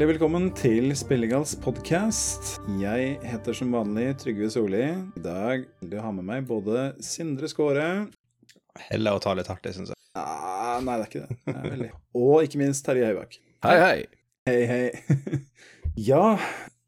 Hjertelig 0.00 0.16
velkommen 0.16 0.46
til 0.56 0.94
Spillegals 0.96 1.50
podkast. 1.60 2.54
Jeg 2.80 3.18
heter 3.20 3.52
som 3.58 3.74
vanlig 3.76 4.06
Trygve 4.22 4.46
Solli. 4.48 4.86
I 4.96 5.20
dag 5.20 5.66
vil 5.82 5.92
jeg 5.92 6.00
ha 6.00 6.12
med 6.16 6.24
meg 6.24 6.46
både 6.48 6.86
Sindre 7.04 7.50
Skåre 7.52 8.06
Heller 8.86 9.18
å 9.18 9.20
ta 9.20 9.34
litt 9.36 9.50
hardt, 9.52 9.60
det 9.60 9.74
syns 9.76 9.92
jeg. 9.92 10.00
ah, 10.16 10.80
Nei, 10.80 10.94
det 10.96 11.04
er 11.04 11.10
ikke 11.10 11.26
det. 11.26 11.36
det 11.44 11.52
er 11.52 11.68
veldig. 11.74 11.90
Og 12.16 12.48
ikke 12.48 12.62
minst 12.62 12.86
Terje 12.88 13.10
Høibakk. 13.10 13.36
Hei, 13.68 13.76
hei. 13.82 14.08
Hei, 14.48 14.56
hei. 14.72 15.42
ja, 16.08 16.24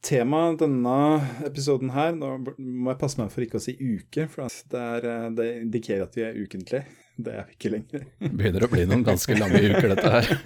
temaet 0.01 0.65
denne 0.65 0.97
episoden 1.45 1.93
her 1.93 2.17
Nå 2.17 2.33
må 2.57 2.95
jeg 2.95 3.01
passe 3.05 3.21
meg 3.21 3.29
for 3.37 3.45
ikke 3.45 3.61
å 3.61 3.67
si 3.69 3.77
uke, 3.77 4.25
for 4.33 4.49
det, 4.49 4.89
er, 4.97 5.13
eh, 5.19 5.31
det 5.37 5.53
indikerer 5.61 6.09
at 6.09 6.17
vi 6.17 6.29
er 6.31 6.41
ukentlig. 6.41 6.87
Det 7.21 7.37
er 7.37 7.45
vi 7.45 7.61
ikke 7.61 7.77
lenger. 7.77 8.09
Begynner 8.25 8.65
å 8.65 8.73
bli 8.73 8.89
noen 8.89 9.05
ganske 9.05 9.37
lange 9.37 9.67
uker, 9.69 9.99
dette 9.99 10.17
her. 10.17 10.37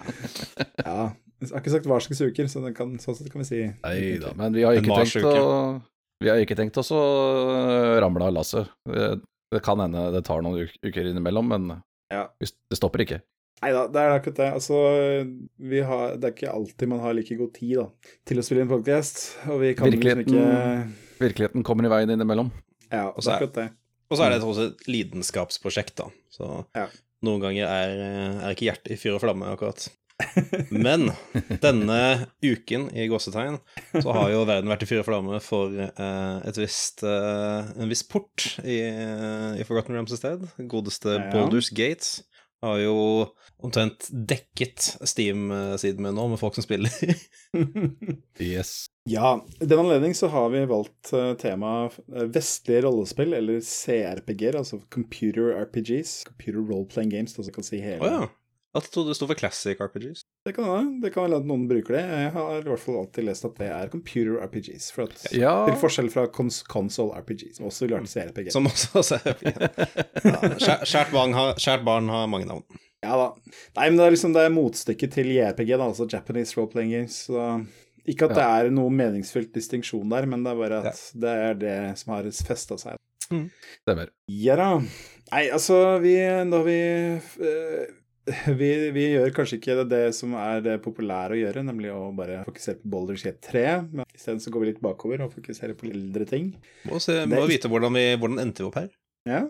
ja. 0.88 1.02
Jeg 1.40 1.52
har 1.54 1.60
ikke 1.62 1.70
sagt 1.76 1.86
hva 1.86 2.00
slags 2.02 2.20
uker, 2.20 2.48
så 2.50 2.60
det 2.64 2.74
kan, 2.74 2.96
sånn 2.98 3.14
sett 3.14 3.30
kan 3.30 3.42
vi 3.44 3.46
si 3.46 3.60
Nei 3.84 4.18
da, 4.18 4.32
men 4.34 4.52
vi 4.56 4.64
har 4.66 4.74
ikke 4.74 4.90
tenkt 5.04 5.22
å 5.30 5.80
Vi 6.20 6.28
har 6.32 6.40
ikke 6.42 6.56
tenkt 6.58 6.76
oss 6.80 6.90
å 6.90 7.02
ramle 8.02 8.26
av 8.26 8.32
lasset. 8.34 8.66
Det, 8.90 9.20
det 9.54 9.60
kan 9.62 9.78
hende 9.78 10.08
det 10.16 10.24
tar 10.26 10.42
noen 10.42 10.66
uker 10.82 11.06
innimellom, 11.12 11.46
men 11.54 11.82
Ja. 12.10 12.24
det 12.42 12.78
stopper 12.78 13.04
ikke. 13.04 13.20
Nei 13.62 13.70
da, 13.74 13.84
det 13.90 14.00
er 14.02 14.12
akkurat 14.16 14.36
det. 14.38 14.48
Altså, 14.54 14.76
vi 15.58 15.80
har, 15.82 16.16
det 16.16 16.24
er 16.28 16.34
ikke 16.34 16.52
alltid 16.54 16.88
man 16.90 17.00
har 17.02 17.14
like 17.14 17.36
god 17.38 17.52
tid 17.54 17.76
da, 17.78 17.86
til 18.26 18.38
å 18.38 18.44
spille 18.46 18.62
en 18.66 18.70
podcast. 18.70 19.22
Og 19.50 19.60
vi 19.62 19.74
kan 19.74 19.90
liksom 19.90 19.98
Virkeligheten- 19.98 20.38
ikke 20.38 21.22
Virkeligheten 21.22 21.64
kommer 21.66 21.86
i 21.86 21.90
veien 21.90 22.10
innimellom. 22.14 22.50
Ja, 22.90 23.08
Og 23.10 23.22
så 23.22 23.30
er- 23.32 23.36
akkurat 23.38 23.54
det. 23.54 23.68
Og 24.10 24.16
så 24.16 24.24
er 24.24 24.30
det 24.30 24.42
også 24.42 24.68
et 24.72 24.86
lidenskapsprosjekt, 24.88 25.94
da. 25.96 26.06
Så 26.30 26.64
Ja. 26.74 26.86
noen 27.22 27.40
ganger 27.42 27.66
er, 27.66 27.90
er 28.46 28.54
ikke 28.54 28.70
hjertet 28.70 28.92
i 28.92 28.96
fyr 28.96 29.14
og 29.16 29.20
flamme, 29.22 29.44
akkurat. 29.54 29.88
Men 30.70 31.10
denne 31.62 31.98
uken, 32.42 32.88
i 32.96 33.06
gåsetegn, 33.10 33.58
så 34.02 34.14
har 34.16 34.32
jo 34.32 34.46
verden 34.48 34.70
vært 34.70 34.84
i 34.84 34.88
fyr 34.90 35.02
og 35.02 35.08
flamme 35.08 35.38
for 35.44 35.74
eh, 35.78 36.38
et 36.48 36.58
visst, 36.58 37.04
eh, 37.06 37.70
en 37.78 37.90
viss 37.90 38.04
port 38.08 38.48
i, 38.64 38.80
i 38.82 39.66
Forgotten 39.68 39.94
Realms 39.94 40.14
i 40.14 40.20
sted. 40.20 40.48
Godeste 40.70 41.18
Ja. 41.18 41.28
Boulders 41.32 41.70
Gates 41.70 42.18
har 42.62 42.80
jo 42.82 42.94
omtrent 43.62 44.08
dekket 44.10 44.96
Steam-siden 45.06 46.02
min 46.02 46.16
nå, 46.18 46.24
med 46.32 46.40
folk 46.40 46.58
som 46.58 46.66
spiller. 46.66 46.90
Yes. 48.38 48.86
ja, 49.08 49.32
i 49.58 49.66
den 49.66 49.80
anledning 49.80 50.12
så 50.14 50.28
har 50.30 50.50
vi 50.52 50.60
valgt 50.68 51.10
temaet 51.40 51.96
eh, 52.12 52.26
vestlige 52.34 52.82
rollespill, 52.84 53.32
eller 53.34 53.62
CRPG-er, 53.64 54.58
altså 54.60 54.78
Computer 54.94 55.54
RPGs. 55.64 56.20
Computer 56.28 56.60
Role-Playing 56.60 57.14
Games, 57.14 57.34
det 57.34 57.46
så 57.46 57.54
kan 57.54 57.66
si 57.66 57.80
hele. 57.82 58.02
Oh, 58.04 58.12
ja. 58.12 58.28
Jeg 58.76 58.90
trodde 58.92 59.10
det 59.10 59.16
sto 59.16 59.26
for 59.30 59.38
Classic 59.40 59.78
RPGs. 59.80 60.20
Det 60.44 60.52
kan 60.56 60.66
være 60.68 60.82
det 61.02 61.10
kan 61.14 61.24
være 61.24 61.38
at 61.40 61.46
noen 61.48 61.64
bruker 61.70 61.96
det. 61.96 62.02
Jeg 62.04 62.32
har 62.34 62.58
i 62.58 62.66
hvert 62.68 62.82
fall 62.82 62.98
alltid 63.00 63.24
lest 63.24 63.46
at 63.48 63.56
det 63.58 63.70
er 63.72 63.88
Computer 63.92 64.36
RPGs. 64.44 64.90
For 64.94 65.08
at, 65.08 65.24
Ja. 65.32 65.54
Til 65.70 65.78
forskjell 65.80 66.10
fra 66.12 66.26
cons 66.28 66.60
console 66.68 67.16
RPGs, 67.22 67.56
som 67.56 67.70
også 67.70 67.86
ville 67.86 68.02
vært 68.02 68.12
CRPG. 68.12 68.52
Som 68.52 68.68
også 68.68 69.02
ja, 69.16 69.32
kjært, 70.60 70.84
kjært, 70.84 71.10
barn 71.14 71.32
har, 71.36 71.54
kjært 71.56 71.88
barn 71.88 72.12
har 72.12 72.28
mange 72.30 72.50
navn. 72.50 72.64
Ja 73.04 73.16
da. 73.16 73.28
Nei, 73.78 73.88
men 73.88 73.98
det 74.00 74.06
er 74.06 74.14
liksom 74.16 74.34
det 74.36 74.44
er 74.44 74.54
motstykket 74.54 75.12
til 75.16 75.32
JRPG, 75.32 75.74
da, 75.76 75.84
altså 75.88 76.08
Japanese 76.10 76.58
Role 76.58 76.70
Playing 76.72 76.96
Games. 76.96 77.20
Så 77.28 77.48
ikke 78.08 78.28
at 78.28 78.36
det 78.36 78.44
er 78.44 78.72
noe 78.74 78.92
meningsfylt 78.92 79.52
distinksjon 79.56 80.08
der, 80.12 80.28
men 80.28 80.44
det 80.44 80.52
er 80.52 80.60
bare 80.60 80.80
at 80.92 81.04
det 81.24 81.36
er 81.48 81.58
det 81.60 81.76
som 82.00 82.14
har 82.16 82.28
festa 82.48 82.78
seg. 82.80 83.00
Stemmer. 83.28 84.12
Ja 84.32 84.56
da. 84.60 84.68
Nei, 85.28 85.42
altså, 85.52 85.98
vi 86.00 86.14
Da 86.48 86.60
vi 86.64 86.76
eh, 86.80 87.96
vi, 88.60 88.68
vi 88.94 89.04
gjør 89.14 89.32
kanskje 89.36 89.58
ikke 89.58 89.84
det 89.90 90.02
som 90.16 90.34
er 90.38 90.60
det 90.64 90.76
populære 90.84 91.34
å 91.36 91.40
gjøre, 91.40 91.64
nemlig 91.66 91.90
å 91.94 92.08
bare 92.16 92.42
fokusere 92.46 92.80
på 92.82 92.90
Boulders 92.94 93.24
Gate 93.26 93.42
3. 93.50 93.64
Men 93.92 94.06
isteden 94.14 94.40
så 94.44 94.52
går 94.54 94.64
vi 94.64 94.70
litt 94.72 94.80
bakover 94.84 95.24
og 95.26 95.34
fokuserer 95.34 95.76
på 95.78 95.88
eldre 95.90 96.26
ting. 96.28 96.50
Må, 96.88 97.00
se, 97.02 97.20
Det 97.22 97.28
må 97.32 97.42
det, 97.44 97.52
vite 97.56 97.70
hvordan, 97.72 97.94
vi, 97.98 98.06
hvordan 98.20 98.42
endte 98.44 98.64
vi 98.64 98.70
opp 98.70 98.80
her. 98.80 98.88
Ja. 99.28 99.42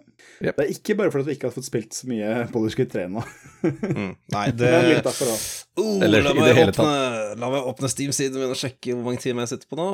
Yep. 0.42 0.56
Det 0.56 0.64
er 0.64 0.70
ikke 0.72 0.94
bare 0.98 1.12
fordi 1.14 1.28
vi 1.28 1.34
ikke 1.36 1.50
har 1.50 1.54
fått 1.54 1.66
spilt 1.68 1.94
så 1.94 2.08
mye 2.10 2.30
Boulders 2.50 2.74
Gate 2.78 2.90
3 2.96 3.04
nå. 3.12 3.22
Mm. 3.62 4.12
Nei, 4.34 4.44
det 4.58 4.58
Det 4.64 4.70
er 4.74 4.86
litt 4.88 5.06
derfor 5.06 5.30
òg. 5.34 5.42
oh, 5.78 5.98
Eller 6.02 6.24
la, 6.24 6.32
meg 6.34 6.62
åpne, 6.64 6.94
la 7.38 7.50
meg 7.52 7.68
åpne 7.72 7.90
Steam-siden 7.92 8.40
min 8.42 8.54
og 8.54 8.58
sjekke 8.58 8.96
hvor 8.96 9.04
mange 9.06 9.22
timer 9.22 9.44
jeg 9.46 9.52
sitter 9.54 9.70
på 9.70 9.78
nå. 9.78 9.88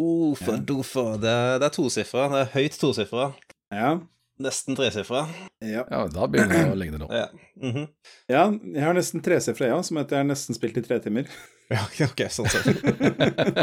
Oh, 0.00 0.32
for 0.36 0.56
Ja. 0.56 0.60
dofa. 0.72 1.06
Det, 1.20 1.36
det 1.62 1.68
er 1.70 1.74
tosifra. 1.78 2.26
Det 2.32 2.42
er 2.42 2.52
høyt 2.58 2.76
tosifra. 2.80 3.30
Ja. 3.72 3.90
Nesten 4.42 4.76
tresifra. 4.78 5.24
ja. 5.62 5.84
Ja, 5.86 6.02
da 6.10 6.26
begynner 6.30 6.56
det 6.58 6.72
å 6.72 6.78
ligne 6.78 6.98
noe. 7.00 7.14
Ja. 7.14 7.28
Mhm. 7.62 7.86
Ja, 8.30 8.44
jeg 8.50 8.82
har 8.82 8.96
nesten 8.96 9.22
tresifra, 9.24 9.68
ja, 9.70 9.78
som 9.86 10.00
heter 10.00 10.18
jeg 10.18 10.24
har 10.24 10.30
nesten 10.32 10.56
spilt 10.58 10.78
i 10.80 10.84
tre 10.84 10.98
timer. 11.04 11.28
ja, 11.72 11.84
ok, 12.08 12.24
sånn 12.32 12.50
sett. 12.50 12.82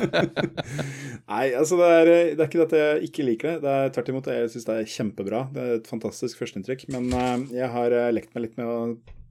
Nei, 1.30 1.46
altså 1.54 1.78
det 1.80 1.90
er, 2.00 2.12
det 2.34 2.42
er 2.42 2.48
ikke 2.48 2.62
det 2.62 2.68
at 2.68 2.76
jeg 2.80 3.10
ikke 3.10 3.28
liker 3.28 3.52
det. 3.52 3.62
Det 3.66 3.76
er 3.76 3.94
tvert 3.96 4.12
imot, 4.14 4.32
jeg 4.34 4.52
syns 4.56 4.68
det 4.70 4.78
er 4.80 4.92
kjempebra. 4.96 5.44
Det 5.54 5.64
er 5.66 5.78
et 5.80 5.90
fantastisk 5.92 6.42
førsteinntrykk. 6.42 6.88
Men 6.96 7.10
eh, 7.14 7.48
jeg 7.60 7.72
har 7.76 7.96
eh, 7.96 8.12
lekt 8.16 8.34
meg 8.36 8.48
litt 8.48 8.60
med 8.62 8.70
å 8.72 8.80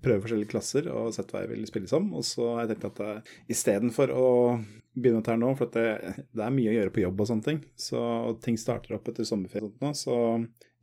prøve 0.05 0.23
forskjellige 0.23 0.53
klasser 0.53 0.87
og 0.95 1.11
sett 1.17 1.33
hva 1.35 1.43
jeg 1.43 1.53
vil 1.55 1.67
spille 1.71 1.91
som. 1.91 2.13
Og 2.15 2.27
så 2.27 2.53
har 2.55 2.67
jeg 2.67 2.77
tenkt 2.77 3.03
at 3.03 3.33
istedenfor 3.51 4.13
å 4.15 4.29
begynne 4.99 5.23
dette 5.23 5.35
her 5.35 5.41
nå, 5.41 5.53
for 5.59 5.69
at 5.69 5.77
det, 5.79 6.25
det 6.35 6.45
er 6.45 6.55
mye 6.55 6.71
å 6.73 6.77
gjøre 6.77 6.95
på 6.95 7.03
jobb 7.05 7.21
og 7.23 7.29
sånne 7.31 7.47
ting, 7.47 7.61
så, 7.79 8.01
og 8.31 8.41
ting 8.43 8.57
starter 8.59 8.97
opp 8.97 9.11
etter 9.11 9.27
sommerferie 9.29 9.69
og 9.69 9.75
sånt 9.75 9.85
nå, 9.85 9.93
så 9.95 10.17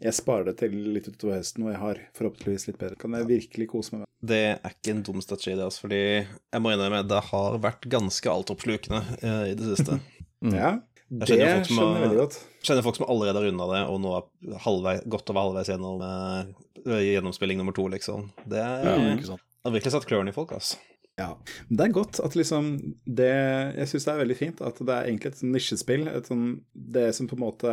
jeg 0.03 0.13
sparer 0.17 0.45
det 0.50 0.57
til 0.59 0.73
litt 0.95 1.07
utover 1.07 1.38
høsten, 1.39 1.63
og 1.66 1.72
jeg 1.72 1.79
har 1.81 2.00
forhåpentligvis 2.17 2.67
litt 2.67 2.78
bedre. 2.81 2.97
Kan 3.00 3.16
jeg 3.16 3.28
virkelig 3.29 3.67
kose 3.72 3.94
meg 3.95 4.01
med 4.03 4.28
Det 4.28 4.39
er 4.57 4.73
ikke 4.73 4.91
en 4.95 5.03
dum 5.07 5.22
strategi, 5.23 5.53
det, 5.56 5.63
altså, 5.69 5.85
fordi 5.85 6.00
jeg 6.01 6.61
må 6.66 6.73
innrømme 6.73 7.03
det 7.07 7.22
har 7.29 7.57
vært 7.63 7.88
ganske 7.91 8.31
altoppslukende 8.34 9.00
eh, 9.22 9.45
i 9.53 9.55
det 9.59 9.72
siste. 9.75 10.00
Mm. 10.45 10.51
Ja, 10.53 10.69
Jeg 11.09 11.19
det 11.22 11.28
skjønner 11.29 11.63
som 11.66 11.78
skjønner 11.79 11.95
jeg 11.95 12.03
veldig 12.03 12.17
godt. 12.19 12.35
kjenner 12.67 12.84
folk 12.85 12.97
som 13.00 13.05
allerede 13.09 13.39
har 13.39 13.45
runda 13.47 13.66
det, 13.72 13.79
og 13.89 14.01
nå 14.03 14.11
er 14.17 14.57
halvvei, 14.61 14.94
godt 15.09 15.31
over 15.31 15.41
halvveis 15.41 15.69
gjennom 15.72 16.03
eh, 16.05 17.00
gjennomspilling 17.07 17.57
nummer 17.57 17.73
to, 17.73 17.85
liksom. 17.89 18.28
Det 18.45 18.59
er, 18.61 18.84
Ja, 18.85 19.13
ikke 19.16 19.29
sant. 19.31 19.41
har 19.66 19.73
virkelig 19.73 19.94
satt 19.95 20.05
klørne 20.05 20.29
i 20.29 20.35
folk, 20.35 20.51
altså. 20.53 20.78
Ja, 21.17 21.37
men 21.69 21.77
det 21.79 21.85
er 21.85 21.93
godt 21.95 22.19
at 22.19 22.33
liksom 22.35 22.73
det 23.07 23.29
Jeg 23.77 23.87
syns 23.87 24.03
det 24.03 24.11
er 24.11 24.17
veldig 24.19 24.35
fint 24.35 24.59
at 24.67 24.81
det 24.83 24.91
er 24.97 25.05
egentlig 25.07 25.29
et 25.31 25.37
sånn 25.39 25.53
nisjespill. 25.55 26.07
Et 26.11 26.27
sånn, 26.27 26.45
det 26.75 27.05
som 27.15 27.29
på 27.31 27.37
en 27.37 27.43
måte 27.45 27.71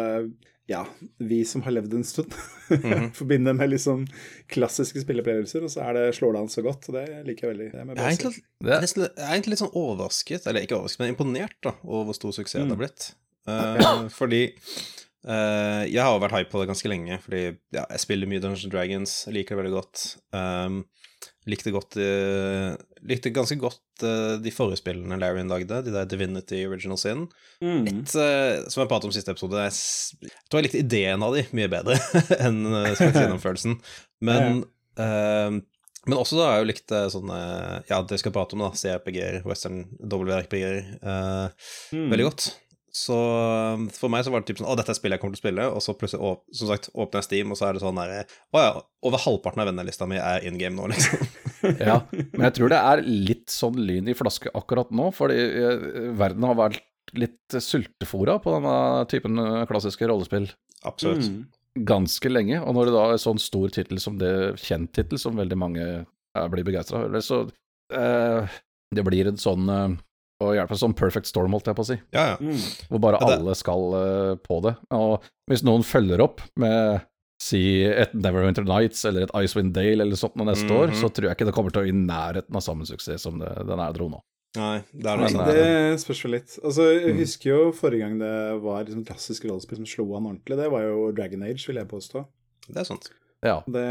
Ja, 0.70 0.84
vi 1.19 1.41
som 1.44 1.64
har 1.66 1.75
levd 1.75 1.97
en 1.98 2.04
stund, 2.06 2.36
Mhm. 2.70 3.08
forbinder 3.19 3.52
med 3.58 3.72
liksom 3.72 4.05
klassiske 4.49 5.02
spilleopplevelser, 5.02 5.67
og 5.67 5.72
så 5.75 5.82
er 5.88 5.99
det, 5.99 6.05
slår 6.17 6.37
det 6.37 6.40
an 6.44 6.52
så 6.55 6.62
godt. 6.64 6.87
og 6.88 6.94
Det 7.00 7.02
liker 7.26 7.49
jeg 7.49 7.56
veldig. 7.56 7.67
Jeg 7.72 7.82
er, 7.82 7.99
egentlig, 8.06 8.44
jeg 8.62 9.26
er 9.26 9.34
egentlig 9.34 9.52
litt 9.56 9.64
sånn 9.64 9.75
overrasket, 9.82 10.46
eller 10.46 10.62
ikke 10.64 10.78
overrasket, 10.78 11.02
men 11.02 11.12
imponert 11.17 11.58
da, 11.67 11.75
over 11.82 12.06
hvor 12.08 12.17
stor 12.20 12.32
suksess 12.38 12.62
det 12.62 12.70
har 12.70 12.81
blitt. 12.81 13.08
Uh, 13.43 14.06
fordi 14.14 14.44
uh, 15.26 15.82
jeg 15.90 15.99
har 15.99 16.19
vært 16.22 16.37
hype 16.38 16.50
på 16.55 16.62
det 16.62 16.70
ganske 16.70 16.90
lenge, 16.94 17.19
fordi 17.26 17.43
ja, 17.75 17.84
jeg 17.90 18.02
spiller 18.06 18.31
mye 18.31 18.40
Dungeons 18.43 18.64
and 18.69 18.75
Dragons, 18.75 19.17
jeg 19.26 19.34
liker 19.40 19.56
det 19.58 19.64
veldig 19.64 19.75
godt. 19.76 20.05
Um, 20.31 20.84
likte 21.50 21.73
godt 21.75 21.97
eh, 21.99 22.75
Likte 23.09 23.33
ganske 23.35 23.56
godt 23.59 24.05
eh, 24.06 24.37
de 24.43 24.53
forrige 24.55 24.79
spillene 24.79 25.17
Larian 25.19 25.49
lagde, 25.50 25.81
de 25.83 25.91
der 25.94 26.06
Divinity 26.06 26.61
Original 26.69 27.00
Sin. 27.00 27.25
Mm. 27.65 27.89
Et, 27.91 28.15
eh, 28.15 28.61
som 28.71 28.83
jeg 28.85 28.91
pratet 28.93 29.09
om 29.09 29.15
i 29.15 29.17
siste 29.17 29.35
episode, 29.35 29.59
jeg, 29.65 29.75
jeg 30.29 30.47
tror 30.47 30.61
jeg 30.61 30.69
likte 30.69 30.83
ideen 30.85 31.25
av 31.27 31.35
de 31.35 31.43
mye 31.59 31.71
bedre 31.73 31.99
enn 32.47 32.61
uh, 32.71 32.93
gjennomførelsen. 33.00 33.75
Men, 34.23 34.62
eh, 35.03 35.59
men 36.06 36.19
også 36.19 36.39
da 36.39 36.47
har 36.47 36.56
jeg 36.61 36.62
jo 36.65 36.71
likt 36.73 36.94
sånne 37.15 37.37
Ja, 37.91 38.00
det 38.03 38.17
vi 38.17 38.23
skal 38.23 38.35
prate 38.35 38.55
om, 38.59 38.62
da, 38.62 38.71
CRPG-er, 38.79 39.43
Western 39.47 39.85
WRPG-er, 39.99 40.79
eh, 41.03 41.71
Mm. 41.93 42.06
veldig 42.15 42.25
godt. 42.31 42.47
Så 42.93 43.17
eh, 43.17 43.85
for 43.97 44.12
meg 44.12 44.25
så 44.25 44.33
var 44.33 44.43
det 44.43 44.50
typ 44.50 44.59
sånn 44.61 44.69
Å, 44.69 44.77
dette 44.77 44.93
er 44.93 44.99
spillet 44.99 45.17
jeg 45.17 45.23
kommer 45.23 45.37
til 45.37 45.41
å 45.41 45.44
spille, 45.47 45.67
og 45.73 45.81
så 45.81 45.94
plutselig 45.97 46.27
åp 46.29 46.43
som 46.59 46.69
sagt, 46.69 46.91
åpner 46.93 47.23
jeg 47.23 47.29
Steam, 47.29 47.55
og 47.55 47.56
så 47.56 47.71
er 47.71 47.77
det 47.77 47.85
sånn 47.85 48.00
der 48.00 48.12
Å 48.53 48.65
ja, 48.65 48.75
over 49.09 49.23
halvparten 49.25 49.65
av 49.65 49.71
vennelista 49.71 50.09
mi 50.11 50.19
er 50.21 50.44
in 50.49 50.61
game 50.61 50.77
nå, 50.77 50.91
liksom. 50.93 51.25
Ja, 51.89 52.03
men 52.12 52.44
jeg 52.49 52.56
tror 52.59 52.73
det 52.73 52.81
er 52.83 53.05
litt 53.06 53.53
sånn 53.55 53.79
lyn 53.81 54.11
i 54.11 54.17
flaske 54.19 54.53
akkurat 54.59 54.93
nå, 54.93 55.09
fordi 55.17 55.39
eh, 55.41 55.87
verden 56.19 56.44
har 56.50 56.59
vært 56.59 56.85
litt 57.17 57.56
sultefora 57.61 58.39
på 58.43 58.53
denne 58.56 58.77
typen 59.11 59.41
eh, 59.41 59.65
klassiske 59.71 60.09
rollespill 60.11 60.50
Absolutt. 60.89 61.29
Mm. 61.31 61.43
ganske 61.89 62.33
lenge, 62.33 62.61
og 62.61 62.77
når 62.77 62.91
det 62.91 62.97
da 62.99 63.09
er 63.15 63.25
sånn 63.25 63.41
stor 63.41 63.73
tittel 63.73 64.00
som 64.03 64.21
det, 64.21 64.33
kjent 64.61 64.93
tittel 64.97 65.21
som 65.23 65.39
veldig 65.39 65.59
mange 65.65 65.89
blir 66.53 66.67
begeistra 66.67 67.06
over, 67.06 67.25
så 67.25 67.44
eh, 67.94 68.56
det 68.93 69.05
blir 69.06 69.31
en 69.31 69.41
sånn 69.41 69.69
eh, 69.73 70.00
å 70.43 70.53
hjelpe 70.56 70.77
sånn 70.79 70.94
perfect 70.99 71.31
storm, 71.31 71.55
holdt 71.56 71.71
jeg 71.71 71.79
på 71.79 71.85
å 71.85 71.89
si, 71.93 71.97
Ja, 72.15 72.25
ja. 72.33 72.37
Mm. 72.43 72.59
hvor 72.91 73.00
bare 73.06 73.21
Ja, 73.23 73.31
alle 73.39 73.55
skal 73.59 73.89
uh, 73.94 74.35
på 74.43 74.61
det. 74.67 74.75
Og 74.99 75.23
hvis 75.50 75.65
noen 75.67 75.83
følger 75.87 76.21
opp 76.25 76.43
med 76.56 77.00
si 77.43 77.83
et 77.83 78.12
Neverwinter 78.15 78.62
Nights 78.69 79.05
eller 79.09 79.25
et 79.27 79.33
Icewind 79.35 79.73
Dale 79.75 80.05
eller 80.05 80.15
sånt 80.19 80.37
noe 80.39 80.47
neste 80.47 80.69
-hmm. 80.69 80.79
år, 80.83 80.93
så 80.94 81.09
tror 81.11 81.27
jeg 81.29 81.37
ikke 81.37 81.47
det 81.49 81.55
kommer 81.55 81.73
til 81.75 81.83
å 81.83 81.89
i 81.89 81.93
nærheten 81.93 82.55
av 82.55 82.62
samme 82.62 82.87
suksess 82.87 83.23
som 83.23 83.39
det, 83.39 83.50
den 83.67 83.81
er 83.81 83.93
dro 83.93 84.09
nå. 84.09 84.21
Nei, 84.55 84.83
det 84.93 85.06
er 85.09 85.17
noe 85.17 85.27
eh, 85.49 85.93
Det 85.93 86.00
spørs 86.00 86.23
jo 86.25 86.29
litt. 86.29 86.59
Altså, 86.62 86.83
Jeg 86.93 87.15
Mm. 87.15 87.19
husker 87.19 87.49
jo 87.50 87.73
forrige 87.73 88.00
gang 88.05 88.19
det 88.19 88.61
var 88.62 88.85
liksom 88.85 89.05
klassisk 89.05 89.44
rollespill 89.49 89.77
som 89.79 89.87
slo 89.87 90.17
an 90.17 90.27
ordentlig. 90.27 90.56
Det 90.56 90.71
var 90.71 90.83
jo 90.83 91.11
Dragon 91.12 91.43
Age, 91.43 91.67
vil 91.67 91.77
jeg 91.77 91.89
påstå. 91.89 92.27
Det 92.69 92.77
er 92.77 92.85
sant. 92.85 93.09
Ja. 93.43 93.56
Det 93.67 93.87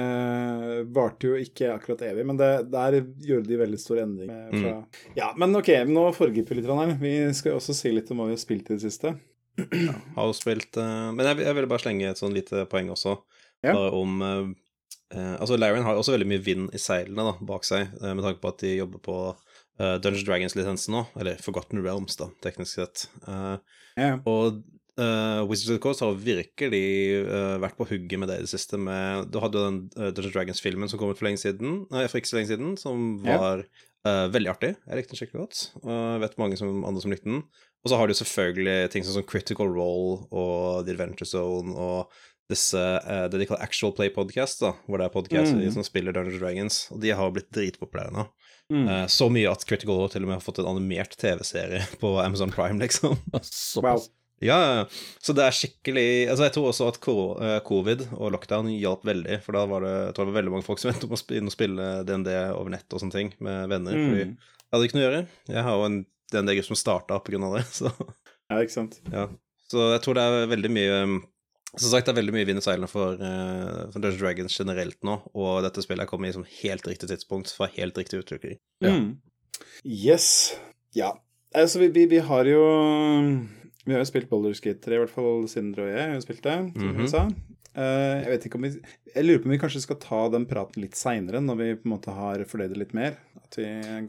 varte 0.95 1.27
jo 1.27 1.36
ikke 1.36 1.74
akkurat 1.74 2.06
evig, 2.07 2.24
men 2.27 2.38
det, 2.39 2.50
der 2.71 3.01
gjorde 3.19 3.50
de 3.50 3.57
veldig 3.59 3.80
stor 3.81 4.00
endring. 4.00 4.31
Fra... 4.31 4.77
Mm. 4.80 5.01
Ja, 5.18 5.33
men 5.36 5.59
ok, 5.59 5.74
nå 5.92 6.06
foregriper 6.15 6.56
vi 6.56 6.62
litt 6.62 6.71
her. 6.71 6.94
Vi 7.01 7.13
skal 7.36 7.57
også 7.57 7.75
si 7.75 7.92
litt 7.92 8.12
om 8.13 8.21
hva 8.21 8.30
vi 8.30 8.38
har 8.38 8.42
spilt 8.42 8.71
i 8.71 8.77
det 8.77 8.86
siste. 8.86 9.12
Ja, 9.59 9.98
har 10.15 10.30
jo 10.30 10.33
spilt 10.33 10.77
uh, 10.80 11.12
Men 11.12 11.27
jeg, 11.27 11.42
jeg 11.44 11.56
ville 11.57 11.68
bare 11.68 11.83
slenge 11.83 12.07
et 12.07 12.19
sånn 12.21 12.31
lite 12.31 12.63
poeng 12.71 12.88
også, 12.94 13.18
ja. 13.59 13.74
bare 13.74 13.89
om 13.98 14.21
uh, 14.24 14.45
uh, 15.12 15.36
Altså, 15.36 15.57
Larian 15.59 15.83
har 15.83 16.00
også 16.00 16.15
veldig 16.15 16.30
mye 16.31 16.44
vind 16.45 16.69
i 16.71 16.80
seilene 16.80 17.25
da, 17.27 17.33
bak 17.51 17.68
seg, 17.68 17.92
med 18.00 18.24
tanke 18.24 18.39
på 18.42 18.53
at 18.53 18.63
de 18.63 18.77
jobber 18.77 19.03
på 19.03 19.18
Dungeons 19.81 20.24
Dragons-lisensen 20.27 20.94
nå, 20.94 21.00
eller 21.18 21.39
Forgotten 21.42 21.80
Realms, 21.81 22.13
da, 22.19 22.27
teknisk 22.44 22.77
sett. 22.77 23.06
Ja. 23.25 24.12
Og 24.30 24.59
Uh, 25.01 25.42
Wizards 25.50 25.71
of 25.71 25.77
the 25.80 25.81
Coast 25.81 26.03
har 26.06 26.18
virkelig 26.21 26.86
uh, 27.25 27.57
vært 27.63 27.77
på 27.80 27.88
hugget 27.89 28.21
med 28.21 28.30
det 28.30 28.38
i 28.38 28.45
det 28.45 28.51
siste. 28.51 28.77
Med, 28.77 29.31
du 29.33 29.39
hadde 29.42 29.57
jo 29.57 29.69
den 29.69 29.80
uh, 29.98 30.09
Dungeons 30.12 30.36
Dragons-filmen 30.36 30.92
som 30.92 31.01
kom 31.01 31.09
ut 31.09 31.18
for, 31.18 31.25
lenge 31.25 31.42
siden, 31.42 31.86
nei, 31.94 32.06
for 32.12 32.21
ikke 32.21 32.30
så 32.30 32.38
lenge 32.38 32.51
siden, 32.51 32.75
som 32.77 33.15
var 33.25 33.63
uh, 33.65 34.27
veldig 34.33 34.51
artig. 34.53 34.75
Jeg 34.86 35.00
likte 35.00 35.15
den 35.15 35.21
skikkelig 35.24 35.45
godt. 35.45 35.63
Og 35.81 35.94
jeg 35.95 36.24
vet 36.25 36.42
mange 36.44 36.59
som, 36.62 36.83
andre 36.86 37.03
som 37.03 37.15
likte 37.15 37.30
den. 37.31 37.42
Og 37.81 37.89
så 37.89 37.98
har 37.98 38.07
du 38.07 38.13
selvfølgelig 38.13 38.92
ting 38.94 39.07
som, 39.07 39.18
som 39.18 39.25
Critical 39.25 39.71
Role 39.74 40.21
og 40.30 40.86
The 40.86 40.94
Adventure 40.94 41.30
Zone 41.30 41.74
og 41.74 42.13
disse 42.51 42.77
uh, 42.77 43.25
det 43.31 43.39
de 43.39 43.48
kaller 43.48 43.63
Actual 43.63 43.94
Play 43.95 44.12
Podcast, 44.13 44.62
da, 44.62 44.75
hvor 44.86 45.00
det 45.00 45.07
er 45.07 45.13
podcaster 45.13 45.57
mm. 45.57 45.74
som 45.77 45.86
spiller 45.88 46.15
Dungeons 46.15 46.42
Dragons, 46.42 46.80
og 46.92 47.01
de 47.03 47.13
har 47.15 47.33
blitt 47.33 47.51
dritpopulære 47.56 48.13
nå. 48.15 48.27
Mm. 48.71 48.88
Uh, 48.88 49.06
så 49.12 49.27
mye 49.31 49.51
at 49.51 49.65
Critical 49.68 49.98
Role 49.98 50.12
til 50.13 50.25
og 50.25 50.31
med 50.31 50.39
har 50.39 50.45
fått 50.45 50.62
en 50.62 50.69
animert 50.75 51.15
TV-serie 51.19 51.86
på 52.03 52.18
Amazon 52.24 52.53
Prime, 52.53 52.81
liksom. 52.83 53.18
Såpass. 53.42 53.81
Wow. 53.81 54.20
Ja, 54.41 54.88
så 55.21 55.35
det 55.38 55.43
er 55.45 55.53
skikkelig 55.53 56.05
Altså, 56.31 56.47
jeg 56.47 56.53
tror 56.55 56.69
også 56.71 56.88
at 56.89 56.97
eh, 56.97 57.57
covid 57.67 58.07
og 58.17 58.31
lockdown 58.33 58.71
hjalp 58.73 59.03
veldig, 59.05 59.38
for 59.45 59.57
da 59.57 59.65
var 59.69 59.85
det, 59.85 59.93
det 60.17 60.23
var 60.23 60.33
veldig 60.39 60.53
mange 60.55 60.65
folk 60.65 60.81
som 60.81 60.89
endte 60.93 61.05
opp 61.07 61.13
å 61.17 61.53
spille 61.53 61.91
DND 62.07 62.31
over 62.55 62.73
nett 62.73 62.89
og 62.89 63.03
sånne 63.03 63.17
ting 63.17 63.35
med 63.43 63.69
venner, 63.71 63.97
mm. 63.97 64.07
fordi 64.09 64.23
jeg 64.25 64.73
hadde 64.73 64.88
ikke 64.88 64.97
noe 64.97 65.03
å 65.03 65.07
gjøre. 65.09 65.21
Jeg 65.51 65.65
har 65.67 65.77
jo 65.77 65.85
en 65.89 65.99
DND-gruppe 66.31 66.71
som 66.71 66.79
starta 66.79 67.19
pga. 67.19 67.41
det, 67.57 67.63
så 67.79 67.91
Ja, 67.91 68.57
ikke 68.61 68.73
sant. 68.73 68.97
Ja. 69.11 69.27
Så 69.71 69.91
jeg 69.93 70.03
tror 70.03 70.17
det 70.17 70.23
er 70.27 70.49
veldig 70.51 70.71
mye 70.75 70.95
Som 71.77 71.88
sagt, 71.93 72.07
det 72.07 72.11
er 72.11 72.17
veldig 72.17 72.33
mye 72.35 72.47
vind 72.49 72.59
i 72.59 72.63
seilene 72.65 72.89
for, 72.91 73.15
uh, 73.15 73.85
for 73.93 73.99
Dungeons 73.99 74.19
Dragons 74.19 74.57
generelt 74.59 74.97
nå, 75.07 75.21
og 75.31 75.61
dette 75.63 75.83
spillet 75.85 76.03
er 76.03 76.09
kommet 76.09 76.33
i 76.33 76.35
som 76.35 76.47
helt 76.57 76.88
riktig 76.89 77.07
tidspunkt 77.11 77.53
fra 77.55 77.69
helt 77.77 77.95
riktig 77.99 78.23
utvikling. 78.25 78.57
Ja. 78.83 78.91
Mm. 78.91 79.13
Yes. 79.85 80.57
Ja. 80.97 81.13
Altså, 81.55 81.79
vi, 81.79 81.88
vi, 81.95 82.09
vi 82.11 82.19
har 82.27 82.47
jo 82.49 82.65
vi 83.85 83.95
har 83.95 84.03
jo 84.03 84.09
spilt 84.09 84.29
Boulder 84.29 84.53
Skate 84.57 84.83
3, 84.83 84.97
i 84.97 85.01
hvert 85.03 85.13
fall 85.13 85.47
Sindre 85.49 85.87
og 85.87 85.95
jeg 85.95 86.13
har 86.13 86.21
spilt 86.23 86.43
det, 86.45 86.57
som 86.75 86.87
mm 86.91 86.97
-hmm. 86.97 87.09
sa. 87.09 87.27
Jeg 87.71 88.27
vet 88.27 88.45
ikke 88.45 88.57
om 88.57 88.65
vi 88.65 88.81
Jeg 89.15 89.23
lurer 89.25 89.39
på 89.39 89.45
om 89.45 89.51
vi 89.51 89.59
kanskje 89.59 89.81
skal 89.81 89.95
ta 89.95 90.29
den 90.29 90.45
praten 90.45 90.81
litt 90.81 90.95
seinere, 90.95 91.39
når 91.39 91.55
vi 91.55 91.75
på 91.75 91.87
en 91.87 91.93
måte 91.93 92.11
har 92.11 92.43
fordøyd 92.43 92.73
det 92.73 92.79
litt 92.79 92.93
mer. 92.93 93.15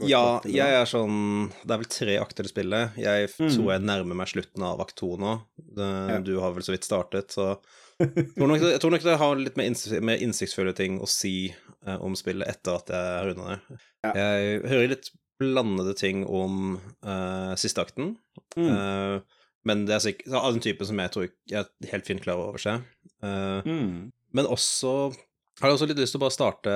ja, 0.06 0.40
jeg 0.46 0.74
er 0.80 0.84
sånn 0.84 1.50
Det 1.62 1.74
er 1.74 1.78
vel 1.78 1.90
tre 1.90 2.18
akter 2.18 2.44
i 2.44 2.48
spillet. 2.48 2.90
Jeg 2.96 3.28
mm. 3.38 3.48
tror 3.54 3.72
jeg 3.72 3.82
nærmer 3.82 4.14
meg 4.14 4.28
slutten 4.28 4.62
av 4.62 4.80
akt 4.80 4.96
to 4.96 5.16
nå. 5.16 5.40
Det, 5.56 5.88
ja. 6.10 6.18
Du 6.18 6.38
har 6.40 6.52
vel 6.52 6.62
så 6.62 6.72
vidt 6.72 6.84
startet, 6.84 7.30
så 7.30 7.56
jeg 8.02 8.28
tror, 8.36 8.48
nok, 8.50 8.60
jeg 8.60 8.80
tror 8.82 8.94
nok 8.94 9.06
det 9.06 9.18
har 9.18 9.36
litt 9.38 9.58
mer, 9.58 9.68
innsikt, 9.70 10.02
mer 10.02 10.22
innsiktsfulle 10.22 10.74
ting 10.78 11.00
å 11.02 11.08
si 11.10 11.52
uh, 11.86 11.98
om 12.02 12.16
spillet 12.18 12.48
etter 12.48 12.78
at 12.78 12.94
jeg 12.94 13.18
har 13.18 13.28
runda 13.30 13.50
det. 13.50 13.78
Ja. 14.02 14.14
Jeg 14.18 14.62
hører 14.72 14.94
litt 14.94 15.12
blandede 15.42 15.94
ting 15.98 16.24
om 16.26 16.78
uh, 17.06 17.54
siste 17.58 17.82
akten. 17.82 18.16
Mm. 18.56 19.22
Men 19.68 19.84
det 19.86 19.96
er 19.96 20.06
sikkert 20.06 20.38
av 20.38 20.54
den 20.54 20.64
typen 20.64 20.88
som 20.88 21.02
jeg 21.02 21.14
tror 21.14 21.28
jeg 21.50 21.90
helt 21.92 22.08
fint 22.08 22.24
klarer 22.24 22.42
å 22.42 22.48
overse. 22.52 22.78
Uh, 23.22 23.62
mm. 23.66 23.92
Men 24.34 24.48
også 24.50 25.12
har 25.60 25.68
jeg 25.68 25.76
også 25.76 25.86
litt 25.90 25.98
lyst 26.00 26.14
til 26.14 26.18
å 26.18 26.22
bare 26.24 26.34
starte 26.34 26.72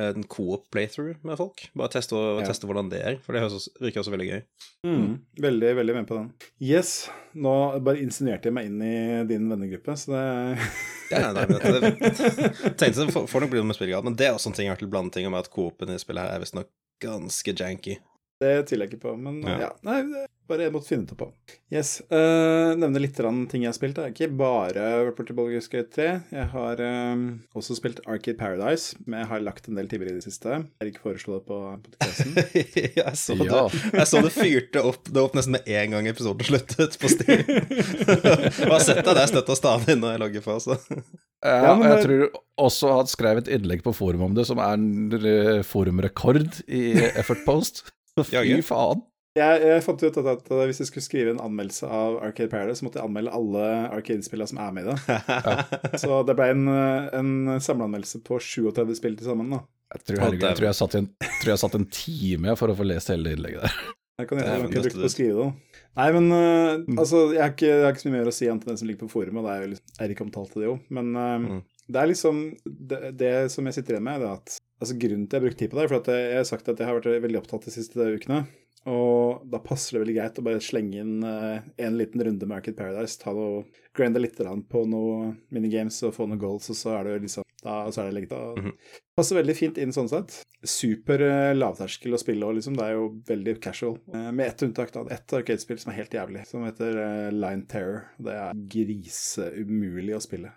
en 0.00 0.24
co-op 0.30 0.68
playthrough 0.72 1.18
med 1.26 1.36
folk. 1.36 1.64
Bare 1.76 1.90
teste, 1.92 2.16
ja. 2.16 2.46
teste 2.46 2.68
hvordan 2.68 2.88
det 2.92 3.00
er, 3.02 3.18
for 3.20 3.36
det 3.36 3.42
virker 3.82 4.00
også 4.00 4.14
veldig 4.14 4.28
gøy. 4.30 4.38
Mm. 4.86 5.08
Veldig, 5.42 5.72
veldig 5.80 5.96
med 5.98 6.06
på 6.08 6.16
den. 6.16 6.30
Yes, 6.62 7.10
nå 7.34 7.52
bare 7.84 8.00
insinuerte 8.00 8.48
jeg 8.48 8.56
meg 8.56 8.70
inn 8.70 8.78
i 8.80 8.96
din 9.28 9.50
vennegruppe, 9.50 9.98
så 9.98 10.14
det 10.14 10.24
Ja, 11.12 11.28
nei, 11.34 11.44
men 11.50 11.60
det, 11.60 11.92
det, 12.00 12.72
tenkte 12.80 13.04
det 13.04 13.12
får 13.14 13.44
nok 13.44 13.52
bli 13.52 13.60
noe 13.60 13.68
med 13.68 13.78
spillegrad, 13.78 14.06
men 14.08 14.16
det 14.18 14.30
er 14.30 14.38
også 14.38 14.50
en 14.50 14.56
ting 14.56 14.70
jeg 14.70 14.74
har 14.74 14.80
til 14.80 14.90
blandeting 14.90 15.28
om 15.28 15.36
at 15.38 15.50
co-open 15.52 15.92
i 15.92 16.00
spillet 16.00 16.24
her 16.24 16.38
er 16.38 16.42
visstnok 16.42 16.72
ganske 17.02 17.52
janky. 17.52 17.98
Det 18.36 18.66
tviler 18.68 18.84
jeg 18.84 18.96
ikke 18.96 19.06
på, 19.08 19.12
men 19.16 19.38
ja. 19.48 19.56
ja. 19.62 19.68
Nei, 19.86 20.26
bare 20.46 20.66
jeg 20.66 20.72
måtte 20.74 20.90
finne 20.90 21.08
det 21.08 21.16
på. 21.16 21.26
Yes. 21.72 22.02
Uh, 22.12 22.76
nevne 22.76 23.00
litt 23.00 23.16
ting 23.16 23.64
jeg 23.64 23.70
har 23.70 23.76
spilt. 23.76 23.96
Det 23.96 24.04
er 24.04 24.12
ikke 24.12 24.28
bare 24.36 25.14
borti 25.16 25.32
Baldur's 25.36 25.70
Gate 25.72 25.88
3. 25.96 26.08
Jeg 26.36 26.48
har 26.52 26.82
uh, 26.84 27.22
også 27.56 27.78
spilt 27.78 28.02
Arcade 28.04 28.36
Paradise, 28.38 28.98
men 29.06 29.22
jeg 29.22 29.30
har 29.32 29.42
lagt 29.46 29.70
en 29.70 29.80
del 29.80 29.88
timer 29.88 30.10
i 30.12 30.18
det 30.18 30.26
siste. 30.26 30.60
Ikke 30.84 31.02
foreslå 31.06 31.38
det 31.38 31.48
på 31.48 31.62
podkasten. 31.86 32.36
jeg, 33.00 33.16
så 33.16 33.38
ja. 33.40 33.48
det, 33.48 33.82
jeg 33.96 34.10
så 34.12 34.22
det 34.28 34.34
fyrte 34.36 34.84
opp 34.92 35.08
det 35.08 35.24
opp 35.24 35.40
nesten 35.40 35.56
med 35.56 35.72
en 35.80 35.96
gang 35.96 36.12
episoden 36.12 36.50
sluttet 36.50 37.00
på 37.00 37.12
Steam. 37.16 37.42
jeg 37.48 38.68
har 38.68 38.84
sett 38.84 39.00
deg 39.00 39.16
der 39.16 39.32
støtt 39.32 39.56
og 39.56 39.60
stadig 39.62 39.96
når 39.96 40.18
jeg 40.18 40.24
logger 40.26 40.46
på, 40.46 40.60
så. 40.60 40.78
Ja, 41.40 41.72
men 41.78 41.88
jeg 41.88 42.04
tror 42.04 42.24
også 42.68 42.94
han 43.00 43.08
skrev 43.10 43.40
et 43.40 43.50
innlegg 43.52 43.82
på 43.84 43.96
forum 43.96 44.28
om 44.28 44.36
det, 44.36 44.46
som 44.48 44.60
er 44.60 44.76
en 44.76 45.12
eh, 45.18 45.60
forumrekord 45.66 46.62
i 46.68 46.88
Effort 47.12 47.44
Post. 47.48 47.86
Fy 48.24 48.62
faen. 48.64 49.04
Jeg, 49.36 49.60
jeg 49.68 49.82
fant 49.84 50.00
ut 50.00 50.18
at, 50.22 50.28
at, 50.32 50.46
hvis 50.64 50.78
jeg 50.80 50.88
skulle 50.88 51.04
skrive 51.04 51.32
en 51.34 51.42
anmeldelse 51.44 51.88
av 51.92 52.14
Arcade 52.24 52.48
Paradise, 52.48 52.80
så 52.80 52.86
måtte 52.86 53.02
jeg 53.02 53.04
anmelde 53.04 53.34
alle 53.36 53.64
Arcade-spillene 53.92 54.48
som 54.48 54.60
er 54.64 54.70
med 54.72 54.86
i 54.86 54.94
det. 54.94 55.16
ja. 55.50 55.56
Så 56.00 56.22
det 56.24 56.36
ble 56.38 56.46
en, 56.54 56.70
en 56.72 57.34
samleanmeldelse 57.60 58.22
på 58.24 58.40
37 58.40 58.96
spill 58.96 59.18
til 59.20 59.28
sammen. 59.28 59.52
da. 59.52 59.60
Jeg 59.92 60.02
tror, 60.08 60.22
herregud, 60.24 60.46
jeg, 60.48 60.58
tror 60.58 60.66
jeg, 60.66 60.78
satt 60.80 60.96
en, 60.98 61.10
tror 61.20 61.52
jeg 61.52 61.62
satt 61.62 61.76
en 61.78 61.86
time 61.94 62.56
for 62.58 62.72
å 62.72 62.78
få 62.78 62.88
lest 62.88 63.12
hele 63.12 63.36
innlegget 63.36 63.68
der. 63.68 63.76
Jeg 64.16 64.28
kan 64.30 64.40
gjerne 64.40 64.70
ikke 64.70 64.82
brukt 64.86 64.96
på 64.96 65.04
å 65.04 65.12
skrive 65.12 65.36
det. 65.42 65.80
Nei, 65.96 66.06
men 66.16 66.26
uh, 66.32 66.96
altså, 66.96 67.22
jeg 67.34 67.42
har, 67.42 67.52
ikke, 67.52 67.68
jeg 67.68 67.84
har, 67.84 67.92
ikke, 67.92 68.02
så 68.02 68.08
mye 68.08 68.16
mer 68.16 68.30
å 68.30 68.34
si 68.34 68.48
annet 68.48 68.64
enn 68.64 68.72
det 68.72 68.80
som 68.80 68.88
ligger 68.88 69.02
på 69.04 69.12
forumet. 69.12 69.44
Det 69.44 69.52
er 69.52 69.62
jo 69.62 69.70
liksom, 69.74 69.90
Erik 70.06 70.22
omtalte 70.24 70.62
det 70.62 70.66
jo. 70.70 70.76
Men 70.96 71.10
uh, 71.12 71.34
mm. 71.42 71.60
Det 71.86 72.02
er 72.02 72.10
liksom 72.10 72.44
det, 72.64 73.00
det, 73.20 73.32
som 73.54 73.66
jeg 73.68 73.78
sitter 73.78 73.96
igjen 73.96 74.06
med, 74.08 74.22
er 74.22 74.38
at 74.38 74.56
altså, 74.80 74.98
grunnen 74.98 75.26
til 75.26 75.30
at 75.30 75.36
jeg 75.36 75.40
har 75.40 75.46
brukt 75.46 75.60
tid 75.62 75.72
på 75.72 75.78
det, 75.78 75.84
er 75.84 75.92
for 75.92 76.02
at 76.02 76.12
jeg, 76.12 76.38
har 76.38 76.48
sagt 76.48 76.70
at 76.72 76.80
jeg 76.80 76.88
har 76.88 76.98
vært 76.98 77.26
veldig 77.26 77.42
opptatt 77.42 77.68
de 77.68 77.74
siste 77.74 78.08
ukene. 78.16 78.44
Og 78.86 79.46
da 79.50 79.58
passer 79.62 79.96
det 79.96 80.04
veldig 80.04 80.14
greit 80.14 80.36
å 80.38 80.44
bare 80.46 80.62
slenge 80.62 81.00
inn 81.02 81.24
uh, 81.26 81.58
en 81.82 81.96
liten 81.98 82.22
runde 82.22 82.46
med 82.46 82.60
Arcade 82.60 82.78
Paradise. 82.78 83.18
Ta 83.18 83.32
noe, 83.34 83.64
grande 83.96 84.22
litt 84.22 84.38
på 84.38 84.82
noen 84.86 85.32
minigames 85.50 85.98
og 86.06 86.14
få 86.14 86.28
noen 86.30 86.38
goals, 86.38 86.70
og 86.70 86.78
så 86.78 86.92
er 87.00 87.08
det 87.08 87.24
liksom 87.24 87.46
da, 87.64 87.80
så 87.90 88.04
er 88.04 88.10
det 88.10 88.14
legget 88.14 88.36
av. 88.36 88.58
Mm 88.58 88.64
-hmm. 88.64 88.92
Passer 89.16 89.36
veldig 89.36 89.56
fint 89.56 89.78
inn 89.78 89.92
sånn 89.92 90.08
sett. 90.08 90.42
Super 90.62 91.22
uh, 91.22 91.54
lavterskel 91.54 92.14
å 92.14 92.18
spille 92.18 92.46
og 92.46 92.54
liksom. 92.54 92.76
Det 92.76 92.84
er 92.84 92.92
jo 92.92 93.08
veldig 93.26 93.60
casual. 93.60 93.98
Uh, 94.14 94.30
med 94.32 94.46
ett 94.46 94.62
unntak, 94.62 94.92
da. 94.92 95.06
Ett 95.10 95.32
arcade-spill 95.32 95.78
som 95.78 95.92
er 95.92 95.96
helt 95.96 96.14
jævlig, 96.14 96.46
som 96.46 96.64
heter 96.64 97.30
Line 97.32 97.66
Terror. 97.66 98.04
Det 98.18 98.32
er 98.32 98.54
griseumulig 98.54 100.14
å 100.14 100.20
spille. 100.20 100.52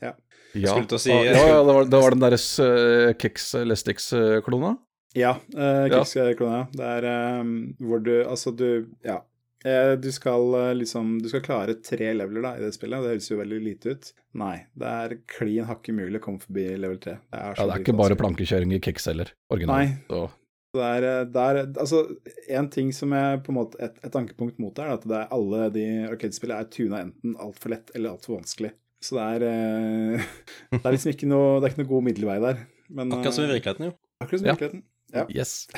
Ja. 0.00 0.16
Ja, 0.58 0.76
si, 0.98 1.10
ja, 1.12 1.32
ja 1.32 1.58
det, 1.62 1.72
var, 1.72 1.84
det 1.86 2.02
var 2.02 2.16
den 2.16 2.22
deres 2.24 2.46
uh, 2.58 3.10
Kix 3.20 3.52
eller 3.60 3.78
Stix-klona? 3.78 4.74
Ja, 5.18 5.34
uh, 5.54 5.86
krigsklone. 5.90 6.64
Det 6.74 6.86
er 6.86 7.08
um, 7.40 7.52
hvor 7.82 8.02
du 8.02 8.14
Altså, 8.22 8.54
du 8.54 8.90
Ja. 9.06 9.22
Eh, 9.60 9.92
du 10.00 10.06
skal 10.08 10.54
liksom 10.72 11.18
Du 11.20 11.26
skal 11.28 11.42
klare 11.44 11.74
tre 11.84 12.14
leveler 12.16 12.40
da 12.46 12.54
i 12.56 12.62
det 12.62 12.70
spillet. 12.72 13.02
Det 13.02 13.10
høres 13.12 13.26
jo 13.28 13.36
veldig 13.42 13.58
lite 13.60 13.92
ut. 13.92 14.06
Nei, 14.40 14.54
det 14.72 14.92
er 15.04 15.16
klin 15.28 15.66
hakke 15.68 15.92
umulig 15.92 16.16
å 16.16 16.24
komme 16.24 16.40
forbi 16.40 16.64
level 16.80 16.96
tre. 17.02 17.18
Det 17.28 17.40
er, 17.42 17.58
ja, 17.58 17.66
det 17.66 17.74
er 17.74 17.84
ikke 17.84 17.98
bare 18.00 18.16
plankekjøring 18.16 18.72
i 18.72 18.80
Kicks 18.80 19.10
heller, 19.10 19.34
originalt. 19.52 19.92
Nei. 19.92 20.06
Så. 20.08 20.22
Det 20.70 20.86
er, 20.86 21.06
det 21.26 21.42
er, 21.42 21.58
altså, 21.82 22.04
En 22.48 22.68
ting 22.70 22.92
som 22.94 23.12
er 23.16 23.40
på 23.42 23.50
en 23.50 23.58
måte 23.58 23.80
et, 23.82 23.96
et 24.06 24.16
ankepunkt 24.16 24.60
mot 24.62 24.74
det, 24.76 24.84
er 24.84 24.94
at 24.94 25.06
det 25.12 25.16
er 25.18 25.32
alle 25.34 25.64
de 25.74 25.86
arcade-spillene 26.06 26.62
er 26.62 26.70
tuna 26.70 27.02
enten 27.08 27.34
altfor 27.42 27.74
lett 27.74 27.90
eller 27.94 28.14
altfor 28.14 28.38
vanskelig. 28.38 28.70
Så 29.00 29.16
det 29.16 29.48
er, 29.48 30.22
det 30.76 30.84
er 30.84 30.94
liksom 30.96 31.14
ikke 31.14 31.28
noe, 31.30 31.58
det 31.58 31.68
er 31.68 31.74
ikke 31.74 31.84
noe 31.84 31.92
god 31.94 32.06
middelvei 32.10 32.38
der. 32.44 32.64
Men, 32.90 33.12
akkurat 33.14 33.36
som 33.36 33.46
i 33.46 33.52
virkeligheten, 33.52 33.90
jo. 33.90 33.96
Akkurat 34.20 34.42
som 34.42 34.48
i 34.48 34.52
virkeligheten. 34.52 34.86
Ja. 35.10 35.24
Yes. 35.34 35.68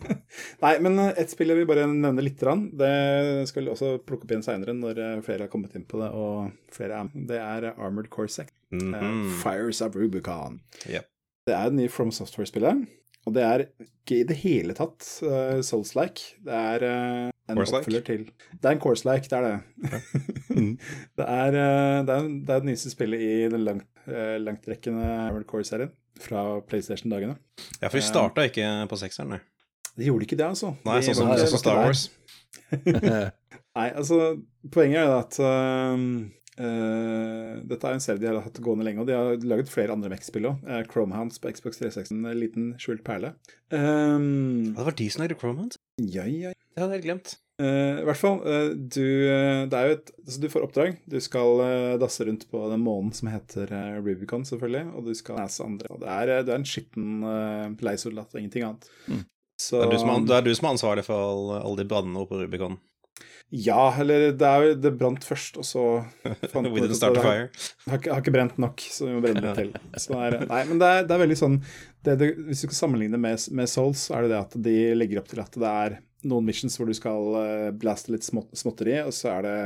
Nei, 0.64 0.78
men 0.80 0.96
eh, 1.02 1.10
ett 1.20 1.32
spill 1.32 1.52
jeg 1.52 1.60
vil 1.60 1.68
bare 1.68 1.84
nevne 1.90 2.24
litt. 2.24 2.40
Det 2.40 2.92
skal 3.50 3.66
vi 3.66 3.72
også 3.72 3.90
plukke 4.00 4.24
opp 4.24 4.32
igjen 4.32 4.44
seinere 4.46 4.74
når 4.76 5.00
eh, 5.04 5.18
flere 5.26 5.44
har 5.44 5.52
kommet 5.52 5.76
inn 5.76 5.84
på 5.88 6.00
det, 6.00 6.08
og 6.16 6.54
flere 6.72 7.02
er 7.02 7.26
Det 7.28 7.40
er 7.42 7.68
Armored 7.74 8.08
Core 8.14 8.32
Sect. 8.32 8.54
Mm 8.70 8.94
-hmm. 8.94 9.28
Fires 9.42 9.82
of 9.82 9.96
Rubicon. 9.96 10.60
Yep. 10.88 11.08
Det 11.46 11.54
er 11.54 11.64
det 11.64 11.74
nye 11.74 11.88
From 11.88 12.10
Software-spillet. 12.10 12.86
Og 13.28 13.34
det 13.36 13.44
er 13.44 13.64
ikke 13.68 14.22
i 14.22 14.26
det 14.28 14.36
hele 14.40 14.74
tatt 14.76 15.04
uh, 15.26 15.58
Souls-like. 15.64 16.38
Det 16.44 16.54
er 16.56 16.84
uh, 16.88 17.52
en 17.52 17.60
oppfølger 17.60 18.04
til 18.06 18.22
Det 18.28 18.64
er 18.64 18.76
en 18.76 18.80
course-like, 18.80 19.28
det 19.28 19.36
er 19.36 19.44
det. 19.44 19.58
det, 21.18 21.26
er, 21.26 21.58
uh, 21.58 21.98
det, 22.08 22.14
er, 22.14 22.30
det 22.32 22.54
er 22.54 22.62
det 22.62 22.70
nyeste 22.70 22.92
spillet 22.94 23.24
i 23.24 23.32
den 23.52 23.66
langt, 23.66 23.88
uh, 24.08 24.38
langtrekkende 24.40 25.44
Core-serien 25.50 25.92
fra 26.18 26.46
PlayStation-dagene. 26.66 27.36
Ja, 27.82 27.90
for 27.90 28.00
de 28.00 28.06
starta 28.06 28.48
ikke 28.48 28.64
på 28.90 28.98
sekseren, 28.98 29.36
nei. 29.36 29.42
De 29.98 30.08
gjorde 30.08 30.24
ikke 30.24 30.38
det, 30.38 30.46
altså. 30.46 30.72
Nei, 30.86 31.02
som, 31.04 31.18
sånn 31.18 31.44
som 31.50 31.60
Star 31.60 31.82
Wars. 31.82 32.08
nei, 33.78 33.88
altså, 33.88 34.38
poenget 34.72 35.02
er 35.02 35.08
jo 35.10 35.18
at 35.18 35.38
uh, 36.60 37.58
dette 37.70 37.88
er 37.88 37.96
en 37.96 38.02
serie 38.02 38.20
de 38.22 38.28
har 38.30 38.40
hatt 38.44 38.60
gående 38.64 38.86
lenge, 38.86 39.02
og 39.02 39.08
de 39.08 39.16
har 39.16 39.44
laget 39.46 39.72
flere 39.72 39.94
andre 39.94 40.10
Mech-spill 40.12 40.48
òg. 40.50 40.62
Uh, 40.66 40.82
Chromehounds 40.90 41.40
på 41.42 41.52
Xbox 41.54 41.80
360, 41.80 42.14
en 42.18 42.38
liten 42.38 42.70
skjult 42.82 43.04
perle. 43.06 43.34
Um, 43.72 44.74
det 44.74 44.88
var 44.90 44.96
de 44.98 45.10
som 45.12 45.24
lagde 45.24 45.38
Chromehounds? 45.40 45.80
Ja, 46.02 46.26
ja. 46.28 46.54
Det 46.54 46.82
hadde 46.82 46.94
jeg 46.94 47.00
helt 47.00 47.08
glemt. 47.08 47.36
Uh, 47.58 48.02
I 48.02 48.04
hvert 48.06 48.20
fall, 48.20 48.36
uh, 48.46 48.68
du, 48.74 49.06
det 49.66 49.78
er 49.78 49.88
jo 49.88 49.96
et, 49.96 50.12
altså 50.22 50.42
du 50.44 50.50
får 50.52 50.66
oppdrag. 50.68 51.00
Du 51.10 51.18
skal 51.22 51.64
uh, 51.64 51.96
dasse 51.98 52.26
rundt 52.28 52.46
på 52.52 52.60
den 52.70 52.84
månen 52.84 53.10
som 53.16 53.32
heter 53.32 53.72
Rubicon, 53.98 54.46
selvfølgelig, 54.46 54.84
og 54.94 55.10
du 55.10 55.16
skal 55.18 55.42
lese 55.42 55.66
andre. 55.66 55.90
Og 55.94 56.04
det 56.04 56.12
er, 56.14 56.36
du 56.46 56.54
er 56.54 56.60
en 56.60 56.68
skitten 56.68 57.18
uh, 57.26 57.66
leiesoldat 57.82 58.34
og 58.34 58.42
ingenting 58.42 58.68
annet. 58.68 58.90
Mm. 59.08 59.26
Så, 59.58 59.80
det, 59.82 59.96
er 59.96 60.04
som, 60.04 60.26
det, 60.26 60.36
er 60.36 60.44
du 60.46 60.52
som 60.54 60.68
er 60.68 60.76
ansvarlig 60.76 61.02
for 61.08 61.18
alle, 61.18 61.62
alle 61.66 61.80
de 61.80 61.88
brannene 61.90 62.20
oppe 62.22 62.36
på 62.36 62.44
Rubicon? 62.44 62.78
Ja, 63.50 63.94
eller 63.96 64.26
det 64.36 64.48
er 64.48 64.74
Det 64.76 64.90
brant 65.00 65.24
først, 65.24 65.56
og 65.60 65.64
så 65.64 65.84
fant 66.52 66.68
We 66.68 66.82
didn't 66.82 66.98
start 66.98 67.16
a 67.16 67.22
fire. 67.24 67.46
Har, 67.88 68.02
har, 68.02 68.20
ikke 68.20 68.34
brent 68.34 68.58
nok, 68.60 68.82
så 68.92 69.06
vi 69.08 69.14
må 69.14 69.22
brenne 69.24 69.40
litt 69.40 69.56
til. 69.56 69.70
Er, 70.12 70.36
nei, 70.50 70.60
men 70.68 70.80
det 70.80 70.90
er, 70.90 71.06
det 71.08 71.14
er 71.16 71.22
veldig 71.22 71.38
sånn 71.38 71.56
det, 72.04 72.18
det, 72.20 72.28
Hvis 72.48 72.60
du 72.60 72.68
skal 72.68 72.80
sammenligne 72.82 73.20
med, 73.20 73.40
med, 73.56 73.70
Souls, 73.70 74.04
så 74.08 74.18
er 74.18 74.26
det 74.26 74.34
det 74.34 74.42
at 74.42 74.58
de 74.68 74.76
legger 74.98 75.22
opp 75.22 75.30
til 75.32 75.40
at 75.40 75.56
det 75.56 75.70
er 75.70 75.96
noen 76.28 76.48
missions 76.48 76.74
hvor 76.76 76.90
du 76.90 76.96
skal 76.98 77.36
uh, 77.38 77.68
blaste 77.78 78.10
litt 78.12 78.26
små, 78.26 78.42
småtteri, 78.58 78.96
og 79.06 79.14
så 79.14 79.30
er 79.36 79.46
det 79.46 79.56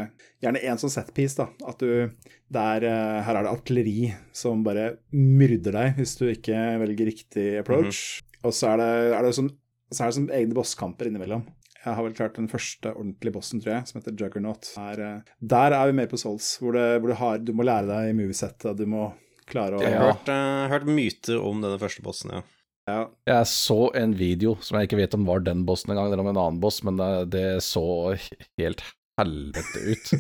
gjerne 0.45 0.61
én 0.69 0.79
sånn 0.79 0.93
setpiece, 0.93 1.41
da. 1.41 1.49
At 1.73 1.81
du 1.81 2.13
der, 2.53 2.85
uh, 2.85 3.23
Her 3.25 3.41
er 3.41 3.47
det 3.47 3.55
artilleri 3.55 4.13
som 4.37 4.63
bare 4.67 4.93
myrder 5.17 5.79
deg 5.79 5.99
hvis 5.99 6.15
du 6.21 6.27
ikke 6.29 6.61
velger 6.85 7.09
riktig 7.09 7.49
approach. 7.65 8.21
Mm 8.21 8.29
-hmm. 8.29 8.47
Og 8.47 8.55
så 8.55 8.75
er 8.75 8.77
det, 8.77 8.93
er 9.17 9.23
det 9.23 9.35
sånn, 9.35 9.51
så 9.91 10.03
er 10.03 10.07
det 10.07 10.19
sånn 10.21 10.31
egne 10.31 10.55
bosskamper 10.55 11.09
innimellom. 11.09 11.47
Jeg 11.83 11.99
har 11.99 12.07
vel 12.07 12.15
klart 12.15 12.39
den 12.39 12.49
første 12.51 12.93
ordentlige 12.95 13.35
bossen, 13.35 13.61
tror 13.63 13.75
jeg, 13.75 13.89
som 13.91 13.99
heter 13.99 14.15
Juggernaut. 14.15 14.69
Der, 14.77 15.03
eh, 15.03 15.37
der 15.53 15.75
er 15.75 15.91
vi 15.91 15.97
mer 15.99 16.11
på 16.11 16.21
Souls, 16.21 16.55
hvor, 16.63 16.77
det, 16.79 16.87
hvor 17.03 17.11
du, 17.11 17.17
har, 17.19 17.43
du, 17.43 17.53
må 17.59 17.67
lære 17.67 17.89
deg 17.91 18.15
movesettet, 18.19 18.79
du 18.79 18.87
må 18.87 19.09
klare 19.51 19.79
å 19.79 19.83
Jeg 19.83 19.99
har 19.99 20.13
hørt, 20.13 20.31
uh, 20.31 20.71
hørt 20.71 20.87
myter 20.87 21.43
om 21.43 21.63
denne 21.65 21.81
første 21.83 22.05
bossen, 22.07 22.37
ja. 22.37 22.43
ja. 22.87 23.01
Jeg 23.33 23.51
så 23.51 23.81
en 23.99 24.15
video 24.19 24.55
som 24.63 24.79
jeg 24.79 24.91
ikke 24.91 25.01
vet 25.03 25.19
om 25.19 25.27
var 25.27 25.43
den 25.43 25.67
bossen 25.67 25.95
engang, 25.95 26.13
eller 26.13 26.23
om 26.23 26.31
en 26.31 26.43
annen 26.45 26.63
boss, 26.63 26.85
men 26.87 27.01
det, 27.01 27.13
det 27.35 27.47
så 27.67 27.85
helt 28.15 28.85
helvete 29.19 29.83
ut. 29.83 30.13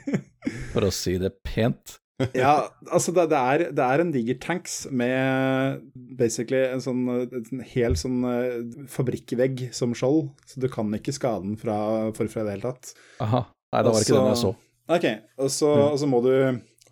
For 0.74 0.88
å 0.88 0.92
si 0.92 1.14
det 1.22 1.36
pent 1.46 2.00
ja, 2.38 2.52
altså 2.94 3.10
det, 3.14 3.26
det, 3.32 3.38
er, 3.38 3.64
det, 3.74 3.84
er, 3.84 4.02
en 4.02 4.12
diger 4.14 4.36
tanks 4.42 4.84
med 4.94 5.80
basically 6.18 6.60
en 6.68 6.82
sånn 6.82 7.02
en 7.10 7.64
hel 7.72 7.96
sånn 7.98 8.20
uh, 8.22 8.84
fabrikkvegg 8.90 9.66
som 9.74 9.96
skjold, 9.98 10.28
så 10.46 10.62
du 10.62 10.68
kan 10.70 10.92
ikke 10.94 11.14
skade 11.16 11.42
den 11.48 11.58
fra 11.58 11.78
forfra 12.14 12.44
i 12.44 12.46
det 12.46 12.54
hele 12.58 12.70
tatt. 12.70 12.94
Aha. 13.24 13.42
Nei, 13.74 13.82
det 13.82 13.90
var 13.90 13.98
Også, 13.98 14.06
ikke 14.06 14.20
den 14.20 14.30
jeg 14.30 14.42
så. 14.44 14.54
Ok, 14.94 15.08
og 15.40 15.50
så, 15.50 15.72
mm. 15.74 15.84
og 15.88 15.98
så, 15.98 16.08
må 16.12 16.20
du 16.22 16.32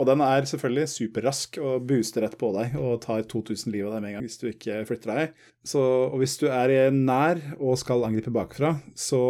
Og 0.01 0.07
den 0.09 0.23
er 0.25 0.47
selvfølgelig 0.49 0.91
superrask 0.91 1.59
og 1.63 1.87
booster 1.87 2.25
rett 2.25 2.35
på 2.41 2.49
deg 2.57 2.75
og 2.81 3.03
tar 3.05 3.23
2000 3.29 3.75
liv 3.75 3.87
av 3.87 3.95
deg 3.95 4.03
med 4.03 4.11
en 4.11 4.17
gang 4.17 4.27
hvis 4.27 4.41
du 4.41 4.49
ikke 4.51 4.83
flytter 4.89 5.13
deg. 5.13 5.43
Så, 5.63 5.83
og 6.09 6.17
hvis 6.19 6.35
du 6.41 6.49
er 6.51 6.91
nær 6.91 7.39
og 7.61 7.79
skal 7.79 8.09
angripe 8.09 8.33
bakfra, 8.35 8.75
så 8.99 9.23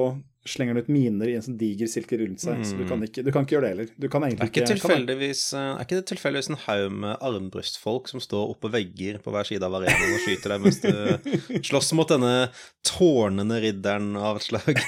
slenger 0.44 0.74
han 0.74 0.82
ut 0.82 0.90
miner 0.90 1.30
i 1.30 1.36
en 1.38 1.44
sånn 1.44 1.58
diger 1.58 1.90
silke 1.90 2.18
rundt 2.18 2.42
seg. 2.42 2.58
Mm. 2.58 2.64
Så 2.66 2.78
du 2.78 2.82
kan, 2.88 3.02
ikke, 3.06 3.22
du 3.22 3.30
kan, 3.34 3.46
ikke, 3.46 3.56
gjøre 3.56 3.66
det 3.66 3.72
heller. 3.72 3.90
Du 3.94 4.08
kan 4.10 4.24
egentlig 4.26 4.42
er 4.42 4.50
ikke, 4.50 4.62
eh, 4.64 5.68
er 5.70 5.84
ikke 5.84 5.98
det 6.00 6.06
tilfeldigvis 6.10 6.50
en 6.50 6.60
haug 6.64 6.96
med 7.04 7.24
armbrystfolk 7.28 8.10
som 8.10 8.22
står 8.22 8.54
oppå 8.56 8.72
vegger 8.72 9.20
på 9.22 9.34
hver 9.34 9.46
side 9.46 9.66
av 9.66 9.76
arenaen 9.78 10.16
og 10.16 10.24
skyter 10.24 10.54
deg 10.54 10.64
mens 10.64 10.80
du 10.82 11.60
slåss 11.70 11.92
mot 11.98 12.10
denne 12.10 12.48
tårnende 12.86 13.60
ridderen 13.62 14.16
av 14.18 14.40
et 14.40 14.48
slag? 14.48 14.82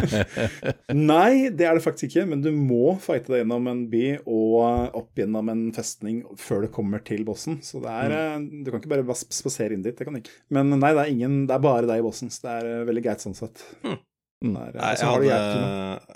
Nei, 1.12 1.50
det 1.52 1.68
er 1.68 1.76
det 1.76 1.84
faktisk 1.84 2.08
ikke, 2.10 2.26
men 2.32 2.44
du 2.44 2.50
må 2.54 2.96
fighte 3.02 3.34
deg 3.34 3.44
gjennom 3.44 3.68
en 3.70 3.84
by 3.92 4.04
og 4.24 4.96
opp 4.96 5.20
gjennom 5.20 5.52
en 5.52 5.66
festning 5.76 6.22
før 6.40 6.64
du 6.64 6.72
kommer 6.72 7.04
til 7.04 7.26
bossen. 7.28 7.60
Så 7.64 7.82
det 7.84 7.92
er 7.92 8.08
mm. 8.10 8.18
Eh, 8.20 8.64
du 8.64 8.70
kan 8.72 8.80
ikke 8.80 8.92
bare 8.92 9.16
spasere 9.20 9.76
inn 9.76 9.84
dit, 9.84 9.96
det 9.96 10.06
kan 10.06 10.16
du 10.16 10.22
ikke. 10.22 10.34
Men 10.54 10.72
nei, 10.72 10.94
det 10.96 11.04
er, 11.04 11.12
ingen, 11.12 11.42
det 11.50 11.56
er 11.56 11.64
bare 11.64 11.88
deg 11.88 12.00
i 12.00 12.06
bossen, 12.06 12.32
så 12.32 12.46
det 12.46 12.56
er 12.56 12.70
eh, 12.70 12.86
veldig 12.88 13.04
greit 13.04 13.24
sånn 13.24 13.36
sett. 13.36 13.62
Mm. 13.84 13.98
Nei, 14.40 14.66
jeg 14.72 15.04
hadde, 15.04 15.38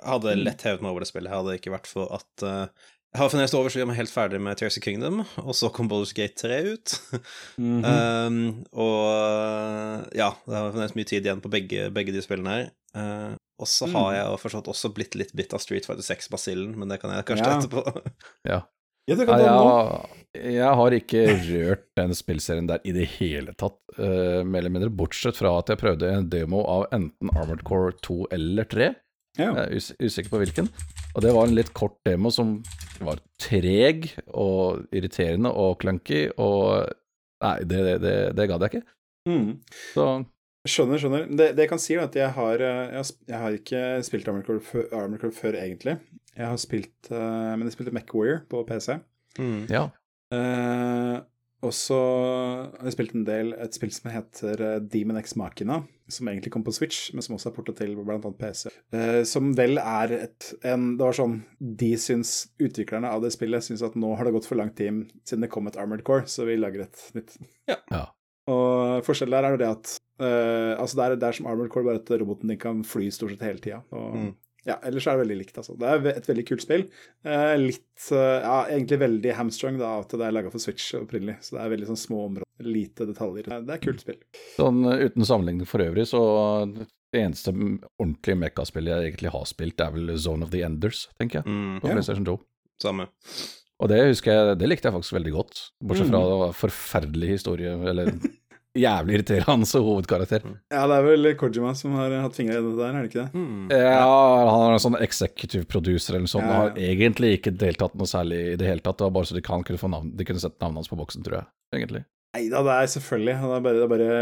hadde, 0.01 0.33
mm. 0.33 0.43
lett 0.47 0.63
hevet 0.65 0.85
meg 0.85 0.95
over 0.95 1.05
det 1.05 1.11
spillet. 1.11 1.29
Jeg 1.29 1.43
hadde 1.43 1.57
ikke 1.59 1.73
vært 1.75 1.89
for 1.91 2.09
at 2.17 2.45
uh, 2.47 2.89
Jeg 3.13 3.21
har 3.21 3.31
funnet 3.31 3.57
over 3.59 3.71
så 3.71 3.83
jeg 3.83 3.89
er 3.89 3.99
helt 3.99 4.13
ferdig 4.15 4.41
med 4.43 4.57
Tears 4.59 4.79
of 4.81 4.85
Kingdom, 4.87 5.21
og 5.45 5.53
så 5.55 5.69
kom 5.75 5.91
Baldur's 5.91 6.15
Gate 6.17 6.41
3 6.41 6.61
ut. 6.73 6.95
mm 7.59 7.85
-hmm. 7.85 8.27
um, 8.27 8.65
og 8.73 10.09
ja, 10.17 10.33
det 10.47 10.57
har 10.57 10.73
funnet 10.73 10.97
mye 10.97 11.11
tid 11.11 11.27
igjen 11.27 11.45
på 11.45 11.53
begge, 11.53 11.91
begge 11.91 12.13
de 12.13 12.23
spillene 12.23 12.51
her. 12.51 12.71
Uh, 12.97 13.37
og 13.59 13.69
så 13.69 13.87
har 13.87 14.11
mm. 14.11 14.17
jeg 14.17 14.41
forstått 14.41 14.69
også 14.69 14.89
blitt 14.95 15.15
litt 15.15 15.33
bitt 15.33 15.53
av 15.55 15.61
Street 15.63 15.87
Fighter 15.87 16.03
6-basillen, 16.03 16.79
men 16.79 16.89
det 16.89 17.01
kan 17.03 17.13
jeg 17.15 17.25
kanskje 17.25 17.47
ja. 17.47 17.59
etterpå. 17.59 18.11
ja. 18.51 18.61
Ja, 19.05 19.19
jeg, 19.21 19.29
har, 19.29 20.11
jeg, 20.33 20.69
har 20.81 20.95
ikke 20.97 21.23
rørt 21.45 21.85
den 21.99 22.15
spillserien 22.17 22.69
der 22.71 22.81
i 22.89 22.95
det 22.97 23.05
hele 23.19 23.53
tatt, 23.53 23.77
uh, 23.99 24.41
mer 24.47 24.63
eller 24.63 24.73
mindre, 24.73 24.93
bortsett 24.93 25.37
fra 25.37 25.53
at 25.61 25.73
jeg 25.73 25.81
prøvde 25.83 26.09
en 26.09 26.31
demo 26.33 26.63
av 26.65 26.87
enten 26.97 27.33
Armored 27.35 27.67
Core 27.69 27.93
2 28.05 28.19
eller 28.35 28.69
3. 28.71 28.89
Ja. 29.37 29.51
Jeg 29.51 29.61
er 29.67 29.77
us 29.77 29.91
usikker 29.99 30.33
på 30.33 30.41
hvilken. 30.41 30.71
Og 31.15 31.23
det 31.23 31.35
var 31.37 31.47
en 31.47 31.57
litt 31.59 31.73
kort 31.77 31.99
demo 32.07 32.33
som 32.33 32.57
var 33.05 33.21
treg 33.43 34.09
og 34.31 34.87
irriterende 34.95 35.53
og 35.53 35.81
clunky, 35.83 36.29
og 36.39 36.93
Nei, 37.45 37.59
det, 37.69 37.81
det, 37.85 37.95
det, 38.01 38.13
det 38.39 38.47
gadd 38.49 38.63
jeg 38.65 38.73
ikke. 38.73 38.87
Mm. 39.29 39.49
Så 39.93 40.05
Skjønner, 40.65 40.97
skjønner. 40.97 41.27
Det, 41.29 41.51
det, 41.53 41.67
jeg 41.67 41.69
kan 41.75 41.81
si, 41.83 41.93
er 41.93 42.07
at 42.07 42.15
jeg 42.17 42.33
har, 42.39 42.63
eh, 42.65 42.87
jeg 42.89 42.97
har, 42.97 43.09
jeg 43.29 43.41
har 43.43 43.57
ikke 43.59 43.83
spilt 44.07 44.29
Armored 44.31 44.47
Core, 44.49 44.65
før, 44.65 44.87
Armored 44.97 45.21
Core 45.21 45.37
før, 45.37 45.59
egentlig. 45.61 45.99
Jeg 46.35 46.49
har 46.51 46.57
spilt 46.59 47.11
uh, 47.13 47.53
Men 47.55 47.69
jeg 47.69 47.77
spilte 47.77 47.93
MacWarrior 47.95 48.41
på 48.51 48.65
PC. 48.67 48.97
Mm. 49.37 49.67
Ja. 49.71 49.85
Uh, 50.33 51.21
og 51.65 51.73
så 51.77 51.99
har 52.75 52.89
jeg 52.89 52.97
spilt 52.97 53.13
en 53.17 53.27
del 53.29 53.53
et 53.61 53.77
spill 53.77 53.93
som 53.95 54.11
heter 54.13 54.63
Demon 54.93 55.21
X 55.21 55.37
Machina, 55.41 55.79
som 56.13 56.29
egentlig 56.29 56.53
kom 56.53 56.65
på 56.65 56.75
Switch, 56.77 57.07
men 57.15 57.25
som 57.25 57.37
også 57.37 57.49
er 57.53 57.55
portet 57.57 57.79
til 57.81 57.95
bl.a. 57.97 58.19
PC. 58.41 58.73
Uh, 58.93 59.21
som 59.29 59.53
vel 59.57 59.79
er 59.81 60.17
et 60.17 60.51
en, 60.65 60.95
Det 60.97 61.07
var 61.07 61.17
sånn 61.17 61.39
De 61.61 61.93
syns 62.01 62.35
Utviklerne 62.61 63.13
av 63.13 63.25
det 63.25 63.33
spillet 63.37 63.65
syns 63.65 63.85
at 63.85 63.97
nå 64.01 64.13
har 64.17 64.29
det 64.29 64.35
gått 64.37 64.49
for 64.49 64.61
lang 64.61 64.73
tid 64.77 65.07
siden 65.29 65.45
det 65.45 65.53
kom 65.53 65.69
et 65.69 65.77
Armored 65.81 66.05
Core, 66.09 66.25
så 66.25 66.49
vi 66.49 66.57
lager 66.57 66.87
et 66.89 67.05
nytt. 67.17 67.37
Ja. 67.69 67.79
ja. 67.93 68.07
Og 68.49 69.05
forskjellen 69.05 69.37
der 69.37 69.49
er 69.49 69.57
jo 69.57 69.63
det 69.63 69.71
at 69.77 69.95
uh, 70.23 70.73
altså 70.79 70.99
det 70.99 71.05
er, 71.05 71.19
det 71.21 71.29
er 71.29 71.37
som 71.39 71.51
Armored 71.51 71.73
Core, 71.75 71.89
bare 71.89 72.03
at 72.03 72.15
roboten 72.21 72.53
din 72.53 72.61
kan 72.61 72.83
fly 72.87 73.11
stort 73.15 73.35
sett 73.35 73.45
hele 73.47 73.63
tida. 73.63 73.83
Mm. 73.93 74.33
Ja, 74.65 74.79
ellers 74.89 75.05
er 75.07 75.19
det 75.19 75.25
veldig 75.27 75.37
likt, 75.43 75.59
altså. 75.61 75.75
Det 75.77 75.89
er 75.89 76.07
et 76.15 76.29
veldig 76.29 76.45
kult 76.49 76.65
spill. 76.65 76.87
Uh, 77.27 77.53
litt 77.61 78.07
uh, 78.15 78.41
Ja, 78.41 78.57
egentlig 78.73 79.01
veldig 79.03 79.35
hamstrung, 79.37 79.77
da, 79.81 79.99
at 80.01 80.15
det 80.15 80.25
er 80.25 80.37
laga 80.37 80.53
for 80.53 80.63
Switch 80.63 80.95
opprinnelig. 80.97 81.37
Så 81.45 81.59
det 81.59 81.65
er 81.65 81.75
veldig 81.75 81.91
sånn 81.91 82.01
små 82.01 82.23
områder, 82.31 82.69
lite 82.69 83.09
detaljer. 83.11 83.51
Det 83.53 83.59
er 83.61 83.77
et 83.77 83.85
kult 83.85 84.05
spill. 84.05 84.23
Sånn 84.57 84.81
uten 84.89 85.29
sammenligning 85.29 85.69
for 85.69 85.85
øvrig, 85.85 86.07
så 86.09 86.23
det 87.15 87.21
eneste 87.21 87.53
ordentlige 87.55 88.41
mekkaspillet 88.41 88.91
jeg 88.91 89.13
egentlig 89.13 89.35
har 89.37 89.45
spilt, 89.51 89.85
er 89.85 89.93
vel 89.95 90.17
Zone 90.19 90.47
of 90.47 90.55
the 90.55 90.65
Enders, 90.67 91.05
tenker 91.21 91.43
jeg. 91.43 91.51
Mm, 91.51 91.77
på 91.83 91.93
PlayStation 91.93 92.27
2. 92.27 92.39
Samme. 92.83 93.07
Og 93.83 93.91
det 93.91 94.01
husker 94.07 94.33
jeg, 94.33 94.57
det 94.63 94.71
likte 94.71 94.89
jeg 94.89 94.97
faktisk 94.97 95.17
veldig 95.17 95.35
godt. 95.35 95.61
Bortsett 95.85 96.09
fra 96.09 96.23
mm. 96.25 96.57
forferdelig 96.57 97.31
historie, 97.37 97.75
eller 97.75 98.15
jævlig 98.79 99.19
irriterende 99.19 99.83
hovedkarakter. 99.87 100.45
Mm. 100.45 100.57
Ja, 100.73 100.85
det 100.91 100.97
er 100.97 101.07
vel 101.07 101.31
Kojima 101.39 101.75
som 101.79 101.95
har 101.99 102.15
hatt 102.25 102.39
fingre 102.39 102.59
i 102.59 102.65
det 102.65 102.75
der, 102.79 102.91
er 102.91 103.05
det 103.05 103.11
ikke 103.13 103.25
det? 103.25 103.43
Mm. 103.43 103.69
Ja, 103.71 104.07
han 104.51 104.67
er 104.67 104.77
en 104.77 104.85
sånn 104.85 104.99
executive 105.01 105.69
producer 105.71 106.15
eller 106.15 106.27
noe 106.27 106.35
sånt. 106.35 106.49
Ja, 106.49 106.55
ja. 106.55 106.63
Har 106.65 106.81
egentlig 106.91 107.35
ikke 107.39 107.55
deltatt 107.55 107.95
noe 107.99 108.11
særlig 108.11 108.41
i 108.53 108.57
det 108.61 108.69
hele 108.69 108.85
tatt. 108.85 108.99
Det 109.01 109.09
var 109.09 109.17
bare 109.19 109.31
så 109.31 109.39
de, 109.39 109.45
kan, 109.47 109.67
kunne, 109.67 109.81
få 109.81 109.91
navn, 109.93 110.13
de 110.19 110.27
kunne 110.29 110.43
sett 110.43 110.59
navnet 110.59 110.83
hans 110.83 110.93
på 110.93 110.99
boksen, 110.99 111.27
tror 111.27 111.41
jeg, 111.41 111.51
egentlig. 111.79 112.05
Nei 112.35 112.49
da, 112.51 112.65
det 112.67 112.79
er 112.81 112.91
selvfølgelig. 112.97 113.37
Det 113.43 113.59
er 113.59 113.69
bare, 113.69 113.77
det 113.79 113.85
er 113.87 113.95
bare 113.95 114.17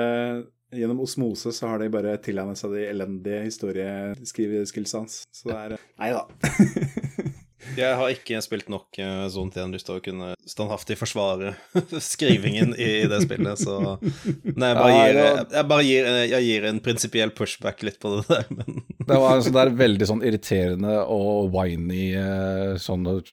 Gjennom 0.72 1.02
osmose 1.04 1.50
så 1.52 1.68
har 1.68 1.82
de 1.82 1.90
bare 1.92 2.14
tilegnet 2.24 2.56
seg 2.56 2.72
de 2.72 2.86
elendige 2.88 3.42
historieskriveskillsa 3.44 5.02
hans. 5.02 5.18
Så 5.28 5.50
det 5.50 5.58
er 5.58 5.74
Nei 6.00 6.08
da. 6.16 6.22
Jeg 7.76 7.96
har 7.98 8.12
ikke 8.12 8.40
spilt 8.44 8.68
nok 8.72 8.98
uh, 9.00 9.26
Zone 9.32 9.52
10 9.52 9.74
lyst 9.74 9.88
til 9.88 9.98
å 9.98 10.02
kunne 10.04 10.32
standhaftig 10.48 10.96
forsvare 11.00 11.54
skrivingen 12.12 12.74
i, 12.76 12.88
i, 13.02 13.08
det 13.10 13.22
spillet, 13.24 13.60
så 13.60 13.96
Nei, 14.00 14.72
jeg 14.72 14.78
bare 14.78 14.94
gir, 14.94 15.20
jeg 15.56 15.68
bare 15.70 15.86
gir, 15.86 16.08
jeg 16.32 16.48
gir 16.48 16.66
en 16.70 16.80
prinsipiell 16.84 17.34
pushback 17.36 17.84
litt 17.86 17.98
på 18.02 18.16
det 18.16 18.24
der, 18.28 18.48
men 18.54 18.82
Det 19.08 19.18
var 19.18 19.36
altså, 19.36 19.52
det 19.54 19.62
er 19.62 19.72
veldig 19.80 20.08
sånn 20.08 20.22
irriterende 20.26 20.98
og 21.10 21.50
whiny 21.54 22.12
uh, 22.14 22.74
sånn 22.80 23.06
uh, 23.08 23.24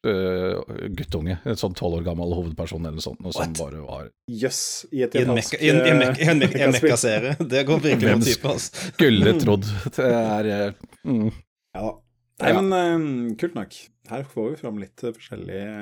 guttunge. 0.98 1.38
En 1.46 1.60
sånn 1.60 1.76
tolv 1.78 2.00
år 2.00 2.08
gammel 2.08 2.34
hovedperson 2.34 2.82
eller 2.82 2.98
noe 2.98 3.06
sånt, 3.06 3.22
som 3.36 3.56
bare 3.60 3.84
var 3.86 4.10
Jøss. 4.30 4.42
Yes, 4.50 4.62
I 4.94 5.06
et 5.06 5.18
japansk 5.20 5.58
I 5.62 5.72
en 5.72 6.74
mekka-serie. 6.74 7.38
Det 7.40 7.64
går 7.70 7.86
virkelig 7.86 8.16
an 8.16 8.26
type, 8.26 8.56
altså. 8.56 8.90
Skulle 8.96 9.36
trodd. 9.42 9.70
Det 9.96 10.10
er 10.10 10.52
mm. 11.06 11.30
Ja. 11.78 11.94
Nei, 12.40 12.54
men 12.56 12.72
uh, 12.72 13.36
kult 13.40 13.58
nok. 13.58 13.76
Her 14.10 14.26
får 14.28 14.50
vi 14.50 14.60
fram 14.62 14.80
litt 14.82 15.04
forskjellige, 15.04 15.82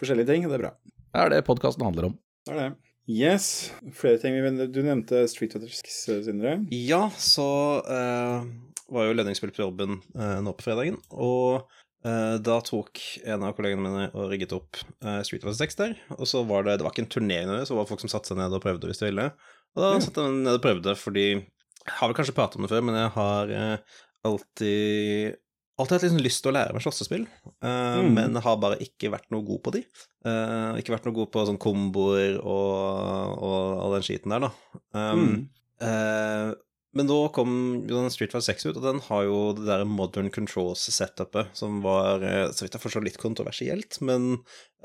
forskjellige 0.00 0.30
ting, 0.30 0.48
det 0.48 0.58
er 0.58 0.66
bra. 0.66 0.72
Det 1.14 1.22
er 1.22 1.34
det 1.36 1.44
podkasten 1.46 1.84
handler 1.86 2.10
om. 2.10 2.18
Det 2.44 2.54
er 2.54 2.60
det. 2.62 2.70
Yes. 3.04 3.46
Flere 3.92 4.18
ting. 4.22 4.38
Du 4.72 4.80
nevnte 4.80 5.26
Street 5.28 5.52
Fighter 5.52 5.68
6, 5.68 5.98
Sindre. 6.24 6.56
Ja, 6.72 7.06
så 7.20 7.46
uh, 7.84 8.46
var 8.88 9.10
jo 9.10 9.60
jobben 9.60 10.00
uh, 10.16 10.40
nå 10.40 10.56
på 10.56 10.70
fredagen. 10.70 11.00
Og 11.12 11.68
Uh, 12.04 12.36
da 12.44 12.58
tok 12.60 13.00
en 13.24 13.46
av 13.48 13.54
kollegene 13.56 13.80
mine 13.80 14.08
og 14.12 14.26
rigget 14.28 14.50
opp 14.52 14.76
uh, 15.00 15.22
Street 15.24 15.40
Fighter 15.40 15.56
6 15.56 15.78
der. 15.78 15.94
Og 16.18 16.28
så 16.28 16.42
var 16.44 16.66
det 16.66 16.76
Det 16.76 16.84
var 16.84 16.92
ikke 16.92 17.06
en 17.06 17.14
turnering, 17.14 17.62
så 17.64 17.72
det 17.72 17.78
var 17.78 17.88
folk 17.88 18.02
som 18.02 18.12
satte 18.12 18.28
seg 18.28 18.36
ned 18.36 18.52
og 18.52 18.60
prøvde 18.60 18.90
hvis 18.90 19.00
de 19.00 19.08
ville. 19.08 19.24
Og 19.72 19.80
da 19.80 19.92
ja. 19.94 20.02
satte 20.04 20.26
jeg 20.26 20.42
ned 20.42 20.58
og 20.58 20.66
prøvde, 20.66 20.94
fordi 21.00 21.26
Jeg 21.32 21.94
har 21.96 22.08
vel 22.10 22.16
kanskje 22.16 22.36
pratet 22.36 22.60
om 22.60 22.66
det 22.66 22.72
før, 22.74 22.84
men 22.84 22.98
jeg 23.00 23.14
har 23.14 23.54
uh, 23.56 23.96
alltid 24.28 25.40
Alltid 25.74 25.96
hatt 25.96 26.04
liksom 26.06 26.22
lyst 26.22 26.42
til 26.44 26.52
å 26.52 26.54
lære 26.54 26.74
meg 26.76 26.84
slåssespill, 26.84 27.24
mm. 27.64 28.10
men 28.14 28.36
har 28.44 28.60
bare 28.62 28.76
ikke 28.84 29.10
vært 29.10 29.32
noe 29.34 29.42
god 29.42 29.62
på 29.64 29.72
de. 29.74 29.80
ikke 30.78 30.94
vært 30.94 31.08
noe 31.08 31.16
god 31.16 31.32
på 31.34 31.42
sånn 31.48 31.58
komboer 31.58 32.36
og, 32.38 33.40
og 33.42 33.80
all 33.82 33.96
den 33.96 34.06
skiten 34.06 34.30
der, 34.30 34.46
da. 34.46 34.52
Um, 34.94 35.24
mm. 35.24 35.40
Men 36.94 37.10
da 37.10 37.16
kom 37.34 37.56
Street 38.14 38.30
Fighter 38.30 38.44
6 38.54 38.68
ut, 38.68 38.76
og 38.78 38.84
den 38.84 39.00
har 39.08 39.24
jo 39.26 39.38
det 39.58 39.66
der 39.66 39.82
modern 39.88 40.30
controls-setupet 40.34 41.50
som 41.58 41.80
var, 41.82 42.22
så 42.54 42.64
vidt 42.64 42.78
jeg 42.78 42.84
forstår, 42.84 43.06
litt 43.08 43.18
kontroversielt, 43.18 43.98
men 44.06 44.36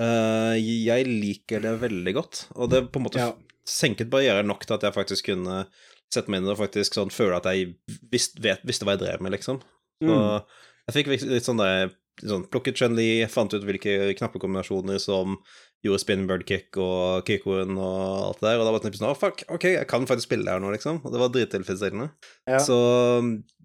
uh, 0.02 0.56
jeg 0.58 1.06
liker 1.06 1.62
det 1.62 1.76
veldig 1.84 2.16
godt. 2.18 2.42
Og 2.58 2.72
det 2.72 2.82
på 2.90 2.98
en 2.98 3.06
måte 3.06 3.22
ja. 3.22 3.30
senket 3.62 4.10
barrieren 4.10 4.50
nok 4.50 4.66
til 4.66 4.74
at 4.74 4.88
jeg 4.88 4.98
faktisk 4.98 5.30
kunne 5.30 5.62
sette 6.10 6.32
meg 6.32 6.42
inn 6.42 6.50
og 6.50 6.58
faktisk 6.58 6.98
sånn 6.98 7.14
føle 7.14 7.38
at 7.38 7.46
jeg 7.46 7.76
visste, 8.10 8.42
vet, 8.42 8.66
visste 8.66 8.86
hva 8.86 8.96
jeg 8.96 9.04
drev 9.04 9.22
med, 9.22 9.36
liksom. 9.36 9.62
Så 10.02 10.10
mm. 10.10 10.66
Jeg 10.88 10.96
fikk 10.96 11.10
litt 11.12 11.46
sånn 11.46 11.60
der 11.60 11.90
sånn, 12.20 12.46
plukket 12.52 12.78
Chun-Li, 12.80 13.24
fant 13.30 13.52
ut 13.54 13.64
hvilke 13.66 14.12
knappekombinasjoner 14.18 15.00
som 15.02 15.38
gjorde 15.84 16.02
spin 16.02 16.26
bird 16.28 16.44
kick 16.48 16.76
og 16.80 17.24
kickoen 17.28 17.78
og 17.80 18.00
alt 18.26 18.42
det 18.42 18.50
der, 18.50 18.60
og 18.60 18.66
da 18.66 18.74
var 18.74 18.84
det 18.84 18.92
sånn 18.98 19.08
Å, 19.08 19.16
fuck, 19.16 19.44
ok, 19.48 19.66
jeg 19.78 19.88
kan 19.88 20.04
faktisk 20.08 20.28
spille 20.28 20.44
det 20.44 20.52
her 20.52 20.62
nå, 20.62 20.72
liksom. 20.74 21.00
Og 21.04 21.14
det 21.14 21.22
var 21.22 21.32
drittilfredsstillende. 21.32 22.10
Ja. 22.50 22.60
Så 22.60 22.76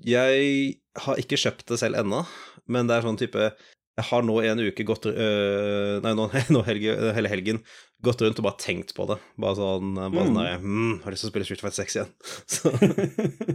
jeg 0.07 0.77
har 1.05 1.19
ikke 1.19 1.39
kjøpt 1.41 1.67
det 1.71 1.81
selv 1.81 1.99
ennå, 1.99 2.23
men 2.71 2.87
det 2.87 2.97
er 2.97 3.07
sånn 3.07 3.19
type 3.19 3.51
jeg 3.95 4.09
har 4.09 4.25
nå 4.27 4.33
en 4.43 4.59
uke 4.59 4.83
gått 4.83 5.05
øh, 5.07 6.01
Nei, 6.03 6.11
nå, 6.19 6.25
nå 6.51 6.63
helge, 6.67 6.95
hele 7.15 7.31
helgen 7.31 7.61
gått 8.03 8.19
rundt 8.21 8.41
og 8.41 8.47
bare 8.49 8.59
tenkt 8.59 8.91
på 8.95 9.05
det. 9.07 9.15
Bare 9.39 9.55
sånn 9.55 9.93
bare 9.95 10.11
mm. 10.11 10.25
sånn 10.27 10.39
der, 10.41 10.57
mm, 10.59 10.95
Har 11.05 11.15
lyst 11.15 11.23
til 11.23 11.29
å 11.29 11.31
spille 11.31 11.47
Street 11.47 11.63
Fighter 11.63 11.79
6 11.79 11.95
igjen. 11.95 13.54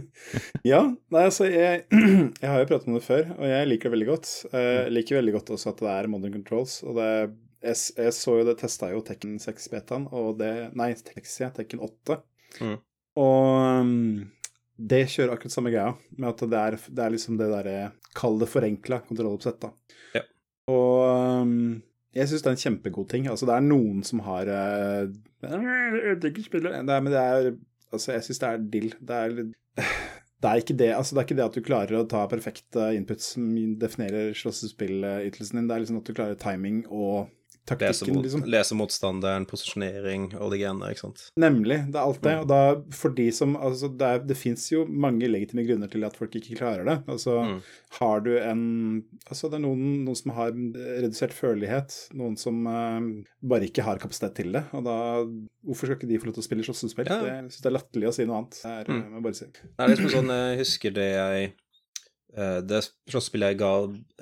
ja, 0.67 0.81
nei, 1.13 1.23
altså 1.27 1.47
jeg, 1.49 1.85
jeg, 2.41 2.47
har 2.47 2.59
jo 2.61 2.67
pratet 2.69 2.89
om 2.89 2.97
det 2.97 3.05
før, 3.05 3.31
og 3.37 3.47
jeg 3.49 3.69
liker 3.69 3.89
det 3.89 3.95
veldig 3.95 4.09
godt. 4.09 4.33
Jeg 4.53 4.91
liker 4.93 5.19
veldig 5.19 5.37
godt 5.37 5.55
også 5.55 5.73
at 5.73 5.81
det 5.85 5.93
er 5.93 6.11
modern 6.11 6.35
controls, 6.39 6.81
og 6.87 6.99
det 6.99 7.09
jeg, 7.61 7.77
jeg, 7.97 8.13
så 8.17 8.37
jo 8.39 8.45
det 8.47 8.57
testa 8.61 8.89
jo 8.89 9.01
Tekken 9.05 9.37
6-betaen, 9.41 10.07
og 10.17 10.39
det 10.39 10.71
Nei, 10.77 10.91
Texia, 10.97 11.51
Tekken 11.53 11.81
8. 11.85 12.17
Mm. 12.61 12.77
Og 13.21 13.49
um, 13.85 13.91
det 14.81 15.03
kjører 15.13 15.35
akkurat 15.35 15.53
samme 15.53 15.73
greia, 15.73 15.93
med 16.17 16.31
at 16.31 16.43
det 16.49 16.61
er, 16.61 16.77
det 16.89 17.05
er 17.05 17.13
liksom 17.13 17.37
det 17.37 17.51
derre 17.51 17.77
Kall 18.17 18.39
det 18.41 18.49
forenkla 18.51 19.01
kontrolloppsett, 19.05 19.61
da. 19.61 19.71
Ja. 20.17 20.23
Og 20.73 21.43
um, 21.45 21.81
jeg 22.17 22.27
syns 22.27 22.43
det 22.43 22.49
er 22.49 22.57
en 22.57 22.63
kjempegod 22.65 23.11
ting. 23.13 23.27
Altså, 23.31 23.47
det 23.47 23.55
er 23.55 23.67
noen 23.67 24.01
som 24.07 24.23
har 24.25 24.49
uh, 24.49 25.05
Jeg 25.45 26.01
ødelegger 26.15 26.47
spillet. 26.49 26.81
Nei, 26.87 26.97
Men 26.99 27.13
det 27.13 27.21
er 27.21 27.53
Altså, 27.91 28.13
jeg 28.15 28.23
syns 28.23 28.39
det 28.39 28.49
er 28.49 28.67
dill. 28.71 28.93
Det 29.03 29.15
er 29.19 29.31
det 30.41 30.49
er, 30.49 30.61
ikke 30.63 30.77
det, 30.77 30.89
altså 30.97 31.13
det 31.13 31.21
er 31.21 31.27
ikke 31.27 31.37
det 31.37 31.45
at 31.45 31.57
du 31.57 31.65
klarer 31.65 31.99
å 31.99 32.07
ta 32.09 32.23
perfekte 32.29 32.87
inputs 32.97 33.35
som 33.35 33.51
definerer 33.81 34.33
slåssespillytelsen 34.37 35.59
din. 35.59 35.67
Det 35.69 35.75
er 35.75 35.83
liksom 35.83 35.99
at 36.01 36.09
du 36.09 36.15
klarer 36.17 36.39
timing 36.41 36.81
og 36.89 37.29
taktikken, 37.71 38.17
lese, 38.17 38.25
liksom. 38.25 38.43
lese 38.51 38.77
motstanderen, 38.77 39.45
posisjonering 39.49 40.27
og 40.37 40.51
de 40.53 40.59
greiene, 40.61 40.91
ikke 40.93 41.03
sant. 41.05 41.23
Nemlig. 41.39 41.77
Det 41.91 41.99
er 41.99 42.03
alt 42.03 42.21
det. 42.23 42.33
Mm. 42.35 42.43
Og 42.43 42.49
da, 42.51 42.59
for 42.95 43.15
de 43.17 43.27
som 43.35 43.55
Altså, 43.61 43.89
det, 43.93 44.07
er, 44.07 44.23
det 44.25 44.37
fins 44.39 44.65
jo 44.71 44.83
mange 44.87 45.27
legitime 45.29 45.65
grunner 45.67 45.91
til 45.91 46.05
at 46.07 46.17
folk 46.17 46.35
ikke 46.39 46.57
klarer 46.59 46.87
det. 46.87 46.97
Altså, 47.11 47.37
mm. 47.47 47.57
har 47.99 48.25
du 48.25 48.31
en 48.39 48.65
Altså, 49.27 49.49
det 49.51 49.59
er 49.59 49.63
noen, 49.65 49.85
noen 50.05 50.17
som 50.17 50.33
har 50.37 50.51
redusert 50.53 51.35
følelighet, 51.35 51.95
noen 52.17 52.37
som 52.39 52.61
uh, 52.67 52.99
bare 53.41 53.69
ikke 53.69 53.85
har 53.85 54.01
kapasitet 54.01 54.37
til 54.41 54.57
det. 54.57 54.65
Og 54.77 54.85
da 54.87 54.97
Hvorfor 55.61 55.87
skal 55.87 55.99
ikke 55.99 56.09
de 56.09 56.17
få 56.21 56.29
lov 56.29 56.37
til 56.37 56.41
å 56.41 56.47
spille 56.47 56.65
slåssespill? 56.65 57.09
Ja. 57.11 57.19
Det, 57.21 57.33
jeg 57.33 57.49
syns 57.51 57.65
det 57.65 57.69
er 57.69 57.75
latterlig 57.77 58.09
å 58.09 58.13
si 58.15 58.25
noe 58.25 58.39
annet. 58.41 58.61
Det 58.63 58.71
er, 58.71 58.93
mm. 58.97 59.17
bare 59.21 59.37
si. 59.37 59.49
Det 59.51 59.85
er 59.85 59.91
liksom 59.91 60.13
sånn, 60.15 60.31
jeg 60.33 60.61
husker 60.63 60.95
det 60.95 61.09
jeg 61.11 61.49
eh, 61.51 62.59
Det 62.65 62.79
slåssespillet 63.11 63.53
jeg 63.53 63.61
ga 63.61 63.73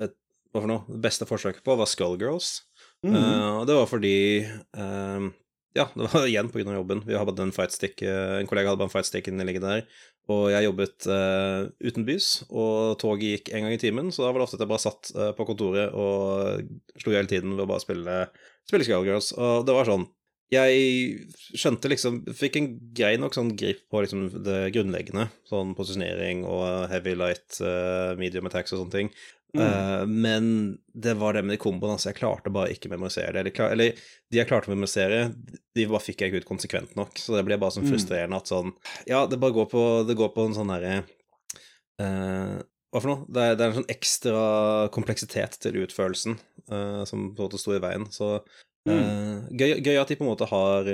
et 0.07 0.17
hva 0.49 0.63
for 0.63 0.69
noe, 0.69 0.85
det 0.89 1.01
beste 1.03 1.27
forsøket 1.29 1.61
på, 1.65 1.75
var 1.77 1.89
Skullgirls. 1.89 2.53
Mm 3.05 3.15
uh, 3.15 3.61
og 3.61 3.67
det 3.69 3.75
var 3.77 3.85
fordi 3.87 4.15
uh, 4.75 5.29
Ja, 5.77 5.85
det 5.95 6.07
var 6.11 6.25
igjen 6.27 6.49
pga. 6.51 6.73
jobben. 6.75 7.03
Vi 7.07 7.15
hadde 7.15 7.43
en 7.45 7.55
fightstick, 7.55 8.01
uh, 8.03 8.39
en 8.39 8.47
kollega 8.49 8.73
hadde 8.73 8.81
bare 8.81 8.89
en 8.89 8.95
fightstick 8.95 9.29
inneliggende 9.31 9.77
der. 9.77 10.01
Og 10.29 10.51
jeg 10.51 10.65
jobbet 10.67 11.07
uh, 11.07 11.69
utenbys, 11.79 12.27
og 12.49 12.99
toget 13.01 13.31
gikk 13.31 13.51
en 13.53 13.65
gang 13.65 13.73
i 13.73 13.81
timen, 13.81 14.11
så 14.11 14.25
da 14.25 14.33
var 14.33 14.41
det 14.41 14.47
ofte 14.49 14.59
at 14.59 14.65
jeg 14.65 14.71
bare 14.73 14.83
satt 14.83 15.11
på 15.37 15.47
kontoret 15.47 15.95
og 15.97 16.99
slo 17.01 17.15
hele 17.15 17.31
tiden 17.31 17.55
ved 17.55 17.65
å 17.65 17.69
bare 17.71 17.81
spille, 17.81 18.17
spille 18.69 18.85
Skullgirls. 18.85 19.31
Og 19.39 19.65
det 19.65 19.77
var 19.77 19.89
sånn 19.89 20.05
jeg 20.49 21.25
skjønte 21.53 21.91
liksom 21.91 22.23
Fikk 22.37 22.57
en 22.57 22.69
grei 22.97 23.13
nok 23.21 23.35
sånn 23.37 23.51
grip 23.57 23.83
på 23.91 24.01
liksom 24.01 24.27
det 24.45 24.71
grunnleggende. 24.73 25.27
Sånn 25.49 25.75
posisjonering 25.77 26.41
og 26.49 26.89
heavy 26.91 27.13
light, 27.17 27.59
uh, 27.61 28.17
medium 28.19 28.49
attacks 28.49 28.73
og 28.73 28.83
sånne 28.83 28.95
ting. 28.95 29.11
Mm. 29.57 29.61
Uh, 29.65 30.05
men 30.05 30.77
det 30.93 31.13
var 31.13 31.33
det 31.33 31.41
med 31.41 31.55
de 31.55 31.61
komboene, 31.61 31.95
altså. 31.97 32.11
Jeg 32.11 32.19
klarte 32.19 32.51
bare 32.53 32.73
ikke 32.73 32.91
memorisere 32.91 33.33
det. 33.33 33.41
Eller, 33.41 33.55
klar, 33.55 33.73
eller, 33.73 33.97
de 34.29 34.39
jeg 34.39 34.49
klarte 34.49 34.69
å 34.69 34.75
memorisere, 34.75 35.21
de 35.75 35.87
bare 35.89 36.03
fikk 36.05 36.21
jeg 36.21 36.31
ikke 36.31 36.43
ut 36.43 36.49
konsekvent 36.51 36.93
nok. 36.99 37.17
Så 37.17 37.37
det 37.37 37.45
ble 37.47 37.57
bare 37.61 37.73
sånn 37.75 37.87
mm. 37.87 37.93
frustrerende 37.93 38.41
at 38.41 38.51
sånn 38.51 38.73
Ja, 39.09 39.25
det 39.29 39.39
bare 39.41 39.57
går 39.57 39.69
på, 39.71 39.85
det 40.07 40.17
går 40.19 40.33
på 40.35 40.45
en 40.49 40.57
sånn 40.57 40.73
herre 40.73 41.01
uh, 42.03 42.61
Hva 42.93 43.01
for 43.01 43.09
noe? 43.09 43.25
Det 43.25 43.43
er, 43.43 43.57
det 43.57 43.65
er, 43.65 43.71
en 43.71 43.79
sånn 43.81 43.93
ekstra 43.93 44.43
kompleksitet 44.93 45.59
til 45.65 45.81
utførelsen 45.83 46.37
uh, 46.71 47.05
som 47.09 47.31
på 47.33 47.41
en 47.41 47.47
måte 47.47 47.61
sto 47.61 47.77
i 47.77 47.83
veien. 47.83 48.09
Så 48.13 48.37
Mm. 48.87 49.43
Gøy, 49.59 49.73
gøy, 49.83 49.97
at 49.99 50.09
de 50.09 50.15
på 50.17 50.23
en 50.23 50.29
måte 50.31 50.47
har 50.49 50.87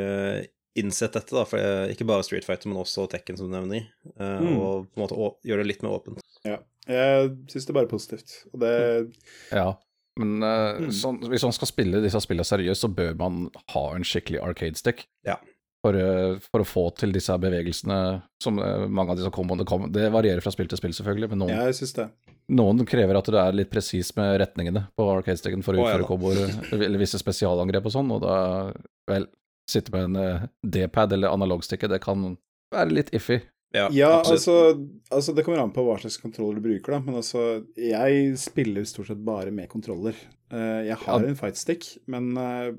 innsett 0.76 1.13
dette, 1.15 1.32
da, 1.32 1.44
for 1.48 1.91
ikke 1.94 2.08
bare 2.10 2.26
Street 2.26 2.44
Fighter, 2.44 2.68
men 2.68 2.82
også 2.82 3.06
Tekken, 3.08 3.38
som 3.39 3.48
du 3.48 3.54
nevner, 3.54 3.86
mm. 4.18 4.48
og 4.58 4.88
på 4.89 4.98
en 4.98 5.04
måte 5.04 5.30
gjør 5.48 5.62
det 5.62 5.68
litt 5.70 5.86
mer 5.86 5.94
åpent. 5.96 6.26
Ja. 6.44 6.58
Jeg 6.89 7.34
syns 7.52 7.65
det 7.65 7.74
er 7.74 7.80
bare 7.80 7.91
positivt, 7.91 8.38
og 8.54 8.62
det 8.63 8.76
Ja. 9.54 9.74
Men 10.19 10.39
uh, 10.45 10.86
sånn, 10.95 11.19
hvis 11.28 11.43
man 11.43 11.56
skal 11.56 11.67
spille 11.67 12.00
disse 12.04 12.21
spillene 12.24 12.48
seriøst, 12.48 12.86
så 12.86 12.91
bør 12.91 13.17
man 13.19 13.50
ha 13.74 13.84
en 13.95 14.06
skikkelig 14.08 14.39
arcade 14.45 14.80
stick. 14.80 15.04
Ja. 15.28 15.36
For, 15.84 15.98
uh, 15.98 16.38
for, 16.39 16.63
å 16.63 16.67
få 16.67 16.86
til 16.98 17.12
disse 17.13 17.36
bevegelsene 17.41 17.98
som 18.41 18.62
uh, 18.62 18.86
mange 18.88 19.12
av 19.12 19.19
disse 19.19 19.34
komboene 19.36 19.67
kom. 19.67 19.89
Det 19.93 20.08
varierer 20.13 20.43
fra 20.45 20.54
spill 20.56 20.71
til 20.71 20.80
spill, 20.80 20.95
selvfølgelig, 20.95 21.34
men 21.34 21.43
noen, 21.43 21.52
ja, 21.52 21.65
jeg 21.67 21.82
synes 21.82 21.98
det. 21.98 22.08
noen 22.56 22.88
krever 22.88 23.19
at 23.19 23.28
du 23.28 23.39
er 23.41 23.60
litt 23.60 23.74
presis 23.74 24.13
med 24.17 24.38
retningene 24.39 24.86
på 24.95 25.10
arcade-sticken 25.17 25.65
for 25.65 25.76
å 25.76 25.84
utføre 25.84 26.00
oh, 26.00 26.06
ja, 26.06 26.12
komboer 26.13 26.80
eller 26.80 27.02
visse 27.02 27.19
spesialangrep 27.19 27.91
og 27.91 27.98
sånn, 27.98 28.13
og 28.15 28.24
da 28.26 28.38
vel 29.12 29.28
Sitte 29.65 29.89
med 29.89 30.12
en 30.13 30.43
D-pad 30.62 31.15
eller 31.15 31.34
analogstikke, 31.34 31.88
det 31.89 31.98
kan 32.04 32.36
være 32.69 32.91
litt 32.93 33.08
iffy. 33.17 33.39
Ja, 33.73 33.88
ja 33.91 34.12
altså, 34.21 34.54
altså, 35.10 35.34
det 35.36 35.43
kommer 35.43 35.60
an 35.60 35.73
på 35.75 35.84
hva 35.84 35.97
slags 35.99 36.17
kontroller 36.21 36.60
du 36.60 36.67
bruker, 36.67 36.95
da. 36.95 36.99
Men 37.04 37.19
altså, 37.19 37.43
jeg 37.80 38.38
spiller 38.39 38.86
stort 38.88 39.10
sett 39.10 39.23
bare 39.25 39.51
med 39.56 39.67
kontroller. 39.71 40.17
Uh, 40.54 40.86
jeg 40.86 40.97
har 41.01 41.25
en 41.25 41.38
fightstick, 41.39 41.88
men 42.12 42.30
uh, 42.38 42.69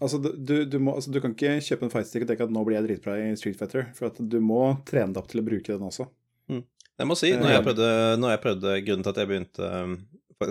altså, 0.00 0.18
du, 0.18 0.56
du, 0.64 0.78
må, 0.82 0.96
altså, 0.98 1.12
du, 1.12 1.20
kan 1.22 1.36
ikke 1.36 1.58
kjøpe 1.62 1.86
en 1.86 1.92
fightstick 1.92 2.24
og 2.24 2.32
tenke 2.32 2.48
at 2.48 2.54
nå 2.54 2.64
blir 2.66 2.80
jeg 2.80 2.88
dritbra 2.88 3.18
i 3.20 3.34
Street 3.38 3.60
Fighter, 3.60 3.90
for 3.98 4.10
at 4.10 4.18
du 4.18 4.38
må 4.42 4.64
trene 4.88 5.12
deg 5.12 5.22
opp 5.22 5.30
til 5.30 5.44
å 5.44 5.46
bruke 5.46 5.68
den 5.68 5.86
også. 5.86 6.08
Mm. 6.50 6.64
Jeg 7.02 7.08
må 7.08 7.18
si, 7.18 7.30
når 7.38 7.54
jeg, 7.54 7.64
prøvde, 7.66 7.92
når 8.20 8.34
jeg 8.34 8.40
prøvde 8.42 8.74
Grunnen 8.86 9.04
til 9.04 9.12
at 9.14 9.20
jeg 9.22 9.30
begynte 9.30 9.68
um, 9.70 9.94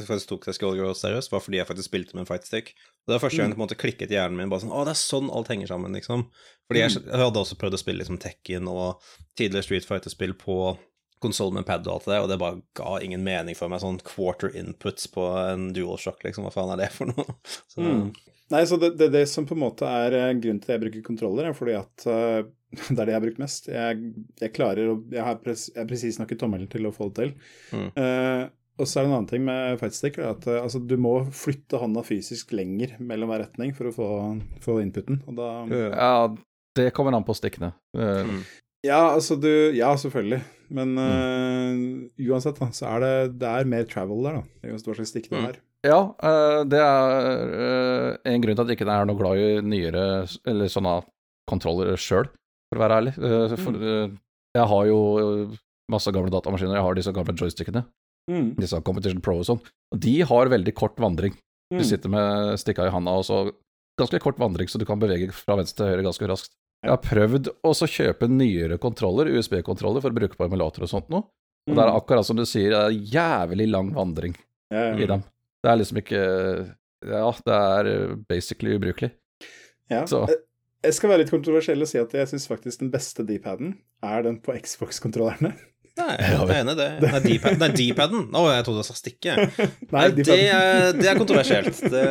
faktisk 0.07 0.29
tok 0.31 0.47
jeg 0.49 0.57
Skullgirls 0.57 1.01
seriøst, 1.03 1.31
var 1.33 1.43
fordi 1.43 1.59
jeg 1.59 1.67
faktisk 1.69 1.89
spilte 1.91 2.15
med 2.15 2.23
en 2.23 2.29
fightstick. 2.29 2.71
Og 3.03 3.11
Det 3.11 3.15
var 3.15 3.23
første 3.25 3.41
gang 3.41 3.49
mm. 3.49 3.53
det 3.53 3.57
på 3.57 3.61
en 3.61 3.65
måte 3.65 3.79
klikket 3.81 4.13
i 4.13 4.17
hjernen 4.17 4.39
min. 4.39 4.51
bare 4.51 4.63
sånn, 4.63 4.73
Å, 4.75 4.85
det 4.87 4.93
er 4.95 5.01
sånn 5.01 5.31
alt 5.33 5.51
henger 5.51 5.73
sammen, 5.73 5.97
liksom. 5.97 6.27
Fordi 6.69 6.83
jeg, 6.83 6.93
mm. 6.95 7.09
jeg 7.11 7.23
hadde 7.25 7.43
også 7.43 7.59
prøvd 7.61 7.77
å 7.77 7.81
spille 7.81 8.03
liksom 8.03 8.21
Tekken 8.23 8.71
og 8.71 9.11
tidligere 9.39 9.67
Street 9.67 9.89
Fighter-spill 9.89 10.37
på 10.39 10.57
konsoll 11.21 11.53
med 11.53 11.67
pad 11.67 11.85
og 11.85 11.99
alt 11.99 12.07
det 12.07 12.15
der, 12.15 12.23
og 12.23 12.29
det 12.31 12.39
bare 12.41 12.61
ga 12.77 12.95
ingen 13.05 13.21
mening 13.25 13.57
for 13.57 13.69
meg. 13.71 13.83
Sånn 13.83 14.01
quarter 14.05 14.53
inputs 14.57 15.09
på 15.13 15.27
en 15.43 15.69
DualShock, 15.75 16.23
liksom. 16.25 16.47
Hva 16.47 16.53
faen 16.55 16.73
er 16.75 16.85
det 16.85 16.91
for 16.95 17.11
noe? 17.13 17.37
Så, 17.71 17.83
mm. 17.83 18.09
Nei, 18.51 18.65
så 18.67 18.75
det, 18.75 18.95
det, 18.99 19.11
det, 19.13 19.25
som 19.31 19.45
på 19.47 19.55
en 19.55 19.63
måte 19.63 19.87
er 19.87 20.15
eh, 20.17 20.33
grunnen 20.35 20.59
til 20.59 20.73
at 20.73 20.75
jeg 20.75 20.83
bruker 20.83 21.03
kontroller, 21.05 21.47
er 21.47 21.55
fordi 21.55 21.77
at 21.79 22.03
uh, 22.03 22.41
det 22.89 22.97
er 22.97 23.05
det 23.05 23.13
jeg 23.13 23.17
har 23.17 23.23
brukt 23.23 23.39
mest. 23.39 23.69
Jeg, 23.71 24.09
jeg 24.41 24.53
klarer 24.55 24.91
å 24.91 24.97
Jeg 25.11 25.23
har 25.23 25.37
pres, 25.43 25.69
presis 25.87 26.19
nok 26.19 26.33
i 26.35 26.39
tommelen 26.39 26.67
til 26.71 26.87
å 26.87 26.91
få 26.95 27.07
det 27.11 27.21
til. 27.21 27.31
Mm. 27.71 27.87
Uh, 27.95 28.49
og 28.81 28.89
så 28.89 28.99
er 28.99 29.05
det 29.05 29.09
en 29.11 29.15
annen 29.19 29.29
ting 29.29 29.43
med 29.45 29.79
fightstick, 29.81 30.17
at 30.21 30.47
uh, 30.49 30.61
altså, 30.63 30.81
du 30.81 30.95
må 31.01 31.19
flytte 31.35 31.79
hånda 31.81 32.03
fysisk 32.07 32.53
lenger 32.57 32.97
mellom 32.99 33.31
hver 33.31 33.45
retning 33.45 33.75
for 33.77 33.89
å 33.89 33.93
få, 33.95 34.09
få 34.63 34.79
inputen, 34.83 35.21
og 35.29 35.37
da 35.37 35.51
Ja, 35.69 36.11
det 36.79 36.91
kommer 36.95 37.15
an 37.15 37.27
på 37.27 37.35
stikkene. 37.37 37.73
Uh, 37.97 38.23
mm. 38.27 38.41
Ja, 38.87 39.01
altså 39.13 39.37
du 39.37 39.49
Ja, 39.77 39.93
selvfølgelig. 39.99 40.41
Men 40.71 40.95
uh, 40.95 42.07
uansett, 42.31 42.57
da, 42.57 42.69
så 42.73 42.87
er 42.93 43.03
det, 43.03 43.15
det 43.41 43.49
er 43.49 43.67
mer 43.69 43.85
travel 43.89 44.23
der, 44.25 44.39
da. 44.39 44.71
Uansett 44.71 44.87
hva 44.89 44.97
slags 45.01 45.13
stikk 45.13 45.29
du 45.29 45.35
mm. 45.37 45.49
Ja, 45.51 45.57
Ja, 45.91 46.01
det 46.69 46.79
er 46.79 48.19
en 48.29 48.43
grunn 48.43 48.55
til 48.57 48.63
at 48.63 48.71
jeg 48.71 48.79
ikke 48.79 48.87
er 48.93 49.09
noe 49.09 49.19
glad 49.19 49.41
i 49.41 49.49
nyere 49.65 50.05
eller 50.47 50.69
sånne 50.71 50.99
kontroller 51.49 51.97
sjøl, 51.99 52.29
for 52.69 52.79
å 52.79 52.83
være 52.85 52.99
ærlig. 53.01 53.13
For, 53.17 53.75
mm. 53.75 54.13
jeg 54.55 54.69
har 54.71 54.87
jo 54.87 54.99
masse 55.91 56.13
gamle 56.13 56.31
datamaskiner, 56.33 56.77
jeg 56.77 56.85
har 56.85 56.97
disse 56.97 57.13
gamle 57.15 57.35
joystickene. 57.37 57.83
Mm. 58.29 58.53
disse 58.59 58.81
Competition 58.85 59.21
Pro 59.23 59.39
og 59.41 59.47
sånn. 59.47 59.61
De 59.95 60.19
har 60.27 60.51
veldig 60.51 60.73
kort 60.77 60.99
vandring. 61.01 61.35
Du 61.71 61.79
mm. 61.79 61.87
sitter 61.87 62.11
med 62.11 62.59
stikka 62.59 62.87
i 62.87 62.93
handa 62.93 63.13
og 63.19 63.27
så 63.27 63.43
ganske 63.99 64.19
kort 64.23 64.39
vandring, 64.41 64.69
så 64.71 64.79
du 64.81 64.85
kan 64.87 64.99
bevege 65.01 65.31
fra 65.35 65.57
venstre 65.59 65.83
til 65.83 65.93
høyre 65.93 66.07
ganske 66.09 66.29
raskt. 66.31 66.55
Jeg 66.81 66.95
har 66.95 67.01
prøvd 67.03 67.51
å 67.67 67.71
kjøpe 67.77 68.27
nyere 68.31 68.79
kontroller, 68.81 69.29
USB-kontroller, 69.37 70.01
for 70.01 70.13
å 70.13 70.17
bruke 70.17 70.37
på 70.37 70.47
emulator 70.47 70.87
og 70.87 70.89
sånt 70.89 71.11
noe. 71.13 71.27
Og 71.69 71.75
det 71.75 71.83
er 71.83 71.91
mm. 71.91 71.97
akkurat 71.99 72.25
som 72.25 72.39
du 72.39 72.45
sier, 72.49 72.73
det 72.73 72.79
er 72.81 73.11
jævlig 73.13 73.67
lang 73.69 73.91
vandring 73.93 74.33
i 74.73 75.07
dem. 75.09 75.21
Det 75.61 75.69
er 75.69 75.77
liksom 75.77 75.99
ikke 76.01 76.21
Ja, 77.01 77.27
det 77.45 77.57
er 77.57 78.15
basically 78.29 78.75
ubrukelig. 78.77 79.11
Ja. 79.91 80.05
Så. 80.09 80.25
Jeg 80.81 80.97
skal 80.97 81.11
være 81.11 81.23
litt 81.23 81.33
kontroversiell 81.33 81.83
og 81.83 81.89
si 81.89 81.99
at 82.01 82.13
jeg 82.17 82.29
syns 82.31 82.47
faktisk 82.49 82.81
den 82.81 82.89
beste 82.93 83.25
D-paden 83.27 83.75
er 84.05 84.25
den 84.25 84.39
på 84.41 84.55
Xbox-kontrollerne. 84.57 85.53
Nei, 85.99 86.13
jeg 86.23 86.35
er 86.39 86.53
enig 86.55 86.73
i 86.73 86.79
det. 86.79 86.87
Nei, 87.59 87.69
D-paden. 87.75 88.27
Å, 88.37 88.41
jeg 88.53 88.65
trodde 88.67 88.83
du 88.83 88.87
sa 88.87 88.95
stikke. 88.95 89.35
Nei, 89.95 90.05
det, 90.15 90.25
er, 90.37 90.91
det 90.95 91.09
er 91.11 91.19
kontroversielt. 91.19 91.81
Det... 91.91 92.03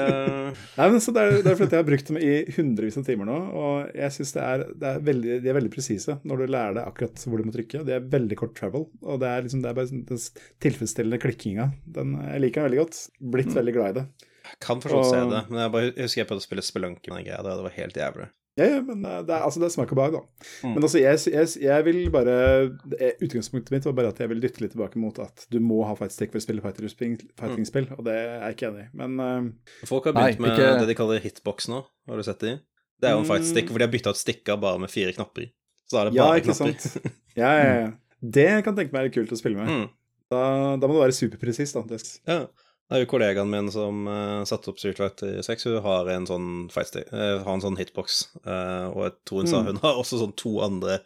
Nei, 0.77 0.87
men 0.91 1.01
så 1.01 1.13
det 1.15 1.23
er, 1.23 1.37
det 1.45 1.53
er 1.53 1.57
fordi 1.57 1.77
jeg 1.77 1.81
har 1.81 1.87
brukt 1.87 2.09
dem 2.11 2.19
i 2.21 2.33
hundrevis 2.57 2.99
av 2.99 3.05
timer 3.07 3.29
nå, 3.29 3.37
og 3.57 3.93
jeg 3.97 4.15
syns 4.17 4.35
det 4.35 4.43
er, 4.45 4.65
det 4.83 4.89
er 4.91 5.05
veldig, 5.07 5.37
de 5.45 5.53
er 5.53 5.57
veldig 5.57 5.71
presise 5.73 6.17
når 6.27 6.43
du 6.43 6.53
lærer 6.53 6.75
deg 6.77 6.91
akkurat 6.91 7.23
hvor 7.25 7.41
du 7.41 7.47
må 7.47 7.55
trykke. 7.55 7.85
Det 7.87 7.95
er 7.97 8.09
veldig 8.17 8.39
kort 8.41 8.57
travel, 8.59 8.89
og 9.01 9.23
det 9.23 9.31
er, 9.31 9.47
liksom, 9.47 9.63
det 9.65 9.71
er 9.71 9.79
bare 9.79 9.93
den 9.93 10.25
tilfredsstillende 10.67 11.21
klikkinga. 11.23 11.71
Den, 11.97 12.19
jeg 12.33 12.45
liker 12.45 12.61
den 12.61 12.69
veldig 12.69 12.83
godt. 12.83 13.01
Blitt 13.37 13.53
mm. 13.53 13.57
veldig 13.61 13.77
glad 13.79 13.95
i 13.95 13.99
det. 14.01 14.07
Jeg 14.51 14.61
kan 14.67 14.83
for 14.83 14.99
og... 14.99 15.07
se 15.07 15.23
det, 15.31 15.45
men 15.49 15.63
jeg, 15.63 15.75
bare, 15.77 15.93
jeg 15.95 16.09
husker 16.09 16.25
jeg 16.25 16.31
prøvde 16.33 16.45
å 16.45 16.49
spille 16.49 16.67
Spelunky 16.67 17.13
med 17.13 17.23
den 17.23 17.31
greia. 17.31 17.43
Det 17.47 17.57
var 17.69 17.79
helt 17.79 18.03
jævlig. 18.03 18.29
Ja, 18.59 18.67
ja, 18.67 18.81
men 18.83 19.05
eh, 19.07 19.21
det 19.25 19.35
er, 19.35 19.45
altså, 19.47 19.61
det 19.63 19.69
er 19.69 19.75
smak 19.77 19.93
og 19.95 19.99
behag, 20.01 20.17
da. 20.17 20.47
Mm. 20.67 20.73
Men 20.75 20.87
altså, 20.87 20.99
jeg, 21.01 21.21
jeg, 21.31 21.51
jeg, 21.63 21.85
vil 21.87 22.01
bare 22.13 22.35
Utgangspunktet 23.23 23.71
mitt 23.73 23.87
var 23.87 23.95
bare 23.97 24.11
at 24.11 24.19
jeg 24.21 24.33
vil 24.33 24.43
dytte 24.43 24.65
litt 24.65 24.75
tilbake 24.75 25.01
mot 25.01 25.21
at 25.23 25.47
du 25.55 25.61
må 25.65 25.79
ha 25.87 25.95
fightstick 25.99 26.35
for 26.35 26.41
å 26.41 26.45
spille 26.45 26.65
fighting-spill, 26.65 27.87
mm. 27.87 27.95
og 27.97 28.03
det 28.09 28.17
er 28.17 28.35
jeg 28.35 28.59
ikke 28.59 28.69
enig 28.73 28.89
i. 28.89 28.91
Men 29.01 29.23
uh, 29.23 29.87
Folk 29.89 30.11
har 30.11 30.19
begynt 30.19 30.43
nei, 30.43 30.49
med 30.49 30.59
ikke... 30.59 30.75
det 30.83 30.91
de 30.91 30.99
kaller 30.99 31.23
hitbox 31.25 31.71
nå, 31.73 31.85
har 32.11 32.21
du 32.21 32.27
sett 32.27 32.43
det? 32.45 32.59
Det 33.01 33.09
er 33.09 33.17
jo 33.17 33.23
en 33.23 33.29
mm. 33.29 33.31
fightstick, 33.31 33.71
for 33.71 33.81
de 33.81 33.87
har 33.87 33.95
bytta 33.95 34.13
ut 34.13 34.21
stikka 34.21 34.59
bare 34.61 34.83
med 34.83 34.93
fire 34.93 35.15
knapper. 35.17 35.49
Så 35.87 35.97
da 35.97 36.03
er 36.03 36.11
det 36.11 36.19
bare 36.19 36.35
ja, 36.35 36.43
ikke 36.43 36.59
knapper. 36.59 36.91
Sant? 36.91 37.15
ja, 37.39 37.55
ja, 37.57 37.73
ja. 37.87 37.91
Det 38.21 38.51
kan 38.61 38.75
jeg 38.75 38.77
tenke 38.83 38.93
meg 38.93 39.07
er 39.09 39.13
kult 39.15 39.31
å 39.33 39.39
spille 39.39 39.57
med. 39.57 39.71
Mm. 39.73 39.87
Da, 40.31 40.41
da, 40.77 40.87
må 40.87 40.99
du 40.99 41.01
være 41.01 41.17
superpresis, 41.17 41.73
da. 41.73 42.01
Ja. 42.29 42.43
Det 42.91 42.99
er 42.99 43.05
jo 43.05 43.09
kollegaen 43.13 43.51
min 43.53 43.69
som 43.71 44.01
uh, 44.11 44.43
satte 44.51 44.73
opp 44.73 44.81
Street 44.83 44.99
Fighter 44.99 45.37
6. 45.47 45.69
Hun 45.71 45.85
har 45.85 46.09
en 46.11 46.25
sånn, 46.27 46.49
uh, 46.67 47.37
har 47.47 47.53
en 47.53 47.63
sånn 47.63 47.79
hitbox, 47.79 48.25
uh, 48.43 48.91
og 48.91 49.05
jeg 49.05 49.13
tror 49.31 49.45
hun 49.45 49.51
sa 49.53 49.61
mm. 49.61 49.69
hun 49.69 49.79
har 49.85 50.01
også 50.01 50.19
sånn 50.19 50.35
to 50.41 50.57
andre 50.67 50.97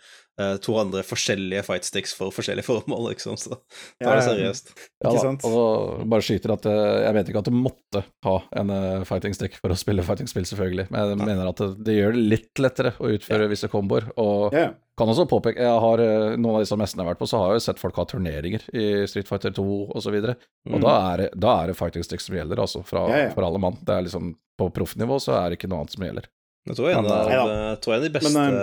uh, 0.40 0.55
to 0.62 0.77
andre 0.81 1.03
forskjellige 1.07 1.64
fightsticks 1.66 2.14
for 2.18 2.35
forskjellige 2.35 2.66
formål, 2.70 3.11
liksom. 3.12 3.38
Så 3.40 3.57
ta 3.57 4.14
det 4.14 4.27
seriøst. 4.27 4.73
Ja, 5.05 5.11
ikke 5.11 5.25
sant? 5.25 5.47
Og 5.49 6.05
bare 6.11 6.25
skyter 6.25 6.55
at 6.57 6.68
Jeg 6.68 7.16
vet 7.16 7.31
ikke 7.31 7.42
at 7.42 7.51
du 7.51 7.57
måtte 7.57 8.05
ha 8.27 8.37
en 8.61 8.73
fighting 9.09 9.37
stick 9.37 9.59
for 9.61 9.75
å 9.75 9.79
spille 9.79 10.05
fighting-spill, 10.07 10.47
selvfølgelig, 10.49 10.88
men 10.90 11.03
jeg 11.03 11.18
ja. 11.18 11.27
mener 11.29 11.51
at 11.51 11.61
det, 11.61 11.70
det, 11.87 11.99
gjør 11.99 12.16
det 12.16 12.25
litt 12.35 12.62
lettere 12.62 12.94
å 12.99 13.12
utføre 13.14 13.49
ja. 13.49 13.53
visse 13.53 13.70
komboer. 13.73 14.09
Og 14.20 14.55
ja. 14.57 14.70
kan 14.99 15.11
også 15.11 15.29
påpeke 15.31 15.64
Jeg 15.64 15.83
har 15.87 16.05
noen 16.38 16.55
av 16.57 16.62
disse 16.64 16.79
mestene 16.81 17.03
jeg 17.03 17.09
har 17.09 17.14
vært 17.14 17.25
på, 17.25 17.31
så 17.31 17.42
har 17.42 17.53
jeg 17.53 17.61
jo 17.61 17.66
sett 17.68 17.83
folk 17.83 18.01
ha 18.01 18.07
turneringer 18.11 18.68
i 18.73 18.87
Street 19.11 19.31
Fighter 19.31 19.55
2 19.55 19.66
osv. 19.99 20.14
Og, 20.14 20.33
mm. 20.68 20.79
og 20.79 20.87
da 20.87 20.94
er, 21.12 21.25
det, 21.25 21.29
da 21.47 21.59
er 21.61 21.73
det 21.73 21.79
fighting 21.79 22.07
sticks 22.07 22.31
som 22.31 22.38
gjelder, 22.38 22.64
altså, 22.64 22.85
fra, 22.87 23.07
for 23.37 23.47
alle 23.47 23.62
mann. 23.62 23.79
Det 23.85 23.99
er 23.99 24.09
liksom 24.09 24.35
På 24.59 24.70
proffnivå 24.70 25.18
så 25.18 25.35
er 25.40 25.51
det 25.51 25.59
ikke 25.59 25.70
noe 25.70 25.83
annet 25.83 25.94
som 25.97 26.05
gjelder. 26.07 26.29
Jeg 26.64 26.79
tror 26.79 26.90
en 26.90 27.07
av, 27.07 27.29
ja. 27.29 27.40
tror 27.85 27.92
en 27.92 28.00
av 28.00 28.07
de 28.07 28.12
beste 28.14 28.31
Men, 28.33 28.55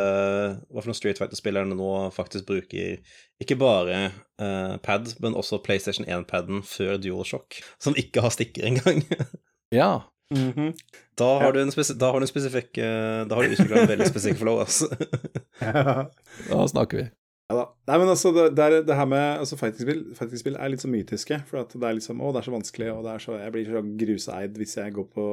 hva 0.74 0.82
for 0.82 0.90
noen 0.90 0.98
Street 0.98 1.20
Fighter-spillerne 1.22 1.76
nå 1.78 1.90
faktisk 2.16 2.48
bruker 2.48 2.98
ikke 3.42 3.58
bare 3.62 4.00
uh, 4.42 4.78
pad, 4.82 5.14
men 5.22 5.38
også 5.38 5.62
PlayStation 5.66 6.08
1-paden 6.10 6.64
før 6.66 6.98
DualShock, 7.02 7.62
som 7.82 7.98
ikke 7.98 8.24
har 8.26 8.34
stikker 8.34 8.66
engang. 8.70 9.04
ja. 9.82 10.02
Mm 10.32 10.52
-hmm. 10.52 10.74
Da 11.20 11.40
har 11.40 11.52
du 11.52 11.62
en, 11.62 11.72
da 12.00 12.12
har 12.12 12.20
du 12.20 12.24
en 12.24 12.28
spesifikk 12.28 12.78
uh, 12.78 13.28
Da 13.28 13.36
har 13.36 13.44
du 13.44 13.52
utvikla 13.52 13.82
en 13.82 13.88
veldig 13.88 14.08
spesifikk 14.08 14.40
flow, 14.40 14.60
altså. 14.60 14.86
ja. 15.60 16.06
Da 16.50 16.68
snakker 16.68 16.98
vi. 16.98 17.10
Ja 17.52 17.56
da. 17.58 17.64
Nei, 17.90 17.98
men 18.00 18.10
altså, 18.14 18.32
det, 18.36 18.46
det, 18.56 18.66
er, 18.66 18.84
det 18.88 18.96
her 18.96 19.08
med 19.12 19.42
altså, 19.42 19.58
fighting-spill 19.60 20.04
fighting 20.16 20.56
er 20.56 20.72
litt 20.72 20.84
så 20.86 20.92
mytiske. 20.92 21.42
For 21.50 21.64
at 21.66 21.74
det 21.76 21.88
er 21.88 21.98
liksom 21.98 22.22
Å, 22.24 22.30
det 22.32 22.42
er 22.42 22.48
så 22.48 22.54
vanskelig, 22.56 22.92
og 22.94 23.02
det 23.08 23.16
er 23.16 23.26
så, 23.26 23.34
jeg 23.42 23.56
blir 23.56 23.68
så 23.68 23.82
gruseid 24.04 24.62
hvis 24.62 24.78
jeg 24.80 24.96
går 24.96 25.10
på 25.18 25.26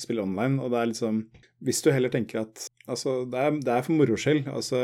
spill 0.00 0.22
online. 0.24 0.56
Og 0.62 0.72
det 0.72 0.80
er 0.80 0.90
liksom 0.94 1.26
Hvis 1.66 1.82
du 1.84 1.90
heller 1.92 2.12
tenker 2.12 2.46
at 2.46 2.64
Altså, 2.86 3.18
det 3.28 3.42
er, 3.42 3.60
det 3.60 3.74
er 3.74 3.84
for 3.84 3.98
moro 3.98 4.16
skyld. 4.20 4.48
Altså 4.48 4.80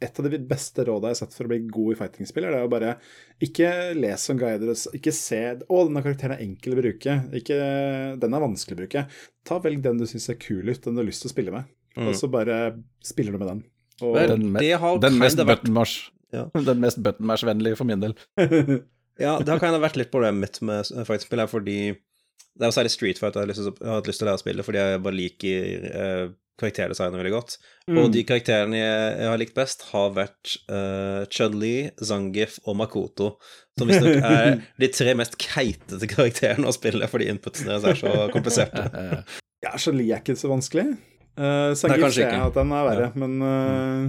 et 0.00 0.16
av 0.16 0.26
de 0.32 0.38
beste 0.48 0.84
rådene 0.88 1.10
jeg 1.10 1.16
har 1.18 1.18
sett 1.18 1.34
for 1.36 1.44
å 1.44 1.50
bli 1.50 1.58
god 1.68 1.92
i 1.92 1.96
fighting-spill, 1.98 2.46
er 2.48 2.54
det 2.56 2.60
å 2.64 2.70
bare 2.72 2.94
ikke 3.44 3.68
lese 3.98 4.30
som 4.30 4.38
guider 4.40 4.72
ikke 4.96 5.12
se 5.12 5.40
Å, 5.60 5.82
denne 5.84 6.02
karakteren 6.04 6.38
er 6.38 6.44
enkel 6.46 6.72
å 6.72 6.80
bruke. 6.80 7.16
Ikke, 7.36 7.58
den 8.22 8.36
er 8.36 8.46
vanskelig 8.46 8.78
å 8.78 8.80
bruke. 8.80 9.04
Ta 9.44 9.60
Velg 9.60 9.84
den 9.84 10.00
du 10.00 10.06
syns 10.08 10.30
er 10.32 10.40
kul 10.40 10.64
ut, 10.64 10.80
den 10.80 10.96
du 10.96 11.02
har 11.02 11.08
lyst 11.10 11.26
til 11.26 11.28
å 11.28 11.34
spille 11.34 11.52
med. 11.52 11.68
Mm. 11.98 12.08
Og 12.08 12.16
så 12.16 12.30
bare 12.32 12.56
spiller 13.04 13.36
du 13.36 13.42
med 13.42 13.52
den. 13.52 13.62
Og 14.06 14.16
den, 14.16 14.50
den 15.02 15.20
mest 15.20 15.40
buttonmash 15.40 16.10
ja. 16.34 16.46
Den 16.68 16.82
mest 16.82 17.00
buttonmash-vennlige 17.02 17.78
for 17.78 17.88
min 17.88 18.02
del. 18.02 18.14
ja, 19.18 19.38
det 19.40 19.50
har 19.50 19.62
kind 19.62 19.76
of 19.76 19.82
vært 19.82 19.98
litt 19.98 20.12
problemet 20.12 20.44
mitt 20.44 20.60
med 20.66 20.86
fighting-spill, 20.86 21.46
fordi 21.50 21.80
det 21.90 22.66
er 22.66 22.70
jo 22.70 22.76
særlig 22.76 22.92
Street 22.94 23.18
Fight 23.20 23.36
jeg 23.36 23.42
har, 23.42 23.50
lyst 23.50 23.62
til, 23.62 23.72
jeg 23.72 23.88
har 23.88 23.98
hatt 24.00 24.10
lyst 24.10 24.22
til 24.22 24.26
å 24.26 24.30
lære 24.30 24.40
å 24.40 24.42
spille, 24.44 24.66
fordi 24.66 24.80
jeg 24.82 25.02
bare 25.06 25.16
liker 25.16 25.90
eh, 25.90 26.24
karakterdesignet 26.60 27.20
veldig 27.22 27.32
godt. 27.32 27.56
Mm. 27.88 28.00
Og 28.02 28.10
de 28.14 28.24
karakterene 28.28 28.78
jeg, 28.78 29.04
jeg, 29.16 29.28
har 29.32 29.40
likt 29.40 29.56
best, 29.56 29.86
har 29.94 30.10
vært 30.16 30.56
uh, 30.68 31.22
Chun-Li, 31.32 31.74
Zangif 32.04 32.58
og 32.68 32.76
Makoto. 32.82 33.30
Som 33.80 33.88
visstnok 33.88 34.26
er 34.28 34.58
de 34.82 34.90
tre 34.92 35.14
mest 35.16 35.38
keitete 35.40 36.10
karakterene 36.10 36.68
å 36.68 36.76
spille 36.76 37.08
fordi 37.08 37.30
inputene 37.32 37.78
deres 37.78 37.88
er 37.88 38.02
så 38.02 38.28
kompliserte. 38.34 38.84
ja, 39.64 39.72
Chun-Li 39.72 40.10
er 40.10 40.20
ikke 40.20 40.36
så 40.36 40.52
vanskelig. 40.52 40.90
Uh, 41.38 41.70
Zangief 41.78 42.12
ser 42.14 42.26
jeg 42.26 42.42
at 42.42 42.56
den 42.56 42.72
er 42.74 42.88
verre, 42.88 43.06
ja. 43.08 43.20
men 43.22 43.36
uh, 43.44 44.08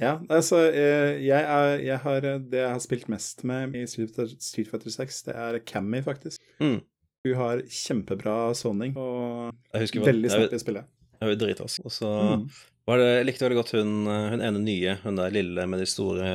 ja, 0.00 0.16
altså 0.32 0.58
jeg, 0.72 1.38
er, 1.38 1.76
jeg, 1.84 1.98
har 2.02 2.24
Det 2.24 2.58
jeg 2.58 2.70
har 2.72 2.80
spilt 2.82 3.10
mest 3.12 3.44
med 3.46 3.76
i 3.78 3.84
Street 3.86 4.16
Fighter 4.16 4.90
6, 4.90 5.20
det 5.28 5.36
er 5.38 5.60
Cammy, 5.68 6.00
faktisk. 6.02 6.42
Mm. 6.62 6.80
Hun 7.22 7.38
har 7.38 7.62
kjempebra 7.70 8.36
soning 8.58 8.96
og 8.98 9.52
veldig 9.76 10.32
snapp 10.32 10.56
i 10.56 10.58
spillet. 10.58 10.88
Hun 11.20 11.30
er 11.30 11.38
dritas. 11.38 11.78
Og 11.84 11.94
så 11.94 12.08
mm. 12.10 12.48
var 12.90 12.98
det, 12.98 13.10
jeg 13.12 13.28
likte 13.28 13.46
veldig 13.46 13.60
godt 13.60 13.74
hun, 13.76 13.92
hun 14.08 14.42
ene 14.42 14.62
nye, 14.64 14.96
hun 15.04 15.20
der 15.20 15.36
lille 15.36 15.68
med 15.70 15.84
de 15.84 15.86
store 15.86 16.32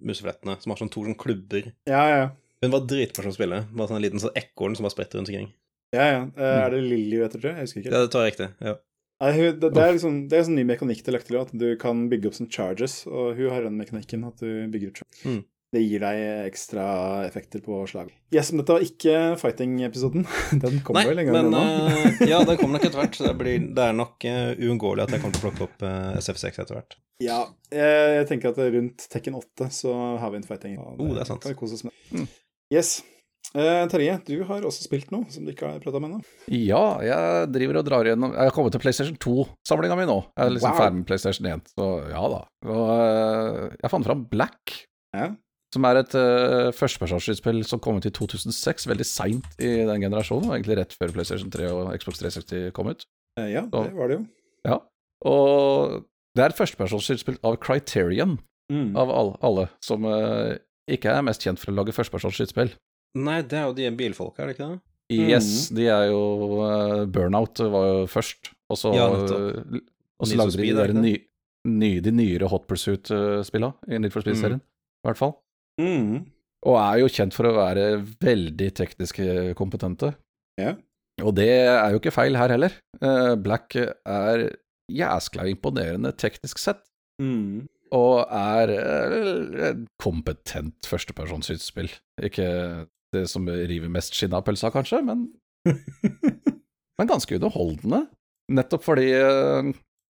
museflettene, 0.00 0.56
som 0.62 0.72
har 0.72 0.80
sånn 0.80 0.92
to 0.94 1.04
sånn 1.04 1.18
klubber. 1.20 1.74
Ja, 1.90 2.04
ja. 2.08 2.28
Hun 2.64 2.72
var 2.72 2.88
dritmorsom 2.88 3.34
å 3.34 3.36
spille. 3.36 3.64
Bare 3.68 3.90
sånn 3.90 4.00
en 4.00 4.06
liten 4.06 4.22
sånn 4.22 4.38
ekorn 4.38 4.78
som 4.78 4.88
bare 4.88 4.96
spretter 4.96 5.20
rundt 5.20 5.28
omkring. 5.28 5.52
Ja, 5.92 6.06
ja. 6.08 6.22
Er 6.40 6.72
det 6.72 6.86
Lilly, 6.86 7.18
du 7.18 7.26
heter, 7.26 7.42
tror 7.42 7.52
Jeg 7.52 7.66
husker 7.66 7.82
ikke. 7.82 7.92
Ja, 7.92 8.00
det 8.06 8.14
tar 8.14 8.24
jeg 8.24 8.32
riktig. 8.32 8.48
ja. 8.64 8.78
Nei, 9.20 9.30
det, 9.36 9.68
det, 9.68 9.80
er 9.84 9.96
liksom, 9.96 10.20
det 10.32 10.38
er 10.38 10.44
sånn 10.46 10.56
ny 10.56 10.64
mekanikk 10.64 11.02
til 11.04 11.12
Løktelø, 11.16 11.44
at 11.44 11.50
du 11.52 11.66
kan 11.80 12.06
bygge 12.08 12.30
opp 12.30 12.36
som 12.38 12.48
charges, 12.48 13.02
og 13.04 13.34
hun 13.36 13.50
har 13.52 13.66
den 13.66 13.76
mekanikken 13.76 14.24
at 14.28 14.40
du 14.40 14.70
bygger 14.72 14.92
ut 14.92 15.02
charges. 15.02 15.24
Mm. 15.28 15.42
Det 15.70 15.80
gir 15.84 16.02
deg 16.02 16.20
ekstra 16.48 16.84
effekter 17.28 17.60
på 17.62 17.76
slag. 17.86 18.08
Yes, 18.34 18.48
men 18.50 18.62
dette 18.62 18.74
var 18.74 18.82
ikke 18.82 19.18
fighting-episoden. 19.38 20.24
Den 20.64 20.80
kommer 20.86 21.06
vel 21.06 21.22
en 21.22 21.28
gang, 21.28 21.46
men, 21.46 21.54
uh, 21.54 22.24
ja, 22.32 22.40
den 22.42 22.58
kommer 22.58 22.80
nok 22.80 22.88
etter 22.88 22.98
hvert. 22.98 23.20
Det, 23.22 23.34
blir, 23.38 23.68
det 23.76 23.84
er 23.84 23.94
nok 23.94 24.26
uh, 24.26 24.50
uunngåelig 24.58 25.04
at 25.04 25.14
jeg 25.14 25.22
kommer 25.22 25.38
til 25.38 25.44
å 25.44 25.46
plukke 25.46 25.68
opp 25.68 25.84
uh, 25.86 25.92
eh, 25.92 26.18
SF6 26.18 26.58
etter 26.64 26.78
hvert. 26.80 26.98
Ja, 27.22 27.38
jeg, 27.70 28.10
jeg, 28.16 28.26
tenker 28.32 28.50
at 28.50 28.58
rundt 28.74 29.06
Tekken 29.12 29.38
8 29.38 29.70
så 29.76 29.94
har 30.18 30.34
vi 30.34 30.40
en 30.40 30.48
fighting. 30.48 30.74
Og 30.82 30.96
det, 30.96 31.06
oh, 31.06 31.14
det 31.14 31.22
er 31.22 31.30
sant. 31.30 31.44
kan 31.44 31.54
vi 31.54 31.60
kose 31.60 31.78
oss 31.78 31.86
med. 31.86 31.94
Mm. 32.10 32.26
Yes. 32.74 32.96
Eh, 33.50 33.84
Terje, 33.90 34.14
du 34.28 34.44
har 34.46 34.62
også 34.62 34.84
spilt 34.84 35.08
noe 35.10 35.26
som 35.32 35.42
du 35.42 35.50
ikke 35.50 35.66
har 35.66 35.82
prata 35.82 35.98
med 35.98 36.12
ennå? 36.12 36.20
Ja, 36.54 37.00
jeg 37.02 37.48
driver 37.50 37.80
og 37.80 37.86
drar 37.88 38.06
igjennom 38.06 38.34
Jeg 38.36 38.46
har 38.46 38.54
kommet 38.54 38.74
til 38.76 38.82
PlayStation 38.82 39.16
2-samlinga 39.18 39.96
mi 39.98 40.06
nå. 40.06 40.18
Jeg 40.36 40.44
er 40.44 40.52
liksom 40.54 40.70
wow. 40.70 40.78
ferdig 40.78 40.98
med 41.00 41.06
PlayStation 41.08 41.48
1, 41.50 41.70
så 41.74 41.88
ja 42.12 42.20
da. 42.30 42.42
Og 42.70 42.90
eh, 42.94 43.64
jeg 43.80 43.90
fant 43.90 44.06
fram 44.06 44.22
Black, 44.30 44.76
ja. 45.16 45.32
som 45.74 45.88
er 45.90 45.98
et 45.98 46.14
uh, 46.14 46.68
førstepersonsskytespill 46.78 47.64
som 47.66 47.82
kom 47.82 47.98
ut 47.98 48.06
i 48.06 48.12
2006, 48.14 48.86
veldig 48.92 49.06
seint 49.08 49.58
i 49.58 49.72
den 49.88 50.04
generasjonen, 50.06 50.52
egentlig 50.54 50.78
rett 50.78 50.94
før 50.94 51.16
PlayStation 51.16 51.50
3 51.50 51.72
og 51.74 51.90
Xbox 51.98 52.22
360 52.22 52.70
kom 52.76 52.92
ut. 52.94 53.02
Eh, 53.40 53.50
ja, 53.56 53.64
så, 53.66 53.82
det 53.88 53.96
var 53.98 54.12
det 54.12 54.20
jo. 54.20 54.22
Ja, 54.68 54.76
og 55.26 55.96
det 56.38 56.44
er 56.44 56.54
et 56.54 56.60
førstepersonsskytespill 56.60 57.40
av 57.50 57.58
Criterion, 57.66 58.38
mm. 58.70 58.94
av 58.94 59.10
alle, 59.10 59.34
alle 59.42 59.66
som 59.82 60.06
uh, 60.06 60.54
ikke 60.90 61.10
er 61.18 61.26
mest 61.26 61.42
kjent 61.42 61.58
for 61.58 61.74
å 61.74 61.80
lage 61.80 61.96
førstepersonsskytespill. 61.98 62.70
Nei, 63.18 63.40
det 63.42 63.58
er 63.58 63.66
jo 63.66 63.74
de 63.74 63.90
bilfolka, 63.98 64.44
er 64.44 64.50
det 64.50 64.56
ikke 64.58 64.68
det? 64.68 64.80
Yes, 65.10 65.46
mm. 65.70 65.76
de 65.80 65.86
er 65.90 66.04
jo 66.12 66.20
uh, 66.60 67.00
Burnout 67.10 67.58
var 67.72 67.86
jo 67.88 68.02
først, 68.10 68.52
og 68.70 68.78
så, 68.78 68.92
ja, 68.94 69.08
og 69.10 70.28
så 70.28 70.36
lagde 70.38 70.60
de 70.60 70.68
de, 70.68 70.74
der 70.78 70.92
ny, 70.94 71.14
ny, 71.66 71.96
de 72.04 72.12
nyere 72.14 72.50
Hot 72.52 72.68
Pursuit-spilla 72.70 73.72
i 73.90 73.98
Need 73.98 74.14
for 74.14 74.22
Speed-serien, 74.22 74.60
mm. 74.60 75.02
i 75.02 75.08
hvert 75.08 75.18
fall. 75.18 75.34
Mm. 75.82 76.28
Og 76.70 76.76
er 76.76 77.00
jo 77.00 77.10
kjent 77.10 77.34
for 77.34 77.48
å 77.48 77.56
være 77.56 77.88
veldig 78.22 78.68
teknisk 78.78 79.18
kompetente. 79.58 80.12
Ja. 80.60 80.76
Og 81.24 81.34
det 81.36 81.50
er 81.64 81.90
jo 81.90 81.98
ikke 81.98 82.14
feil 82.14 82.38
her 82.38 82.52
heller. 82.52 82.76
Uh, 83.02 83.34
Black 83.40 83.74
er 83.80 84.46
jæskla 84.92 85.48
imponerende 85.50 86.12
teknisk 86.20 86.62
sett. 86.62 86.84
Mm. 87.20 87.66
Og 87.96 88.22
er 88.30 88.70
kompetent 89.98 90.86
førstepersonsutspill. 90.86 91.90
Ikke 92.22 92.46
det 93.14 93.26
som 93.30 93.46
river 93.48 93.90
mest 93.92 94.16
skinn 94.16 94.34
av 94.36 94.44
pølsa, 94.46 94.72
kanskje, 94.74 95.02
men 95.06 95.28
Men 97.00 97.08
ganske 97.08 97.36
underholdende. 97.38 98.02
Nettopp 98.52 98.82
fordi 98.84 99.06
eh, 99.16 99.70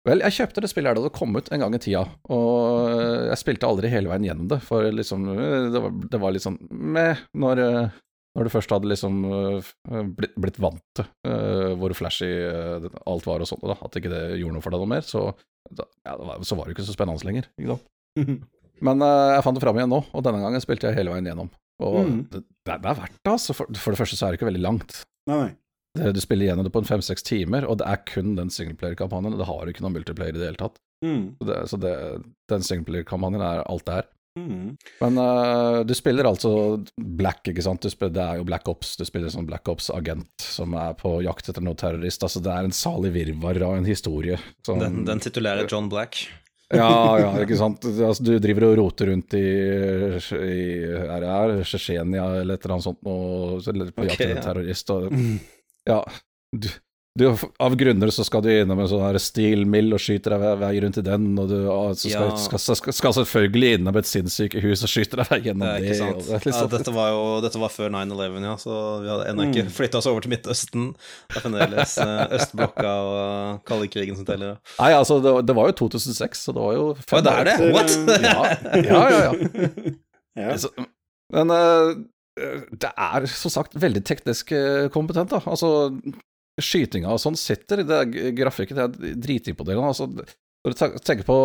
Vel, 0.06 0.22
jeg 0.22 0.36
kjøpte 0.36 0.62
det 0.62 0.70
spillet 0.70 0.92
her 0.92 1.00
da 1.00 1.08
det 1.08 1.16
kom 1.18 1.34
ut 1.34 1.48
en 1.50 1.64
gang 1.64 1.74
i 1.74 1.80
tida, 1.82 2.04
og 2.30 2.92
jeg 3.32 3.40
spilte 3.42 3.66
aldri 3.66 3.90
hele 3.90 4.12
veien 4.12 4.28
gjennom 4.28 4.50
det, 4.52 4.60
for 4.62 4.86
liksom 4.94 5.24
Det 5.74 5.82
var, 5.82 5.96
det 6.14 6.20
var 6.22 6.36
litt 6.36 6.46
sånn 6.46 6.60
meh 6.70 7.24
når, 7.34 7.62
når 8.38 8.46
du 8.46 8.52
først 8.54 8.76
hadde 8.76 8.92
liksom 8.92 9.18
blitt, 10.14 10.36
blitt 10.38 10.60
vant 10.62 10.84
til 11.00 11.10
uh, 11.26 11.74
hvor 11.82 11.96
flashy 11.98 12.30
alt 12.46 13.26
var 13.26 13.42
og 13.42 13.50
sånt, 13.50 13.66
da, 13.66 13.80
at 13.82 13.98
ikke 13.98 14.14
det 14.14 14.22
gjorde 14.44 14.60
noe 14.60 14.68
for 14.68 14.78
deg 14.78 14.86
noe 14.86 14.94
mer, 14.94 15.10
så, 15.10 15.26
da, 15.74 15.90
ja, 16.06 16.38
så 16.46 16.60
var 16.60 16.70
det 16.70 16.76
jo 16.76 16.78
ikke 16.78 16.86
så 16.92 16.98
spennende 17.00 17.26
lenger. 17.26 17.50
Ikke 17.58 17.74
sant? 17.74 17.90
Men 18.86 19.02
uh, 19.02 19.34
jeg 19.40 19.46
fant 19.48 19.58
det 19.58 19.66
fram 19.66 19.82
igjen 19.82 19.94
nå, 19.96 20.04
og 20.06 20.28
denne 20.30 20.46
gangen 20.46 20.62
spilte 20.62 20.92
jeg 20.92 21.00
hele 21.00 21.16
veien 21.16 21.34
gjennom. 21.34 21.50
Og 21.84 22.00
mm. 22.08 22.18
det, 22.32 22.42
det, 22.46 22.74
er 22.74 22.82
verdt 22.86 23.20
det, 23.20 23.32
altså. 23.32 23.56
For, 23.58 23.70
for, 23.76 23.96
det 23.96 24.00
første 24.00 24.18
så 24.18 24.28
er 24.28 24.34
det 24.34 24.40
ikke 24.40 24.52
veldig 24.52 24.64
langt. 24.64 25.02
Nei, 25.30 25.40
nei. 25.42 25.54
Det, 25.96 26.12
du 26.16 26.20
spiller 26.24 26.50
gjennom 26.50 26.68
det 26.68 26.74
på 26.76 26.82
en 26.84 26.88
fem-seks 26.88 27.24
timer, 27.24 27.68
og 27.68 27.80
det 27.80 27.88
er 27.88 28.02
kun 28.08 28.34
den 28.40 28.52
singleplayer-kampanjen. 28.52 29.38
Det 29.40 29.48
har 29.48 29.72
ikke 29.72 29.86
noen 29.86 29.96
multiplayer 29.96 30.36
i 30.36 30.42
det 30.42 30.50
hele 30.50 30.60
tatt. 30.60 30.82
Mm. 31.06 31.24
Så, 31.40 31.48
det, 31.48 31.62
så 31.72 31.80
den 32.52 32.68
singleplayer-kampanjen 32.68 33.44
er 33.44 33.64
alt 33.64 33.88
det 33.88 34.02
er. 34.02 34.12
Mm. 34.36 34.76
Men 35.00 35.18
uh, 35.18 35.80
du 35.88 35.94
spiller 35.96 36.28
altså 36.28 36.52
Black, 37.00 37.46
ikke 37.48 37.64
sant. 37.64 37.88
Spiller, 37.88 38.16
det 38.18 38.24
er 38.24 38.42
jo 38.42 38.48
Black 38.48 38.68
Ops. 38.68 38.96
Du 39.00 39.06
spiller 39.08 39.32
sånn 39.32 39.48
Black 39.48 39.70
Ops-agent 39.72 40.44
som 40.44 40.76
er 40.80 40.98
på 41.00 41.18
jakt 41.24 41.52
etter 41.52 41.64
noe 41.64 41.80
terrorist. 41.80 42.26
Altså, 42.28 42.44
det 42.44 42.52
er 42.52 42.68
en 42.68 42.76
salig 42.76 43.14
virvar 43.16 43.62
av 43.64 43.78
en 43.80 43.88
historie. 43.88 44.40
Som, 44.68 44.84
den, 44.84 45.06
den 45.08 45.24
titulære 45.24 45.70
John 45.72 45.88
Black? 45.92 46.26
Ja, 46.74 47.20
ja, 47.22 47.30
ikke 47.44 47.58
sant. 47.60 47.86
Altså, 47.86 48.24
du 48.26 48.32
driver 48.42 48.70
og 48.70 48.78
roter 48.80 49.12
rundt 49.12 49.36
i, 49.38 49.44
i 49.46 50.64
er 50.96 51.28
her, 51.30 51.54
Tsjetsjenia 51.62 52.26
eller 52.42 52.58
et 52.58 52.66
eller 52.66 52.78
annet 52.78 52.88
sånt, 52.88 53.02
og, 53.06 53.60
eller 53.70 53.92
på 53.94 54.08
jakt 54.08 54.24
etter 54.24 54.34
en 54.34 54.48
terrorist. 54.48 54.94
Og, 54.96 55.14
ja, 55.86 56.00
du, 56.56 56.70
du, 57.20 57.38
av 57.64 57.76
grunner 57.80 58.10
så 58.12 58.26
skal 58.28 58.42
du 58.44 58.50
innom 58.52 58.80
en 58.84 58.90
sånn 58.92 59.20
stilmill 59.24 59.96
og 59.96 60.02
skyter 60.04 60.34
deg 60.36 60.58
vei 60.60 60.72
rundt 60.84 60.98
i 61.00 61.04
den, 61.06 61.30
og 61.40 61.48
du 61.48 61.56
så 61.64 61.94
skal, 61.96 62.26
ja. 62.28 62.40
skal, 62.44 62.60
skal, 62.60 62.96
skal, 62.98 63.14
selvfølgelig 63.22 63.70
innom 63.78 64.00
et 64.02 64.10
sinnssykehus 64.10 64.84
og 64.84 64.92
skyter 64.92 65.22
deg 65.22 65.30
vei 65.32 65.40
gjennom 65.46 65.64
det. 65.64 65.78
det, 65.86 65.94
liksom. 65.94 66.10
ja, 66.34 66.40
sånn. 66.58 66.72
dette, 66.74 66.96
var 66.98 67.14
jo, 67.14 67.22
dette 67.46 67.62
var 67.62 67.72
før 67.72 67.94
9-11, 67.96 68.50
ja, 68.50 68.56
så 68.60 68.80
vi 69.06 69.12
hadde 69.14 69.30
ennå 69.32 69.48
ikke 69.48 69.64
mm. 69.70 69.72
flytta 69.78 70.02
oss 70.02 70.10
over 70.12 70.26
til 70.26 70.34
Midtøsten. 70.36 70.90
Det 71.32 71.40
er 71.40 71.46
fremdeles 71.46 71.96
uh, 72.04 72.36
østblokka 72.36 72.98
og 73.06 73.64
kalde 73.72 73.88
krigen 73.96 74.20
som 74.20 74.28
teller. 74.28 74.60
Nei, 74.82 74.92
altså, 74.98 75.22
det, 75.24 75.38
det, 75.48 75.56
var 75.56 75.72
jo 75.72 75.80
2006, 75.86 76.44
så 76.50 76.58
det 76.58 76.68
var 76.68 76.76
jo 76.76 76.90
fem 77.00 77.16
Hva, 77.16 77.24
det 77.30 77.38
er 77.38 77.52
det? 77.52 77.56
What? 77.72 77.96
ja, 78.28 79.00
ja, 79.08 79.08
ja. 79.16 79.96
ja. 80.44 80.52
Så, 80.66 80.76
men 81.32 81.48
uh, 81.48 81.96
det 82.36 82.92
er 82.92 83.26
som 83.32 83.54
sagt 83.54 83.78
veldig 83.80 84.02
teknisk 84.04 84.52
eh, 84.52 84.90
kompetent, 84.92 85.32
da. 85.32 85.40
Altså, 85.48 85.88
skytinga 86.62 87.12
og 87.12 87.22
sånn 87.22 87.38
sitter. 87.40 87.84
Det 87.88 88.02
er 88.02 88.36
grafikken 88.38 88.80
driter 89.22 89.56
er 89.58 89.68
det. 89.68 89.78
Altså, 89.80 90.08
når 90.66 90.74
du 90.74 91.00
tenker 91.06 91.28
på 91.28 91.40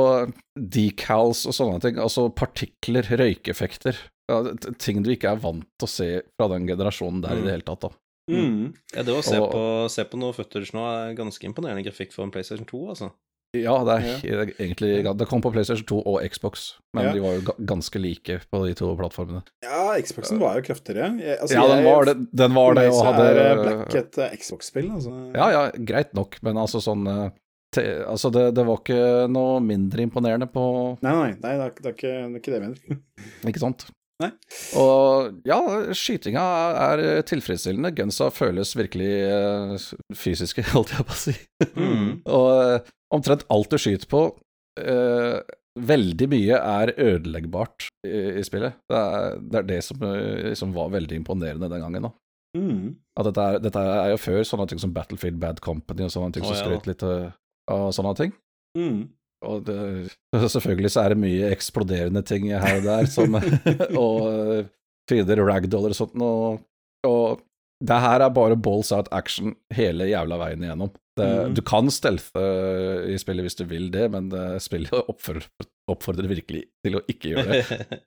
decals 0.57 1.45
og 1.49 1.57
sånne 1.57 1.81
ting, 1.85 1.99
altså 2.01 2.29
partikler, 2.33 3.05
røykeffekter 3.21 3.99
ja, 4.31 4.39
Ting 4.79 5.03
du 5.03 5.11
ikke 5.11 5.33
er 5.33 5.41
vant 5.43 5.67
til 5.75 5.89
å 5.89 5.91
se 5.91 6.07
fra 6.39 6.47
den 6.53 6.69
generasjonen 6.69 7.19
der 7.25 7.35
mm. 7.35 7.41
i 7.41 7.47
det 7.47 7.57
hele 7.57 7.67
tatt. 7.67 7.89
da. 7.89 7.91
Mm. 8.31 8.69
Ja, 8.95 9.03
det 9.03 9.17
å 9.17 9.25
se, 9.27 9.41
og, 9.43 9.51
på, 9.51 9.65
se 9.91 10.05
på 10.07 10.21
noe 10.21 10.37
footage 10.37 10.71
nå 10.77 10.85
er 10.87 11.17
ganske 11.19 11.49
imponerende 11.49 11.83
grafikk 11.83 12.15
for 12.15 12.25
en 12.25 12.33
PlayStation 12.35 12.69
2, 12.69 12.83
altså. 12.95 13.11
Ja, 13.57 13.73
det 13.83 13.95
er 13.97 14.05
ja. 14.23 14.45
egentlig 14.63 14.91
Det 15.19 15.27
kom 15.27 15.41
på 15.43 15.51
PlayStation 15.51 15.87
2 15.89 16.01
og 16.07 16.23
Xbox, 16.31 16.69
men 16.95 17.09
ja. 17.09 17.15
de 17.17 17.23
var 17.25 17.35
jo 17.35 17.55
ganske 17.67 17.99
like 17.99 18.37
på 18.47 18.61
de 18.63 18.77
to 18.79 18.93
plattformene. 18.99 19.43
Ja, 19.67 19.97
Xboxen 19.99 20.39
var 20.39 20.61
jo 20.61 20.69
kraftigere. 20.69 21.11
Jeg, 21.19 21.41
altså, 21.43 21.57
ja, 21.59 21.65
den 21.73 21.83
var 21.89 22.07
det, 22.07 22.15
den 22.31 22.55
var 22.55 22.79
det 22.79 22.87
og 22.93 23.01
hadde 23.09 23.27
er 23.35 23.63
Black 23.65 23.97
et 23.99 24.21
uh, 24.23 24.37
Xbox-spill, 24.39 24.93
altså. 24.95 25.17
Ja, 25.35 25.51
ja, 25.57 25.65
greit 25.91 26.15
nok, 26.15 26.39
men 26.47 26.63
altså 26.63 26.83
sånn 26.85 27.03
uh, 27.11 27.27
te, 27.75 27.85
Altså, 28.07 28.31
det, 28.35 28.53
det, 28.55 28.67
var 28.71 28.85
ikke 28.85 29.27
noe 29.35 29.59
mindre 29.65 30.07
imponerende 30.07 30.47
på 30.51 30.65
Nei, 31.03 31.17
nei, 31.17 31.33
nei 31.43 31.57
det, 31.59 31.67
er, 31.67 31.75
det, 31.75 31.89
er 31.89 31.97
ikke, 31.99 32.15
det 32.15 32.31
er 32.31 32.43
ikke 32.45 32.55
det 32.55 32.61
jeg 32.61 32.69
mener. 32.69 33.03
ikke 33.51 33.65
sant? 33.67 33.89
Nei. 34.21 34.31
Og 34.79 35.41
ja, 35.49 35.59
skytinga 35.97 36.43
er 36.85 37.03
tilfredsstillende. 37.29 37.93
Gunsa 37.97 38.29
føles 38.35 38.75
virkelig 38.77 39.13
uh, 39.33 39.89
fysiske, 40.17 40.65
holdt 40.75 40.93
jeg 40.97 41.07
på 41.09 41.17
å 41.17 41.21
si. 41.23 41.37
Mm. 41.73 42.11
og 42.39 42.91
omtrent 43.15 43.47
alt 43.51 43.73
du 43.73 43.81
skyter 43.81 44.11
på 44.11 44.27
uh, 44.85 45.41
Veldig 45.81 46.27
mye 46.29 46.57
er 46.59 46.91
ødeleggbart 46.99 47.87
i, 48.03 48.41
i 48.41 48.43
spillet. 48.45 48.81
Det 48.91 48.97
er, 48.99 49.37
det 49.39 49.59
er, 49.61 49.67
det 49.69 49.77
som, 49.87 50.01
eh, 50.03 50.51
som, 50.59 50.73
var 50.75 50.91
veldig 50.91 51.21
imponerende 51.21 51.69
den 51.71 51.85
gangen. 51.85 52.09
da. 52.09 52.11
Mm. 52.59 52.97
At 53.15 53.29
dette 53.29 53.45
er, 53.45 53.61
dette 53.63 53.85
er, 53.87 54.09
jo 54.11 54.19
før 54.19 54.43
sånne 54.49 54.67
ting 54.69 54.83
som 54.83 54.93
Battlefield 54.93 55.39
Bad 55.41 55.63
Company 55.63 56.09
og 56.09 56.11
sånne 56.11 56.35
ting 56.35 56.43
oh, 56.43 56.51
som 56.51 56.59
skrøt 56.59 56.89
ja. 56.89 56.91
litt 56.91 57.05
uh, 57.07 57.31
av 57.71 57.87
sånne 57.95 58.17
ting. 58.19 58.35
Mm. 58.79 58.99
Og 59.47 59.63
det, 59.65 59.79
selvfølgelig 60.55 60.93
så 60.93 61.05
er 61.05 61.15
det 61.15 61.23
mye 61.23 61.53
eksploderende 61.55 62.23
ting 62.27 62.51
her 62.53 62.81
og 62.81 62.89
der, 62.89 63.09
som, 63.11 63.39
og 64.05 64.67
fiender 65.11 65.45
ragdoller 65.47 65.95
og 65.95 65.99
sånt, 65.99 66.19
og, 66.21 66.61
og 67.09 67.41
det 67.81 67.97
her 68.05 68.21
er 68.21 68.35
bare 68.37 68.59
balls 68.61 68.93
out 68.93 69.09
action 69.17 69.55
hele 69.73 70.11
jævla 70.11 70.37
veien 70.43 70.67
igjennom. 70.67 70.93
Det, 71.17 71.29
mm. 71.29 71.55
Du 71.57 71.63
kan 71.65 71.89
stelte 71.93 72.43
i 73.09 73.17
spillet 73.21 73.47
hvis 73.47 73.57
du 73.57 73.65
vil 73.71 73.89
det, 73.93 74.07
men 74.13 74.29
spillet 74.61 74.93
oppfordrer, 75.11 75.49
oppfordrer 75.91 76.29
virkelig 76.31 76.67
til 76.85 77.01
å 77.01 77.05
ikke 77.09 77.35
gjøre 77.35 77.57
det. 77.57 78.01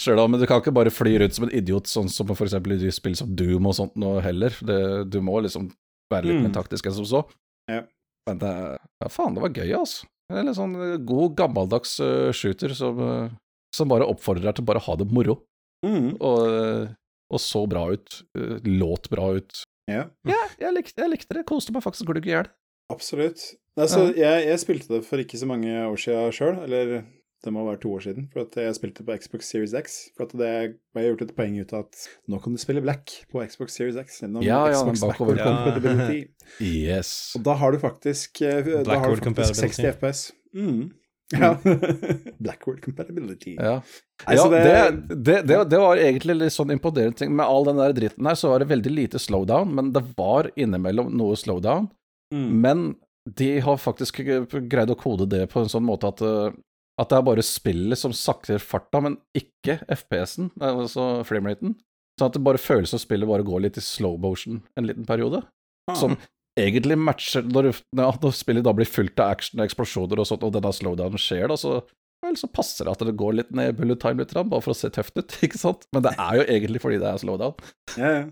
Sjøl 0.00 0.22
om, 0.24 0.38
du 0.40 0.46
kan 0.48 0.62
ikke 0.62 0.74
bare 0.74 0.90
fly 0.90 1.18
rundt 1.20 1.36
som 1.36 1.46
en 1.46 1.54
idiot, 1.54 1.90
sånn 1.90 2.08
som 2.10 2.32
eksempel 2.34 2.78
i 2.80 2.92
spill 2.94 3.14
som 3.18 3.30
Doom 3.36 3.68
og 3.68 3.76
sånt 3.76 4.00
nå 4.00 4.16
heller. 4.24 4.56
Det, 4.64 4.80
du 5.12 5.20
må 5.24 5.38
liksom 5.44 5.68
være 6.12 6.30
litt 6.30 6.40
mm. 6.40 6.48
mer 6.48 6.56
taktisk 6.56 6.88
enn 6.88 6.96
som 6.96 7.08
så. 7.08 7.22
Ja. 7.70 7.84
Men 8.28 8.40
det, 8.40 8.54
ja, 8.80 9.12
faen, 9.12 9.36
det 9.36 9.44
var 9.44 9.52
gøy, 9.52 9.70
altså. 9.76 10.08
Det 10.32 10.40
er 10.40 10.56
sånn 10.56 10.76
god, 11.04 11.34
gammeldags 11.36 11.98
uh, 12.00 12.30
shooter 12.34 12.72
som, 12.76 13.00
uh, 13.00 13.32
som, 13.76 13.90
bare 13.90 14.06
oppfordrer 14.08 14.48
deg 14.48 14.58
til 14.58 14.66
bare 14.68 14.80
å 14.80 14.86
ha 14.86 14.96
det 15.00 15.08
moro. 15.12 15.42
Mm. 15.84 16.14
Og 16.24 16.92
og 17.34 17.40
så 17.42 17.64
bra 17.66 17.88
ut. 17.94 18.20
Låt 18.64 19.10
bra 19.12 19.32
ut. 19.38 19.64
Ja, 19.90 20.06
ja 20.28 20.40
jeg, 20.60 20.72
likte, 20.76 21.02
jeg, 21.02 21.10
likte, 21.12 21.36
det. 21.36 21.46
Koste 21.48 21.74
meg 21.74 21.84
faktisk 21.84 22.08
glugg 22.08 22.28
i 22.28 22.34
hjel. 22.34 22.48
Absolutt. 22.92 23.42
Altså, 23.80 24.06
ja. 24.12 24.36
jeg, 24.36 24.48
jeg, 24.50 24.60
spilte 24.62 24.92
det 24.92 25.02
for 25.06 25.20
ikke 25.20 25.40
så 25.40 25.48
mange 25.50 25.72
år 25.72 25.98
siden 26.00 26.34
sjøl, 26.36 26.60
eller 26.66 27.00
det 27.44 27.52
må 27.52 27.64
være 27.66 27.80
to 27.82 27.92
år 27.92 28.04
siden, 28.06 28.26
for 28.32 28.46
at 28.46 28.56
jeg 28.56 28.76
spilte 28.78 29.04
på 29.04 29.16
Xbox 29.20 29.50
Series 29.52 29.74
X. 29.76 29.96
For 30.16 30.26
at 30.26 30.34
det 30.40 30.50
har 30.96 31.06
gjort 31.10 31.24
et 31.26 31.34
poeng 31.36 31.58
ut 31.60 31.74
av 31.76 31.84
at 31.84 32.08
nå 32.32 32.40
kan 32.40 32.56
du 32.56 32.60
spille 32.62 32.82
Black 32.84 33.12
på 33.32 33.44
Xbox 33.44 33.76
Series 33.76 33.98
X. 34.00 34.22
Ja, 34.24 34.42
ja, 34.44 34.60
Xbox 34.72 35.04
bakover 35.04 35.40
compatibility. 35.42 36.24
yes. 36.64 37.34
Og 37.38 37.44
da 37.46 37.56
har 37.60 37.74
du 37.74 37.80
faktisk, 37.82 38.40
eh, 38.42 38.74
da 38.86 39.00
har 39.02 39.12
du 39.12 39.24
faktisk 39.28 39.60
60 39.60 39.90
FPS. 39.98 40.26
Mm. 40.56 40.92
Ja. 41.32 41.56
Blackwood 42.38 42.80
compatibility. 42.84 43.54
Ja, 43.58 43.82
ja 44.26 44.48
det, 44.48 44.64
det, 45.08 45.42
det, 45.42 45.64
det, 45.64 45.78
var 45.78 45.96
egentlig 45.96 46.36
litt 46.36 46.54
sånn 46.54 46.72
imponerende 46.74 47.18
ting. 47.18 47.32
Med 47.36 47.46
all 47.46 47.66
den 47.68 47.80
der 47.80 47.96
dritten 47.96 48.28
her, 48.28 48.38
så 48.38 48.52
var 48.52 48.62
det 48.62 48.70
veldig 48.72 48.92
lite 48.92 49.20
slowdown, 49.22 49.72
men 49.74 49.92
det 49.96 50.04
var 50.18 50.50
innimellom 50.56 51.12
noe 51.16 51.38
slowdown. 51.40 51.88
Mm. 52.34 52.50
Men 52.60 52.84
de 53.24 53.50
har 53.64 53.80
faktisk 53.80 54.20
greid 54.20 54.92
å 54.92 55.00
kode 55.00 55.28
det 55.32 55.46
på 55.52 55.62
en 55.62 55.70
sånn 55.72 55.86
måte 55.86 56.10
at, 56.12 56.20
eh, 56.24 56.56
at 57.00 57.10
det 57.10 57.18
er 57.18 57.26
bare 57.26 57.42
spillet 57.46 57.98
som 57.98 58.14
sakter 58.14 58.62
farta, 58.62 59.00
men 59.02 59.16
ikke 59.36 59.80
FPS-en, 59.90 60.52
altså 60.62 61.24
frameraten. 61.26 61.74
Sånn 62.18 62.30
at 62.30 62.36
det 62.36 62.44
bare 62.46 62.62
føles 62.62 62.92
som 62.94 63.02
spillet 63.02 63.26
bare 63.26 63.46
går 63.46 63.64
litt 63.64 63.80
i 63.80 63.82
slow 63.82 64.14
motion 64.22 64.60
en 64.78 64.86
liten 64.86 65.06
periode. 65.08 65.42
Ah. 65.90 65.96
Som 65.98 66.14
egentlig 66.56 66.96
matcher 66.96 67.42
Når, 67.44 67.66
ja, 67.98 68.06
når 68.22 68.36
spillet 68.38 68.64
da 68.64 68.72
blir 68.72 68.88
fullt 68.88 69.18
av 69.20 69.34
action 69.34 69.58
og 69.58 69.66
eksplosjoner 69.66 70.22
og 70.22 70.28
sånt, 70.30 70.46
og 70.46 70.54
denne 70.54 70.70
slowdownen 70.72 71.20
skjer, 71.20 71.48
da, 71.50 71.58
så 71.60 71.82
Vel, 72.24 72.38
så 72.40 72.48
passer 72.48 72.86
det 72.86 72.94
at 72.94 73.02
det 73.04 73.12
går 73.20 73.34
litt 73.36 73.50
ned 73.52 73.74
bullet 73.76 74.00
time 74.00 74.22
litt, 74.22 74.30
bare 74.32 74.64
for 74.64 74.72
å 74.72 74.78
se 74.78 74.88
tøft 74.94 75.18
ut, 75.18 75.34
ikke 75.44 75.60
sant? 75.60 75.84
Men 75.92 76.06
det 76.06 76.14
er 76.16 76.38
jo 76.38 76.46
egentlig 76.46 76.80
fordi 76.80 77.00
det 77.02 77.10
er 77.10 77.20
slowdown. 77.20 77.58
Ja, 78.00 78.12
ja. 78.14 78.24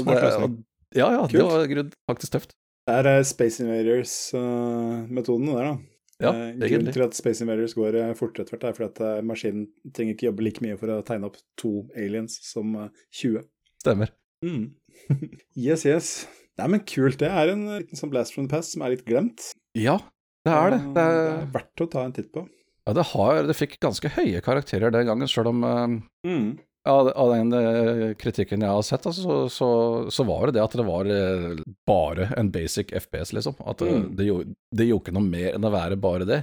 Smart 0.00 0.24
løsning. 0.24 0.56
Ja, 0.98 1.12
ja, 1.14 1.20
Kult. 1.30 1.36
det 1.70 1.76
var 1.78 1.92
faktisk 2.10 2.34
tøft. 2.34 2.56
Det 2.88 2.96
er 2.96 3.06
uh, 3.06 3.20
Space 3.28 3.62
Invaders-metoden, 3.62 5.46
uh, 5.52 5.54
der, 5.54 5.68
da. 5.68 5.74
Ja, 6.20 6.32
uh, 6.34 6.60
Grunnen 6.60 6.92
til 6.94 7.04
at 7.04 7.16
Space 7.16 7.44
Invaders 7.44 7.74
går 7.78 7.96
uh, 7.96 8.12
fortere 8.18 8.44
etter 8.44 8.56
hvert, 8.56 8.66
er 8.68 8.76
fordi 8.76 8.88
at 8.90 9.00
uh, 9.04 9.24
maskinen 9.26 9.66
trenger 9.96 10.16
ikke 10.16 10.28
jobbe 10.28 10.44
like 10.46 10.64
mye 10.64 10.76
for 10.80 10.92
å 10.92 11.00
tegne 11.06 11.30
opp 11.30 11.40
to 11.60 11.72
aliens 11.98 12.36
som 12.44 12.76
20. 13.16 13.42
Stemmer. 13.80 14.12
Mm. 14.44 14.70
yes, 15.68 15.86
yes. 15.88 16.12
Nei, 16.60 16.70
men 16.76 16.84
kult. 16.88 17.20
Det 17.22 17.30
er 17.32 17.52
en 17.54 17.66
liten 17.78 17.98
sånn 17.98 18.12
blast 18.12 18.36
from 18.36 18.48
the 18.48 18.54
past 18.54 18.76
som 18.76 18.84
er 18.84 18.94
litt 18.94 19.06
glemt. 19.08 19.52
Ja, 19.78 19.98
det 20.44 20.56
er 20.56 20.74
det. 20.74 20.80
Det 20.96 21.04
er, 21.04 21.20
det 21.20 21.36
er 21.36 21.52
verdt 21.56 21.84
å 21.84 21.90
ta 21.92 22.04
en 22.04 22.16
titt 22.16 22.32
på. 22.34 22.44
Ja, 22.88 22.96
det, 22.96 23.06
har, 23.12 23.44
det 23.46 23.56
fikk 23.56 23.78
ganske 23.80 24.10
høye 24.16 24.40
karakterer 24.44 24.92
den 24.92 25.06
gangen, 25.08 25.28
sjøl 25.30 25.50
om 25.52 25.64
mm. 25.64 26.46
Av, 26.88 27.08
av, 27.08 27.32
den 27.34 27.52
uh, 27.52 28.14
kritikken 28.16 28.64
jeg 28.64 28.72
har 28.72 28.84
sett, 28.86 29.06
altså, 29.06 29.22
så, 29.22 29.36
så, 29.52 29.68
så, 30.12 30.24
var 30.28 30.48
det 30.48 30.56
det 30.56 30.64
at 30.64 30.76
det 30.80 30.86
var 30.86 31.10
uh, 31.10 31.60
bare 31.86 32.30
en 32.40 32.50
basic 32.54 32.94
FPS, 33.02 33.34
liksom. 33.36 33.58
At 33.68 33.84
mm. 33.84 34.08
det, 34.16 34.28
gjorde, 34.30 34.56
det 34.76 34.88
gjorde 34.88 35.04
ikke 35.04 35.16
noe 35.18 35.28
mer 35.28 35.58
enn 35.58 35.68
å 35.68 35.74
være 35.74 36.00
bare 36.00 36.28
det. 36.28 36.40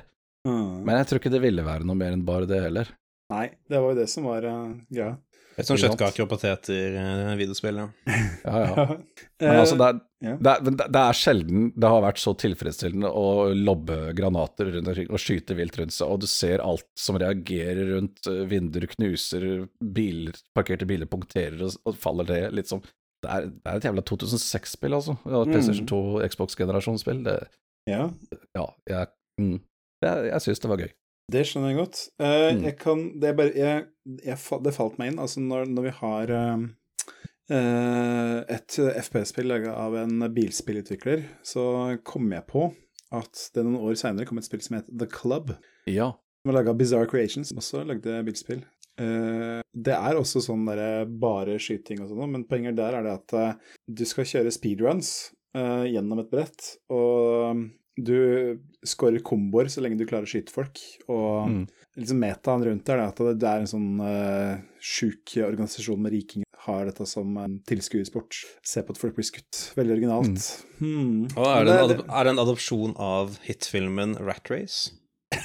Mm. 0.47 0.85
Men 0.85 0.99
jeg 0.99 1.09
tror 1.09 1.21
ikke 1.21 1.33
det 1.33 1.43
ville 1.43 1.65
være 1.65 1.87
noe 1.87 1.97
mer 1.97 2.13
enn 2.13 2.25
bare 2.27 2.49
det 2.49 2.61
heller. 2.67 2.93
Nei, 3.33 3.47
det 3.67 3.81
var 3.83 3.91
jo 3.91 3.99
det 3.99 4.07
som 4.11 4.29
var 4.29 4.45
greia. 4.45 5.15
Et 5.57 5.65
sånt 5.65 5.81
kjøttkaker 5.81 6.21
og 6.21 6.29
poteter-videospill, 6.29 7.79
ja. 7.81 7.87
ja, 8.43 8.57
ja. 8.69 8.83
Men 9.41 9.61
altså, 9.63 9.77
det 9.79 9.87
er, 9.87 10.01
det, 10.37 10.51
er, 10.51 10.75
det 10.77 11.01
er, 11.01 11.17
sjelden 11.17 11.71
det 11.73 11.89
har 11.89 12.03
vært 12.05 12.21
så 12.21 12.35
tilfredsstillende 12.37 13.09
å 13.09 13.25
lobbe 13.57 13.97
granater 14.17 14.69
rundt 14.75 14.91
omkring 14.93 15.09
og 15.09 15.23
skyte 15.23 15.57
vilt 15.57 15.79
rundt 15.81 15.95
seg, 15.95 16.13
og 16.13 16.21
du 16.21 16.27
ser 16.29 16.61
alt 16.61 16.85
som 16.97 17.17
reagerer 17.17 17.95
rundt, 17.95 18.29
vinduer 18.51 18.85
knuser, 18.93 19.65
biler, 19.81 20.37
parkerte 20.57 20.85
biler 20.89 21.09
punkterer 21.09 21.65
og, 21.65 21.73
og 21.89 21.97
faller 22.05 22.29
det 22.29 22.41
litt 22.59 22.69
som 22.69 22.85
det 23.25 23.33
er, 23.33 23.47
det 23.49 23.65
er, 23.65 23.79
et 23.79 23.85
jævla 23.87 24.03
2006-spill, 24.05 24.93
altså. 24.93 25.15
PlayStation 25.25 25.87
2, 25.89 26.01
mm. 26.05 26.25
Xbox-generasjonsspill. 26.29 27.23
Ja. 27.89 28.03
ja. 28.53 28.65
Jeg, 28.85 29.09
mm, 29.41 29.55
jeg, 30.05 30.27
jeg 30.29 30.43
syns 30.45 30.61
det 30.61 30.69
var 30.69 30.83
gøy. 30.85 30.91
Det 31.27 31.43
skjønner 31.43 31.73
jeg 31.73 31.79
godt. 31.81 32.01
Uh, 32.21 32.27
mm. 32.55 32.59
jeg 32.63 32.75
kan 32.79 32.99
Det, 33.19 33.33
bare, 33.35 33.51
jeg, 33.55 33.87
jeg, 34.23 34.59
det 34.63 34.75
falt 34.75 34.99
meg 34.99 35.11
inn, 35.11 35.19
altså 35.19 35.43
når, 35.43 35.65
når 35.75 35.87
vi 35.89 35.91
har 35.97 36.31
uh, 36.31 36.61
et 38.55 38.77
FPS-spill 39.03 39.51
laga 39.51 39.73
av 39.75 39.97
en 39.99 40.23
bilspillutvikler, 40.35 41.25
så 41.43 41.65
kom 42.07 42.31
jeg 42.31 42.47
på 42.47 42.69
at 43.15 43.43
det 43.55 43.63
noen 43.63 43.83
år 43.87 43.99
seinere 43.99 44.27
kom 44.27 44.39
et 44.39 44.47
spill 44.47 44.63
som 44.63 44.79
het 44.79 44.87
The 44.91 45.07
Club. 45.11 45.53
Ja. 45.87 46.13
Som 46.39 46.51
var 46.51 46.59
laga 46.61 46.73
av 46.73 46.79
Bizarre 46.79 47.07
Creations, 47.11 47.51
som 47.51 47.59
også 47.61 47.85
lagde 47.87 48.19
bilspill. 48.27 48.65
Det 48.97 49.93
er 49.93 50.17
også 50.17 50.41
sånn 50.43 50.65
der, 50.67 51.05
bare 51.07 51.55
skyting 51.61 52.01
og 52.03 52.11
sånn, 52.11 52.33
men 52.33 52.43
poenget 52.49 52.75
der 52.75 52.97
er 52.97 53.05
det 53.05 53.13
at 53.21 53.61
du 53.87 54.03
skal 54.09 54.27
kjøre 54.27 54.51
speedruns 54.51 55.13
gjennom 55.55 56.19
et 56.23 56.31
brett, 56.33 56.73
og 56.91 57.63
du 57.97 58.59
scorer 58.85 59.23
komboer 59.25 59.71
så 59.73 59.81
lenge 59.81 59.97
du 59.99 60.05
klarer 60.05 60.27
å 60.27 60.29
skyte 60.29 60.53
folk. 60.53 60.81
Og 61.09 61.49
mm. 61.49 61.63
liksom 61.99 62.21
metaen 62.21 62.65
rundt 62.67 62.85
der 62.87 63.01
er 63.01 63.09
at 63.09 63.21
det 63.41 63.49
er 63.49 63.63
en 63.63 63.71
sånn 63.71 64.03
uh, 64.03 64.59
sjuk 64.77 65.37
organisasjon 65.43 66.03
med 66.03 66.13
rikinger 66.13 66.47
har 66.67 66.87
dette 66.89 67.05
som 67.07 67.37
en 67.39 67.57
tilskuersport. 67.67 68.41
Se 68.65 68.83
på 68.83 68.93
at 68.93 69.01
folk 69.01 69.17
blir 69.17 69.27
skutt. 69.27 69.69
Veldig 69.77 69.97
originalt. 69.97 70.47
Mm. 70.77 70.87
Hmm. 70.87 71.25
Og 71.37 71.49
er 71.49 71.67
det, 71.67 71.75
en 71.79 72.01
er 72.05 72.27
det 72.27 72.33
en 72.33 72.43
adopsjon 72.43 72.95
av 73.01 73.37
hitfilmen 73.47 74.17
Rat 74.19 74.51
Race? 74.53 74.91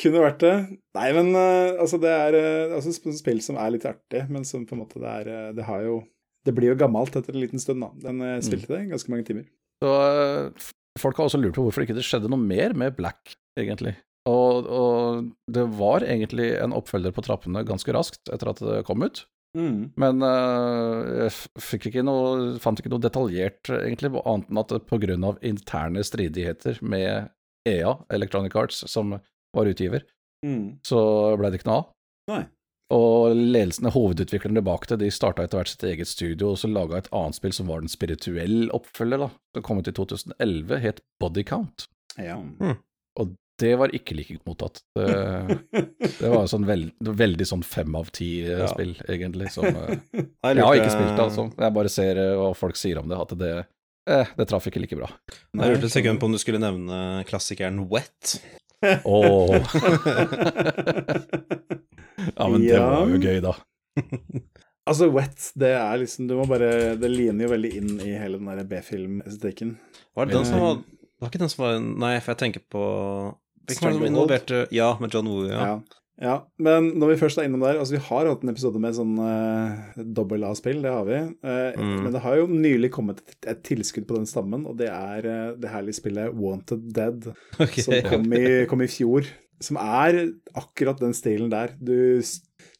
Kunne 0.00 0.22
vært 0.22 0.42
det. 0.44 0.54
Nei, 0.96 1.08
men 1.16 1.30
uh, 1.36 1.80
altså, 1.82 2.00
det 2.02 2.12
er 2.12 2.38
uh, 2.38 2.76
altså, 2.78 2.94
et 2.94 3.20
spill 3.20 3.40
som 3.44 3.58
er 3.60 3.74
litt 3.74 3.86
artig, 3.88 4.24
men 4.32 4.46
som 4.48 4.66
på 4.68 4.76
en 4.76 4.84
måte 4.84 5.02
det 5.02 5.12
er 5.22 5.30
uh, 5.30 5.52
Det 5.56 5.64
har 5.68 5.84
jo 5.86 6.02
Det 6.44 6.52
blir 6.56 6.72
jo 6.72 6.80
gammelt 6.80 7.16
etter 7.16 7.34
en 7.34 7.44
liten 7.44 7.62
stund, 7.62 7.84
da. 7.84 7.92
Den 8.04 8.20
uh, 8.24 8.38
spilte 8.44 8.68
mm. 8.70 8.74
det 8.76 8.82
ganske 8.92 9.14
mange 9.14 9.28
timer. 9.28 9.48
Så 9.84 9.92
eh, 10.08 10.66
folk 11.00 11.20
har 11.20 11.28
også 11.28 11.40
lurt 11.42 11.58
på 11.58 11.66
hvorfor 11.66 11.84
ikke 11.84 11.96
det 11.96 12.06
skjedde 12.06 12.30
noe 12.32 12.40
mer 12.40 12.74
med 12.78 12.96
Black, 12.96 13.36
egentlig. 13.60 13.96
Og, 14.24 14.64
og, 14.72 15.26
det 15.52 15.66
var 15.76 16.06
egentlig 16.08 16.54
en 16.56 16.72
oppfølger 16.72 17.12
på 17.12 17.24
trappene 17.26 17.64
ganske 17.68 17.92
raskt 17.92 18.32
etter 18.32 18.54
at 18.54 18.62
det 18.64 18.84
kom 18.88 19.04
ut. 19.04 19.26
Mm. 19.54 19.92
Men 20.00 20.24
uh, 20.24 21.28
jeg 21.28 21.80
ikke 21.90 22.02
noe, 22.06 22.54
fant 22.62 22.80
ikke 22.80 22.90
noe 22.90 23.04
detaljert, 23.04 23.68
egentlig, 23.68 24.10
annet 24.24 24.48
enn 24.50 24.62
at 24.64 24.74
pga. 24.88 25.34
interne 25.46 26.02
stridigheter 26.02 26.80
med 26.82 27.28
EA, 27.68 27.94
Electronic 28.10 28.56
Arts, 28.58 28.82
som 28.90 29.14
var 29.54 29.70
utgiver, 29.70 30.02
mm. 30.44 30.80
så 30.88 30.98
ble 31.38 31.52
det 31.52 31.60
ikke 31.60 31.70
noe 31.70 31.82
av. 31.84 31.92
Nei. 32.32 32.42
Og 32.94 33.34
ledelsen 33.34 33.90
hovedutviklerne 33.90 34.62
bak 34.64 34.86
det, 34.90 35.00
de 35.02 35.10
starta 35.12 35.44
etter 35.44 35.58
hvert 35.58 35.72
sitt 35.72 35.86
eget 35.88 36.10
studio, 36.10 36.52
og 36.52 36.60
så 36.60 36.70
laga 36.70 37.00
et 37.00 37.10
annet 37.14 37.38
spill 37.38 37.54
som 37.56 37.70
var 37.70 37.82
den 37.82 37.90
spirituelle 37.90 38.68
oppfølger, 38.76 39.24
da. 39.24 39.30
Som 39.56 39.64
kom 39.66 39.80
ut 39.80 39.90
i 39.90 39.94
2011, 39.96 40.76
het 40.84 41.00
Body 41.22 41.44
Count. 41.48 41.88
Ja. 42.20 42.38
Mm. 42.38 42.76
Og 43.20 43.34
det 43.62 43.74
var 43.78 43.92
ikke 43.94 44.16
like 44.18 44.36
godt 44.36 44.46
mottatt. 44.50 44.80
Det, 44.98 45.06
det 46.20 46.30
var 46.30 46.46
sånn 46.50 46.66
veld, 46.68 46.92
veldig 47.22 47.46
sånn 47.48 47.62
fem 47.66 47.94
av 47.98 48.10
ti-spill, 48.14 48.96
ja. 48.98 49.08
egentlig. 49.16 49.50
Som, 49.54 49.68
eh, 49.70 49.98
jeg, 50.22 50.62
har 50.62 50.78
ikke 50.78 50.94
spilt 50.94 51.14
det, 51.14 51.24
altså. 51.28 51.48
Jeg 51.58 51.78
bare 51.80 51.92
ser 51.92 52.20
eh, 52.22 52.34
hva 52.38 52.50
folk 52.58 52.78
sier 52.78 53.02
om 53.02 53.10
det, 53.10 53.20
at 53.26 53.38
det, 53.40 53.54
eh, 54.10 54.34
det 54.38 54.48
traff 54.50 54.70
ikke 54.70 54.82
like 54.84 54.98
bra. 54.98 55.10
Jeg 55.54 55.74
lurte 55.74 55.90
et 55.90 55.96
sekund 55.96 56.22
på 56.22 56.30
om 56.30 56.36
du 56.36 56.42
skulle 56.42 56.62
nevne 56.62 57.24
klassikeren 57.30 57.86
Wet. 57.90 58.38
Oh. 59.08 59.54
Ja, 62.32 62.48
men 62.48 62.64
det 62.64 62.80
var 62.80 63.10
jo 63.10 63.20
gøy, 63.20 63.40
da. 63.44 63.54
altså, 64.90 65.08
Wet, 65.14 65.50
det 65.60 65.72
er 65.78 66.00
liksom 66.02 66.26
Du 66.26 66.34
må 66.34 66.48
bare 66.50 66.96
Det 66.98 67.10
liner 67.10 67.46
jo 67.46 67.52
veldig 67.52 67.72
inn 67.78 67.92
i 68.02 68.14
hele 68.18 68.40
den 68.40 68.50
der 68.50 68.66
B-film-estetikken. 68.68 69.76
Var 70.18 70.26
det 70.26 70.34
den 70.34 70.48
som 70.48 70.62
var 70.64 70.80
Det 70.82 71.22
var 71.22 71.30
ikke 71.30 71.44
den 71.44 71.52
som 71.52 71.66
var 71.66 71.76
Nei, 71.84 72.14
for 72.18 72.34
jeg 72.34 72.42
tenker 72.42 72.64
på 72.74 72.86
var 73.80 74.00
involverte 74.04 74.66
Ja, 74.74 74.96
med 75.00 75.14
John 75.14 75.30
Woo, 75.30 75.46
ja. 75.48 75.68
ja. 75.72 76.00
Ja, 76.22 76.34
men 76.62 76.92
når 77.00 77.10
vi 77.10 77.16
først 77.24 77.40
er 77.40 77.48
innom 77.48 77.64
der 77.64 77.80
Altså, 77.80 77.96
vi 77.96 78.02
har 78.06 78.28
hatt 78.30 78.44
en 78.44 78.52
episode 78.52 78.78
med 78.82 78.94
sånn 78.94 79.16
uh, 79.18 80.02
dobbel 80.14 80.44
A-spill, 80.46 80.78
det 80.84 80.92
har 80.94 81.08
vi. 81.08 81.16
Uh, 81.42 81.74
mm. 81.74 81.94
Men 82.04 82.12
det 82.14 82.22
har 82.22 82.38
jo 82.38 82.44
nylig 82.50 82.92
kommet 82.94 83.22
et, 83.24 83.38
et 83.50 83.64
tilskudd 83.66 84.06
på 84.06 84.20
den 84.20 84.28
stammen, 84.30 84.62
og 84.70 84.78
det 84.78 84.92
er 84.92 85.26
uh, 85.26 85.56
det 85.58 85.72
herlige 85.72 85.98
spillet 85.98 86.36
Wanted 86.38 86.86
Dead, 86.94 87.26
okay. 87.58 87.82
som 87.82 87.98
kom 88.06 88.30
i, 88.30 88.44
kom 88.70 88.84
i 88.86 88.90
fjor 88.90 89.26
som 89.64 89.80
er 89.80 90.20
akkurat 90.54 91.00
den 91.00 91.14
stilen 91.16 91.52
der. 91.52 91.74
Du 91.80 92.20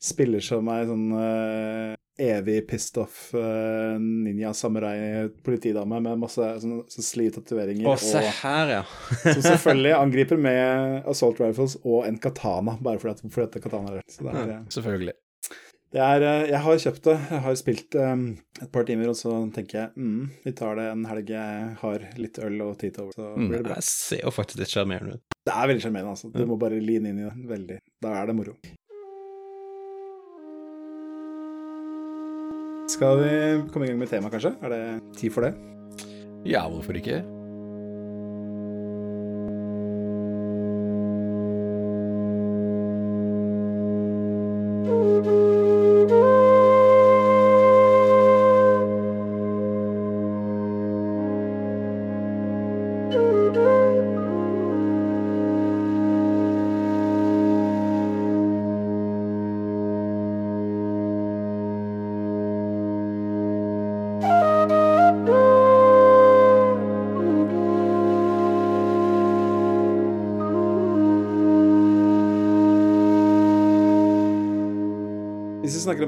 spiller 0.04 0.44
som 0.44 0.68
ei 0.72 0.84
sånn 0.88 1.06
uh, 1.16 1.94
evig 2.20 2.60
pissed 2.68 2.98
off 3.02 3.32
uh, 3.34 3.96
ninja 3.98 4.52
samurai 4.54 5.28
politidame 5.44 5.98
med 6.04 6.20
masse 6.22 6.46
sånn, 6.62 6.84
sånn 6.90 7.32
tatoveringer. 7.34 7.88
Å, 7.90 7.96
se 7.98 8.22
her, 8.42 8.74
ja. 8.78 8.84
som 9.24 9.42
selvfølgelig 9.42 9.96
angriper 10.04 10.40
med 10.40 11.10
assault 11.10 11.42
rifles 11.42 11.78
og 11.82 12.06
en 12.08 12.20
katana, 12.22 12.78
bare 12.80 13.02
fordi, 13.02 13.30
fordi 13.34 13.48
at 13.48 13.56
det 13.56 13.62
er 13.62 13.68
katana 13.68 13.96
er 13.96 14.08
Så 14.08 14.26
det 14.26 14.34
er, 14.36 14.56
ja, 14.58 14.62
selvfølgelig. 14.78 15.18
Er, 15.94 16.24
eh, 16.26 16.48
jeg 16.50 16.58
har 16.58 16.78
kjøpt 16.82 17.04
det, 17.06 17.12
jeg 17.30 17.40
har 17.44 17.58
spilt 17.58 17.96
um, 18.02 18.22
et 18.58 18.70
par 18.74 18.86
timer, 18.88 19.12
og 19.12 19.18
så 19.18 19.30
tenker 19.54 19.78
jeg 19.78 19.92
mm, 19.94 20.22
vi 20.42 20.52
tar 20.58 20.74
det 20.80 20.88
en 20.90 21.04
helg 21.06 21.30
jeg 21.30 21.68
har 21.84 22.06
litt 22.18 22.40
øl 22.42 22.64
og 22.64 22.72
tid 22.80 22.96
til 22.96 23.04
over, 23.04 23.14
så 23.14 23.28
mm, 23.36 23.44
blir 23.46 23.62
det 23.62 23.68
bra. 23.68 23.76
Jeg 23.78 23.86
ser 23.86 24.24
jo 24.24 24.32
faktisk 24.34 24.64
litt 24.64 24.74
sjarmerende 24.74 25.20
ut. 25.20 25.36
Det 25.46 25.54
er 25.54 25.70
veldig 25.70 25.84
sjarmerende, 25.84 26.16
altså. 26.16 26.32
Du 26.34 26.42
må 26.50 26.58
bare 26.58 26.80
line 26.82 27.12
inn 27.12 27.20
i 27.22 27.28
det. 27.28 27.34
Veldig. 27.46 27.78
Da 28.02 28.16
er 28.18 28.26
det 28.26 28.34
moro. 28.40 28.56
Skal 32.90 33.22
vi 33.22 33.38
komme 33.70 33.86
i 33.86 33.92
gang 33.92 34.02
med 34.02 34.10
temaet, 34.10 34.34
kanskje? 34.34 34.54
Er 34.66 34.74
det 34.74 34.82
tid 35.20 35.30
for 35.36 35.46
det? 35.46 35.54
Ja, 36.44 36.66
hvorfor 36.66 36.98
ikke? 36.98 37.22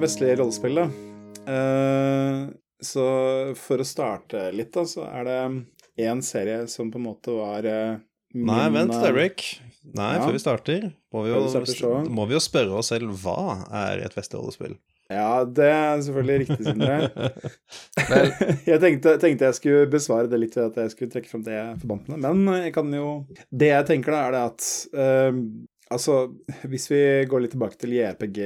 Vestlige 0.07 0.37
rollespillet. 0.39 0.91
Uh, 1.47 2.47
så 2.83 3.07
for 3.59 3.83
å 3.83 3.87
starte 3.87 4.51
litt, 4.55 4.71
da, 4.75 4.85
så 4.87 5.07
er 5.09 5.27
det 5.27 5.39
én 6.07 6.21
serie 6.23 6.67
som 6.71 6.93
på 6.93 7.01
en 7.01 7.09
måte 7.09 7.35
var 7.35 7.67
uh, 7.67 7.97
min, 8.37 8.51
Nei, 8.53 8.67
vent, 8.75 8.95
Derek. 9.03 9.47
Nei, 9.97 10.13
ja. 10.19 10.23
før 10.23 10.37
vi 10.37 10.43
starter, 10.43 10.91
må 11.15 11.25
vi, 11.25 11.33
jo, 11.33 12.03
må 12.13 12.27
vi 12.29 12.37
jo 12.37 12.43
spørre 12.43 12.83
oss 12.83 12.93
selv 12.93 13.15
hva 13.23 13.65
er 13.87 14.05
et 14.07 14.15
vestlig 14.15 14.43
rollespill? 14.43 14.77
Ja, 15.11 15.47
det 15.47 15.67
er 15.71 16.01
selvfølgelig 16.03 16.39
riktig, 16.43 16.67
Sindre. 16.67 16.97
jeg 18.71 18.83
tenkte, 18.83 19.15
tenkte, 19.23 19.49
jeg 19.49 19.59
skulle 19.59 19.87
besvare 19.91 20.31
det 20.31 20.43
litt 20.43 20.59
ved 20.59 20.69
at 20.73 20.83
jeg 20.83 20.95
skulle 20.95 21.15
trekke 21.15 21.31
fram 21.31 21.47
det 21.47 21.55
jeg 21.55 21.79
forbandt 21.83 22.11
med, 22.13 22.27
men 22.27 22.61
jeg 22.67 22.75
kan 22.75 22.93
jo 22.95 23.09
Det 23.51 23.71
jeg 23.71 23.89
tenker, 23.91 24.15
da, 24.15 24.27
er 24.27 24.37
det 24.37 24.45
at 24.51 24.69
uh, 24.99 25.41
Altså, 25.95 26.33
hvis 26.67 26.89
vi 26.91 27.01
går 27.31 27.45
litt 27.45 27.53
tilbake 27.55 27.79
til 27.79 27.95
JRPG, 27.95 28.41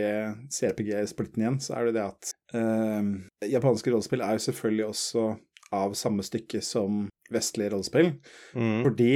CRPG-splitten 0.53 1.45
igjen, 1.45 1.61
så 1.65 1.79
er 1.79 1.89
det 1.89 1.95
det 1.97 2.03
at 2.05 2.33
uh, 2.53 3.01
japanske 3.49 3.95
rollespill 3.95 4.25
er 4.25 4.37
jo 4.37 4.45
selvfølgelig 4.51 4.91
også 4.91 5.25
av 5.71 5.95
samme 5.95 6.25
stykke 6.27 6.61
som 6.67 7.07
vestlige 7.31 7.71
rollespill. 7.73 8.11
Mm. 8.59 8.81
Fordi 8.85 9.13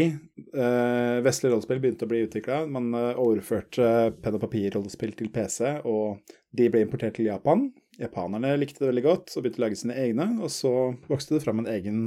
uh, 0.55 1.21
vestlige 1.27 1.53
rollespill 1.53 1.83
begynte 1.83 2.07
å 2.07 2.13
bli 2.15 2.23
utvikla. 2.25 2.63
Man 2.71 2.93
uh, 2.97 3.13
overførte 3.21 4.15
penn 4.23 4.39
og 4.39 4.45
papir-rollespill 4.47 5.17
til 5.19 5.33
PC, 5.35 5.83
og 5.85 6.23
de 6.55 6.71
ble 6.71 6.85
importert 6.87 7.19
til 7.19 7.29
Japan. 7.29 7.69
Japanerne 8.01 8.55
likte 8.59 8.83
det 8.83 8.93
veldig 8.93 9.05
godt 9.05 9.35
og 9.35 9.45
begynte 9.45 9.61
å 9.61 9.67
lage 9.67 9.81
sine 9.83 9.99
egne, 10.01 10.31
og 10.41 10.51
så 10.51 10.73
vokste 11.11 11.37
det 11.37 11.45
fram 11.45 11.61
en 11.63 11.71
egen 11.71 11.99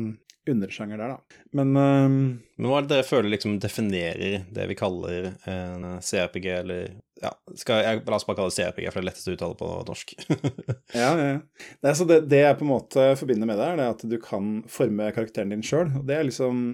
undersjanger 0.54 1.02
der, 1.02 1.16
da. 1.16 1.42
Men 1.58 1.74
um, 1.76 2.16
Men 2.58 2.70
hva 2.70 2.80
er 2.80 2.88
det 2.88 2.94
dere 2.96 3.08
føler 3.08 3.32
liksom 3.34 3.58
definerer 3.64 4.48
det 4.54 4.70
vi 4.70 4.78
kaller 4.78 5.34
en 5.50 5.86
CRPG, 6.04 6.48
eller 6.62 6.88
ja, 7.22 7.32
skal 7.58 7.84
jeg, 7.84 8.02
La 8.08 8.18
oss 8.18 8.26
bare 8.28 8.40
kalle 8.40 8.54
det 8.54 8.58
CRPG, 8.58 8.90
for 8.92 9.00
det 9.00 9.04
er 9.04 9.10
lettest 9.10 9.30
å 9.30 9.36
uttale 9.36 9.58
på 9.60 9.70
norsk. 9.88 10.16
ja, 11.02 11.12
ja. 11.12 11.36
Det, 11.38 11.92
altså 11.92 12.08
det, 12.10 12.20
det, 12.32 12.42
jeg 12.44 12.60
på 12.60 12.68
en 12.68 12.74
måte 12.74 13.08
forbinder 13.20 13.50
med 13.50 13.60
det, 13.60 13.70
er 13.74 13.84
at 13.88 14.04
du 14.06 14.18
kan 14.22 14.62
forme 14.72 15.10
karakteren 15.16 15.54
din 15.54 15.66
sjøl. 15.66 15.92
Liksom 16.08 16.66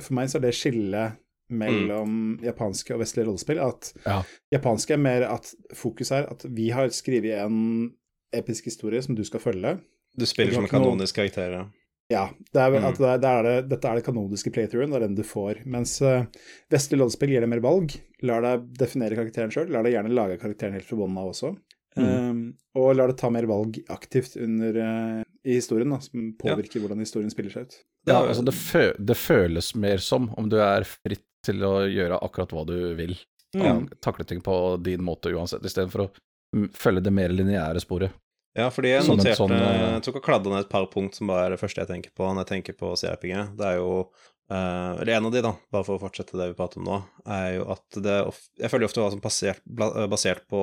For 0.00 0.16
meg 0.18 0.32
så 0.32 0.40
er 0.40 0.46
det 0.46 0.56
skillet 0.58 1.18
mellom 1.52 2.12
mm. 2.12 2.44
japanske 2.46 2.94
og 2.94 3.02
vestlige 3.02 3.28
rollespill 3.28 3.58
at 3.60 3.90
ja. 4.06 4.22
japanske 4.54 4.94
er 4.96 5.02
mer 5.02 5.26
at 5.28 5.50
fokus 5.76 6.12
er 6.14 6.24
at 6.32 6.46
vi 6.48 6.70
har 6.72 6.88
skrevet 6.96 7.42
en 7.42 7.90
episk 8.32 8.70
historie 8.70 9.02
som 9.04 9.18
du 9.18 9.24
skal 9.28 9.42
følge. 9.42 9.76
Du 10.16 10.24
spiller 10.28 10.56
som 10.56 10.64
en 10.64 10.72
kanonisk 10.72 11.16
karakter, 11.16 11.58
ja. 11.58 11.66
Ja. 12.12 12.26
Det 12.52 12.60
er, 12.60 12.74
mm. 12.76 12.86
det 12.98 13.08
er, 13.08 13.20
det 13.22 13.30
er 13.32 13.46
det, 13.46 13.54
dette 13.72 13.90
er 13.90 13.98
det 13.98 14.06
kanoniske 14.06 14.52
playthroughen, 14.54 14.92
det 14.92 15.00
er 15.00 15.06
den 15.06 15.18
du 15.18 15.24
får. 15.26 15.62
Mens 15.72 15.96
uh, 16.04 16.24
vestlig 16.72 17.00
loddspill 17.00 17.32
gir 17.32 17.44
deg 17.44 17.52
mer 17.52 17.62
valg. 17.64 17.94
Lar 18.26 18.44
deg 18.44 18.66
definere 18.78 19.18
karakteren 19.18 19.52
sjøl. 19.54 19.70
Lar 19.72 19.86
deg 19.86 19.96
gjerne 19.96 20.14
lage 20.16 20.40
karakteren 20.42 20.76
helt 20.76 20.88
fra 20.88 21.00
bunnen 21.00 21.20
av 21.22 21.32
også. 21.32 21.54
Mm. 21.96 22.04
Um, 22.08 22.42
og 22.80 22.94
lar 22.96 23.12
deg 23.12 23.18
ta 23.20 23.28
mer 23.32 23.48
valg 23.50 23.80
aktivt 23.92 24.36
under, 24.40 24.78
uh, 24.78 25.24
i 25.44 25.58
historien, 25.58 25.92
da, 25.92 26.00
som 26.04 26.30
påvirker 26.40 26.78
ja. 26.78 26.84
hvordan 26.84 27.02
historien 27.04 27.32
spiller 27.32 27.54
seg 27.54 27.68
ut. 27.68 27.78
Ja, 28.08 28.20
altså 28.20 28.44
det, 28.46 28.54
fø 28.58 28.88
det, 28.98 29.18
føles 29.18 29.74
mer 29.78 30.02
som 30.02 30.30
om 30.38 30.48
du 30.50 30.58
er 30.62 30.86
fritt 30.88 31.26
til 31.46 31.62
å 31.66 31.82
gjøre 31.90 32.20
akkurat 32.22 32.54
hva 32.54 32.64
du 32.68 32.76
vil. 32.98 33.16
Mm. 33.56 33.86
Takle 34.00 34.24
ting 34.24 34.40
på 34.44 34.54
din 34.80 35.02
måte 35.04 35.32
uansett, 35.34 35.64
istedenfor 35.66 36.06
å 36.06 36.10
følge 36.76 37.02
det 37.04 37.12
mer 37.14 37.34
lineære 37.34 37.82
sporet. 37.82 38.14
Ja, 38.58 38.68
fordi 38.72 38.90
jeg 38.92 39.04
som 39.06 39.16
noterte 39.16 39.38
sånn, 39.38 39.54
Jeg 39.56 40.02
tok 40.04 40.18
og 40.20 40.26
kladda 40.26 40.52
ned 40.52 40.66
et 40.66 40.72
par 40.72 40.84
punkt 40.92 41.16
som 41.16 41.30
bare 41.30 41.46
er 41.46 41.54
det 41.54 41.60
første 41.62 41.80
jeg 41.80 41.88
tenker 41.88 42.12
på 42.16 42.26
når 42.28 42.44
jeg 42.44 42.50
tenker 42.50 42.76
på 42.76 42.92
CRPG. 43.00 43.34
Det 43.56 43.68
er 43.68 43.78
jo 43.80 43.92
uh, 44.04 44.92
Eller 45.00 45.14
en 45.16 45.28
av 45.28 45.34
de, 45.34 45.44
da, 45.46 45.54
bare 45.72 45.86
for 45.88 45.96
å 45.96 46.02
fortsette 46.02 46.36
det 46.36 46.50
vi 46.50 46.58
prater 46.58 46.82
om 46.82 46.88
nå, 46.90 46.98
er 47.24 47.48
jo 47.56 47.68
at 47.72 48.00
det 48.04 48.18
Jeg 48.60 48.72
føler 48.72 48.88
ofte 48.88 49.00
det 49.00 49.06
var 49.06 49.14
sånn 49.16 49.24
basert, 49.24 49.64
basert 50.12 50.44
på 50.52 50.62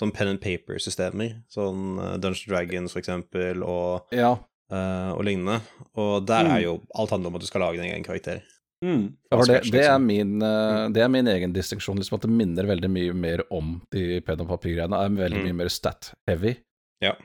sånn 0.00 0.14
pen 0.16 0.32
and 0.32 0.40
paper-systemer. 0.42 1.34
Sånn 1.52 1.98
Dungeons 2.22 2.46
Dragons, 2.48 2.94
for 2.94 3.02
eksempel, 3.02 3.60
og, 3.66 4.14
ja. 4.16 4.32
uh, 4.72 5.10
og 5.12 5.26
lignende. 5.28 5.60
Og 6.00 6.24
der 6.24 6.48
mm. 6.48 6.54
er 6.54 6.64
jo 6.64 6.78
alt 6.96 7.12
handler 7.12 7.30
om 7.30 7.36
at 7.36 7.44
du 7.44 7.50
skal 7.50 7.62
lage 7.66 7.82
din 7.82 7.90
egen 7.90 8.06
karakter. 8.06 8.40
Mm. 8.80 9.10
Ja, 9.28 9.38
det, 9.44 9.58
det, 9.74 9.82
er 9.84 9.98
min, 10.00 10.38
uh, 10.40 10.88
det, 10.88 11.02
er 11.04 11.12
min, 11.12 11.28
egen 11.28 11.52
distinksjon. 11.52 12.00
Liksom 12.00 12.16
at 12.16 12.24
det 12.24 12.32
minner 12.32 12.70
veldig 12.70 12.90
mye 12.90 13.14
mer 13.26 13.44
om 13.52 13.76
de 13.92 14.22
pen 14.24 14.40
og 14.40 14.48
papir-greiene. 14.54 14.96
Er 15.04 15.20
veldig 15.20 15.42
mm. 15.44 15.48
mye 15.50 15.58
mer 15.60 15.72
stat-heavy. 15.74 16.56
Ja. 17.04 17.16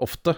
Ofte. 0.00 0.34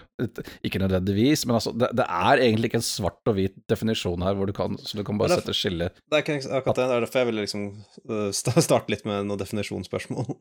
Ikke 0.65 0.79
nødvendigvis, 0.79 1.47
men 1.47 1.55
altså, 1.55 1.73
det, 1.73 1.89
det, 1.95 2.05
er 2.09 2.41
egentlig 2.43 2.71
ikke 2.71 2.81
en 2.81 2.87
svart 2.87 3.31
og 3.31 3.37
hvit 3.37 3.55
definisjon 3.71 4.23
her, 4.23 4.35
hvor 4.35 4.51
du 4.51 4.53
kan, 4.57 4.79
så 4.79 4.99
du 4.99 5.05
kan 5.07 5.19
bare 5.19 5.37
sette 5.39 5.55
skille. 5.55 5.91
Det 6.11 6.19
er 6.19 6.23
akkurat 6.59 6.77
det. 6.77 6.89
Det 6.89 6.97
er 6.97 7.05
derfor 7.05 7.23
jeg 7.23 7.29
ville 7.31 7.45
liksom 7.45 7.67
øh, 8.11 8.31
starte 8.35 8.91
litt 8.93 9.05
med 9.07 9.29
noen 9.29 9.41
definisjonsspørsmål. 9.41 10.33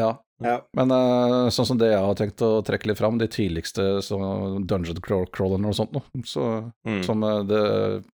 ja. 0.00 0.10
ja. 0.44 0.56
Men 0.76 0.92
uh, 0.92 1.48
sånn 1.54 1.70
som 1.72 1.80
det 1.80 1.92
jeg 1.92 2.04
har 2.04 2.18
tenkt 2.18 2.44
å 2.44 2.58
trekke 2.66 2.90
litt 2.90 3.00
fram, 3.00 3.20
de 3.20 3.30
tidligste 3.32 4.02
sånn 4.04 4.66
dungeon 4.68 5.00
Crawler 5.02 5.70
og 5.70 5.78
sånt 5.78 5.96
noe, 5.96 6.24
så, 6.28 6.48
mm. 6.88 7.02
som 7.06 7.24
uh, 7.24 7.40
det 7.48 7.62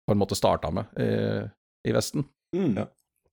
på 0.08 0.16
en 0.16 0.22
måte 0.22 0.38
starta 0.38 0.72
med 0.72 0.88
i, 1.02 1.10
i 1.90 1.92
Vesten. 1.92 2.24
Mm. 2.56 2.78
Ja. 2.80 2.88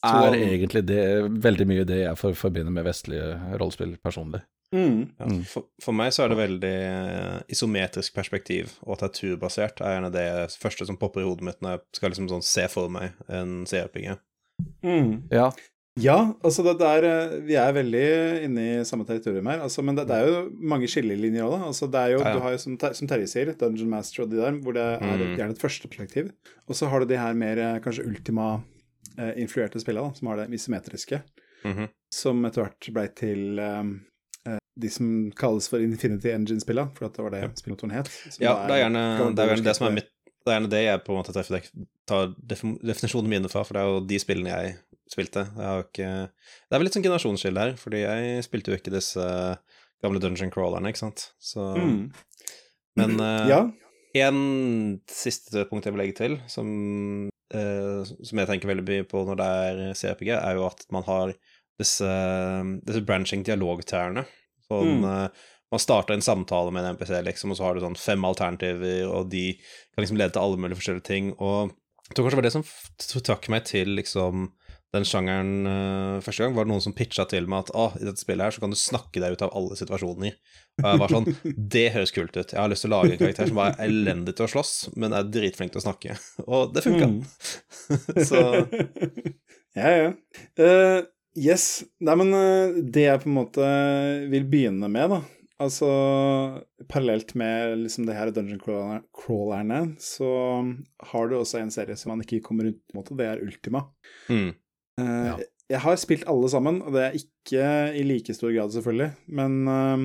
Er 0.05 0.35
egentlig 0.37 0.83
det 0.85 1.05
veldig 1.41 1.65
mye 1.69 1.85
det 1.87 2.01
jeg 2.03 2.19
for, 2.19 2.35
forbinder 2.37 2.73
med 2.73 2.85
vestlige 2.85 3.55
rollespill 3.55 3.95
personlig. 4.03 4.43
Mm. 4.75 5.01
Ja, 5.15 5.27
for, 5.47 5.69
for, 5.83 5.95
meg 5.95 6.11
så 6.11 6.25
er 6.25 6.33
det 6.33 6.39
veldig 6.39 6.73
uh, 6.91 7.37
isometrisk 7.51 8.15
perspektiv, 8.17 8.73
og 8.83 8.95
at 8.95 9.05
det 9.05 9.07
er 9.07 9.15
turbasert 9.19 9.79
er 9.79 9.95
gjerne 9.95 10.11
det 10.13 10.27
første 10.59 10.87
som 10.89 10.97
popper 10.99 11.23
i 11.23 11.27
hodet 11.27 11.47
mitt 11.47 11.61
når 11.63 11.77
jeg 11.77 11.99
skal 11.99 12.11
liksom 12.11 12.27
sånn 12.33 12.43
se 12.45 12.65
for 12.71 12.91
meg 12.91 13.15
en 13.31 13.61
CRPG. 13.69 14.17
Mm. 14.83 15.27
Ja. 15.33 15.49
ja. 15.99 16.17
altså 16.45 16.63
det 16.63 16.77
der 16.79 17.03
eh, 17.03 17.33
Vi 17.43 17.57
er 17.59 17.73
veldig 17.75 18.05
inne 18.45 18.65
i 18.65 18.85
samme 18.87 19.03
territorium 19.07 19.49
her, 19.51 19.63
altså, 19.65 19.83
men 19.85 19.97
det, 19.97 20.07
det, 20.09 20.17
er 20.17 20.31
jo 20.31 20.69
mange 20.73 20.89
skillelinjer 20.91 21.47
òg, 21.47 21.55
da. 21.57 21.69
Altså, 21.71 21.89
det 21.91 22.01
er 22.01 22.15
jo, 22.15 22.21
ja, 22.21 22.27
ja. 22.29 22.35
Du 22.35 22.45
har 22.45 22.55
jo, 22.55 22.63
som, 22.65 22.77
som, 22.99 23.11
Terje 23.11 23.31
sier, 23.31 23.53
Dungeon 23.59 23.91
Master 23.91 24.25
og 24.25 24.33
de 24.33 24.41
der, 24.41 24.59
hvor 24.63 24.75
det 24.77 24.87
er 24.95 25.05
mm. 25.05 25.35
gjerne 25.39 25.57
et 25.57 25.63
første 25.63 25.91
perspektiv. 25.91 26.33
Og 26.65 26.79
så 26.79 26.91
har 26.91 27.03
du 27.03 27.11
de 27.11 27.21
her 27.21 27.37
mer 27.37 27.61
eh, 27.61 27.77
kanskje 27.83 28.07
Ultima-influerte 28.09 29.83
spillene, 29.83 30.15
som 30.17 30.31
har 30.31 30.43
det 30.43 30.49
isometriske. 30.59 31.21
Mm 31.65 31.77
-hmm. 31.77 31.87
Som 32.13 32.45
etter 32.45 32.61
hvert 32.61 32.93
ble 32.93 33.07
til 33.07 33.59
um, 33.59 33.99
de 34.75 34.91
som 34.91 35.07
kalles 35.37 35.69
for 35.71 35.83
Infinity 35.83 36.33
Engine-spillene, 36.33 36.91
for 36.97 37.07
det 37.07 37.23
var 37.23 37.33
det 37.35 37.45
spillmotoren 37.61 37.95
het. 37.95 38.11
Ja, 38.43 38.57
det 38.67 38.75
er 38.75 38.83
gjerne 38.85 39.05
det, 39.31 39.45
er 39.45 39.53
gjerne 39.53 39.67
det 39.69 39.77
som 39.77 39.87
er 39.87 39.97
mitt 40.01 40.11
det 40.45 40.53
er 40.53 40.59
gjerne 40.59 40.69
det 40.69 40.81
jeg 40.83 41.01
på 41.01 41.09
en 41.09 41.17
måte 41.17 41.33
treffer, 41.33 41.69
tar 42.05 42.27
definisjonene 42.37 43.31
mine 43.31 43.49
fra, 43.49 43.63
for 43.65 43.73
det 43.73 43.81
er 43.81 43.87
jo 43.89 44.01
de 44.05 44.19
spillene 44.21 44.51
jeg 44.51 44.75
spilte. 45.09 45.41
Jeg 45.57 45.85
ikke, 45.87 46.09
det 46.29 46.75
er 46.75 46.81
vel 46.81 46.85
litt 46.85 46.97
sånn 46.97 47.05
generasjonsskille 47.05 47.63
her, 47.63 47.73
fordi 47.81 48.03
jeg 48.03 48.43
spilte 48.45 48.69
jo 48.69 48.77
ikke 48.77 48.93
disse 48.93 49.25
gamle 50.05 50.21
dungeon 50.21 50.53
crawlerne, 50.53 50.91
ikke 50.93 51.01
sant. 51.01 51.31
Så 51.41 51.65
mm. 51.73 51.97
Men 53.01 53.17
uh, 53.17 53.49
ja. 53.49 53.59
en 54.21 54.39
siste 55.09 55.65
punkt 55.71 55.89
jeg 55.89 55.95
vil 55.95 56.03
legge 56.03 56.17
til, 56.21 56.37
som, 56.51 56.69
uh, 57.57 58.05
som 58.05 58.41
jeg 58.43 58.51
tenker 58.51 58.69
veldig 58.69 58.85
mye 58.85 59.09
på 59.09 59.25
når 59.25 59.41
det 59.41 59.51
er 59.65 59.83
CRPG, 59.97 60.31
er 60.37 60.59
jo 60.59 60.69
at 60.69 60.85
man 60.93 61.09
har 61.09 61.33
disse, 61.81 62.11
disse 62.85 63.01
branching 63.07 63.41
dialogtærne. 63.49 64.27
Sånn 64.71 65.01
mm. 65.01 65.05
uh, 65.05 65.47
Man 65.73 65.81
starter 65.81 66.15
en 66.15 66.25
samtale 66.25 66.71
med 66.73 66.85
en 66.85 66.95
MPC, 66.95 67.15
liksom, 67.25 67.51
og 67.51 67.59
så 67.59 67.67
har 67.67 67.75
du 67.75 67.83
sånn 67.83 67.97
fem 67.99 68.21
alternativer, 68.27 69.07
og 69.09 69.31
de 69.31 69.47
kan 69.57 70.05
liksom 70.05 70.19
lede 70.19 70.35
til 70.35 70.45
alle 70.45 70.61
mulige 70.61 70.79
forskjellige 70.79 71.07
ting. 71.09 71.31
Og 71.35 71.73
jeg 72.05 72.13
tror 72.13 72.27
kanskje 72.27 72.35
det 72.35 72.41
var 72.41 72.47
det 72.47 72.55
som 72.55 73.25
trakk 73.25 73.49
meg 73.51 73.65
til 73.67 73.95
liksom 73.97 74.47
den 74.95 75.05
sjangeren 75.07 75.67
uh, 75.67 76.23
første 76.23 76.43
gang, 76.43 76.53
var 76.55 76.67
det 76.67 76.71
noen 76.71 76.83
som 76.83 76.95
pitcha 76.95 77.25
til 77.29 77.49
meg 77.51 77.65
at 77.65 77.71
ah, 77.77 77.95
i 77.99 78.05
dette 78.07 78.21
spillet 78.21 78.47
her 78.47 78.55
så 78.55 78.63
kan 78.63 78.73
du 78.73 78.77
snakke 78.79 79.21
deg 79.21 79.35
ut 79.35 79.43
av 79.45 79.53
alle 79.57 79.77
situasjoner. 79.79 80.37
Og 80.79 80.87
jeg 80.87 81.01
var 81.01 81.15
sånn 81.15 81.27
Det 81.75 81.85
høres 81.95 82.13
kult 82.15 82.37
ut. 82.37 82.53
Jeg 82.53 82.61
har 82.61 82.71
lyst 82.71 82.85
til 82.85 82.93
å 82.93 82.99
lage 82.99 83.15
en 83.15 83.21
karakter 83.21 83.49
som 83.49 83.59
bare 83.59 83.75
er 83.75 83.89
elendig 83.89 84.35
til 84.37 84.47
å 84.47 84.51
slåss, 84.53 84.75
men 84.95 85.15
er 85.17 85.27
dritflink 85.27 85.73
til 85.73 85.81
å 85.81 85.85
snakke. 85.87 86.15
Og 86.45 86.75
det 86.75 86.85
funka. 86.85 87.09
Mm. 87.11 87.19
så 88.29 88.45
Ja, 89.75 89.89
ja. 89.91 90.11
Uh, 90.55 91.01
Yes. 91.35 91.83
Nei, 91.99 92.15
men 92.19 92.35
eh, 92.35 92.77
det 92.95 93.07
jeg 93.09 93.23
på 93.23 93.29
en 93.31 93.39
måte 93.39 93.71
vil 94.31 94.47
begynne 94.49 94.89
med, 94.91 95.17
da 95.17 95.23
Altså 95.63 95.87
parallelt 96.91 97.31
med 97.39 97.77
liksom 97.85 98.07
det 98.09 98.17
her 98.17 98.31
dungeon 98.35 98.59
crawlerne, 99.15 99.95
så 100.03 100.27
har 101.11 101.29
du 101.31 101.37
også 101.37 101.61
en 101.61 101.71
serie 101.71 101.95
som 101.95 102.11
man 102.11 102.25
ikke 102.25 102.41
kommer 102.43 102.67
rundt 102.67 103.11
det 103.15 103.27
er 103.29 103.43
Ultima. 103.43 103.85
Mm. 104.27 104.51
Uh, 104.99 105.27
ja. 105.31 105.37
Jeg 105.71 105.81
har 105.85 105.95
spilt 105.99 106.27
alle 106.27 106.49
sammen, 106.51 106.81
og 106.83 106.91
det 106.93 107.05
er 107.05 107.15
ikke 107.21 107.69
i 107.95 108.03
like 108.03 108.35
stor 108.35 108.51
grad, 108.51 108.75
selvfølgelig, 108.75 109.09
men 109.39 109.55
uh, 109.71 110.03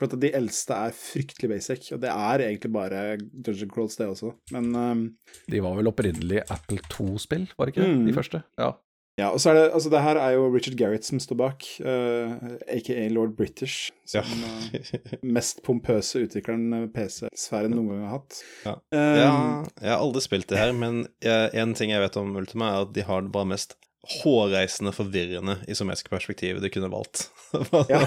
for 0.00 0.08
at 0.08 0.16
de 0.24 0.32
eldste 0.40 0.80
er 0.88 0.96
fryktelig 0.96 1.52
basic, 1.52 1.92
og 1.92 2.00
det 2.00 2.14
er 2.14 2.46
egentlig 2.48 2.72
bare 2.72 3.04
Dungeon 3.20 3.70
Crawls, 3.72 4.00
det 4.00 4.08
også, 4.08 4.32
men 4.56 4.72
um, 4.74 5.04
De 5.52 5.60
var 5.60 5.76
vel 5.76 5.92
opprinnelig 5.92 6.40
Apple 6.48 6.80
2-spill, 6.88 7.46
var 7.58 7.68
det 7.68 7.76
ikke 7.76 7.92
mm. 7.92 8.04
de 8.08 8.16
første? 8.16 8.42
Ja. 8.56 8.72
Ja, 9.16 9.30
og 9.32 9.40
så 9.40 9.50
er 9.50 9.56
det, 9.56 9.64
altså 9.72 9.88
det 9.92 10.02
her 10.04 10.18
er 10.20 10.34
jo 10.34 10.48
Richard 10.52 10.76
Garrett 10.76 11.06
som 11.08 11.20
står 11.22 11.38
bak, 11.40 11.64
uh, 11.80 11.88
eh, 11.88 12.58
aka 12.76 13.06
Lord 13.08 13.32
British. 13.38 13.90
Som 14.04 14.28
ja. 14.28 14.50
uh, 14.76 15.16
mest 15.24 15.62
pompøse 15.64 16.26
utvikleren 16.26 16.90
PC-sfæren 16.92 17.72
noen 17.72 17.94
gang 17.94 18.04
har 18.04 18.18
hatt. 18.18 18.42
Ja. 18.66 18.74
Um, 18.76 19.00
ja. 19.00 19.32
jeg 19.80 19.92
har 19.94 20.04
aldri 20.04 20.24
spilt 20.26 20.50
det 20.52 20.60
her, 20.60 20.74
men 20.76 21.06
en 21.24 21.74
ting 21.78 21.94
jeg 21.94 22.04
vet 22.04 22.20
om 22.20 22.36
Ultima, 22.36 22.74
er 22.74 22.88
at 22.88 22.92
de 22.96 23.06
har 23.08 23.24
det 23.24 23.32
bare 23.32 23.48
mest 23.54 23.78
hårreisende, 24.06 24.92
forvirrende 24.94 25.56
isometriske 25.68 26.12
perspektivet 26.12 26.62
de 26.62 26.70
kunne 26.70 26.92
valgt. 26.92 27.30
ja. 27.92 28.04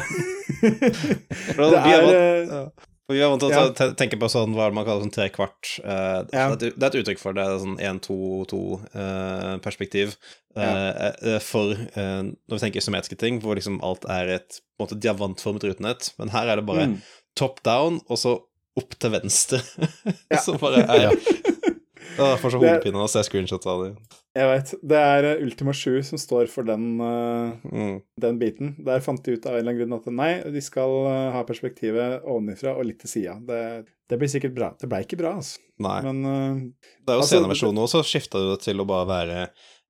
det 1.58 1.82
er, 1.82 2.70
vi 3.16 3.22
er 3.24 3.30
vant 3.32 3.42
til 3.42 3.50
å 3.50 3.52
ja. 3.70 3.72
tenke 3.98 4.18
på 4.22 4.28
sånn, 4.32 4.56
hva 4.58 4.66
man 4.76 4.86
kaller 4.88 5.04
sånn 5.06 5.16
trekvart. 5.16 5.64
Uh, 5.84 6.20
ja. 6.34 6.46
det, 6.54 6.68
er 6.78 6.90
et 6.92 7.00
uttrykk 7.02 7.22
for 7.22 7.32
det, 7.34 7.42
det 7.42 7.48
er 7.56 7.64
sånn 7.64 7.84
1-2-2-perspektiv. 8.00 10.08
Uh, 10.58 10.64
ja. 10.64 10.70
uh, 11.24 11.42
for 11.44 11.66
når 11.96 12.54
vi 12.54 12.62
tenker 12.64 12.80
isometriske 12.84 13.20
ting, 13.22 13.36
hvor 13.44 13.54
liksom 13.60 13.76
alt 13.86 14.04
er 14.12 14.26
et 14.40 14.50
på 14.80 14.84
en 14.84 14.88
måte 14.88 15.02
diamantformet 15.04 15.64
rutenett. 15.68 16.02
Men 16.22 16.28
her 16.36 16.46
er 16.48 16.56
det 16.60 16.70
bare 16.70 16.86
mm. 16.94 16.98
top 17.40 17.56
down, 17.68 17.94
og 18.08 18.18
så 18.22 18.32
opp 18.80 18.92
til 18.96 19.10
venstre. 19.12 19.60
så 20.46 20.52
bare 20.62 20.80
er 20.88 21.10
Jeg 22.18 22.40
får 22.42 22.54
så 22.54 22.60
hodepine 22.62 23.00
av 23.00 23.06
å 23.06 23.12
se 23.12 23.22
screenshots 23.28 23.70
av 23.70 23.84
det. 23.84 23.92
Jeg 24.38 24.50
veit. 24.50 24.74
Det 24.92 25.00
er 25.00 25.28
eh, 25.30 25.44
Ultima 25.46 25.74
7 25.76 26.02
som 26.10 26.22
står 26.22 26.50
for 26.52 26.68
den, 26.68 27.00
mm. 27.00 27.96
den 28.22 28.40
biten. 28.42 28.76
Der 28.86 29.04
fant 29.06 29.24
de 29.26 29.38
ut 29.38 29.48
av 29.50 29.58
en 29.58 29.62
eller 29.62 29.74
annen 29.74 29.80
grunn 29.82 29.98
at 29.98 30.12
nei, 30.16 30.32
de 30.54 30.64
skal 30.64 30.94
uh, 31.08 31.30
ha 31.36 31.42
perspektivet 31.48 32.28
ovenifra 32.28 32.76
og 32.78 32.88
litt 32.88 33.02
til 33.04 33.14
sida. 33.14 33.36
Det, 33.46 33.64
det, 34.10 34.22
blir 34.22 34.32
sikkert 34.32 34.56
bra. 34.58 34.72
Det 34.80 34.90
ble 34.92 35.02
ikke 35.06 35.20
bra, 35.20 35.36
altså. 35.42 35.62
Nei. 35.82 36.00
Men 36.06 36.22
uh, 36.24 36.64
Det 37.00 37.14
er 37.14 37.20
jo 37.20 37.26
altså, 37.26 37.36
sceneversjonen 37.36 37.84
òg, 37.84 37.92
så 37.92 38.06
skifta 38.06 38.42
det 38.52 38.62
til 38.68 38.84
å 38.84 38.88
bare 38.90 39.10
være 39.10 39.44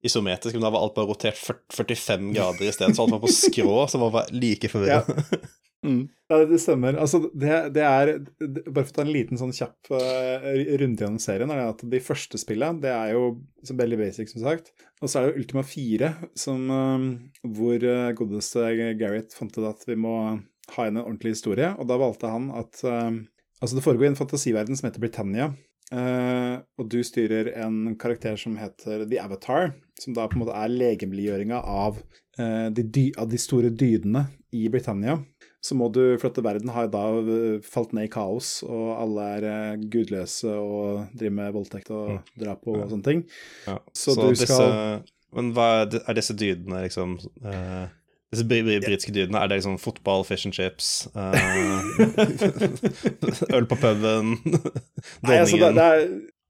isometrisk, 0.06 0.56
men 0.56 0.64
da 0.64 0.72
var 0.72 0.86
alt 0.86 0.96
bare 0.96 1.10
rotert 1.10 1.40
45 1.76 2.30
grader 2.32 2.68
i 2.70 2.72
stedet, 2.72 2.96
så 2.96 3.04
alt 3.04 3.18
var 3.18 3.24
på 3.24 3.34
skrå, 3.36 3.82
som 3.92 4.06
var 4.08 4.32
like 4.32 4.72
forvirrende. 4.72 5.26
Ja. 5.28 5.40
Mm. 5.86 6.10
Ja, 6.28 6.38
det 6.46 6.60
stemmer. 6.60 6.98
Altså, 7.00 7.22
det, 7.34 7.54
det 7.76 7.84
er 7.88 8.12
Bare 8.68 8.84
for 8.84 8.92
å 8.92 8.96
ta 8.98 9.04
en 9.06 9.14
liten 9.14 9.40
sånn 9.40 9.54
kjapp 9.56 9.92
uh, 9.94 10.50
runde 10.82 11.06
gjennom 11.06 11.22
serien, 11.24 11.52
er 11.54 11.62
det 11.62 11.70
at 11.72 11.84
de 11.94 12.02
første 12.04 12.40
spillene, 12.42 12.82
det 12.84 12.92
er 12.92 13.14
jo 13.16 13.40
veldig 13.80 14.00
basic, 14.02 14.32
som 14.34 14.44
sagt. 14.44 14.74
Og 15.00 15.08
så 15.08 15.20
er 15.20 15.26
det 15.26 15.32
jo 15.32 15.44
Ultima 15.44 15.64
4, 15.66 16.12
som, 16.38 16.68
uh, 16.70 17.48
hvor 17.56 17.88
uh, 17.88 18.12
godeste 18.18 18.68
Gareth 19.00 19.40
fant 19.40 19.56
ut 19.56 19.70
at 19.72 19.88
vi 19.88 19.98
må 20.00 20.16
ha 20.76 20.86
inn 20.86 21.00
en 21.00 21.06
ordentlig 21.06 21.38
historie. 21.38 21.72
Og 21.80 21.90
da 21.90 22.00
valgte 22.02 22.32
han 22.32 22.52
at 22.56 22.84
Altså, 23.60 23.76
det 23.76 23.82
foregår 23.84 24.06
i 24.06 24.08
en 24.14 24.16
fantasiverden 24.16 24.78
som 24.80 24.86
heter 24.88 25.02
Britannia. 25.04 25.50
og 25.92 26.86
du 26.88 27.02
styrer 27.04 27.50
en 27.60 27.98
karakter 28.00 28.38
som 28.40 28.54
heter 28.56 29.04
The 29.04 29.20
Avatar, 29.20 29.74
som 30.00 30.14
da 30.16 30.30
på 30.30 30.38
en 30.38 30.46
måte 30.46 30.56
er 30.56 30.72
legemliggjøringa 30.72 31.60
av, 31.60 32.00
de, 32.72 33.04
av 33.20 33.28
de 33.28 33.42
store 33.42 33.68
dydene 33.68 34.30
i 34.56 34.70
Britannia 34.72 35.18
så 35.62 35.76
må 35.76 35.89
du 35.91 36.01
flytte 36.22 36.43
verden 36.43 36.72
har 36.72 36.88
da 36.91 37.03
eh, 37.20 37.60
falt 37.66 37.91
ned 37.95 38.07
i 38.07 38.12
kaos, 38.14 38.60
og 38.64 38.93
alle 38.95 39.28
er 39.36 39.47
eh, 39.49 39.86
gudløse 39.91 40.53
og 40.55 41.10
driver 41.20 41.36
med 41.41 41.53
voldtekt 41.55 41.91
og 41.91 42.16
mm. 42.16 42.20
drap 42.39 42.64
og, 42.64 42.82
og 42.86 42.93
sånne 42.93 43.07
ting. 43.07 43.24
Ja. 43.68 43.78
Så, 43.91 44.16
så, 44.16 44.20
du 44.22 44.28
disse, 44.32 44.47
skal 44.47 45.03
Men 45.36 45.51
hva 45.57 45.70
er, 45.84 45.99
er 45.99 46.18
disse 46.18 46.34
dydene, 46.34 46.86
liksom 46.88 47.20
uh, 47.45 47.86
Disse 48.30 48.45
britiske 48.45 49.12
dydene, 49.14 49.41
er 49.41 49.49
det 49.49 49.60
liksom 49.60 49.78
fotball, 49.82 50.24
fish 50.26 50.47
and 50.47 50.55
chips, 50.55 51.10
uh, 51.18 51.34
øl 53.57 53.66
på 53.68 53.78
puben, 53.82 54.36
Nei, 55.26 55.39
altså, 55.41 55.57
det, 55.57 55.74
det, 55.76 55.86
er, 55.86 56.05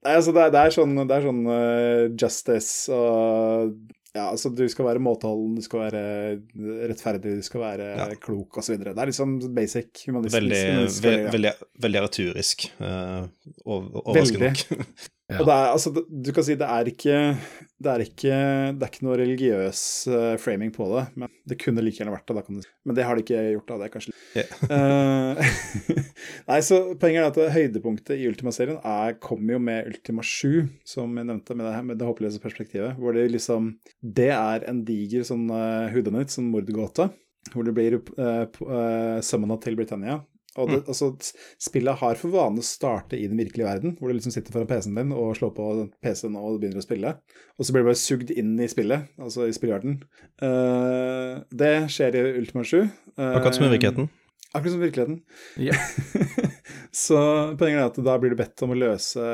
nei, 0.05 0.13
altså, 0.13 0.35
det, 0.35 0.49
det 0.53 0.61
er 0.61 0.75
sånn, 0.75 0.97
det 1.01 1.17
er 1.17 1.27
sånn 1.31 1.45
uh, 1.47 2.03
justice 2.19 2.93
og 2.93 3.73
ja, 4.19 4.25
altså 4.29 4.51
du 4.53 4.65
skal 4.71 4.89
være 4.89 5.03
måteholden, 5.03 5.55
du 5.57 5.65
skal 5.65 5.85
være 5.87 6.03
rettferdig, 6.89 7.37
du 7.39 7.45
skal 7.45 7.63
være 7.63 7.91
ja. 7.97 8.09
klok 8.21 8.59
osv. 8.61 8.79
Det 8.83 8.93
er 8.93 9.11
liksom 9.11 9.37
basic 9.55 10.03
humanistisk. 10.07 10.41
Veldig, 10.41 10.65
ve 11.05 11.31
veldig, 11.37 11.53
veldig 11.87 12.03
retorisk. 12.07 12.67
Uh, 12.81 13.29
overraskende 13.65 14.51
nok. 14.51 15.07
ja. 15.29 15.39
Og 15.39 15.45
det 15.45 15.55
er, 15.55 15.67
altså, 15.69 15.91
du 15.93 16.31
kan 16.33 16.45
si 16.45 16.57
det 16.57 16.65
er 16.65 16.89
ikke 16.89 17.17
det 17.79 17.91
er 17.91 18.01
ikke, 18.03 18.37
det 18.75 18.83
er 18.83 18.89
ikke 18.89 19.05
noe 19.07 19.17
religiøs 19.21 19.81
uh, 20.11 20.33
framing 20.41 20.71
på 20.75 20.83
det, 20.91 21.03
men 21.21 21.31
det 21.47 21.55
kunne 21.61 21.83
like 21.85 22.01
gjerne 22.01 22.11
vært 22.11 22.27
det. 22.27 22.35
Da, 22.35 22.71
men 22.83 22.97
det 22.97 23.05
har 23.07 23.15
de 23.15 23.23
ikke 23.23 23.43
gjort. 23.53 23.69
da, 23.69 23.77
det 23.79 23.85
er 23.87 23.93
kanskje 23.93 24.15
yeah. 24.35 25.39
Nei, 26.49 26.59
så 26.65 26.81
Poenget 26.99 27.23
er 27.23 27.29
at 27.29 27.55
høydepunktet 27.55 28.19
i 28.19 28.27
Ultima-serien 28.27 28.81
kommer 29.23 29.55
jo 29.55 29.61
med 29.63 29.87
Ultima 29.93 30.25
7, 30.25 30.67
som 30.83 31.15
jeg 31.15 31.29
nevnte, 31.29 31.55
med 31.55 31.69
det, 31.69 31.75
her, 31.77 31.87
med 31.87 32.01
det 32.01 32.09
håpløse 32.09 32.43
perspektivet. 32.43 32.99
Hvor 32.99 33.15
det 33.15 33.29
liksom 33.31 33.71
Det 34.01 34.31
er 34.35 34.67
en 34.67 34.83
diger 34.87 35.23
sånn 35.29 35.47
uh, 35.47 35.87
hudanytt, 35.93 36.35
sånn 36.35 36.51
mordgåte, 36.51 37.07
hvor 37.53 37.63
du 37.63 37.71
blir 37.75 38.01
uh, 38.01 38.43
uh, 38.43 39.21
summona 39.23 39.55
til 39.63 39.79
Britannia. 39.79 40.19
Og 40.57 40.69
det, 40.69 40.79
mm. 40.81 40.87
altså, 40.89 41.09
spillet 41.61 41.99
har 42.01 42.17
for 42.19 42.33
vane 42.33 42.61
å 42.61 42.65
starte 42.65 43.17
i 43.19 43.27
den 43.29 43.37
virkelige 43.37 43.67
verden, 43.67 43.95
hvor 43.99 44.09
du 44.09 44.17
liksom 44.17 44.33
sitter 44.33 44.55
foran 44.55 44.69
PC-en 44.69 44.97
din 44.97 45.13
og 45.13 45.35
slår 45.37 45.51
på 45.55 45.67
PC-en 46.01 46.37
og 46.39 46.57
begynner 46.61 46.81
å 46.81 46.85
spille. 46.85 47.13
Og 47.57 47.67
så 47.67 47.75
blir 47.75 47.85
du 47.85 47.89
bare 47.91 48.01
sugd 48.01 48.33
inn 48.33 48.55
i 48.57 48.69
spillet, 48.71 49.11
altså 49.21 49.45
i 49.45 49.53
spillverden. 49.55 49.99
Uh, 50.41 51.45
det 51.53 51.73
skjer 51.93 52.17
i 52.17 52.25
Ultima 52.41 52.65
7. 52.65 52.79
Uh, 52.81 53.27
Akkurat 53.29 53.59
som 53.59 53.67
i 53.67 53.73
virkeligheten. 53.75 54.09
Akkurat 54.49 54.73
som 54.73 54.81
i 54.81 54.87
virkeligheten. 54.87 55.21
Ja. 55.61 55.77
så 56.95 57.19
poenget 57.59 57.81
er 57.81 57.87
at 57.89 57.99
da 58.05 58.15
blir 58.21 58.33
du 58.33 58.39
bedt 58.39 58.63
om 58.65 58.73
å 58.73 58.77
løse 58.77 59.25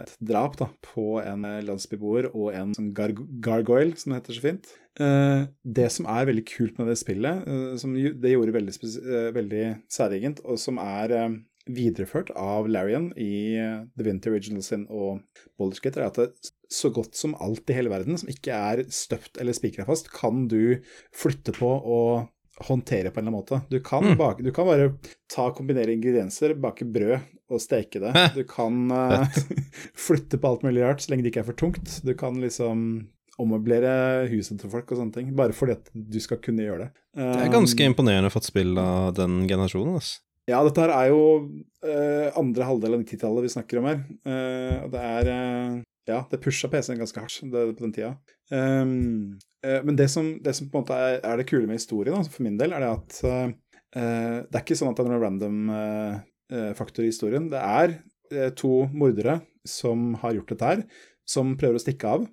et 0.00 0.14
drap 0.18 0.56
da, 0.60 0.68
på 0.82 1.20
en 1.22 1.46
landsbyboer 1.66 2.32
og 2.32 2.50
en 2.56 2.74
sånn 2.76 2.92
gar 2.96 3.14
gargoyle, 3.44 3.94
som 4.00 4.12
det 4.12 4.22
heter 4.22 4.38
så 4.38 4.44
fint. 4.48 4.70
Uh, 4.94 5.46
det 5.66 5.88
som 5.90 6.06
er 6.10 6.28
veldig 6.28 6.44
kult 6.46 6.78
med 6.78 6.90
det 6.90 6.98
spillet, 7.00 7.46
uh, 7.48 7.72
som 7.80 7.94
det 7.94 8.34
gjorde 8.34 8.54
veldig, 8.54 8.74
uh, 9.02 9.30
veldig 9.34 9.64
særegent, 9.90 10.44
og 10.46 10.60
som 10.62 10.78
er 10.82 11.16
videreført 11.64 12.28
av 12.36 12.66
Larian 12.68 13.08
i 13.16 13.56
The 13.96 14.04
Winter 14.04 14.34
Original 14.34 14.62
Sin 14.62 14.84
og 14.92 15.24
Boulderskate, 15.56 16.02
er 16.02 16.10
at 16.10 16.20
det, 16.20 16.52
så 16.74 16.90
godt 16.92 17.16
som 17.16 17.36
alt 17.42 17.70
i 17.70 17.76
hele 17.76 17.92
verden 17.92 18.18
som 18.20 18.30
ikke 18.30 18.54
er 18.54 18.84
støpt 18.92 19.40
eller 19.40 19.56
spikra 19.56 19.86
fast, 19.88 20.10
kan 20.12 20.44
du 20.50 20.76
flytte 21.16 21.54
på 21.56 21.70
og 21.70 22.28
håndtere 22.62 23.10
på 23.10 23.20
en 23.20 23.26
eller 23.26 23.32
annen 23.32 23.40
måte. 23.40 23.60
Du 23.70 23.80
kan, 23.82 24.04
mm. 24.04 24.18
bake, 24.18 24.44
du 24.46 24.52
kan 24.54 24.68
bare 24.68 24.92
ta 25.32 25.48
kombinere 25.54 25.94
ingredienser, 25.94 26.54
bake 26.60 26.86
brød 26.86 27.18
og 27.50 27.62
steke 27.62 28.00
det. 28.02 28.12
Du 28.36 28.44
kan 28.48 28.86
uh, 28.94 29.26
flytte 30.06 30.38
på 30.38 30.52
alt 30.52 30.66
mulig 30.66 30.84
rart 30.84 31.04
så 31.04 31.12
lenge 31.12 31.26
det 31.26 31.34
ikke 31.34 31.44
er 31.44 31.50
for 31.50 31.58
tungt. 31.58 31.98
Du 32.06 32.14
kan 32.18 32.38
liksom 32.42 33.06
ommøblere 33.42 34.28
huset 34.30 34.60
til 34.62 34.70
folk 34.70 34.92
og 34.92 35.00
sånne 35.00 35.16
ting, 35.16 35.32
bare 35.34 35.54
fordi 35.56 35.74
at 35.74 35.88
du 35.90 36.20
skal 36.22 36.38
kunne 36.42 36.66
gjøre 36.66 36.86
det. 36.86 36.92
Um, 37.16 37.32
det 37.32 37.48
er 37.48 37.56
ganske 37.56 37.82
um, 37.82 37.90
imponerende 37.90 38.30
fått 38.30 38.46
spill 38.50 38.78
av 38.78 39.14
den 39.18 39.42
generasjonen, 39.50 39.98
altså. 39.98 40.20
Ja, 40.44 40.58
dette 40.60 40.82
her 40.82 40.92
er 40.92 41.08
jo 41.08 41.20
uh, 41.40 42.28
andre 42.36 42.68
halvdel 42.68 42.98
av 42.98 43.02
90-tallet 43.02 43.46
vi 43.46 43.52
snakker 43.54 43.80
om 43.80 43.88
her. 43.88 44.02
Uh, 44.28 44.84
det 44.92 45.04
er 45.08 45.30
uh, 45.32 45.82
Ja, 46.04 46.20
det 46.28 46.42
pusha 46.44 46.68
PC-en 46.68 47.00
ganske 47.00 47.22
hardt 47.22 47.38
det, 47.48 47.62
på 47.78 47.86
den 47.86 47.94
tida. 47.96 48.10
Um, 48.52 49.38
uh, 49.64 49.80
men 49.86 49.96
det 49.96 50.08
som, 50.12 50.34
det 50.44 50.54
som, 50.56 50.68
på 50.70 50.78
en 50.78 50.84
måte 50.84 51.00
er, 51.00 51.18
er 51.24 51.40
det 51.40 51.48
kule 51.48 51.68
med 51.68 51.80
historien, 51.80 52.16
altså 52.18 52.34
for 52.34 52.46
min 52.46 52.58
del, 52.60 52.74
er 52.76 52.84
det 52.84 52.92
at 52.92 53.18
uh, 53.24 53.50
det 53.94 54.58
er 54.58 54.62
ikke 54.64 54.78
sånn 54.78 54.90
at 54.90 54.98
det 54.98 55.04
er 55.04 55.12
noen 55.12 55.22
random 55.22 55.58
uh, 55.70 56.70
faktor 56.78 57.06
i 57.06 57.12
historien. 57.12 57.48
Det 57.52 57.60
er 57.60 57.98
uh, 58.34 58.48
to 58.58 58.84
mordere 58.92 59.40
som 59.68 60.12
har 60.20 60.36
gjort 60.36 60.54
dette 60.54 60.72
her, 60.72 60.82
som 61.28 61.54
prøver 61.60 61.78
å 61.78 61.84
stikke 61.84 62.16
av. 62.18 62.26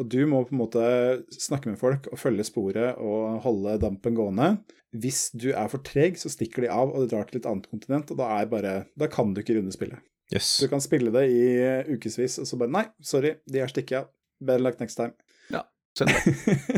og 0.00 0.06
du 0.10 0.24
må 0.26 0.40
på 0.42 0.54
en 0.54 0.58
måte 0.58 0.86
snakke 1.30 1.68
med 1.70 1.78
folk 1.78 2.08
og 2.10 2.18
følge 2.18 2.46
sporet 2.48 2.96
og 2.98 3.36
holde 3.44 3.76
dampen 3.78 4.16
gående. 4.16 4.48
Hvis 4.90 5.28
du 5.30 5.52
er 5.52 5.68
for 5.70 5.84
treg, 5.86 6.18
så 6.18 6.32
stikker 6.32 6.64
de 6.64 6.72
av 6.74 6.90
og 6.90 7.06
drar 7.12 7.28
til 7.28 7.38
et 7.38 7.46
annet 7.46 7.68
kontinent, 7.70 8.10
og 8.10 8.18
da, 8.18 8.32
er 8.40 8.50
bare, 8.50 8.74
da 8.98 9.06
kan 9.12 9.30
du 9.30 9.44
ikke 9.44 9.60
runde 9.60 9.74
spillet. 9.74 10.02
Yes. 10.32 10.56
Du 10.58 10.66
kan 10.72 10.82
spille 10.82 11.12
det 11.14 11.24
i 11.30 11.44
ukevis, 11.92 12.40
og 12.42 12.48
så 12.48 12.58
bare 12.58 12.72
Nei, 12.72 12.84
sorry, 13.04 13.36
de 13.46 13.62
har 13.62 13.70
stikket 13.70 14.00
av. 14.00 14.10
Better 14.40 14.64
luck 14.64 14.80
next 14.82 14.98
time. 15.00 15.14
Ja. 15.52 15.64
Søndag. 15.98 16.16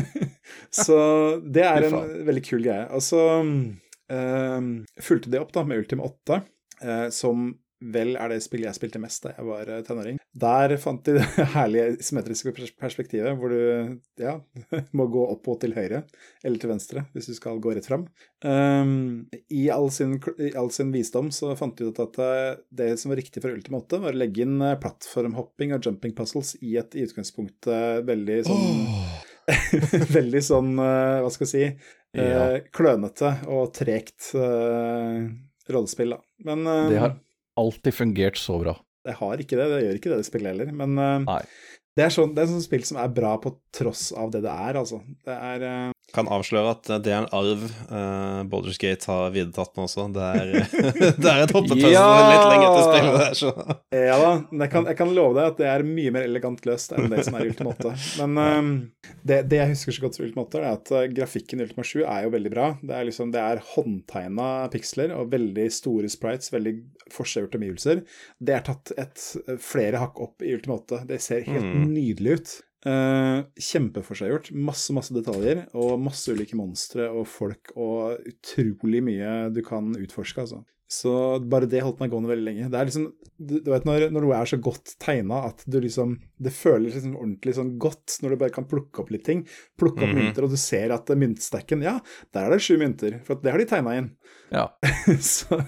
så 0.85 0.99
det 1.43 1.63
er 1.65 1.87
en 1.87 1.97
veldig 2.27 2.43
kul 2.45 2.61
greie. 2.65 2.85
Og 2.93 3.03
så 3.05 3.21
um, 3.41 4.67
fulgte 5.01 5.33
det 5.33 5.41
opp 5.41 5.53
da 5.55 5.65
med 5.67 5.81
Ultima 5.83 6.07
8, 6.07 6.41
uh, 6.83 6.89
eh, 6.89 7.07
som 7.13 7.49
vel 7.77 8.15
er 8.17 8.31
det 8.31 8.39
spillet 8.41 8.71
jeg 8.71 8.77
spilte 8.79 9.01
mest 9.01 9.25
da 9.25 9.33
jeg 9.35 9.45
var 9.45 9.69
eh, 9.69 9.81
tenåring. 9.85 10.17
Der 10.37 10.73
fant 10.81 11.03
de 11.05 11.13
det 11.17 11.45
herlige 11.53 11.97
symmetriske 12.05 12.53
perspektivet, 12.79 13.37
hvor 13.37 13.53
du 13.53 13.97
ja, 14.21 14.37
må 14.97 15.07
gå 15.13 15.25
opp 15.33 15.49
og 15.53 15.59
til 15.61 15.75
høyre, 15.77 16.03
eller 16.43 16.61
til 16.61 16.71
venstre, 16.71 17.05
hvis 17.13 17.29
du 17.29 17.35
skal 17.37 17.61
gå 17.63 17.75
rett 17.77 17.87
fram. 17.87 18.07
Um, 18.45 19.27
i, 19.49 19.67
all 19.73 19.89
sin, 19.93 20.17
I 20.41 20.53
all 20.57 20.71
sin 20.73 20.93
visdom 20.93 21.29
så 21.33 21.53
fant 21.59 21.77
de 21.77 21.89
ut 21.89 22.01
at 22.01 22.19
det 22.73 22.91
som 23.01 23.13
var 23.13 23.21
riktig 23.21 23.43
for 23.43 23.53
Ultima 23.53 23.81
8, 23.83 24.01
var 24.05 24.17
å 24.17 24.21
legge 24.23 24.45
inn 24.45 24.57
plattformhopping 24.81 25.75
og 25.77 25.85
jumping 25.85 26.15
puzzles 26.17 26.55
i 26.61 26.77
et 26.81 26.97
i 26.97 27.05
utgangspunktet 27.05 28.05
veldig 28.07 28.41
sånn 28.47 28.67
oh. 28.81 29.15
veldig 30.17 30.41
sånn, 30.43 30.73
hva 30.75 31.29
skal 31.31 31.47
jeg 31.47 31.53
si, 31.53 31.91
ja. 32.19 32.57
klønete 32.75 33.37
og 33.53 33.69
tregt 33.75 34.33
rollespill, 35.71 36.17
da. 36.17 36.19
Men 36.49 36.67
Det 36.91 36.99
har 36.99 37.15
alltid 37.59 37.95
fungert 37.97 38.39
så 38.41 38.59
bra. 38.61 38.75
Det 39.07 39.15
har 39.19 39.41
ikke 39.41 39.57
det, 39.59 39.67
det 39.71 39.81
gjør 39.85 39.99
ikke 39.99 40.11
det 40.11 40.19
det 40.21 40.27
spillet 40.27 40.53
heller. 40.53 40.71
Men 40.75 40.97
uh, 40.99 41.37
det, 41.97 42.05
er 42.05 42.13
sånn, 42.13 42.33
det 42.37 42.43
er 42.43 42.49
sånn 42.51 42.61
spill 42.61 42.83
som 42.85 42.99
er 43.01 43.09
bra 43.09 43.33
på 43.41 43.55
tross 43.73 44.11
av 44.13 44.29
det 44.33 44.43
det 44.45 44.53
er, 44.53 44.77
altså. 44.77 44.99
Det 45.25 45.33
er 45.33 45.63
uh, 45.65 45.93
Kan 46.13 46.29
avsløre 46.31 46.75
at 46.75 46.89
det 47.03 47.11
er 47.11 47.23
en 47.23 47.29
arv 47.35 47.63
uh, 47.89 48.43
Baldur's 48.49 48.77
Gate 48.81 49.09
har 49.09 49.31
videretatt 49.33 49.73
nå 49.77 49.87
også. 49.87 50.05
Det 50.13 50.27
er, 50.37 50.51
det 51.23 51.31
er 51.31 51.41
et 51.47 51.53
hoppetøst 51.57 51.89
ja! 51.89 52.03
litt 52.29 52.45
lenger 52.53 52.75
til 52.75 52.85
spillet 52.85 53.17
der, 53.17 53.37
så 53.39 53.53
Ja 53.97 54.19
da, 54.21 54.29
jeg 54.61 54.71
kan, 54.73 54.89
jeg 54.91 54.99
kan, 54.99 55.13
love 55.17 55.33
deg 55.39 55.55
at 55.55 55.61
det 55.61 55.69
er 55.71 55.85
mye 55.87 56.13
mer 56.13 56.27
elegant 56.27 56.61
løst 56.69 56.93
enn 56.93 57.09
det 57.09 57.25
som 57.25 57.39
er 57.39 57.47
i 57.47 57.51
Ultima 57.51 57.73
8. 57.73 57.95
Men 58.21 58.37
uh, 58.37 59.09
det, 59.23 59.41
det, 59.49 59.61
jeg 59.63 59.73
husker 59.73 59.97
så 59.97 60.05
godt 60.05 60.19
fra 60.19 60.27
Ultima 60.27 60.45
8, 60.45 60.61
er 60.61 60.77
at 60.77 60.93
grafikken 61.17 61.63
i 61.63 61.65
Ultima 61.65 61.87
7 61.87 61.95
er 62.03 62.27
jo 62.27 62.33
veldig 62.37 62.53
bra. 62.53 62.69
Det 62.83 62.93
er 62.93 63.09
liksom, 63.09 63.33
det 63.33 63.41
er 63.41 63.63
håndtegna 63.73 64.51
piksler 64.73 65.17
og 65.17 65.33
veldig 65.33 65.65
store 65.73 66.13
sprites, 66.13 66.53
veldig 66.53 66.77
forseggjorte 67.13 67.57
omgivelser. 67.57 68.05
Det 68.37 68.53
er 68.53 68.65
tatt 68.67 68.93
et 68.99 69.27
flere 69.63 70.03
hakk 70.03 70.21
opp 70.21 70.45
i 70.45 70.53
Ultima 70.53 70.77
8. 70.83 71.03
Det 71.09 71.21
ser 71.23 71.47
helt 71.47 71.65
mm 71.65 71.86
nydelig 71.91 72.39
ut. 72.39 72.55
Uh, 72.87 73.43
Kjempeforseggjort. 73.59 74.51
Masse, 74.55 74.93
masse 74.95 75.15
detaljer 75.15 75.65
og 75.75 75.97
masse 75.99 76.31
ulike 76.31 76.57
monstre 76.59 77.09
og 77.09 77.25
folk 77.29 77.73
og 77.75 78.21
utrolig 78.29 79.01
mye 79.03 79.35
du 79.53 79.63
kan 79.65 79.91
utforske, 79.97 80.45
altså. 80.45 80.63
Så 80.87 81.11
bare 81.43 81.67
det 81.67 81.81
holdt 81.83 81.99
meg 81.99 82.13
gående 82.13 82.29
veldig 82.31 82.45
lenge. 82.45 82.67
Det 82.71 82.79
er 82.79 82.87
liksom, 82.87 83.09
du, 83.35 83.57
du 83.59 83.71
vet 83.73 83.87
når, 83.87 84.07
når, 84.07 84.23
noe 84.23 84.37
er 84.37 84.47
så 84.47 84.59
godt 84.63 84.93
tegna 85.03 85.41
at 85.49 85.65
du 85.67 85.81
liksom 85.83 86.15
Det 86.39 86.53
føles 86.55 86.95
liksom 86.95 87.17
ordentlig 87.17 87.57
sånn 87.57 87.73
godt 87.81 88.15
når 88.23 88.33
du 88.33 88.39
bare 88.43 88.55
kan 88.55 88.67
plukke 88.69 89.03
opp 89.03 89.11
litt 89.11 89.25
ting. 89.27 89.43
Plukke 89.79 89.99
opp 89.99 90.13
mm 90.13 90.15
-hmm. 90.15 90.29
mynter, 90.29 90.47
og 90.47 90.53
du 90.53 90.57
ser 90.57 90.93
at 90.95 91.09
myntstacken 91.09 91.83
Ja, 91.83 91.99
der 92.33 92.45
er 92.45 92.55
det 92.55 92.63
sju 92.63 92.77
mynter, 92.77 93.19
for 93.25 93.35
det 93.35 93.51
har 93.51 93.59
de 93.59 93.65
tegna 93.65 93.97
inn. 93.97 94.11
Ja. 94.49 94.79
så, 95.21 95.59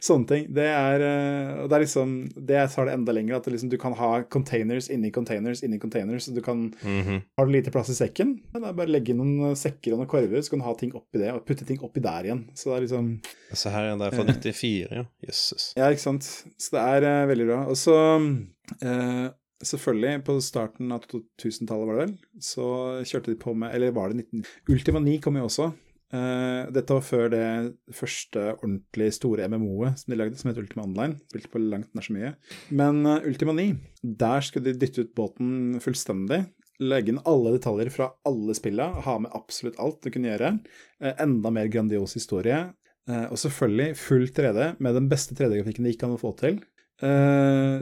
sånne 0.00 0.26
ting. 0.26 0.46
Det 0.54 0.66
er 0.66 1.00
eh, 1.00 1.62
Og 1.62 1.68
det 1.68 1.76
er 1.76 1.84
liksom 1.84 2.14
Det 2.34 2.64
tar 2.74 2.88
det 2.88 2.94
enda 2.96 3.12
lenger, 3.12 3.36
at 3.36 3.46
liksom, 3.46 3.70
du 3.70 3.78
kan 3.78 3.94
ha 3.94 4.22
containers 4.22 4.90
inni 4.90 5.10
containers 5.10 5.62
inni 5.62 5.78
containers. 5.78 6.26
Du 6.26 6.40
kan 6.42 6.74
mm 6.82 7.02
-hmm. 7.02 7.22
Har 7.36 7.46
du 7.46 7.52
lite 7.52 7.70
plass 7.70 7.90
i 7.90 7.94
sekken, 7.94 8.40
ja, 8.52 8.60
da 8.60 8.72
bare 8.72 8.90
legge 8.90 9.14
noen 9.14 9.56
sekker 9.56 9.92
og 9.92 9.98
noen 9.98 10.08
korver, 10.08 10.42
så 10.42 10.50
kan 10.50 10.58
du 10.58 10.64
ha 10.64 10.74
ting 10.74 10.92
oppi 10.94 11.18
det, 11.18 11.32
og 11.32 11.46
putte 11.46 11.64
ting 11.64 11.78
oppi 11.80 12.00
der 12.00 12.24
igjen. 12.24 12.44
Så 12.54 12.70
det 12.70 12.76
er 12.76 12.80
liksom 12.80 13.20
Så 13.52 13.70
her 13.70 13.84
er 13.84 13.96
det 13.96 14.14
for 14.14 14.24
90 14.24 14.47
1994, 14.48 15.00
ja. 15.00 15.04
Jøsses. 15.28 15.72
Ja, 15.78 15.90
ikke 15.92 16.04
sant. 16.04 16.28
Så 16.58 16.76
det 16.76 16.84
er 16.84 17.08
eh, 17.08 17.26
veldig 17.30 17.48
bra. 17.48 17.58
Og 17.70 17.78
så 17.78 17.96
eh, 18.82 19.26
selvfølgelig, 19.64 20.22
på 20.28 20.38
starten 20.44 20.94
av 20.94 21.04
2000-tallet, 21.10 21.88
var 21.88 21.98
det 21.98 22.06
vel, 22.06 22.16
så 22.44 22.70
kjørte 23.08 23.34
de 23.34 23.42
på 23.42 23.54
med 23.58 23.76
Eller 23.76 23.94
var 23.96 24.12
det 24.12 24.24
19... 24.24 24.48
Ultima 24.74 25.02
9 25.04 25.18
kom 25.24 25.38
jo 25.40 25.46
også. 25.48 25.70
Eh, 26.08 26.60
dette 26.72 26.96
var 26.96 27.04
før 27.04 27.26
det 27.32 27.46
første 27.92 28.44
ordentlig 28.56 29.10
store 29.18 29.48
MMO-et 29.52 30.00
som 30.00 30.12
de 30.14 30.20
lagde, 30.20 30.40
som 30.40 30.52
het 30.52 30.60
Ultima 30.60 30.86
Online. 30.88 31.18
Spilte 31.28 31.52
på 31.52 31.64
langt 31.64 31.90
nær 31.96 32.06
så 32.06 32.16
mye. 32.16 32.36
Men 32.72 33.02
uh, 33.04 33.18
Ultima 33.28 33.56
9, 33.56 33.74
der 34.22 34.46
skulle 34.46 34.70
de 34.70 34.80
dytte 34.80 35.04
ut 35.04 35.16
båten 35.18 35.82
fullstendig 35.84 36.46
legge 36.78 37.12
inn 37.12 37.22
alle 37.26 37.56
detaljer 37.56 37.90
fra 37.90 38.10
alle 38.28 38.54
spillene, 38.56 39.02
ha 39.04 39.16
med 39.22 39.34
absolutt 39.36 39.78
alt 39.82 40.02
du 40.04 40.12
kunne 40.14 40.30
gjøre. 40.30 40.52
Eh, 41.02 41.14
enda 41.24 41.50
mer 41.54 41.70
grandios 41.72 42.14
historie 42.18 42.68
og 43.08 43.38
selvfølgelig 43.40 43.96
full 43.96 44.26
3D 44.36 44.74
med 44.84 44.96
den 44.98 45.06
beste 45.08 45.32
3D-grafikken 45.36 45.86
det 45.86 45.94
gikk 45.94 46.02
an 46.04 46.16
å 46.16 46.20
få 46.20 46.34
til. 46.36 46.58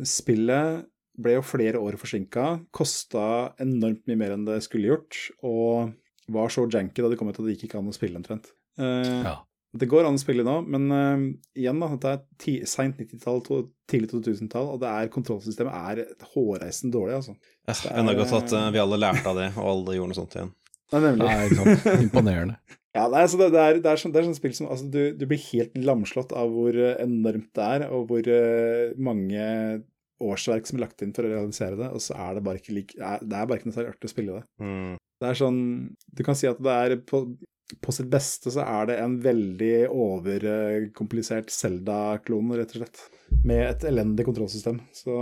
spillet 0.07 0.85
ble 1.19 1.35
jo 1.35 1.43
flere 1.43 1.81
år 1.83 1.97
forsinka, 1.99 2.45
kosta 2.77 3.57
enormt 3.63 4.05
mye 4.07 4.21
mer 4.21 4.35
enn 4.37 4.45
det 4.47 4.61
skulle 4.67 4.93
gjort. 4.93 5.19
og 5.43 5.95
var 6.27 6.49
så 6.49 6.67
janky 6.71 7.03
da 7.03 7.11
det 7.11 7.19
kom 7.19 7.31
ut 7.31 7.39
at 7.39 7.45
det 7.47 7.57
gikk 7.57 7.69
ikke 7.69 7.81
an 7.81 7.91
å 7.91 7.95
spille 7.95 8.19
omtrent. 8.19 8.51
Uh, 8.81 9.23
ja. 9.27 9.37
Det 9.77 9.89
går 9.91 10.07
an 10.09 10.17
å 10.17 10.21
spille 10.21 10.45
nå, 10.47 10.57
men 10.73 10.87
uh, 10.91 11.25
igjen, 11.59 11.83
da, 11.83 11.91
det 12.01 12.13
er 12.13 12.69
seint 12.71 12.99
90-tall, 13.01 13.43
tidlig 13.91 14.11
2000-tall, 14.15 14.71
og 14.75 14.81
det 14.83 14.93
er 14.93 15.13
kontrollsystemet 15.13 15.91
er 15.93 16.31
hårreisende 16.33 16.97
dårlig, 16.97 17.19
altså. 17.21 17.37
Ja, 17.67 17.77
Enda 17.93 18.17
godt 18.19 18.35
at 18.39 18.57
uh, 18.57 18.71
vi 18.75 18.83
alle 18.83 19.01
lærte 19.01 19.31
av 19.31 19.39
det, 19.43 19.51
og 19.55 19.71
alle 19.75 19.99
gjorde 19.99 20.15
noe 20.15 20.21
sånt 20.21 20.39
igjen. 20.39 20.55
Nei, 20.95 21.03
nemlig. 21.03 21.29
Nei. 21.29 21.77
Imponerende. 22.07 22.59
Ja, 22.97 23.07
nei, 23.13 23.25
altså 23.27 23.41
det, 23.41 23.51
det, 23.55 23.63
er, 23.63 23.81
det, 23.85 23.91
er 23.93 24.01
sånn, 24.03 24.15
det 24.15 24.23
er 24.23 24.29
sånn 24.29 24.39
spill 24.39 24.57
som 24.57 24.71
altså, 24.73 24.89
du, 24.93 25.03
du, 25.19 25.27
blir 25.29 25.43
helt 25.51 25.77
lamslått 25.79 26.33
av 26.37 26.51
hvor 26.55 26.79
enormt 26.97 27.51
det 27.57 27.69
er, 27.77 27.87
og 27.93 28.09
hvor 28.11 28.31
mange 29.09 29.47
årsverk 30.23 30.69
som 30.69 30.79
er 30.79 30.87
lagt 30.87 31.03
inn 31.05 31.13
for 31.17 31.29
å 31.29 31.33
realisere 31.33 31.77
det, 31.79 31.91
og 31.93 32.01
så 32.03 32.17
er 32.17 32.39
det 32.39 32.45
bare 32.47 32.63
ikke 32.63 32.77
like, 32.77 32.97
det 32.97 33.37
er 33.37 33.49
bare 33.49 33.61
ikke 33.61 33.69
noe 33.69 33.77
særlig 33.77 33.93
artig 33.93 34.09
å 34.09 34.15
spille 34.15 34.39
det. 34.39 34.47
Mm. 34.65 34.97
Det 35.17 35.29
er 35.29 35.39
sånn 35.39 35.61
Du 36.13 36.25
kan 36.27 36.37
si 36.37 36.49
at 36.49 36.59
det 36.63 36.73
er 36.73 36.97
på, 37.09 37.23
på 37.83 37.95
sitt 37.95 38.09
beste 38.13 38.53
så 38.53 38.65
er 38.65 38.91
det 38.91 38.99
en 39.03 39.17
veldig 39.23 39.77
overkomplisert 39.93 41.53
Zelda-klone, 41.53 42.61
rett 42.61 42.75
og 42.77 42.83
slett. 42.83 43.07
Med 43.47 43.65
et 43.67 43.87
elendig 43.89 44.27
kontrollsystem. 44.29 44.81
Så 44.95 45.17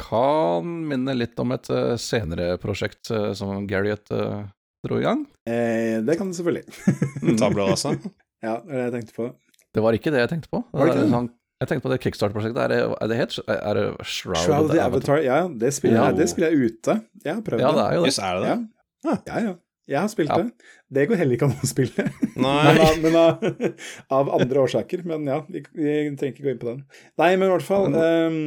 Kan 0.00 0.76
minne 0.90 1.16
litt 1.16 1.38
om 1.42 1.54
et 1.56 1.70
uh, 1.72 1.96
senere 2.00 2.54
prosjekt 2.62 3.10
uh, 3.10 3.32
som 3.36 3.66
Garriott 3.68 4.12
uh, 4.14 4.44
dro 4.84 5.00
i 5.00 5.06
gang. 5.06 5.24
Eh, 5.48 6.02
det 6.04 6.18
kan 6.18 6.30
du 6.30 6.36
selvfølgelig. 6.36 6.64
Tabler, 7.40 7.72
altså? 7.72 7.96
ja, 8.46 8.60
det 8.60 8.70
er 8.70 8.76
det 8.76 8.84
jeg 8.84 8.94
tenkte 8.98 9.18
på. 9.18 9.32
Det 9.76 9.84
var 9.84 9.98
ikke 9.98 10.12
det 10.14 10.22
jeg 10.24 10.32
tenkte 10.32 10.52
på. 10.52 10.62
Var 10.72 10.88
det 10.88 10.94
ikke 10.94 11.04
det? 11.04 11.12
Sånn, 11.12 11.28
jeg 11.56 11.70
tenkte 11.70 11.86
på 11.86 11.92
det 11.92 12.00
kickstart-prosjektet. 12.04 12.62
Er, 12.64 12.94
er, 12.96 13.10
det 13.10 13.20
helt 13.20 13.38
Er 13.48 13.78
det 13.78 13.84
Shroud, 14.04 14.40
Shroud 14.42 14.72
the 14.72 14.80
Avatar? 14.84 15.20
Ja, 15.24 15.42
det 15.48 15.72
spiller, 15.76 16.02
ja. 16.02 16.16
det 16.16 16.28
spiller 16.32 16.52
jeg 16.52 16.72
ute. 16.72 16.98
Jeg 17.24 17.32
har 17.32 17.44
prøvd 17.44 17.64
ja, 17.64 17.70
det. 17.76 17.86
Er 17.86 17.96
jo 17.96 18.02
det. 18.04 18.10
Yes, 18.12 18.18
er 18.20 18.36
det 18.36 18.42
det? 18.44 18.58
Ja. 19.06 19.16
Ja, 19.26 19.40
ja. 19.46 19.54
Jeg 19.86 20.02
har 20.02 20.08
spilt 20.10 20.32
ja. 20.32 20.38
det. 20.42 20.70
Det 20.96 21.04
går 21.06 21.20
heller 21.20 21.36
ikke 21.36 21.46
an 21.46 21.58
å 21.62 21.68
spille. 21.68 22.06
Nei. 22.44 22.62
men, 22.66 22.80
av, 22.82 22.96
men 23.04 23.18
av, 23.20 23.44
av, 24.18 24.30
andre 24.34 24.64
årsaker. 24.66 25.04
Men 25.06 25.28
ja, 25.30 25.40
vi, 25.46 25.62
vi, 25.76 25.92
trenger 26.18 26.32
ikke 26.32 26.46
gå 26.46 26.54
inn 26.54 26.62
på 26.62 26.70
den. 26.72 26.80
Nei, 27.22 27.30
men 27.36 27.46
i 27.46 27.52
hvert 27.54 27.66
fall 27.66 27.94
um, 27.94 28.40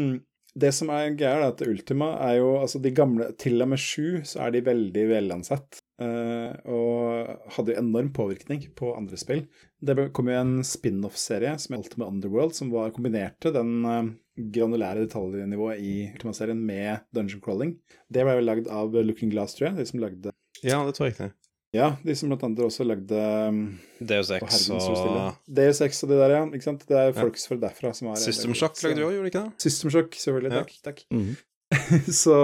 Det 0.59 0.73
som 0.75 0.91
er 0.93 1.13
greia, 1.15 1.37
er 1.39 1.53
at 1.53 1.63
Ultima 1.63 2.11
er 2.27 2.41
jo 2.41 2.51
Altså, 2.59 2.81
de 2.83 2.91
gamle 2.95 3.29
Til 3.39 3.61
og 3.63 3.71
med 3.71 3.81
sju 3.81 4.19
så 4.27 4.43
er 4.47 4.57
de 4.57 4.65
veldig 4.67 5.05
velansett. 5.13 5.79
Uh, 5.99 6.55
og 6.71 7.51
hadde 7.57 7.73
jo 7.73 7.81
enorm 7.81 8.13
påvirkning 8.15 8.61
på 8.79 8.93
andre 8.95 9.19
spill. 9.19 9.43
Det 9.83 10.09
kom 10.15 10.31
jo 10.31 10.37
en 10.39 10.53
spin-off-serie 10.63 11.57
som 11.59 11.75
holdt 11.75 11.97
med 11.99 12.07
Underworld, 12.07 12.55
som 12.55 12.71
var 12.71 12.93
kombinerte 12.95 13.51
den 13.55 13.73
uh, 13.83 14.11
granulære 14.39 15.03
detaljnivået 15.03 15.83
i 15.83 15.93
Ultima-serien 16.13 16.61
med 16.63 17.03
dungeon 17.15 17.43
crawling. 17.43 17.75
Det 18.07 18.23
ble 18.23 18.37
vel 18.39 18.47
lagd 18.47 18.71
av 18.71 18.95
Looking 18.95 19.33
Glass, 19.33 19.57
tror 19.57 19.71
jeg, 19.71 19.81
de 19.81 19.89
som 19.91 20.03
lagde 20.03 20.35
ja, 20.59 20.81
det 20.83 20.95
tror 20.95 21.07
jeg 21.07 21.15
ikke. 21.15 21.29
Ja, 21.75 21.91
de 22.01 22.15
som 22.17 22.31
blant 22.31 22.41
annet 22.47 22.63
også 22.65 22.85
lagde 22.87 23.17
um, 23.53 23.59
Deus 24.01 24.31
Ex 24.33 24.63
og 24.73 25.35
Deus 25.45 25.81
Ex 25.85 26.01
og 26.01 26.09
det 26.09 26.17
der, 26.17 26.33
ja. 26.33 26.41
ikke 26.49 26.65
sant? 26.65 26.85
Det 26.89 26.97
er 26.97 27.13
folk 27.13 27.37
ja. 27.37 27.59
derfra 27.67 27.91
som 27.93 28.09
har 28.09 28.17
System 28.17 28.55
Shock 28.57 28.81
lagde 28.81 28.97
du 28.97 29.05
òg, 29.05 29.13
gjorde 29.13 29.27
du 29.27 29.29
ikke 29.29 29.43
det? 29.45 29.67
System 29.67 29.93
Shock, 29.93 30.17
selvfølgelig. 30.17 30.51
Takk. 30.55 30.73
Takk. 30.87 31.03
Mm 31.13 31.21
-hmm. 31.21 31.37
så 32.23 32.35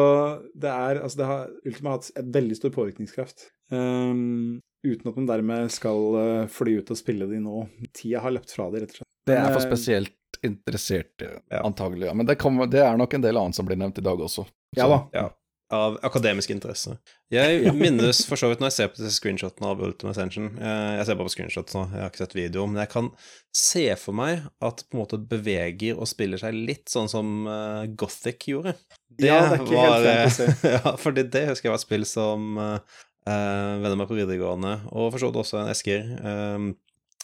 det 0.54 0.70
er 0.70 1.00
Altså, 1.02 1.18
det 1.18 1.30
har 1.30 1.48
Ultima 1.66 1.96
hatt 1.96 2.12
et 2.14 2.28
veldig 2.36 2.58
stor 2.60 2.74
påvirkningskraft. 2.76 3.48
Um, 3.74 4.60
uten 4.86 5.10
at 5.10 5.18
man 5.18 5.30
dermed 5.30 5.72
skal 5.74 6.04
uh, 6.18 6.52
fly 6.52 6.78
ut 6.82 6.92
og 6.94 7.00
spille 7.00 7.30
de 7.30 7.42
nå. 7.42 7.64
Tida 7.96 8.22
har 8.26 8.36
løpt 8.36 8.54
fra 8.54 8.70
de, 8.74 8.84
rett 8.84 8.94
og 8.94 9.02
slett. 9.02 9.12
Det 9.26 9.40
er 9.40 9.50
for 9.50 9.64
eh, 9.64 9.66
spesielt 9.66 10.42
interesserte, 10.46 11.32
ja. 11.50 11.64
antagelig. 11.66 12.12
Ja. 12.12 12.14
Men 12.14 12.28
det, 12.30 12.38
kan, 12.38 12.60
det, 12.70 12.84
er 12.86 13.00
nok 13.00 13.16
en 13.18 13.24
del 13.24 13.40
annet 13.42 13.58
som 13.58 13.66
blir 13.66 13.80
nevnt 13.82 13.98
i 13.98 14.06
dag 14.06 14.22
også. 14.22 14.46
Så, 14.46 14.78
ja 14.78 14.86
da. 14.92 15.00
Ja 15.16 15.30
av 15.76 15.98
akademisk 16.08 16.52
interesse. 16.54 16.96
Jeg 17.34 17.72
minnes 17.84 18.22
for 18.30 18.40
så 18.40 18.50
vidt 18.52 18.62
når 18.64 18.72
jeg 18.72 18.78
ser 18.78 18.92
på 18.92 19.02
disse 19.02 19.20
screenshotene 19.20 19.72
av 19.72 19.82
Ultimate 19.82 20.14
Ascension 20.14 20.52
Jeg 20.60 21.08
ser 21.08 21.18
bare 21.18 21.28
på 21.28 21.34
screenshots 21.34 21.78
nå, 21.78 21.86
jeg 21.94 22.04
har 22.04 22.12
ikke 22.12 22.22
sett 22.24 22.38
video, 22.38 22.66
men 22.70 22.84
jeg 22.84 22.92
kan 22.94 23.10
se 23.56 23.86
for 24.00 24.18
meg 24.18 24.44
at 24.66 24.84
på 24.84 24.98
en 24.98 25.02
måte 25.02 25.20
beveger 25.32 25.96
og 25.96 26.10
spiller 26.12 26.42
seg 26.42 26.58
litt 26.58 26.92
sånn 26.92 27.08
som 27.12 27.48
uh, 27.48 27.86
Gothic 27.98 28.50
gjorde. 28.52 28.76
Det 29.08 29.30
ja, 29.30 29.40
det 29.48 29.62
er 29.62 29.64
ikke 29.64 29.78
var, 29.80 29.96
helt 29.96 30.10
fantasy. 30.10 30.70
ja, 30.76 30.96
fordi 31.00 31.26
det 31.32 31.46
husker 31.52 31.70
jeg 31.70 31.76
var 31.76 31.80
et 31.80 31.86
spill 31.86 32.08
som 32.10 32.60
uh, 32.60 33.00
venner 33.24 33.96
meg 34.02 34.10
på 34.12 34.18
videregående, 34.20 34.76
og 34.92 35.14
for 35.14 35.22
så 35.22 35.32
vidt 35.32 35.42
også 35.46 35.62
en 35.62 35.72
Esker, 35.72 36.12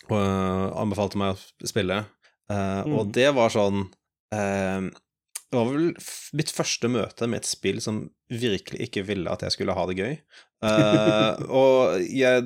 og, 0.07 0.15
uh, 0.15 0.65
anbefalte 0.81 1.19
meg 1.19 1.35
å 1.35 1.69
spille. 1.69 2.01
Uh, 2.51 2.81
mm. 2.87 2.95
Og 2.95 3.15
det 3.15 3.29
var 3.35 3.53
sånn 3.53 3.87
det 4.31 5.59
var 5.59 5.65
vel 5.67 5.89
mitt 6.39 6.51
første 6.55 6.87
møte 6.87 7.27
med 7.27 7.41
et 7.41 7.49
spill 7.49 7.81
som 7.83 8.05
virkelig 8.31 8.87
ikke 8.87 9.03
ville 9.07 9.31
at 9.31 9.43
jeg 9.45 9.55
skulle 9.55 9.75
ha 9.75 9.83
det 9.89 9.97
gøy. 9.99 10.15
Uh, 10.61 11.41
og 11.49 12.03
jeg 12.05 12.43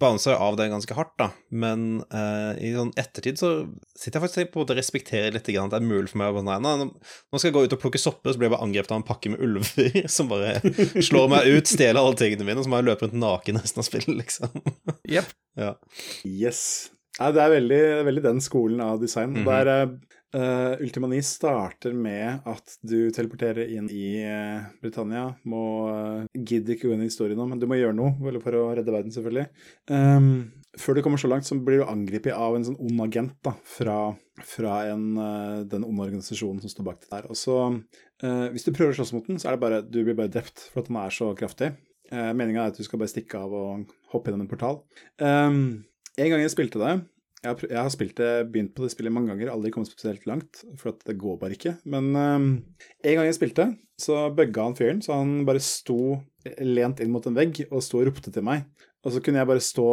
bouncer 0.00 0.38
av 0.40 0.56
det 0.56 0.70
ganske 0.72 0.96
hardt, 0.96 1.12
da, 1.20 1.26
men 1.52 2.00
uh, 2.08 2.56
i 2.56 2.70
sånn 2.72 2.94
ettertid 2.96 3.36
så 3.36 3.50
sitter 3.92 4.16
jeg 4.16 4.24
faktisk 4.24 4.54
på 4.54 4.58
en 4.58 4.64
måte 4.64 4.72
og 4.72 4.80
respekterer 4.80 5.36
litt 5.36 5.50
at 5.52 5.74
det 5.74 5.80
er 5.80 5.84
mulig 5.84 6.08
for 6.14 6.22
meg 6.22 6.40
å 6.40 6.44
nei, 6.46 6.56
nei, 6.64 6.88
nå 6.88 7.36
skal 7.36 7.50
jeg 7.50 7.56
gå 7.58 7.66
ut 7.66 7.76
og 7.76 7.82
plukke 7.82 8.00
sopper, 8.00 8.32
så 8.32 8.40
blir 8.40 8.48
jeg 8.48 8.56
bare 8.56 8.64
angrepet 8.64 8.96
av 8.96 9.02
en 9.02 9.06
pakke 9.10 9.34
med 9.34 9.44
ulver 9.44 10.00
som 10.16 10.32
bare 10.32 10.56
slår 11.04 11.30
meg 11.36 11.52
ut, 11.52 11.68
stjeler 11.68 12.00
alle 12.00 12.16
tingene 12.22 12.48
mine, 12.48 12.58
og 12.62 12.64
så 12.64 12.72
må 12.72 12.80
jeg 12.80 12.88
løpe 12.88 13.10
rundt 13.10 13.20
naken 13.20 13.60
resten 13.60 13.84
av 13.84 13.90
spillet, 13.90 14.16
liksom. 14.22 14.64
Yep. 15.04 15.30
Ja. 15.60 15.74
Yes. 16.24 16.64
Nei, 17.20 17.30
det 17.36 17.44
er 17.44 17.52
veldig, 17.52 17.82
veldig, 18.08 18.22
den 18.24 18.40
skolen 18.42 18.80
av 18.82 18.98
design. 19.04 19.36
Mm 19.36 19.42
-hmm. 19.42 19.44
Det 19.44 19.60
er 19.60 19.68
eh, 19.82 19.90
Uh, 20.34 20.74
Ultima 20.82 21.06
9 21.06 21.20
starter 21.22 21.92
med 21.94 22.42
at 22.50 22.72
du 22.82 23.06
teleporterer 23.14 23.70
inn 23.70 23.86
i 23.92 24.18
uh, 24.26 24.66
Britannia. 24.82 25.28
Må 25.46 25.62
uh, 25.86 26.26
Gidder 26.34 26.74
ikke 26.74 26.90
gå 26.90 26.96
inn 26.96 27.04
i 27.04 27.08
historien 27.08 27.38
nå, 27.38 27.46
men 27.46 27.62
du 27.62 27.68
må 27.70 27.78
gjøre 27.78 27.94
noe 27.94 28.34
for 28.42 28.58
å 28.58 28.64
redde 28.74 28.94
verden, 28.94 29.14
selvfølgelig. 29.14 29.46
Um, 29.94 30.50
før 30.80 30.98
du 30.98 31.04
kommer 31.06 31.22
så 31.22 31.30
langt, 31.30 31.46
så 31.46 31.54
blir 31.54 31.84
du 31.84 31.86
angrepet 31.86 32.34
av 32.34 32.58
en 32.58 32.66
sånn 32.66 32.80
ond 32.82 33.04
agent 33.06 33.36
da, 33.46 33.54
fra, 33.76 33.98
fra 34.42 34.80
en, 34.90 35.06
den 35.70 35.86
onde 35.86 36.08
organisasjonen 36.08 36.64
som 36.64 36.72
står 36.72 36.88
bak 36.88 37.04
det 37.04 37.12
der. 37.12 37.28
Og 37.30 37.38
så, 37.38 37.60
Hvis 38.50 38.66
du 38.66 38.72
prøver 38.74 38.90
å 38.90 38.98
slåss 38.98 39.14
mot 39.14 39.30
den, 39.30 39.38
så 39.38 39.52
er 39.52 39.54
det 39.54 39.62
bare 39.62 39.84
du 39.86 40.00
blir 40.02 40.18
bare 40.18 40.32
drept 40.34 40.66
for 40.72 40.82
at 40.82 40.90
den 40.90 40.98
er 40.98 41.14
så 41.14 41.30
kraftig. 41.38 41.70
Uh, 42.10 42.34
Meninga 42.34 42.66
er 42.66 42.74
at 42.74 42.78
du 42.78 42.82
skal 42.82 43.00
bare 43.00 43.12
stikke 43.14 43.38
av 43.38 43.54
og 43.54 43.94
hoppe 44.12 44.32
gjennom 44.32 44.48
en 44.48 44.50
portal. 44.50 44.82
Um, 45.22 45.84
en 46.18 46.30
gang 46.30 46.42
jeg 46.42 46.52
spilte 46.52 46.82
det 46.82 46.96
jeg 47.44 47.50
har, 47.52 47.64
jeg 47.68 47.80
har 47.80 47.92
spilt 47.92 48.16
det, 48.16 48.30
begynt 48.52 48.72
på 48.74 48.86
det 48.86 48.94
spillet 48.94 49.12
mange 49.12 49.28
ganger, 49.32 49.50
aldri 49.52 49.72
kommet 49.74 49.90
spesielt 49.92 50.24
langt, 50.28 50.62
for 50.80 50.96
det 51.04 51.16
går 51.20 51.36
bare 51.42 51.56
ikke. 51.58 51.74
Men 51.92 52.10
um, 52.16 52.46
en 53.04 53.18
gang 53.18 53.28
jeg 53.28 53.36
spilte, 53.36 53.66
så 54.00 54.24
bugga 54.34 54.64
han 54.64 54.76
fyren, 54.78 55.02
så 55.04 55.18
han 55.20 55.42
bare 55.48 55.62
sto 55.62 56.16
lent 56.64 57.02
inn 57.04 57.12
mot 57.12 57.26
en 57.28 57.36
vegg 57.36 57.66
og 57.68 57.84
sto 57.84 58.00
og 58.00 58.08
ropte 58.08 58.32
til 58.32 58.46
meg. 58.46 58.64
Og 59.04 59.12
så 59.12 59.20
kunne 59.20 59.42
jeg 59.42 59.48
bare 59.50 59.64
stå 59.64 59.88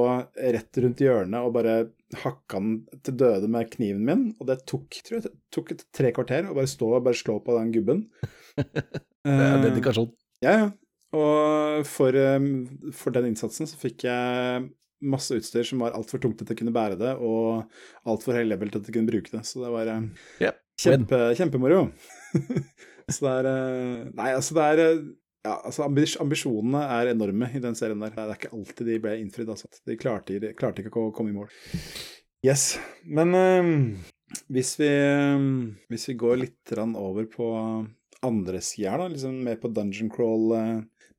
rett 0.55 0.79
rundt 0.83 1.01
hjørnet 1.03 1.43
og 1.43 1.55
bare 1.57 1.75
hakka 2.21 2.59
han 2.59 2.75
til 3.03 3.17
døde 3.19 3.49
med 3.51 3.67
kniven 3.73 4.05
min. 4.07 4.23
Og 4.39 4.47
det 4.47 4.61
tok, 4.69 5.01
tror 5.03 5.19
jeg, 5.19 5.33
tok 5.51 5.73
et 5.75 5.83
tre 5.95 6.13
kvarter 6.15 6.47
å 6.47 6.55
bare 6.55 6.71
stå 6.71 6.93
og 6.95 7.03
bare 7.07 7.19
slå 7.19 7.41
på 7.43 7.57
den 7.57 7.73
gubben. 7.75 8.05
det 8.55 9.35
er 9.35 9.65
dedikasjon. 9.67 10.13
Uh, 10.13 10.45
ja, 10.47 10.55
ja. 10.63 10.69
Og 11.11 11.83
for, 11.91 12.15
um, 12.15 12.63
for, 12.95 13.11
den 13.11 13.33
innsatsen 13.33 13.67
så 13.67 13.75
fikk 13.79 14.05
jeg 14.07 14.69
masse 15.01 15.37
utstyr 15.37 15.65
som 15.67 15.81
var 15.83 15.95
altfor 15.97 16.21
tungt 16.21 16.37
til 16.39 16.47
at 16.47 16.53
jeg 16.53 16.61
kunne 16.61 16.75
bære 16.75 16.99
det, 16.99 17.15
og 17.17 17.65
altfor 18.09 18.37
høy 18.37 18.45
level 18.47 18.71
til 18.71 18.81
at 18.81 18.89
jeg 18.89 18.97
kunne 18.97 19.11
bruke 19.11 19.33
det. 19.33 19.41
Så 19.47 19.63
det 19.63 19.71
var 19.73 19.89
yep. 20.43 20.61
kjempe, 20.81 21.23
kjempemoro. 21.39 21.87
så 23.15 23.25
det 23.25 23.33
er 23.39 24.11
Nei, 24.13 24.29
altså, 24.35 24.57
det 24.57 24.67
er 24.69 25.01
ja, 25.41 25.55
altså 25.65 25.87
Ambisjonene 25.87 26.83
er 26.99 27.11
enorme 27.15 27.49
i 27.55 27.61
den 27.63 27.77
serien 27.77 28.01
der. 28.03 28.13
Det 28.13 28.23
er 28.23 28.37
ikke 28.37 28.53
alltid 28.55 28.89
de 28.91 28.99
ble 29.01 29.15
innfridd. 29.21 29.49
Altså. 29.49 29.69
De 29.89 29.97
klarte, 29.99 30.37
de 30.41 30.53
klarte, 30.57 30.85
ikke 30.85 31.07
å 31.09 31.13
komme 31.15 31.33
i 31.33 31.37
mål. 31.37 31.49
Yes. 32.45 32.75
Men 33.05 33.33
um, 33.37 33.71
hvis, 34.53 34.75
vi, 34.81 34.89
um, 35.33 35.73
hvis 35.89 36.07
vi 36.11 36.17
går 36.21 36.43
litt 36.43 36.75
over 36.77 37.25
på 37.29 37.49
andre 38.21 38.61
sida, 38.61 38.99
da, 39.01 39.09
liksom 39.09 39.41
mer 39.45 39.57
på 39.61 39.71
dungeon 39.73 40.11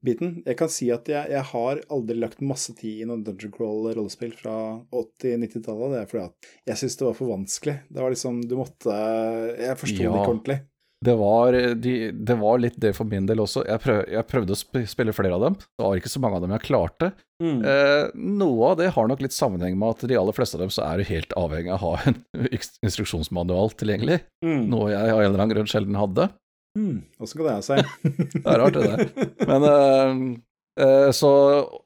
crawl-biten 0.02 0.42
Jeg 0.46 0.58
kan 0.58 0.68
si 0.70 0.90
at 0.90 1.08
jeg, 1.08 1.30
jeg, 1.30 1.44
har 1.52 1.80
aldri 1.90 2.18
lagt 2.18 2.40
masse 2.40 2.74
tid 2.74 3.02
i 3.02 3.06
noen 3.06 3.24
dungeon 3.24 3.52
crawl-rollespill 3.52 4.34
fra 4.34 4.82
80-90-tallet. 4.92 5.94
Det 5.94 6.00
er 6.00 6.10
fordi 6.10 6.24
at 6.24 6.52
jeg 6.66 6.76
syns 6.82 6.96
det 6.98 7.06
var 7.06 7.14
for 7.14 7.32
vanskelig. 7.32 7.78
Det 7.88 8.02
var 8.02 8.10
liksom 8.10 8.42
Du 8.42 8.56
måtte 8.56 8.92
Jeg 9.58 9.78
forsto 9.78 10.02
ja. 10.02 10.10
det 10.10 10.20
ikke 10.20 10.28
ordentlig. 10.34 10.60
Det 11.02 11.16
var, 11.18 11.52
de, 11.82 12.12
det 12.14 12.34
var, 12.38 12.60
litt 12.62 12.76
det 12.78 12.92
for 12.94 13.08
min 13.10 13.24
del 13.26 13.40
også. 13.42 13.64
Jeg, 13.66 13.82
prøv, 13.82 14.04
jeg, 14.06 14.22
prøvde 14.30 14.54
å 14.54 14.82
spille 14.86 15.14
flere 15.16 15.34
av 15.34 15.42
dem. 15.42 15.56
Det 15.58 15.82
var 15.82 15.98
ikke 15.98 16.12
så 16.12 16.20
mange 16.22 16.38
av 16.38 16.44
dem 16.44 16.52
jeg 16.54 16.62
klarte. 16.68 17.08
Mm. 17.42 17.56
Eh, 17.66 18.04
noe 18.38 18.68
av 18.68 18.76
det 18.78 18.92
har 18.94 19.08
nok 19.10 19.24
litt 19.24 19.34
sammenheng 19.34 19.74
med 19.80 19.96
at 19.96 20.04
de 20.06 20.18
aller 20.20 20.36
fleste 20.36 20.54
av 20.54 20.62
dem 20.62 20.70
så 20.70 20.84
er 20.86 21.02
du 21.02 21.08
helt 21.08 21.34
avhengig 21.34 21.72
av 21.74 21.82
å 21.82 21.90
ha 21.96 22.06
en 22.06 22.20
instruksjonsmanual 22.86 23.74
tilgjengelig. 23.82 24.20
Mm. 24.46 24.70
Noe 24.70 24.92
jeg 24.92 25.16
av 25.16 25.24
en 25.24 25.26
eller 25.26 25.42
annen 25.42 25.56
grunn 25.56 25.72
sjelden 25.72 25.98
hadde. 25.98 26.28
Mm. 26.78 27.02
Åssen 27.20 27.38
kan 27.38 27.46
det 27.46 27.54
ha 27.54 27.64
seg? 27.64 27.84
det 28.34 28.42
er 28.48 28.60
rart, 28.62 28.76
det 28.76 28.88
der. 28.88 29.46
Men 29.48 29.66
uh, 29.66 30.20
uh, 30.80 31.08
så 31.14 31.32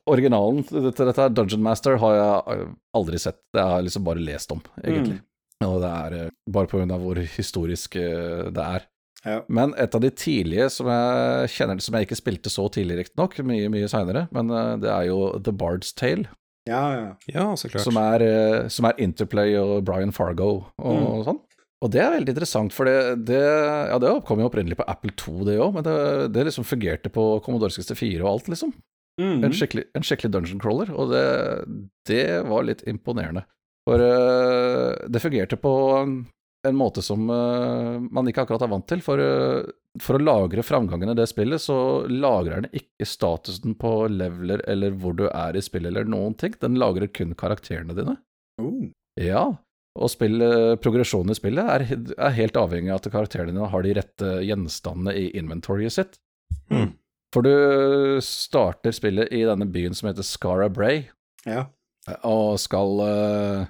originalen 0.06 0.66
til 0.66 0.90
dette 0.90 1.30
Dungeon 1.34 1.64
Master 1.64 1.98
har 2.02 2.18
jeg 2.18 2.56
eh, 2.56 2.74
aldri 2.98 3.22
sett. 3.22 3.40
Det 3.54 3.64
har 3.64 3.80
jeg 3.80 3.88
liksom 3.88 4.06
bare 4.06 4.26
lest 4.26 4.54
om, 4.54 4.62
egentlig. 4.82 5.18
Mm. 5.18 5.24
Og 5.66 5.80
det 5.82 5.90
er 5.90 6.30
bare 6.52 6.68
på 6.70 6.78
grunn 6.78 6.92
av 6.92 7.02
hvor 7.02 7.18
historisk 7.18 7.96
det 7.96 8.64
er. 8.64 8.84
Ja. 9.24 9.38
Men 9.50 9.72
et 9.80 9.94
av 9.96 10.02
de 10.04 10.10
tidlige 10.12 10.68
som 10.70 10.86
jeg 10.92 11.48
kjenner 11.54 11.80
som 11.82 11.96
jeg 11.96 12.06
ikke 12.06 12.18
spilte 12.20 12.52
så 12.52 12.66
tidlig, 12.70 12.98
riktignok, 13.00 13.38
mye 13.48 13.70
mye 13.72 13.88
seinere, 13.90 14.26
men 14.36 14.52
det 14.84 14.90
er 14.92 15.08
jo 15.08 15.32
The 15.40 15.54
Bard's 15.56 15.96
Tale. 15.96 16.28
Ja, 16.68 16.82
ja. 16.92 17.08
ja 17.32 17.46
så 17.56 17.72
klart. 17.72 17.86
Som 17.88 17.96
er, 17.98 18.22
som 18.70 18.86
er, 18.90 19.00
Interplay 19.02 19.56
og 19.58 19.80
Brian 19.88 20.12
Fargo 20.14 20.50
og 20.76 21.00
mm. 21.00 21.24
sånn. 21.30 21.40
Og 21.84 21.92
det 21.92 22.00
er 22.00 22.14
veldig 22.14 22.32
interessant, 22.32 22.72
for 22.72 22.88
det, 22.88 23.26
det, 23.28 23.40
ja, 23.42 23.96
det 24.00 24.12
kom 24.26 24.40
jo 24.40 24.48
opprinnelig 24.48 24.78
på 24.78 24.86
Apple 24.88 25.12
2, 25.20 25.34
det 25.48 25.58
òg, 25.60 25.74
men 25.76 25.84
det, 25.84 25.96
det, 26.32 26.46
liksom 26.48 26.64
fungerte 26.64 27.12
på 27.12 27.26
Commodore 27.44 27.74
64 27.74 28.22
og 28.22 28.30
alt, 28.30 28.48
liksom. 28.52 28.72
Mm. 29.20 29.44
En, 29.44 29.52
skikkelig, 29.56 29.84
en, 29.96 30.04
skikkelig, 30.04 30.32
dungeon 30.32 30.60
crawler, 30.60 30.92
og 30.96 31.12
det, 31.12 31.26
det 32.08 32.24
var 32.48 32.64
litt 32.68 32.84
imponerende. 32.88 33.44
For 33.86 34.02
uh, 34.02 34.96
det 35.08 35.22
fungerte 35.22 35.58
på 35.60 35.72
en 36.66 36.76
måte 36.76 37.04
som 37.04 37.28
uh, 37.30 38.00
man 38.00 38.28
ikke 38.28 38.42
akkurat 38.44 38.64
er 38.66 38.72
vant 38.72 38.88
til. 38.90 39.04
For, 39.04 39.20
uh, 39.20 39.68
for, 40.02 40.18
å 40.18 40.24
lagre 40.24 40.64
framgangen 40.66 41.12
i 41.12 41.16
det 41.16 41.28
spillet, 41.30 41.62
så 41.62 41.78
lagrer 42.10 42.64
den 42.64 42.80
ikke 42.82 43.08
statusen 43.08 43.76
på 43.78 43.92
leveler 44.10 44.64
eller 44.68 44.96
hvor 44.98 45.16
du 45.16 45.28
er 45.28 45.56
i 45.56 45.64
spillet 45.64 45.92
eller 45.92 46.08
noen 46.08 46.34
ting. 46.40 46.56
Den 46.60 46.80
lagrer 46.82 47.12
kun 47.12 47.36
karakterene 47.38 47.96
dine. 47.96 48.18
Uh. 48.60 48.88
Ja, 49.20 49.46
og 49.96 50.10
spill, 50.12 50.42
progresjonen 50.82 51.32
i 51.32 51.38
spillet 51.38 51.72
er, 51.72 51.84
er, 52.16 52.36
helt 52.36 52.58
avhengig 52.60 52.92
av 52.92 53.00
at 53.00 53.10
karakterene 53.12 53.54
dine 53.54 53.70
har 53.72 53.84
de 53.86 53.94
rette 53.96 54.32
gjenstandene 54.46 55.14
i 55.16 55.26
inventoryet 55.40 55.96
sitt. 55.96 56.18
Mm. 56.72 56.92
For 57.34 57.46
du 57.46 58.20
starter 58.24 58.94
spillet 58.94 59.32
i 59.34 59.42
denne 59.48 59.66
byen 59.68 59.96
som 59.96 60.10
heter 60.10 60.26
Scara 60.26 60.68
Bray, 60.72 61.04
ja. 61.44 61.66
og 62.22 62.56
skal 62.62 63.02
uh, 63.02 63.66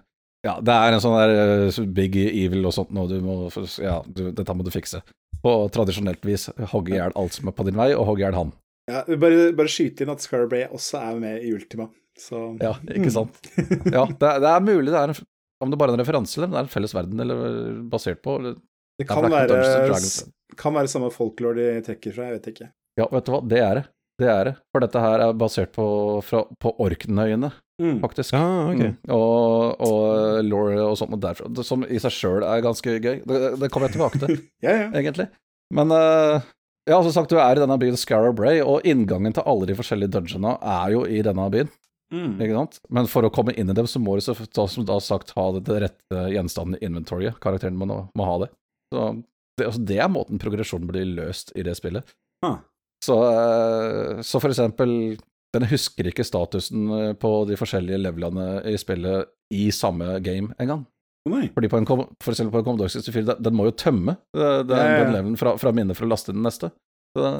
ja, 0.46 0.58
det 0.62 0.76
er 0.76 0.94
en 0.94 1.02
sånn 1.02 1.16
der 1.16 1.70
uh, 1.72 1.80
big 1.96 2.18
evil 2.20 2.68
og 2.68 2.76
sånt 2.76 2.92
noe 2.94 3.10
du 3.10 3.18
må 3.24 3.38
Ja, 3.82 4.00
du, 4.06 4.28
dette 4.36 4.54
må 4.56 4.66
du 4.66 4.72
fikse. 4.74 5.02
På 5.42 5.58
tradisjonelt 5.72 6.22
vis 6.26 6.48
hogge 6.72 6.94
i 6.94 7.00
hjel 7.00 7.14
alt 7.18 7.36
som 7.36 7.50
er 7.50 7.56
på 7.56 7.66
din 7.66 7.78
vei, 7.78 7.90
og 7.96 8.06
hogge 8.10 8.22
i 8.22 8.26
hjel 8.26 8.38
han. 8.38 8.54
Ja, 8.86 9.02
bare, 9.18 9.50
bare 9.56 9.70
skyte 9.72 10.04
inn 10.04 10.12
at 10.12 10.22
Scarbray 10.22 10.68
også 10.70 11.00
er 11.02 11.16
med 11.22 11.42
i 11.42 11.54
Ultima. 11.56 11.88
Så 12.16 12.56
Ja, 12.62 12.76
ikke 12.88 13.12
sant. 13.12 13.40
ja, 13.96 14.06
det, 14.06 14.30
det, 14.44 14.52
er 14.52 14.62
mulig 14.64 14.92
det 14.92 15.00
er 15.00 15.12
en, 15.12 15.18
om 15.64 15.72
det 15.72 15.78
bare 15.80 15.94
er 15.94 15.98
en 15.98 16.04
referanse, 16.04 16.38
eller 16.38 16.50
om 16.50 16.54
det 16.54 16.62
er 16.62 16.68
en 16.68 16.72
felles 16.72 16.94
verden, 16.96 17.20
eller 17.24 17.76
basert 17.92 18.22
på 18.24 18.38
eller, 18.40 18.56
Det 19.00 19.06
kan 19.08 19.26
være, 19.30 19.60
kan 20.56 20.74
være 20.76 20.90
samme 20.92 21.10
folklore 21.14 21.56
de 21.58 21.84
trekker 21.84 22.16
fra, 22.16 22.30
jeg 22.30 22.38
vet 22.38 22.50
ikke. 22.54 22.70
Ja, 22.96 23.08
vet 23.12 23.28
du 23.28 23.32
hva, 23.34 23.42
det 23.44 23.60
er 23.60 23.80
det. 23.80 23.86
Det 24.16 24.28
er 24.32 24.48
det. 24.48 24.52
For 24.72 24.80
dette 24.80 25.00
her 25.00 25.22
er 25.26 25.36
basert 25.36 25.72
på, 25.76 25.86
fra, 26.24 26.42
på 26.62 26.72
Orknøyene, 26.80 27.50
mm. 27.82 27.98
faktisk. 28.00 28.36
Ah, 28.38 28.70
okay. 28.70 28.94
mm. 28.94 29.12
Og, 29.12 29.82
og 29.84 30.44
Laure 30.46 30.78
og 30.86 30.96
sånt 30.96 31.18
derfra, 31.20 31.50
som 31.66 31.84
i 31.84 32.00
seg 32.00 32.14
sjøl 32.16 32.46
er 32.48 32.64
ganske 32.64 32.96
gøy. 32.96 33.18
Det, 33.28 33.40
det, 33.60 33.68
kommer 33.72 33.90
jeg 33.90 33.98
tilbake 33.98 34.22
til, 34.22 34.38
ja, 34.64 34.72
ja. 34.72 34.86
egentlig. 34.94 35.28
Men 35.76 35.92
uh, 35.92 36.40
ja, 36.88 37.02
som 37.02 37.12
sagt, 37.12 37.32
du 37.32 37.40
er 37.42 37.58
i 37.58 37.60
denne 37.60 37.76
byen 37.82 37.98
Scarrow 38.00 38.32
Bray, 38.36 38.62
og 38.64 38.86
inngangen 38.88 39.36
til 39.36 39.44
alle 39.44 39.68
de 39.68 39.76
forskjellige 39.76 40.14
dungeonene 40.16 40.56
er 40.62 40.94
jo 40.94 41.04
i 41.04 41.20
denne 41.26 41.50
byen. 41.52 41.72
Mm. 42.14 42.36
Ikke 42.38 42.54
sant? 42.54 42.78
Men 42.92 43.08
for 43.10 43.26
å 43.26 43.32
komme 43.34 43.54
inn 43.58 43.70
i 43.70 43.76
dem, 43.76 43.88
så 43.90 44.00
må 44.02 44.14
du 44.16 44.22
som 44.22 44.86
da 44.86 44.98
sagt 45.02 45.32
ha 45.36 45.46
det 45.58 45.80
rette 45.82 46.26
gjenstanden 46.32 46.78
i 46.78 46.86
inventoriet. 46.86 47.40
Karakteren 47.42 47.78
må, 47.78 47.88
må 47.88 48.28
ha 48.28 48.36
det. 48.44 48.50
Så 48.94 49.06
det, 49.56 49.66
altså, 49.66 49.82
det, 49.88 50.00
er 50.02 50.12
måten 50.12 50.40
progresjonen 50.40 50.88
blir 50.90 51.08
løst 51.16 51.52
i 51.56 51.64
det 51.66 51.76
spillet. 51.78 52.14
Ah. 52.46 52.60
Så, 53.04 53.16
eh, 53.30 54.20
så 54.24 54.40
for 54.40 54.52
eksempel 54.52 55.16
Den 55.54 55.66
husker 55.70 56.08
ikke 56.08 56.24
statusen 56.26 56.90
eh, 56.92 57.12
på 57.16 57.30
de 57.48 57.56
forskjellige 57.56 58.00
levelene 58.02 58.60
i 58.68 58.74
spillet 58.80 59.30
i 59.54 59.70
samme 59.72 60.18
game 60.20 60.52
engang. 60.60 60.84
Nei. 61.30 61.46
Fordi 61.54 61.70
på 61.70 61.78
en, 61.80 61.86
for 61.86 62.32
eksempel 62.32 62.52
på 62.52 62.60
en 62.60 62.66
Commodore 62.66 62.92
64, 62.92 63.38
den 63.42 63.56
må 63.56 63.68
jo 63.68 63.76
tømme 63.78 64.18
eh, 64.36 64.60
den, 64.66 64.74
den 64.76 65.14
levelen 65.14 65.38
fra, 65.40 65.56
fra 65.58 65.72
minnet 65.74 65.98
for 65.98 66.06
å 66.06 66.10
laste 66.12 66.32
inn 66.32 66.42
den 66.42 66.48
neste. 66.48 66.70
Så, 67.16 67.30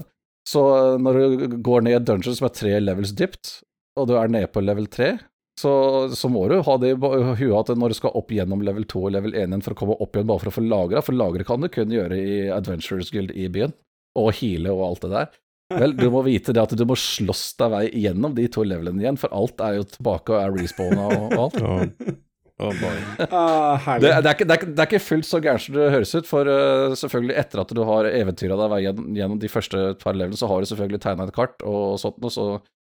så, 0.49 0.63
når 1.03 1.19
du 1.19 1.59
går 1.67 1.85
ned 1.85 1.99
i 1.99 2.05
dungeon 2.09 2.39
som 2.39 2.49
er 2.49 2.57
tre 2.57 2.73
levels 2.81 3.13
dypt, 3.19 3.59
og 3.97 4.09
du 4.09 4.15
er 4.19 4.31
nede 4.33 4.51
på 4.53 4.63
level 4.65 4.89
3, 4.93 5.15
så, 5.57 5.73
så 6.13 6.29
må 6.29 6.45
du 6.51 6.59
ha 6.61 6.77
det 6.81 6.93
i 6.93 6.97
huet 6.99 7.57
at 7.57 7.73
når 7.81 7.95
du 7.95 7.97
skal 7.97 8.17
opp 8.19 8.33
gjennom 8.35 8.61
level 8.65 8.85
2 8.85 9.07
og 9.09 9.15
level 9.15 9.33
1 9.33 9.49
igjen 9.49 9.65
for 9.65 9.73
å 9.73 9.79
komme 9.81 9.97
opp 10.05 10.17
igjen 10.17 10.29
bare 10.29 10.43
for 10.43 10.53
å 10.53 10.57
få 10.59 10.65
lagra, 10.67 11.03
for 11.05 11.17
lagre 11.17 11.47
kan 11.49 11.65
du 11.65 11.71
kun 11.73 11.95
gjøre 11.95 12.19
i 12.21 12.37
Adventures 12.53 13.13
Guild 13.15 13.33
i 13.33 13.49
byen, 13.53 13.73
og 14.21 14.35
heale 14.37 14.75
og 14.75 14.85
alt 14.91 15.07
det 15.07 15.13
der. 15.15 15.33
Vel, 15.81 15.97
du 15.99 16.07
må 16.13 16.21
vite 16.23 16.53
det 16.55 16.63
at 16.63 16.77
du 16.79 16.85
må 16.87 16.95
slåss 17.01 17.49
deg 17.59 17.73
vei 17.73 17.87
gjennom 18.05 18.37
de 18.37 18.45
to 18.53 18.63
levelene 18.69 19.03
igjen, 19.03 19.19
for 19.19 19.33
alt 19.35 19.65
er 19.65 19.81
jo 19.81 19.89
tilbake 19.97 20.37
og 20.37 20.45
er 20.45 20.55
respawna 20.61 21.09
og, 21.09 21.27
og 21.27 21.43
alt. 21.49 22.15
Oh, 22.57 22.71
ah, 22.73 23.99
det, 24.01 24.09
det, 24.09 24.31
er 24.31 24.31
ikke, 24.31 24.47
det, 24.49 24.55
er, 24.55 24.63
det, 24.71 24.79
er 24.81 24.87
ikke, 24.87 25.03
fullt 25.05 25.27
så 25.29 25.43
gærent 25.45 25.61
som 25.61 25.75
det 25.77 25.91
høres 25.93 26.15
ut, 26.17 26.29
for 26.29 26.49
uh, 26.49 26.95
selvfølgelig 26.97 27.35
etter 27.43 27.61
at 27.61 27.75
du 27.77 27.83
har 27.85 28.09
eventyra 28.09 28.57
deg 28.63 28.87
gjennom, 28.87 29.11
gjennom, 29.19 29.41
de 29.43 29.51
første 29.53 29.83
par 30.01 30.17
levelene, 30.17 30.39
så 30.41 30.49
har 30.49 30.63
du 30.63 30.71
selvfølgelig 30.71 31.03
tegna 31.05 31.27
et 31.29 31.37
kart 31.37 31.67
og 31.69 31.99
sånt 32.01 32.25
og 32.25 32.33
så 32.33 32.47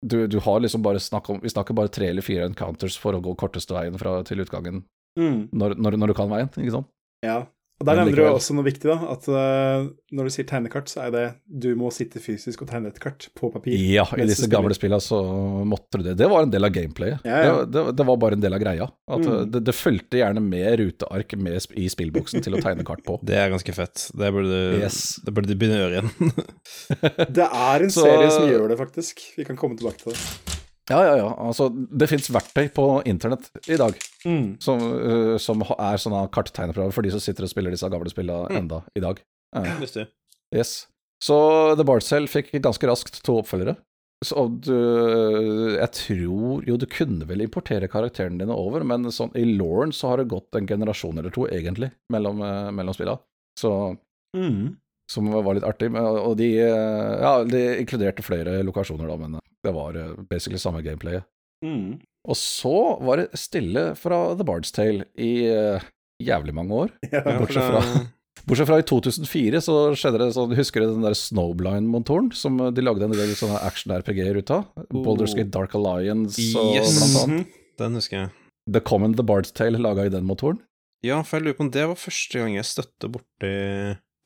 du, 0.03 0.27
du, 0.27 0.39
har 0.43 0.61
liksom 0.61 0.83
bare 0.83 1.01
snakk 1.01 1.31
om 1.31 1.41
Vi 1.43 1.51
snakker 1.53 1.77
bare 1.79 1.91
tre 1.93 2.09
eller 2.11 2.25
fire 2.27 2.49
encounters 2.51 2.99
for 2.99 3.15
å 3.15 3.23
gå 3.23 3.35
korteste 3.39 3.75
veien 3.77 3.99
fra, 4.01 4.19
til 4.27 4.43
utgangen 4.43 4.83
mm. 5.19 5.53
når, 5.55 5.77
når, 5.79 5.99
når, 6.01 6.13
du 6.13 6.19
kan 6.19 6.33
veien, 6.33 6.51
ikke 6.59 6.75
sant? 6.75 6.91
Ja, 7.23 7.45
og 7.83 7.89
Der 7.89 7.99
nevner 7.99 8.15
du 8.15 8.23
også 8.29 8.55
noe 8.55 8.67
viktig, 8.67 8.87
da. 8.87 8.97
At 9.11 9.25
uh, 9.27 9.89
når 10.15 10.29
du 10.29 10.33
sier 10.35 10.47
tegnekart, 10.47 10.91
så 10.93 11.03
er 11.09 11.15
det 11.15 11.25
du 11.47 11.73
må 11.79 11.91
sitte 11.95 12.23
fysisk 12.23 12.63
og 12.63 12.71
tegne 12.71 12.93
et 12.93 13.01
kart 13.03 13.27
på 13.39 13.51
papir. 13.51 13.75
Ja, 13.75 14.05
i 14.15 14.27
disse 14.29 14.47
gamle 14.51 14.77
spillene 14.77 15.03
så 15.03 15.19
måtte 15.67 15.99
du 15.99 16.07
det. 16.07 16.15
Det 16.21 16.29
var 16.31 16.47
en 16.47 16.53
del 16.53 16.69
av 16.69 16.71
gameplayet. 16.75 17.27
Ja, 17.27 17.43
ja. 17.43 17.57
Det, 17.65 17.73
det, 17.75 17.97
det, 17.99 18.07
var 18.07 18.21
bare 18.23 18.39
en 18.39 18.45
del 18.45 18.55
av 18.55 18.63
greia. 18.63 18.89
At 19.11 19.27
mm. 19.27 19.51
det, 19.51 19.65
det, 19.67 19.75
fulgte 19.75 20.23
gjerne 20.23 20.45
med 20.47 20.79
ruteark 20.79 21.35
med, 21.43 21.59
i 21.75 21.89
spillboksen 21.91 22.47
til 22.47 22.59
å 22.59 22.63
tegne 22.63 22.87
kart 22.87 23.03
på. 23.07 23.19
Det 23.33 23.39
er 23.39 23.51
ganske 23.51 23.75
fett. 23.75 24.07
Det 24.15 24.31
burde, 24.35 24.63
yes. 24.79 25.03
det 25.27 25.35
burde 25.35 25.51
de 25.51 25.59
begynne 25.59 25.81
å 25.81 25.85
gjøre 25.85 25.99
igjen. 25.99 26.35
det 27.39 27.49
er 27.49 27.87
en 27.89 27.95
så, 27.97 28.07
serie 28.07 28.31
som 28.35 28.47
gjør 28.47 28.71
det, 28.71 28.79
faktisk. 28.79 29.27
Vi 29.39 29.49
kan 29.49 29.59
komme 29.59 29.81
tilbake 29.81 30.05
til 30.05 30.15
det. 30.15 30.63
Ja, 30.91 30.99
ja, 31.07 31.13
ja. 31.21 31.29
Altså, 31.39 31.69
det 31.71 32.09
fins 32.11 32.27
verktøy 32.35 32.67
på 32.75 32.87
internett 33.07 33.47
i 33.71 33.79
dag 33.79 33.95
mm. 34.27 34.59
som, 34.63 34.81
uh, 34.83 35.37
som, 35.43 35.63
er 35.77 36.01
sånne 36.03 36.25
karttegneprøver 36.35 36.95
for 36.95 37.07
de 37.07 37.13
som 37.15 37.23
sitter 37.23 37.47
og 37.47 37.53
spiller 37.53 37.75
disse 37.75 37.91
gamle 37.93 38.11
spillene 38.11 38.51
mm. 38.51 38.59
enda 38.59 38.81
i 38.99 39.05
dag. 39.05 39.23
Uh, 39.55 39.71
yes. 40.57 40.75
Så 41.23 41.37
The 41.79 41.87
Bard 41.87 42.03
Cell 42.03 42.27
fikk 42.31 42.51
ganske 42.59 42.89
raskt 42.91 43.21
to 43.23 43.39
oppfølgere. 43.45 43.77
Så 44.23 44.45
du 44.63 44.75
Jeg 45.81 45.91
tror 45.99 46.63
jo 46.67 46.77
du 46.79 46.85
kunne 46.87 47.27
vel 47.27 47.43
importere 47.43 47.89
karakterene 47.91 48.39
dine 48.43 48.55
over, 48.55 48.85
men 48.87 49.11
sånn, 49.11 49.33
i 49.39 49.43
Lauren 49.55 49.95
så 49.95 50.13
har 50.13 50.23
det 50.23 50.31
gått 50.31 50.59
en 50.59 50.67
generasjon 50.67 51.19
eller 51.19 51.35
to, 51.35 51.47
egentlig, 51.51 51.93
mellom, 52.11 52.43
uh, 52.43 52.71
mellom 52.75 52.95
spillene. 52.95 53.23
Så 53.59 53.71
mm. 54.35 54.79
Som 55.11 55.29
var 55.31 55.55
litt 55.55 55.67
artig. 55.67 55.91
Og 55.93 56.37
de, 56.39 56.47
ja, 56.57 57.33
de 57.45 57.63
inkluderte 57.83 58.25
flere 58.25 58.63
lokasjoner, 58.65 59.11
da, 59.11 59.17
men 59.21 59.35
det 59.63 59.75
var 59.75 59.99
uh, 59.99 60.15
basically 60.31 60.61
samme 60.61 60.83
gameplayet. 60.85 61.27
Mm. 61.65 62.01
Og 62.29 62.39
så 62.39 62.99
var 63.03 63.23
det 63.23 63.39
stille 63.39 63.93
fra 63.99 64.25
The 64.39 64.47
Bard's 64.47 64.75
Tale 64.75 65.07
i 65.19 65.49
uh, 65.51 65.83
jævlig 66.23 66.55
mange 66.55 66.75
år. 66.85 66.93
Ja, 67.13 67.23
bortsett, 67.39 67.67
fra, 67.67 67.83
bortsett 68.49 68.71
fra 68.71 68.81
i 68.83 68.87
2004 68.87 69.63
så 69.67 69.79
skjedde 69.99 70.23
det 70.23 70.29
sånn 70.37 70.55
Husker 70.59 70.85
du 70.85 70.93
den 70.93 71.07
der 71.07 71.17
Snowblind-montoren 71.19 72.31
som 72.37 72.61
de 72.75 72.85
lagde 72.85 73.09
en 73.09 73.17
del 73.17 73.35
sånne 73.39 73.63
action-RPG-er 73.67 74.43
ut 74.43 74.55
av? 74.55 74.69
Oh. 74.89 75.03
Baldur's 75.03 75.35
Gate 75.39 75.53
Dark 75.55 75.75
Alliance 75.79 76.39
og 76.55 76.77
yes. 76.77 76.99
blant 76.99 77.19
annet. 77.25 77.43
Mhm. 77.43 77.59
Den 77.81 77.99
husker 77.99 78.19
jeg. 78.19 78.33
The 78.71 78.83
Common 78.85 79.17
The 79.19 79.27
Bard's 79.27 79.51
Tale 79.55 79.81
laga 79.83 80.07
i 80.07 80.13
den 80.13 80.27
motoren. 80.29 80.61
Ja, 81.03 81.19
for 81.27 81.39
jeg 81.39 81.49
lurer 81.49 81.59
på 81.59 81.65
om 81.67 81.73
det 81.75 81.87
var 81.91 81.99
første 81.99 82.39
gang 82.39 82.53
jeg 82.55 82.69
støtte 82.69 83.09
borti, 83.11 83.55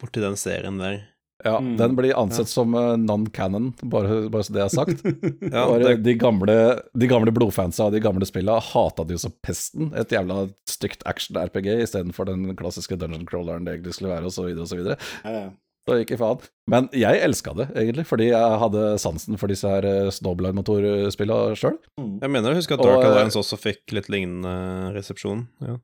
borti 0.03 0.21
den 0.21 0.37
serien 0.37 0.81
der. 0.83 1.07
Ja, 1.47 1.57
Mm. 1.63 1.77
Den 1.79 1.95
blir 1.99 2.17
ansett 2.19 2.51
som 2.51 2.75
uh, 2.75 2.97
non-canon, 3.01 3.71
bare, 3.89 4.25
bare 4.33 4.45
så 4.47 4.53
det 4.57 4.65
er 4.67 4.73
sagt. 4.75 5.05
Ja, 5.55 5.67
bare 5.71 5.83
det, 5.85 5.97
de, 6.05 6.15
gamle, 6.21 6.57
de 6.99 7.09
gamle 7.11 7.33
blodfansa 7.37 7.87
av 7.87 7.93
de 7.95 8.01
gamle 8.03 8.27
spilla 8.29 8.59
hata 8.73 9.05
det 9.07 9.17
jo 9.17 9.25
som 9.29 9.35
pesten. 9.47 9.93
Et 9.97 10.11
jævla 10.13 10.49
stygt 10.69 11.07
action-RPG 11.07 11.69
istedenfor 11.87 12.29
den 12.29 12.51
klassiske 12.59 12.99
dungeon 12.99 13.25
crawleren 13.29 13.65
det 13.69 13.77
egentlig 13.79 13.95
skulle 13.97 14.13
være, 14.17 14.27
osv., 14.29 14.51
osv. 14.67 14.83
Ja, 14.91 15.31
ja. 15.39 15.47
Så 15.87 16.01
ikke 16.03 16.17
faen. 16.19 16.41
Men 16.67 16.89
jeg 16.99 17.21
elska 17.23 17.53
det, 17.55 17.69
egentlig, 17.79 18.03
fordi 18.11 18.25
jeg 18.33 18.57
hadde 18.59 18.81
sansen 18.99 19.39
for 19.39 19.47
disse 19.53 19.71
her 19.71 19.85
uh, 19.87 20.09
Snowblind-motorspilla 20.11 21.37
sjøl. 21.59 21.77
Mm. 22.01 22.17
jeg 22.25 22.33
mener 22.35 22.51
å 22.51 22.59
huske 22.59 22.75
at 22.75 22.83
Dark 22.83 23.05
eh, 23.05 23.11
Alliance 23.13 23.39
også 23.39 23.59
fikk 23.61 23.95
litt 23.95 24.09
lignende 24.11 24.57
resepsjon. 24.97 25.45
Ja. 25.63 25.77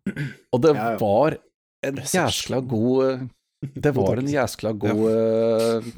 Og 0.52 0.64
det 0.64 0.74
Ja, 0.74 0.88
ja. 0.94 0.98
var 0.98 1.38
en 1.86 2.02
jæskla 2.02 2.60
god 2.66 3.28
Det 3.62 3.92
var 3.94 4.18
en 4.18 4.30
jæskla 4.30 4.72
god 4.82 5.02
uh, 5.06 5.92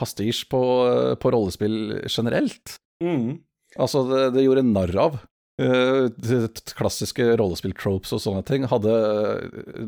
pastisj 0.00 0.46
på, 0.52 0.62
uh, 0.88 1.12
på 1.20 1.32
rollespill 1.34 1.76
generelt. 2.08 2.78
Mm. 3.04 3.42
Altså, 3.76 4.04
det, 4.08 4.24
det 4.36 4.46
gjorde 4.46 4.64
narr 4.68 4.96
av. 5.00 5.20
Uh, 5.60 6.08
klassiske 6.78 7.26
rollespill-tropes 7.38 8.14
og 8.16 8.22
sånne 8.24 8.40
ting 8.48 8.64
hadde 8.70 8.92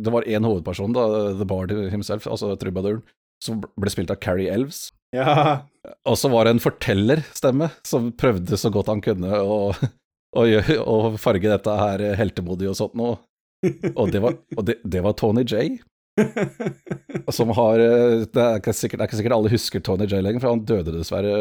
Det 0.04 0.12
var 0.12 0.26
én 0.28 0.44
hovedperson, 0.44 0.92
da, 0.94 1.06
The 1.38 1.46
Bard 1.48 1.72
himself, 1.92 2.28
altså 2.28 2.52
trubaduren, 2.60 3.00
som 3.42 3.62
ble 3.80 3.92
spilt 3.92 4.12
av 4.12 4.20
Carrie 4.22 4.52
Elves. 4.52 4.90
Ja. 5.14 5.64
Og 6.08 6.18
så 6.20 6.28
var 6.32 6.44
det 6.44 6.56
en 6.56 6.62
fortellerstemme 6.64 7.70
som 7.86 8.12
prøvde 8.18 8.58
så 8.60 8.70
godt 8.74 8.90
han 8.92 9.02
kunne 9.04 9.40
å, 9.40 9.58
å, 10.36 10.44
å 10.44 10.96
farge 11.20 11.48
dette 11.48 11.78
her 11.80 12.04
heltemodig 12.18 12.68
og 12.70 12.78
sånt 12.78 12.98
noe. 12.98 13.18
Og 13.96 14.10
det 14.12 14.20
var, 14.20 14.34
og 14.58 14.66
det, 14.68 14.74
det 14.84 15.00
var 15.00 15.14
Tony 15.16 15.40
J. 15.48 15.78
Som 17.34 17.50
har 17.56 17.80
eh, 17.82 18.24
det 18.30 18.40
er, 18.42 18.58
ikke 18.60 18.74
sikkert, 18.76 18.98
det 19.00 19.04
er 19.04 19.08
ikke 19.10 19.18
sikkert 19.20 19.36
alle 19.36 19.52
husker 19.54 19.82
Tony 19.84 20.06
J 20.10 20.20
lenger, 20.22 20.40
for 20.44 20.54
han 20.54 20.64
døde 20.68 20.94
dessverre 20.94 21.34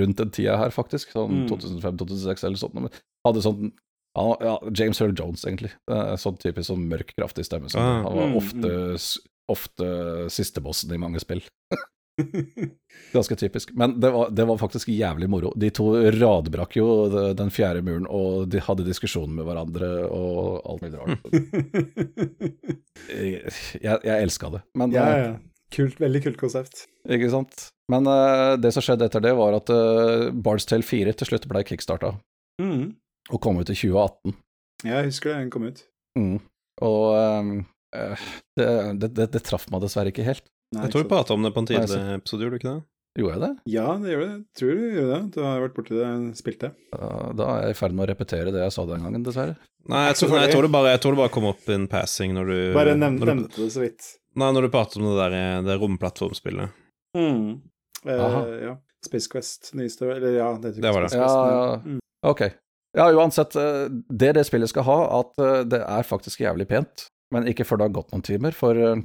rundt 0.00 0.18
den 0.18 0.30
tida 0.34 0.56
her, 0.58 0.72
faktisk. 0.74 1.12
Sånn 1.14 1.44
Mm. 1.44 1.48
2005-2006 1.52 2.44
eller 2.48 2.58
sånt. 2.60 2.74
Men 2.74 2.88
hadde 3.26 3.42
sånn 3.44 3.72
ja, 4.16 4.54
James 4.72 5.00
Earl 5.04 5.12
Jones, 5.18 5.44
egentlig. 5.44 5.70
Sånn 6.22 6.38
typisk 6.40 6.70
sånn 6.70 6.86
mørk, 6.88 7.12
kraftig 7.18 7.44
stemme. 7.44 7.68
Ah. 7.76 8.00
han 8.06 8.16
var 8.16 8.30
Mm, 8.30 8.36
ofte, 8.40 8.70
s- 8.96 9.18
ofte 9.52 9.88
sistebossen 10.32 10.94
i 10.96 10.98
mange 10.98 11.20
spill. 11.20 11.42
Ganske 13.12 13.36
typisk. 13.36 13.72
Men 13.76 13.98
det 14.00 14.10
var, 14.14 14.30
det 14.32 14.44
var 14.48 14.58
faktisk 14.60 14.88
jævlig 14.92 15.28
moro. 15.30 15.50
De 15.56 15.68
to 15.74 15.90
radbrakk 16.16 16.76
jo 16.78 16.86
den 17.36 17.50
fjerde 17.52 17.82
muren, 17.84 18.06
og 18.08 18.46
de 18.52 18.62
hadde 18.64 18.86
diskusjoner 18.86 19.34
med 19.36 19.46
hverandre 19.48 19.90
og 20.08 20.62
alt 20.64 20.86
mulig 20.86 20.98
rart. 21.00 21.20
Jeg, 23.06 23.98
jeg 24.02 24.16
elska 24.24 24.48
det. 24.50 24.60
Men, 24.78 24.92
ja, 24.94 25.04
eh, 25.06 25.24
ja. 25.26 25.34
Kult, 25.76 25.98
veldig 26.00 26.22
kult 26.24 26.38
konsept. 26.40 26.86
Ikke 27.10 27.28
sant. 27.30 27.68
Men 27.92 28.06
uh, 28.10 28.54
det 28.58 28.72
som 28.74 28.82
skjedde 28.82 29.06
etter 29.08 29.22
det, 29.22 29.32
var 29.38 29.54
at 29.58 29.70
uh, 29.70 30.28
Bard's 30.34 30.66
Tale 30.68 30.86
4 30.86 31.12
til 31.20 31.28
slutt 31.30 31.46
ble 31.50 31.62
kickstarta, 31.68 32.16
Mm. 32.56 32.94
og 33.28 33.40
kom 33.44 33.58
ut 33.60 33.68
i 33.68 33.74
2018. 33.76 34.32
Ja, 34.86 35.02
jeg 35.02 35.10
husker 35.10 35.28
det, 35.34 35.40
den 35.42 35.50
kom 35.52 35.66
ut. 35.68 35.82
Mm. 36.16 36.38
Og 36.86 37.02
eh, 37.12 38.22
det, 38.56 38.68
det, 39.02 39.10
det, 39.18 39.26
det 39.34 39.42
traff 39.44 39.66
meg 39.72 39.82
dessverre 39.84 40.08
ikke 40.12 40.24
helt. 40.24 40.46
Nei, 40.74 40.82
Jeg 40.86 40.92
tror 40.92 41.04
vi 41.04 41.08
prata 41.08 41.34
om 41.36 41.42
det 41.46 41.52
på 41.54 41.62
en 41.62 41.68
tidligere 41.70 42.16
episode, 42.18 42.42
gjorde 42.42 42.56
du 42.56 42.60
ikke 42.60 42.72
det? 42.74 42.82
Gjorde 43.16 43.36
jeg 43.36 43.42
det? 43.46 43.52
Ja, 43.72 43.86
det 44.02 44.10
gjør 44.12 44.22
det. 44.26 44.32
Tror 44.58 44.72
du 44.76 44.82
gjør 44.98 45.06
det. 45.12 45.20
Du 45.32 45.38
har 45.40 45.60
vært 45.62 45.76
borti 45.78 45.94
det, 45.96 46.08
spilt 46.36 46.60
det. 46.66 46.70
Da, 46.92 47.46
er 47.46 47.62
jeg 47.68 47.76
i 47.76 47.78
ferd 47.78 47.94
med 47.96 48.04
å 48.04 48.08
repetere 48.10 48.52
det 48.52 48.64
jeg 48.66 48.74
sa 48.74 48.84
den 48.90 49.06
gangen, 49.06 49.24
dessverre. 49.24 49.54
Nei, 49.86 50.02
jeg, 50.10 50.18
tror, 50.18 50.34
nei, 50.34 50.42
jeg, 50.42 50.52
tror 50.52 50.66
det 50.66 50.72
bare, 50.74 50.90
jeg 50.96 51.00
tror 51.04 51.14
det 51.14 51.20
bare 51.22 51.32
kom 51.36 51.46
opp 51.48 51.70
in 51.70 51.86
passing 51.88 52.34
når 52.34 52.50
du 52.50 52.58
Bare 52.74 52.96
nevnte, 52.98 53.22
når 53.22 53.30
du, 53.30 53.32
nevnte 53.38 53.62
det 53.62 53.70
så 53.72 53.84
vidt. 53.84 54.08
Nei, 54.36 54.50
når 54.52 54.66
du 54.66 54.72
pratet 54.74 54.98
om 55.00 55.06
det 55.06 55.14
der 55.22 55.36
det 55.64 55.78
romplattformspillet. 55.80 56.82
Mm. 57.16 57.46
Eh, 58.04 58.36
ja. 58.66 58.74
Space 59.06 59.30
Quest, 59.30 59.70
nyeste 59.78 60.08
Eller 60.10 60.34
ja, 60.36 60.50
det 60.60 60.74
Det 60.82 60.92
var 60.92 61.06
det. 61.06 61.14
Ja, 61.16 61.30
Ja, 61.30 61.80
Mm. 61.86 62.00
Ok. 62.26 62.42
Ja, 62.96 63.06
uansett. 63.12 63.54
eh, 63.56 63.86
Det 64.10 64.32
det 64.34 64.44
spillet 64.48 64.68
skal 64.68 64.82
ha, 64.82 65.20
at 65.20 65.38
eh, 65.38 65.62
det 65.64 65.80
er 65.80 66.02
faktisk 66.02 66.40
jævlig 66.40 66.66
pent, 66.68 67.06
men 67.32 67.46
ikke 67.46 67.64
før 67.64 67.78
det 67.78 67.88
har 67.88 67.96
gått 68.02 68.12
noen 68.12 68.24
timer. 68.26 68.52
For 68.52 68.74
eh, 68.76 68.96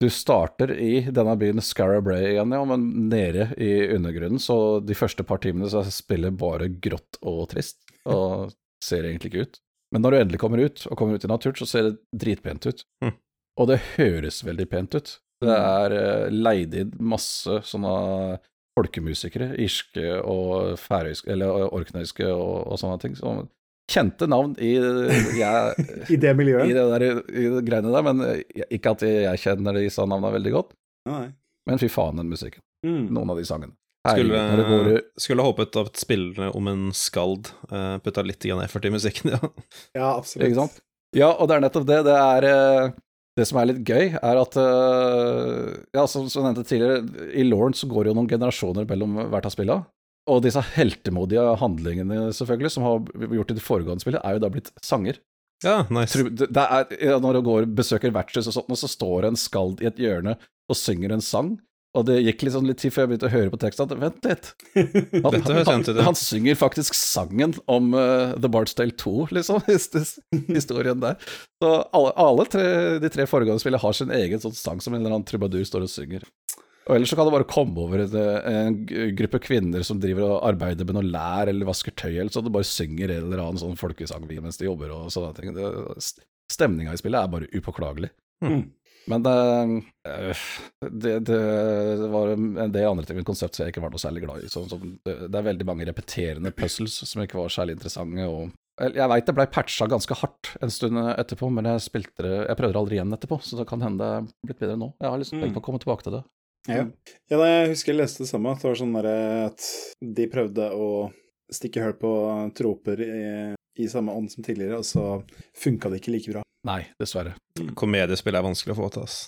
du 0.00 0.06
starter 0.10 0.72
i 0.78 1.00
denne 1.10 1.34
byen 1.38 1.62
Scarabray 1.64 2.32
igjen, 2.32 2.52
ja, 2.54 2.64
men 2.70 2.84
nede 3.10 3.48
i 3.58 3.88
undergrunnen, 3.96 4.38
så 4.42 4.78
de 4.80 4.96
første 4.98 5.26
par 5.26 5.42
timene 5.42 5.70
så 5.72 5.82
spiller 5.90 6.34
bare 6.34 6.70
grått 6.70 7.18
og 7.26 7.48
trist, 7.52 7.80
og 8.06 8.52
ser 8.84 9.08
egentlig 9.08 9.32
ikke 9.32 9.46
ut. 9.48 9.58
Men 9.94 10.04
når 10.04 10.14
du 10.14 10.18
endelig 10.18 10.42
kommer 10.42 10.62
ut, 10.62 10.84
og 10.86 11.00
kommer 11.00 11.18
ut 11.18 11.24
i 11.24 11.30
naturen, 11.30 11.58
så 11.58 11.66
ser 11.66 11.88
det 11.88 12.20
dritpent 12.24 12.68
ut. 12.68 12.84
Hm. 13.02 13.16
Og 13.58 13.70
det 13.72 13.80
høres 13.96 14.42
veldig 14.46 14.68
pent 14.70 14.94
ut. 14.94 15.16
Det 15.42 15.54
er 15.54 15.94
eh, 15.94 16.30
leid 16.34 16.74
inn 16.78 16.94
masse 17.02 17.60
sånne 17.66 18.38
folkemusikere, 18.78 19.52
irske 19.58 20.18
og 20.20 20.76
færøyske, 20.78 21.30
eller 21.34 21.70
orknøyske 21.74 22.26
og, 22.30 22.68
og 22.70 22.78
sånne 22.78 23.00
ting. 23.02 23.16
Så 23.18 23.32
kjente 23.88 24.28
navn 24.28 24.54
i, 24.60 24.74
jeg, 25.38 25.86
I 26.14 26.20
det 26.20 26.32
i, 26.34 26.36
miljøet? 26.36 26.70
det 26.76 26.86
der, 26.92 27.04
i 27.32 27.44
det 27.54 27.64
greiene 27.66 27.92
der, 27.94 28.04
men 28.06 28.22
jeg- 28.52 28.68
ikke 28.78 28.92
at 28.96 29.04
jeg 29.08 29.42
kjenner 29.44 29.78
disse 29.80 30.04
navnene 30.04 30.34
veldig 30.36 30.52
godt. 30.54 30.74
Nei. 31.08 31.26
Men 31.68 31.80
fy 31.80 31.88
faen, 31.92 32.16
den 32.20 32.30
musikken. 32.32 32.60
Mm. 32.86 33.08
Noen 33.12 33.32
av 33.32 33.40
de 33.40 33.44
sangene. 33.48 33.74
Skulle, 34.08 34.38
går 34.64 34.86
skulle 35.20 35.44
håpet 35.44 35.74
at 35.76 35.98
spillene 36.00 36.46
om 36.56 36.68
en 36.70 36.84
skald 36.96 37.50
uh, 37.72 37.98
putta 38.00 38.22
litt 38.24 38.44
effort 38.46 38.86
i 38.88 38.92
musikken, 38.94 39.32
ja. 39.34 39.40
Ja, 39.98 40.12
absolutt. 40.14 40.46
Ikke 40.48 40.60
sant? 40.62 40.78
Ja, 41.16 41.32
og 41.34 41.48
det 41.50 41.56
er 41.58 41.64
nettopp 41.66 41.86
det. 41.88 41.98
Det 42.06 42.14
er 42.16 42.46
eh, 42.48 42.90
Det 43.36 43.46
som 43.48 43.58
er 43.60 43.68
litt 43.70 43.82
gøy, 43.88 44.14
er 44.20 44.40
at 44.40 44.56
eh, 44.60 45.68
Ja, 45.96 46.06
som, 46.10 46.26
som 46.28 46.44
jeg 46.44 46.52
nevnte 46.54 46.64
tidligere, 46.68 47.28
i 47.32 47.44
Lawrence 47.48 47.88
går 47.88 48.04
det 48.06 48.12
jo 48.12 48.16
noen 48.20 48.28
generasjoner 48.30 48.88
mellom 48.88 49.16
hvert 49.32 49.48
av 49.48 49.54
spillene. 49.54 49.86
Og 50.28 50.42
disse 50.44 50.60
heltemodige 50.74 51.44
handlingene, 51.60 52.28
selvfølgelig, 52.36 52.72
som 52.74 52.84
har 52.86 52.98
gjort 53.38 53.52
i 53.54 53.56
det 53.58 53.64
foregående 53.64 54.04
spillet, 54.04 54.20
er 54.24 54.36
jo 54.36 54.42
da 54.44 54.50
blitt 54.52 54.72
sanger. 54.84 55.20
Ja, 55.64 55.80
nice. 55.90 56.20
Det 56.28 56.50
det 56.54 56.64
er, 56.70 57.16
når 57.18 57.38
du 57.38 57.46
går 57.48 57.64
og 57.66 57.72
besøker 57.78 58.12
vertshus 58.14 58.46
og 58.50 58.54
sånt, 58.60 58.68
og 58.70 58.78
så 58.78 58.90
står 58.92 59.26
en 59.30 59.38
skald 59.40 59.80
i 59.82 59.88
et 59.90 59.98
hjørne 59.98 60.36
og 60.68 60.76
synger 60.78 61.16
en 61.16 61.24
sang. 61.24 61.56
Og 61.96 62.04
det 62.06 62.18
gikk 62.20 62.42
liksom 62.44 62.66
litt 62.68 62.78
tid 62.82 62.92
før 62.92 63.06
jeg 63.06 63.10
begynte 63.10 63.26
å 63.30 63.32
høre 63.32 63.50
på 63.50 63.58
teksten 63.62 63.86
at 63.88 63.94
vent 63.98 64.26
litt, 64.28 64.50
han, 65.24 65.38
han, 65.66 65.86
ja. 65.88 66.04
han 66.04 66.18
synger 66.20 66.58
faktisk 66.60 66.94
sangen 66.94 67.54
om 67.66 67.88
uh, 67.96 68.36
The 68.36 68.50
Bard's 68.52 68.76
Tale 68.76 68.92
2, 68.92 69.14
liksom, 69.34 69.64
his- 69.70 69.88
his- 69.96 70.18
historien 70.52 71.00
der. 71.02 71.16
Så 71.64 71.72
alle, 71.96 72.12
alle 72.28 72.44
tre, 72.52 72.66
de 73.02 73.10
tre 73.16 73.26
foregående 73.26 73.64
spillene 73.64 73.80
har 73.82 73.96
sin 73.96 74.12
egen 74.14 74.44
sånn 74.44 74.54
sang 74.54 74.84
som 74.84 74.94
en 74.94 75.00
eller 75.00 75.16
annen 75.16 75.26
trubadur 75.26 75.64
står 75.66 75.88
og 75.88 75.90
synger. 75.96 76.28
Og 76.88 76.96
ellers 76.96 77.12
så 77.12 77.18
kan 77.18 77.28
det 77.28 77.34
bare 77.34 77.48
komme 77.48 77.82
over 77.84 78.00
en, 78.00 78.14
en 78.48 78.78
gruppe 79.18 79.42
kvinner 79.44 79.84
som 79.84 80.00
driver 80.00 80.24
og 80.24 80.46
arbeider 80.48 80.88
med 80.88 80.96
noe 80.96 81.04
lær 81.04 81.50
eller 81.50 81.68
vasker 81.68 81.92
tøy, 81.92 82.14
eller 82.14 82.32
så 82.32 82.40
det 82.44 82.54
bare 82.54 82.68
synger 82.68 83.12
en 83.12 83.26
eller 83.26 83.44
annen 83.44 83.60
sånn 83.60 83.76
folkesang 83.76 84.24
mens 84.30 84.56
de 84.60 84.70
jobber 84.70 84.94
og 84.96 85.12
sånne 85.12 85.34
ting. 85.36 85.52
Det, 85.56 85.68
stemninga 86.48 86.94
i 86.96 87.00
spillet 87.00 87.20
er 87.20 87.32
bare 87.34 87.50
upåklagelig. 87.52 88.08
Mm. 88.44 88.62
Men 89.08 89.24
det, 89.24 89.34
øh, 90.08 90.46
det, 90.90 91.12
det 91.28 92.08
var 92.12 92.32
en 92.34 92.72
del 92.72 92.88
andre 92.88 93.04
ting 93.08 93.16
med 93.20 93.28
konseptet 93.28 93.62
jeg 93.62 93.72
ikke 93.72 93.84
var 93.84 93.92
noe 93.92 94.02
særlig 94.02 94.24
glad 94.24 94.44
i. 94.44 94.50
Så, 94.52 94.64
så 94.68 94.78
det, 94.80 95.28
er 95.28 95.46
veldig 95.46 95.66
mange 95.68 95.86
repeterende 95.88 96.52
puzzles 96.56 96.98
som 97.08 97.24
ikke 97.24 97.38
var 97.40 97.52
særlig 97.52 97.78
interessante. 97.78 98.26
Og, 98.28 98.52
jeg 98.84 99.10
veit 99.10 99.26
det 99.26 99.34
ble 99.34 99.48
patcha 99.50 99.88
ganske 99.90 100.18
hardt 100.20 100.52
en 100.62 100.72
stund 100.72 101.00
etterpå, 101.16 101.48
men 101.50 101.66
jeg 101.66 101.82
spilte 101.88 102.22
det 102.22 102.34
Jeg 102.36 102.58
prøvde 102.60 102.76
det 102.76 102.82
aldri 102.82 102.98
igjen 102.98 103.16
etterpå, 103.16 103.40
så 103.42 103.58
det 103.58 103.66
kan 103.70 103.82
hende 103.82 104.04
det 104.04 104.10
er 104.12 104.50
blitt 104.50 104.60
bedre 104.60 104.76
nå. 104.78 104.92
Jeg 105.00 105.10
har 105.10 105.22
liksom 105.22 105.40
tenkt 105.42 105.56
på 105.56 105.64
å 105.64 105.68
komme 105.70 105.82
tilbake 105.82 106.06
til 106.06 106.18
det. 106.18 106.22
Ja. 106.68 106.84
ja, 107.30 107.36
da 107.40 107.46
jeg 107.48 107.70
husker 107.72 107.92
jeg 107.94 108.00
leste 108.02 108.24
det 108.24 108.28
samme, 108.30 108.52
at 108.52 108.60
det 108.62 108.68
var 108.70 108.76
sånn 108.82 108.92
derre 108.98 109.16
at 109.46 109.68
de 110.18 110.26
prøvde 110.32 110.68
å 110.74 110.88
stikke 111.50 111.80
hull 111.86 111.94
på 111.96 112.12
troper 112.58 113.00
i, 113.00 113.54
i 113.80 113.86
samme 113.88 114.12
ånd 114.12 114.28
som 114.30 114.44
tidligere, 114.44 114.78
og 114.82 114.84
så 114.84 115.22
funka 115.56 115.88
det 115.90 116.02
ikke 116.02 116.12
like 116.12 116.32
bra. 116.34 116.42
Nei, 116.68 116.82
dessverre. 117.00 117.34
Komediespill 117.78 118.36
er 118.36 118.44
vanskelig 118.44 118.74
å 118.76 118.80
få 118.82 118.90
til, 118.92 119.06
ass. 119.08 119.18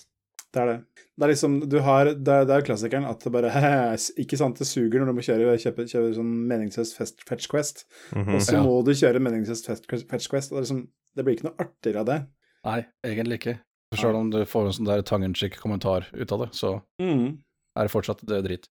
Det 0.51 0.59
er 0.59 0.67
det. 0.67 0.77
Det 1.15 1.23
er 1.25 1.31
liksom, 1.31 1.53
du 1.71 1.77
har, 1.79 2.09
det 2.11 2.33
er, 2.41 2.45
det 2.49 2.55
er 2.57 2.65
klassikeren 2.67 3.05
at 3.07 3.21
det 3.23 3.31
bare 3.31 3.51
Ikke 4.23 4.35
sant, 4.39 4.57
det 4.59 4.67
suger 4.67 4.99
når 4.99 5.07
du 5.11 5.15
må 5.15 5.23
kjøre, 5.23 5.53
kjøpe, 5.63 5.85
kjøre 5.87 6.09
sånn 6.17 6.31
meningsløs 6.49 6.91
fetch 6.99 7.47
quest, 7.51 7.85
Mhm. 8.11 8.35
og 8.35 8.41
så 8.43 8.57
Ja. 8.57 8.63
må 8.65 8.83
du 8.83 8.91
kjøre 8.91 9.21
meningsløs 9.23 9.63
fetch 9.65 10.27
quest, 10.29 10.51
det 10.51 10.57
er 10.59 10.65
liksom 10.67 10.81
Det 11.15 11.23
blir 11.25 11.35
ikke 11.37 11.47
noe 11.49 11.59
artigere 11.59 11.99
av 12.03 12.05
det. 12.05 12.19
Nei, 12.65 12.85
egentlig 13.07 13.39
ikke. 13.39 13.55
Sjøl 13.97 14.15
om 14.15 14.29
du 14.31 14.39
får 14.47 14.67
en 14.69 14.75
sånn 14.77 14.87
der 14.87 15.01
tongue-in-cheek 15.03 15.57
kommentar 15.59 16.05
ut 16.15 16.31
av 16.31 16.45
det, 16.45 16.49
så 16.55 16.81
Mm. 17.01 17.39
er 17.77 17.83
det 17.87 17.91
fortsatt 17.91 18.21
det 18.25 18.43
drit. 18.45 18.67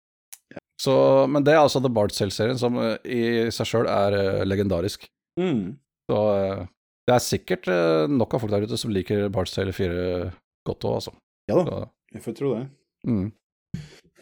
Så, 0.81 1.27
men 1.29 1.45
det 1.45 1.53
er 1.53 1.61
altså 1.61 1.83
The 1.85 1.91
Bard 1.93 2.13
Cell-serien, 2.17 2.57
som 2.59 2.79
eh, 2.81 2.97
i 3.05 3.51
seg 3.53 3.67
sjøl 3.69 3.87
er 3.87 4.17
eh, 4.17 4.45
legendarisk. 4.49 5.05
Mm. 5.39 5.77
Så 6.09 6.21
eh, 6.33 6.63
det 7.07 7.15
er 7.19 7.25
sikkert 7.27 7.69
eh, 7.69 8.07
nok 8.09 8.33
av 8.35 8.41
folk 8.41 8.55
der 8.55 8.65
ute 8.65 8.79
som 8.81 8.91
liker 8.95 9.29
Bard's 9.29 9.53
Tale 9.53 9.75
4 9.77 10.31
godt 10.67 10.87
òg, 10.89 10.95
altså. 11.03 11.13
Ja 11.51 11.59
da, 11.61 11.65
Så, 11.69 11.91
jeg 12.17 12.23
får 12.25 12.37
tro 12.41 12.55
det. 12.57 12.65
mm. 13.07 13.29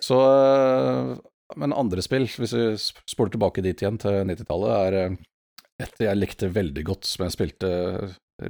Så 0.02 0.18
eh, 0.18 1.16
Men 1.56 1.72
andre 1.72 2.02
spill, 2.04 2.26
hvis 2.26 2.52
vi 2.54 2.66
spoler 3.08 3.30
tilbake 3.34 3.62
dit 3.64 3.80
igjen 3.82 3.96
til 4.02 4.18
90-tallet, 4.26 4.74
er 4.82 4.98
eh, 5.04 5.16
et 5.86 6.02
jeg 6.02 6.18
likte 6.18 6.50
veldig 6.50 6.84
godt, 6.90 7.06
som 7.06 7.24
jeg 7.28 7.36
spilte 7.38 7.70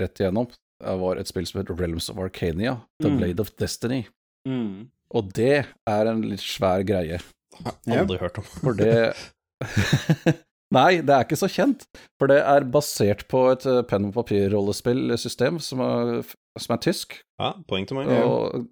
rett 0.01 0.21
igjennom, 0.25 0.49
var 0.81 1.17
et 1.19 1.27
spill 1.31 1.47
som 1.47 1.61
heter 1.61 1.75
Realms 1.79 2.09
of 2.11 2.19
Arcania, 2.23 2.77
The 3.03 3.09
Mm. 3.11 3.19
Blade 3.19 3.41
of 3.41 3.51
Destiny. 3.57 4.05
Mm. 4.47 4.91
Og 5.15 5.33
det 5.33 5.67
er 5.89 6.07
en 6.07 6.23
litt 6.23 6.41
svær 6.45 6.85
greie, 6.87 7.19
Jeg 7.59 7.73
Har 7.95 8.05
aldri 8.05 8.19
hørt 8.21 8.39
om. 8.39 8.45
for 8.45 8.73
det 8.75 9.15
Nei, 10.71 11.01
det 11.01 11.09
er 11.15 11.25
ikke 11.25 11.39
så 11.41 11.49
kjent, 11.49 11.87
for 12.21 12.29
det 12.29 12.43
er 12.45 12.67
basert 12.69 13.23
på 13.33 13.47
et 13.55 13.65
eh, 13.67 13.81
penn 13.89 14.05
og 14.11 14.13
papir-rollespillsystem 14.19 15.57
som, 15.65 15.81
er- 15.81 16.29
som 16.61 16.75
er 16.77 16.83
tysk, 16.85 17.17
Ja, 17.41 17.55
poeng 17.67 17.87
til 17.89 17.97
meg. 17.97 18.11
og 18.21 18.67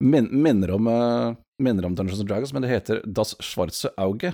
min, 0.00 0.30
minner, 0.32 0.72
om, 0.74 0.88
eh, 0.88 1.34
minner 1.60 1.84
om 1.84 1.94
Dungeons 1.94 2.20
and 2.24 2.28
Dragons, 2.30 2.52
men 2.54 2.62
det 2.64 2.70
heter 2.70 3.02
Das 3.04 3.34
Schwarze 3.44 3.90
Auge, 3.98 4.32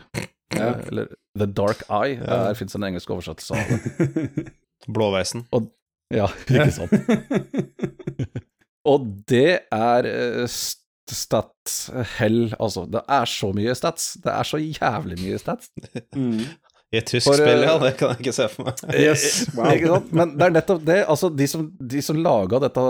Ja. 0.55 0.69
eh, 0.71 0.87
eller 0.87 1.09
The 1.37 1.47
Dark 1.47 1.83
Eye. 1.91 2.15
Ja. 2.21 2.45
Der 2.47 2.55
fins 2.55 2.77
en 2.77 2.85
engelsk 2.87 3.11
oversettelse 3.11 3.59
av 3.59 3.67
det. 3.67 4.53
Blåveisen. 4.95 5.49
Ja, 6.15 6.29
ikke 6.55 6.71
sant. 6.75 6.93
Og 8.91 9.07
det 9.31 9.63
er 9.73 10.07
eh, 10.11 10.45
stats 11.11 11.77
hell, 12.19 12.51
altså. 12.61 12.85
Det 12.91 13.01
er 13.09 13.29
så 13.31 13.51
mye 13.57 13.75
stats. 13.79 14.11
Det 14.25 14.33
er 14.33 14.49
så 14.49 14.61
jævlig 14.61 15.19
mye 15.23 15.41
stats. 15.41 15.71
mm. 16.17 16.43
I 16.95 16.99
et 17.01 17.09
tysk 17.11 17.27
For, 17.27 17.41
spill, 17.41 17.65
ja. 17.65 17.73
eh, 17.75 17.81
Det 17.83 17.93
kan 17.99 18.13
jeg 18.13 18.23
ikke 18.23 18.35
se 18.37 18.45
for 18.53 18.69
meg. 18.69 18.83
Yes, 19.07 19.25
wow. 19.57 19.71
Ikke 19.73 19.89
sant? 19.91 20.13
Men 20.15 20.35
det 20.39 20.47
er 20.47 20.53
nettopp 20.59 20.85
det. 20.87 20.99
Altså, 21.11 21.31
de 21.35 21.49
som, 21.51 21.65
de 21.95 22.03
som 22.07 22.21
laga 22.23 22.61
dette 22.63 22.85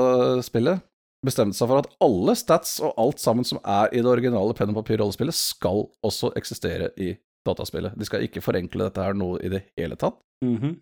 spillet, 0.45 0.83
bestemte 1.25 1.57
seg 1.57 1.71
for 1.71 1.81
at 1.81 1.89
alle 2.05 2.35
stats 2.37 2.75
og 2.85 2.99
alt 3.01 3.23
sammen 3.23 3.47
som 3.49 3.63
er 3.65 3.95
i 3.97 4.03
det 4.05 4.11
originale 4.11 4.53
penn 4.59 4.75
og 4.75 4.83
papir-rollespillet, 4.83 5.33
skal 5.39 5.87
også 6.05 6.35
eksistere 6.37 6.91
i 7.01 7.15
dataspillet. 7.49 7.95
De 7.97 8.05
skal 8.09 8.27
ikke 8.27 8.43
forenkle 8.45 8.91
dette 8.91 9.07
her 9.07 9.17
noe 9.17 9.39
i 9.41 9.49
det 9.55 9.63
hele 9.79 9.97
tatt. 10.01 10.19
Mhm. 10.45 10.75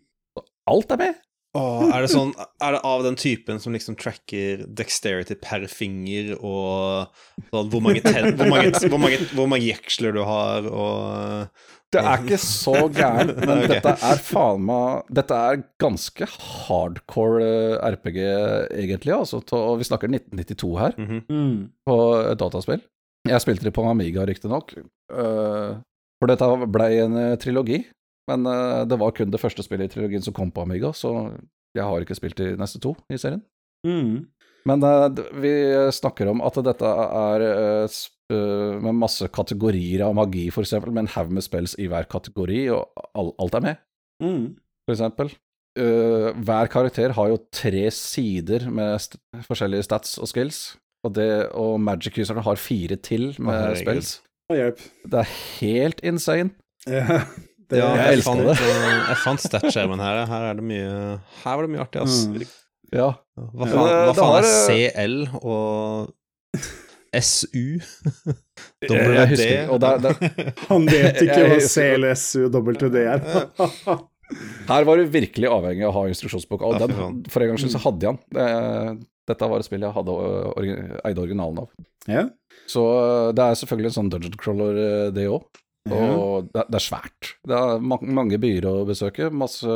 Alt 0.72 0.92
er 0.94 0.98
med! 1.04 1.20
Åh, 1.52 1.90
er 1.92 2.00
det 2.00 2.08
sånn 2.08 2.30
Er 2.64 2.72
det 2.72 2.80
av 2.88 3.02
den 3.04 3.16
typen 3.20 3.58
som 3.60 3.74
liksom 3.74 3.96
tracker 4.00 4.62
dexterity 4.72 5.36
per 5.36 5.66
finger, 5.68 6.32
og 6.40 7.12
sånn 7.50 7.68
hvor 7.72 7.84
mange, 7.84 8.00
ten, 8.04 8.32
hvor 8.38 8.48
mange, 8.48 8.72
hvor 8.86 9.02
mange, 9.02 9.18
hvor 9.34 9.50
mange 9.52 9.68
jeksler 9.68 10.16
du 10.16 10.22
har, 10.24 10.68
og 10.70 11.50
Det 11.92 12.00
er 12.00 12.24
ikke 12.24 12.40
så 12.40 12.86
gærent, 12.88 13.36
men 13.46 13.66
okay. 13.66 13.74
dette 13.74 13.94
er 14.08 14.24
faen 14.24 14.64
meg 14.64 15.12
Dette 15.20 15.42
er 15.50 15.62
ganske 15.82 16.30
hardcore 16.32 17.44
eh, 17.44 17.76
RPG, 17.98 18.18
egentlig. 18.80 19.12
Altså, 19.18 19.42
og 19.58 19.76
vi 19.82 19.90
snakker 19.90 20.08
1992 20.08 20.72
her, 20.80 20.96
mm 20.96 21.20
-hmm. 21.28 21.54
på 21.84 21.98
et 22.32 22.40
dataspill. 22.40 22.80
Jeg 23.28 23.40
spilte 23.40 23.64
det 23.64 23.74
på 23.76 23.84
Amiga, 23.86 24.24
riktignok. 24.26 24.72
Uh, 25.12 25.78
for 26.18 26.30
dette 26.30 26.48
blei 26.70 26.96
en 27.02 27.16
eh, 27.18 27.36
trilogi. 27.36 27.84
Men 28.30 28.46
uh, 28.46 28.84
det 28.86 28.98
var 29.00 29.14
kun 29.16 29.32
det 29.32 29.40
første 29.42 29.64
spillet 29.66 29.90
i 29.90 29.94
trilogien 29.96 30.22
som 30.22 30.34
kom 30.36 30.52
på 30.54 30.62
Amiga, 30.62 30.92
så 30.94 31.32
jeg 31.74 31.84
har 31.88 32.04
ikke 32.04 32.14
spilt 32.18 32.38
de 32.38 32.52
neste 32.60 32.78
to 32.82 32.94
i 33.10 33.18
serien. 33.18 33.42
Mm. 33.86 34.28
Men 34.68 34.84
uh, 34.86 35.08
vi 35.42 35.52
snakker 35.90 36.30
om 36.30 36.42
at 36.46 36.60
dette 36.62 36.86
er 36.86 37.42
eh, 37.48 38.00
med 38.80 38.94
masse 38.96 39.26
kategorier 39.34 40.04
av 40.06 40.14
magi, 40.16 40.46
for 40.54 40.62
eksempel, 40.64 40.92
med 40.94 41.04
en 41.04 41.14
haug 41.16 41.32
med 41.34 41.44
spells 41.44 41.74
i 41.82 41.88
hver 41.90 42.06
kategori, 42.08 42.60
og 42.72 43.08
all, 43.18 43.32
alt 43.42 43.58
er 43.58 43.66
med, 43.70 43.80
Mm. 44.22 44.52
for 44.86 44.94
eksempel. 44.94 45.32
Uh, 45.74 46.30
hver 46.44 46.68
karakter 46.70 47.14
har 47.16 47.28
jo 47.32 47.40
tre 47.50 47.88
sider 47.90 48.68
med 48.70 49.00
st 49.02 49.18
forskjellige 49.48 49.88
stats 49.88 50.14
og 50.22 50.28
skills, 50.30 50.60
og, 51.02 51.14
det, 51.16 51.48
og 51.58 51.80
magic-userne 51.82 52.44
har 52.46 52.60
fire 52.60 52.96
til 53.02 53.32
med 53.42 53.56
herregud. 53.56 53.82
spells. 53.82 54.12
Det 55.10 55.18
er 55.24 55.30
helt 55.58 56.00
insane. 56.06 56.52
Ja, 56.86 57.22
det, 57.72 57.80
Ja, 57.80 57.88
jeg 57.96 58.02
jeg, 58.04 58.18
elsker 58.18 58.28
fant, 58.30 58.44
det. 58.46 58.56
eh, 58.72 58.98
jeg 59.08 59.18
fant 59.24 59.44
stat-skjermen 59.46 60.02
her. 60.04 60.20
Her 60.30 60.48
er 60.50 60.58
det 60.60 60.66
mye 60.68 60.90
Her 61.42 61.56
var 61.58 61.66
det 61.66 61.72
mye 61.74 61.84
artig, 61.86 62.02
ass. 62.04 62.18
Mm. 62.28 62.42
Ja. 62.92 63.08
Hva 63.40 63.68
faen, 63.70 63.88
det- 63.88 64.02
hva 64.10 64.14
faen 64.18 64.36
er 64.38 64.48
eh, 64.48 64.58
CL 64.68 65.16
og 65.40 66.12
SU? 67.12 67.64
Husker 68.82 69.70
og 69.72 69.80
der, 69.82 69.98
der. 70.04 70.16
Han 70.70 70.86
vet 70.88 71.20
ikke 71.24 71.42
hva 71.50 71.58
CLSUWD 71.60 72.98
er. 73.02 73.22
Her 74.70 74.86
var 74.88 74.96
du 74.96 75.08
virkelig 75.12 75.48
avhengig 75.52 75.84
av 75.84 75.90
å 75.92 75.96
ha 75.98 76.02
instruksjonsboka, 76.08 76.64
og 76.64 76.78
den, 76.80 77.18
for 77.28 77.44
en 77.44 77.50
gangs 77.50 77.60
skyld 77.66 77.74
så 77.74 77.82
hadde 77.84 78.06
jeg 78.06 78.20
den. 78.32 79.02
Dette 79.28 79.48
var 79.50 79.60
et 79.60 79.66
spill 79.68 79.84
jeg 79.84 79.92
hadde 79.92 80.14
eide 81.04 81.20
originalen 81.26 81.64
av. 81.66 81.68
ja. 82.10 82.28
Så 82.72 82.80
det 83.36 83.42
er 83.42 83.56
selvfølgelig 83.58 83.90
en 83.90 83.94
sånn 83.96 84.08
dungeon 84.12 84.34
crawler, 84.40 84.76
det 85.12 85.24
òg. 85.28 85.42
Og 85.90 86.50
det, 86.52 86.62
det 86.70 86.78
er 86.78 86.84
svært. 86.84 87.32
Det 87.48 87.58
er 87.58 87.82
ma 87.82 87.98
mange 88.02 88.38
byer 88.42 88.68
å 88.70 88.74
besøke, 88.86 89.32
masse 89.34 89.66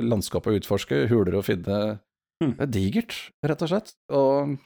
landskap 0.00 0.48
å 0.48 0.56
utforske, 0.56 1.04
huler 1.10 1.36
å 1.36 1.44
finne. 1.44 1.98
Hmm. 2.42 2.56
Det 2.56 2.66
er 2.66 2.72
digert, 2.72 3.18
rett 3.44 3.64
og 3.64 3.72
slett. 3.72 3.94
Og 4.16 4.56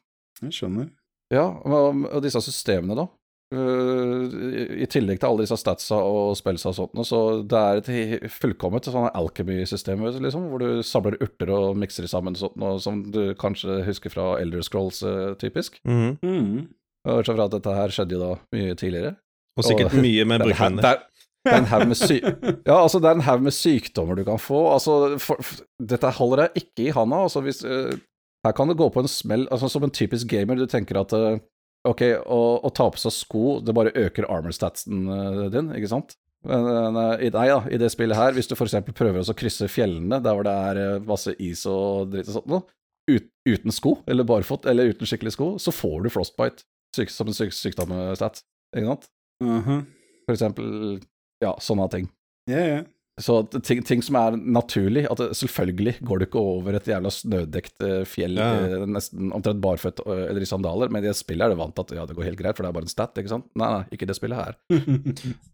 Jeg 0.44 0.58
skjønner. 0.60 0.90
ja, 1.34 1.48
og, 1.48 2.06
og 2.06 2.22
disse 2.24 2.42
systemene, 2.44 2.98
da. 3.02 3.08
Uh, 3.54 4.26
i, 4.74 4.86
tillegg 4.90 5.20
til 5.22 5.28
alle 5.28 5.44
disse 5.44 5.54
statsa 5.60 6.00
og 6.02 6.32
spellsa 6.34 6.72
og 6.72 6.74
sånt, 6.80 7.02
så 7.06 7.20
det 7.46 7.60
er 7.60 7.78
et 7.78 8.32
fullkomment 8.34 8.88
sånn 8.90 9.06
alchemy-system, 9.12 10.02
liksom, 10.24 10.48
hvor 10.50 10.64
du 10.64 10.82
samler 10.82 11.14
urter 11.22 11.52
og 11.54 11.78
mikser 11.78 12.08
sammen, 12.10 12.34
sånt, 12.34 12.56
noe, 12.58 12.80
som 12.82 13.04
du 13.14 13.36
kanskje 13.38 13.84
husker 13.86 14.10
fra 14.10 14.32
Elder 14.42 14.66
Scrolls, 14.66 14.98
uh, 15.06 15.36
typisk. 15.38 15.78
Mm. 15.86 16.66
Bortsett 17.06 17.38
fra 17.38 17.46
at 17.46 17.54
dette 17.54 17.76
her 17.76 17.94
skjedde 17.94 18.18
jo 18.18 18.24
da 18.24 18.32
mye 18.56 18.74
tidligere. 18.74 19.14
Og 19.56 19.64
sikkert 19.64 19.94
Og- 19.94 20.02
mye 20.04 20.26
med 20.28 20.44
er, 20.44 20.98
er, 21.46 21.64
er 21.64 21.94
sy 21.96 22.18
ja, 22.68 22.76
altså, 22.76 23.00
det 23.00 23.08
er 23.08 23.18
en 23.18 23.26
haug 23.28 23.44
med 23.46 23.54
sykdommer 23.54 24.18
du 24.18 24.24
kan 24.26 24.40
få. 24.40 24.66
Altså, 24.74 25.16
for, 25.22 25.40
dette 25.80 26.12
holder 26.18 26.46
jeg 26.46 26.64
ikke 26.64 26.88
i 26.88 26.94
handa. 26.96 27.22
Altså, 27.28 27.42
hvis, 27.46 27.62
eh, 27.64 27.96
her 28.44 28.56
kan 28.56 28.68
det 28.68 28.78
gå 28.78 28.88
på 28.92 29.04
en 29.04 29.10
smell. 29.10 29.46
Altså, 29.50 29.70
som 29.72 29.86
en 29.86 29.94
typisk 29.94 30.28
gamer, 30.28 30.58
du 30.58 30.66
tenker 30.70 31.00
at 31.00 31.14
eh, 31.16 31.40
ok, 31.88 32.04
å, 32.26 32.40
å 32.66 32.72
ta 32.74 32.90
på 32.90 33.00
seg 33.00 33.14
sko, 33.14 33.58
det 33.64 33.74
bare 33.76 33.94
øker 33.96 34.28
armor-statsen 34.28 35.06
eh, 35.16 35.42
din, 35.54 35.72
ikke 35.78 35.92
sant? 35.94 36.18
Men, 36.46 36.94
i, 37.24 37.30
nei 37.34 37.46
ja, 37.48 37.62
i 37.72 37.78
det 37.80 37.88
spillet 37.90 38.18
her, 38.18 38.34
hvis 38.36 38.46
du 38.46 38.54
eksempel 38.54 38.94
prøver 38.94 39.24
å 39.24 39.34
krysse 39.34 39.66
fjellene 39.72 40.20
der 40.22 40.36
hvor 40.36 40.46
det 40.46 40.52
er 40.52 41.00
masse 41.02 41.32
is 41.42 41.64
og 41.66 42.12
dritt 42.12 42.28
og 42.30 42.36
sånt 42.36 42.52
noe, 42.52 42.62
ut, 43.10 43.26
uten 43.48 43.74
sko, 43.74 43.96
eller 44.06 44.26
barfot, 44.28 44.66
eller 44.70 44.92
uten 44.92 45.08
skikkelig 45.08 45.34
sko, 45.34 45.48
så 45.62 45.74
får 45.74 46.04
du 46.04 46.12
frostbite 46.12 46.66
syk, 46.94 47.10
som 47.10 47.30
en 47.30 47.36
syk, 47.36 47.54
sykdomsstat, 47.54 48.42
ikke 48.76 48.88
sant? 48.92 49.08
Mhm. 49.44 49.86
For 50.26 50.34
eksempel, 50.34 51.00
ja, 51.44 51.54
sånne 51.62 51.90
ting. 51.92 52.08
Ja, 52.50 52.60
ja. 52.66 52.84
Så 53.18 53.38
at 53.40 53.54
ting, 53.64 53.78
ting 53.86 54.02
som 54.04 54.16
er 54.20 54.34
naturlig, 54.36 55.06
at 55.08 55.16
selvfølgelig 55.38 55.94
går 56.04 56.18
du 56.20 56.24
ikke 56.26 56.40
over 56.40 56.76
et 56.76 56.84
jævla 56.90 57.08
snødekt 57.08 57.80
eh, 57.86 58.02
fjell, 58.04 58.34
Ja. 58.36 58.48
eh, 58.66 58.84
nesten 58.84 59.30
omtrent 59.32 59.62
barføtt 59.64 60.02
eh, 60.04 60.26
eller 60.28 60.44
i 60.44 60.48
sandaler, 60.50 60.90
men 60.92 61.00
i 61.00 61.06
det 61.08 61.14
spillet 61.16 61.46
er 61.46 61.54
du 61.54 61.56
vant 61.62 61.72
til 61.78 61.86
at 61.86 61.94
ja, 61.96 62.04
det 62.10 62.16
går 62.18 62.26
helt 62.28 62.40
greit, 62.42 62.58
for 62.58 62.66
det 62.66 62.68
er 62.68 62.76
bare 62.76 62.84
en 62.84 62.92
stat, 62.92 63.16
ikke 63.16 63.32
sant? 63.32 63.48
Nei, 63.56 63.70
nei, 63.72 63.84
ikke 63.96 64.08
det 64.10 64.18
spillet 64.18 64.36
her. 64.36 64.58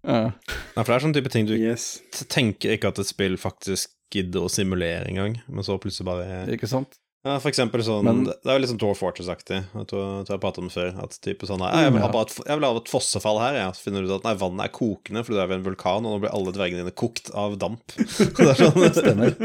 Ja. 0.02 0.32
Nei, 0.32 0.82
for 0.82 0.90
det 0.90 0.96
er 0.96 1.04
sånn 1.06 1.14
type 1.14 1.30
ting 1.30 1.46
du 1.46 1.54
yes. 1.54 2.00
tenker 2.32 2.74
ikke 2.74 2.90
at 2.90 2.98
et 2.98 3.06
spill 3.12 3.38
faktisk 3.38 3.94
gidder 4.12 4.42
å 4.48 4.50
simulere 4.50 5.06
engang, 5.08 5.38
men 5.46 5.62
så 5.64 5.78
plutselig 5.80 6.08
bare 6.10 6.40
Ikke 6.52 6.66
sant? 6.68 6.98
Ja, 7.22 7.36
for 7.38 7.52
eksempel 7.52 7.84
sånn 7.86 8.02
Men- 8.02 8.24
Det 8.24 8.46
er 8.50 8.56
jo 8.56 8.62
litt 8.64 8.70
sånn 8.72 8.80
Dwarf 8.82 8.98
Fortress-aktig. 8.98 9.58
Jeg 9.62 9.86
tror, 9.86 10.24
tror 10.26 10.34
jeg 10.34 10.40
pratet 10.42 10.58
om 10.58 10.66
det 10.66 10.74
før. 10.74 11.02
At 11.04 11.18
type 11.22 11.46
sånn 11.46 11.60
her, 11.62 11.84
jeg, 11.84 11.92
vil 11.94 12.02
ha 12.02 12.08
et, 12.20 12.34
jeg 12.48 12.58
vil 12.58 12.66
ha 12.66 12.76
et 12.80 12.90
fossefall 12.90 13.38
her, 13.38 13.54
ja. 13.60 13.68
Så 13.70 13.84
finner 13.84 14.02
du 14.02 14.08
ut 14.10 14.16
at 14.16 14.24
nei, 14.26 14.34
vannet 14.40 14.64
er 14.66 14.72
kokende, 14.74 15.22
for 15.22 15.32
du 15.32 15.38
er 15.38 15.46
ved 15.46 15.60
en 15.60 15.66
vulkan, 15.68 16.02
og 16.02 16.16
nå 16.16 16.20
blir 16.24 16.34
alle 16.34 16.54
dvergene 16.56 16.82
dine 16.82 16.94
kokt 16.98 17.30
av 17.38 17.54
damp. 17.62 17.84
det 17.96 18.48
er 18.48 18.58
sånn 18.58 18.88
Stemmer. 18.98 19.36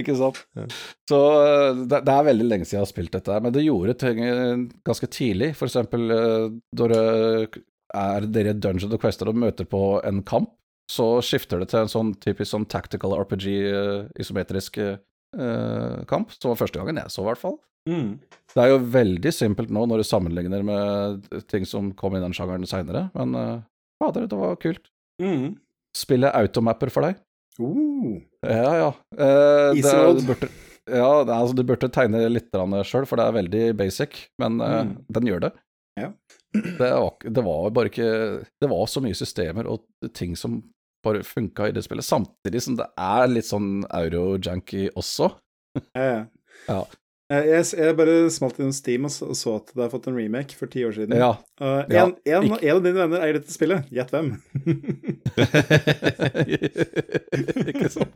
ikke 0.00 0.16
sant? 0.16 0.40
Ja. 0.56 0.64
Så 1.12 1.20
eh, 1.44 1.82
det, 1.92 2.00
det 2.08 2.14
er 2.16 2.28
veldig 2.30 2.48
lenge 2.48 2.64
siden 2.64 2.80
jeg 2.80 2.86
har 2.86 2.92
spilt 2.94 3.12
dette, 3.12 3.36
her, 3.36 3.44
men 3.44 3.52
det 3.52 3.66
gjorde 3.66 3.98
ting 4.00 4.22
eh, 4.24 4.64
ganske 4.88 5.10
tidlig. 5.12 5.52
For 5.60 5.68
eksempel 5.68 6.08
eh, 6.08 6.46
når 6.80 6.96
er 6.96 8.26
dere 8.32 8.54
i 8.54 8.58
Dungeon 8.58 8.96
og 8.96 9.02
Quester 9.04 9.28
og 9.28 9.36
møter 9.36 9.68
på 9.68 9.82
en 10.08 10.24
kamp, 10.24 10.54
så 10.88 11.18
skifter 11.20 11.60
det 11.60 11.68
til 11.72 11.82
en 11.82 11.90
sånn 11.90 12.14
typisk 12.22 12.48
sånn 12.54 12.64
tactical 12.70 13.12
RPG, 13.18 13.46
isometrisk 14.22 14.78
eh, 15.38 16.04
kamp. 16.10 16.32
Som 16.36 16.52
var 16.52 16.60
første 16.60 16.80
gangen 16.80 17.00
jeg 17.00 17.12
så, 17.12 17.22
i 17.24 17.28
hvert 17.30 17.42
fall. 17.42 17.56
Mm. 17.86 18.16
Det 18.54 18.62
er 18.64 18.72
jo 18.72 18.80
veldig 18.96 19.30
simpelt 19.34 19.70
nå 19.70 19.84
når 19.86 20.02
du 20.02 20.06
sammenligner 20.08 20.64
med 20.66 21.26
ting 21.52 21.66
som 21.68 21.92
kom 21.94 22.16
i 22.18 22.22
den 22.22 22.34
sjangeren 22.34 22.66
seinere, 22.66 23.04
men 23.14 23.36
uh, 23.38 23.60
fader, 24.02 24.26
det 24.26 24.38
var 24.40 24.56
kult. 24.58 24.88
Mm. 25.22 25.52
Spillet 25.96 26.34
automapper 26.34 26.90
for 26.90 27.06
deg. 27.06 27.20
Uh. 27.60 28.16
Ja, 28.42 28.72
ja. 28.80 28.88
Uh, 29.14 29.70
det, 29.76 29.92
du 30.18 30.24
burde, 30.26 30.50
ja, 30.90 31.12
det, 31.28 31.36
altså, 31.36 31.54
du 31.54 31.62
burde 31.68 31.92
tegne 31.94 32.24
litt 32.32 32.50
sjøl, 32.88 33.06
for 33.06 33.20
det 33.20 33.28
er 33.28 33.38
veldig 33.38 33.62
basic, 33.78 34.26
men 34.42 34.58
uh, 34.60 34.80
Mm. 34.86 34.96
den 35.20 35.30
gjør 35.30 35.46
det. 35.46 35.52
Ja. 35.96 36.10
Det 36.56 36.88
var, 36.90 37.14
det 37.24 37.42
var 37.44 37.70
bare 37.72 37.88
ikke 37.90 38.08
Det 38.60 38.68
var 38.68 38.86
så 38.88 39.00
mye 39.04 39.16
systemer 39.16 39.66
og 39.68 39.84
ting 40.16 40.34
som 40.36 40.58
bare 41.06 41.22
funka 41.26 41.70
i 41.70 41.74
det 41.76 41.84
spillet, 41.86 42.06
samtidig 42.06 42.62
som 42.66 42.76
det 42.78 42.88
er 42.98 43.26
litt 43.32 43.48
sånn 43.48 43.70
euro-janky 43.88 44.88
også. 44.98 45.32
Ja, 45.94 46.06
ja. 46.06 46.22
Ja. 46.66 46.80
Eh, 47.30 47.42
Jeg, 47.50 47.64
jeg 47.74 47.96
bare 47.98 48.30
smalt 48.30 48.58
innom 48.60 48.72
Steam 48.74 49.04
og 49.08 49.12
så, 49.12 49.56
at 49.58 49.72
det 49.74 49.82
har 49.82 49.90
fått 49.92 50.06
en 50.10 50.16
remake 50.16 50.54
for 50.56 50.66
ti 50.70 50.84
år 50.86 50.92
siden. 50.96 51.16
Ja. 51.18 51.32
Uh, 51.60 51.82
Ja, 51.90 52.04
en, 52.06 52.14
en, 52.24 52.46
en 52.54 52.76
av 52.76 52.82
dine 52.84 52.98
venner 53.02 53.20
eier 53.26 53.34
dette 53.40 53.52
spillet. 53.54 53.88
Gjett 53.94 54.12
hvem? 54.14 54.28
ikke 57.74 57.90
sant? 57.92 58.14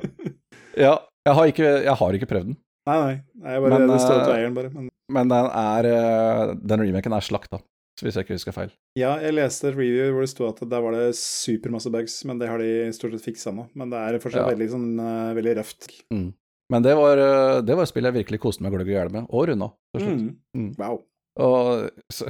Ja, 0.79 0.95
jeg 1.27 1.35
har 1.37 1.51
ikke, 1.53 1.69
jeg 1.85 1.97
har 2.01 2.17
ikke 2.19 2.31
prøvd 2.31 2.47
den. 2.53 2.57
Nei, 2.89 2.97
nei. 2.97 3.17
nei 3.43 3.51
jeg 3.57 3.63
bare, 3.67 3.81
men, 3.83 3.91
det 3.93 4.01
står 4.07 4.23
ut 4.23 4.31
eieren, 4.33 4.55
bare. 4.57 4.71
Men, 4.75 4.89
men 5.13 5.33
den 5.35 5.47
er 5.61 5.83
Den 6.73 6.85
remaken 6.87 7.17
er 7.19 7.27
slakta, 7.27 7.61
hvis 8.01 8.17
jeg 8.17 8.27
ikke 8.27 8.39
husker 8.39 8.57
feil. 8.57 8.71
Ja, 8.99 9.17
jeg 9.23 9.37
leste 9.37 9.69
et 9.71 9.77
review 9.77 10.15
hvor 10.15 10.25
det 10.25 10.31
sto 10.33 10.47
at 10.49 10.63
der 10.63 10.85
var 10.85 10.97
det 10.97 11.11
supermasse 11.19 11.93
bugs, 11.93 12.21
men 12.29 12.41
det 12.41 12.49
har 12.51 12.63
de 12.63 12.89
stort 12.97 13.17
sett 13.17 13.27
fiksa 13.27 13.53
nå. 13.57 13.67
Men 13.79 13.93
det 13.93 14.01
er 14.01 14.21
fortsatt 14.23 14.47
ja. 14.47 14.53
veldig, 14.55 14.71
sånn, 14.73 14.89
uh, 15.03 15.35
veldig 15.37 15.57
røft. 15.61 15.91
Mm. 16.15 16.31
Men 16.71 16.87
det 16.87 16.95
var, 16.95 17.19
det 17.67 17.75
var 17.75 17.83
et 17.83 17.91
spill 17.91 18.07
jeg 18.07 18.15
virkelig 18.21 18.39
koste 18.45 18.63
meg 18.63 18.77
gløgg 18.77 18.93
i 18.93 18.95
hjel 18.95 19.11
med, 19.11 19.27
og 19.27 19.49
runda. 19.51 19.73
Mm. 19.99 20.27
Mm. 20.55 20.73
Wow. 20.79 21.01
Og, 21.43 21.89
så, 22.15 22.29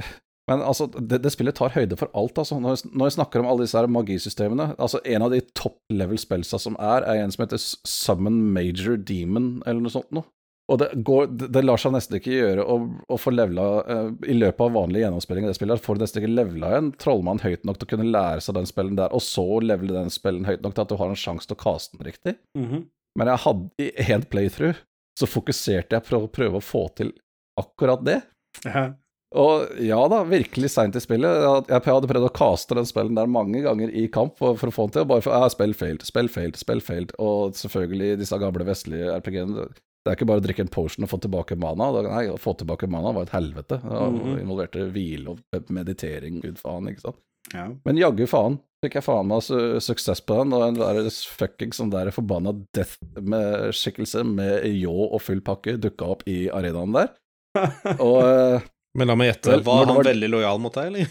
men 0.49 0.63
altså, 0.65 0.87
det, 0.97 1.21
det, 1.23 1.31
spillet 1.31 1.55
tar 1.55 1.73
høyde 1.75 1.97
for 1.99 2.11
alt, 2.17 2.39
altså. 2.41 2.57
Når, 2.59 2.83
når 2.91 3.09
jeg 3.09 3.15
snakker 3.19 3.41
om 3.41 3.49
alle 3.51 3.67
disse 3.67 3.77
her 3.77 3.89
magisystemene 3.91 4.71
altså 4.81 4.99
En 5.05 5.25
av 5.25 5.31
de 5.33 5.41
top 5.55 5.77
level 5.93 6.19
spellsa 6.21 6.59
som 6.61 6.75
er, 6.81 7.05
er 7.05 7.21
en 7.21 7.33
som 7.33 7.45
heter 7.45 7.61
Summon 7.61 8.41
Major 8.55 8.97
Demon, 8.97 9.61
eller 9.65 9.83
noe 9.83 9.93
sånt 9.93 10.11
noe. 10.15 10.27
Og 10.71 10.79
det, 10.79 10.87
går, 11.03 11.25
det, 11.51 11.61
lar 11.65 11.81
seg 11.81 11.91
nesten 11.91 12.15
ikke 12.15 12.31
gjøre 12.31 12.63
å, 12.63 12.77
å 13.11 13.17
få 13.19 13.33
levela 13.33 13.65
uh, 13.83 14.11
I 14.23 14.37
løpet 14.37 14.63
av 14.63 14.77
vanlig 14.77 15.01
gjennomspilling 15.03 15.43
i 15.43 15.49
det 15.49 15.57
spillet, 15.57 15.83
får 15.83 15.97
du 15.97 16.05
nesten 16.05 16.21
ikke 16.21 16.31
levela 16.31 16.69
en 16.77 16.93
trollmann 17.01 17.41
høyt 17.43 17.67
nok 17.67 17.81
til 17.81 17.89
å 17.89 17.91
kunne 17.91 18.07
lære 18.13 18.45
seg 18.45 18.55
den 18.55 18.69
spillen 18.69 18.95
der, 18.99 19.11
og 19.11 19.23
så 19.25 19.45
levele 19.59 19.97
den 19.97 20.13
spillen 20.13 20.47
høyt 20.47 20.63
nok 20.63 20.77
til 20.77 20.85
at 20.85 20.93
du 20.93 20.97
har 21.01 21.11
en 21.11 21.19
sjanse 21.19 21.49
til 21.49 21.59
å 21.59 21.63
kaste 21.65 21.99
den 21.99 22.07
riktig. 22.07 22.37
Mm 22.57 22.69
-hmm. 22.69 22.87
Men 23.19 23.27
jeg 23.27 23.43
hadde 23.43 23.69
i 23.83 23.91
én 24.13 24.25
playthrough 24.31 24.79
så 25.19 25.27
fokuserte 25.27 25.95
jeg 25.97 26.07
på 26.07 26.17
å 26.17 26.31
prøve 26.31 26.57
å 26.57 26.63
få 26.63 26.87
til 26.95 27.11
akkurat 27.59 28.03
det. 28.05 28.21
Ja. 28.63 28.93
Og 29.35 29.67
ja 29.79 29.99
da, 30.11 30.23
virkelig 30.27 30.73
seint 30.73 30.95
i 30.95 31.01
spillet. 31.03 31.67
Jeg 31.69 31.83
hadde 31.85 32.07
prøvd 32.09 32.27
å 32.27 32.33
kaste 32.35 32.75
den 32.75 32.87
spillen 32.87 33.15
der 33.15 33.29
mange 33.31 33.61
ganger 33.63 33.91
i 33.95 34.07
kamp 34.11 34.35
for, 34.39 34.57
for 34.59 34.71
å 34.71 34.75
få 34.75 34.87
den 34.87 34.95
til, 34.97 35.05
og 35.05 35.11
bare 35.13 35.23
for 35.23 35.35
ja, 35.35 35.51
spill 35.51 35.75
failed, 35.77 36.03
spill 36.07 36.31
failed, 36.31 36.59
spill 36.59 36.83
failed. 36.83 37.13
Og 37.19 37.55
selvfølgelig 37.55 38.19
disse 38.19 38.39
gamle 38.41 38.67
vestlige 38.67 39.13
RPG-ene. 39.21 39.69
Det 40.01 40.09
er 40.09 40.17
ikke 40.17 40.29
bare 40.31 40.41
å 40.41 40.45
drikke 40.45 40.63
en 40.65 40.71
potion 40.73 41.05
og 41.05 41.11
få 41.11 41.19
tilbake 41.21 41.57
mana. 41.61 41.91
Nei, 42.07 42.23
å 42.31 42.39
få 42.41 42.55
tilbake 42.57 42.89
mana 42.89 43.13
var 43.13 43.27
et 43.27 43.35
helvete. 43.35 43.77
Det 43.83 43.99
mm 43.99 44.19
-hmm. 44.19 44.39
involverte 44.41 44.87
hvile 44.89 45.29
og 45.29 45.69
meditering, 45.69 46.41
gud 46.41 46.57
faen, 46.57 46.89
ikke 46.89 47.01
sant. 47.01 47.21
Ja. 47.53 47.69
Men 47.85 47.97
jaggu 47.97 48.27
faen 48.27 48.59
fikk 48.81 48.95
jeg 48.95 49.05
faen 49.05 49.27
meg 49.27 49.43
su 49.43 49.79
suksess 49.79 50.21
på 50.21 50.39
den, 50.41 50.53
og 50.53 50.67
en 50.67 50.79
der 50.79 51.09
fucking 51.09 51.73
sånn 51.73 51.91
der 51.91 52.11
forbanna 52.11 52.53
death-skikkelse 52.73 54.23
med 54.23 54.65
ljå 54.65 55.13
og 55.13 55.21
full 55.21 55.41
pakke 55.41 55.77
dukka 55.77 56.05
opp 56.05 56.23
i 56.29 56.49
arenaen 56.49 56.93
der. 56.93 57.11
og 58.07 58.23
eh, 58.25 58.61
men 58.97 59.07
la 59.07 59.15
meg 59.15 59.29
gjette, 59.29 59.61
var 59.63 59.85
han 59.85 59.95
var... 59.95 60.07
veldig 60.09 60.29
lojal 60.33 60.59
mot 60.59 60.75
deg, 60.75 60.89
eller? 60.91 61.05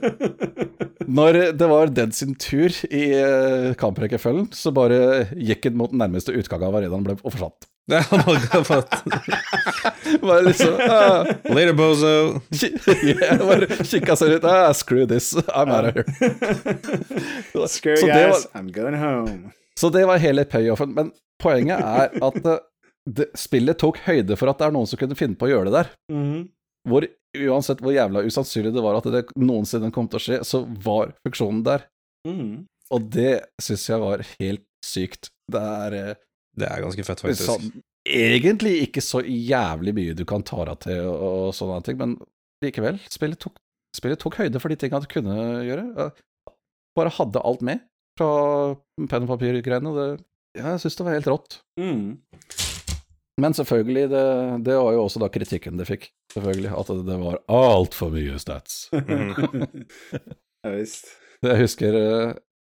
Når 1.20 1.38
det 1.58 1.66
var 1.68 1.90
Dead 1.92 2.14
sin 2.14 2.36
tur 2.40 2.72
i 2.88 3.02
uh, 3.18 3.74
kamprekkefølgen, 3.76 4.48
så 4.56 4.72
bare 4.72 5.26
gikk 5.34 5.68
han 5.68 5.76
mot 5.80 5.92
den 5.92 6.00
nærmeste 6.00 6.32
utgang 6.38 6.64
av 6.64 6.78
arenaen 6.78 7.04
ble, 7.04 7.18
og 7.20 7.34
forsvant. 7.34 7.68
Ja, 7.90 8.04
bare 10.22 10.42
liksom 10.46 10.74
uh, 10.74 11.26
Later, 11.54 11.72
bozo. 11.72 12.40
yeah, 13.04 13.38
bare 13.38 13.66
kikka 13.66 14.16
seg 14.16 14.36
ut. 14.38 14.44
Ah, 14.44 14.72
screw 14.76 15.06
this, 15.06 15.32
I'm 15.48 15.70
out 15.74 15.90
of 15.90 15.94
here. 15.94 16.06
screw 17.68 17.96
you 17.98 18.06
guys, 18.08 18.46
var, 18.46 18.60
I'm 18.60 18.70
going 18.72 18.98
home. 19.00 19.52
Så 19.80 19.90
det 19.90 20.06
var 20.06 20.18
hele 20.22 20.44
payoffen. 20.44 20.94
Men 20.94 21.12
poenget 21.42 21.80
er 21.80 22.16
at 22.20 22.40
uh, 22.46 22.56
det, 23.10 23.30
spillet 23.38 23.78
tok 23.80 24.00
høyde 24.06 24.36
for 24.38 24.52
at 24.52 24.60
det 24.60 24.68
er 24.68 24.74
noen 24.76 24.88
som 24.88 25.00
kunne 25.00 25.18
finne 25.18 25.38
på 25.38 25.48
å 25.48 25.52
gjøre 25.54 25.70
det 25.70 25.78
der. 25.80 25.94
Mm 26.12 26.48
hvor 26.88 27.06
uansett 27.36 27.82
hvor 27.82 27.94
jævla 27.94 28.24
usannsynlig 28.26 28.72
det 28.74 28.84
var 28.84 28.98
at 28.98 29.08
det 29.12 29.24
noensinne 29.38 29.92
kom 29.94 30.08
til 30.10 30.20
å 30.20 30.24
skje, 30.24 30.40
så 30.46 30.62
var 30.84 31.14
funksjonen 31.24 31.62
der. 31.66 31.86
Mm. 32.28 32.66
Og 32.90 33.06
det 33.12 33.34
syns 33.62 33.86
jeg 33.90 34.02
var 34.02 34.24
helt 34.40 34.66
sykt. 34.84 35.30
Det 35.50 35.60
er 35.60 35.96
eh, 35.98 36.18
Det 36.58 36.66
er 36.66 36.82
ganske 36.82 37.04
fett, 37.06 37.22
faktisk. 37.22 37.46
Sånn, 37.46 37.82
egentlig 38.08 38.74
ikke 38.86 39.02
så 39.04 39.22
jævlig 39.24 39.94
mye 39.96 40.16
du 40.18 40.24
kan 40.28 40.44
ta 40.46 40.64
deg 40.70 40.80
til 40.86 41.04
og, 41.06 41.26
og 41.50 41.54
sånne 41.56 41.82
ting, 41.86 42.00
men 42.00 42.16
likevel. 42.64 42.98
Spillet 43.12 43.40
tok, 43.40 43.60
spillet 43.96 44.20
tok 44.20 44.40
høyde 44.40 44.62
for 44.62 44.72
de 44.72 44.80
tingene 44.80 45.04
du 45.04 45.10
kunne 45.10 45.36
gjøre. 45.68 46.10
Bare 46.98 47.14
hadde 47.20 47.44
alt 47.46 47.62
med 47.66 47.86
fra 48.18 48.32
penn 49.08 49.24
og 49.26 49.30
papir-greiene. 49.30 50.10
Jeg 50.58 50.82
syns 50.82 50.98
det 50.98 51.06
var 51.06 51.16
helt 51.16 51.30
rått. 51.30 51.60
Mm. 51.80 52.18
Men 53.40 53.56
selvfølgelig, 53.56 54.10
det, 54.10 54.24
det, 54.66 54.76
var 54.76 54.92
jo 54.92 55.06
også 55.06 55.22
da 55.22 55.30
kritikken 55.32 55.80
det 55.80 55.86
fikk. 55.88 56.10
Selvfølgelig, 56.34 56.72
At 56.76 56.92
det, 56.92 56.98
det 57.08 57.18
var 57.22 57.40
altfor 57.48 58.12
mye 58.12 58.36
stats. 58.42 58.82
ja 60.64 60.74
visst. 60.74 61.14
Jeg 61.40 61.62
husker 61.62 61.96
uh, 61.96 62.34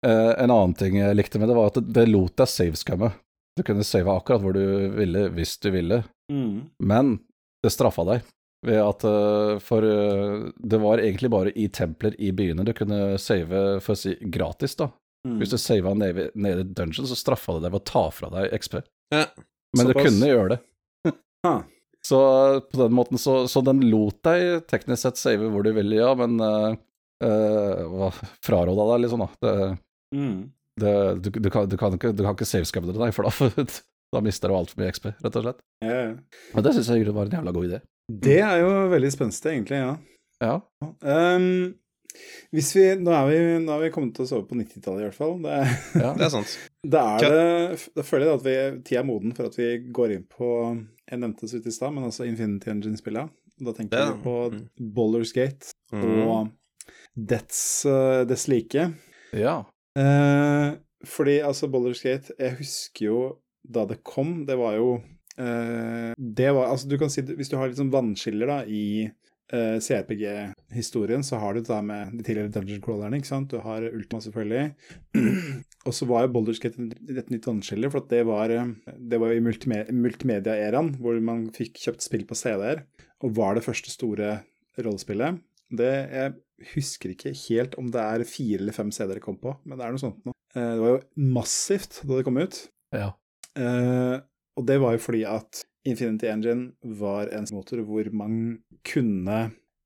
en 0.06 0.52
annen 0.52 0.76
ting 0.78 1.00
jeg 1.00 1.18
likte 1.18 1.40
med 1.42 1.50
det, 1.50 1.58
var 1.58 1.72
at 1.72 1.80
det, 1.80 1.88
det 1.96 2.06
lot 2.12 2.36
deg 2.38 2.50
savescamme. 2.50 3.10
Du 3.56 3.64
kunne 3.66 3.84
save 3.84 4.12
akkurat 4.12 4.42
hvor 4.42 4.56
du 4.56 4.64
ville, 4.96 5.26
hvis 5.36 5.58
du 5.60 5.70
ville. 5.74 6.02
Mm. 6.32 6.70
Men 6.80 7.18
det 7.62 7.72
straffa 7.74 8.04
deg 8.08 8.24
ved 8.66 8.78
at 8.78 9.04
uh, 9.04 9.58
For 9.62 9.84
uh, 9.84 10.48
det 10.56 10.78
var 10.80 11.02
egentlig 11.02 11.30
bare 11.32 11.52
i 11.58 11.66
templer 11.68 12.14
i 12.22 12.30
byene 12.32 12.64
du 12.66 12.72
kunne 12.76 13.18
save, 13.20 13.80
for 13.82 13.96
å 13.96 13.98
si, 13.98 14.14
gratis, 14.22 14.76
da. 14.78 14.88
Mm. 15.28 15.36
Hvis 15.38 15.52
du 15.52 15.58
sava 15.60 15.94
nede, 15.94 16.30
nede 16.34 16.64
i 16.64 16.70
dungeon, 16.70 17.06
så 17.06 17.18
straffa 17.18 17.56
det 17.56 17.66
deg 17.66 17.74
ved 17.74 17.82
å 17.82 17.90
ta 17.92 18.04
fra 18.14 18.30
deg 18.32 18.54
XP. 18.58 18.80
Ja. 19.14 19.26
Men 19.76 19.88
du 19.88 19.94
kunne 19.96 20.30
gjøre 20.30 20.54
det. 20.54 20.60
huh. 21.46 21.60
Så 22.02 22.18
på 22.66 22.80
den 22.80 22.96
måten 22.96 23.20
så, 23.22 23.44
så, 23.48 23.62
den 23.62 23.84
lot 23.86 24.18
deg 24.26 24.64
teknisk 24.70 25.04
sett 25.04 25.20
save 25.20 25.50
hvor 25.52 25.62
du 25.62 25.70
ville, 25.76 26.00
ja, 26.00 26.10
men 26.18 26.40
uh, 26.42 26.74
uh, 27.22 28.22
fraråda 28.42 28.88
deg 28.94 29.04
liksom, 29.04 29.22
da. 29.22 29.30
Det, 29.38 29.54
mm. 30.18 30.40
Det, 30.80 30.92
du, 31.20 31.30
du, 31.30 31.50
kan, 31.50 31.68
du, 31.68 31.76
kan, 31.76 31.96
ikke, 31.98 32.12
du 32.16 32.22
kan 32.24 32.36
ikke 32.36 32.48
savescubbe 32.48 32.94
deg, 32.94 33.12
for 33.16 33.28
da, 33.28 33.66
da 34.16 34.24
mister 34.24 34.52
du 34.52 34.56
altfor 34.56 34.80
mye 34.80 34.94
XP, 34.94 35.12
rett 35.24 35.38
og 35.40 35.46
slett. 35.46 35.60
Yeah. 35.84 36.16
Men 36.54 36.66
det 36.66 36.74
syns 36.78 36.90
jeg 36.92 37.12
var 37.12 37.28
en 37.28 37.38
jævla 37.38 37.54
god 37.58 37.68
idé. 37.68 37.84
Det 38.22 38.40
er 38.44 38.62
jo 38.64 38.72
veldig 38.92 39.12
spenstig, 39.14 39.54
egentlig, 39.54 39.82
ja. 39.82 39.94
Ja. 40.42 40.56
Um, 41.06 41.74
hvis 42.52 42.72
vi, 42.76 42.84
nå, 43.00 43.12
er 43.14 43.28
vi, 43.30 43.36
nå 43.64 43.74
er 43.76 43.84
vi 43.86 43.92
kommet 43.94 44.16
til 44.16 44.26
å 44.26 44.28
sove 44.28 44.46
på 44.48 44.56
90-tallet, 44.58 45.00
i 45.00 45.06
hvert 45.06 45.18
fall. 45.18 45.36
Det, 45.44 45.60
ja, 46.04 46.14
det 46.18 46.26
er 46.26 46.32
sant. 46.34 46.56
Da, 46.82 47.04
er 47.16 47.36
det, 47.36 47.78
da 47.96 48.06
føler 48.06 48.28
jeg 48.28 48.40
at 48.40 48.46
vi, 48.46 48.56
tida 48.88 49.02
er 49.02 49.06
moden 49.08 49.36
for 49.36 49.48
at 49.48 49.60
vi 49.60 49.68
går 49.94 50.16
inn 50.16 50.26
på 50.28 50.50
Jeg 51.08 51.22
nevnte 51.22 51.48
så 51.48 51.58
vidt 51.58 51.70
i 51.70 51.76
stad, 51.76 51.94
men 51.94 52.08
altså 52.08 52.26
Infinity 52.28 52.72
Engine-spillet. 52.72 53.32
Da 53.62 53.76
tenker 53.76 54.02
jeg 54.02 54.18
på 54.24 54.36
mm. 54.50 54.60
Bollers 54.96 55.32
Gate 55.36 55.70
mm. 55.94 56.04
og 56.26 56.50
Dets, 57.12 57.84
uh, 57.86 58.24
dets 58.26 58.46
like. 58.48 58.86
Ja. 59.36 59.56
Uh, 59.98 60.78
fordi 61.04 61.40
altså 61.44 61.68
Boulders 61.68 62.00
Gate 62.00 62.32
Jeg 62.38 62.56
husker 62.60 63.06
jo 63.06 63.18
da 63.62 63.84
det 63.86 64.00
kom, 64.06 64.42
det 64.46 64.56
var 64.58 64.76
jo 64.78 64.94
eh, 65.38 66.12
Det 66.16 66.50
var 66.54 66.70
Altså, 66.72 66.88
du 66.90 66.96
kan 66.98 67.10
si 67.12 67.22
Hvis 67.22 67.50
du 67.50 67.58
har 67.58 67.70
litt 67.70 67.78
sånn 67.78 67.92
vannskiller 67.92 68.50
da 68.50 68.58
i 68.66 69.04
eh, 69.06 69.76
CRPG-historien 69.78 71.22
så 71.26 71.38
har 71.42 71.54
du 71.54 71.62
det 71.66 71.78
med 71.86 72.16
de 72.16 72.24
tidligere 72.24 72.50
dungeon 72.56 72.82
crawlerne. 72.82 73.20
ikke 73.20 73.30
sant? 73.30 73.52
Du 73.52 73.62
har 73.62 73.84
Ultima, 73.84 74.22
selvfølgelig. 74.24 74.72
og 75.86 75.94
så 75.94 76.08
var 76.10 76.24
jo 76.24 76.32
Boulders 76.34 76.62
Gate 76.62 76.88
et 77.12 77.30
nytt 77.30 77.46
vannskille, 77.46 77.90
for 77.92 78.08
det 78.10 78.22
var, 78.26 78.54
eh, 78.54 78.72
det 78.96 79.20
var 79.20 79.30
jo 79.32 79.38
i 79.38 79.44
multimedia-æraen, 79.44 80.94
hvor 81.02 81.20
man 81.20 81.44
fikk 81.54 81.82
kjøpt 81.84 82.06
spill 82.06 82.24
på 82.28 82.38
CD-er, 82.38 82.86
og 83.22 83.36
var 83.36 83.58
det 83.58 83.66
første 83.66 83.92
store 83.92 84.38
rollespillet. 84.80 85.42
Det, 85.72 85.92
jeg 86.12 86.34
husker 86.74 87.14
ikke 87.14 87.34
helt 87.46 87.74
om 87.80 87.90
det 87.94 88.02
er 88.02 88.24
fire 88.28 88.60
eller 88.60 88.76
fem 88.76 88.92
CD-er 88.94 89.18
det 89.20 89.24
kom 89.24 89.38
på, 89.40 89.56
men 89.64 89.78
det 89.78 89.86
er 89.86 89.94
noe 89.94 90.02
sånt 90.02 90.22
noe. 90.28 90.36
Uh, 90.52 90.60
det 90.60 90.80
var 90.82 90.94
jo 90.94 91.02
massivt 91.40 92.02
da 92.04 92.18
det 92.18 92.26
kom 92.28 92.40
ut. 92.40 92.58
Ja. 92.92 93.10
Eh, 93.58 94.16
og 94.56 94.66
det 94.68 94.78
var 94.80 94.96
jo 94.96 95.02
fordi 95.02 95.22
at 95.28 95.62
Infinity 95.88 96.28
Engine 96.30 96.96
var 97.00 97.32
en 97.34 97.48
motor 97.52 97.82
hvor 97.84 98.08
man 98.16 98.36
kunne 98.86 99.40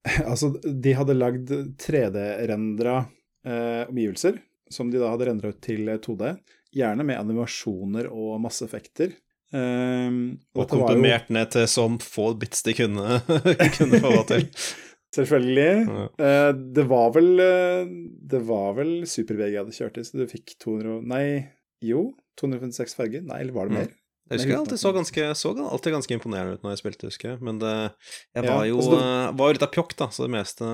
Altså, 0.31 0.53
de 0.63 0.93
hadde 0.95 1.17
lagd 1.17 1.51
3D-rendra 1.83 2.99
eh, 3.47 3.89
omgivelser, 3.89 4.39
som 4.71 4.91
de 4.93 5.01
da 5.03 5.11
hadde 5.11 5.27
rendra 5.27 5.51
ut 5.51 5.59
til 5.65 5.89
2D. 5.99 6.29
Gjerne 6.77 7.07
med 7.09 7.19
animasjoner 7.19 8.07
og 8.13 8.37
masse 8.45 8.63
effekter. 8.63 9.17
Um, 9.51 10.37
og, 10.59 10.65
komprimert 10.71 11.29
jo... 11.31 11.35
ned 11.37 11.51
til 11.55 11.67
som 11.71 11.99
få 12.03 12.33
bits 12.39 12.63
de 12.67 12.75
kunne, 12.79 13.19
kunne 13.79 14.01
få 14.03 14.13
til. 14.31 14.47
Selvfølgelig. 15.17 15.69
Ja. 15.89 16.07
Uh, 16.21 16.51
det 16.77 16.87
var 16.91 17.13
vel 17.17 17.31
uh, 17.41 17.93
Det 18.33 18.41
var 18.49 18.75
vel 18.79 18.97
Super-VG 19.09 19.55
jeg 19.55 19.63
hadde 19.63 19.77
kjørt 19.77 20.01
i, 20.01 20.07
så 20.07 20.21
du 20.21 20.27
fikk 20.31 20.57
200 20.63 20.99
Nei, 21.09 21.27
jo, 21.85 22.11
256 22.41 22.99
farger? 22.99 23.25
Nei, 23.27 23.41
eller 23.45 23.57
var 23.57 23.71
det 23.71 23.79
mer? 23.79 23.95
Mm. 23.95 24.03
Jeg 24.27 24.41
husker 24.41 24.51
jeg 24.51 24.59
alltid 24.59 24.81
så 24.83 24.91
ganske, 24.91 25.25
så 25.39 25.51
alltid 25.55 25.95
ganske 25.95 26.17
imponerende 26.17 26.57
ut 26.59 26.65
når 26.67 26.73
jeg 26.75 26.81
spilte, 26.81 27.11
husker 27.13 27.29
jeg. 27.31 27.39
Men 27.47 27.61
det, 27.63 27.73
jeg 28.35 28.49
var 28.49 28.65
jo 28.67 28.81
altså 28.81 28.97
det, 28.99 29.11
var 29.39 29.55
litt 29.55 29.67
av 29.67 29.71
pjokk, 29.77 29.95
da, 30.01 30.09
så 30.11 30.27
det 30.27 30.33
meste 30.35 30.71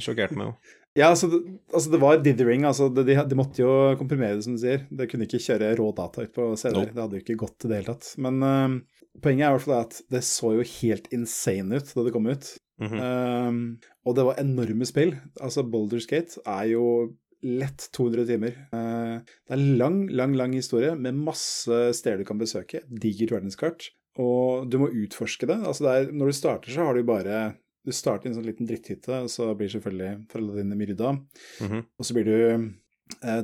sjokkerte 0.00 0.38
meg 0.38 0.52
jo. 0.52 0.58
Ja, 0.96 1.10
altså 1.12 1.28
det, 1.28 1.42
altså 1.76 1.90
det 1.92 1.98
var 2.00 2.22
dithering. 2.24 2.62
Altså 2.64 2.86
de, 2.88 3.04
de, 3.04 3.36
måtte 3.36 3.60
jo 3.60 3.72
komprimere 4.00 4.38
det, 4.38 4.46
som 4.46 4.54
du 4.56 4.62
sier. 4.62 4.86
Det 4.88 5.10
kunne 5.10 5.26
ikke 5.28 5.42
kjøre 5.44 5.74
rå 5.76 5.90
data 5.92 6.24
ut 6.24 6.32
på 6.32 6.46
CD-er. 6.56 6.86
No. 6.88 6.94
Det 6.94 7.02
hadde 7.02 7.18
jo 7.18 7.24
ikke 7.26 7.36
gått 7.42 7.66
i 7.66 7.68
det 7.68 7.80
hele 7.82 7.92
tatt. 7.92 8.08
Men 8.24 8.38
uh, 8.40 9.02
poenget 9.20 9.44
er 9.44 9.50
i 9.50 9.58
hvert 9.58 9.66
fall 9.66 9.82
at 9.82 9.98
det 10.14 10.22
så 10.24 10.54
jo 10.56 10.64
helt 10.70 11.10
insane 11.12 11.76
ut 11.76 11.92
da 11.92 12.06
det 12.06 12.14
kom 12.16 12.30
ut. 12.32 12.48
Mm 12.80 12.88
-hmm. 12.88 13.48
um, 13.48 13.78
og 14.04 14.16
det 14.16 14.24
var 14.24 14.40
enorme 14.40 14.84
spill. 14.84 15.16
Altså 15.40 15.62
Boulder 15.62 15.98
Skate 15.98 16.40
er 16.44 16.64
jo 16.72 17.14
lett 17.42 17.88
200 17.92 18.26
timer. 18.26 18.52
Uh, 18.72 19.20
det 19.48 19.54
er 19.54 19.76
lang, 19.78 20.10
lang, 20.10 20.36
lang 20.36 20.54
historie 20.54 20.94
med 20.94 21.14
masse 21.14 21.92
steder 21.94 22.18
du 22.18 22.24
kan 22.24 22.38
besøke. 22.38 22.80
Digert 22.88 23.32
verdenskart. 23.32 23.90
Og 24.18 24.68
du 24.70 24.78
må 24.78 24.88
utforske 24.88 25.46
det. 25.46 25.60
Altså 25.66 25.84
det 25.84 25.92
er, 25.92 26.12
når 26.12 26.26
du 26.26 26.32
starter, 26.32 26.70
så 26.72 26.84
har 26.84 26.94
du 26.94 27.02
bare 27.04 27.54
Du 27.86 27.92
starter 27.92 28.26
i 28.26 28.28
en 28.32 28.34
sånn 28.34 28.48
liten 28.48 28.66
dritthytte, 28.66 29.14
og 29.22 29.30
så 29.30 29.54
blir 29.54 29.68
selvfølgelig 29.70 30.26
foreldrene 30.32 30.62
dine 30.64 30.74
myrda. 30.74 31.12
Mm 31.60 31.68
-hmm. 31.70 31.82
Og 31.98 32.04
så 32.04 32.14
blir 32.14 32.24
du 32.24 32.72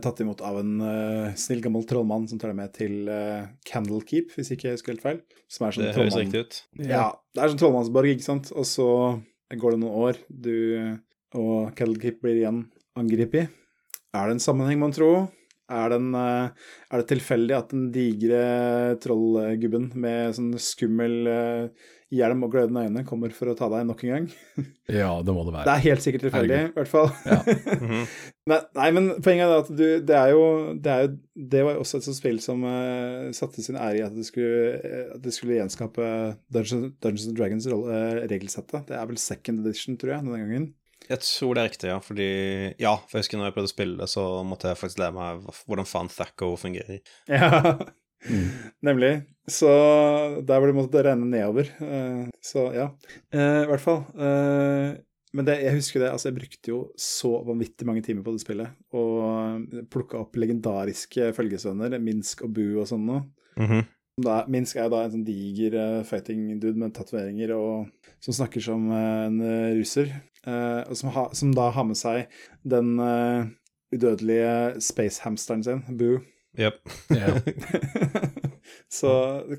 tatt 0.03 0.21
imot 0.21 0.43
av 0.45 0.59
en 0.61 0.73
eh, 0.87 1.35
snill, 1.39 1.63
gammel 1.65 1.85
trollmann 1.89 2.27
som 2.31 2.41
tar 2.41 2.53
deg 2.53 2.59
med 2.59 2.73
til 2.77 3.09
eh, 3.11 3.47
Candlekeep, 3.69 4.35
hvis 4.37 4.53
ikke 4.55 4.69
jeg 4.69 4.79
husker 4.79 4.95
helt 4.95 5.05
feil. 5.05 5.21
Som 5.53 5.67
er 5.67 5.77
sånn 5.77 5.87
det 5.87 5.95
høres 5.97 6.19
riktig 6.19 6.45
ut. 6.45 6.59
Ja, 6.83 7.07
det 7.33 7.45
er 7.45 7.53
sånn 7.53 7.63
trollmannsborg, 7.63 8.15
ikke 8.15 8.27
sant. 8.27 8.53
Og 8.57 8.67
så 8.69 8.89
går 9.53 9.77
det 9.77 9.83
noen 9.83 9.99
år, 10.09 10.21
du 10.29 10.57
og 11.39 11.73
Candlekeep 11.79 12.21
blir 12.25 12.43
igjen 12.43 12.65
angrepet. 12.99 13.53
Er 14.13 14.29
det 14.29 14.37
en 14.37 14.45
sammenheng, 14.45 14.81
mon 14.83 14.93
tro? 14.93 15.13
Er, 15.73 15.95
den, 15.95 16.13
eh, 16.19 16.69
er, 16.91 17.01
det 17.01 17.09
tilfeldig 17.11 17.57
at 17.57 17.73
den 17.73 17.89
digre 17.95 18.45
trollgubben 19.03 19.91
med 19.99 20.37
sånn 20.37 20.53
skummel 20.61 21.17
uh, 21.29 21.91
hjelm 22.13 22.45
og 22.45 22.53
glødende 22.53 22.85
øyne 22.85 23.05
kommer 23.09 23.33
for 23.33 23.49
å 23.49 23.55
ta 23.57 23.71
deg 23.73 23.87
nok 23.89 24.03
en 24.05 24.13
gang? 24.13 24.27
ja, 25.01 25.15
det 25.25 25.35
må 25.35 25.47
det 25.47 25.55
være. 25.57 25.65
Det 25.69 25.75
er 25.75 25.85
helt 25.87 26.05
sikkert 26.05 26.27
tilfeldig, 26.27 26.61
i 26.69 26.75
hvert 26.77 26.93
fall. 26.93 27.09
Ja. 27.25 27.39
Mhm. 27.79 28.05
nei, 28.53 28.59
nei, 28.77 28.91
men 28.99 29.09
poenget 29.25 29.47
er 29.47 29.63
at 29.63 29.73
du, 29.73 29.87
det 30.03 30.19
er 30.19 30.33
jo 30.35 30.45
Det, 30.75 30.93
er 30.93 31.07
jo, 31.07 31.11
det 31.55 31.65
var 31.69 31.81
også 31.81 32.01
et 32.01 32.09
sånt 32.09 32.19
spill 32.19 32.43
som 32.45 32.67
uh, 32.67 33.31
satte 33.37 33.65
sin 33.65 33.81
ære 33.81 34.03
i 34.03 34.05
at 34.05 34.15
det 34.19 34.27
skulle, 34.29 34.77
at 35.17 35.25
det 35.25 35.35
skulle 35.37 35.57
gjenskape 35.61 36.13
Dungeons, 36.53 36.95
Dungeons 37.01 37.33
Dragons 37.39 37.71
uh, 37.73 38.23
regelsettet. 38.29 38.87
Det 38.91 38.99
er 38.99 39.09
vel 39.09 39.21
second 39.23 39.65
edition, 39.65 39.97
tror 39.97 40.17
jeg, 40.17 40.27
denne 40.29 40.45
gangen. 40.45 40.71
Jeg 41.09 41.23
tror 41.25 41.55
det 41.55 41.63
er 41.63 41.69
riktig, 41.71 41.91
ja. 41.91 41.99
Fordi 42.03 42.29
Ja, 42.81 42.97
for 43.09 43.19
jeg 43.19 43.27
husker 43.27 43.41
når 43.41 43.51
jeg 43.51 43.57
prøvde 43.57 43.71
å 43.71 43.75
spille 43.75 44.09
så 44.11 44.25
måtte 44.47 44.71
jeg 44.71 44.81
faktisk 44.81 45.03
lære 45.03 45.17
meg 45.17 45.47
hvordan 45.67 45.89
faen 45.89 46.11
Thacko 46.13 46.55
fungerer. 46.61 47.01
Ja, 47.31 47.79
mm. 48.27 48.49
nemlig. 48.89 49.15
Så 49.51 49.71
der 50.47 50.61
hvor 50.61 50.71
det 50.71 50.77
måtte 50.77 51.03
renne 51.05 51.29
nedover. 51.29 51.71
Uh, 51.83 52.29
så 52.43 52.69
ja. 52.77 52.91
Uh, 53.35 53.65
I 53.65 53.71
hvert 53.71 53.83
fall. 53.85 54.05
Uh, 54.15 55.01
men 55.33 55.49
det, 55.49 55.57
jeg 55.65 55.79
husker 55.79 56.03
det, 56.03 56.11
altså 56.13 56.29
jeg 56.29 56.37
brukte 56.37 56.71
jo 56.71 56.79
så 57.01 57.39
vanvittig 57.47 57.87
mange 57.89 58.03
timer 58.05 58.25
på 58.27 58.35
det 58.35 58.43
spillet. 58.45 58.75
Og 58.93 59.87
plukka 59.91 60.21
opp 60.21 60.37
legendariske 60.37 61.31
følgesvenner, 61.37 61.97
Minsk 62.05 62.45
og 62.45 62.53
Bu 62.53 62.67
og 62.83 62.87
sånn 62.91 63.07
noe. 63.09 63.25
Mm 63.57 63.67
-hmm. 63.71 63.87
Minsk 64.53 64.77
er 64.77 64.85
jo 64.85 64.93
da 64.93 65.05
en 65.05 65.11
sånn 65.11 65.25
diger 65.25 66.05
fighting 66.05 66.61
dude 66.61 66.79
med 66.79 66.93
tatoveringer 66.93 67.55
og 67.57 67.89
som 68.21 68.35
snakker 68.35 68.61
som 68.61 68.91
en 68.93 69.41
russer. 69.79 70.13
Uh, 70.43 70.83
som, 70.99 71.13
ha, 71.15 71.29
som, 71.39 71.53
da 71.55 71.69
har 71.71 71.87
med 71.87 71.99
seg 71.99 72.31
den 72.67 72.97
uh, 72.99 73.47
udødelige 73.95 74.81
spacehamsteren 74.83 75.63
sin, 75.67 75.85
Boo. 75.99 76.21
Yep. 76.59 76.83
så 78.99 79.13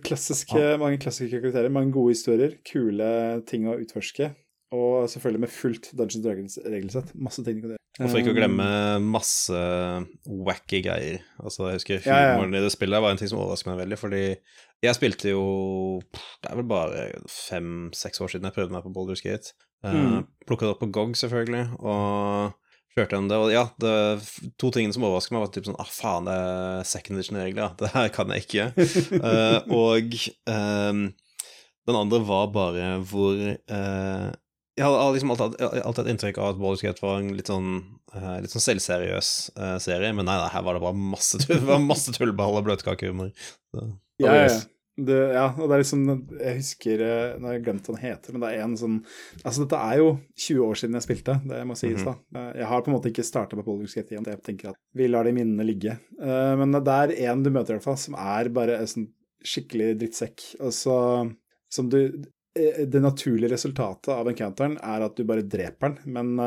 klassiske, 0.05 0.75
mange 0.81 0.99
klassiske 1.01 1.39
karakterer, 1.39 1.73
mange 1.73 1.93
gode 1.95 2.13
historier, 2.13 2.57
kule 2.67 3.07
ting 3.49 3.65
å 3.69 3.77
utforske. 3.79 4.33
Og 4.73 5.09
selvfølgelig 5.09 5.41
med 5.43 5.53
fullt 5.53 5.89
Dungeons 5.93 6.25
Dragons-regelsett. 6.25 7.13
Masse 7.13 7.43
ting 7.45 7.59
du 7.59 7.65
kan 7.65 7.73
gjøre. 7.75 7.79
Og 8.01 8.09
for 8.09 8.17
ikke 8.17 8.33
å 8.33 8.37
glemme 8.37 8.65
um, 8.97 9.09
masse 9.13 9.59
wacky 10.25 10.79
greier. 10.81 11.19
Altså, 11.37 11.67
jeg 11.69 11.77
husker 11.77 11.99
humoren 12.07 12.55
ja, 12.55 12.57
ja. 12.57 12.61
i 12.63 12.65
det 12.65 12.71
spillet 12.73 13.03
var 13.05 13.13
en 13.13 13.21
ting 13.21 13.29
som 13.29 13.41
overrasket 13.43 13.69
meg 13.69 13.83
veldig, 13.83 13.99
fordi 14.01 14.23
jeg 14.83 14.97
spilte 14.97 15.29
jo 15.29 15.43
Det 16.41 16.49
er 16.49 16.57
vel 16.57 16.67
bare 16.67 17.03
fem-seks 17.29 18.23
år 18.23 18.33
siden 18.33 18.49
jeg 18.49 18.57
prøvde 18.57 18.73
meg 18.73 18.87
på 18.87 18.93
Boulders 18.95 19.21
Gate. 19.21 19.53
Uh, 19.83 19.95
mm. 19.95 20.19
Plukka 20.47 20.67
det 20.67 20.75
opp 20.75 20.83
på 20.83 20.91
GOG, 20.95 21.15
selvfølgelig, 21.19 21.63
og 21.79 22.53
kjørte 22.93 23.15
gjennom 23.15 23.31
det. 23.31 23.39
Og 23.41 23.53
ja, 23.53 23.63
det 23.81 23.95
to 24.61 24.69
tingene 24.73 24.95
som 24.95 25.05
overrasket 25.07 25.35
meg, 25.35 25.45
var 25.45 25.51
typ 25.55 25.67
sånn 25.67 25.79
Ah, 25.81 25.89
faen, 25.89 26.29
det 26.29 26.37
er 26.37 26.87
second 26.87 27.19
edition-regler, 27.19 27.63
ja. 27.65 27.71
Det 27.81 27.91
her 27.95 28.13
kan 28.15 28.33
jeg 28.33 28.45
ikke. 28.45 28.69
uh, 29.17 29.59
og 29.73 30.19
um, 30.51 31.03
den 31.83 31.99
andre 31.99 32.21
var 32.23 32.51
bare 32.55 32.91
hvor 33.09 33.35
uh, 33.35 34.29
Jeg 34.77 34.85
har 34.87 35.15
liksom 35.15 35.33
alltid, 35.33 35.57
alltid 35.59 36.03
hatt 36.03 36.13
inntrykk 36.13 36.39
av 36.39 36.53
at 36.53 36.61
Baldur's 36.61 36.85
Gate 36.85 37.03
var 37.03 37.19
en 37.19 37.33
litt 37.37 37.51
sånn, 37.51 37.73
uh, 38.15 38.37
litt 38.43 38.53
sånn 38.53 38.67
selvseriøs 38.67 39.33
serie, 39.83 40.13
men 40.15 40.25
nei, 40.29 40.37
nei, 40.39 40.51
her 40.53 40.65
var 40.65 40.77
det 40.77 40.85
bare 40.85 40.97
masse, 41.13 41.41
tull, 41.43 41.65
masse 41.91 42.15
tullball 42.15 42.61
og 42.61 42.69
bløtkakehumor. 42.69 43.33
Ja, 44.21 44.37
ja. 44.45 44.61
Det, 44.93 45.15
ja, 45.33 45.47
og 45.57 45.65
det 45.65 45.73
er 45.73 45.81
liksom 45.81 46.01
Jeg 46.37 46.57
husker 46.59 47.01
eh, 47.01 47.31
Nå 47.41 47.47
har 47.49 47.55
jeg 47.55 47.63
glemt 47.65 47.87
hva 47.89 47.95
den 47.95 48.03
heter, 48.03 48.33
men 48.35 48.43
det 48.43 48.49
er 48.53 48.59
en 48.61 48.75
sånn 48.77 48.99
Altså, 49.39 49.63
dette 49.63 49.79
er 49.81 50.01
jo 50.03 50.11
20 50.37 50.67
år 50.67 50.79
siden 50.83 50.97
jeg 50.99 51.05
spilte, 51.07 51.37
det 51.49 51.61
må 51.65 51.77
sies, 51.79 51.95
mm 51.97 52.03
-hmm. 52.03 52.19
da. 52.29 52.39
Eh, 52.41 52.59
jeg 52.61 52.67
har 52.69 52.81
på 52.81 52.91
en 52.91 52.97
måte 52.97 53.09
ikke 53.09 53.25
starta 53.25 53.57
på 53.57 53.65
Baldur's 53.65 53.95
Skate 53.95 54.13
igjen, 54.13 54.27
jeg 54.27 54.43
tenker 54.43 54.69
at 54.69 54.77
vi 54.93 55.07
lar 55.07 55.23
de 55.23 55.33
minnene 55.33 55.65
ligge. 55.65 55.97
Uh, 56.21 56.53
men 56.57 56.71
det 56.71 56.93
er 56.93 57.31
en 57.31 57.43
du 57.43 57.49
møter, 57.49 57.73
i 57.73 57.77
hvert 57.77 57.83
fall, 57.83 57.97
som 57.97 58.13
er 58.13 58.49
bare 58.49 58.77
en 58.77 58.87
sånn 58.87 59.07
skikkelig 59.43 59.97
drittsekk. 59.97 60.55
Altså 60.61 61.33
som 61.69 61.89
du 61.89 62.23
Det 62.53 63.01
naturlige 63.01 63.49
resultatet 63.49 64.13
av 64.13 64.27
encounteren 64.29 64.77
er 64.77 65.01
at 65.01 65.15
du 65.17 65.23
bare 65.23 65.41
dreper 65.41 65.89
den, 65.89 66.13
men 66.13 66.39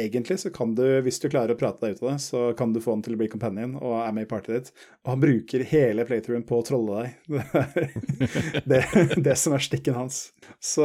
egentlig 0.00 0.38
så 0.42 0.50
kan 0.54 0.74
du, 0.78 0.84
hvis 1.04 1.20
du 1.22 1.28
klarer 1.30 1.54
å 1.54 1.58
prate 1.58 1.84
deg 1.84 1.96
ut 1.96 2.02
av 2.04 2.10
det, 2.12 2.18
så 2.24 2.42
kan 2.58 2.72
du 2.74 2.80
få 2.84 2.96
han 2.96 3.04
til 3.04 3.16
å 3.16 3.20
bli 3.20 3.30
companion 3.32 3.76
og 3.78 3.96
er 4.00 4.12
med 4.16 4.26
i 4.26 4.30
partyet 4.30 4.54
ditt. 4.54 4.84
Og 5.04 5.14
han 5.14 5.22
bruker 5.22 5.64
hele 5.70 6.06
playthroughen 6.08 6.46
på 6.48 6.60
å 6.60 6.66
trolle 6.66 7.04
deg. 7.04 7.38
Det 8.68 8.82
er 8.82 9.08
det, 9.08 9.22
det 9.24 9.36
som 9.40 9.54
er 9.56 9.64
stikken 9.64 9.96
hans. 9.98 10.28
Så 10.60 10.84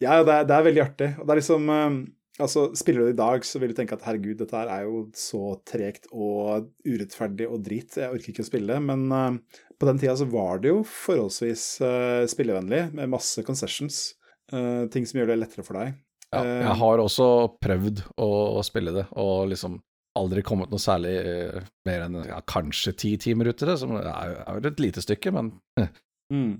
Ja, 0.00 0.20
det 0.24 0.32
er, 0.32 0.48
det 0.48 0.56
er 0.56 0.64
veldig 0.64 0.82
artig. 0.82 1.10
Og 1.20 1.26
det 1.26 1.34
er 1.34 1.40
liksom 1.42 1.68
um, 1.68 2.00
Altså, 2.40 2.70
Spiller 2.78 3.02
du 3.02 3.10
det 3.10 3.16
i 3.18 3.20
dag, 3.20 3.44
så 3.44 3.60
vil 3.60 3.72
du 3.72 3.76
tenke 3.76 3.96
at 3.98 4.04
herregud, 4.06 4.38
dette 4.40 4.56
her 4.56 4.70
er 4.72 4.86
jo 4.86 5.02
så 5.18 5.58
tregt 5.68 6.06
og 6.08 6.70
urettferdig 6.88 7.44
og 7.50 7.60
drit, 7.66 7.98
jeg 8.00 8.08
orker 8.08 8.32
ikke 8.32 8.46
å 8.46 8.48
spille. 8.48 8.78
Men 8.86 9.02
uh, 9.12 9.60
på 9.76 9.88
den 9.88 10.00
tida 10.00 10.14
så 10.16 10.28
var 10.30 10.62
det 10.62 10.72
jo 10.72 10.80
forholdsvis 10.88 11.64
uh, 11.84 12.24
spillevennlig, 12.30 12.86
med 12.96 13.12
masse 13.12 13.44
concessions. 13.46 14.06
Uh, 14.54 14.88
ting 14.92 15.04
som 15.06 15.20
gjør 15.20 15.34
det 15.34 15.42
lettere 15.42 15.66
for 15.66 15.78
deg. 15.82 15.98
Ja, 16.30 16.42
jeg 16.46 16.66
eh, 16.66 16.76
har 16.82 17.02
også 17.02 17.28
prøvd 17.62 18.04
å, 18.22 18.28
spille 18.66 18.94
det, 18.94 19.06
og 19.18 19.50
liksom 19.50 19.80
aldri 20.18 20.44
kommet 20.46 20.70
noe 20.70 20.82
særlig 20.82 21.14
uh, 21.22 21.66
mer 21.86 22.04
enn 22.06 22.20
ja, 22.26 22.38
kanskje 22.46 22.94
ti 22.98 23.10
timer 23.22 23.50
ut 23.50 23.62
i 23.62 23.68
det, 23.68 23.76
som 23.80 23.94
er, 23.98 24.08
er 24.42 24.70
et 24.70 24.82
lite 24.82 25.02
stykke, 25.02 25.32
men, 25.34 25.52
mm. 26.34 26.52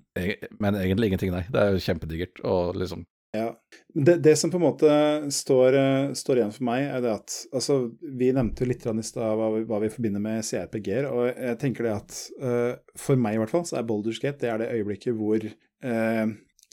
men 0.62 0.78
egentlig 0.78 1.10
ingenting, 1.10 1.34
nei. 1.34 1.44
Det 1.51 1.62
er 1.62 1.74
jo 1.74 1.82
kjempedigert 1.86 2.42
og 2.47 2.78
liksom 2.78 3.06
ja. 3.36 3.55
Det, 3.94 4.16
det, 4.16 4.36
som 4.36 4.51
på 4.51 4.59
en 4.59 4.64
måte 4.64 4.90
står, 5.30 5.76
uh, 5.78 6.12
står, 6.18 6.40
igjen 6.40 6.55
for 6.55 6.66
meg, 6.66 6.88
er 6.90 7.02
det 7.05 7.12
at 7.14 7.34
altså, 7.55 7.76
Vi 8.02 8.30
nevnte 8.34 8.64
jo 8.64 8.70
litt 8.70 8.86
i 8.90 9.06
stad 9.06 9.38
hva, 9.38 9.51
hva, 9.55 9.80
vi 9.84 9.90
forbinder 9.92 10.22
med 10.22 10.42
CRPG-er, 10.47 11.06
og 11.10 11.28
jeg 11.30 11.59
tenker 11.62 11.86
det 11.86 11.94
at 11.94 12.20
uh, 12.42 12.72
for 12.98 13.20
meg 13.20 13.38
i 13.38 13.42
hvert 13.42 13.55
fall, 13.55 13.66
så 13.68 13.78
er 13.78 13.86
Boulders 13.86 14.18
Gate 14.22 14.42
det 14.42 14.51
er 14.51 14.62
det 14.62 14.72
øyeblikket 14.74 15.14
hvor 15.18 15.47
uh, 15.47 16.24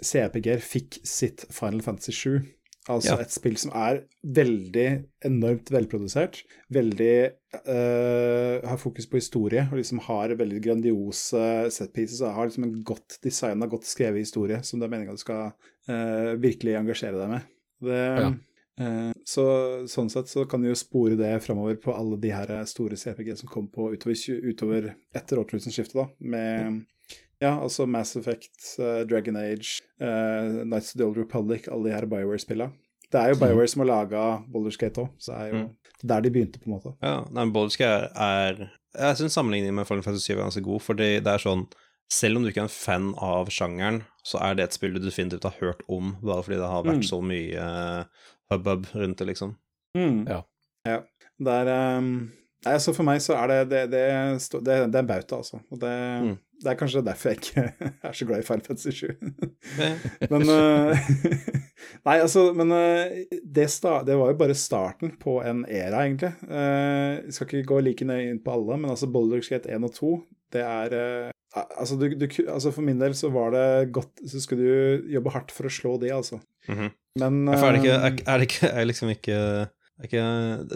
CRPG-er 0.02 0.64
fikk 0.66 1.00
sitt 1.06 1.46
Final 1.54 1.86
Fantasy 1.86 2.14
7. 2.14 2.57
Altså 2.88 3.16
ja. 3.18 3.24
et 3.24 3.34
spill 3.34 3.58
som 3.60 3.74
er 3.76 4.02
veldig 4.38 4.88
enormt 5.28 5.70
velprodusert. 5.74 6.40
Veldig 6.74 7.14
uh, 7.68 8.64
Har 8.64 8.80
fokus 8.80 9.10
på 9.10 9.20
historie 9.20 9.66
og 9.68 9.78
liksom 9.80 10.02
har 10.08 10.36
veldig 10.40 10.62
grandiose 10.64 11.44
setpieces. 11.74 12.22
Og 12.24 12.36
har 12.38 12.50
liksom 12.50 12.68
en 12.70 12.76
godt 12.88 13.20
designa, 13.24 13.70
godt 13.70 13.88
skrevet 13.90 14.24
historie 14.24 14.62
som 14.64 14.80
det 14.80 14.88
er 14.88 14.96
meninga 14.96 15.18
du 15.18 15.24
skal 15.24 15.52
uh, 15.52 16.34
virkelig 16.40 16.78
engasjere 16.80 17.20
deg 17.20 17.34
med. 17.36 17.56
Det, 17.88 18.04
ja. 18.24 18.34
uh, 18.82 19.12
så 19.28 19.48
Sånn 19.92 20.12
sett 20.14 20.32
så 20.32 20.48
kan 20.50 20.64
du 20.64 20.72
jo 20.72 20.80
spore 20.80 21.20
det 21.20 21.36
framover 21.46 21.80
på 21.84 21.96
alle 21.96 22.20
de 22.24 22.32
her 22.34 22.56
store 22.70 23.00
CPG 23.00 23.36
som 23.44 23.52
kom 23.52 23.68
på 23.74 23.92
utover, 23.94 24.44
utover 24.48 24.94
etter 25.16 25.44
årtusenskiftet, 25.44 26.00
da. 26.00 26.08
Med 26.24 26.86
ja, 27.44 27.54
altså 27.62 27.86
Mass 27.86 28.18
Effect, 28.18 28.58
uh, 28.80 29.04
Dragon 29.10 29.38
Age, 29.38 29.78
uh, 30.02 30.64
Nights 30.66 30.94
of 30.94 31.00
the 31.00 31.06
Old 31.06 31.18
Republic, 31.18 31.68
alle 31.72 31.90
de 31.90 31.96
her 31.96 32.08
Bioware-spillene. 32.10 32.74
Det 33.12 33.20
er 33.22 33.32
jo 33.32 33.40
Bioware 33.40 33.68
som 33.72 33.86
har 33.86 33.88
laga 33.88 34.24
Boulderskate 34.52 35.06
òg, 35.06 35.12
så 35.22 35.32
det 35.32 35.40
er 35.40 35.52
jo 35.54 35.60
mm. 35.62 35.68
der 36.12 36.24
de 36.26 36.32
begynte, 36.36 36.60
på 36.60 36.68
en 36.68 36.76
måte. 36.76 36.96
Ja, 37.04 37.22
nei, 37.32 37.46
Boulderskate 37.56 38.10
er 38.16 38.66
Jeg 38.98 39.20
syns 39.20 39.36
sammenligningen 39.38 39.76
med 39.78 39.86
Fallen 39.86 40.04
Fantasy 40.04 40.32
7 40.32 40.34
er 40.34 40.42
ganske 40.42 40.64
god, 40.66 40.82
fordi 40.82 41.10
det 41.24 41.34
er 41.34 41.44
sånn 41.44 41.68
selv 42.12 42.40
om 42.40 42.44
du 42.44 42.50
ikke 42.50 42.64
er 42.64 42.70
en 42.70 42.72
fan 42.72 43.08
av 43.20 43.50
sjangeren, 43.52 44.02
så 44.26 44.40
er 44.44 44.58
det 44.58 44.68
et 44.68 44.76
spill 44.78 44.96
du 44.96 45.02
definitivt 45.04 45.44
har 45.44 45.58
hørt 45.60 45.84
om, 45.92 46.16
bare 46.24 46.44
fordi 46.46 46.60
det 46.62 46.70
har 46.72 46.86
vært 46.88 47.04
mm. 47.04 47.08
så 47.10 47.20
mye 47.24 47.68
uh, 47.68 48.28
hubbub 48.54 48.88
rundt 48.96 49.20
det, 49.20 49.28
liksom. 49.34 49.56
Mm. 49.98 50.22
Ja. 50.30 50.42
ja. 50.88 51.02
Det 51.38 51.58
er 51.62 51.72
um, 52.00 52.12
Nei, 52.66 52.74
altså 52.74 52.94
For 52.96 53.06
meg 53.06 53.22
så 53.24 53.36
er 53.38 53.52
det 53.52 53.58
Det, 53.72 53.84
det, 53.94 54.04
det, 54.66 54.66
det 54.66 54.76
er 54.98 55.04
en 55.04 55.10
bauta, 55.10 55.40
altså. 55.40 55.60
Og 55.72 55.80
det, 55.82 55.94
mm. 56.24 56.34
det, 56.64 56.72
er 56.72 56.80
kanskje 56.80 57.04
derfor 57.06 57.32
jeg 57.32 57.42
ikke 57.42 57.66
er 58.10 58.18
så 58.18 58.28
glad 58.30 58.42
i 58.44 58.48
Final 58.48 58.66
Fantasy 58.66 58.92
7. 58.98 59.08
men 60.32 60.50
uh, 60.50 61.10
Nei, 62.08 62.18
altså 62.18 62.50
Men 62.58 62.74
uh, 62.74 63.38
det, 63.46 63.70
var 63.86 64.34
jo 64.34 64.40
bare 64.42 64.58
starten 64.58 65.14
på 65.22 65.40
en 65.46 65.66
æra, 65.70 66.04
egentlig. 66.06 66.34
Uh, 66.50 67.22
jeg 67.28 67.38
skal 67.38 67.52
ikke 67.52 67.74
gå 67.74 67.80
like 67.86 68.10
nøye 68.10 68.32
inn 68.32 68.44
på 68.44 68.58
alle, 68.58 68.82
men 68.82 68.94
altså 68.94 69.10
Boulder 69.12 69.44
Skate 69.46 69.74
1 69.74 69.88
og 69.88 69.98
2, 70.02 70.14
det 70.56 70.66
er 70.66 71.32
Altså, 71.58 71.96
du, 71.96 72.12
du, 72.20 72.26
altså, 72.52 72.70
For 72.76 72.86
min 72.86 73.00
del 73.02 73.16
så 73.18 73.30
var 73.34 73.54
det 73.56 73.94
godt 73.96 74.20
Så 74.30 74.42
skulle 74.44 74.68
du 74.68 75.08
jobbe 75.10 75.32
hardt 75.34 75.54
for 75.56 75.66
å 75.66 75.72
slå 75.74 75.96
de, 75.98 76.12
altså. 76.14 76.38
Mm 76.68 76.76
-hmm. 76.76 76.90
Men 77.18 77.48
er 77.48 77.72
det, 77.72 77.80
ikke, 77.80 77.96
er, 77.96 78.18
er 78.28 78.38
det 78.38 78.48
ikke 78.50 78.68
er 78.68 78.86
liksom 78.86 79.10
ikke 79.10 79.38
Ikke, 80.06 80.22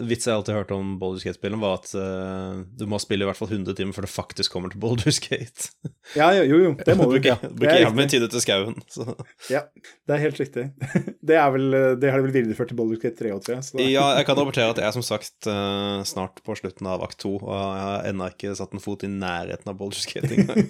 vits 0.02 0.26
jeg 0.26 0.34
alltid 0.34 0.56
hørte 0.56 0.74
om 0.74 0.96
Boulder 0.98 1.22
Skate-spillene, 1.22 1.62
var 1.62 1.76
at 1.78 1.92
uh, 1.94 2.62
du 2.74 2.88
må 2.90 2.98
spille 2.98 3.22
i 3.22 3.28
hvert 3.28 3.38
fall 3.38 3.52
100 3.52 3.76
timer 3.78 3.94
før 3.94 4.06
det 4.08 4.10
faktisk 4.10 4.50
kommer 4.50 4.72
til 4.72 4.80
Boulder 4.82 5.14
Skate. 5.14 5.68
ja, 6.18 6.32
jo, 6.40 6.58
jo, 6.58 6.72
det 6.80 6.96
må 6.98 7.06
du. 7.06 7.14
Bruker, 7.14 7.36
Ja, 7.36 7.50
bruker 7.52 7.78
jævlig 7.84 7.98
mye 8.00 8.10
tid 8.10 8.26
ute 8.26 8.40
i 8.40 8.42
skauen. 8.42 8.80
Så. 8.94 9.06
Ja, 9.52 9.62
det 9.78 10.16
er 10.16 10.24
helt 10.24 10.42
riktig. 10.42 10.66
Det, 11.22 11.36
er 11.38 11.52
vel, 11.54 11.74
det 12.02 12.10
har 12.10 12.18
de 12.18 12.26
vel 12.26 12.34
videreført 12.34 12.72
til 12.72 12.76
Boulder 12.80 12.98
Skate 12.98 13.14
3 13.20 13.30
òg, 13.36 13.44
tror 13.46 13.54
jeg. 13.54 13.66
Så. 13.68 13.78
Ja, 13.78 14.08
jeg 14.18 14.26
kan 14.26 14.36
rapportere 14.40 14.72
at 14.74 14.80
jeg 14.82 14.88
er 14.88 14.96
som 14.96 15.04
sagt 15.06 15.46
uh, 15.46 16.02
snart 16.08 16.42
på 16.42 16.56
slutten 16.58 16.88
av 16.90 17.04
akt 17.06 17.20
2, 17.22 17.36
og 17.38 17.52
jeg 17.52 17.84
har 17.86 18.08
ennå 18.10 18.26
ikke 18.34 18.56
satt 18.58 18.74
en 18.74 18.82
fot 18.82 19.06
i 19.06 19.10
nærheten 19.12 19.70
av 19.70 19.78
Boulder 19.78 20.02
Skate 20.02 20.34
engang. 20.34 20.66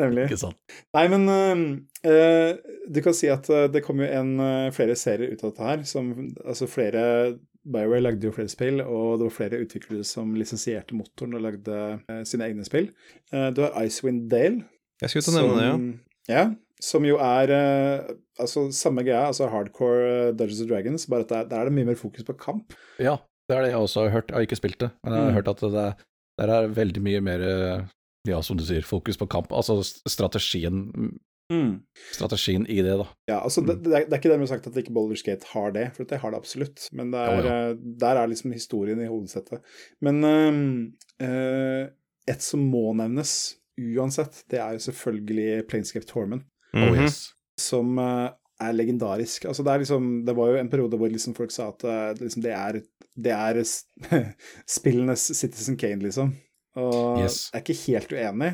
Nemlig. 0.00 0.26
Ikke 0.26 0.40
sant. 0.40 0.58
Nei, 0.98 1.06
men 1.14 1.30
uh, 1.30 1.62
du 2.04 3.00
kan 3.02 3.14
si 3.16 3.28
at 3.32 3.48
uh, 3.50 3.66
det 3.72 3.82
kom 3.84 4.00
jo 4.02 4.08
en, 4.08 4.34
uh, 4.40 4.72
flere 4.74 4.96
serier 4.98 5.32
ut 5.32 5.42
av 5.42 5.52
dette 5.52 5.68
her. 5.68 5.84
Som, 5.88 6.12
altså 6.44 6.68
flere 6.70 7.02
Bioware 7.66 8.04
lagde 8.04 8.28
jo 8.28 8.34
flere 8.34 8.52
spill, 8.52 8.78
og 8.84 9.18
det 9.18 9.26
var 9.26 9.34
flere 9.34 9.58
utviklere 9.64 10.06
som 10.06 10.36
lisensierte 10.38 10.94
motoren 10.94 11.34
og 11.34 11.42
lagde 11.48 11.78
sine 12.28 12.46
egne 12.46 12.62
spill. 12.62 12.92
du 13.32 13.58
har 13.64 13.74
Icewind 13.82 14.28
Dale. 14.30 14.60
Jeg 15.02 15.10
skulle 15.10 15.24
til 15.26 15.34
å 15.34 15.40
nevne 15.40 15.56
det, 15.58 15.64
ja. 16.30 16.36
ja. 16.36 16.44
Som 16.78 17.08
jo 17.08 17.18
er 17.18 17.50
altså 18.38 18.68
samme 18.70 19.02
greia, 19.02 19.24
altså 19.32 19.50
hardcore 19.50 20.30
Dungeons 20.38 20.62
and 20.62 20.70
Dragons, 20.70 21.08
bare 21.10 21.26
at 21.26 21.34
der, 21.34 21.50
der 21.50 21.58
er 21.64 21.66
det 21.66 21.74
mye 21.80 21.90
mer 21.90 21.98
fokus 21.98 22.28
på 22.28 22.38
kamp. 22.38 22.76
Ja, 23.02 23.16
det 23.50 23.58
er 23.58 23.66
det 23.66 23.74
jeg 23.74 23.82
også 23.82 24.06
har 24.06 24.14
hørt. 24.14 24.30
Jeg 24.30 24.38
har 24.38 24.46
ikke 24.46 24.62
spilt 24.62 24.80
det, 24.84 24.92
men 25.02 25.16
jeg 25.16 25.24
har 25.24 25.32
mm. 25.32 25.38
hørt 25.40 25.52
at 25.56 25.66
det, 25.66 25.88
der 26.38 26.54
er 26.60 26.72
veldig 26.78 27.02
mye 27.02 27.26
mer 27.32 27.46
ja, 28.30 28.42
som 28.42 28.58
du 28.58 28.62
sier, 28.66 28.86
fokus 28.86 29.18
på 29.18 29.26
kamp. 29.26 29.50
Altså 29.50 29.80
strategien 30.06 30.86
mm. 31.52 31.72
Strategien 32.12 32.66
i 32.66 32.78
det, 32.82 32.96
da. 33.00 33.06
Ja, 33.30 33.40
altså 33.40 33.62
det, 33.66 33.78
det, 33.84 33.92
er, 33.92 34.06
det, 34.06 34.12
er, 34.12 34.20
ikke 34.20 34.32
dermed 34.32 34.50
sagt 34.50 34.66
at 34.70 34.78
ikke 34.80 34.94
Boulder 34.96 35.22
Gate 35.26 35.50
har 35.52 35.74
det, 35.76 35.86
for 35.96 36.08
det 36.08 36.20
har 36.22 36.34
det 36.34 36.40
absolutt. 36.40 36.88
Men 36.96 37.12
det 37.14 37.20
er, 37.22 37.36
ja, 37.36 37.58
ja. 37.68 37.76
der 38.06 38.22
er 38.22 38.32
liksom 38.32 38.54
historien 38.56 39.02
i 39.02 39.10
hovedsettet. 39.10 39.62
Men 40.04 40.24
uh, 40.26 41.86
et 42.26 42.42
som 42.42 42.64
må 42.66 42.90
nevnes 42.98 43.36
uansett, 43.76 44.42
det 44.50 44.60
er 44.62 44.76
jo 44.76 44.86
selvfølgelig 44.88 45.66
Planescape 45.68 46.06
Torment. 46.08 46.46
Mm 46.74 46.94
-hmm. 46.94 47.14
Som 47.60 47.98
uh, 47.98 48.30
er 48.60 48.72
legendarisk. 48.72 49.44
Altså 49.44 49.62
det, 49.62 49.72
er 49.72 49.78
liksom, 49.78 50.24
det 50.26 50.36
var 50.36 50.48
jo 50.48 50.56
en 50.56 50.70
periode 50.70 50.96
hvor 50.96 51.08
liksom 51.08 51.34
folk 51.34 51.50
sa 51.50 51.68
at 51.68 51.84
uh, 51.84 52.20
liksom 52.20 52.42
det 52.42 52.52
er, 52.52 52.80
det 53.16 53.32
er 53.32 53.62
spillenes 54.78 55.30
Citizen 55.36 55.76
Kane, 55.76 56.02
liksom. 56.02 56.34
Og 56.76 57.22
yes. 57.22 57.46
jeg 57.52 57.58
er 57.58 57.62
ikke 57.64 57.78
helt 57.86 58.10
uenig. 58.12 58.50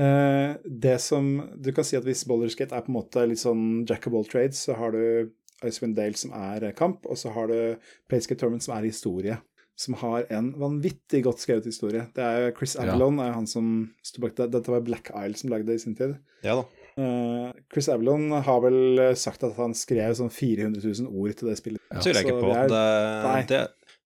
Uh, 0.00 0.54
det 0.64 0.96
som 1.04 1.26
Du 1.60 1.72
kan 1.76 1.84
si 1.84 1.98
at 1.98 2.06
hvis 2.06 2.24
Boulderskate 2.28 2.76
er 2.76 2.86
på 2.86 2.92
en 2.92 2.96
måte 2.96 3.26
litt 3.28 3.42
sånn 3.42 3.84
jack 3.88 4.08
of 4.08 4.16
all 4.16 4.28
trades, 4.28 4.62
så 4.64 4.78
har 4.78 4.96
du 4.96 5.32
Icewind 5.64 5.96
Dale 5.96 6.16
som 6.20 6.32
er 6.36 6.70
kamp, 6.76 7.06
og 7.08 7.18
så 7.20 7.32
har 7.32 7.52
du 7.52 7.92
Playskate 8.10 8.40
Tournament 8.40 8.64
som 8.64 8.76
er 8.76 8.88
historie. 8.88 9.38
Som 9.76 9.98
har 10.00 10.24
en 10.32 10.54
vanvittig 10.56 11.20
godt 11.26 11.42
skrevet 11.42 11.68
historie. 11.68 12.06
Det 12.16 12.24
er 12.24 12.54
Chris 12.56 12.78
Avalon 12.80 13.18
ja. 13.20 13.26
er 13.28 13.34
han 13.36 13.48
som 13.48 13.66
sto 14.04 14.22
bak 14.24 14.32
det. 14.38 14.48
Dette 14.54 14.72
var 14.72 14.84
Black 14.84 15.10
Isle 15.12 15.36
som 15.36 15.52
lagde 15.52 15.68
det 15.68 15.76
i 15.76 15.82
sin 15.84 15.96
tid. 15.98 16.16
Ja 16.46 16.62
da. 16.62 16.64
Uh, 16.96 17.50
Chris 17.68 17.90
Avalon 17.92 18.30
har 18.32 18.62
vel 18.64 19.02
sagt 19.20 19.44
at 19.44 19.58
han 19.60 19.76
skrev 19.76 20.14
sånn 20.16 20.32
400 20.32 20.80
000 20.80 21.10
ord 21.12 21.36
til 21.36 21.50
det 21.50 21.58
spillet. 21.60 21.82
Ja. 21.90 22.00
Tviler 22.00 22.22
jeg 22.22 22.30
ikke 22.30 22.40
på. 22.40 22.54
Det, 22.72 22.80
er, 22.80 23.50
det, 23.50 23.60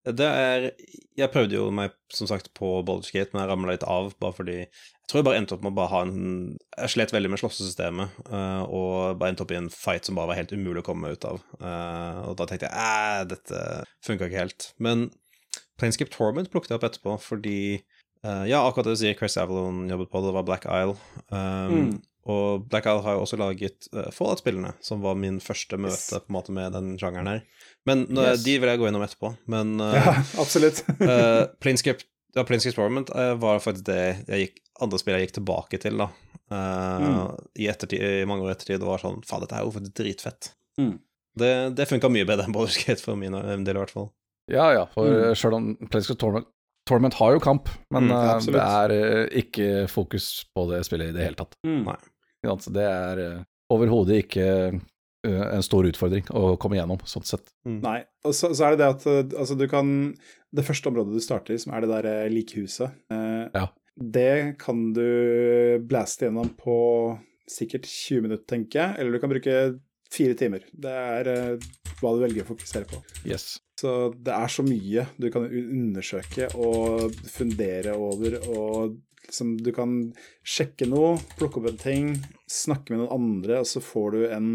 det 0.09 0.27
er 0.27 0.71
Jeg 1.19 1.33
prøvde 1.33 1.59
jo 1.59 1.67
meg 1.75 1.93
som 2.13 2.29
sagt 2.31 2.49
på 2.57 2.79
Baldur's 2.87 3.13
Gate, 3.13 3.35
men 3.35 3.43
jeg 3.43 3.51
ramla 3.51 3.75
litt 3.75 3.85
av 3.85 4.15
bare 4.23 4.37
fordi 4.37 4.57
Jeg 4.63 5.11
tror 5.11 5.21
jeg 5.21 5.29
bare 5.29 5.41
endte 5.41 5.57
opp 5.57 5.65
med 5.67 5.75
å 5.75 5.77
bare 5.77 5.93
ha 5.93 6.03
en 6.07 6.57
Jeg 6.79 6.95
slet 6.95 7.15
veldig 7.15 7.33
med 7.35 7.43
slåssesystemet, 7.43 8.21
uh, 8.31 8.65
og 8.65 9.21
bare 9.21 9.35
endte 9.35 9.45
opp 9.45 9.53
i 9.53 9.61
en 9.61 9.71
fight 9.73 10.09
som 10.09 10.17
bare 10.17 10.33
var 10.33 10.41
helt 10.41 10.55
umulig 10.57 10.85
å 10.85 10.87
komme 10.87 11.13
ut 11.13 11.27
av. 11.29 11.43
Uh, 11.61 12.31
og 12.31 12.37
da 12.41 12.49
tenkte 12.49 12.71
jeg 12.71 12.77
æh, 12.81 13.25
dette 13.35 13.65
funka 14.07 14.31
ikke 14.31 14.45
helt. 14.45 14.71
Men 14.81 15.11
Planescape 15.81 16.13
Torment 16.15 16.53
plukket 16.53 16.73
jeg 16.73 16.81
opp 16.81 16.87
etterpå 16.89 17.17
fordi 17.25 17.59
uh, 18.25 18.47
Ja, 18.49 18.63
akkurat 18.63 18.89
det 18.89 18.97
du 18.97 19.03
sier, 19.03 19.19
Chris 19.19 19.37
Avalon 19.41 19.89
jobbet 19.91 20.13
på, 20.13 20.25
det 20.25 20.37
var 20.39 20.47
Black 20.49 20.65
Isle. 20.71 20.97
Um, 21.29 21.75
mm. 21.75 21.93
Og 22.31 22.65
Black 22.73 22.89
Isle 22.89 23.05
har 23.05 23.17
jo 23.17 23.27
også 23.27 23.39
laget 23.41 23.89
Fallout-spillene, 24.15 24.75
som 24.85 25.01
var 25.05 25.17
min 25.19 25.41
første 25.43 25.77
møte 25.81 26.21
på 26.21 26.31
en 26.31 26.37
måte 26.37 26.55
med 26.55 26.77
den 26.77 26.95
sjangeren 27.01 27.35
her. 27.35 27.45
Men 27.89 28.05
yes. 28.13 28.45
de 28.45 28.57
vil 28.61 28.71
jeg 28.71 28.81
gå 28.81 28.89
gjennom 28.89 29.05
etterpå. 29.05 29.33
Men 29.51 29.77
uh, 29.81 29.95
Ja, 29.99 30.17
absolutt. 30.43 30.83
uh, 31.01 31.47
Planescape, 31.63 32.05
ja, 32.37 32.45
Planescape 32.47 32.77
Torment 32.77 33.13
uh, 33.15 33.35
var 33.41 33.63
faktisk 33.65 33.89
det 33.89 34.03
jeg 34.29 34.47
gikk, 34.47 34.61
andre 34.85 35.01
spill 35.01 35.17
jeg 35.17 35.29
gikk 35.29 35.39
tilbake 35.41 35.81
til, 35.83 36.01
da. 36.01 36.11
Mm. 36.51 37.37
I, 37.63 37.69
ettertid, 37.71 38.01
I 38.03 38.27
mange 38.27 38.43
år 38.43 38.57
ettertid. 38.57 38.81
Det 38.83 38.89
var 38.89 38.99
sånn 38.99 39.21
Faen, 39.23 39.45
dette 39.45 39.55
er 39.55 39.63
jo 39.63 39.75
faktisk 39.75 39.99
dritfett. 40.01 40.49
Mm. 40.81 40.97
Det, 41.39 41.51
det 41.79 41.87
funka 41.87 42.11
mye 42.11 42.27
bedre 42.27 42.49
enn 42.49 42.57
Baldur's 42.57 42.81
Gate 42.81 43.05
for 43.05 43.19
min 43.19 43.37
del, 43.37 43.77
i 43.77 43.79
hvert 43.79 43.93
fall. 43.95 44.09
Ja, 44.51 44.73
ja, 44.75 44.87
for 44.91 45.07
mm. 45.07 45.37
sjøl 45.39 45.57
om 45.61 45.69
Planescape 45.85 46.19
Torment, 46.19 46.49
Torment 46.89 47.15
har 47.21 47.37
jo 47.37 47.43
kamp, 47.45 47.69
men 47.95 48.09
mm, 48.09 48.17
uh, 48.17 48.47
det 48.51 48.65
er 48.65 48.95
ikke 49.45 49.69
fokus 49.93 50.31
på 50.51 50.65
det 50.73 50.81
spillet 50.89 51.13
i 51.13 51.15
det 51.15 51.29
hele 51.29 51.39
tatt. 51.39 51.55
Mm. 51.63 51.85
Nei. 51.87 51.99
Det 52.73 52.87
er 52.89 53.21
overhodet 53.71 54.25
ikke 54.25 54.49
Eh, 54.71 54.81
en 55.27 55.65
stor 55.65 55.85
utfordring 55.85 56.29
å 56.37 56.55
komme 56.61 56.79
gjennom, 56.79 57.01
sånn 57.09 57.27
sett. 57.29 57.53
Mm. 57.69 57.81
Nei. 57.85 57.99
Og 58.25 58.37
så, 58.37 58.53
så, 58.55 58.67
er 58.67 58.77
det 58.77 58.83
det 58.83 58.89
at 58.95 59.07
eh, 59.11 59.41
altså, 59.41 59.57
du 59.59 59.67
kan 59.71 59.91
Det 60.51 60.65
første 60.67 60.91
området 60.91 61.17
du 61.17 61.25
starter 61.25 61.55
i, 61.55 61.61
som 61.61 61.75
er 61.75 61.85
det 61.85 61.91
der 61.93 62.09
eh, 62.11 62.31
likhuset, 62.33 62.97
eh, 63.13 63.45
ja. 63.55 63.67
det 64.17 64.57
kan 64.63 64.89
du 64.97 65.83
blaste 65.87 66.27
gjennom 66.27 66.51
på 66.59 66.79
sikkert 67.51 67.87
20 67.87 68.27
minutter, 68.27 68.47
tenker 68.51 68.81
jeg. 68.81 68.97
Eller 68.99 69.15
du 69.15 69.23
kan 69.23 69.33
bruke 69.33 69.57
fire 70.11 70.35
timer. 70.39 70.65
Det 70.73 70.95
er 70.95 71.31
eh, 71.31 71.69
hva 72.01 72.15
du 72.17 72.25
velger 72.25 72.45
å 72.45 72.51
fokusere 72.51 72.89
på. 72.91 73.03
Yes. 73.29 73.59
Så 73.81 74.11
det 74.17 74.35
er 74.35 74.53
så 74.53 74.65
mye 74.67 75.07
du 75.21 75.31
kan 75.33 75.47
undersøke 75.47 76.51
og 76.59 77.15
fundere 77.31 77.97
over 77.97 78.41
og 78.49 78.99
liksom 79.31 79.53
Du 79.63 79.69
kan 79.71 79.91
sjekke 80.43 80.89
noe, 80.91 81.13
plukke 81.39 81.61
opp 81.61 81.69
en 81.71 81.77
ting, 81.79 82.07
snakke 82.51 82.91
med 82.91 83.05
noen 83.05 83.13
andre, 83.15 83.61
og 83.63 83.69
så 83.69 83.79
får 83.85 84.17
du 84.17 84.23
en 84.27 84.49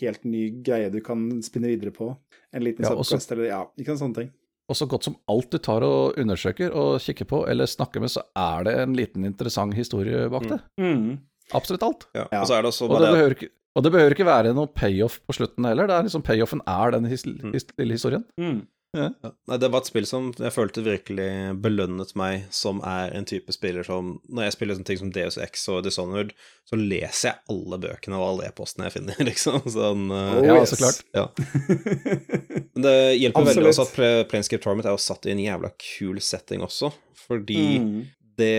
helt 0.00 0.24
ny 0.24 0.46
greie 0.64 0.90
du 0.92 1.00
kan 1.04 1.26
spinne 1.44 1.70
videre 1.72 1.92
på. 1.94 2.10
En 2.54 2.64
liten 2.64 2.86
ja, 2.86 2.94
subquest 2.94 3.34
eller 3.34 3.50
ja, 3.50 3.60
ikke 3.80 3.96
sånne 4.00 4.20
ting. 4.22 4.32
Og 4.70 4.78
så 4.78 4.86
godt 4.88 5.04
som 5.04 5.16
alt 5.28 5.50
du 5.52 5.58
tar 5.60 5.84
og 5.84 6.16
undersøker 6.20 6.72
og 6.72 6.96
kikker 7.04 7.28
på 7.28 7.42
eller 7.52 7.68
snakker 7.68 8.00
med, 8.00 8.12
så 8.12 8.22
er 8.38 8.64
det 8.64 8.74
en 8.80 8.94
liten 8.96 9.26
interessant 9.28 9.76
historie 9.76 10.24
bak 10.32 10.46
det. 10.48 10.60
Mm. 10.80 10.94
Mm. 11.02 11.18
Absolutt 11.52 11.84
alt. 11.84 12.06
Ja. 12.16 12.24
Og, 12.30 12.46
så 12.48 12.56
er 12.56 12.64
det 12.64 12.70
også 12.72 12.88
og, 12.88 12.96
det 13.02 13.10
behøver 13.12 13.36
ikke, 13.36 13.50
og 13.74 13.84
det 13.84 13.92
behøver 13.92 14.16
ikke 14.16 14.28
være 14.28 14.54
noe 14.56 14.70
payoff 14.72 15.18
på 15.26 15.36
slutten 15.36 15.68
heller. 15.68 15.90
Det 15.90 15.98
er 15.98 16.06
liksom 16.08 16.24
Payoffen 16.24 16.62
er 16.70 16.94
den 16.94 17.10
his, 17.10 17.26
mm. 17.28 17.52
his, 17.52 17.68
lille 17.76 17.98
historien. 17.98 18.24
Mm. 18.40 18.62
Ja. 18.94 19.08
Nei, 19.50 19.56
det 19.58 19.68
var 19.74 19.82
et 19.82 19.88
spill 19.90 20.06
som 20.06 20.28
jeg 20.38 20.54
følte 20.54 20.84
virkelig 20.86 21.28
belønnet 21.62 22.12
meg, 22.18 22.46
som 22.54 22.78
er 22.86 23.10
en 23.16 23.26
type 23.26 23.50
spiller 23.54 23.86
som 23.86 24.14
Når 24.30 24.46
jeg 24.46 24.54
spiller 24.54 24.78
sånne 24.78 24.88
ting 24.88 25.00
som 25.00 25.10
Deus 25.14 25.38
X 25.42 25.66
og 25.72 25.82
Dishonored, 25.86 26.30
så 26.68 26.78
leser 26.78 27.32
jeg 27.32 27.40
alle 27.50 27.80
bøkene 27.82 28.20
og 28.20 28.26
alle 28.28 28.48
e-postene 28.48 28.88
jeg 28.88 28.96
finner, 29.00 29.18
liksom. 29.30 29.60
Sånn, 29.66 30.06
uh, 30.14 30.38
oh, 30.38 30.46
ja, 30.46 30.58
yes. 30.60 30.74
så 30.74 30.80
klart. 30.80 31.02
Ja. 31.16 31.26
Men 32.74 32.86
det 32.86 32.96
hjelper 33.18 33.50
veldig 33.50 33.72
også 33.72 33.88
at 33.88 34.00
Planescape 34.30 34.62
Torment 34.64 34.88
er 34.88 34.96
jo 34.96 35.02
satt 35.02 35.26
i 35.26 35.34
en 35.34 35.42
jævla 35.42 35.74
kul 35.74 36.22
setting 36.22 36.64
også, 36.64 36.92
fordi 37.26 37.60
mm. 37.82 37.92
det, 38.38 38.56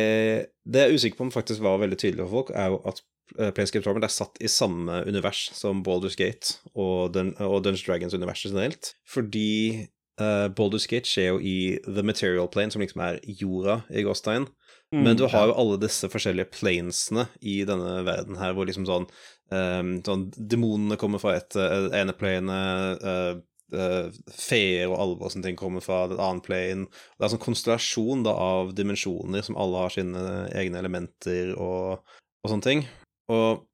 det 0.68 0.86
jeg 0.86 0.92
er 0.92 1.00
usikker 1.00 1.20
på 1.20 1.30
om 1.30 1.36
faktisk 1.36 1.64
var 1.64 1.82
veldig 1.84 2.00
tydelig 2.02 2.26
for 2.26 2.42
folk, 2.42 2.56
er 2.58 2.72
jo 2.74 2.84
at 2.92 3.02
eh, 3.40 3.52
Planescape 3.56 3.86
Torment 3.88 4.08
er 4.08 4.14
satt 4.14 4.40
i 4.44 4.52
samme 4.52 5.02
univers 5.08 5.48
som 5.56 5.84
Baldur's 5.86 6.20
Gate 6.20 6.60
og, 6.74 7.14
Dun 7.16 7.36
og 7.40 7.62
Dungeons 7.64 7.88
Dragons 7.88 8.16
universet 8.18 8.52
generelt. 8.52 8.96
Fordi 9.08 9.88
uh, 10.22 10.48
Baldur's 10.56 10.88
Gate 10.90 11.10
skjer 11.10 11.34
jo 11.34 11.40
i 11.42 11.58
The 11.86 12.04
Material 12.06 12.50
Plane, 12.52 12.74
som 12.74 12.84
liksom 12.84 13.04
er 13.06 13.20
jorda 13.26 13.82
i 13.90 14.06
Gåstein. 14.06 14.48
Mm, 14.94 15.04
Men 15.04 15.18
du 15.18 15.26
har 15.32 15.50
jo 15.50 15.58
alle 15.58 15.80
disse 15.82 16.10
forskjellige 16.12 16.52
planesene 16.54 17.28
i 17.42 17.64
denne 17.68 18.04
verden 18.08 18.38
her, 18.40 18.54
hvor 18.56 18.68
liksom 18.70 18.86
sånn, 18.88 19.08
um, 19.52 19.98
sånn 20.06 20.30
Demonene 20.38 21.00
kommer 21.02 21.22
fra 21.24 21.36
et 21.40 21.58
uh, 21.58 21.90
ene 21.98 22.14
plane, 22.18 22.60
uh, 23.02 23.34
uh, 23.76 24.10
feer 24.32 24.88
og 24.92 25.00
alver 25.00 25.28
og 25.28 25.34
sånne 25.34 25.50
ting 25.50 25.60
kommer 25.60 25.84
fra 25.84 26.04
et 26.06 26.18
annet 26.18 26.46
plane. 26.46 26.90
Det 26.90 27.24
er 27.24 27.30
en 27.30 27.36
sånn 27.36 27.46
konstellasjon 27.48 28.26
da, 28.28 28.36
av 28.36 28.76
dimensjoner 28.78 29.46
som 29.46 29.58
alle 29.60 29.86
har 29.86 29.96
sine 29.96 30.26
egne 30.56 30.84
elementer 30.84 31.56
og, 31.58 32.06
og 32.44 32.54
sånne 32.54 32.68
ting. 32.68 32.86
Og 33.34 33.66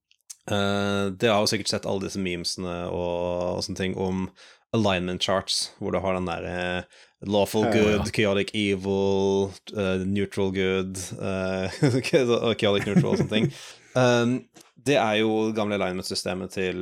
uh, 0.50 1.12
det 1.12 1.30
har 1.30 1.44
jo 1.44 1.52
sikkert 1.52 1.76
sett 1.76 1.90
alle 1.90 2.08
disse 2.08 2.24
memesene 2.24 2.86
og, 2.88 3.60
og 3.60 3.68
sånne 3.68 3.84
ting 3.84 4.00
om 4.00 4.30
alignment 4.74 5.22
charts, 5.22 5.72
hvor 5.80 5.92
du 5.92 6.00
har 6.00 6.16
den 6.16 6.30
derre 6.30 6.58
uh, 6.82 6.84
lawful 7.28 7.68
good, 7.74 8.12
chaotic 8.16 8.52
evil, 8.54 9.52
uh, 9.76 9.98
neutral 10.06 10.52
good 10.52 10.98
uh, 11.20 11.68
Chaotic 12.02 12.88
neutral 12.88 13.14
og 13.14 13.22
sånne 13.22 13.32
ting. 13.36 13.52
Um, 13.92 14.46
det 14.80 14.96
er 14.96 15.18
jo 15.20 15.50
gamle 15.52 15.76
alignment-systemet 15.76 16.54
til 16.56 16.78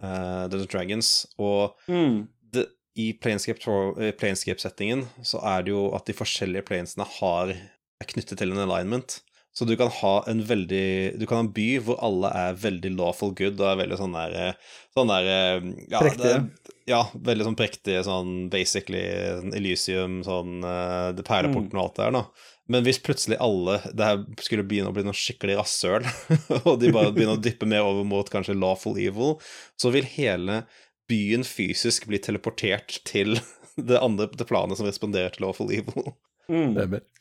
uh, 0.00 0.48
The 0.48 0.64
Dragons, 0.64 1.26
og 1.36 1.76
mm. 1.92 2.22
det, 2.56 2.64
i 2.96 3.10
planescape-settingen 3.20 5.04
så 5.20 5.42
er 5.44 5.66
det 5.66 5.74
jo 5.74 5.82
at 5.92 6.08
de 6.08 6.16
forskjellige 6.16 6.64
planesene 6.70 7.04
har, 7.18 7.52
er 8.00 8.08
knyttet 8.14 8.40
til 8.40 8.54
en 8.54 8.62
alignment. 8.64 9.18
Så 9.54 9.66
du 9.68 9.76
kan 9.78 9.90
ha 10.00 10.14
en 10.26 10.40
veldig 10.42 11.14
Du 11.20 11.28
kan 11.30 11.38
ha 11.38 11.44
en 11.44 11.52
by 11.54 11.68
hvor 11.86 12.00
alle 12.02 12.30
er 12.34 12.56
veldig 12.58 12.90
lawful 12.98 13.30
good 13.38 13.60
og 13.60 13.68
er 13.70 13.80
veldig 13.84 13.98
sånn 14.00 14.16
der 14.16 14.56
Sånn 14.96 15.12
der 15.12 15.28
ja, 15.30 16.00
Prektige. 16.00 16.40
Det, 16.42 16.72
ja, 16.90 17.04
veldig 17.14 17.46
sånn 17.46 17.58
prektige, 17.58 18.02
sånn 18.04 18.32
basically 18.52 19.04
sånn 19.38 19.54
Elysium, 19.56 20.18
sånn 20.26 20.58
uh, 20.66 21.14
Det 21.16 21.24
perleporten 21.26 21.78
og 21.78 21.86
alt 21.86 21.96
det 21.96 22.04
der, 22.04 22.18
da. 22.18 22.50
Men 22.72 22.84
hvis 22.86 23.00
plutselig 23.04 23.36
alle 23.44 23.78
det 23.92 24.08
her 24.08 24.22
skulle 24.40 24.64
begynne 24.68 24.92
å 24.92 24.96
bli 24.96 25.04
noe 25.04 25.16
skikkelig 25.16 25.58
rasshøl, 25.58 26.06
og 26.68 26.78
de 26.80 26.92
bare 26.94 27.12
begynner 27.12 27.36
å 27.36 27.44
dyppe 27.44 27.68
mer 27.68 27.84
over 27.84 28.06
mot 28.08 28.30
kanskje 28.32 28.56
lawful 28.56 28.96
evil, 29.00 29.36
så 29.80 29.92
vil 29.92 30.08
hele 30.16 30.62
byen 31.10 31.44
fysisk 31.44 32.08
bli 32.08 32.20
teleportert 32.24 33.00
til 33.08 33.36
det 33.90 34.00
andre 34.00 34.30
det 34.32 34.48
planet 34.48 34.80
som 34.80 34.88
responderer 34.88 35.34
til 35.34 35.44
lawful 35.46 35.72
evil. 35.72 36.14
Mm. 36.48 36.74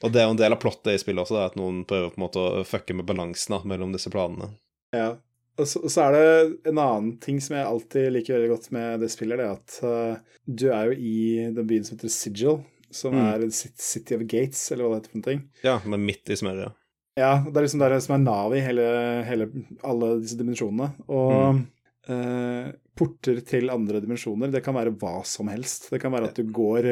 Og 0.03 0.11
det 0.11 0.21
er 0.21 0.27
jo 0.27 0.33
en 0.33 0.39
del 0.39 0.55
av 0.55 0.59
plottet 0.61 0.93
i 0.93 1.01
spillet 1.01 1.23
også, 1.23 1.37
da, 1.37 1.45
at 1.51 1.59
noen 1.59 1.83
prøver 1.87 2.11
på 2.11 2.19
en 2.19 2.25
måte 2.25 2.41
å 2.43 2.65
fucke 2.67 2.95
med 2.97 3.07
balansen 3.07 3.55
da, 3.55 3.61
mellom 3.69 3.93
disse 3.95 4.11
planene. 4.13 4.51
Ja. 4.95 5.13
Og 5.61 5.69
så, 5.69 5.83
og 5.85 5.91
så, 5.93 6.07
er 6.07 6.15
det 6.15 6.69
en 6.71 6.79
annen 6.81 7.09
ting 7.21 7.39
som 7.43 7.55
jeg 7.55 7.69
alltid 7.69 8.07
liker 8.15 8.39
veldig 8.39 8.53
godt 8.55 8.71
med 8.73 9.03
det 9.03 9.09
spillet, 9.13 9.37
det 9.37 9.45
er 9.45 9.51
at 9.53 9.75
uh, 9.85 10.37
du 10.49 10.65
er 10.73 10.89
jo 10.89 10.95
i 10.97 11.17
den 11.53 11.67
byen 11.69 11.85
som 11.85 11.97
heter 11.97 12.13
Sigil, 12.13 12.63
som 12.93 13.13
mm. 13.13 13.25
er 13.27 13.43
City 13.53 14.17
of 14.17 14.23
Gates, 14.29 14.63
eller 14.73 14.87
hva 14.87 14.97
det 14.97 15.03
heter 15.03 15.13
for 15.13 15.21
noe. 15.21 15.43
Ja, 15.65 15.75
men 15.85 16.07
midt 16.07 16.33
i 16.33 16.39
smøret. 16.39 16.73
Ja, 17.19 17.35
det 17.45 17.53
er 17.53 17.67
liksom 17.67 17.83
det 17.83 18.01
som 18.01 18.15
er 18.15 18.23
navet 18.23 18.57
i 18.57 18.65
hele, 18.65 18.85
hele, 19.27 19.47
alle 19.85 20.15
disse 20.23 20.37
dimensjonene. 20.39 20.89
Og 21.05 21.33
mm. 21.59 21.61
Uh, 22.09 22.71
porter 22.97 23.39
til 23.47 23.71
andre 23.73 24.01
dimensjoner. 24.03 24.51
Det 24.53 24.63
kan 24.65 24.75
være 24.77 24.93
hva 25.01 25.21
som 25.27 25.49
helst. 25.51 25.89
Det 25.93 26.01
kan 26.03 26.13
være 26.13 26.31
at 26.31 26.39
du 26.39 26.51
går 26.53 26.89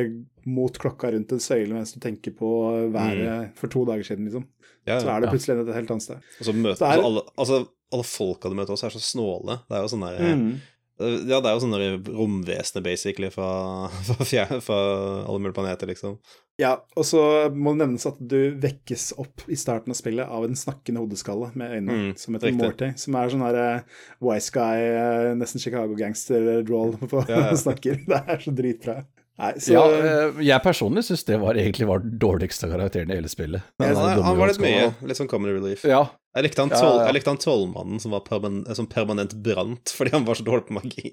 mot 0.49 0.77
klokka 0.81 1.11
rundt 1.13 1.35
en 1.35 1.43
søyle 1.43 1.75
mens 1.75 1.93
du 1.95 2.01
tenker 2.03 2.35
på 2.37 2.49
været 2.93 3.21
mm. 3.21 3.53
for 3.59 3.71
to 3.73 3.85
dager 3.89 4.07
siden, 4.07 4.29
liksom. 4.29 4.47
Ja, 4.87 4.97
så 4.97 5.11
er 5.13 5.21
det 5.21 5.29
plutselig 5.29 5.59
ja. 5.59 5.63
et 5.67 5.75
helt 5.77 5.91
annet 5.93 6.07
sted. 6.07 6.29
Og 6.39 6.47
så 6.47 6.53
møter 6.57 6.87
er, 6.87 7.03
alle, 7.05 7.21
altså, 7.37 7.59
alle 7.93 8.05
folka 8.07 8.49
du 8.49 8.55
møter 8.57 8.73
også, 8.73 8.89
er 8.89 8.95
så 8.95 9.03
snåle. 9.03 9.59
Det 9.67 9.77
er 9.77 9.83
jo 9.85 9.91
sånn 9.91 10.07
der 10.07 10.37
mm. 10.39 10.53
Ja, 11.01 11.39
det 11.41 11.49
er 11.49 11.55
jo 11.55 11.63
sånne 11.63 11.81
romvesener, 12.07 12.83
basically, 12.85 13.31
fra, 13.33 13.49
fra, 14.07 14.47
fra, 14.63 14.79
alle 15.25 15.41
mulige 15.41 15.57
planeter, 15.57 15.89
liksom. 15.89 16.19
Ja, 16.61 16.75
og 16.99 17.05
så 17.07 17.21
må 17.55 17.73
det 17.73 17.81
nevnes 17.85 18.05
at 18.05 18.19
du 18.19 18.53
vekkes 18.61 19.11
opp 19.21 19.45
i 19.49 19.57
starten 19.57 19.93
av 19.93 19.97
spillet 19.97 20.29
av 20.29 20.45
en 20.45 20.57
snakkende 20.57 21.01
hodeskalle 21.01 21.49
med 21.57 21.73
øyne, 21.77 21.95
mm, 21.95 22.11
som 22.21 22.37
heter. 22.37 22.53
Morty. 22.59 22.91
Som 23.01 23.17
er 23.17 23.31
sånn 23.33 23.45
her 23.47 23.57
uh, 23.57 24.03
wise 24.21 24.53
guy, 24.53 24.83
uh, 24.93 25.31
nesten 25.39 25.63
Chicago 25.63 25.97
gangster-drawl 25.97 26.97
på 27.11 27.25
ja, 27.25 27.47
ja. 27.47 27.57
snakker. 27.65 28.03
Det 28.05 28.21
er 28.21 28.45
så 28.45 28.53
dritbra. 28.55 29.01
Nei, 29.41 29.55
så... 29.63 29.73
ja, 29.73 29.83
eh, 29.89 30.41
jeg 30.45 30.61
personlig 30.61 31.01
syns 31.07 31.23
det 31.25 31.39
var 31.41 31.57
egentlig 31.57 31.87
var 31.89 32.03
den 32.03 32.17
dårligste 32.21 32.67
karakteren 32.69 33.09
i 33.09 33.17
hele 33.17 33.31
spillet. 33.31 33.63
Ja, 33.81 33.93
han, 33.97 34.19
han 34.21 34.37
var 34.37 34.51
litt 34.51 34.61
mye, 34.61 34.91
litt 35.07 35.17
sånn 35.17 35.31
comedy 35.31 35.55
relief. 35.55 35.85
Ja. 35.87 36.03
Jeg 36.31 36.45
likte 36.45 36.63
han, 36.63 36.71
tol, 36.71 37.01
jeg 37.03 37.15
likte 37.17 37.31
han 37.33 37.41
tollmannen 37.43 37.99
som 37.99 38.13
var 38.15 38.23
permanent, 38.23 38.69
som 38.77 38.87
permanent 38.87 39.33
brant 39.43 39.91
fordi 39.91 40.13
han 40.13 40.27
var 40.27 40.39
så 40.39 40.45
dårlig 40.47 40.69
på 40.69 40.77
magi. 40.77 41.11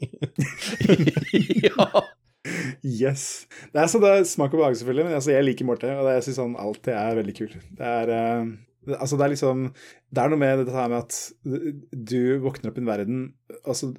ja. 1.66 1.88
Yes. 2.86 3.48
Det 3.74 3.82
er 3.82 3.90
så 3.90 3.98
det 4.02 4.12
er 4.14 4.28
smak 4.30 4.54
og 4.54 4.62
behag, 4.62 4.78
selvfølgelig, 4.78 5.08
men 5.08 5.18
altså, 5.18 5.32
jeg 5.34 5.46
liker 5.48 5.66
Morty. 5.66 5.90
og 5.90 6.10
jeg 6.12 6.24
syns 6.28 6.40
han 6.44 6.54
alltid 6.62 6.94
er 6.94 7.18
veldig 7.18 7.36
kul. 7.40 7.58
Det 7.80 7.92
er 7.98 8.14
uh, 8.14 8.56
Altså, 8.88 9.18
det 9.18 9.24
er 9.26 9.32
liksom 9.34 9.64
Det 10.14 10.22
er 10.22 10.30
noe 10.32 10.40
med 10.40 10.62
dette 10.62 10.72
her 10.72 10.88
med 10.88 11.02
at 11.02 11.16
du 11.92 12.38
våkner 12.40 12.70
opp 12.70 12.78
i 12.78 12.80
en 12.80 12.88
verden 12.88 13.18
Altså, 13.58 13.90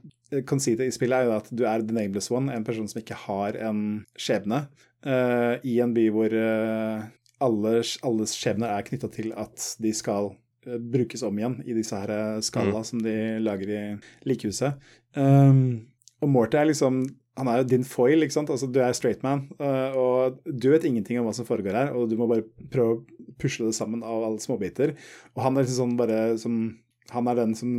Conceit 0.49 0.81
i 0.81 0.89
spillet 0.93 1.19
er 1.19 1.27
jo 1.27 1.35
at 1.35 1.51
du 1.51 1.61
er 1.67 1.83
the 1.83 1.93
nameless 1.93 2.31
one, 2.31 2.49
en 2.53 2.65
person 2.65 2.87
som 2.89 3.01
ikke 3.01 3.17
har 3.27 3.57
en 3.67 4.03
skjebne, 4.17 4.63
uh, 5.05 5.55
i 5.65 5.79
en 5.83 5.93
by 5.93 6.07
hvor 6.15 6.33
uh, 6.33 7.05
alle, 7.43 7.71
alles 8.05 8.35
skjebner 8.37 8.71
er 8.71 8.85
knytta 8.87 9.09
til 9.13 9.33
at 9.37 9.71
de 9.81 9.93
skal 9.95 10.31
brukes 10.65 11.23
om 11.23 11.37
igjen 11.39 11.59
i 11.63 11.75
disse 11.77 11.95
her 11.95 12.41
skalla 12.45 12.81
mm. 12.81 12.87
som 12.87 13.01
de 13.03 13.15
lager 13.43 13.71
i 13.71 13.83
likehuset. 14.27 14.79
Um, 15.15 15.87
og 16.19 16.31
Morty 16.33 16.59
er 16.59 16.69
liksom 16.69 17.03
han 17.39 17.47
er 17.47 17.61
jo 17.61 17.69
din 17.71 17.85
foil, 17.87 18.25
ikke 18.25 18.35
sant. 18.35 18.49
Altså, 18.51 18.67
du 18.67 18.81
er 18.83 18.95
straight 18.97 19.23
man, 19.23 19.45
uh, 19.61 19.95
og 19.95 20.41
du 20.43 20.69
vet 20.73 20.83
ingenting 20.89 21.21
om 21.21 21.29
hva 21.29 21.35
som 21.37 21.47
foregår 21.47 21.77
her, 21.77 21.93
og 21.95 22.09
du 22.11 22.17
må 22.19 22.27
bare 22.27 22.43
prøve 22.71 22.97
å 22.97 23.29
pusle 23.39 23.69
det 23.69 23.77
sammen 23.77 24.03
av 24.03 24.25
alle 24.27 24.43
småbiter. 24.43 24.91
Og 25.37 25.43
han 25.45 25.55
er 25.55 25.63
liksom 25.63 25.79
sånn 25.85 25.97
bare 25.99 26.21
som 26.41 26.61
Han 27.09 27.25
er 27.25 27.39
den 27.39 27.55
som 27.57 27.69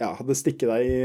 ja, 0.00 0.08
hadde 0.18 0.34
stikket 0.34 0.66
deg 0.66 0.88
i 0.90 0.96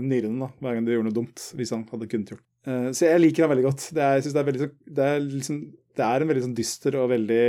nyrene 0.00 0.46
da, 0.46 0.46
hver 0.64 0.76
gang 0.76 0.86
du 0.86 0.92
gjorde 0.94 1.10
noe 1.10 1.16
dumt, 1.18 1.42
hvis 1.58 1.72
han 1.74 1.82
hadde 1.90 2.06
kunnet 2.08 2.30
gjort. 2.32 2.44
Uh, 2.64 2.88
så 2.96 3.10
jeg 3.10 3.20
liker 3.20 3.44
han 3.44 3.52
veldig 3.52 3.66
godt. 3.66 3.88
Det 3.92 4.00
er, 4.00 4.14
jeg 4.16 4.24
synes 4.24 4.36
det 4.36 4.40
er 4.40 4.48
veldig 4.48 4.68
det 4.96 5.08
er 5.10 5.26
liksom 5.26 5.58
det 5.96 6.04
er 6.06 6.22
en 6.22 6.30
veldig 6.30 6.44
sånn 6.46 6.56
dyster 6.56 6.96
og 7.00 7.10
veldig 7.12 7.44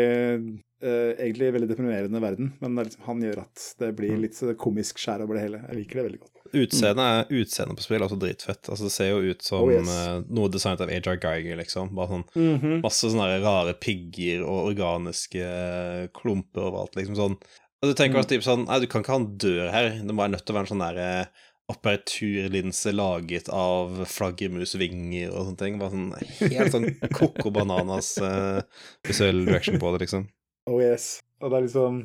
uh, 0.84 1.12
egentlig 1.18 1.52
veldig 1.56 1.70
deprimerende 1.70 2.22
verden, 2.22 2.52
men 2.62 2.80
liksom, 2.80 3.04
han 3.08 3.22
gjør 3.24 3.44
at 3.44 3.68
det 3.82 3.92
blir 3.98 4.16
mm. 4.16 4.24
litt 4.26 4.42
komisk 4.62 5.02
skjær 5.02 5.24
over 5.26 5.38
det 5.38 5.46
hele. 5.48 5.62
Jeg 5.68 5.80
liker 5.82 6.00
det 6.00 6.06
veldig 6.08 6.22
godt. 6.26 6.34
Utseendet 6.58 7.32
utseende 7.36 7.76
på 7.76 7.84
spill 7.84 8.00
er 8.00 8.08
også 8.08 8.20
dritfett. 8.22 8.70
Altså, 8.72 8.88
det 8.88 8.94
ser 8.96 9.12
jo 9.12 9.34
ut 9.34 9.44
som 9.44 9.66
oh, 9.66 9.74
yes. 9.74 9.92
uh, 9.92 10.22
noe 10.32 10.52
designet 10.54 10.86
av 10.86 10.94
Ajar 10.94 11.20
Geiger, 11.24 11.60
liksom. 11.60 11.94
Bare 11.98 12.14
sånn 12.14 12.28
mm 12.36 12.60
-hmm. 12.62 12.82
Masse 12.84 13.12
sånne 13.12 13.42
rare 13.44 13.74
pigger 13.74 14.46
og 14.46 14.72
organiske 14.72 16.10
klumper 16.14 16.70
overalt, 16.70 16.96
liksom 16.96 17.16
sånn. 17.16 17.38
Og 17.82 17.92
du 17.92 17.94
tenker 17.94 18.18
mm. 18.20 18.30
typ 18.30 18.44
sånn 18.44 18.66
Nei, 18.66 18.80
du 18.80 18.88
kan 18.88 19.02
ikke 19.02 19.14
ha 19.14 19.20
en 19.22 19.38
dør 19.38 19.68
her. 19.72 19.90
Det 20.02 20.14
må 20.14 20.24
være 20.24 20.36
nødt 20.36 20.46
til 20.46 20.56
å 20.56 20.58
være 20.58 20.66
en 20.66 20.74
sånn 20.74 20.86
derre 20.86 21.12
uh, 21.22 21.46
apparaturlinse 21.68 22.94
laget 22.96 23.50
av 23.52 24.06
flaggermusvinger 24.08 25.34
og 25.34 25.50
sånne 25.50 25.60
ting. 25.60 25.80
Bare 25.82 25.92
sånn 25.92 26.14
helt 26.56 26.72
sånn 26.72 26.88
koko 27.18 27.52
bananas 27.52 28.14
uh, 28.24 28.62
visuell 29.08 29.44
direction 29.46 29.80
på 29.82 29.92
det, 29.94 30.06
liksom. 30.06 30.30
Oh 30.68 30.82
yes. 30.84 31.18
Og 31.42 31.52
det 31.52 31.58
er 31.58 31.66
liksom 31.68 31.98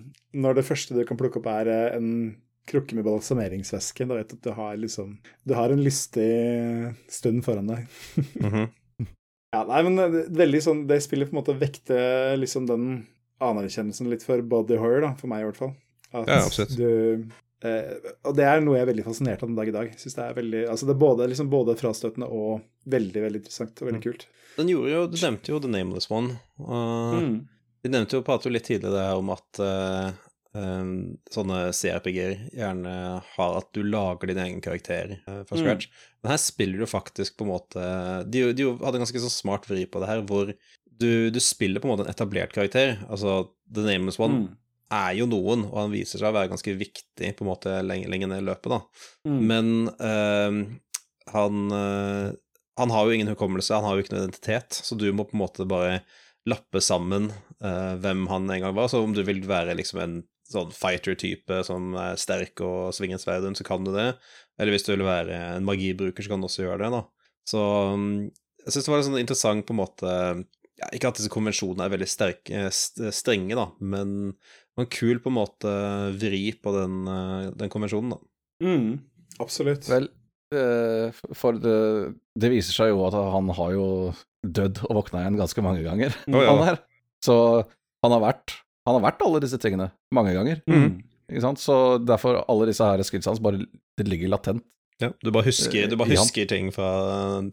Når 0.45 0.59
det 0.59 0.67
første 0.67 0.97
du 0.97 1.05
kan 1.09 1.19
plukke 1.21 1.41
opp, 1.41 1.49
er 1.51 1.71
eh, 1.73 1.97
en 1.97 2.09
krukke 2.69 2.95
med 2.95 3.07
balsameringsvæske, 3.09 4.07
da 4.07 4.21
vet 4.21 4.31
du 4.31 4.37
at 4.37 4.47
du 4.47 4.53
har 4.55 4.77
liksom 4.79 5.17
Du 5.49 5.57
har 5.59 5.73
en 5.73 5.83
lystig 5.83 6.31
stund 7.11 7.43
foran 7.47 7.73
deg. 7.73 7.87
mm 8.41 8.51
-hmm. 8.51 8.69
Ja, 9.53 9.65
nei, 9.69 9.83
men 9.83 9.97
det, 9.97 10.27
veldig 10.33 10.63
sånn 10.63 10.87
Det 10.87 11.01
spillet 11.03 11.31
på 11.31 11.37
en 11.37 11.43
måte 11.43 11.59
vekte 11.59 12.37
liksom 12.39 12.67
den 12.67 13.07
anerkjennelsen 13.43 14.09
litt 14.11 14.23
for 14.23 14.41
body 14.41 14.77
horror, 14.79 15.01
da, 15.01 15.15
for 15.19 15.27
meg 15.27 15.43
i 15.43 15.45
hvert 15.45 15.57
fall. 15.57 15.73
At 16.13 16.29
ja, 16.29 16.45
absolutt. 16.47 16.77
du 16.77 17.27
eh, 17.67 17.97
og 18.23 18.37
det 18.37 18.45
er 18.45 18.61
noe 18.61 18.77
jeg 18.77 18.83
er 18.83 18.93
veldig 18.93 19.05
fascinert 19.05 19.43
av 19.43 19.49
den 19.49 19.57
dag 19.57 19.69
i 19.69 19.75
dag. 19.75 19.89
Synes 19.99 20.15
det 20.15 20.25
er 20.25 20.35
veldig, 20.35 20.63
altså 20.71 20.87
det 20.87 20.95
er 20.95 21.01
både, 21.01 21.27
liksom 21.27 21.51
både 21.51 21.77
frastøtende 21.77 22.29
og 22.31 22.61
veldig 22.85 23.23
veldig 23.23 23.41
interessant 23.43 23.83
og 23.83 23.87
veldig 23.87 23.99
mm. 23.99 24.07
kult. 24.07 24.29
Den 24.57 24.69
gjorde 24.69 24.93
jo, 24.93 25.07
Du 25.07 25.19
nevnte 25.19 25.53
jo 25.53 25.59
The 25.59 25.69
Nameless 25.69 26.11
One. 26.11 26.39
Uh, 26.61 27.19
mm. 27.19 27.37
Vi 27.83 27.91
nevnte 27.91 28.19
jo 28.19 28.27
pratet 28.27 28.47
jo 28.49 28.55
litt 28.55 28.69
tidligere 28.69 28.95
det 28.95 29.07
her 29.09 29.21
om 29.21 29.33
at 29.35 29.61
uh, 29.63 30.13
um, 30.55 30.93
sånne 31.33 31.65
CRPG-er 31.75 32.37
gjerne 32.55 32.95
har 33.35 33.59
at 33.59 33.71
du 33.75 33.83
lager 33.83 34.31
din 34.31 34.43
egen 34.45 34.63
karakter 34.65 35.17
uh, 35.27 35.43
fra 35.49 35.59
mm. 35.59 35.63
scratch. 35.63 35.89
Mm. 35.89 36.13
Men 36.23 36.33
her 36.35 36.43
spiller 36.45 36.83
du 36.83 36.91
faktisk 36.91 37.37
på 37.39 37.47
en 37.47 37.51
måte 37.51 37.87
De, 38.31 38.45
de 38.55 38.69
hadde 38.71 38.95
en 39.01 39.03
ganske 39.03 39.25
sånn 39.25 39.35
smart 39.35 39.67
vri 39.71 39.83
på 39.91 40.03
det 40.03 40.11
her, 40.13 40.23
hvor 40.29 40.53
du, 41.03 41.13
du, 41.35 41.41
spiller 41.43 41.83
på 41.83 41.89
en 41.89 41.97
måte 41.97 42.07
en 42.07 42.13
etablert 42.15 42.55
karakter. 42.55 43.01
Altså 43.11 43.49
The 43.67 43.87
Nameless 43.89 44.21
One. 44.23 44.45
Mm 44.45 44.59
er 44.93 45.15
jo 45.17 45.25
noen, 45.25 45.63
og 45.71 45.77
han 45.79 45.93
viser 45.95 46.21
seg 46.21 46.27
å 46.29 46.35
være 46.37 46.51
ganske 46.51 46.73
viktig 46.77 47.29
på 47.39 47.45
en 47.47 47.49
måte 47.49 47.79
lenger, 47.81 48.11
lenger 48.13 48.29
ned 48.29 48.43
i 48.43 48.45
løpet, 48.45 48.75
da. 48.75 49.07
Mm. 49.25 49.39
Men 49.49 49.71
uh, 49.97 50.59
han, 51.33 51.71
han 52.77 52.93
har 52.93 53.07
jo 53.09 53.17
ingen 53.17 53.31
hukommelse, 53.33 53.73
han 53.73 53.87
har 53.89 53.97
jo 53.97 54.05
ikke 54.05 54.13
noe 54.13 54.27
identitet, 54.27 54.77
så 54.85 54.99
du 55.01 55.07
må 55.17 55.25
på 55.25 55.33
en 55.33 55.41
måte 55.47 55.65
bare 55.65 56.03
lappe 56.49 56.83
sammen 56.83 57.31
uh, 57.63 57.95
hvem 58.03 58.27
han 58.31 58.51
en 58.51 58.65
gang 58.67 58.77
var. 58.77 58.91
Så 58.91 59.03
om 59.03 59.15
du 59.15 59.23
vil 59.27 59.43
være 59.49 59.77
liksom 59.79 60.03
en 60.03 60.17
sånn 60.53 60.73
fighter-type 60.75 61.63
som 61.65 61.95
er 61.97 62.19
sterk 62.21 62.61
og 62.65 62.93
svinger 62.97 63.21
sverden, 63.23 63.57
så 63.57 63.65
kan 63.67 63.87
du 63.87 63.93
det. 63.95 64.13
Eller 64.61 64.75
hvis 64.75 64.85
du 64.87 64.93
vil 64.93 65.07
være 65.07 65.39
en 65.57 65.67
magibruker, 65.67 66.25
så 66.25 66.35
kan 66.35 66.43
du 66.43 66.49
også 66.49 66.67
gjøre 66.67 66.83
det, 66.85 66.91
da. 66.93 67.05
Så 67.49 67.63
um, 67.95 68.09
jeg 68.63 68.75
syns 68.75 68.87
det 68.87 68.93
var 68.93 69.01
en 69.01 69.09
sånn 69.09 69.23
interessant 69.23 69.67
på 69.67 69.75
en 69.75 69.81
måte 69.81 70.11
ja, 70.79 70.89
Ikke 70.95 71.11
at 71.11 71.19
disse 71.19 71.33
konvensjonene 71.33 71.87
er 71.87 71.95
veldig 71.97 72.07
sterke, 72.11 72.67
strenge, 72.73 73.57
da, 73.59 73.67
men 73.83 74.35
en 74.81 74.89
kul 74.89 75.21
på 75.23 75.29
en 75.29 75.37
måte 75.37 75.73
vri 76.17 76.47
på 76.57 76.73
den, 76.75 77.03
eh, 77.11 77.51
den 77.61 77.73
konvensjonen, 77.73 78.15
da. 78.15 78.21
Mm, 78.65 79.03
absolutt. 79.43 79.89
Vel, 79.91 80.09
eh, 80.55 81.13
for 81.37 81.59
det, 81.61 82.15
det, 82.39 82.53
viser 82.55 82.79
seg 82.79 82.93
jo 82.93 83.03
at 83.05 83.17
han 83.19 83.51
har 83.59 83.75
jo 83.77 83.87
dødd 84.43 84.83
og 84.89 84.99
våkna 84.99 85.23
igjen 85.23 85.39
ganske 85.39 85.65
mange 85.65 85.85
ganger, 85.87 86.17
oh, 86.29 86.43
ja. 86.43 86.51
han 86.51 86.67
her. 86.67 86.83
Så 87.23 87.37
han 88.03 88.15
har 88.17 88.23
vært 88.25 88.59
han 88.83 88.99
har 88.99 89.05
vært 89.05 89.23
alle 89.23 89.41
disse 89.45 89.59
tingene 89.63 89.93
mange 90.15 90.35
ganger. 90.35 90.63
Mm. 90.67 91.03
Ikke 91.31 91.45
sant? 91.45 91.61
Så 91.63 91.77
derfor 92.03 92.41
alle 92.43 92.67
disse 92.71 92.87
her 92.87 93.03
skillsa 93.07 93.31
hans 93.31 93.43
bare 93.43 93.63
det 93.63 94.09
ligger 94.09 94.33
latent. 94.33 94.65
Ja, 95.03 95.11
Du 95.23 95.33
bare 95.35 95.49
husker, 95.49 95.89
du 95.91 95.97
bare 95.99 96.15
husker 96.15 96.47
ting 96.47 96.69
fra 96.75 96.89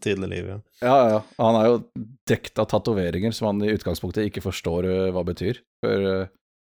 tidligere 0.02 0.30
liv. 0.30 0.50
Ja. 0.50 0.58
ja, 0.86 1.06
ja. 1.16 1.20
Han 1.40 1.58
er 1.58 1.66
jo 1.66 1.78
dekt 2.28 2.58
av 2.62 2.68
tatoveringer 2.70 3.34
som 3.34 3.48
han 3.50 3.64
i 3.66 3.72
utgangspunktet 3.74 4.28
ikke 4.28 4.44
forstår 4.44 4.86
hva 5.14 5.24
betyr. 5.26 5.58
For 5.82 6.10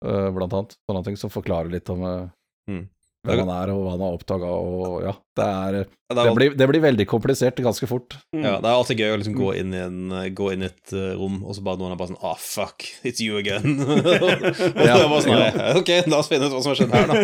uh, 0.04 0.30
blant 0.36 0.58
annet. 0.58 0.76
Sånne 0.90 1.04
ting 1.08 1.20
som 1.20 1.32
forklarer 1.32 1.72
litt 1.72 1.92
om 1.94 2.04
uh, 2.04 2.32
mm. 2.72 2.84
Hvem 3.24 3.40
han 3.40 3.52
er, 3.56 3.72
og 3.72 3.84
hva 3.86 3.92
han 3.94 4.02
har 4.04 4.16
oppdaga, 4.18 4.50
og 4.52 5.04
ja. 5.06 5.14
Det, 5.34 5.46
er, 5.48 5.78
det, 6.14 6.34
blir, 6.38 6.54
det, 6.60 6.66
blir, 6.70 6.82
veldig 6.84 7.06
komplisert 7.10 7.58
ganske 7.64 7.88
fort. 7.90 8.18
Mm. 8.36 8.44
Ja, 8.44 8.58
det 8.62 8.70
er 8.70 8.76
alltid 8.76 9.00
gøy 9.02 9.14
å 9.14 9.20
liksom 9.22 9.38
gå 9.38 9.54
inn 9.62 9.72
i, 9.74 9.80
en, 9.82 10.12
gå 10.36 10.52
inn 10.54 10.66
i 10.66 10.70
et 10.70 10.94
uh, 10.94 11.16
rom, 11.18 11.40
og 11.42 11.56
så 11.58 11.64
bare 11.66 11.82
noen 11.82 11.96
er 11.96 12.00
bare 12.02 12.12
sånn 12.12 12.22
Ah, 12.22 12.36
oh, 12.36 12.40
fuck, 12.44 12.86
it's 13.08 13.24
you 13.24 13.40
again. 13.40 13.80
og 13.88 14.84
ja, 14.84 15.00
det 15.00 15.08
bare 15.08 15.24
sånn, 15.26 15.40
ja. 15.40 15.72
Ok, 15.80 15.90
la 16.12 16.20
oss 16.20 16.30
finne 16.30 16.52
ut 16.52 16.54
hva 16.54 16.62
som 16.62 16.74
har 16.74 16.80
skjedd 16.84 16.94
her, 16.94 17.06
da. 17.10 17.16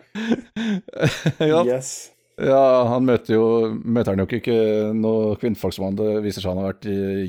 ja. 1.52 1.62
Yes. 1.68 2.13
Ja, 2.40 2.86
han 2.90 3.04
møter 3.06 3.36
jo 3.36 3.44
møter 3.84 4.14
han 4.14 4.22
jo 4.24 4.38
ikke 4.40 4.56
noe 4.98 5.36
kvinnfolk 5.38 5.76
som 5.76 5.86
han 5.86 5.98
det 5.98 6.08
viser 6.24 6.42
seg 6.42 6.50
han 6.50 6.62
har 6.64 6.72
vært 6.72 6.88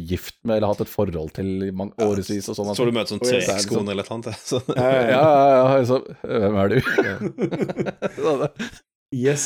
gift 0.10 0.38
med 0.41 0.57
eller 0.57 0.72
hatt 0.72 0.82
et 0.82 0.90
forhold 0.90 1.36
til 1.38 1.68
i 1.68 1.72
mange 1.76 1.94
årevis 2.02 2.49
og 2.49 2.57
sånn. 2.57 2.72
Så 2.77 2.88
du 2.88 2.94
møter 2.95 3.14
sånn 3.14 3.22
tre 3.22 3.41
ekskoner 3.53 3.94
eller 3.94 4.10
noe 4.10 4.34
sånt? 4.40 4.72
Ja, 4.73 4.90
Ja, 5.11 5.27
ja, 5.53 5.77
ja, 5.77 5.99
hvem 6.41 6.57
er 6.64 6.73
du? 6.73 6.80
yes. 9.26 9.45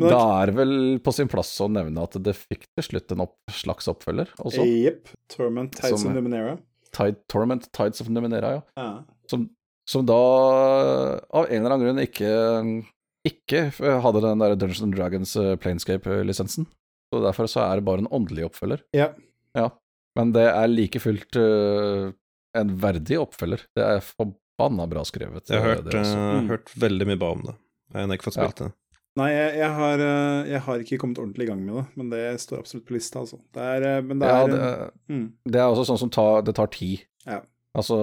Da 0.00 0.22
er 0.40 0.52
det 0.52 0.56
vel 0.62 0.74
på 1.04 1.14
sin 1.16 1.28
plass 1.32 1.52
å 1.60 1.68
nevne 1.72 2.06
at 2.08 2.16
det 2.24 2.36
fikk 2.38 2.64
til 2.72 2.88
slutt 2.88 3.12
en 3.12 3.26
opp, 3.26 3.36
slags 3.52 3.90
oppfølger 3.92 4.32
også. 4.40 4.64
Jepp. 4.64 5.12
Torment 5.32 5.76
Tides 5.76 6.00
som, 6.00 6.14
of 6.14 6.16
Numenera. 6.16 6.56
Tide, 6.94 7.20
Torment 7.28 7.68
Tides 7.76 8.00
of 8.00 8.08
Numenera, 8.08 8.56
ja. 8.56 8.64
ja. 8.80 8.88
Som, 9.28 9.50
som 9.88 10.08
da 10.08 10.16
av 10.16 11.44
en 11.50 11.60
eller 11.60 11.76
annen 11.76 11.88
grunn 11.90 12.04
ikke 12.06 12.32
ikke 13.24 13.68
hadde 14.04 14.22
den 14.24 14.42
der 14.42 14.56
Dungeons 14.58 14.82
and 14.84 14.96
Dragons 14.96 15.34
eh, 15.40 15.54
Planescape-lisensen. 15.60 16.68
Så 17.12 17.22
Derfor 17.24 17.48
så 17.50 17.64
er 17.64 17.78
det 17.78 17.86
bare 17.86 18.04
en 18.04 18.10
åndelig 18.12 18.48
oppfølger. 18.48 18.84
Ja. 18.96 19.12
ja. 19.56 19.68
Men 20.18 20.32
det 20.34 20.44
er 20.50 20.70
like 20.70 21.00
fullt 21.02 21.36
uh, 21.38 22.10
en 22.58 22.72
verdig 22.80 23.18
oppfølger. 23.22 23.64
Det 23.76 23.84
er 23.84 24.02
forbanna 24.04 24.86
bra 24.90 25.04
skrevet. 25.06 25.46
Jeg 25.50 25.62
har 25.62 25.78
hørt, 25.78 25.92
mm. 25.94 26.48
hørt, 26.50 26.72
veldig 26.80 27.08
mye 27.10 27.20
bra 27.20 27.30
om 27.36 27.44
det. 27.46 27.54
Jeg 27.94 28.08
har 28.08 28.16
ikke 28.18 28.28
fått 28.28 28.38
spilt 28.38 28.64
ja. 28.64 28.68
det. 28.68 28.76
Nei, 29.14 29.28
jeg, 29.30 29.50
jeg, 29.60 29.70
har, 29.78 30.00
jeg, 30.50 30.60
har, 30.66 30.80
ikke 30.82 30.96
kommet 30.98 31.20
ordentlig 31.22 31.46
i 31.46 31.50
gang 31.52 31.60
med 31.62 31.76
det, 31.78 31.84
men 32.00 32.08
det 32.10 32.22
står 32.42 32.64
absolutt 32.64 32.86
på 32.88 32.96
lista, 32.96 33.20
altså. 33.22 33.38
Det 33.54 33.66
er, 33.76 33.84
men 34.02 34.18
det 34.18 34.30
er, 34.30 34.40
ja, 34.40 34.48
det, 34.50 34.88
mm. 35.14 35.26
det 35.54 35.60
er 35.62 35.66
også 35.70 35.84
sånn 35.92 36.00
som 36.02 36.10
tar, 36.14 36.40
det 36.48 36.56
tar 36.58 36.72
tid. 36.74 37.04
Ja. 37.22 37.38
Altså, 37.74 37.96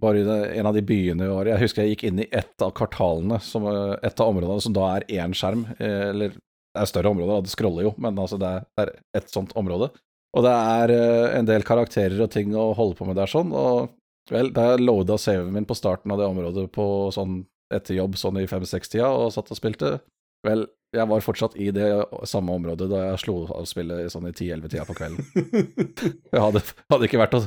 bare 0.00 0.22
i 0.22 0.58
en 0.58 0.68
av 0.70 0.76
de 0.76 0.80
byene 0.86 1.26
i 1.26 1.32
år 1.32 1.50
Jeg 1.50 1.60
husker 1.60 1.84
jeg 1.84 1.92
gikk 1.92 2.04
inn 2.08 2.22
i 2.24 2.28
ett 2.32 2.64
av 2.64 2.72
kvartalene, 2.76 3.36
som, 3.44 3.66
et 3.68 4.20
av 4.20 4.30
områdene 4.32 4.64
som 4.64 4.76
da 4.76 4.86
er 4.94 5.04
én 5.12 5.34
skjerm. 5.36 5.66
Eh, 5.76 6.08
eller 6.08 6.32
det 6.32 6.84
er 6.84 6.88
større 6.88 7.12
områder, 7.12 7.44
det 7.44 7.52
scroller 7.52 7.88
jo, 7.88 7.92
men 8.00 8.16
altså 8.20 8.38
det 8.40 8.54
er 8.80 8.94
et 9.18 9.28
sånt 9.32 9.52
område. 9.60 9.90
Og 10.36 10.44
det 10.44 10.54
er 10.54 10.94
eh, 10.94 11.36
en 11.36 11.48
del 11.48 11.66
karakterer 11.68 12.24
og 12.24 12.32
ting 12.32 12.56
å 12.56 12.70
holde 12.78 12.96
på 12.96 13.08
med 13.08 13.20
der 13.20 13.28
sånn, 13.28 13.52
og 13.52 13.92
vel, 14.32 14.52
da 14.56 14.74
loada 14.80 15.20
saven 15.20 15.52
min 15.52 15.68
på 15.68 15.76
starten 15.76 16.12
av 16.12 16.20
det 16.20 16.28
området 16.28 16.68
på 16.72 16.88
sånn 17.12 17.42
etter 17.74 17.98
jobb 17.98 18.16
sånn 18.16 18.40
i 18.40 18.48
fem-seks-tida 18.48 19.08
og 19.12 19.32
satt 19.34 19.50
og 19.52 19.58
spilte, 19.58 19.98
vel, 20.46 20.64
jeg 20.96 21.04
var 21.10 21.20
fortsatt 21.20 21.56
i 21.60 21.68
det 21.76 21.88
samme 22.28 22.54
området 22.56 22.88
da 22.88 23.02
jeg 23.10 23.24
slo 23.26 23.42
av 23.52 23.66
spillet 23.68 24.08
sånn 24.12 24.30
i 24.30 24.36
ti-elleve-tida 24.36 24.86
på 24.88 24.96
kvelden. 24.96 25.26
jeg 26.32 26.40
hadde, 26.40 26.62
hadde 26.88 27.08
ikke 27.08 27.20
vært 27.20 27.36
å 27.36 27.42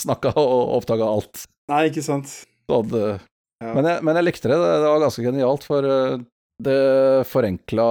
snakka 0.00 0.34
og 0.40 0.76
oppdaga 0.80 1.08
alt. 1.08 1.46
Nei, 1.72 1.86
ikke 1.90 2.04
sant. 2.04 2.30
Hadde... 2.70 3.02
ja. 3.62 3.72
men, 3.72 3.88
jeg, 3.88 4.04
men, 4.04 4.18
jeg, 4.18 4.28
likte 4.28 4.50
det. 4.52 4.60
Det 4.60 4.86
var 4.86 5.02
ganske 5.04 5.26
genialt, 5.26 5.66
for 5.66 5.88
eh, 5.88 6.22
det 6.64 6.78
forenkla 7.30 7.88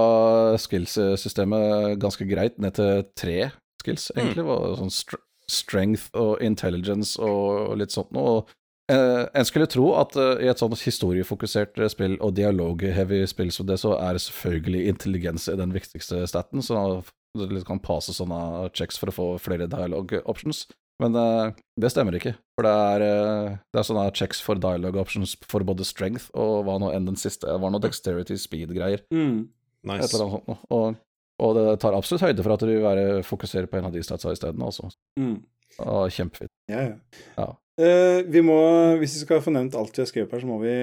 skills-systemet 0.62 2.00
ganske 2.02 2.26
greit 2.28 2.58
ned 2.62 2.76
til 2.78 3.06
tre 3.18 3.38
skills, 3.82 4.10
mm. 4.14 4.20
egentlig. 4.20 4.46
Mm. 4.48 4.76
Sånn 4.82 5.22
strength 5.50 6.08
og 6.16 6.38
intelligence 6.44 7.20
og 7.20 7.74
litt 7.80 7.92
sånt 7.92 8.14
noe. 8.16 8.44
Eh, 8.92 9.24
en 9.32 9.46
skulle 9.48 9.68
tro 9.70 9.94
at 9.96 10.16
uh, 10.20 10.36
i 10.44 10.48
et 10.50 10.60
sånt 10.60 10.76
historiefokusert 10.76 11.78
spill 11.92 12.18
og 12.20 12.34
dialog-heavy 12.36 13.22
spill 13.28 13.52
som 13.52 13.68
det, 13.68 13.78
så 13.80 13.94
er 13.96 14.20
selvfølgelig 14.20 14.88
intelligens 14.92 15.48
den 15.48 15.72
viktigste 15.72 16.20
staten, 16.28 16.64
så 16.64 17.00
du 17.34 17.56
kan 17.66 17.80
passe 17.82 18.12
sånne 18.14 18.68
checks 18.76 19.00
for 19.00 19.10
å 19.10 19.16
få 19.16 19.28
flere 19.42 19.68
dialog 19.70 20.12
options. 20.24 20.66
Men 21.02 21.16
uh, 21.18 21.54
det 21.80 21.90
stemmer 21.90 22.14
ikke. 22.18 22.34
For 22.54 22.66
det 22.66 22.72
er, 22.72 23.04
uh, 23.04 23.56
det 23.74 23.80
er 23.80 23.88
sånne 23.88 24.04
checks 24.14 24.42
for 24.44 24.60
dialogue 24.62 25.00
options 25.00 25.34
for 25.50 25.66
både 25.66 25.86
strength 25.86 26.28
og 26.38 26.68
hva 26.68 26.78
nå 26.82 26.92
enn 26.94 27.08
den 27.10 27.18
siste 27.18 27.50
var 27.50 27.74
noe 27.74 27.82
dexterity 27.82 28.38
speed-greier. 28.40 29.02
Mm. 29.14 29.48
Nice. 29.84 30.06
Et 30.06 30.14
eller 30.14 30.28
annet 30.28 30.46
sånt 30.46 30.70
og, 30.70 31.02
og, 31.42 31.50
det 31.58 31.66
tar 31.82 31.98
absolutt 31.98 32.24
høyde 32.24 32.46
for 32.46 32.54
at 32.54 32.62
du 32.62 32.70
vil 32.70 32.86
være 32.86 33.26
fokusere 33.26 33.68
på 33.68 33.80
en 33.80 33.90
av 33.90 33.96
de 33.96 34.04
statsa 34.06 34.32
isteden, 34.32 34.62
altså. 34.64 34.88
Mm. 35.20 35.42
Og 35.82 36.06
kjempefint. 36.14 36.52
Ja, 36.70 36.86
ja. 36.86 37.20
ja. 37.40 37.50
Uh, 37.74 38.22
vi 38.30 38.38
må, 38.46 38.54
hvis 39.00 39.16
vi 39.16 39.24
skal 39.24 39.40
få 39.42 39.50
nevnt 39.50 39.74
alt 39.74 39.96
vi 39.96 40.04
har 40.04 40.06
skrevet 40.06 40.30
her, 40.30 40.42
så 40.44 40.46
må 40.46 40.60
vi 40.62 40.74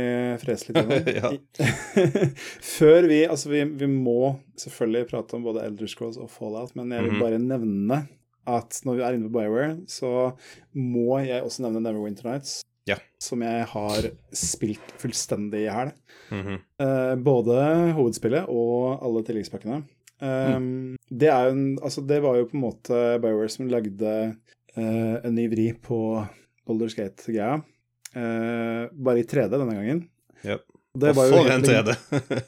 frese 0.42 0.74
litt. 0.76 1.62
Før 2.76 3.08
vi 3.08 3.22
Altså, 3.24 3.54
vi, 3.54 3.64
vi, 3.80 3.88
må 3.88 4.34
selvfølgelig 4.60 5.08
prate 5.14 5.40
om 5.40 5.46
både 5.48 5.64
Elder 5.70 5.88
Scrolls 5.88 6.20
og 6.20 6.28
Fallout, 6.34 6.76
men 6.76 6.92
jeg 6.92 7.08
vil 7.08 7.16
mhm. 7.16 7.24
bare 7.24 7.40
nevne 7.40 8.02
at 8.49 8.81
når 8.88 8.97
vi 8.97 9.05
er 9.05 9.18
inne 9.18 9.30
på 9.30 9.38
Bioware, 9.39 9.77
så 9.91 10.31
må 10.73 11.19
jeg 11.22 11.43
også 11.45 11.65
nevne 11.65 11.84
Neverwinter 11.84 12.30
Nights. 12.30 12.61
Ja. 12.89 12.97
Som 13.22 13.43
jeg 13.45 13.65
har 13.69 14.07
spilt 14.34 14.93
fullstendig 15.01 15.65
i 15.68 15.73
hæl. 15.73 15.91
Mm 16.31 16.41
-hmm. 16.41 16.59
uh, 16.84 17.15
både 17.23 17.91
hovedspillet 17.97 18.45
og 18.49 19.05
alle 19.05 19.23
tilleggspakkene. 19.23 19.84
Um, 20.22 20.61
mm. 20.61 20.97
det, 21.09 21.30
er 21.30 21.43
jo 21.43 21.51
en, 21.51 21.80
altså 21.84 22.01
det 22.01 22.22
var 22.22 22.35
jo 22.38 22.45
på 22.45 22.57
en 22.57 22.61
måte 22.61 23.19
Bioware 23.22 23.49
som 23.49 23.68
lagde 23.68 24.35
uh, 24.77 25.18
en 25.26 25.35
ny 25.35 25.47
vri 25.49 25.73
på 25.73 26.26
Boulder 26.65 26.93
Gate-greia. 26.95 27.61
Uh, 28.15 28.89
bare 29.05 29.19
i 29.19 29.23
3D 29.23 29.49
denne 29.49 29.76
gangen. 29.76 30.09
Yep. 30.45 30.61
og 30.93 31.15
for 31.15 31.49
en 31.49 31.63
3D! 31.63 31.95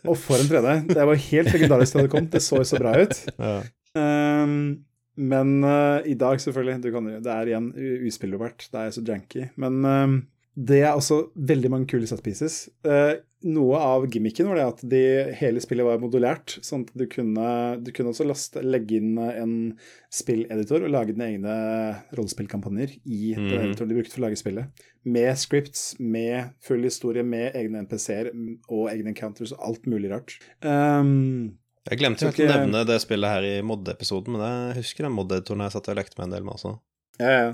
og 0.10 0.18
for 0.18 0.36
en 0.36 0.50
3D. 0.50 0.94
Det 0.94 1.06
var 1.06 1.16
helt 1.16 1.54
legendarisk 1.54 1.94
da 1.94 2.02
det 2.02 2.12
kom. 2.12 2.28
Det 2.28 2.42
så 2.42 2.56
jo 2.62 2.64
så 2.64 2.82
bra 2.82 2.98
ut. 3.02 3.26
Ja. 3.40 3.62
Um, 3.94 4.86
men 5.16 5.60
uh, 5.64 6.02
i 6.10 6.16
dag, 6.18 6.42
selvfølgelig, 6.42 6.94
kan, 6.94 7.10
det 7.24 7.34
er 7.34 7.52
igjen 7.52 7.74
uspillbart. 8.08 8.70
Det 8.74 8.80
er 8.82 8.96
så 8.96 9.04
janky. 9.06 9.50
Men 9.62 9.84
uh, 9.86 10.16
det 10.54 10.84
er 10.84 10.94
også 10.94 11.28
veldig 11.34 11.70
mange 11.74 11.90
kule 11.90 12.08
set 12.10 12.24
pieces. 12.26 12.68
Uh, 12.86 13.18
noe 13.44 13.80
av 13.82 14.06
gimmicken 14.12 14.48
var 14.48 14.60
det 14.60 14.66
at 14.66 14.84
de, 14.90 15.02
hele 15.40 15.62
spillet 15.64 15.88
var 15.88 16.02
modulært. 16.02 16.56
sånn 16.64 16.86
at 16.86 16.94
du 16.98 17.06
kunne, 17.12 17.48
du 17.84 17.90
kunne 17.96 18.14
også 18.14 18.28
laste, 18.28 18.62
legge 18.64 19.00
inn 19.02 19.18
en 19.20 19.56
spilleditor 20.14 20.86
og 20.86 20.94
lage 20.94 21.16
dine 21.16 21.32
egne 21.34 21.56
rollespillkampanjer 22.16 22.96
i 23.04 23.34
mm. 23.36 23.50
den 23.50 23.66
editoren 23.66 23.92
de 23.92 23.98
brukte 23.98 24.16
for 24.16 24.24
å 24.24 24.28
lage 24.28 24.40
spillet. 24.40 24.86
Med 25.04 25.34
scripts, 25.42 25.84
med 26.00 26.54
full 26.64 26.86
historie, 26.88 27.26
med 27.28 27.58
egne 27.60 27.84
NPC-er 27.84 28.32
og 28.70 28.88
egne 28.94 29.12
encounters 29.12 29.56
og 29.58 29.68
alt 29.72 29.90
mulig 29.92 30.14
rart. 30.14 30.38
Um, 30.62 31.58
jeg 31.90 32.00
glemte 32.00 32.24
jo 32.24 32.32
ikke 32.32 32.48
å 32.48 32.54
nevne 32.54 32.86
det 32.88 32.96
spillet 33.04 33.34
her 33.36 33.46
i 33.48 33.54
Modde-episoden, 33.66 34.38
men 34.38 34.44
jeg 34.46 34.84
husker 34.84 35.08
den 35.08 35.16
Modde-editoren 35.18 35.66
jeg 35.66 35.76
satt 35.76 35.90
og 35.92 35.98
lekte 36.00 36.20
med 36.20 36.30
en 36.30 36.36
del 36.38 36.46
med 36.48 36.56
også. 36.56 36.78
Ja, 37.22 37.34
ja. 37.34 37.50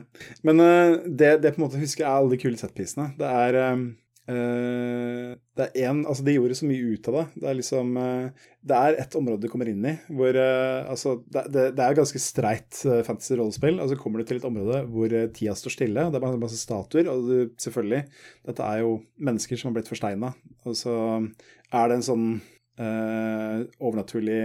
Men 0.48 0.62
uh, 0.62 1.00
det, 1.06 1.40
det 1.44 1.56
på 1.56 1.60
en 1.60 1.66
måte 1.66 1.82
husker 1.82 2.06
jeg 2.06 2.12
alle 2.12 2.32
de 2.32 2.40
kule 2.40 2.60
setpisene. 2.60 3.10
Det 3.20 3.28
er 3.28 3.58
um, 3.74 3.88
uh, 4.30 5.34
Det 5.58 5.66
er 5.66 5.90
én 5.90 6.06
Altså, 6.06 6.24
de 6.24 6.36
gjorde 6.38 6.56
så 6.56 6.70
mye 6.70 6.94
ut 6.94 7.10
av 7.12 7.18
det. 7.18 7.24
Det 7.42 7.50
er 7.50 7.58
liksom 7.58 7.98
uh, 8.00 8.46
Det 8.72 8.78
er 8.78 9.00
et 9.04 9.18
område 9.20 9.44
du 9.44 9.52
kommer 9.52 9.72
inn 9.72 9.84
i 9.84 9.96
hvor 10.16 10.38
Altså, 10.40 11.18
det, 11.28 11.44
det, 11.56 11.66
det 11.80 11.88
er 11.88 11.98
ganske 11.98 12.22
streit 12.24 12.84
fantasy 13.08 13.34
rollespill, 13.36 13.82
og 13.82 13.92
så 13.92 13.98
kommer 14.00 14.22
du 14.22 14.30
til 14.30 14.40
et 14.40 14.48
område 14.48 14.86
hvor 14.94 15.18
tida 15.36 15.58
står 15.58 15.76
stille. 15.76 16.06
og 16.06 16.14
Det 16.14 16.22
er 16.22 16.28
bare 16.28 16.44
masse 16.46 16.62
statuer, 16.62 17.10
og 17.12 17.28
du, 17.28 17.36
selvfølgelig 17.60 18.06
Dette 18.48 18.70
er 18.70 18.86
jo 18.86 18.96
mennesker 19.18 19.60
som 19.60 19.72
har 19.72 19.80
blitt 19.80 19.92
forsteina, 19.92 20.32
og 20.64 20.80
så 20.80 20.96
er 21.20 21.92
det 21.92 22.00
en 22.00 22.08
sånn 22.08 22.32
Uh, 22.80 23.66
overnaturlig 23.84 24.40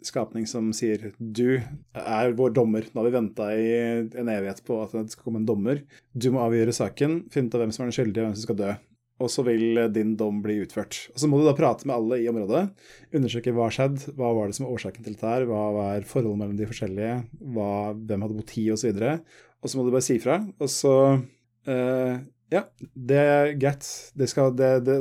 skapning 0.00 0.46
som 0.48 0.70
sier 0.72 1.10
'du 1.20 1.60
er 1.92 2.32
vår 2.32 2.54
dommer'. 2.56 2.88
Nå 2.88 3.02
har 3.02 3.08
vi 3.10 3.16
venta 3.18 3.48
i 3.52 3.66
en 4.08 4.30
evighet 4.32 4.62
på 4.64 4.78
at 4.80 4.94
det 4.96 5.12
skal 5.12 5.26
komme 5.26 5.42
en 5.42 5.48
dommer. 5.48 5.82
Du 6.16 6.30
må 6.32 6.40
avgjøre 6.40 6.72
saken, 6.72 7.26
finne 7.28 7.52
ut 7.52 7.58
av 7.58 7.60
hvem 7.60 7.74
som 7.74 7.84
er 7.84 7.90
den 7.90 7.98
skyldige, 7.98 8.22
og 8.22 8.28
hvem 8.30 8.38
som 8.38 8.46
skal 8.48 8.60
dø. 8.62 8.70
Og 9.18 9.28
så 9.34 9.42
vil 9.44 9.82
din 9.92 10.14
dom 10.16 10.40
bli 10.40 10.60
utført. 10.62 11.10
Og 11.12 11.18
Så 11.18 11.28
må 11.28 11.40
du 11.40 11.44
da 11.44 11.52
prate 11.52 11.84
med 11.84 11.96
alle 11.96 12.20
i 12.22 12.28
området. 12.30 12.70
Undersøke 13.12 13.52
hva 13.52 13.66
har 13.66 13.74
skjedd, 13.74 14.14
hva 14.14 14.30
var 14.32 14.46
det 14.46 14.56
som 14.56 14.64
var 14.64 14.78
årsaken 14.78 15.04
til 15.04 15.16
dette 15.16 15.26
her, 15.26 15.44
hva 15.44 15.64
var 15.74 16.06
forholdet 16.06 16.38
mellom 16.38 16.56
de 16.56 16.68
forskjellige, 16.70 17.16
hva, 17.52 17.70
hvem 17.98 18.24
hadde 18.24 18.38
motiv 18.38 18.72
osv. 18.78 18.94
Og, 18.94 19.02
så 19.02 19.58
og 19.60 19.68
så 19.68 19.76
må 19.76 19.84
du 19.84 19.92
bare 19.92 20.06
si 20.06 20.18
fra. 20.22 20.38
Og 20.62 20.70
så 20.70 20.94
uh, 21.18 22.14
ja, 22.52 22.62
det 22.94 23.18
er 23.18 23.50
greit. 23.60 23.86
Det 24.16 24.28
skal, 24.30 24.54
det, 24.56 24.70
det, 24.86 24.96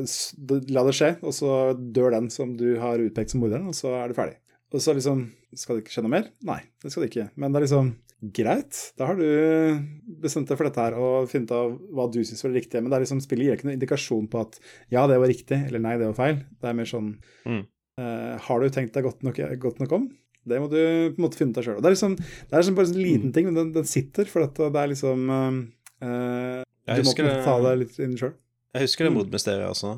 la 0.74 0.84
det 0.88 0.96
skje, 0.98 1.14
og 1.24 1.36
så 1.36 1.54
dør 1.78 2.18
den 2.18 2.28
som 2.34 2.58
du 2.60 2.74
har 2.82 3.00
utpekt 3.04 3.32
som 3.34 3.44
morderen, 3.44 3.70
og 3.72 3.78
så 3.78 3.94
er 4.02 4.12
du 4.12 4.18
ferdig. 4.18 4.38
Og 4.76 4.84
så 4.84 4.92
liksom 4.92 5.30
Skal 5.56 5.78
det 5.78 5.86
ikke 5.86 5.94
skje 5.96 6.02
noe 6.04 6.12
mer? 6.12 6.26
Nei, 6.44 6.60
det 6.84 6.92
skal 6.92 7.06
det 7.06 7.08
ikke. 7.08 7.30
Men 7.40 7.54
det 7.54 7.62
er 7.62 7.64
liksom 7.64 7.94
greit. 8.36 8.76
Da 9.00 9.08
har 9.08 9.16
du 9.16 9.80
bestemt 10.22 10.50
deg 10.50 10.60
for 10.60 10.68
dette 10.68 10.84
her 10.84 10.98
og 11.00 11.30
funnet 11.32 11.54
av 11.56 11.78
hva 11.96 12.08
du 12.12 12.20
syns 12.26 12.44
var 12.44 12.52
det 12.52 12.64
riktige. 12.64 12.82
Men 12.82 12.92
det 12.92 12.98
er 12.98 13.06
liksom, 13.06 13.22
spillet 13.24 13.48
gir 13.48 13.58
ikke 13.58 13.70
noen 13.70 13.78
indikasjon 13.78 14.28
på 14.32 14.42
at 14.44 14.60
ja, 14.94 15.06
det 15.10 15.20
var 15.22 15.32
riktig, 15.32 15.62
eller 15.70 15.84
nei, 15.84 15.96
det 16.02 16.10
var 16.12 16.20
feil. 16.20 16.44
Det 16.60 16.70
er 16.70 16.78
mer 16.78 16.90
sånn 16.90 17.14
mm. 17.48 17.64
uh, 18.02 18.34
Har 18.50 18.60
du 18.60 18.76
tenkt 18.76 18.98
deg 18.98 19.08
godt 19.08 19.24
nok, 19.28 19.40
godt 19.64 19.82
nok, 19.84 19.98
om? 20.02 20.10
Det 20.48 20.60
må 20.64 20.70
du 20.72 20.78
på 20.78 21.16
en 21.16 21.26
måte 21.26 21.40
finne 21.40 21.56
ut 21.56 21.62
av 21.62 21.68
sjøl. 21.70 21.80
Det 21.80 21.90
er 21.90 21.96
liksom, 21.96 22.20
det 22.20 22.52
er 22.52 22.62
liksom 22.62 22.78
bare 22.78 22.92
en 22.92 23.02
liten 23.08 23.32
mm. 23.32 23.36
ting, 23.40 23.50
men 23.50 23.62
den, 23.62 23.74
den 23.80 23.88
sitter, 23.88 24.28
for 24.32 24.44
det 24.44 24.84
er 24.84 24.92
liksom 24.94 25.32
uh, 25.32 26.64
du 26.88 27.04
må 27.04 27.14
ta 27.44 27.58
det 27.66 27.74
litt 27.84 28.00
inn 28.04 28.16
sjøl. 28.20 28.34
Jeg 28.76 28.88
husker 28.88 29.08
det 29.08 29.12
mm. 29.12 29.20
mordmysteriet, 29.22 29.68
også. 29.68 29.94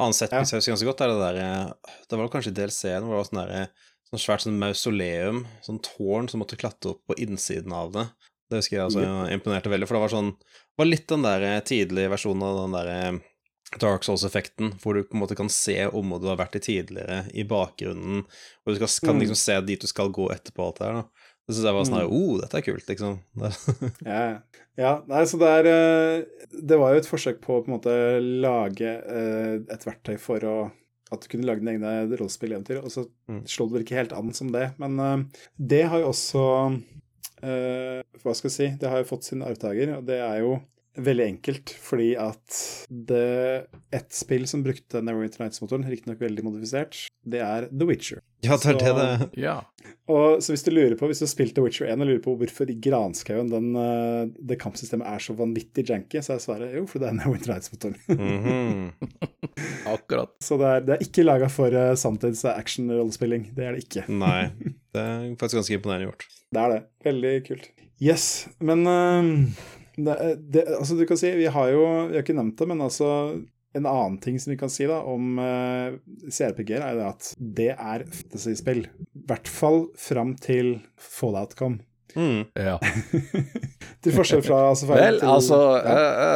annen 0.00 0.16
setning 0.16 0.44
hvis 0.44 0.54
jeg 0.54 0.62
husker 0.62 0.74
ganske 0.74 0.90
godt, 0.90 1.02
er 1.04 1.12
det 1.12 1.18
der 1.22 1.40
eh, 1.44 1.96
Det 2.10 2.18
var 2.18 2.30
kanskje 2.32 2.52
i 2.52 2.56
DLC-en 2.58 3.04
hvor 3.06 3.14
det 3.14 3.20
var 3.20 3.28
sånn 3.30 3.42
derre 3.42 3.64
sånn 4.10 4.22
svært 4.22 4.44
sånn 4.44 4.60
mausoleum, 4.60 5.44
sånn 5.64 5.80
tårn 5.82 6.28
som 6.30 6.42
måtte 6.42 6.58
klatre 6.60 6.94
opp 6.94 7.02
på 7.08 7.16
innsiden 7.24 7.72
av 7.74 7.92
det. 7.94 8.04
Det 8.50 8.60
husker 8.60 8.76
jeg 8.76 8.84
altså 8.84 9.04
yep. 9.04 9.32
imponerte 9.38 9.72
veldig, 9.72 9.88
for 9.88 9.96
det 9.96 10.04
var 10.04 10.12
sånn 10.12 10.34
det 10.34 10.82
var 10.82 10.90
litt 10.90 11.06
den 11.10 11.24
der 11.24 11.46
tidlige 11.66 12.10
versjonen 12.12 12.44
av 12.44 12.60
den 12.60 12.76
derre 12.76 12.98
Dark 13.80 14.04
Souls-effekten, 14.06 14.74
hvor 14.82 14.94
du 14.94 15.02
på 15.02 15.16
en 15.16 15.22
måte 15.22 15.36
kan 15.38 15.48
se 15.50 15.76
området 15.86 16.26
du 16.26 16.30
har 16.30 16.40
vært 16.40 16.58
i 16.58 16.62
tidligere, 16.62 17.20
i 17.34 17.44
bakgrunnen, 17.48 18.24
og 18.24 18.70
du 18.70 18.78
skal, 18.78 18.90
kan 19.08 19.16
mm. 19.16 19.22
liksom 19.24 19.38
se 19.40 19.56
dit 19.66 19.82
du 19.82 19.90
skal 19.90 20.12
gå 20.14 20.28
etterpå 20.34 20.66
alt 20.66 20.80
det 20.80 20.88
her, 20.88 21.00
da. 21.00 21.23
Det 21.44 21.52
syns 21.52 21.66
jeg 21.68 21.76
var 21.76 21.84
sånn 21.84 21.98
her, 21.98 22.08
oh, 22.08 22.38
dette 22.40 22.56
er 22.56 22.64
kult, 22.64 22.86
liksom. 22.88 23.18
ja, 24.08 24.22
ja. 24.80 24.92
Nei, 25.10 25.24
så 25.28 25.40
det 25.40 25.50
er 25.58 25.68
eh, 25.68 26.46
Det 26.56 26.78
var 26.80 26.94
jo 26.94 27.02
et 27.02 27.08
forsøk 27.10 27.42
på 27.44 27.58
å 27.58 27.60
på 27.64 27.68
en 27.68 27.76
måte 27.76 27.96
lage 28.22 28.88
eh, 28.88 29.58
et 29.60 29.86
verktøy 29.86 30.16
for 30.20 30.48
å 30.48 30.56
at 31.12 31.20
du 31.20 31.28
kunne 31.30 31.46
lage 31.46 31.60
dine 31.60 31.74
egne 31.76 32.16
rollespilleventyr, 32.16 32.80
og 32.80 32.90
så 32.90 33.04
mm. 33.30 33.44
slo 33.46 33.68
det 33.68 33.76
vel 33.76 33.82
ikke 33.84 33.98
helt 34.00 34.14
an 34.16 34.32
som 34.34 34.48
det. 34.50 34.70
Men 34.82 34.96
uh, 34.98 35.44
det 35.60 35.84
har 35.92 36.00
jo 36.00 36.10
også 36.10 36.44
Hva 37.44 38.32
skal 38.32 38.48
jeg 38.48 38.54
si 38.54 38.66
Det 38.80 38.88
har 38.88 39.02
jo 39.02 39.06
fått 39.10 39.26
sin 39.28 39.44
arvtaker, 39.44 39.92
og 39.98 40.06
det 40.08 40.16
er 40.24 40.38
jo 40.40 40.54
veldig 40.96 41.24
enkelt, 41.26 41.72
fordi 41.82 42.12
at 42.20 42.58
det 42.88 43.66
et 43.94 44.14
spill 44.14 44.46
som 44.50 44.62
brukte 44.64 45.02
Neverwinter 45.02 45.42
Nights-motoren, 45.42 45.86
riktignok 45.90 46.20
veldig 46.22 46.44
modifisert, 46.46 46.98
det 47.26 47.40
er 47.42 47.66
The 47.72 47.88
Witcher. 47.88 48.20
Ja, 48.44 48.58
det 48.60 48.74
er 48.74 48.78
det 48.78 48.92
det 48.98 49.28
ja. 49.40 49.54
Og 50.12 50.42
så 50.44 50.52
hvis 50.52 50.64
du 50.66 50.70
lurer 50.74 50.94
på, 51.00 51.08
hvis 51.08 51.22
du 51.22 51.24
har 51.24 51.32
spilt 51.32 51.54
The 51.56 51.64
Witcher 51.64 51.88
1 51.88 52.02
og 52.04 52.10
lurer 52.10 52.22
på 52.24 52.34
hvorfor 52.40 52.70
i 52.70 52.76
granskauen 52.86 53.50
den, 53.50 53.70
uh, 53.78 54.24
det 54.38 54.58
kampsystemet 54.60 55.08
er 55.08 55.24
så 55.24 55.36
vanvittig 55.38 55.86
janky, 55.88 56.20
så 56.24 56.36
er 56.36 56.42
svaret 56.44 56.76
jo, 56.76 56.84
for 56.90 57.02
det 57.02 57.10
er 57.10 57.18
Neverwinter 57.18 57.54
Nights-motoren. 57.54 57.96
mm 58.08 58.40
-hmm. 58.44 59.14
Akkurat. 59.94 60.34
Så 60.40 60.58
det 60.60 60.66
er, 60.66 60.80
det 60.80 60.94
er 60.94 61.06
ikke 61.08 61.26
laga 61.26 61.48
for 61.48 61.74
uh, 61.74 61.94
samtids 61.94 62.44
action-rollespilling. 62.44 63.50
Det 63.56 63.64
er 63.64 63.72
det 63.72 63.84
ikke. 63.88 64.04
Nei. 64.24 64.50
Det 64.94 65.00
er 65.00 65.30
faktisk 65.40 65.56
ganske 65.58 65.74
imponerende 65.74 66.06
gjort. 66.06 66.26
Det 66.52 66.60
er 66.60 66.68
det. 66.68 66.82
Veldig 67.04 67.46
kult. 67.46 67.70
Yes, 68.02 68.48
men 68.60 68.86
uh, 68.86 69.48
det, 69.96 70.14
det, 70.50 70.64
altså 70.78 70.96
du 70.98 71.04
kan 71.06 71.18
si, 71.20 71.30
Vi 71.38 71.46
har 71.50 71.68
jo 71.70 71.82
vi 72.10 72.16
har 72.16 72.24
ikke 72.24 72.36
nevnt 72.36 72.58
det, 72.58 72.66
men 72.70 72.82
altså 72.82 73.08
en 73.74 73.86
annen 73.90 74.18
ting 74.22 74.38
som 74.40 74.52
vi 74.52 74.58
kan 74.58 74.70
si 74.70 74.86
da 74.86 75.00
om 75.10 75.38
uh, 75.42 75.96
CRPG-er, 76.30 76.82
er 76.82 76.98
det 76.98 77.06
at 77.08 77.30
det 77.58 77.70
er 77.74 78.04
fantasy-spill. 78.06 78.84
I 78.86 79.24
hvert 79.26 79.50
fall 79.50 79.88
fram 79.98 80.36
til 80.38 80.76
Fallout 80.94 81.56
kom. 81.58 81.80
Mm. 82.14 82.44
Ja. 82.68 82.76
til 84.04 84.14
forskjell 84.14 84.44
fra 84.46 84.60
altså, 84.68 84.86
Vel, 84.86 85.18
til, 85.18 85.26
altså 85.26 85.56
ja. 85.82 85.94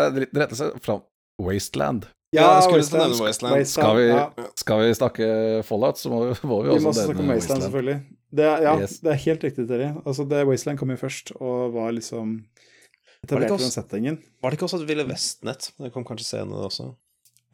uh, 0.09 0.17
Det 0.17 0.27
rettelse 0.35 0.73
fra 0.83 0.99
Wasteland. 1.39 2.09
Ja, 2.35 2.59
Wasteland. 2.73 3.15
Wasteland. 3.23 3.55
Wasteland. 3.55 3.67
Skal, 3.71 3.97
vi, 3.97 4.07
ja. 4.11 4.49
skal, 4.59 4.83
vi, 4.83 4.95
snakke 4.99 5.29
Fallout, 5.65 6.03
så 6.03 6.11
må, 6.11 6.25
må 6.43 6.63
vi 6.65 6.75
også 6.75 6.81
Vi 6.81 6.85
må 6.89 6.93
snakke 6.93 7.23
om 7.23 7.31
Wasteland, 7.31 7.31
Wasteland. 7.37 7.63
selvfølgelig. 7.69 8.01
Det 8.29 8.45
er, 8.45 8.63
ja, 8.67 8.75
yes. 8.83 8.99
det 9.01 9.13
er 9.15 9.21
helt 9.23 9.45
riktig, 9.45 9.69
Terje. 9.71 9.95
Altså, 10.05 10.27
Wasteland 10.51 10.83
kom 10.83 10.91
jo 10.93 10.99
først, 11.01 11.33
og 11.39 11.73
var 11.73 11.95
liksom 11.97 12.41
etablerte 13.27 13.61
den 13.61 13.75
settingen. 13.75 14.19
Var 14.43 14.51
det 14.51 14.59
ikke 14.59 14.67
også 14.69 14.81
et 14.83 14.89
Ville 14.89 15.07
Vest-nett? 15.09 15.71
Det 15.79 15.93
kom 15.95 16.07
kanskje 16.09 16.27
senere 16.31 16.69
også? 16.71 16.93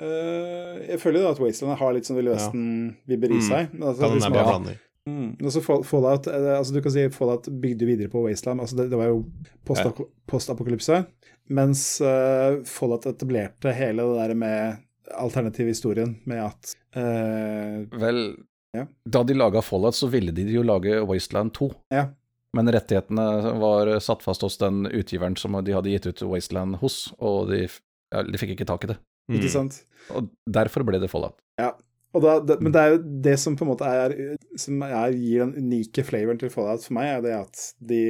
Uh, 0.03 0.81
jeg 0.89 0.99
føler 0.99 1.23
jo 1.23 1.29
at 1.31 1.39
Wasteland 1.39 1.79
har 1.79 1.95
litt 1.95 2.09
sånn 2.09 2.19
Ville 2.19 2.35
Vesten-vibber 2.35 3.37
i 3.37 3.39
mm. 3.39 3.47
seg. 3.47 3.77
Men 3.77 3.89
Altså, 3.93 4.11
liksom, 4.15 4.39
ja. 4.39 4.79
mm. 5.11 5.29
altså, 5.45 5.63
Fallout, 5.65 6.31
eh, 6.31 6.49
altså, 6.59 6.75
du 6.75 6.81
kan 6.85 6.97
si 6.97 7.07
Fallout 7.15 7.51
bygde 7.63 7.89
videre 7.89 8.13
på 8.13 8.25
Wasteland. 8.27 8.65
Altså, 8.65 8.81
det, 8.81 8.89
det 8.93 9.01
var 9.01 9.13
jo 9.13 9.23
postapokalypse. 9.67 11.05
Post 11.05 11.31
mens 11.53 12.01
uh, 12.01 12.63
Fallout 12.65 13.07
etablerte 13.07 13.73
hele 13.77 14.03
det 14.09 14.21
der 14.23 14.35
med 14.35 14.77
alternativ 15.21 15.69
historien 15.69 16.17
med 16.25 16.41
at 16.47 16.75
uh, 16.97 17.85
Vel, 18.01 18.21
ja. 18.73 18.87
da 19.05 19.23
de 19.23 19.37
laga 19.37 19.63
Fallout, 19.63 19.95
så 19.95 20.09
ville 20.09 20.33
de 20.33 20.47
jo 20.49 20.65
lage 20.65 21.03
Wasteland 21.05 21.53
2. 21.55 21.71
Ja. 21.95 22.09
Men 22.55 22.71
rettighetene 22.71 23.25
var 23.63 23.91
satt 24.05 24.23
fast 24.25 24.45
hos 24.47 24.59
den 24.61 24.85
utgiveren 24.87 25.35
som 25.41 25.57
de 25.65 25.75
hadde 25.75 25.91
gitt 25.91 26.07
ut 26.07 26.23
Wasteland 26.31 26.79
hos, 26.83 27.09
og 27.19 27.51
de, 27.51 27.65
ja, 28.15 28.23
de 28.23 28.41
fikk 28.41 28.55
ikke 28.55 28.69
tak 28.69 28.87
i 28.87 28.93
det. 28.93 29.01
Mm. 29.31 29.41
Ikke 29.41 29.51
sant? 29.53 29.81
Og 30.15 30.29
derfor 30.47 30.85
ble 30.87 31.01
det 31.03 31.11
Fallout. 31.11 31.37
Ja, 31.61 31.73
da, 32.15 32.37
det, 32.47 32.61
men 32.63 32.75
det 32.75 32.81
er 32.81 32.93
jo 32.95 33.01
det 33.27 33.35
som 33.43 33.57
på 33.59 33.67
en 33.67 33.73
måte 33.73 33.89
er, 33.91 34.15
som 34.61 34.83
er, 34.87 35.17
gir 35.19 35.43
den 35.43 35.57
unike 35.59 36.05
flavoren 36.07 36.39
til 36.39 36.53
Fallout 36.53 36.85
for 36.87 36.95
meg, 36.99 37.11
er 37.17 37.25
det 37.25 37.35
at 37.41 37.65
de 37.83 38.03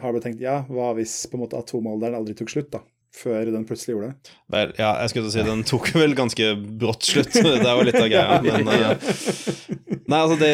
har 0.00 0.14
betenkt 0.16 0.42
ja, 0.42 0.62
hva 0.70 0.92
hvis 0.96 1.18
på 1.30 1.38
en 1.38 1.44
måte 1.44 1.60
atomalderen 1.60 2.16
aldri 2.18 2.36
tok 2.38 2.54
slutt, 2.54 2.72
da? 2.72 2.80
Før 3.14 3.50
den 3.54 3.64
plutselig 3.68 3.94
gjorde 3.94 4.10
det. 4.10 4.32
Vel, 4.52 4.72
ja, 4.80 4.90
jeg 5.02 5.12
skulle 5.12 5.32
si 5.32 5.44
den 5.46 5.62
tok 5.68 5.90
vel 5.94 6.16
ganske 6.18 6.48
brått 6.80 7.06
slutt. 7.06 7.36
Det 7.64 7.64
var 7.64 7.86
litt 7.86 8.00
av 8.00 8.10
greia. 8.10 8.40
Men 8.44 8.68
uh, 8.68 9.14
Nei, 10.04 10.18
altså 10.18 10.36
det 10.36 10.50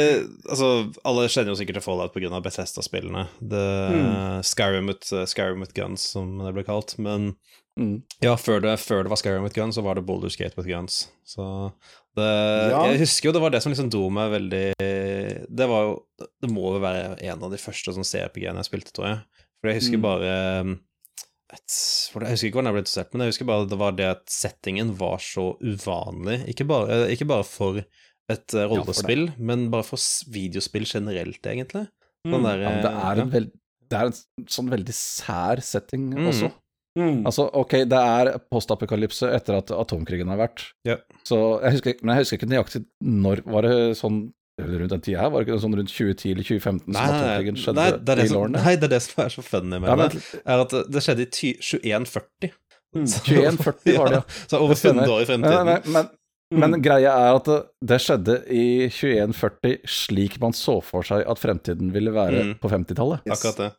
Altså, 0.47 0.69
alle 1.09 1.29
kjenner 1.33 1.55
jo 1.55 1.59
sikkert 1.59 1.81
til 1.81 1.87
Fallout 1.87 2.15
pga. 2.15 2.43
Bethesda-spillene. 2.45 3.25
Mm. 3.41 4.43
Skyrim, 4.47 4.93
with, 4.93 5.09
uh, 5.15 5.25
Skyrim 5.29 5.65
with 5.65 5.75
Guns, 5.77 6.05
som 6.15 6.37
det 6.43 6.53
ble 6.57 6.67
kalt. 6.69 6.95
Men 7.03 7.33
mm. 7.81 7.97
ja, 8.27 8.37
før 8.41 8.63
det, 8.67 8.77
før 8.85 9.07
det, 9.07 9.15
var 9.15 9.23
Skyrim 9.23 9.49
with 9.49 9.57
Guns, 9.57 9.81
så 9.81 9.87
var 9.87 9.99
det 9.99 10.05
Boulder 10.09 10.33
Skate 10.33 10.59
with 10.61 10.69
Guns. 10.71 11.07
Så 11.27 11.47
det 12.19 12.29
ja. 12.29 12.85
Jeg 12.91 13.05
husker 13.05 13.31
jo 13.31 13.35
det 13.37 13.43
var 13.43 13.55
det 13.55 13.63
som 13.63 13.71
liksom 13.71 13.91
dro 13.93 14.09
meg 14.11 14.33
veldig 14.33 14.65
Det 15.47 15.67
var 15.71 15.85
jo 15.87 15.93
Det 16.43 16.49
må 16.51 16.73
jo 16.75 16.81
være 16.83 17.13
en 17.23 17.45
av 17.47 17.53
de 17.53 17.61
første 17.63 17.95
sånn 17.95 18.07
CRPG-ene 18.07 18.59
jeg 18.65 18.71
spilte, 18.73 18.95
tror 18.97 19.13
jeg. 19.13 19.21
For 19.61 19.71
jeg 19.71 19.79
husker 19.79 20.01
mm. 20.01 20.05
bare 20.05 20.33
Jeg 21.51 22.35
husker 22.35 22.49
ikke 22.49 22.61
hvordan 22.61 22.71
jeg 22.71 22.77
ble 22.77 22.85
interessert, 22.85 23.11
men 23.13 23.25
jeg 23.25 23.33
husker 23.33 23.49
bare 23.49 23.67
det 23.71 23.79
var 23.81 23.97
det 23.99 24.07
at 24.07 24.23
settingen 24.31 24.93
var 24.99 25.19
så 25.25 25.53
uvanlig. 25.59 26.39
Ikke 26.53 26.67
bare, 26.71 27.03
ikke 27.11 27.27
bare 27.31 27.47
for 27.47 27.81
et 28.31 28.55
uh, 28.55 28.67
rollespill, 28.71 29.27
ja, 29.33 29.47
men 29.51 29.67
bare 29.73 29.87
for 29.87 29.99
videospill 30.31 30.87
generelt, 30.87 31.43
egentlig. 31.43 31.89
Sånn 32.29 32.47
der, 32.47 32.63
ja, 32.63 32.73
det, 32.85 32.93
er 33.11 33.23
en 33.25 33.33
veld, 33.33 33.53
det 33.91 33.99
er 33.99 34.11
en 34.11 34.51
sånn 34.53 34.71
veldig 34.71 34.95
sær 34.95 35.63
setting 35.65 36.11
mm. 36.13 36.27
også. 36.31 36.51
Mm. 36.99 37.23
Altså, 37.29 37.47
ok, 37.55 37.77
det 37.91 37.99
er 37.99 38.33
postapokalypse 38.51 39.29
etter 39.31 39.61
at 39.61 39.71
atomkrigen 39.75 40.31
har 40.33 40.41
vært. 40.41 40.67
Yeah. 40.87 41.03
Så 41.27 41.39
jeg 41.63 41.79
husker, 41.79 41.99
men 42.03 42.15
jeg 42.15 42.27
husker 42.27 42.41
ikke 42.41 42.51
nøyaktig 42.51 42.83
når 43.07 43.45
Var 43.47 43.67
det 43.67 43.77
sånn 43.99 44.23
rundt 44.69 44.93
den 44.95 45.03
tida 45.05 45.19
her? 45.25 45.31
Var 45.33 45.39
det 45.41 45.47
ikke 45.49 45.63
sånn 45.63 45.77
rundt 45.79 45.93
2010 45.93 46.33
eller 46.35 46.45
2015 46.47 46.85
nei, 46.87 46.95
som 46.95 47.05
atomkrigen 47.17 47.57
skjedde? 47.61 47.81
Nei 47.81 47.91
det, 48.21 48.27
som, 48.31 48.41
nei, 48.55 48.75
det 48.77 48.85
er 48.89 48.93
det 48.95 49.03
som 49.07 49.17
er 49.25 49.31
så 49.35 49.43
funny 49.47 49.77
med 49.77 49.89
ja, 49.91 49.95
men, 50.01 50.09
det. 50.15 50.19
Er 50.45 50.57
at 50.65 50.73
det 50.95 51.01
skjedde 51.07 51.23
i 51.27 51.29
2140. 51.35 52.49
Mm, 52.91 53.07
2140 53.07 53.99
var 54.01 54.07
det, 54.11 54.19
ja. 54.19 54.23
så 54.51 54.55
over 54.65 54.75
100 54.75 55.13
år 55.15 55.21
i 55.23 55.29
fremtiden. 55.29 55.65
Men, 55.71 55.81
men, 55.95 56.05
men 56.51 56.71
mm. 56.75 56.83
greia 56.83 57.11
er 57.15 57.31
at 57.39 57.47
det 57.93 57.99
skjedde 58.03 58.35
i 58.51 58.91
2140 58.91 59.87
slik 59.87 60.41
man 60.43 60.53
så 60.57 60.81
for 60.83 61.03
seg 61.07 61.23
at 61.23 61.39
fremtiden 61.39 61.93
ville 61.95 62.11
være 62.15 62.43
mm. 62.43 62.55
på 62.63 62.69
50-tallet. 62.73 63.19
Yes. 63.29 63.39
Akkurat 63.39 63.59
det. 63.63 63.71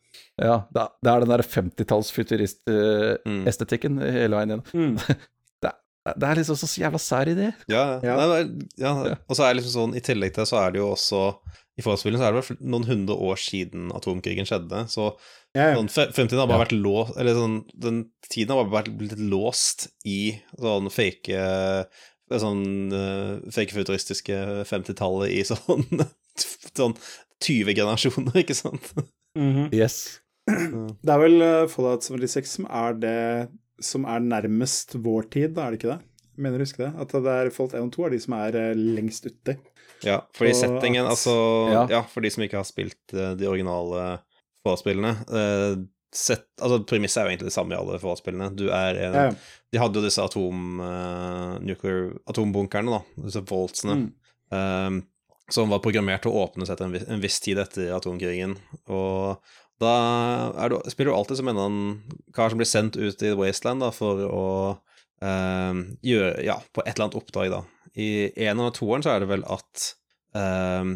Ja, 0.41 0.63
det, 0.71 1.09
er 1.11 1.19
den 1.21 1.33
der 1.33 1.41
50-talls-futurist-estetikken 1.43 3.93
mm. 3.99 4.05
hele 4.15 4.35
veien 4.39 4.51
igjen. 4.55 4.95
Det, 6.01 6.25
er 6.25 6.39
liksom 6.39 6.57
så 6.57 6.69
jævla 6.81 6.99
sær 7.01 7.29
idé. 7.29 7.51
Ja, 7.69 7.99
ja. 8.01 8.15
Nei, 8.17 8.43
ja. 8.81 8.93
Og 9.27 9.37
så 9.37 9.45
er 9.45 9.51
det 9.51 9.61
liksom 9.61 9.75
sånn, 9.75 9.97
i 9.97 10.01
tillegg 10.01 10.33
til 10.33 10.47
så 10.49 10.57
er 10.63 10.73
det 10.73 10.81
jo 10.81 10.91
også 10.95 11.25
i 11.79 11.83
forholdsspillene 11.85 12.19
så 12.19 12.27
er 12.27 12.33
det 12.33 12.41
vel 12.41 12.57
noen 12.73 12.87
hundre 12.89 13.15
år 13.29 13.39
siden 13.39 13.91
atomkrigen 13.95 14.47
skjedde, 14.49 14.83
så 14.91 15.11
ja, 15.55 15.71
sånn, 15.75 15.89
fremtiden 15.91 16.39
har 16.39 16.47
bare 16.47 16.63
vært 16.63 16.75
låst 16.77 17.17
Eller 17.19 17.35
sånn, 17.35 17.57
den 17.75 17.97
tiden 18.31 18.53
har 18.55 18.69
bare 18.71 18.93
blitt 18.95 19.17
låst 19.19 19.89
i 20.07 20.37
sånn 20.55 20.87
fake 20.93 21.39
er 22.31 22.41
sånn 22.41 22.93
uh, 22.95 23.39
fake 23.51 23.75
futuristiske 23.75 24.37
50-tallet 24.69 25.33
i 25.35 25.41
sånn, 25.47 25.83
sånn 26.79 26.95
20 27.43 27.75
generasjoner, 27.75 28.37
ikke 28.43 28.55
sant? 28.55 28.91
Mm 29.37 29.51
-hmm. 29.55 29.67
Yes. 29.75 30.21
Det 30.47 31.11
er 31.11 31.19
vel 31.21 31.41
uh, 31.41 31.67
Fallout 31.69 32.05
76 32.05 32.55
som 32.57 32.67
er 32.69 32.93
det 32.93 33.17
som 33.85 34.07
er 34.09 34.23
nærmest 34.23 34.97
vår 35.01 35.29
tid, 35.33 35.55
da, 35.57 35.67
er 35.67 35.75
det 35.75 35.81
ikke 35.81 35.95
det? 35.95 35.99
Mener 36.41 36.61
du 36.61 36.65
husker 36.65 36.87
det? 36.87 36.91
At 37.03 37.13
det 37.13 37.37
er 37.37 37.53
Fallout 37.53 37.75
1 37.77 37.87
og 37.87 37.95
2 37.95 38.05
er 38.07 38.13
de 38.15 38.21
som 38.23 38.35
er 38.39 38.57
uh, 38.57 38.83
lengst 38.97 39.27
uti. 39.27 39.57
Ja, 40.01 40.21
fordi 40.33 40.53
settingen, 40.57 41.05
altså 41.05 41.33
ja. 41.69 41.81
ja. 41.91 42.03
for 42.09 42.25
de 42.25 42.31
som 42.33 42.45
ikke 42.45 42.57
har 42.57 42.65
spilt 42.65 43.13
uh, 43.13 43.33
de 43.37 43.49
originale 43.49 44.21
Fallout-spillene 44.63 45.15
sett, 46.15 46.47
altså 46.61 46.81
Premisset 46.87 47.21
er 47.21 47.25
jo 47.25 47.31
egentlig 47.31 47.49
det 47.49 47.55
samme 47.55 47.75
i 47.75 47.79
alle 47.79 47.99
forholdsspillene. 48.01 48.49
Du 48.57 48.65
er 48.67 48.99
en, 49.07 49.15
ja, 49.15 49.27
ja. 49.29 49.61
De 49.71 49.79
hadde 49.79 49.99
jo 49.99 50.03
disse 50.05 50.23
atom, 50.23 50.81
uh, 50.83 51.55
nuclear, 51.63 52.11
atombunkerne, 52.29 52.97
da, 52.97 53.23
disse 53.27 53.43
voltsene, 53.47 53.97
mm. 54.01 54.09
um, 54.51 54.99
som 55.51 55.71
var 55.71 55.81
programmert 55.83 56.23
til 56.25 56.33
å 56.33 56.43
åpnes 56.45 56.71
etter 56.71 56.87
en, 56.87 56.95
viss, 56.95 57.07
en 57.07 57.23
viss 57.23 57.39
tid 57.43 57.61
etter 57.63 57.93
atomkrigen. 57.95 58.57
Og 58.91 59.39
da 59.81 59.93
er 60.61 60.73
du, 60.73 60.77
spiller 60.93 61.11
du 61.11 61.17
alltid 61.17 61.39
som 61.39 61.49
en 61.49 61.55
eller 61.57 61.69
annen 61.69 62.19
kar 62.35 62.51
som 62.51 62.61
blir 62.61 62.69
sendt 62.69 62.99
ut 62.99 63.25
i 63.25 63.33
Wasteland 63.37 63.83
da, 63.83 63.91
for 63.95 64.21
å 64.27 64.45
um, 65.23 65.85
gjøre 66.05 66.45
Ja, 66.47 66.59
på 66.73 66.83
et 66.85 66.93
eller 66.93 67.07
annet 67.07 67.19
oppdrag, 67.21 67.55
da. 67.55 67.63
I 67.99 68.31
en 68.47 68.61
og 68.63 68.75
toeren 68.77 69.03
så 69.03 69.15
er 69.15 69.23
det 69.23 69.31
vel 69.33 69.43
at 69.51 69.89
um, 70.37 70.95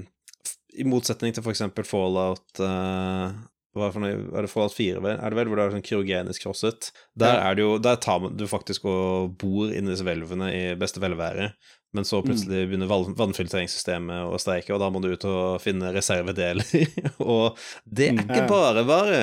i 0.76 0.86
motsetning 0.88 1.36
til 1.36 1.44
f.eks. 1.44 1.66
Fallout 1.88 2.64
uh, 2.64 3.34
hva 3.76 3.90
for 3.92 4.04
noe, 4.04 4.16
er 4.32 4.46
det 4.46 4.52
Fallout 4.52 4.76
4, 4.76 5.02
er 5.04 5.20
det 5.20 5.38
vel, 5.38 5.50
hvor 5.52 5.60
det 5.60 5.66
er 5.66 5.74
sånn 5.74 5.84
kryogenisk 5.84 6.46
krosset? 6.46 6.94
Der, 7.20 7.42
er 7.44 7.58
det 7.58 7.66
jo, 7.66 7.74
der 7.84 7.98
tar 8.00 8.24
du 8.32 8.46
faktisk 8.48 8.86
og 8.88 9.34
bor 9.42 9.68
inni 9.68 9.92
disse 9.92 10.06
hvelvene 10.08 10.48
i 10.56 10.62
beste 10.80 11.04
velvære, 11.04 11.50
men 11.96 12.06
så 12.08 12.22
plutselig 12.26 12.66
begynner 12.70 12.90
vannfiltreringssystemet 12.92 14.28
å 14.28 14.40
streike, 14.42 14.74
og 14.76 14.82
da 14.84 14.92
må 14.92 15.02
du 15.04 15.12
ut 15.14 15.28
og 15.30 15.62
finne 15.64 15.94
reservedeler. 15.96 16.68
og 17.32 17.60
det 17.86 18.12
er 18.12 18.22
ikke 18.26 18.46
bare 18.52 18.86
bare. 18.88 19.22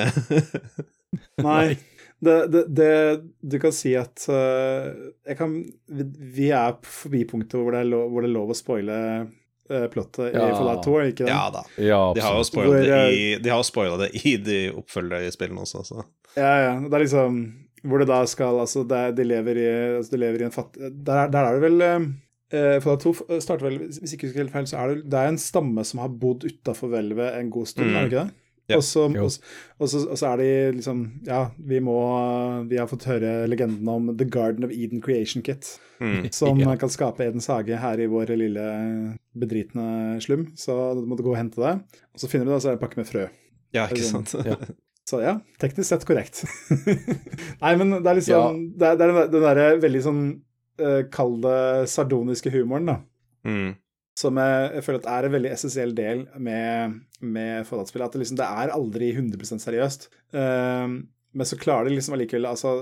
Nei. 1.48 1.66
Det, 2.22 2.34
det, 2.54 2.60
det, 2.70 2.90
du 3.40 3.56
kan 3.58 3.72
si 3.74 3.96
at 3.98 4.22
uh, 4.30 4.92
kan, 5.34 5.56
Vi 5.90 6.52
er 6.54 6.76
forbi 6.86 7.24
punktet 7.26 7.58
hvor 7.58 7.74
det 7.74 7.80
er 7.82 7.88
lov, 7.90 8.12
hvor 8.12 8.22
det 8.22 8.28
er 8.28 8.34
lov 8.36 8.52
å 8.54 8.54
spoile 8.54 8.98
uh, 9.26 9.88
plottet 9.90 10.28
ja. 10.30 10.44
i 10.44 10.52
Fallout 10.54 10.86
2, 10.86 10.94
ikke 11.10 11.24
det? 11.24 11.32
Ja 11.32 11.48
da. 11.50 11.64
Ja, 11.82 11.98
de 12.14 12.22
har 12.22 12.38
jo 12.38 12.46
spoila 12.46 12.78
det, 12.78 13.00
de 13.42 14.04
det 14.04 14.12
i 14.22 14.36
de 14.38 14.60
oppfølgerspillene 14.70 15.66
også, 15.66 15.82
så. 15.88 16.06
Ja, 16.36 16.52
ja. 16.62 16.72
Det 16.86 16.94
er 16.94 17.04
liksom 17.08 17.42
hvor 17.82 17.98
det 17.98 18.10
da 18.10 18.20
skal 18.30 18.60
Altså, 18.62 18.84
det, 18.86 19.00
de, 19.18 19.26
lever 19.26 19.58
i, 19.58 19.70
altså 19.98 20.14
de 20.14 20.20
lever 20.22 20.44
i 20.44 20.46
en 20.46 20.54
fattig 20.54 20.92
Der, 21.02 21.30
der 21.32 21.48
er 21.48 21.58
det 21.58 21.64
vel 21.64 21.86
uh, 22.52 22.76
da 22.84 22.96
2 23.00 23.14
starter 23.42 23.66
vel, 23.66 23.80
hvis 23.88 24.14
ikke 24.14 24.28
husker 24.28 24.44
helt 24.44 24.54
feil, 24.54 24.68
så 24.70 24.78
er 24.82 24.92
det, 24.92 25.08
det 25.12 25.18
er 25.18 25.32
en 25.32 25.40
stamme 25.40 25.84
som 25.88 26.02
har 26.04 26.12
bodd 26.22 26.46
utafor 26.48 26.92
hvelvet 26.92 27.38
en 27.38 27.50
god 27.52 27.70
stund, 27.72 27.90
mm. 27.90 27.96
er 27.96 28.00
det 28.00 28.12
ikke 28.12 28.24
det? 28.24 28.38
Ja. 28.70 28.78
Og, 28.78 28.84
så, 28.86 29.08
og, 29.10 29.32
og, 29.82 29.88
så, 29.90 30.00
og, 30.06 30.18
så, 30.18 30.28
er 30.30 30.38
de 30.38 30.50
liksom 30.76 31.00
Ja, 31.26 31.40
vi 31.58 31.80
må 31.82 31.96
Vi 32.70 32.78
har 32.78 32.86
fått 32.86 33.08
høre 33.10 33.48
legenden 33.50 33.88
om 33.90 34.12
The 34.14 34.28
Garden 34.30 34.64
of 34.64 34.70
Eden 34.70 35.02
Creation 35.02 35.42
Kit. 35.42 35.66
Mm. 35.98 36.28
Som 36.38 36.60
ja. 36.62 36.76
kan 36.78 36.92
skape 36.92 37.26
Edens 37.26 37.50
hage 37.50 37.78
her 37.82 38.00
i 38.00 38.06
vår 38.10 38.34
lille 38.38 38.68
bedritne 39.34 40.20
slum. 40.22 40.46
Så 40.58 40.76
du 40.94 41.04
måtte 41.10 41.26
gå 41.26 41.34
og 41.34 41.40
hente 41.40 41.60
det. 41.62 41.74
Og 42.14 42.22
så 42.22 42.30
finner 42.30 42.46
vi 42.46 42.52
det, 42.52 42.60
og 42.60 42.64
så 42.64 42.70
er 42.70 42.76
det 42.76 42.80
en 42.80 42.86
pakke 42.86 43.02
med 43.02 43.10
frø. 43.10 43.26
Ja, 43.74 43.88
ikke 43.90 44.08
sant? 44.08 44.34
ja. 44.46 44.56
Så 45.02 45.18
ja, 45.18 45.32
teknisk 45.58 45.88
sett 45.88 46.04
korrekt. 46.06 46.44
Nei, 47.62 47.72
men 47.74 47.90
det 47.96 48.06
er 48.06 48.18
liksom 48.20 48.60
Det 48.78 48.86
er, 48.86 48.98
det 49.00 49.02
er 49.02 49.10
den, 49.10 49.32
den 49.32 49.42
derre 49.42 49.64
veldig 49.82 50.02
sånn 50.04 50.20
uh, 50.82 50.98
Kall 51.14 51.38
det 51.44 51.62
sardoniske 51.92 52.52
humoren, 52.54 52.90
da. 52.92 52.98
Mm 53.48 53.72
som 54.18 54.36
jeg, 54.36 54.68
jeg, 54.76 54.84
føler 54.86 55.00
at 55.00 55.10
er 55.14 55.26
en 55.26 55.34
veldig 55.36 55.50
essensiell 55.54 55.96
del 55.96 56.26
med, 56.42 57.00
med 57.24 57.66
Fallout-spill. 57.68 58.04
At 58.04 58.14
det, 58.14 58.22
liksom, 58.24 58.38
det 58.40 58.48
er 58.48 58.74
aldri 58.74 59.10
100 59.14 59.62
seriøst. 59.62 60.08
Uh, 60.36 61.00
men 61.32 61.48
så 61.48 61.56
klarer 61.56 61.88
de 61.88 61.94
liksom 61.94 62.12
allikevel 62.12 62.44
altså, 62.44 62.74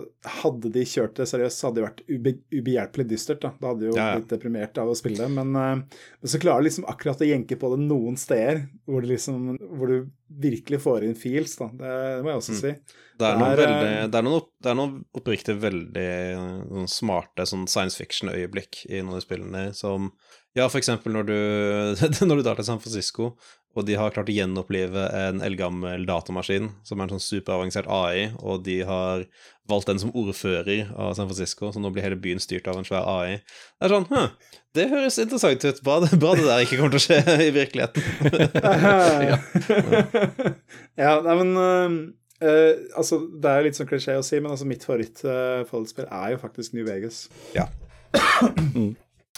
Hadde 0.42 0.72
de 0.74 0.82
kjørt 0.82 1.20
det 1.20 1.28
seriøst, 1.30 1.60
så 1.60 1.68
hadde 1.68 1.78
det 1.78 1.84
vært 1.84 2.00
ube, 2.08 2.32
ubehjelpelig 2.50 3.06
dystert. 3.12 3.44
Da. 3.44 3.52
da 3.60 3.70
hadde 3.70 3.84
de 3.84 3.90
jo 3.92 3.98
ja, 3.98 4.08
ja. 4.08 4.16
blitt 4.18 4.32
deprimert 4.34 4.80
av 4.82 4.90
å 4.90 4.96
spille 4.98 5.22
det. 5.22 5.30
Men, 5.36 5.54
uh, 5.54 6.08
men 6.20 6.32
så 6.32 6.40
klarer 6.42 6.64
de 6.64 6.70
liksom 6.70 6.88
akkurat 6.90 7.22
å 7.22 7.30
jenke 7.30 7.60
på 7.60 7.70
det 7.74 7.82
noen 7.84 8.18
steder 8.20 8.64
hvor, 8.90 9.06
liksom, 9.06 9.52
hvor 9.78 9.94
du 9.94 10.10
virkelig 10.42 10.82
får 10.82 11.06
inn 11.06 11.18
feels. 11.18 11.54
Da. 11.60 11.70
Det, 11.70 11.94
det 12.16 12.26
må 12.26 12.34
jeg 12.34 12.42
også 12.42 12.56
mm. 12.56 12.60
si. 12.64 12.98
Det 13.20 13.28
er, 13.28 13.38
noen, 13.38 13.56
veldig, 13.60 13.88
eh, 13.92 14.08
det 14.08 14.18
er 14.18 14.26
noen, 14.26 14.40
opp, 14.40 14.50
det 14.64 14.72
er 14.72 14.78
noen 14.78 14.96
oppriktig 15.20 15.56
veldig 15.60 16.10
noen 16.70 16.90
smarte 16.90 17.46
sånn 17.48 17.66
science 17.68 18.00
fiction-øyeblikk 18.00 18.84
i 18.88 19.00
noen 19.00 19.14
av 19.14 19.20
de 19.20 19.26
spillene 19.26 19.64
som 19.76 20.12
ja, 20.58 20.66
for 20.66 20.80
eksempel 20.80 21.14
når 21.14 21.28
du, 21.28 21.38
når 22.26 22.40
du 22.40 22.42
drar 22.42 22.58
til 22.58 22.66
San 22.66 22.80
Francisco, 22.82 23.34
og 23.78 23.86
de 23.86 23.94
har 23.94 24.10
klart 24.10 24.30
å 24.32 24.34
gjenopplive 24.34 25.04
en 25.14 25.38
eldgammel 25.46 26.02
datamaskin 26.08 26.72
som 26.86 26.98
er 26.98 27.06
en 27.06 27.14
sånn 27.14 27.22
superavansert 27.22 27.86
AI, 27.86 28.32
og 28.42 28.64
de 28.66 28.80
har 28.86 29.22
valgt 29.70 29.92
den 29.92 30.00
som 30.02 30.10
ordfører 30.18 30.90
av 30.98 31.14
San 31.14 31.28
Francisco, 31.30 31.70
så 31.70 31.78
nå 31.78 31.92
blir 31.94 32.02
hele 32.02 32.18
byen 32.18 32.42
styrt 32.42 32.66
av 32.66 32.80
en 32.80 32.88
svær 32.88 33.06
AI. 33.06 33.38
Det 33.38 33.86
er 33.86 33.94
sånn 33.94 34.08
Hm, 34.10 34.32
det 34.74 34.88
høres 34.90 35.20
interessant 35.22 35.62
ut. 35.62 35.82
Bra, 35.86 36.00
bra 36.02 36.34
det 36.34 36.48
der 36.48 36.64
ikke 36.64 36.80
kommer 36.80 36.96
til 36.96 36.98
å 36.98 37.04
skje 37.04 37.36
i 37.46 37.52
virkeligheten. 37.54 38.02
ja. 39.30 39.38
ja, 40.98 41.14
nei, 41.28 41.38
men 41.44 41.54
uh, 42.44 42.72
altså, 42.98 43.20
Det 43.42 43.52
er 43.52 43.66
litt 43.66 43.78
sånn 43.78 43.88
klisjé 43.90 44.16
å 44.18 44.24
si, 44.26 44.40
men 44.40 44.52
altså, 44.54 44.68
mitt 44.68 44.86
favorittfallspill 44.86 46.08
uh, 46.08 46.16
er 46.22 46.34
jo 46.34 46.40
faktisk 46.42 46.76
New 46.76 46.88
Vegas. 46.88 47.28
Ja. 47.56 47.68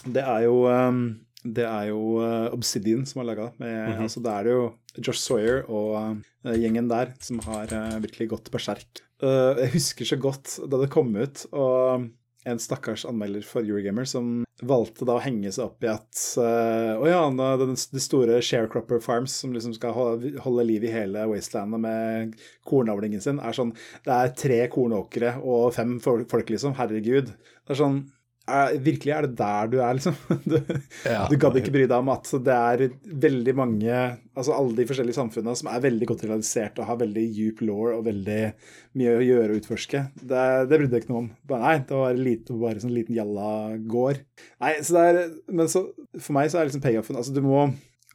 Det 0.03 0.19
er 0.19 0.41
jo 0.43 0.65
um, 0.67 1.05
det 1.47 1.63
er 1.63 1.85
jo 1.93 2.17
uh, 2.19 2.49
Obsidian 2.51 3.05
som 3.07 3.21
har 3.21 3.29
laga 3.29 3.45
det. 3.55 3.67
Mm 3.67 3.91
-hmm. 3.93 4.01
altså, 4.03 4.19
det 4.19 4.31
er 4.31 4.49
jo 4.51 4.73
Josh 4.97 5.19
Sawyer 5.19 5.63
og 5.71 6.17
gjengen 6.43 6.89
der 6.89 7.13
som 7.19 7.39
har 7.39 7.67
virkelig 7.99 8.29
gått 8.29 8.51
berserk. 8.51 8.99
Jeg 9.21 9.71
husker 9.71 10.05
så 10.05 10.17
godt 10.19 10.59
da 10.67 10.77
det 10.77 10.89
kom 10.89 11.15
ut, 11.15 11.45
og 11.51 12.09
en 12.45 12.59
stakkars 12.59 13.05
anmelder 13.05 13.41
for 13.41 13.63
Eurogamer 13.63 14.05
som 14.05 14.43
valgte 14.69 15.07
da 15.07 15.17
å 15.17 15.23
henge 15.23 15.51
seg 15.53 15.67
opp 15.67 15.85
i 15.85 15.91
at 15.91 16.23
uh, 16.39 17.03
ja, 17.09 17.21
de 17.59 18.01
store 18.01 18.39
sharecropper 18.43 19.01
farms 19.03 19.35
som 19.43 19.53
liksom 19.55 19.75
skal 19.77 19.95
holde, 19.95 20.33
holde 20.43 20.65
liv 20.67 20.87
i 20.87 20.93
hele 20.93 21.27
Wastelandet 21.31 21.83
med 21.83 22.35
kornavlingen 22.69 23.23
sin, 23.23 23.41
er 23.43 23.55
sånn 23.55 23.75
Det 24.05 24.13
er 24.15 24.35
tre 24.39 24.59
kornåkre 24.73 25.37
og 25.41 25.71
fem 25.75 25.97
folk, 26.03 26.49
liksom. 26.49 26.75
Herregud. 26.79 27.33
Det 27.33 27.75
er 27.75 27.79
sånn 27.79 28.03
er, 28.43 28.73
virkelig 28.83 29.13
er 29.15 29.25
det 29.25 29.37
der 29.39 29.69
du 29.71 29.77
er, 29.79 29.93
liksom. 29.95 30.15
Du, 30.51 30.57
ja, 31.07 31.23
du 31.31 31.35
gadd 31.39 31.55
ikke 31.59 31.71
bry 31.73 31.85
deg 31.87 31.95
om 31.95 32.11
at 32.11 32.27
det 32.43 32.55
er 32.55 32.83
veldig 33.25 33.53
mange 33.55 33.93
Altså 34.33 34.55
alle 34.55 34.75
de 34.75 34.87
forskjellige 34.89 35.15
samfunnene 35.15 35.55
som 35.55 35.69
er 35.71 35.83
veldig 35.83 36.07
godt 36.09 36.25
realisert 36.25 36.79
og 36.81 36.87
har 36.89 36.99
veldig 37.03 37.23
djup 37.37 37.61
law 37.67 37.93
og 37.93 38.05
veldig 38.07 38.39
mye 38.99 39.15
å 39.15 39.23
gjøre 39.23 39.53
og 39.53 39.59
utforske. 39.61 40.01
Det, 40.17 40.43
det 40.69 40.79
brydde 40.79 40.97
jeg 40.97 41.05
ikke 41.05 41.13
noe 41.13 41.21
om. 41.21 41.31
Bare, 41.49 41.61
nei, 41.63 41.75
det 41.87 41.99
var 41.99 42.17
lite, 42.17 42.57
bare 42.57 42.81
sånn 42.81 42.95
liten 42.95 43.17
jalla 43.17 43.49
gård. 43.93 44.23
Nei, 44.63 44.73
så 44.81 44.97
det 44.97 45.03
er 45.05 45.19
Men 45.53 45.69
så, 45.71 45.85
for 46.17 46.37
meg 46.37 46.49
så 46.49 46.59
er 46.59 46.69
liksom 46.69 46.83
payoffen 46.83 47.19
Altså, 47.19 47.33
du 47.35 47.43
må 47.45 47.67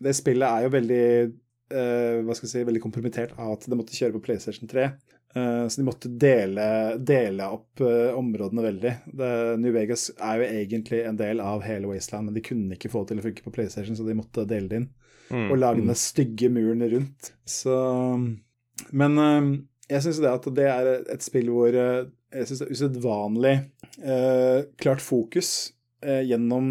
Det 0.02 0.16
spillet 0.18 0.48
er 0.48 0.66
jo 0.66 0.74
veldig 0.74 1.04
uh, 1.28 2.18
hva 2.26 2.34
skal 2.34 2.48
jeg 2.48 2.52
si, 2.52 2.66
veldig 2.68 2.82
kompromittert 2.82 3.38
av 3.38 3.54
at 3.54 3.68
det 3.68 3.78
måtte 3.78 3.96
kjøre 3.96 4.16
på 4.16 4.24
PlayStation 4.26 4.70
3. 4.70 4.90
Eh, 5.34 5.68
så 5.68 5.80
de 5.80 5.84
måtte 5.84 6.08
dele, 6.08 6.96
dele 6.96 7.48
opp 7.52 7.80
uh, 7.80 8.16
områdene 8.16 8.62
veldig. 8.62 8.92
Det, 9.12 9.30
New 9.60 9.72
Vegas 9.72 10.08
er 10.16 10.40
jo 10.40 10.48
egentlig 10.48 11.02
en 11.04 11.18
del 11.20 11.42
av 11.44 11.64
hele 11.66 11.90
Wasteland, 11.90 12.28
men 12.28 12.38
de 12.38 12.44
kunne 12.44 12.78
ikke 12.78 12.90
få 12.92 13.04
det 13.04 13.12
til 13.12 13.22
å 13.22 13.26
funke 13.28 13.44
på 13.44 13.54
PlayStation, 13.54 13.96
så 13.96 14.06
de 14.06 14.16
måtte 14.18 14.46
dele 14.48 14.70
det 14.70 14.82
inn. 14.82 14.90
Mm. 15.28 15.48
Og 15.50 15.58
lage 15.60 15.82
den 15.82 15.92
mm. 15.92 16.00
stygge 16.00 16.48
muren 16.52 16.84
rundt. 16.88 17.32
Så 17.44 17.74
Men 18.96 19.18
uh, 19.20 19.50
jeg 19.88 20.04
syns 20.04 20.22
det 20.24 20.32
at 20.32 20.48
det 20.56 20.68
er 20.70 20.94
et 21.00 21.24
spill 21.24 21.50
hvor 21.52 21.74
jeg 21.74 22.48
syns 22.48 22.60
det 22.60 22.66
er 22.66 22.76
usedvanlig 22.76 23.52
klart 24.76 25.00
fokus 25.00 25.72
gjennom 26.04 26.66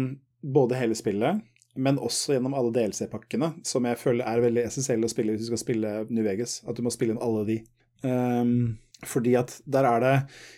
både 0.46 0.78
hele 0.78 0.94
spillet, 0.94 1.40
men 1.74 1.98
også 1.98 2.36
gjennom 2.36 2.54
alle 2.54 2.70
DLC-pakkene, 2.76 3.50
som 3.66 3.88
jeg 3.90 3.98
føler 3.98 4.22
er 4.22 4.44
veldig 4.44 4.62
essensielle 4.68 5.10
å 5.10 5.10
spille 5.10 5.34
hvis 5.34 5.42
du 5.42 5.50
skal 5.50 5.60
spille 5.64 5.90
New 6.14 6.22
Vegas. 6.24 6.60
At 6.62 6.78
du 6.78 6.86
må 6.86 6.94
spille 6.94 7.16
inn 7.16 7.22
alle 7.26 7.42
de. 7.50 7.58
Um, 8.02 8.78
fordi 9.06 9.36
at 9.38 9.52
der 9.70 9.86
er 9.86 10.02
det 10.02 10.14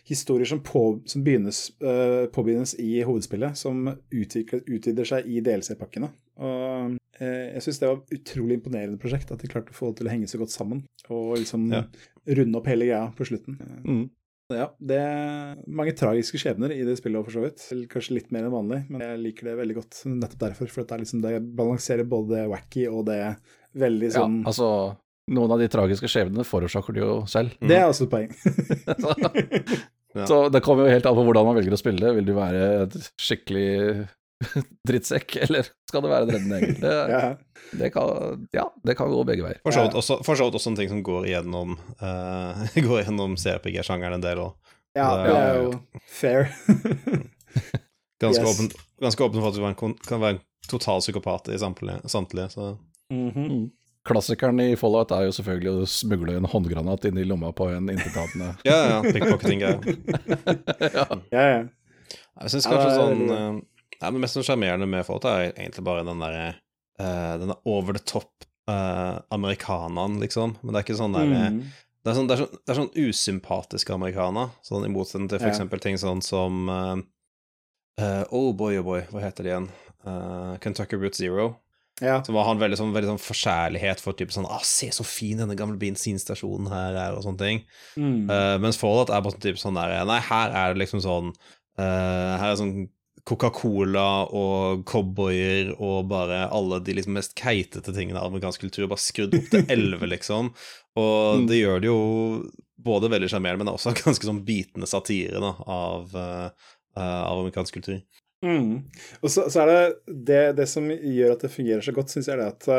historier 0.08 0.48
som, 0.48 0.62
på, 0.64 1.02
som 1.08 1.24
begynnes, 1.24 1.66
uh, 1.84 2.24
påbegynnes 2.32 2.74
i 2.80 3.02
hovedspillet, 3.04 3.58
som 3.58 3.84
utvikler, 3.90 4.64
utvider 4.64 5.08
seg 5.08 5.28
i 5.28 5.42
DLC-pakkene. 5.44 6.08
Og 6.40 6.94
uh, 7.20 7.26
jeg 7.26 7.64
syns 7.66 7.82
det 7.82 7.90
var 7.90 7.98
et 8.00 8.16
utrolig 8.16 8.56
imponerende 8.60 9.00
prosjekt, 9.00 9.32
at 9.32 9.44
de 9.44 9.50
klarte 9.50 9.74
å 9.74 9.76
få 9.76 9.90
det 9.90 10.00
til 10.00 10.08
å 10.08 10.14
henge 10.14 10.30
så 10.30 10.40
godt 10.40 10.54
sammen. 10.54 10.86
Og 11.12 11.34
liksom 11.42 11.68
ja. 11.74 11.84
runde 12.40 12.62
opp 12.62 12.72
hele 12.72 12.88
greia 12.88 13.10
på 13.16 13.28
slutten. 13.28 13.60
Mm. 13.84 14.08
Ja, 14.50 14.66
det 14.82 14.96
er 14.98 15.60
mange 15.70 15.92
tragiske 15.94 16.40
skjebner 16.40 16.72
i 16.74 16.80
det 16.86 16.96
spillet, 16.98 17.22
for 17.26 17.36
så 17.36 17.44
vidt. 17.44 17.66
Kanskje 17.92 18.16
litt 18.16 18.32
mer 18.34 18.48
enn 18.48 18.54
vanlig, 18.54 18.80
men 18.88 19.04
jeg 19.04 19.20
liker 19.22 19.50
det 19.50 19.58
veldig 19.60 19.76
godt 19.76 20.00
nettopp 20.10 20.42
derfor. 20.48 20.72
For 20.72 20.88
det, 20.88 21.02
liksom, 21.04 21.22
det 21.22 21.36
balanserer 21.60 22.08
både 22.08 22.34
det 22.34 22.48
wacky 22.50 22.88
og 22.90 23.04
det 23.12 23.20
veldig 23.78 24.10
sånn 24.16 24.40
Ja, 24.40 24.48
altså 24.50 24.70
noen 25.30 25.54
av 25.54 25.60
de 25.62 25.68
tragiske 25.70 26.10
skjebnene 26.10 26.46
forårsaker 26.46 26.96
du 26.96 27.00
jo 27.02 27.16
selv. 27.30 27.54
Det 27.62 27.76
er 27.78 27.88
også 27.88 28.06
et 28.06 28.12
poeng. 28.12 28.30
ja. 30.18 30.26
Så 30.26 30.42
det 30.52 30.62
kommer 30.64 30.88
jo 30.88 30.94
helt 30.94 31.06
an 31.06 31.18
på 31.18 31.26
hvordan 31.28 31.46
man 31.48 31.58
velger 31.60 31.76
å 31.76 31.80
spille. 31.80 32.14
Vil 32.16 32.26
du 32.26 32.34
være 32.36 32.64
et 32.84 32.96
skikkelig 33.20 33.70
drittsekk, 34.88 35.36
eller 35.44 35.70
skal 35.88 36.04
det 36.04 36.12
være 36.12 36.26
en 36.26 36.34
reddende 36.34 36.58
engel? 36.60 36.76
Det, 36.82 36.94
ja. 37.14 37.22
det, 37.82 37.92
kan, 37.94 38.44
ja, 38.56 38.66
det 38.86 38.96
kan 38.98 39.12
gå 39.12 39.22
begge 39.28 39.46
veier. 39.46 39.62
For 39.66 39.76
så 39.76 39.86
vidt 39.86 39.98
også, 40.00 40.20
også, 40.24 40.70
en 40.72 40.78
ting 40.80 40.92
som 40.92 41.02
går 41.06 41.30
gjennom, 41.30 41.78
uh, 42.02 42.62
går 42.76 43.04
gjennom 43.04 43.38
CRPG-sjangeren 43.40 44.18
en 44.18 44.26
del 44.26 44.44
òg. 44.48 44.76
Ja, 44.98 45.10
det 45.22 45.34
er 45.38 45.58
jo 45.60 45.74
fair. 46.10 46.48
ganske, 48.18 48.42
yes. 48.42 48.48
åpen, 48.48 48.72
ganske 48.98 49.22
åpen 49.22 49.38
for 49.38 49.52
at 49.52 49.58
du 49.60 50.00
kan 50.08 50.22
være 50.22 50.38
en 50.38 50.40
total 50.66 50.98
psykopat 51.04 51.52
i 51.54 51.58
samtlige, 51.62 52.08
samtlige 52.10 52.48
så. 52.50 52.72
Mm 53.12 53.30
-hmm. 53.30 53.70
Klassikeren 54.10 54.60
i 54.60 54.76
Fallout 54.76 55.12
er 55.14 55.28
jo 55.28 55.34
selvfølgelig 55.36 55.70
å 55.70 55.86
smugle 55.86 56.32
en 56.40 56.48
håndgranat 56.50 57.04
inn 57.06 57.20
i 57.20 57.26
lomma 57.28 57.52
på 57.54 57.68
en 57.70 57.90
intetatende 57.92 58.56
Ja, 58.66 58.78
ja. 58.88 58.96
Pickpocketing-greier. 59.06 59.78
ja. 60.98 61.04
ja, 61.30 61.44
ja. 61.44 61.60
Jeg 62.40 62.52
syns 62.54 62.66
kanskje 62.66 62.96
sånn 62.96 63.22
uh, 63.30 63.60
ja, 64.00 64.08
Det 64.08 64.22
mest 64.24 64.40
sjarmerende 64.42 64.88
med 64.90 65.06
Fallout 65.06 65.28
er 65.30 65.44
egentlig 65.52 65.86
bare 65.86 66.02
den 66.08 66.24
derre 66.24 66.48
uh, 66.98 67.36
der 67.38 67.54
over 67.70 67.94
the 67.94 68.02
top 68.02 68.48
uh, 68.70 69.22
amerikaneren, 69.30 70.18
liksom. 70.24 70.56
Men 70.62 70.74
det 70.74 70.82
er 70.82 70.88
ikke 70.88 71.00
sånn 71.04 71.14
derre 71.14 71.46
mm. 71.54 71.62
det, 72.02 72.16
sånn, 72.18 72.26
det, 72.26 72.34
er 72.34 72.42
sånn, 72.42 72.52
det, 72.58 72.66
er 72.66 72.82
sånn, 72.82 72.92
usympatiske 72.98 73.94
amerikaner, 73.94 74.50
sånn 74.66 74.90
i 74.90 74.92
motsetning 74.92 75.30
til 75.30 75.44
for 75.44 75.52
eksempel 75.52 75.86
ting 75.86 76.00
sånn 76.02 76.24
som 76.24 76.66
Oh 78.00 78.54
boy, 78.56 78.78
oh 78.80 78.84
boy, 78.86 79.02
hva 79.12 79.20
heter 79.20 79.44
det 79.44 79.50
igjen? 79.50 79.66
Kentucky 80.64 80.96
Route 80.96 81.18
Zero. 81.20 81.50
Ja. 82.00 82.18
Så 82.24 82.32
var 82.32 82.46
han 82.48 82.60
veldig 82.60 82.78
sånn, 82.80 82.94
veldig 82.94 83.12
sånn 83.12 83.22
forkjærlighet 83.22 84.00
for 84.02 84.16
type 84.16 84.32
sånn 84.34 84.48
ah, 84.48 84.62
'Se 84.64 84.90
så 84.94 85.04
fin 85.06 85.40
denne 85.40 85.56
gamle 85.58 85.78
bensinstasjonen 85.80 86.70
her 86.72 86.96
er', 86.96 87.18
og 87.18 87.26
sånne 87.26 87.42
ting. 87.42 87.60
Mm. 87.96 88.30
Uh, 88.30 88.56
mens 88.62 88.80
Fallout 88.80 89.12
er 89.12 89.20
bare 89.20 89.36
sånn 89.36 89.44
type 89.44 89.60
sånn 89.60 89.76
der 89.76 90.00
Nei, 90.08 90.20
her 90.30 90.54
er 90.54 90.72
det 90.72 90.84
liksom 90.84 91.04
sånn 91.04 91.34
uh, 91.78 92.32
Her 92.40 92.52
er 92.52 92.58
sånn 92.60 92.88
Coca-Cola 93.28 94.26
og 94.32 94.84
cowboyer 94.88 95.74
og 95.76 96.08
bare 96.10 96.46
alle 96.48 96.80
de 96.84 96.94
liksom 96.96 97.14
mest 97.18 97.34
keitete 97.38 97.92
tingene 97.92 98.18
av 98.18 98.30
amerikansk 98.30 98.64
kultur 98.64 98.88
bare 98.88 99.02
skrudd 99.02 99.36
opp 99.36 99.50
til 99.52 99.66
elleve, 99.70 100.08
liksom. 100.14 100.52
Og 100.98 101.42
mm. 101.42 101.46
det 101.50 101.60
gjør 101.60 101.82
det 101.82 101.90
jo 101.90 102.00
både 102.80 103.10
veldig 103.12 103.28
sjarmerende, 103.30 103.66
men 103.66 103.74
også 103.74 103.92
ganske 104.04 104.26
sånn 104.26 104.42
bitende 104.46 104.88
satire 104.90 105.42
da, 105.42 105.52
av, 105.68 106.16
uh, 106.16 106.70
av 106.96 107.42
amerikansk 107.42 107.76
kultur. 107.76 108.00
Mm. 108.44 108.88
Og 109.20 109.28
så, 109.30 109.46
så, 109.52 109.64
er 109.64 109.70
det, 109.70 110.14
det 110.28 110.40
det 110.60 110.68
som 110.70 110.86
gjør 110.88 111.34
at 111.34 111.44
det 111.44 111.52
fungerer 111.52 111.84
så 111.84 111.94
godt, 111.96 112.12
syns 112.12 112.30
jeg 112.30 112.38
er 112.38 112.42
det 112.42 112.48
at 112.54 112.70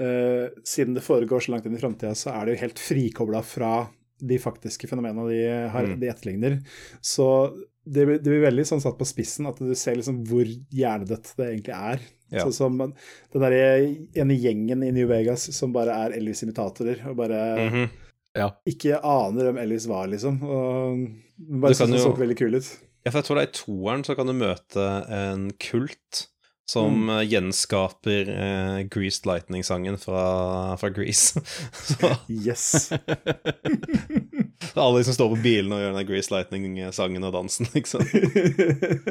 uh, 0.00 0.62
siden 0.64 0.96
det 0.96 1.04
foregår 1.04 1.44
så 1.44 1.52
langt 1.52 1.68
inn 1.68 1.76
i 1.76 1.82
framtida, 1.82 2.14
så 2.16 2.32
er 2.32 2.46
det 2.46 2.56
jo 2.56 2.62
helt 2.64 2.82
frikobla 2.82 3.44
fra 3.44 3.74
de 4.16 4.38
faktiske 4.40 4.88
fenomenene 4.88 5.28
de, 5.28 5.40
har, 5.72 5.88
mm. 5.90 5.98
de 6.00 6.08
etterligner. 6.08 6.60
Så 7.04 7.28
det, 7.84 8.06
det, 8.06 8.24
blir 8.24 8.46
veldig 8.46 8.64
sånn 8.66 8.82
satt 8.82 8.96
på 8.98 9.08
spissen 9.08 9.48
at 9.48 9.60
du 9.60 9.74
ser 9.78 9.98
liksom 9.98 10.22
hvor 10.26 10.48
hjernedødt 10.48 11.34
det 11.36 11.50
egentlig 11.50 11.76
er. 11.76 12.06
Ja. 12.32 12.42
Så 12.42 12.56
som 12.56 12.80
den 12.80 13.44
der 13.44 13.54
ene 14.18 14.34
gjengen 14.34 14.82
i 14.82 14.90
New 14.94 15.06
Vegas 15.10 15.46
som 15.54 15.74
bare 15.76 15.94
er 16.06 16.16
Elvis-imitatorer 16.16 17.04
og 17.10 17.20
bare 17.20 17.42
mm 17.60 17.68
-hmm. 17.74 17.88
ja. 18.40 18.48
ikke 18.66 18.98
aner 18.98 19.44
hvem 19.44 19.58
Elvis 19.62 19.86
var, 19.86 20.06
liksom. 20.06 20.42
Og 20.42 21.06
bare 21.62 21.74
syns 21.74 21.92
det 21.92 22.00
så 22.00 22.16
veldig 22.16 22.38
kul 22.38 22.54
ut. 22.54 22.72
Ja, 23.06 23.12
for 23.12 23.20
jeg 23.20 23.28
tror 23.28 23.38
det 23.38 23.42
er 23.44 23.52
i 23.52 23.54
toeren 23.54 24.00
så 24.02 24.16
kan 24.18 24.26
du 24.26 24.34
møte 24.34 24.84
en 25.14 25.50
kult 25.62 26.26
som 26.66 27.04
mm. 27.04 27.10
Eh, 27.10 27.22
gjenskaper 27.30 28.30
eh, 28.34 28.78
Greased 28.90 29.26
Lightning-sangen 29.26 29.98
fra, 30.02 30.76
fra 30.76 30.88
Grease. 30.90 31.40
yes! 32.28 32.90
yes. 32.90 32.92
er 34.74 34.82
alle 34.82 35.04
som 35.06 35.14
står 35.14 35.30
på 35.36 35.38
bilen 35.44 35.70
og 35.76 35.84
gjør 35.84 35.94
den 35.94 36.08
Greased 36.08 36.34
Lightning-sangen 36.34 37.28
og 37.28 37.36
dansen, 37.36 37.70
liksom. 37.76 38.02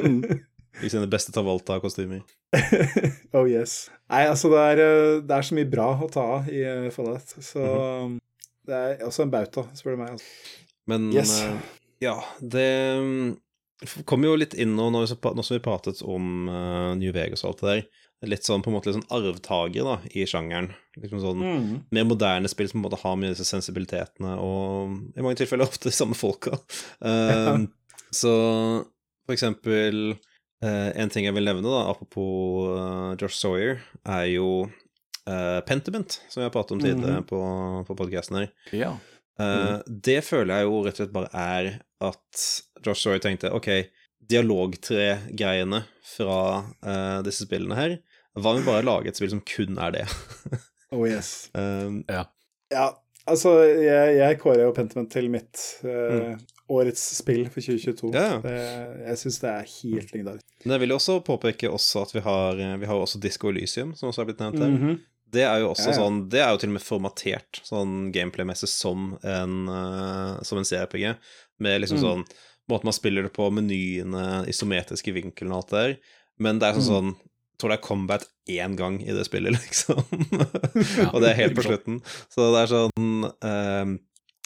mm. 0.04 0.20
I 0.84 0.92
sine 0.92 1.08
beste 1.08 1.32
Travolta-kostymer. 1.32 2.20
oh 3.32 3.48
yes. 3.48 3.86
Nei, 4.12 4.26
altså 4.28 4.52
det 4.52 4.60
er, 4.60 4.84
eh, 4.84 5.14
det 5.24 5.38
er, 5.38 5.48
så 5.48 5.56
mye 5.56 5.70
bra 5.72 5.88
å 5.96 6.10
ta 6.12 6.26
av 6.36 6.52
i 6.52 6.60
uh, 6.60 6.90
Fallout, 6.92 7.32
så 7.40 7.64
mm 7.64 7.80
-hmm. 7.80 8.20
det 8.68 8.74
er 8.76 9.06
også 9.08 9.24
en 9.24 9.32
bauta, 9.32 9.64
spør 9.72 9.96
du 9.96 10.02
meg. 10.04 10.10
Altså. 10.10 10.26
Men 10.86 11.08
yes. 11.16 11.40
ja, 12.04 12.20
det 12.40 12.68
kommer 14.08 14.30
jo 14.30 14.40
litt 14.40 14.56
inn 14.56 14.74
nå, 14.76 14.88
når 14.92 15.10
vi 15.50 15.62
pratet 15.62 16.02
om 16.06 16.48
uh, 16.48 16.92
New 16.96 17.12
Vegas 17.14 17.44
og 17.44 17.50
alt 17.52 17.62
det 17.62 17.72
der. 17.72 18.04
Litt 18.26 18.46
sånn 18.48 18.62
på 18.64 18.70
en 18.70 18.76
måte 18.78 18.88
litt 18.88 18.96
sånn 18.96 19.12
arvtaker 19.12 19.84
da, 19.84 19.96
i 20.16 20.24
sjangeren. 20.28 20.70
Liksom 20.96 21.20
sånn 21.20 21.42
mm. 21.42 21.74
Mer 21.92 22.06
moderne 22.08 22.48
spill 22.48 22.70
som 22.70 22.78
på 22.78 22.80
en 22.80 22.86
måte 22.88 23.00
har 23.02 23.18
mye 23.20 23.34
disse 23.34 23.44
sensibilitetene, 23.48 24.38
og 24.40 24.96
i 25.12 25.24
mange 25.24 25.42
tilfeller 25.42 25.68
ofte 25.68 25.90
de 25.90 25.96
samme 25.96 26.16
folka. 26.16 26.56
Uh, 27.04 27.68
så 28.14 28.32
for 29.26 29.34
eksempel 29.34 30.14
uh, 30.14 30.90
En 30.96 31.10
ting 31.12 31.26
jeg 31.26 31.34
vil 31.36 31.44
nevne, 31.44 31.66
da, 31.68 31.90
apropos 31.92 32.72
Josh 33.20 33.36
Sawyer, 33.36 33.80
er 34.08 34.26
jo 34.32 34.50
Pentiment, 35.66 36.20
som 36.30 36.38
vi 36.38 36.44
har 36.46 36.52
pratet 36.54 36.76
om 36.76 36.78
tidligere 36.78 37.18
mm. 37.18 37.24
på, 37.26 37.38
på 37.88 37.94
podkasten 37.98 38.36
her. 38.38 38.44
Ja. 38.70 38.92
Mm. 39.36 39.82
Det 40.06 40.20
føler 40.24 40.62
jeg 40.62 40.64
jo 40.64 40.76
rett 40.80 40.96
og 40.96 41.02
slett 41.02 41.12
bare 41.12 41.28
er 41.36 41.66
at 42.06 42.44
Josh 42.84 43.02
Story 43.02 43.20
tenkte 43.20 43.50
OK, 43.52 43.68
dialogtre-greiene 44.30 45.82
fra 46.16 46.38
uh, 46.62 47.18
disse 47.26 47.46
spillene 47.46 47.78
her 47.78 47.96
Hva 48.36 48.52
om 48.52 48.60
vi 48.60 48.66
bare 48.66 48.84
lager 48.86 49.10
et 49.10 49.18
spill 49.18 49.32
som 49.32 49.42
kun 49.46 49.78
er 49.82 49.94
det? 49.96 50.06
oh 50.94 51.06
yes. 51.08 51.48
Um, 51.56 52.02
ja. 52.08 52.26
ja. 52.72 52.90
Altså, 53.26 53.56
jeg, 53.66 54.18
jeg 54.20 54.38
kårer 54.38 54.66
jo 54.66 54.74
Pentiment 54.76 55.08
til 55.10 55.26
mitt 55.32 55.62
uh, 55.82 55.88
mm. 55.88 56.44
årets 56.76 57.02
spill 57.16 57.48
for 57.50 57.64
2022. 57.64 58.12
Ja. 58.14 58.36
Det, 58.44 58.60
jeg 59.08 59.22
syns 59.22 59.40
det 59.42 59.50
er 59.50 59.72
helt 59.72 60.12
legendarisk. 60.14 60.46
Men 60.62 60.76
jeg 60.76 60.84
vil 60.84 60.94
jo 60.94 60.98
også 61.00 61.16
påpeke 61.26 61.72
også 61.72 62.04
at 62.06 62.14
vi 62.14 62.22
har, 62.22 62.62
vi 62.78 62.90
har 62.92 63.02
også 63.02 63.18
Disco 63.22 63.50
Elysium, 63.50 63.96
som 63.98 64.12
også 64.12 64.22
har 64.22 64.30
blitt 64.30 64.44
nevnt 64.44 64.62
her. 64.62 64.70
Mm 64.70 64.84
-hmm. 64.84 65.00
Det 65.32 65.42
er 65.42 65.62
jo 65.62 65.72
også 65.72 65.90
ja, 65.90 65.94
ja. 65.94 65.98
sånn 65.98 66.18
Det 66.30 66.38
er 66.42 66.52
jo 66.54 66.60
til 66.62 66.70
og 66.70 66.76
med 66.76 66.84
formatert 66.86 67.60
sånn 67.66 67.94
gameplay-messig 68.14 68.68
som 68.70 69.08
en 69.26 69.56
uh, 69.66 70.36
Som 70.46 70.60
en 70.60 70.68
CRPG, 70.68 71.16
med 71.62 71.82
liksom 71.82 71.98
mm. 71.98 72.04
sånn 72.04 72.26
måten 72.70 72.88
man 72.88 72.96
spiller 72.96 73.22
det 73.22 73.30
på, 73.30 73.46
menyene, 73.54 74.42
isometriske 74.50 75.12
vinkelen 75.14 75.52
og 75.54 75.60
alt 75.60 75.68
det 75.70 75.82
der. 75.82 75.92
Men 76.42 76.58
det 76.58 76.66
er 76.66 76.78
sånn 76.80 76.88
sånn 76.88 77.12
jeg 77.56 77.62
tror 77.62 77.72
det 77.72 77.76
er 77.78 77.86
combat 77.86 78.24
én 78.52 78.74
gang 78.76 78.96
i 79.00 79.14
det 79.16 79.22
spillet, 79.24 79.54
liksom. 79.64 80.02
og 81.08 81.22
det 81.22 81.30
er 81.30 81.38
helt 81.38 81.54
på 81.56 81.64
slutten. 81.64 82.02
Så 82.28 82.50
det 82.52 82.64
er 82.66 82.68
sånn 82.68 82.90
um, 83.24 83.94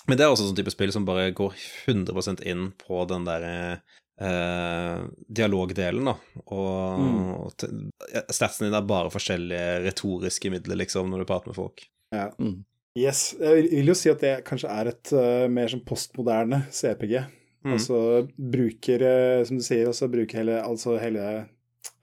Men 0.07 0.15
det 0.15 0.23
er 0.23 0.31
også 0.31 0.47
sånn 0.47 0.59
type 0.61 0.71
spill 0.71 0.93
som 0.95 1.09
bare 1.09 1.33
går 1.35 1.57
100% 1.91 2.45
inn 2.47 2.69
på 2.79 3.03
den 3.11 3.27
derre 3.27 3.81
uh, 4.21 5.07
dialogdelen, 5.29 6.11
da. 6.11 6.17
Og, 6.47 7.01
mm. 7.01 7.21
og 7.37 8.35
statsen 8.35 8.67
din 8.67 8.77
er 8.77 8.89
bare 8.89 9.13
forskjellige 9.13 9.81
retoriske 9.87 10.53
midler, 10.53 10.81
liksom, 10.83 11.11
når 11.11 11.23
du 11.23 11.31
prater 11.31 11.53
med 11.53 11.59
folk. 11.59 11.85
Ja. 12.15 12.29
Mm. 12.41 12.61
Yes. 12.99 13.31
Jeg 13.39 13.69
vil 13.71 13.93
jo 13.93 13.95
si 13.95 14.11
at 14.11 14.23
det 14.23 14.35
kanskje 14.49 14.73
er 14.75 14.91
et 14.93 15.13
uh, 15.15 15.47
mer 15.53 15.71
sånn 15.71 15.85
postmoderne 15.87 16.65
CPG. 16.75 17.21
Mm. 17.65 17.77
Altså 17.77 18.01
bruker, 18.35 19.05
uh, 19.05 19.47
som 19.47 19.61
du 19.61 19.65
sier, 19.65 19.89
altså 19.89 20.11
bruker 20.11 20.43
hele, 20.43 20.61
altså 20.65 20.99
hele 21.01 21.25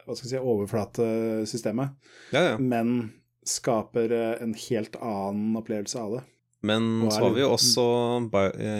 hva 0.07 0.15
skal 0.15 0.29
jeg 0.29 0.37
si, 0.37 0.39
overflatesystemet, 0.39 1.97
ja, 2.31 2.41
ja. 2.53 2.55
men 2.55 3.09
skaper 3.47 4.13
en 4.39 4.53
helt 4.55 4.95
annen 5.03 5.57
opplevelse 5.59 5.99
av 5.99 6.13
det. 6.15 6.21
Men 6.67 6.87
så 7.11 7.25
har 7.25 7.35
vi 7.35 7.43
jo 7.43 7.49
også, 7.53 7.83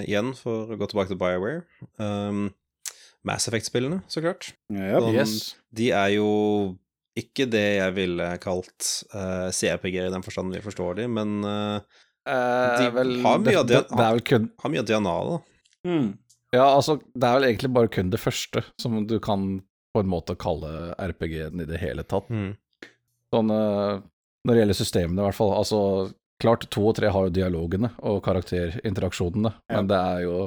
igjen 0.07 0.31
for 0.39 0.72
å 0.72 0.77
gå 0.80 0.88
tilbake 0.88 1.11
til 1.11 1.19
Bioware 1.19 1.65
um, 1.99 2.47
Mass 3.27 3.48
Effect-spillene, 3.49 4.02
så 4.11 4.22
klart. 4.23 4.52
Ja, 4.73 4.99
sånn, 5.02 5.15
yes. 5.15 5.38
De 5.73 5.89
er 5.95 6.14
jo 6.18 6.27
ikke 7.18 7.48
det 7.49 7.65
jeg 7.80 7.95
ville 7.95 8.27
kalt 8.44 8.91
uh, 9.15 9.49
CRPG 9.49 9.98
i 10.03 10.11
den 10.14 10.26
forstand 10.26 10.53
vi 10.53 10.61
forstår 10.61 10.99
de, 10.99 11.07
men 11.10 11.39
uh, 11.41 11.80
de 12.27 12.91
vel, 12.94 13.15
har 13.23 13.41
mye 13.41 13.64
det, 13.65 13.81
det, 13.89 13.98
det 13.98 14.26
kun... 14.27 14.49
har 14.61 14.73
mye 14.73 14.84
av 14.84 14.89
DNA, 14.91 15.15
da. 15.31 15.39
Mm. 15.88 16.07
Ja, 16.56 16.68
altså, 16.68 16.99
det 17.15 17.27
er 17.27 17.39
vel 17.39 17.48
egentlig 17.49 17.72
bare 17.76 17.91
kun 17.91 18.11
det 18.14 18.22
første 18.22 18.64
som 18.80 18.99
du 19.07 19.18
kan 19.23 19.49
på 19.95 20.03
en 20.03 20.11
måte 20.11 20.38
kalle 20.39 20.94
RPG-en 20.99 21.64
i 21.64 21.68
det 21.68 21.81
hele 21.81 22.06
tatt. 22.07 22.30
Mm. 22.30 22.53
Sånn 23.34 23.52
uh, 23.52 23.98
når 24.48 24.53
det 24.53 24.61
gjelder 24.61 24.80
systemene, 24.80 25.19
i 25.19 25.27
hvert 25.27 25.38
fall. 25.38 25.52
Altså, 25.57 25.80
klart 26.41 26.68
to 26.72 26.85
og 26.88 26.95
tre 26.99 27.11
har 27.11 27.27
jo 27.27 27.34
dialogene 27.34 27.91
og 28.06 28.22
karakterinteraksjonene, 28.26 29.52
ja. 29.57 29.76
men 29.76 29.89
det 29.89 29.98
er 29.98 30.23
jo 30.27 30.38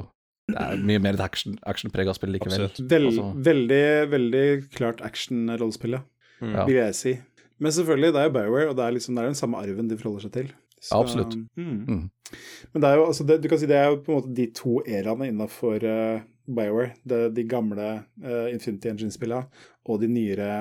det 0.55 0.63
er 0.63 0.87
mye 0.91 1.01
mer 1.03 1.17
et 1.17 1.25
action, 1.25 1.57
actionprega 1.69 2.15
spill 2.17 2.33
likevel. 2.35 2.67
Vel, 2.79 3.11
altså. 3.11 3.27
Veldig, 3.49 3.85
veldig 4.11 4.45
klart 4.75 5.03
action-rollespill, 5.05 5.97
ja 5.99 6.05
mm. 6.41 6.57
vil 6.67 6.79
jeg 6.79 6.97
si. 6.97 7.13
Men 7.61 7.75
selvfølgelig, 7.75 8.13
det 8.13 8.21
er 8.21 8.29
jo 8.29 8.33
Bioware, 8.33 8.69
og 8.69 8.77
det 8.77 8.85
er, 8.85 8.97
liksom, 8.97 9.15
det 9.15 9.23
er 9.23 9.29
den 9.29 9.37
samme 9.37 9.61
arven 9.61 9.89
de 9.89 9.97
forholder 9.97 10.25
seg 10.25 10.33
til. 10.33 10.51
Så, 10.81 10.97
Absolutt. 10.97 11.37
Mm. 11.55 11.85
Mm. 11.85 12.35
Men 12.73 12.83
det 12.83 12.89
er 12.89 12.97
jo, 12.97 13.05
altså, 13.05 13.25
det, 13.29 13.43
du 13.43 13.49
kan 13.51 13.61
si 13.61 13.69
det 13.69 13.77
er 13.77 13.91
jo 13.91 14.01
på 14.01 14.11
en 14.11 14.17
måte 14.17 14.35
de 14.37 14.47
to 14.57 14.79
eraene 14.81 15.29
innafor 15.29 15.85
uh, 15.85 16.23
Bioware. 16.49 16.95
Det, 17.05 17.19
de 17.37 17.45
gamle 17.45 17.89
uh, 18.25 18.47
Infinity 18.49 18.89
Engine-spillene 18.89 19.45
og 19.85 20.01
de 20.01 20.09
nyere 20.09 20.51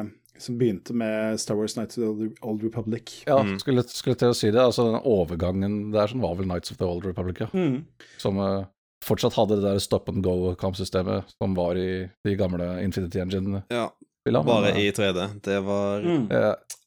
som 0.41 0.57
begynte 0.57 0.95
med 0.97 1.41
Star 1.41 1.57
Wars 1.57 1.77
Nights 1.77 1.99
of 1.99 2.21
the 2.21 2.31
Old 2.43 2.63
Republic. 2.65 3.23
Ja, 3.27 3.43
mm. 3.45 3.59
skulle, 3.61 3.85
skulle 3.89 4.17
til 4.21 4.33
å 4.33 4.37
si 4.37 4.49
det. 4.53 4.61
altså 4.61 4.87
den 4.89 5.01
Overgangen 5.09 5.91
der 5.93 6.09
som 6.09 6.21
var 6.25 6.37
vel 6.39 6.49
Nights 6.49 6.73
of 6.73 6.81
the 6.81 6.89
Old 6.89 7.09
Republic, 7.09 7.43
ja. 7.45 7.49
Mm. 7.53 7.83
Som 8.21 8.41
uh, 8.41 8.65
fortsatt 9.05 9.37
hadde 9.39 9.59
det 9.59 9.67
der 9.67 9.81
stop 9.83 10.09
and 10.13 10.25
go-kampsystemet 10.25 11.31
som 11.37 11.57
var 11.57 11.79
i 11.81 12.07
de 12.27 12.37
gamle 12.39 12.69
Infinity 12.85 13.21
Engine. 13.23 13.63
Ja, 13.73 13.89
spillene. 14.23 14.47
Bare 14.47 14.75
i 14.81 14.91
3D. 14.95 15.27
Det 15.45 15.59
var 15.67 16.07
mm. 16.07 16.29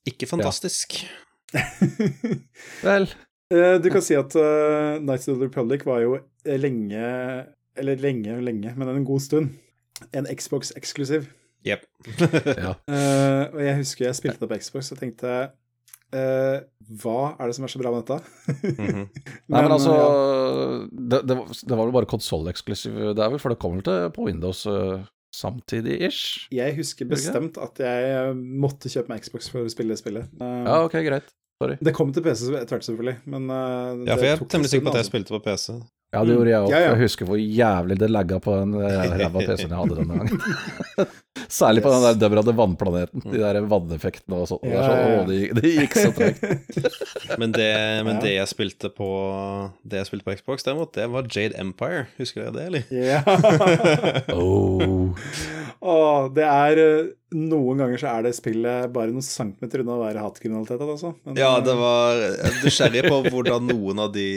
ikke 0.09 0.29
fantastisk. 0.29 1.01
Ja. 1.03 1.09
Vel 2.87 3.03
eh, 3.53 3.75
Du 3.77 3.91
kan 3.93 4.01
si 4.01 4.15
at 4.17 4.33
uh, 4.33 4.97
Nights 4.97 5.27
of 5.29 5.37
the 5.37 5.45
Republic 5.45 5.83
var 5.85 5.99
jo 6.01 6.15
lenge 6.49 7.03
Eller 7.77 7.99
lenge, 8.01 8.39
lenge, 8.41 8.73
men 8.73 8.89
en 8.89 9.05
god 9.05 9.21
stund 9.21 9.51
en 10.11 10.25
Xbox-eksklusiv. 10.25 11.29
Jepp. 11.63 11.85
ja. 12.45 12.73
uh, 12.89 13.43
og 13.55 13.59
jeg 13.63 13.75
husker 13.77 14.05
jeg 14.05 14.17
spilte 14.17 14.41
det 14.41 14.49
på 14.51 14.57
Xbox 14.59 14.91
og 14.91 14.99
tenkte 14.99 15.35
uh, 16.13 16.61
hva 17.03 17.33
er 17.37 17.49
det 17.49 17.55
som 17.57 17.65
er 17.67 17.73
så 17.73 17.81
bra 17.81 17.91
med 17.93 18.03
dette? 18.03 18.19
mm 18.83 18.87
-hmm. 18.87 19.07
Nei, 19.47 19.61
men 19.61 19.71
altså 19.71 19.93
ja. 19.95 20.07
det, 20.91 21.19
det, 21.27 21.35
det, 21.67 21.75
var 21.75 21.85
vel 21.85 21.93
bare 21.93 22.09
konsolleksklusiv 22.09 23.15
der, 23.15 23.29
vel? 23.29 23.39
For 23.39 23.49
det 23.49 23.59
kommer 23.59 23.81
vel 23.81 23.87
til 23.87 24.09
på 24.15 24.25
Windows 24.27 24.65
uh, 24.65 25.05
samtidig-ish? 25.33 26.47
Jeg 26.51 26.75
husker 26.75 27.05
bestemt 27.05 27.57
at 27.57 27.79
jeg 27.79 28.35
måtte 28.35 28.89
kjøpe 28.89 29.09
meg 29.09 29.23
Xbox 29.23 29.49
for 29.49 29.65
å 29.65 29.69
spille 29.69 29.95
det 29.95 29.99
spillet. 29.99 30.29
Uh, 30.41 30.63
ja, 30.65 30.83
ok, 30.85 30.91
greit. 30.91 31.33
Sorry. 31.61 31.77
Det 31.79 31.93
kom 31.95 32.13
til 32.13 32.23
PC 32.23 32.49
etter 32.49 32.75
hvert, 32.75 32.85
selvfølgelig, 32.85 33.17
men 33.25 33.49
uh, 33.49 34.07
Ja, 34.07 34.17
for 34.17 34.25
jeg 34.27 34.37
er 34.37 34.45
temmelig 34.45 34.73
sikker 34.73 34.89
på 34.89 34.95
at 34.95 35.01
jeg 35.03 35.11
spilte 35.11 35.35
på 35.35 35.43
PC. 35.45 35.79
Ja, 36.13 36.21
det 36.21 36.35
gjorde 36.35 36.51
jeg 36.51 36.61
òg. 36.61 36.69
Ja, 36.69 36.79
ja. 36.83 36.89
Jeg 36.93 37.07
husker 37.07 37.25
hvor 37.25 37.39
jævlig 37.41 37.95
det 37.97 38.09
lagga 38.11 38.37
på 38.43 38.53
den 38.59 38.75
eh, 38.77 39.13
ræva 39.23 39.41
PC-en 39.41 39.71
jeg 39.71 39.79
hadde 39.79 39.95
denne 39.97 40.19
gangen. 40.19 41.13
Særlig 41.49 41.81
på 41.81 41.89
den 41.89 42.03
der 42.05 42.19
døbrade 42.21 42.53
vannplaneten. 42.57 43.23
De 43.25 43.39
der 43.41 43.57
vanneffektene 43.69 44.37
og 44.43 44.49
sånt. 44.51 44.67
Ja, 44.69 44.83
så, 44.85 44.93
å, 44.93 45.23
det, 45.25 45.39
det, 45.57 45.71
gikk 45.73 45.97
så 45.97 46.11
tregt. 46.13 46.45
men, 47.41 47.55
det, 47.55 47.71
men 48.05 48.21
det, 48.21 48.35
jeg 48.35 48.51
spilte 48.51 48.91
på 48.93 49.09
Det 49.81 50.03
jeg 50.03 50.11
spilte 50.11 50.27
på 50.27 50.37
Xbox, 50.37 50.65
derimot, 50.67 50.93
det 50.93 51.09
var 51.13 51.25
Jade 51.25 51.57
Empire. 51.61 52.05
Husker 52.21 52.45
dere 52.45 52.53
det, 52.59 52.67
eller? 52.69 52.93
Ja. 52.93 53.23
oh. 54.37 55.17
oh. 55.81 56.29
det 56.33 56.45
er 56.45 56.85
eh, 56.85 57.11
Noen 57.33 57.81
ganger 57.81 57.97
så 57.97 58.13
er 58.13 58.27
det 58.27 58.35
spillet 58.37 58.93
bare 58.93 59.09
noen 59.09 59.25
centimeter 59.25 59.81
unna 59.81 59.97
å 59.97 60.03
være 60.03 60.21
hatkriminalitet. 60.21 60.85
Altså. 60.85 61.15
Men, 61.25 61.41
ja, 61.41 61.55
det 61.65 61.73
var 61.81 62.21
nysgjerrig 62.61 63.07
på 63.09 63.23
hvordan 63.33 63.71
noen 63.73 64.05
av 64.05 64.13
de 64.13 64.27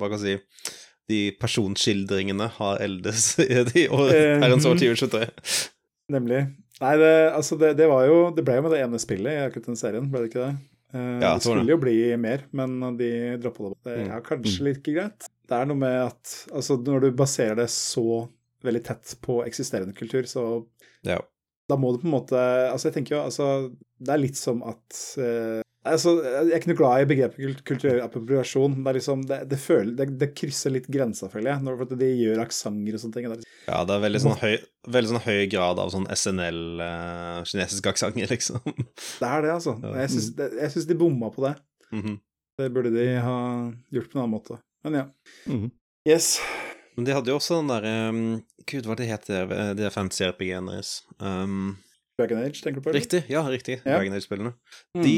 Hva 0.00 0.08
kan 0.08 0.16
jeg 0.16 0.40
si 0.40 0.78
de 1.10 1.20
personskildringene 1.40 2.48
har 2.56 2.80
eldes 2.84 3.34
i 3.44 3.62
de 3.68 3.86
herrens 3.90 4.66
år 4.68 4.80
2023. 4.80 5.26
Nemlig. 6.10 6.44
Nei, 6.80 6.94
det, 6.96 7.12
altså 7.36 7.58
det, 7.60 7.74
det, 7.76 7.86
var 7.90 8.06
jo 8.08 8.20
Det 8.32 8.42
ble 8.46 8.54
jo 8.56 8.62
med 8.64 8.72
det 8.72 8.80
ene 8.80 8.98
spillet 9.02 9.36
i 9.36 9.42
akkurat 9.44 9.68
den 9.68 9.78
serien, 9.78 10.06
ble 10.10 10.22
det 10.22 10.30
ikke 10.30 10.46
det? 10.46 10.54
Uh, 10.90 11.20
ja, 11.22 11.34
det 11.36 11.44
skulle 11.44 11.70
jo 11.70 11.78
bli 11.78 11.96
mer, 12.18 12.46
men 12.56 12.80
de 12.98 13.10
droppa 13.38 13.68
det. 13.68 13.76
Det 13.86 13.92
er 13.94 14.08
mm. 14.08 14.24
kanskje 14.26 14.66
litt 14.66 14.80
greit. 14.86 15.28
Det 15.46 15.58
er 15.58 15.68
noe 15.70 15.78
med 15.78 15.98
at 16.08 16.32
altså, 16.50 16.78
når 16.82 17.04
du 17.04 17.10
baserer 17.18 17.60
det 17.60 17.68
så 17.74 18.24
veldig 18.66 18.82
tett 18.88 19.14
på 19.22 19.40
eksisterende 19.46 19.94
kultur, 19.96 20.26
så 20.28 20.44
ja. 21.06 21.20
da 21.70 21.78
må 21.80 21.92
du 21.94 22.02
på 22.02 22.10
en 22.10 22.16
måte 22.16 22.40
Altså, 22.40 22.88
jeg 22.88 22.98
tenker 22.98 23.14
jo 23.14 23.22
altså 23.22 23.46
Det 23.96 24.12
er 24.12 24.20
litt 24.20 24.36
som 24.36 24.60
at 24.68 24.98
uh, 25.16 25.62
Altså, 25.88 26.12
jeg 26.20 26.50
er 26.50 26.58
ikke 26.58 26.68
noe 26.74 26.76
glad 26.76 27.02
i 27.02 27.06
begrepet 27.08 27.60
kulturell 27.64 28.02
appropriasjon. 28.04 28.74
Det, 28.84 28.92
liksom, 28.98 29.22
det, 29.28 29.38
det, 29.48 29.58
føler, 29.62 29.94
det, 29.96 30.06
det, 30.20 30.28
krysser 30.36 30.74
litt 30.74 30.90
grensa, 30.92 31.30
føler 31.32 31.54
jeg, 31.54 31.64
når 31.64 31.94
de 31.94 32.08
gjør 32.10 32.42
aksenter 32.44 32.98
og 32.98 33.00
sånne 33.00 33.16
ting. 33.16 33.28
Liksom, 33.32 33.54
ja, 33.64 33.78
det 33.88 33.94
er 33.94 34.02
veldig 34.04 34.20
sånn 34.26 34.36
høy, 34.42 34.56
veldig 34.96 35.12
sånn 35.14 35.24
høy 35.24 35.40
grad 35.54 35.80
av 35.80 35.94
sånn 35.94 36.04
SNL, 36.12 36.60
uh, 36.84 37.40
kinesiske 37.48 37.94
aksenter, 37.94 38.28
liksom. 38.34 38.60
Det 38.66 39.30
er 39.30 39.46
det, 39.46 39.54
altså. 39.56 39.78
Jeg 40.02 40.12
syns, 40.12 40.30
jeg 40.36 40.74
syns 40.76 40.90
de 40.90 41.00
bomma 41.00 41.32
på 41.32 41.48
det. 41.48 41.54
Mm 41.94 42.02
-hmm. 42.04 42.20
Det 42.60 42.70
burde 42.70 42.90
de 42.92 43.06
ha 43.24 43.38
gjort 43.90 44.12
på 44.12 44.18
en 44.18 44.22
annen 44.24 44.36
måte. 44.36 44.60
Men 44.84 44.94
ja. 44.94 45.06
Mm 45.46 45.60
-hmm. 45.60 45.70
Yes. 46.08 46.40
Men 46.96 47.04
de 47.04 47.12
hadde 47.12 47.30
jo 47.30 47.36
også 47.36 47.56
den 47.56 47.68
derre 47.68 48.08
um, 48.08 48.42
Gud, 48.66 48.86
hva 48.86 48.96
det 48.96 49.06
heter 49.06 49.74
de 49.74 49.90
fancy 49.90 50.24
RPG-ene 50.24 50.72
deres? 50.72 51.02
Um, 51.18 51.78
Dragon 52.20 52.44
Age, 52.44 52.60
tenker 52.60 52.78
du 52.78 52.86
på? 52.86 52.94
Riktig, 52.94 53.24
ja, 53.32 53.42
riktig. 53.48 53.80
Ja. 53.80 53.96
Dragon 53.96 54.14
Age-spillene. 54.18 54.52
Mm. 54.94 55.02
De 55.06 55.16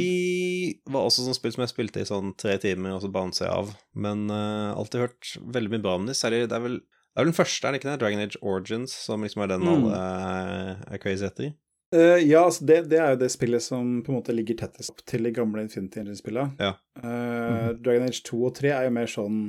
var 0.94 1.10
også 1.10 1.26
sånn 1.26 1.36
spill 1.36 1.54
som 1.56 1.66
jeg 1.66 1.74
spilte 1.74 2.02
i 2.02 2.08
sånn 2.08 2.32
tre 2.38 2.56
timer, 2.62 2.94
og 2.96 3.02
så 3.04 3.10
banet 3.12 3.42
jeg 3.42 3.50
av. 3.50 3.74
Men 3.92 4.24
uh, 4.30 4.72
alltid 4.78 5.08
hørt 5.08 5.34
veldig 5.58 5.74
mye 5.74 5.84
bra 5.84 5.98
om 5.98 6.08
dem. 6.08 6.16
Særlig 6.16 6.46
det 6.46 6.58
er 6.58 6.66
vel 6.70 6.80
det 7.12 7.20
er 7.20 7.26
vel 7.26 7.28
den 7.28 7.36
første, 7.36 7.66
er 7.68 7.74
det 7.74 7.82
ikke 7.82 7.90
det? 7.90 7.98
Dragon 8.00 8.22
Age 8.24 8.38
Origins, 8.40 8.92
som 9.04 9.20
liksom 9.20 9.42
er 9.44 9.50
den 9.52 9.66
mm. 9.66 9.72
alle 9.72 9.96
uh, 10.00 10.84
er 10.96 11.00
crazy 11.02 11.26
etter? 11.28 11.50
Uh, 11.92 12.16
ja, 12.24 12.46
altså 12.46 12.64
det, 12.64 12.78
det, 12.88 12.96
er 13.04 13.12
jo 13.12 13.18
det 13.20 13.28
spillet 13.34 13.60
som 13.60 13.98
på 14.00 14.12
en 14.12 14.16
måte 14.16 14.32
ligger 14.32 14.56
tettest 14.62 14.94
opp 14.94 15.02
til 15.04 15.28
de 15.28 15.34
gamle 15.36 15.66
Infinity 15.66 16.00
Engine-spillene. 16.00 16.56
Ja. 16.56 16.72
Uh, 16.96 17.04
mm. 17.04 17.82
Dragon 17.84 18.06
Age 18.08 18.22
2 18.30 18.40
og 18.48 18.54
3 18.56 18.72
er 18.72 18.86
jo 18.88 18.94
mer 18.96 19.12
sånn 19.12 19.42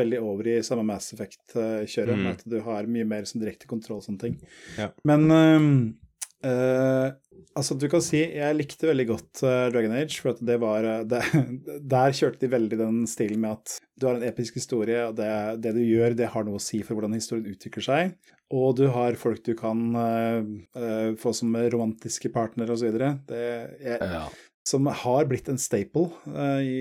veldig 0.00 0.20
over 0.22 0.48
i 0.48 0.56
samme 0.64 0.86
Mass 0.88 1.10
Effect-kjøret, 1.12 2.14
mm. 2.16 2.22
med 2.24 2.30
at 2.38 2.46
du 2.48 2.56
har 2.64 2.88
mye 2.88 3.08
mer 3.10 3.28
som 3.28 3.42
direkte 3.42 3.68
kontroll 3.68 4.00
og 4.00 4.06
sånne 4.06 4.24
ting. 4.24 4.40
Ja. 4.80 4.88
Men 5.04 5.28
uh, 5.28 5.68
Uh, 6.40 7.12
altså, 7.52 7.76
du 7.76 7.84
kan 7.92 8.00
si 8.04 8.22
jeg 8.22 8.56
likte 8.56 8.88
veldig 8.88 9.06
godt 9.10 9.42
uh, 9.44 9.68
Dragon 9.72 9.92
Age, 9.98 10.16
for 10.22 10.32
at 10.32 10.40
det 10.48 10.56
var 10.62 10.86
uh, 10.88 11.02
det, 11.08 11.20
Der 11.94 12.16
kjørte 12.16 12.40
de 12.44 12.52
veldig 12.54 12.78
den 12.80 13.02
stilen 13.10 13.42
med 13.44 13.58
at 13.58 13.76
du 14.00 14.08
har 14.08 14.16
en 14.16 14.24
episk 14.24 14.56
historie, 14.56 15.02
og 15.08 15.18
det, 15.18 15.30
det, 15.64 15.74
du 15.76 15.82
gjør, 15.84 16.16
det 16.16 16.30
har 16.32 16.46
noe 16.46 16.60
å 16.60 16.64
si 16.64 16.80
for 16.86 16.96
hvordan 16.96 17.18
historien 17.18 17.50
utvikler 17.52 17.84
seg. 17.84 18.14
Og 18.56 18.72
du 18.80 18.86
har 18.90 19.18
folk 19.20 19.44
du 19.46 19.52
kan 19.54 19.92
få 21.20 21.32
som 21.36 21.52
romantiske 21.70 22.32
partnere, 22.34 22.74
osv. 22.74 22.96
Ja. 23.30 24.24
Som 24.66 24.88
har 24.90 25.28
blitt 25.30 25.52
en 25.52 25.60
staple 25.60 26.08
i 26.64 26.80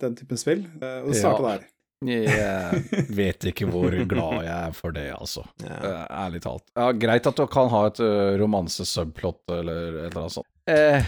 den 0.00 0.16
typen 0.16 0.40
spill. 0.40 0.64
og 0.78 1.10
det 1.10 1.18
starta 1.18 1.42
ja. 1.42 1.50
der. 1.50 1.71
Jeg 2.08 2.82
vet 3.20 3.48
ikke 3.52 3.68
hvor 3.70 3.94
glad 4.08 4.38
jeg 4.42 4.54
er 4.54 4.76
for 4.76 4.94
det, 4.94 5.08
altså. 5.14 5.44
Ja. 5.62 5.76
Uh, 5.82 6.00
ærlig 6.24 6.42
talt. 6.44 6.64
Ja, 6.78 6.88
greit 6.96 7.28
at 7.28 7.38
du 7.38 7.44
kan 7.50 7.70
ha 7.72 7.84
et 7.90 8.00
uh, 8.02 8.32
romanse-subplot 8.40 9.54
eller 9.58 10.00
et 10.06 10.10
eller 10.10 10.24
annet 10.24 10.36
sånt. 10.38 10.48
Eh. 10.70 11.02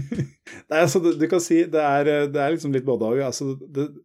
Nei, 0.70 0.78
altså, 0.80 1.02
du, 1.04 1.10
du, 1.18 1.26
kan 1.28 1.42
si 1.44 1.62
det 1.68 1.82
er, 1.82 2.10
det 2.32 2.40
er 2.40 2.54
liksom 2.54 2.72
litt 2.74 2.86
både 2.86 3.10
òg. 3.10 3.22
Altså, 3.28 3.52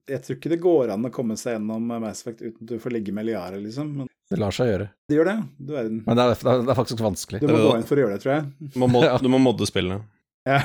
jeg 0.09 0.23
tror 0.25 0.39
ikke 0.39 0.51
det 0.51 0.61
går 0.63 0.95
an 0.95 1.07
å 1.07 1.13
komme 1.13 1.37
seg 1.39 1.57
gjennom 1.57 1.93
Mass 1.93 2.23
Effect 2.23 2.43
uten 2.43 2.57
at 2.65 2.73
du 2.73 2.79
får 2.81 2.97
ligge 2.97 3.15
med 3.15 3.29
Liara, 3.29 3.59
liksom. 3.61 3.93
Men... 4.01 4.11
Det 4.31 4.39
lar 4.39 4.55
seg 4.55 4.69
gjøre. 4.71 4.87
Det 5.11 5.17
gjør 5.17 5.27
det, 5.27 5.37
du 5.59 5.75
verden. 5.75 6.01
Men 6.05 6.17
det 6.17 6.25
er, 6.25 6.35
det 6.47 6.71
er, 6.71 6.77
faktisk 6.77 7.03
vanskelig. 7.03 7.41
Du 7.43 7.51
må 7.51 7.59
gå 7.65 7.75
inn 7.79 7.87
for 7.87 7.99
å 7.99 8.05
gjøre 8.05 8.15
det, 8.15 8.23
tror 8.23 8.33
jeg. 8.37 8.45
Du 8.71 8.77
må, 8.79 8.87
mod, 8.91 9.07
du 9.25 9.31
må 9.31 9.41
modde 9.43 9.67
spillene. 9.67 10.03
Ja. 10.47 10.61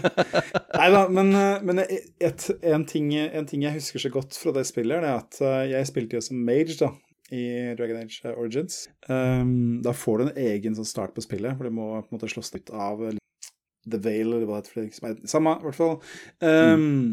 Nei 0.78 0.88
da, 0.92 1.02
men, 1.08 1.30
eh, 1.32 1.60
men 1.64 1.80
et, 1.82 2.48
en, 2.60 2.84
ting, 2.88 3.12
en, 3.16 3.46
ting, 3.48 3.64
jeg 3.64 3.78
husker 3.78 4.02
så 4.04 4.10
godt 4.12 4.36
fra 4.36 4.52
det 4.56 4.66
spillet, 4.68 5.00
er 5.00 5.22
at 5.22 5.38
eh, 5.40 5.70
jeg 5.72 5.88
spilte 5.88 6.18
jo 6.18 6.24
som 6.26 6.42
mage 6.44 6.76
da, 6.80 6.90
i 7.32 7.44
Dragon 7.78 8.02
Age 8.02 8.34
Origins. 8.34 8.82
Um, 9.08 9.80
da 9.84 9.94
får 9.96 10.18
du 10.18 10.26
en 10.26 10.42
egen 10.50 10.76
sånn 10.76 10.88
start 10.88 11.16
på 11.16 11.24
spillet, 11.24 11.56
hvor 11.56 11.68
du 11.68 11.78
må 11.78 11.88
på 12.02 12.10
en 12.10 12.18
måte 12.18 12.30
slåss 12.32 12.52
ut 12.56 12.74
av 12.74 13.02
The 13.88 14.00
Vale, 14.00 14.36
eller 14.36 14.46
hva 14.48 14.60
det 14.60 14.88
heter. 14.88 15.24
Samme, 15.28 15.56
i 15.56 15.68
hvert 15.68 15.78
fall. 15.78 15.98
Um, 16.44 16.84
mm. 16.84 17.10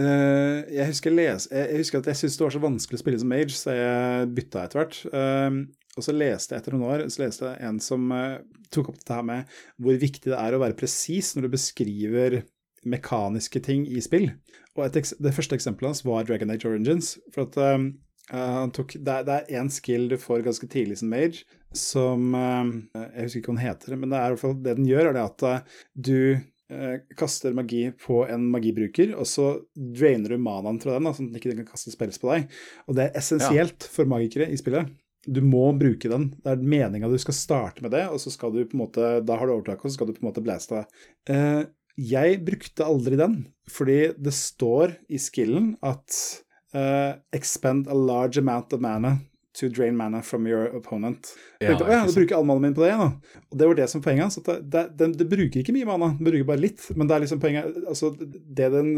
uh, 0.00 0.58
jeg, 0.72 0.88
husker 0.94 1.16
les, 1.16 1.48
jeg, 1.52 1.70
jeg, 1.70 1.80
husker 1.84 2.00
at 2.00 2.12
jeg 2.12 2.22
syntes 2.22 2.40
det 2.40 2.46
var 2.48 2.56
så 2.56 2.64
vanskelig 2.64 3.00
å 3.00 3.04
spille 3.04 3.20
som 3.20 3.32
mage, 3.32 3.56
så 3.56 3.76
jeg 3.76 4.30
bytta 4.36 4.64
etter 4.64 4.80
hvert. 4.80 5.00
Um, 5.12 5.64
og 5.94 6.06
så 6.06 6.14
leste 6.14 6.54
jeg 6.54 6.62
etter 6.62 6.74
noen 6.74 6.88
år 6.90 7.04
så 7.12 7.22
leste 7.22 7.50
jeg 7.50 7.68
en 7.68 7.80
som 7.82 8.10
uh, 8.14 8.40
tok 8.74 8.90
opp 8.90 9.00
dette 9.00 9.18
her 9.18 9.26
med 9.26 9.56
hvor 9.82 9.98
viktig 10.00 10.32
det 10.32 10.38
er 10.40 10.56
å 10.56 10.62
være 10.62 10.78
presis 10.78 11.34
når 11.36 11.46
du 11.46 11.54
beskriver 11.54 12.40
mekaniske 12.84 13.62
ting 13.64 13.86
i 13.88 14.02
spill. 14.04 14.28
Og 14.74 14.86
et, 14.88 15.12
det 15.22 15.34
første 15.36 15.56
eksempelet 15.56 15.94
hans 15.94 16.04
var 16.04 16.26
Dragon 16.28 16.52
Age 16.52 16.68
Origins. 16.68 17.14
For 17.32 17.46
at 17.46 17.58
uh, 17.60 18.64
tok, 18.74 18.96
det, 19.00 19.14
er 19.22 19.52
én 19.56 19.70
skill 19.72 20.08
du 20.10 20.18
får 20.20 20.44
ganske 20.44 20.68
tidlig 20.70 20.98
som 21.00 21.12
mage, 21.14 21.46
som 21.74 22.34
uh, 22.36 22.74
Jeg 22.92 23.28
husker 23.28 23.40
ikke 23.40 23.54
hva 23.54 23.56
den 23.56 23.64
heter, 23.68 23.96
men 24.00 24.12
det 24.12 24.18
er 24.18 24.26
i 24.26 24.34
hvert 24.34 24.42
fall 24.42 24.58
det 24.66 24.76
den 24.80 24.90
gjør, 24.90 25.12
er 25.12 25.16
det 25.16 25.24
at 25.30 25.46
uh, 25.46 25.78
du 25.94 26.18
kaster 27.14 27.52
magi 27.54 27.82
på 28.00 28.22
en 28.24 28.46
magibruker, 28.50 29.10
og 29.20 29.28
så 29.28 29.50
drainer 29.76 30.32
du 30.32 30.40
manaen 30.42 30.80
fra 30.82 30.96
den, 30.96 31.06
sånn 31.06 31.28
at 31.28 31.34
den 31.34 31.38
ikke 31.38 31.52
kan 31.60 31.68
kaste 31.68 31.92
spells 31.92 32.18
på 32.18 32.32
deg. 32.32 32.48
Og 32.88 32.96
det 32.96 33.04
er 33.04 33.18
essensielt 33.20 33.84
ja. 33.84 33.90
for 33.92 34.08
magikere 34.10 34.48
i 34.50 34.56
spillet. 34.58 34.88
Du 35.26 35.40
må 35.44 35.66
bruke 35.78 36.10
den. 36.10 36.30
Det 36.44 36.52
er 36.52 36.66
meninga 36.74 37.08
du 37.08 37.16
skal 37.20 37.36
starte 37.36 37.84
med 37.84 37.94
det, 37.94 38.04
og 38.12 38.20
så 38.22 38.32
skal 38.34 38.52
du 38.52 38.62
på 38.64 38.76
en 38.76 38.84
måte, 38.84 39.12
da 39.24 39.38
har 39.40 39.48
du 39.48 39.56
overtaket, 39.56 39.86
og 39.86 39.92
så 39.92 39.98
skal 39.98 40.10
du 40.10 40.16
på 40.16 40.24
en 40.24 40.30
måte 40.30 40.44
blaste. 40.44 40.82
deg. 40.82 41.04
Eh, 41.34 41.62
jeg 42.14 42.40
brukte 42.42 42.86
aldri 42.86 43.18
den, 43.20 43.36
fordi 43.70 43.98
det 44.18 44.34
står 44.34 44.96
i 45.06 45.20
skillen 45.22 45.76
at 45.86 46.16
uh, 46.74 47.14
expend 47.30 47.86
a 47.86 47.94
large 47.94 48.42
amount 48.42 48.74
of 48.74 48.82
mana 48.82 49.20
to 49.54 49.68
drain 49.68 49.96
mana 49.96 50.22
from 50.22 50.46
your 50.46 50.76
opponent. 50.76 51.34
Ja, 51.58 51.68
tenkte, 51.68 51.92
ja, 51.92 52.06
du 52.06 52.12
bruker 52.12 52.36
all 52.36 52.46
mannen 52.48 52.62
min 52.62 52.74
på 52.74 52.82
det, 52.82 52.90
da. 52.98 53.06
Og 53.52 53.58
det 53.58 53.68
var 53.70 53.78
det 53.78 53.86
som 53.92 54.02
poenget. 54.02 54.34
Så 54.34 54.42
det, 54.44 54.82
det, 54.98 55.08
det, 55.20 55.26
bruker 55.30 55.60
ikke 55.60 55.74
mye 55.76 55.86
mana, 55.88 56.10
det 56.18 56.26
bruker 56.26 56.48
bare 56.48 56.62
litt. 56.62 56.88
Men 56.98 57.08
det 57.08 57.16
er 57.16 57.24
liksom 57.24 57.42
poenget 57.42 57.78
altså, 57.84 58.10
Det 58.18 58.70
den 58.74 58.90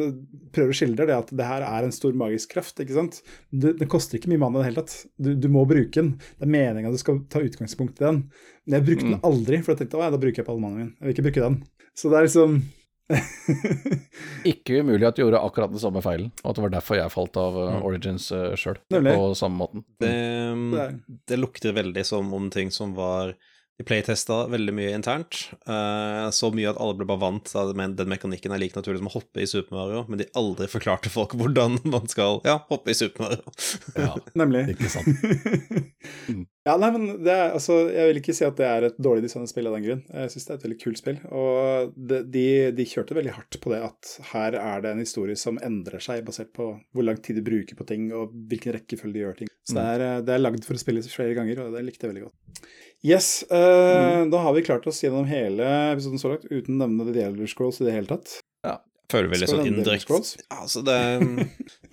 prøver 0.56 0.72
å 0.72 0.78
skildre, 0.80 1.08
det 1.08 1.14
er 1.14 1.26
at 1.26 1.34
det 1.36 1.50
her 1.50 1.66
er 1.68 1.86
en 1.88 1.94
stor 1.94 2.16
magisk 2.16 2.56
kraft. 2.56 2.80
ikke 2.80 2.96
sant? 2.96 3.20
Det, 3.50 3.76
det 3.80 3.90
koster 3.92 4.20
ikke 4.20 4.32
mye 4.32 4.40
mana 4.46 4.62
i 4.62 4.64
det 4.64 4.70
hele 4.70 4.86
tatt. 4.86 4.96
Du, 5.20 5.34
du, 5.36 5.50
må 5.52 5.66
bruke 5.68 5.92
den. 6.00 6.14
Det 6.40 6.48
er 6.48 6.54
meninga 6.56 6.94
du 6.94 7.00
skal 7.02 7.20
ta 7.32 7.44
utgangspunkt 7.44 8.00
i 8.00 8.08
den. 8.08 8.24
Men 8.64 8.80
jeg 8.80 8.88
brukte 8.88 9.10
mm. 9.10 9.14
den 9.14 9.28
aldri, 9.28 9.60
for 9.60 9.74
jeg 9.74 9.84
tenkte 9.84 10.00
å 10.00 10.06
ja, 10.06 10.12
da 10.14 10.22
bruker 10.22 10.42
jeg 10.42 10.48
på 10.48 10.56
all 10.56 10.64
mannen 10.64 10.82
min. 10.82 10.92
Jeg 10.96 11.08
vil 11.10 11.16
ikke 11.16 11.28
bruke 11.28 11.46
den. 11.50 11.60
Så 11.96 12.08
det 12.12 12.18
er 12.18 12.28
liksom 12.30 12.60
ikke 14.50 14.80
umulig 14.82 15.06
at 15.06 15.18
du 15.18 15.22
gjorde 15.22 15.42
akkurat 15.46 15.72
den 15.72 15.82
samme 15.82 16.02
feilen, 16.04 16.30
og 16.42 16.50
at 16.50 16.58
det 16.58 16.64
var 16.64 16.72
derfor 16.74 16.98
jeg 16.98 17.12
falt 17.14 17.38
av 17.40 17.58
uh, 17.58 17.76
Origins 17.86 18.28
uh, 18.34 18.54
sjøl. 18.58 18.80
På 18.90 19.30
samme 19.38 19.60
måten. 19.62 19.84
Det, 20.02 20.14
det, 21.30 21.38
lukter 21.38 21.76
veldig 21.76 22.06
som 22.06 22.32
om 22.34 22.50
ting 22.52 22.72
som 22.74 22.96
var 22.98 23.36
de 23.76 23.84
playtesta 23.84 24.46
veldig 24.48 24.72
mye 24.72 24.92
internt. 24.96 25.42
Uh, 25.68 26.30
så 26.32 26.48
mye 26.54 26.70
at 26.70 26.78
alle 26.80 26.96
ble 26.96 27.08
bare 27.10 27.20
vant 27.20 27.44
til 27.44 27.60
at 27.60 27.96
den 27.98 28.08
mekanikken 28.08 28.54
er 28.54 28.60
like 28.62 28.76
naturlig 28.78 29.02
som 29.02 29.10
å 29.10 29.16
hoppe 29.18 29.42
i 29.44 29.48
Super 29.50 29.76
Mario, 29.76 30.04
men 30.08 30.22
de 30.22 30.28
aldri 30.38 30.68
forklarte 30.72 31.12
folk 31.12 31.36
hvordan 31.36 31.80
man 31.94 32.08
skal 32.08 32.40
ja, 32.48 32.58
hoppe 32.70 32.94
i 32.94 32.96
Super 32.96 33.26
Mario. 33.26 33.56
ja, 34.00 34.14
nemlig. 34.38 34.64
Ikke 34.72 34.88
sant. 34.92 35.10
ja, 36.68 36.78
nei, 36.80 36.90
men 36.94 37.06
det 37.26 37.34
er, 37.34 37.52
altså, 37.58 37.82
Jeg 37.92 38.10
vil 38.10 38.22
ikke 38.22 38.36
si 38.38 38.48
at 38.48 38.56
det 38.56 38.70
er 38.70 38.88
et 38.88 38.98
dårlig 39.02 39.26
designet 39.26 39.52
spill 39.52 39.68
av 39.68 39.76
den 39.76 39.84
grunn. 39.84 40.02
Jeg 40.08 40.32
syns 40.32 40.48
det 40.48 40.54
er 40.54 40.60
et 40.60 40.66
veldig 40.70 40.80
kult 40.86 41.02
spill. 41.02 41.20
Og 41.36 41.92
de, 41.96 42.22
de, 42.32 42.48
de, 42.80 42.88
kjørte 42.88 43.18
veldig 43.18 43.36
hardt 43.36 43.60
på 43.60 43.74
det 43.74 43.82
at 43.84 44.16
her 44.32 44.56
er 44.62 44.86
det 44.86 44.94
en 44.94 45.04
historie 45.04 45.36
som 45.36 45.60
endrer 45.60 46.00
seg 46.00 46.24
basert 46.24 46.54
på 46.56 46.72
hvor 46.96 47.04
lang 47.04 47.20
tid 47.20 47.36
de 47.36 47.44
bruker 47.44 47.76
på 47.76 47.88
ting, 47.92 48.08
og 48.16 48.32
hvilken 48.48 48.78
rekkefølge 48.80 49.18
de 49.18 49.26
gjør 49.26 49.40
ting. 49.44 49.52
Så 49.68 49.76
mm. 49.76 49.82
det 49.82 49.86
er, 49.92 50.20
det 50.24 50.36
er 50.38 50.46
lagd 50.46 50.64
for 50.64 50.78
å 50.78 50.80
spilles 50.80 51.12
flere 51.12 51.36
ganger, 51.36 51.66
og 51.66 51.76
det 51.76 51.84
likte 51.84 52.08
jeg 52.08 52.14
veldig 52.14 52.28
godt. 52.30 52.45
Yes, 53.04 53.44
uh, 53.50 53.56
mm. 54.22 54.30
da 54.32 54.38
har 54.42 54.54
vi 54.56 54.64
klart 54.66 54.86
oss 54.86 55.02
gjennom 55.04 55.26
hele 55.28 55.66
episoden 55.92 56.18
så 56.18 56.32
langt 56.32 56.46
uten 56.48 56.80
å 56.80 56.86
nevne 56.86 57.12
The 57.12 57.26
Elder 57.28 57.50
Scrolls 57.50 57.80
i 57.82 57.86
det 57.86 57.94
hele 57.94 58.10
tatt. 58.10 58.38
Ja. 58.66 58.78
Føler 59.12 59.30
veldig 59.30 59.48
sånn 59.50 59.68
indirekte 59.68 60.18
Altså, 60.50 60.82
det 60.82 60.96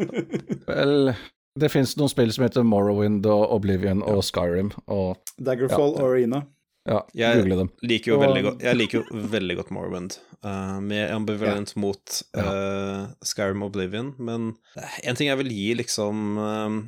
Vel, 0.70 1.12
det 1.60 1.70
fins 1.70 1.94
noen 2.00 2.10
spill 2.10 2.34
som 2.34 2.48
heter 2.48 2.66
Morrowind 2.66 3.28
og 3.30 3.44
Oblivion 3.54 4.02
og 4.02 4.24
Skyrim 4.26 4.72
og 4.88 5.20
Daggerfall 5.38 5.94
og 6.00 6.08
Arena. 6.08 6.42
Ja, 6.90 7.06
google 7.38 7.62
dem. 7.62 7.70
Liker 7.86 8.12
jo 8.12 8.16
og, 8.18 8.26
veldig 8.26 8.42
godt, 8.44 8.64
jeg 8.66 8.76
liker 8.76 9.00
jo 9.00 9.22
veldig 9.32 9.56
godt 9.60 9.70
Morrowind. 9.76 10.18
Uh, 10.44 10.82
med 10.84 11.14
ambivalent 11.14 11.76
ja. 11.76 11.80
mot 11.80 12.18
uh, 12.36 13.06
Skyrim 13.24 13.64
Oblivion, 13.64 14.12
men 14.20 14.50
en 14.76 15.20
ting 15.20 15.30
jeg 15.30 15.40
vil 15.40 15.54
gi 15.54 15.70
liksom 15.80 16.42
uh, 16.42 16.82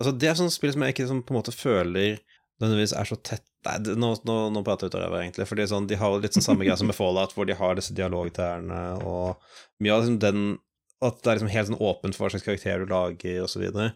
Altså, 0.00 0.12
det 0.16 0.28
er 0.30 0.38
sånne 0.38 0.54
spill 0.54 0.72
som 0.74 0.84
jeg 0.84 0.94
ikke 0.94 1.08
som 1.10 1.22
på 1.22 1.34
en 1.34 1.38
måte 1.42 1.52
føler 1.54 2.20
nødvendigvis 2.60 2.96
er 2.96 3.08
så 3.08 3.18
tett 3.20 3.46
Nei, 3.60 3.74
nå, 4.00 4.14
nå, 4.24 4.34
nå 4.54 4.60
prater 4.64 4.88
jeg 4.88 4.94
utover, 4.94 5.18
egentlig. 5.20 5.44
For 5.44 5.60
sånn, 5.68 5.84
de 5.84 5.96
har 6.00 6.14
litt 6.16 6.32
sånn 6.32 6.46
samme 6.46 6.64
greia 6.64 6.78
som 6.80 6.88
med 6.88 6.96
Fallout, 6.96 7.34
hvor 7.36 7.44
de 7.44 7.52
har 7.58 7.74
disse 7.76 7.92
dialogtærne 7.92 8.78
og 9.04 9.42
mye 9.84 9.92
av 9.92 10.00
liksom 10.00 10.16
den 10.22 10.46
At 11.04 11.18
det 11.20 11.28
er 11.28 11.36
liksom 11.36 11.50
helt 11.52 11.68
sånn 11.68 11.82
åpent 11.90 12.16
for 12.16 12.24
hva 12.24 12.30
slags 12.32 12.46
karakter 12.46 12.80
du 12.80 12.88
lager, 12.88 13.42
og 13.44 13.50
så 13.52 13.60
videre. 13.60 13.90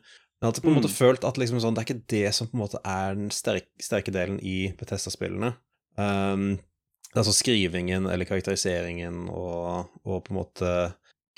Men 0.44 0.50
at 0.50 0.58
jeg 0.58 0.66
på 0.66 0.68
en 0.68 0.76
måte 0.76 0.90
mm. 0.92 0.96
følt 0.98 1.24
at 1.24 1.40
liksom 1.40 1.62
sånn, 1.64 1.72
det 1.76 1.80
er 1.80 1.88
ikke 1.88 2.12
det 2.12 2.34
som 2.36 2.50
på 2.50 2.58
en 2.58 2.62
måte 2.66 2.82
er 2.84 3.16
den 3.16 3.32
sterke, 3.32 3.72
sterke 3.80 4.12
delen 4.12 4.36
i 4.44 4.58
Betesta-spillene. 4.76 5.54
Um, 5.96 6.46
altså 7.14 7.32
skrivingen 7.32 8.10
eller 8.10 8.28
karakteriseringen 8.28 9.30
og, 9.32 9.92
og 10.04 10.24
på 10.26 10.34
en 10.34 10.40
måte 10.42 10.74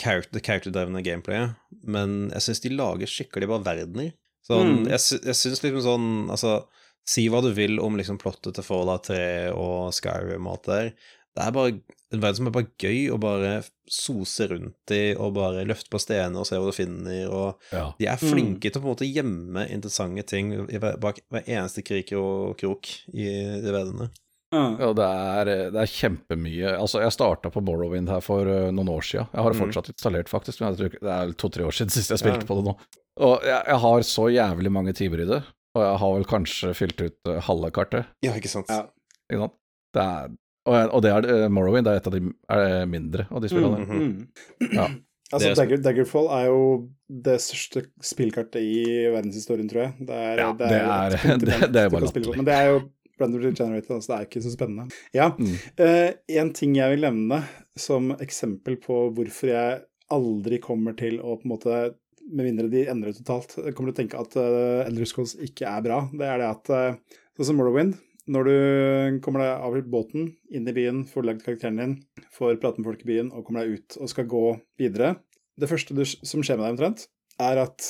character, 0.02 0.42
character-drevne 0.42 1.02
gameplayet. 1.06 1.54
Men 1.86 2.32
jeg 2.32 2.48
syns 2.48 2.62
de 2.66 2.74
lager 2.74 3.10
skikkelig 3.10 3.50
bra 3.52 3.62
verdener. 3.70 4.10
Sånn, 4.46 4.72
mm. 4.84 4.88
Jeg, 4.92 5.20
jeg 5.26 5.34
syns 5.34 5.62
liksom 5.64 5.82
sånn 5.82 6.08
Altså, 6.30 6.60
si 7.06 7.26
hva 7.30 7.42
du 7.42 7.52
vil 7.54 7.80
om 7.82 7.98
liksom 7.98 8.18
plottet 8.22 8.56
til 8.56 8.66
Fallout 8.66 9.08
3 9.10 9.52
og 9.54 9.94
Skyrim 9.94 10.46
og 10.46 10.56
alt 10.56 10.66
det 10.66 10.76
der. 10.80 10.90
Det 11.36 11.44
er 11.44 11.52
bare 11.52 11.72
en 12.14 12.22
verden 12.22 12.38
som 12.38 12.48
er 12.48 12.54
bare 12.54 12.70
gøy 12.80 13.10
å 13.12 13.18
bare 13.20 13.50
sose 13.92 14.46
rundt 14.50 14.92
i 14.94 15.12
og 15.12 15.34
bare 15.36 15.66
løfte 15.68 15.92
på 15.92 16.00
stener 16.00 16.40
og 16.40 16.48
se 16.48 16.58
hva 16.58 16.70
du 16.70 16.74
finner, 16.74 17.26
og 17.28 17.74
ja. 17.74 17.90
de 17.98 18.08
er 18.08 18.22
flinke 18.22 18.70
mm. 18.70 18.72
til 18.72 18.80
å 18.80 18.82
på 18.82 18.88
en 18.88 18.94
måte 18.94 19.08
gjemme 19.10 19.66
interessante 19.74 20.24
ting 20.30 20.54
bak 21.02 21.20
hver 21.28 21.44
eneste 21.44 21.84
krik 21.86 22.14
og 22.16 22.56
krok 22.60 22.90
i 23.12 23.28
de 23.60 23.68
verdenene. 23.68 24.08
Mm. 24.54 24.76
Ja, 24.80 24.90
det 24.96 25.06
er, 25.06 25.48
det 25.74 25.80
er, 25.82 25.90
kjempemye. 25.90 26.76
Altså, 26.78 27.02
jeg 27.02 27.14
starta 27.14 27.50
på 27.52 27.60
Morrowind 27.66 28.08
her 28.08 28.22
for 28.24 28.46
uh, 28.46 28.70
noen 28.72 28.92
år 28.94 29.04
siden. 29.04 29.26
Jeg 29.34 29.42
har 29.42 29.52
det 29.52 29.58
mm. 29.58 29.64
fortsatt 29.64 29.90
installert, 29.92 30.30
faktisk, 30.32 30.62
men 30.62 30.78
tror, 30.78 30.94
det 30.94 31.16
er 31.16 31.34
to-tre 31.36 31.66
år 31.66 31.76
siden 31.76 31.92
sist 31.92 32.14
jeg 32.14 32.22
spilte 32.22 32.46
ja. 32.46 32.48
på 32.48 32.58
det 32.60 32.70
nå. 32.70 32.76
Og 33.16 33.44
jeg, 33.46 33.60
jeg, 33.60 33.78
har 33.82 34.02
så 34.04 34.26
jævlig 34.28 34.72
mange 34.72 34.92
timer 34.96 35.22
i 35.24 35.28
det, 35.28 35.40
og 35.76 35.84
jeg 35.84 36.00
har 36.02 36.16
vel 36.18 36.26
kanskje 36.28 36.72
fylt 36.76 37.00
ut 37.00 37.30
uh, 37.30 37.38
halve 37.46 37.70
kartet. 37.72 38.10
Ja, 38.24 38.34
ikke 38.36 38.52
sant. 38.52 38.68
Ja. 38.72 38.84
Ikke 39.30 39.46
sant? 39.46 39.56
Det 39.96 40.04
er, 40.04 40.34
og, 40.66 40.76
og, 40.90 41.02
det 41.04 41.12
er 41.14 41.28
uh, 41.30 41.48
Morrowind 41.52 41.86
det 41.88 41.94
er 41.94 42.02
et 42.02 42.08
av 42.10 42.16
de 42.16 42.22
er 42.52 42.88
mindre 42.90 43.28
av 43.30 43.42
de 43.42 43.52
spillene. 43.52 43.84
Mm 43.84 43.90
-hmm. 43.90 44.72
ja. 44.74 44.88
Altså, 45.34 45.54
Dagger, 45.58 45.80
Daggerfall 45.82 46.28
er 46.30 46.44
jo 46.46 46.88
det 47.24 47.40
største 47.42 47.80
spillkartet 47.98 48.62
i 48.62 48.84
verdenshistorien, 49.10 49.68
tror 49.68 49.80
jeg. 49.80 49.92
Det 50.06 50.14
er, 50.14 50.38
ja, 50.38 50.52
det 50.52 50.66
er, 50.66 50.70
det 50.70 51.18
er, 51.18 51.38
det, 51.46 51.72
det 51.74 51.80
er 51.82 51.90
bare 51.90 52.04
latterlig. 52.04 52.36
Men 52.36 52.46
det 52.46 52.54
er 52.54 52.68
jo 52.70 52.76
randomly 53.20 53.50
generated, 53.50 53.90
altså 53.96 54.12
det 54.12 54.18
er 54.18 54.28
ikke 54.28 54.42
så 54.44 54.52
spennende. 54.54 54.86
Ja, 55.16 55.28
mm. 55.38 55.56
uh, 55.80 56.10
En 56.28 56.52
ting 56.54 56.76
jeg 56.76 56.94
vil 56.94 57.06
nevne 57.08 57.42
som 57.76 58.12
eksempel 58.20 58.78
på 58.78 59.00
hvorfor 59.16 59.50
jeg 59.50 59.80
aldri 60.14 60.60
kommer 60.62 60.94
til 60.94 61.18
å 61.18 61.34
på 61.40 61.48
en 61.48 61.54
måte 61.56 61.78
med 62.26 62.48
mindre 62.48 62.70
de 62.72 62.86
endrer 62.90 63.14
totalt, 63.16 63.54
kommer 63.76 63.92
til 63.92 63.94
å 63.94 64.00
tenke 64.00 64.18
at 64.20 64.36
uh, 64.38 64.86
Elder 64.86 65.08
Scrolls 65.08 65.36
ikke 65.42 65.68
er 65.70 65.84
bra. 65.84 66.00
Det 66.10 66.26
er 66.26 66.42
det 66.42 66.50
at 66.50 66.72
uh, 66.74 67.22
Sånn 67.36 67.50
som 67.50 67.58
Morrowind. 67.60 67.98
Når 68.32 68.48
du 68.48 69.18
kommer 69.22 69.44
deg 69.44 69.64
av 69.68 69.76
båten, 69.92 70.30
inn 70.50 70.66
i 70.66 70.74
byen, 70.74 71.04
får 71.06 71.26
lagd 71.28 71.44
karakteren 71.44 71.76
din, 71.78 71.92
får 72.34 72.56
prate 72.62 72.80
med 72.80 72.88
folk 72.88 73.04
i 73.04 73.10
byen 73.12 73.28
og 73.30 73.44
kommer 73.46 73.62
deg 73.62 73.76
ut 73.76 73.98
og 74.00 74.10
skal 74.10 74.26
gå 74.30 74.42
videre 74.80 75.12
Det 75.54 75.68
første 75.70 75.94
du, 75.94 76.02
som 76.02 76.42
skjer 76.42 76.58
med 76.58 76.66
deg 76.66 76.74
omtrent, 76.74 77.04
er 77.38 77.60
at 77.62 77.86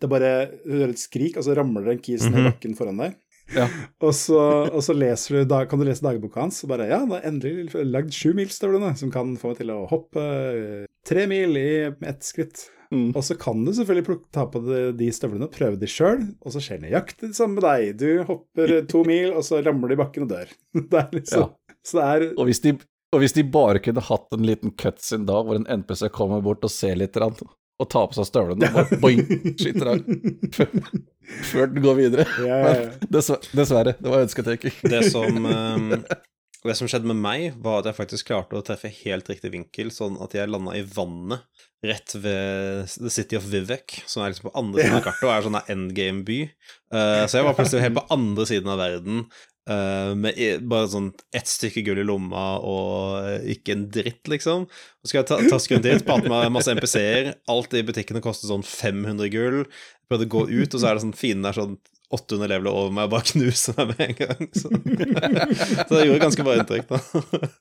det 0.00 0.10
bare 0.10 0.32
Du 0.66 0.74
hører 0.74 0.92
et 0.92 1.00
skrik, 1.00 1.38
og 1.38 1.46
så 1.46 1.56
ramler 1.56 1.86
det 1.86 1.96
en 1.96 2.02
kis 2.04 2.26
ned 2.26 2.36
i 2.36 2.42
mhm. 2.42 2.50
bakken 2.50 2.76
foran 2.78 3.00
deg. 3.00 3.16
Ja. 3.54 3.66
og, 4.04 4.12
så, 4.14 4.40
og, 4.68 4.82
så, 4.84 4.94
du, 4.94 5.54
kan 5.70 5.80
du 5.80 5.86
lese 5.86 6.04
dagboka 6.04 6.44
hans, 6.44 6.60
og 6.64 6.74
bare 6.74 6.90
Ja, 6.90 7.00
da 7.08 7.22
endelig 7.26 7.70
lagd 7.86 8.12
sju 8.14 8.34
mil, 8.36 8.50
nå, 8.50 8.92
som 9.00 9.14
kan 9.14 9.32
få 9.40 9.54
meg 9.54 9.62
til 9.62 9.72
å 9.74 9.80
hoppe 9.90 10.26
eh, 10.26 10.84
tre 11.06 11.26
mil 11.30 11.56
i 11.58 11.70
ett 11.88 12.26
skritt. 12.26 12.68
Mm. 12.90 13.10
Og 13.14 13.22
så 13.22 13.36
kan 13.38 13.60
du 13.64 13.70
selvfølgelig 13.74 14.06
plukke, 14.08 14.26
ta 14.34 14.44
på 14.50 14.62
de, 14.64 14.80
de 14.98 15.10
støvlene 15.14 15.46
og 15.46 15.54
prøve 15.54 15.78
de 15.78 15.88
sjøl, 15.90 16.24
og 16.42 16.54
så 16.54 16.62
skjer 16.64 16.82
nøyaktig 16.82 17.30
det 17.30 17.38
samme 17.38 17.60
med 17.60 17.66
deg. 17.66 18.00
Du 18.00 18.24
hopper 18.26 18.74
to 18.90 19.04
mil, 19.06 19.30
og 19.36 19.46
så 19.46 19.60
ramler 19.62 19.92
du 19.92 19.96
i 19.96 20.00
bakken 20.00 20.26
og 20.26 20.32
dør. 20.34 20.50
det 20.90 21.02
er 21.04 21.14
liksom 21.14 21.46
ja. 21.46 21.50
Så 21.86 21.96
det 21.96 22.08
er 22.10 22.26
og 22.34 22.50
hvis, 22.50 22.60
de, 22.60 22.74
og 23.14 23.22
hvis 23.22 23.34
de 23.38 23.46
bare 23.48 23.80
kunne 23.80 24.02
hatt 24.04 24.36
en 24.36 24.44
liten 24.44 24.74
cutscene 24.76 25.24
da, 25.28 25.38
hvor 25.46 25.56
en 25.56 25.68
NPC 25.80 26.10
kommer 26.12 26.42
bort 26.44 26.66
og 26.66 26.72
ser 26.74 26.98
litt, 27.00 27.16
og 27.16 27.88
tar 27.88 28.10
på 28.10 28.18
seg 28.18 28.28
støvlene 28.28 28.68
og 28.68 28.76
bare 28.76 28.98
boing, 29.00 29.22
skyter 29.56 29.94
av 29.94 30.02
før 31.50 31.70
den 31.70 31.84
går 31.86 31.96
videre. 31.96 32.26
Ja, 32.42 32.58
ja, 32.58 32.74
ja. 32.74 32.90
Men 33.06 33.16
dessverre, 33.56 33.94
det 33.96 34.12
var 34.12 34.26
ønsketenking. 34.26 34.76
Det 34.92 35.00
som, 35.08 35.46
um, 35.46 35.94
det 36.68 36.76
som 36.76 36.88
skjedde 36.90 37.08
med 37.08 37.16
meg, 37.16 37.44
var 37.64 37.80
at 37.80 37.88
jeg 37.88 37.96
faktisk 37.96 38.28
klarte 38.28 38.58
å 38.58 38.64
treffe 38.64 38.90
helt 38.92 39.28
riktig 39.30 39.52
vinkel, 39.54 39.92
sånn 39.94 40.18
at 40.20 40.34
jeg 40.36 40.50
landa 40.50 40.74
i 40.76 40.82
vannet 40.84 41.46
rett 41.80 42.12
ved 42.20 42.90
The 43.00 43.12
City 43.12 43.38
of 43.38 43.46
Vivek, 43.48 44.02
som 44.04 44.20
er 44.20 44.34
liksom 44.34 44.50
på 44.50 44.58
andre 44.60 44.82
siden 44.82 44.98
av 44.98 45.06
kartet 45.06 45.24
og 45.24 45.32
er 45.32 45.46
sånn 45.46 45.62
endgame-by. 45.62 46.40
Uh, 46.92 47.24
så 47.24 47.38
jeg 47.38 47.46
var 47.46 47.56
plutselig 47.56 47.86
helt 47.86 47.96
på 47.96 48.04
andre 48.12 48.48
siden 48.50 48.74
av 48.74 48.82
verden, 48.82 49.24
Uh, 49.68 50.16
med 50.18 50.34
bare 50.66 50.88
sånn 50.90 51.10
ett 51.36 51.46
stykke 51.46 51.82
gull 51.86 52.00
i 52.00 52.04
lomma 52.06 52.56
og 52.66 53.44
ikke 53.52 53.74
en 53.76 53.84
dritt, 53.92 54.24
liksom. 54.32 54.64
Så 54.98 55.10
skal 55.10 55.20
jeg 55.20 55.28
ta, 55.28 55.36
ta 55.52 55.58
skrudd 55.62 55.84
dit, 55.84 56.02
prate 56.06 56.30
med 56.32 56.50
masse 56.50 56.72
MPC-er. 56.74 57.34
Alt 57.52 57.76
i 57.78 57.84
butikkene 57.86 58.22
koster 58.24 58.50
sånn 58.50 58.64
500 58.66 59.30
gull. 59.30 59.60
Prøvde 60.10 60.26
å 60.26 60.32
gå 60.32 60.42
ut, 60.48 60.74
og 60.74 60.80
så 60.80 60.88
er 60.88 60.96
det 60.96 61.04
sånn 61.04 61.14
fienden 61.14 61.46
der 61.46 61.60
sånn 61.60 61.76
800 62.10 62.50
leveler 62.50 62.74
over 62.74 62.94
meg 62.94 63.08
og 63.08 63.14
bare 63.14 63.28
knuser 63.30 63.76
meg 63.78 63.92
med 63.92 64.06
en 64.06 64.16
gang. 64.18 64.48
Så, 64.56 64.70
så 65.86 65.90
det 65.94 66.06
gjorde 66.08 66.24
ganske 66.24 66.46
bra 66.46 66.56
inntrykk, 66.60 66.90
da. 66.90 67.50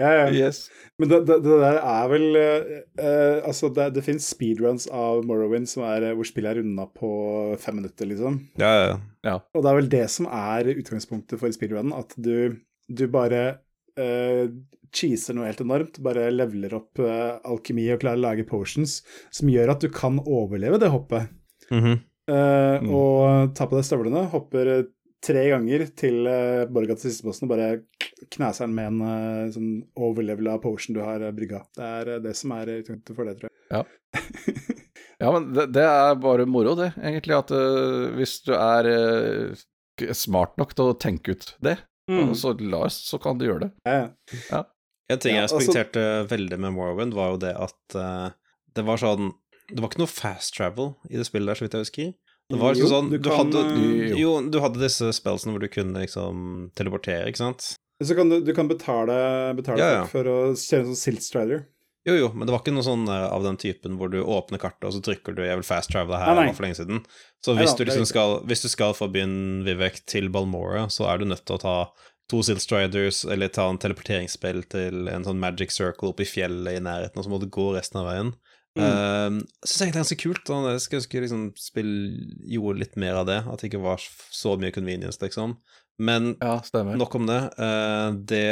Ja, 0.00 0.08
ja. 0.10 0.30
Yes. 0.34 0.64
Men 0.98 1.10
det, 1.10 1.20
det, 1.28 1.36
det, 1.44 1.58
der 1.62 1.76
er 1.78 2.08
vel 2.10 2.24
uh, 2.34 3.36
Altså, 3.46 3.68
det, 3.70 3.90
det 3.94 4.02
fins 4.02 4.26
speedruns 4.32 4.88
av 4.90 5.22
Morrowind 5.28 5.68
som 5.70 5.84
er, 5.86 6.08
hvor 6.16 6.26
spillet 6.26 6.50
er 6.50 6.60
runda 6.62 6.88
på 6.90 7.10
fem 7.62 7.78
minutter, 7.78 8.08
liksom. 8.10 8.40
Ja, 8.58 8.72
ja, 8.74 8.96
ja. 9.26 9.36
Og 9.54 9.62
det 9.62 9.70
er 9.70 9.78
vel 9.78 9.90
det 9.92 10.04
som 10.10 10.26
er 10.26 10.72
utgangspunktet 10.74 11.38
for 11.38 11.54
speedrunen, 11.54 11.94
at 11.94 12.16
du, 12.18 12.56
du 12.90 13.04
bare 13.12 13.44
uh, 14.00 14.48
cheeser 14.94 15.38
noe 15.38 15.46
helt 15.46 15.62
enormt, 15.62 16.02
bare 16.02 16.26
leveler 16.32 16.74
opp 16.80 17.02
uh, 17.02 17.38
alkemi 17.46 17.86
og 17.94 18.02
klarer 18.02 18.22
å 18.22 18.26
lage 18.26 18.48
potions 18.48 19.00
som 19.34 19.52
gjør 19.52 19.76
at 19.76 19.86
du 19.86 19.92
kan 19.94 20.18
overleve 20.24 20.82
det 20.82 20.90
hoppet. 20.94 21.30
Mm 21.70 21.84
-hmm. 21.84 22.02
Uh, 22.30 22.82
mm. 22.82 22.90
Og 22.94 23.54
ta 23.56 23.66
på 23.68 23.78
deg 23.78 23.86
støvlene, 23.86 24.26
hopper 24.32 24.70
tre 25.24 25.46
ganger 25.50 25.86
til 25.96 26.28
uh, 26.28 26.64
Borga 26.70 26.96
til 26.98 27.10
siste 27.10 27.26
bossen 27.26 27.46
og 27.46 27.54
bare 27.54 27.68
knæser 28.34 28.68
den 28.68 28.76
med 28.76 28.90
en 28.90 29.00
uh, 29.04 29.52
sånn 29.54 29.70
overlevela 29.96 30.58
potion 30.62 30.96
du 30.96 31.02
har 31.04 31.24
brygga. 31.36 31.64
Det 31.76 31.90
er 32.00 32.12
det 32.24 32.34
som 32.38 32.54
er 32.56 32.76
utgangspunktet 32.78 33.18
for 33.18 33.30
det, 33.30 33.36
tror 33.40 33.50
jeg. 33.50 33.58
Ja, 33.72 33.82
ja 35.24 35.32
men 35.36 35.48
det, 35.56 35.68
det, 35.76 35.86
er 35.88 36.20
bare 36.22 36.48
moro, 36.48 36.76
det, 36.78 36.92
egentlig. 37.00 37.38
At 37.40 37.54
hvis 38.18 38.38
du 38.46 38.54
er 38.58 38.90
smart 40.16 40.56
nok 40.60 40.76
til 40.76 40.92
å 40.92 40.98
tenke 41.00 41.36
ut 41.36 41.52
det, 41.64 41.78
mm. 42.10 42.34
så, 42.36 42.52
Lars, 42.60 43.00
så 43.08 43.20
kan 43.22 43.40
du 43.40 43.48
gjøre 43.48 43.68
det. 43.68 43.74
Ja, 43.88 44.08
ja. 44.50 44.64
En 45.12 45.20
ting 45.20 45.36
jeg 45.36 45.44
respekterte 45.44 46.00
altså, 46.00 46.28
veldig 46.32 46.58
med 46.64 46.72
Morrowind, 46.78 47.16
var 47.16 47.34
jo 47.34 47.40
det 47.42 47.52
at 47.60 47.96
det 48.74 48.84
var 48.86 48.98
sånn 49.00 49.32
Det 49.70 49.80
var 49.80 49.90
ikke 49.90 50.02
noe 50.02 50.12
fast 50.12 50.56
travel 50.56 50.92
i 51.08 51.18
det 51.18 51.26
spillet 51.28 51.50
der, 51.50 51.58
så 51.58 51.66
vidt 51.66 51.76
jeg 51.76 51.86
husker. 51.86 52.12
Det 52.52 52.58
var 52.60 52.74
liksom 52.74 52.90
sånn, 52.90 53.06
du, 53.08 53.16
du, 53.16 53.30
kan, 53.30 53.48
hadde, 53.54 54.18
jo, 54.20 54.34
du 54.52 54.58
hadde 54.60 54.82
disse 54.82 55.08
spellsene 55.16 55.54
hvor 55.54 55.62
du 55.64 55.70
kunne 55.72 56.02
liksom 56.02 56.42
teleportere, 56.76 57.30
ikke 57.30 57.40
sant? 57.40 57.70
Så 58.04 58.16
kan 58.18 58.28
du, 58.28 58.40
du 58.44 58.50
kan 58.56 58.68
betale, 58.68 59.14
betale 59.56 59.80
ja, 59.80 59.92
ja. 60.00 60.02
for 60.10 60.28
å 60.28 60.36
kjøre 60.52 60.82
en 60.82 60.90
sånn 60.90 61.00
Silt 61.00 61.24
Strider. 61.24 61.64
Jo, 62.04 62.18
jo, 62.18 62.26
men 62.36 62.44
det 62.44 62.52
var 62.52 62.60
ikke 62.60 62.74
noe 62.74 62.84
sånn 62.84 63.06
uh, 63.08 63.30
av 63.32 63.46
den 63.46 63.56
typen 63.56 63.94
hvor 63.96 64.10
du 64.12 64.18
åpner 64.20 64.60
kartet, 64.60 64.84
og 64.90 64.92
så 64.92 65.00
trykker 65.06 65.32
du 65.32 65.40
'jeg 65.40 65.56
vil 65.56 65.64
fast 65.64 65.88
travel 65.88 66.18
her' 66.20 66.34
nei, 66.36 66.50
nei. 66.50 66.56
for 66.56 66.66
lenge 66.66 66.76
siden. 66.76 67.00
Så 67.40 67.54
hvis, 67.56 67.72
nei, 67.72 67.78
du 67.78 67.84
liksom 67.88 68.08
skal, 68.10 68.34
hvis 68.44 68.64
du 68.66 68.68
skal 68.68 68.92
fra 68.98 69.08
byen 69.08 69.64
Vivek 69.64 70.02
til 70.04 70.28
Balmora, 70.28 70.84
så 70.92 71.08
er 71.08 71.22
du 71.22 71.30
nødt 71.30 71.46
til 71.48 71.56
å 71.56 71.62
ta 71.62 71.76
to 72.28 72.42
Silt 72.44 72.60
Striders, 72.60 73.24
eller 73.24 73.48
ta 73.48 73.70
en 73.70 73.80
teleporteringsspill 73.80 74.66
til 74.68 75.08
en 75.12 75.24
sånn 75.24 75.40
magic 75.40 75.72
circle 75.72 76.12
oppe 76.12 76.24
i 76.24 76.28
fjellet 76.28 76.76
i 76.76 76.84
nærheten, 76.84 77.16
og 77.16 77.24
så 77.24 77.32
må 77.32 77.40
du 77.40 77.48
gå 77.48 77.72
resten 77.72 78.00
av 78.00 78.10
veien. 78.12 78.34
Mm. 78.74 78.84
Uh, 78.84 79.36
synes 79.62 79.80
egentlig 79.80 79.92
det 79.92 79.94
er 79.94 80.02
ganske 80.02 80.20
kult. 80.22 80.50
Og 80.50 80.68
jeg 80.70 80.84
skulle 80.84 81.02
ønske 81.02 81.24
liksom 81.24 81.44
spill 81.60 81.92
gjorde 82.56 82.82
litt 82.82 82.96
mer 83.00 83.20
av 83.22 83.28
det. 83.30 83.40
At 83.46 83.62
det 83.62 83.70
ikke 83.70 83.84
var 83.84 84.02
så 84.04 84.56
mye 84.60 84.74
convenience, 84.74 85.20
liksom. 85.22 85.58
Men 86.02 86.34
ja, 86.40 86.58
nok 86.98 87.14
om 87.20 87.28
det. 87.30 87.42
Uh, 87.58 88.16
det 88.26 88.46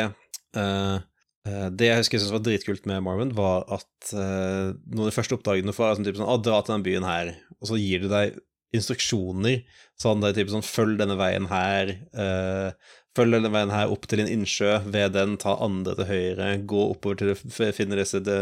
uh, 0.55 1.01
det 1.43 1.89
jeg 1.89 1.99
husker 1.99 2.15
jeg 2.15 2.23
syntes 2.23 2.36
var 2.36 2.44
dritkult 2.47 2.85
med 2.86 3.03
Marvin, 3.03 3.35
var 3.35 3.65
at 3.74 4.12
uh, 4.15 4.70
noen 4.86 5.03
av 5.03 5.11
de 5.11 5.15
første 5.16 5.35
oppdragene 5.35 5.74
er 5.74 5.97
sånn 5.97 6.07
type 6.07 6.20
sånn 6.20 6.31
'Å, 6.31 6.39
dra 6.39 6.61
til 6.62 6.77
den 6.77 6.85
byen 6.86 7.07
her', 7.07 7.32
og 7.59 7.66
så 7.73 7.78
gir 7.81 8.05
du 8.05 8.07
deg 8.12 8.36
instruksjoner. 8.73 9.65
Sånn 10.01 10.23
det 10.23 10.31
er 10.31 10.36
type 10.39 10.55
sånn 10.55 10.62
'Følg 10.62 11.01
denne 11.03 11.19
veien 11.19 11.49
her', 11.51 11.97
uh, 12.15 12.70
Følg 13.12 13.36
denne 13.36 13.51
veien 13.52 13.72
her 13.74 13.90
opp 13.93 14.06
til 14.09 14.22
en 14.22 14.30
innsjø, 14.30 14.78
ved 14.89 15.12
den 15.12 15.34
ta 15.40 15.52
andre 15.60 15.93
til 15.98 16.09
høyre, 16.09 16.47
gå 16.68 16.84
oppover 16.94 17.18
til 17.20 17.32
du 17.34 17.72
finner 17.76 18.01
disse 18.01 18.22
de, 18.24 18.39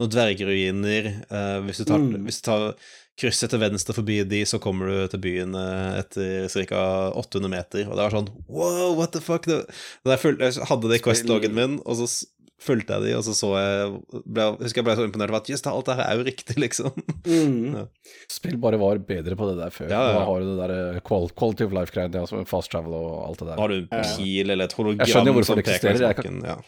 noen 0.00 0.12
dvergruiner. 0.12 1.08
Uh, 1.30 1.62
hvis, 1.64 1.80
du 1.80 1.88
tar, 1.88 2.02
mm. 2.02 2.26
hvis 2.26 2.42
du 2.42 2.44
tar 2.50 2.66
krysset 3.22 3.52
til 3.52 3.62
venstre 3.62 3.96
forbi 3.96 4.18
de, 4.28 4.42
så 4.48 4.60
kommer 4.60 4.90
du 4.90 5.14
til 5.14 5.22
byen 5.24 5.56
uh, 5.56 5.96
etter 5.96 6.44
ca. 6.52 6.82
800 7.22 7.52
meter. 7.54 7.88
Og 7.88 7.96
det 7.96 8.04
var 8.04 8.16
sånn 8.18 8.28
wow, 8.52 8.92
what 8.98 9.16
the 9.16 9.24
fuck? 9.24 9.48
Det, 9.48 9.62
det 10.04 10.20
jeg 10.20 10.68
hadde 10.68 10.92
det 10.92 11.00
i 11.00 11.04
Quest-loggen 11.08 11.56
min, 11.56 11.80
og 11.86 12.02
så 12.02 12.10
fulgte 12.62 12.94
jeg 12.96 13.02
de, 13.08 13.12
og 13.18 13.24
så 13.26 13.32
så 13.36 13.50
jeg 13.58 14.22
ble, 14.26 14.46
Husker 14.62 14.80
jeg 14.80 14.86
ble 14.86 14.94
så 14.98 15.06
imponert 15.08 15.32
over 15.32 15.40
at 15.42 15.50
jøss, 15.52 15.64
alt 15.66 15.88
det 15.90 15.96
her 15.98 16.04
er 16.08 16.18
jo 16.20 16.26
riktig, 16.28 16.56
liksom. 16.62 16.92
Mm. 17.26 17.76
Ja. 17.76 17.84
Spill 18.30 18.56
bare 18.62 18.78
var 18.80 19.00
bedre 19.08 19.36
på 19.38 19.48
det 19.50 19.56
der 19.60 19.74
før. 19.74 19.90
Ja, 19.90 20.02
ja, 20.08 20.18
Nå 20.18 20.24
har 20.30 20.40
du 20.44 20.50
det 20.52 20.58
der 20.62 20.74
eh, 20.96 21.00
quality 21.08 21.66
of 21.66 21.74
life-greiene, 21.76 22.22
ja, 22.22 22.44
fast 22.48 22.70
travel 22.74 22.94
og 22.98 23.08
alt 23.28 23.42
det 23.42 23.48
der. 23.52 23.60
Har 23.62 23.72
du 23.74 23.78
en 23.82 23.88
pil 24.16 24.54
eller 24.56 24.70
et 24.70 24.76
hologram 24.78 25.02
Jeg 25.06 25.14
skjønner 25.16 25.32
jo 25.34 25.38
hvorfor 25.40 25.58
det 25.60 25.66
eksisterer, 25.66 26.04
jeg 26.08 26.20
kan- 26.22 26.44
Ja. 26.46 26.58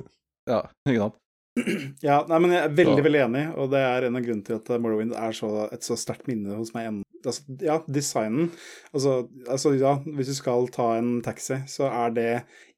Ja, 0.50 0.58
ikke 0.90 1.06
sant? 1.06 1.20
Ja, 2.04 2.16
nei, 2.28 2.38
men 2.42 2.50
jeg 2.52 2.62
er 2.66 2.72
veldig, 2.74 2.96
Så- 2.98 3.04
veldig 3.06 3.20
enig, 3.28 3.44
og 3.56 3.70
det 3.72 3.80
er 3.86 4.04
en 4.08 4.16
av 4.18 4.24
grunnene 4.26 4.44
til 4.48 4.56
at 4.58 4.72
Morrowind 4.82 5.14
er 5.16 5.36
så, 5.38 5.50
et 5.72 5.86
så 5.86 5.94
sterkt 5.96 6.26
minne 6.28 6.56
hos 6.58 6.74
meg 6.74 6.88
ennå. 6.90 7.04
Altså, 7.24 7.44
ja, 7.64 7.78
designen 7.88 8.50
altså, 8.92 9.14
altså, 9.48 9.70
ja, 9.80 9.94
hvis 10.04 10.28
du 10.28 10.34
skal 10.36 10.66
ta 10.74 10.90
en 10.98 11.22
taxi, 11.24 11.62
så 11.70 11.86
er 11.88 12.10
det 12.18 12.32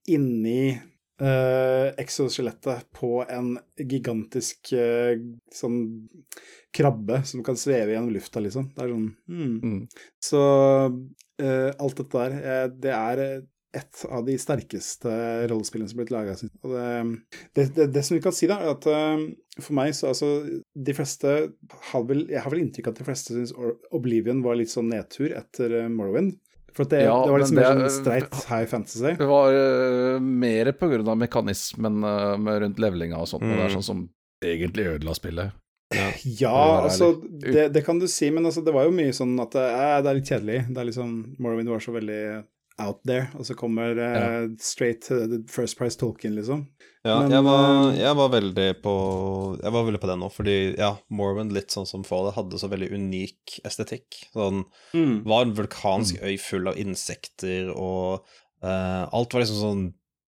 inni 0.06 0.76
uh, 1.22 1.88
exoskjelettet 2.00 2.86
på 2.96 3.20
en 3.24 3.54
gigantisk 3.80 4.72
uh, 4.76 5.16
sånn 5.54 5.80
krabbe 6.76 7.22
som 7.24 7.44
kan 7.46 7.58
sveve 7.58 7.94
gjennom 7.94 8.12
lufta, 8.14 8.42
liksom. 8.44 8.70
Det 8.74 8.84
er 8.84 8.94
sånn 8.94 9.10
hmm. 9.30 9.58
Mm. 9.62 9.82
Så 10.22 10.40
uh, 10.92 11.70
alt 11.72 12.02
dette 12.02 12.24
der, 12.24 12.40
uh, 12.40 12.66
det 12.84 12.94
er 12.96 13.22
eh, 13.24 13.36
et 13.76 14.04
av 14.08 14.24
de 14.24 14.36
sterkeste 14.40 15.10
rollespillene 15.50 15.90
som 15.90 15.98
er 15.98 16.06
blitt 16.06 16.14
laga. 16.14 16.36
Det, 17.56 17.66
det, 17.76 17.88
det, 17.92 18.04
som 18.06 18.16
vi 18.16 18.22
kan 18.24 18.34
si, 18.36 18.48
da, 18.48 18.60
er 18.62 18.72
at 18.72 18.88
uh, 18.88 19.26
for 19.60 19.76
meg 19.76 19.94
så 19.96 20.10
altså 20.10 20.28
De 20.72 20.94
fleste 20.96 21.30
har 21.90 22.02
vel 22.08 22.26
Jeg 22.28 22.42
har 22.44 22.52
vel 22.52 22.60
inntrykk 22.60 22.90
av 22.90 22.94
at 22.94 22.98
de 23.00 23.06
fleste 23.06 23.36
syns 23.36 23.54
Oblivion 23.96 24.42
var 24.44 24.58
litt 24.58 24.72
sånn 24.72 24.90
nedtur 24.92 25.32
etter 25.36 25.80
eh, 25.82 25.88
Morrowind. 25.92 26.36
For 26.76 26.84
at 26.84 26.90
det, 26.92 27.02
Ja, 27.06 27.16
det 27.24 27.32
var 27.32 27.40
liksom 27.40 27.56
mer 27.56 27.70
sånn 27.72 27.94
streit 27.94 28.34
high 28.50 28.66
fantasy. 28.68 29.14
Det 29.16 29.28
var 29.30 29.54
uh, 29.56 30.18
mer 30.20 30.72
på 30.76 30.88
grunn 30.92 31.08
av 31.08 31.16
mekanismen 31.16 32.02
uh, 32.04 32.34
med 32.36 32.60
rundt 32.62 32.78
levelinga 32.82 33.16
og 33.22 33.30
sånt, 33.30 33.46
og 33.46 33.54
det 33.54 33.62
er 33.64 33.70
Mm. 33.72 33.78
sånn 33.78 33.86
som 33.86 34.02
egentlig 34.44 34.84
ødela 34.92 35.14
spillet. 35.16 35.54
Ja, 35.94 36.10
være 36.50 36.82
altså, 36.90 37.12
det, 37.40 37.68
det 37.72 37.84
kan 37.86 37.98
du 38.02 38.06
si, 38.10 38.28
men 38.34 38.44
altså, 38.44 38.60
det 38.66 38.74
var 38.74 38.84
jo 38.84 38.92
mye 38.92 39.14
sånn 39.16 39.32
at 39.40 39.54
eh, 39.54 39.96
det 40.02 40.10
er 40.10 40.18
litt 40.18 40.28
kjedelig. 40.32 40.58
Det 40.68 40.82
er 40.82 40.88
liksom 40.90 41.12
Morrowind 41.38 41.70
var 41.72 41.80
så 41.80 41.94
veldig 41.96 42.20
out 42.82 43.02
there, 43.08 43.28
og 43.36 43.46
så 43.48 43.56
kommer 43.56 43.96
eh, 43.96 44.48
straight 44.60 45.06
the 45.08 45.42
first 45.48 45.78
price 45.78 45.96
Tolkien, 45.98 46.34
liksom. 46.36 46.66
Ja, 47.06 47.20
Men, 47.22 47.32
jeg, 47.32 47.44
var, 47.46 47.66
eh, 47.92 47.98
jeg 48.00 48.18
var 48.18 48.30
veldig 48.32 48.66
på 48.82 48.94
Jeg 49.60 49.74
var 49.76 49.84
veldig 49.86 50.00
på 50.02 50.08
den 50.10 50.20
nå, 50.24 50.30
fordi 50.34 50.56
ja, 50.74 50.90
Morrowind, 51.14 51.54
litt 51.54 51.74
sånn 51.74 51.86
som 51.88 52.04
Fallout, 52.06 52.34
hadde 52.36 52.60
så 52.60 52.70
veldig 52.72 52.90
unik 52.96 53.60
estetikk. 53.68 54.24
Sånn 54.34 54.64
var 55.28 55.46
en 55.46 55.54
vulkansk 55.56 56.18
øy 56.24 56.34
full 56.42 56.72
av 56.72 56.80
insekter, 56.82 57.70
og 57.72 58.26
uh, 58.64 59.04
alt 59.06 59.36
var 59.36 59.44
liksom 59.44 59.62
sånn 59.62 59.86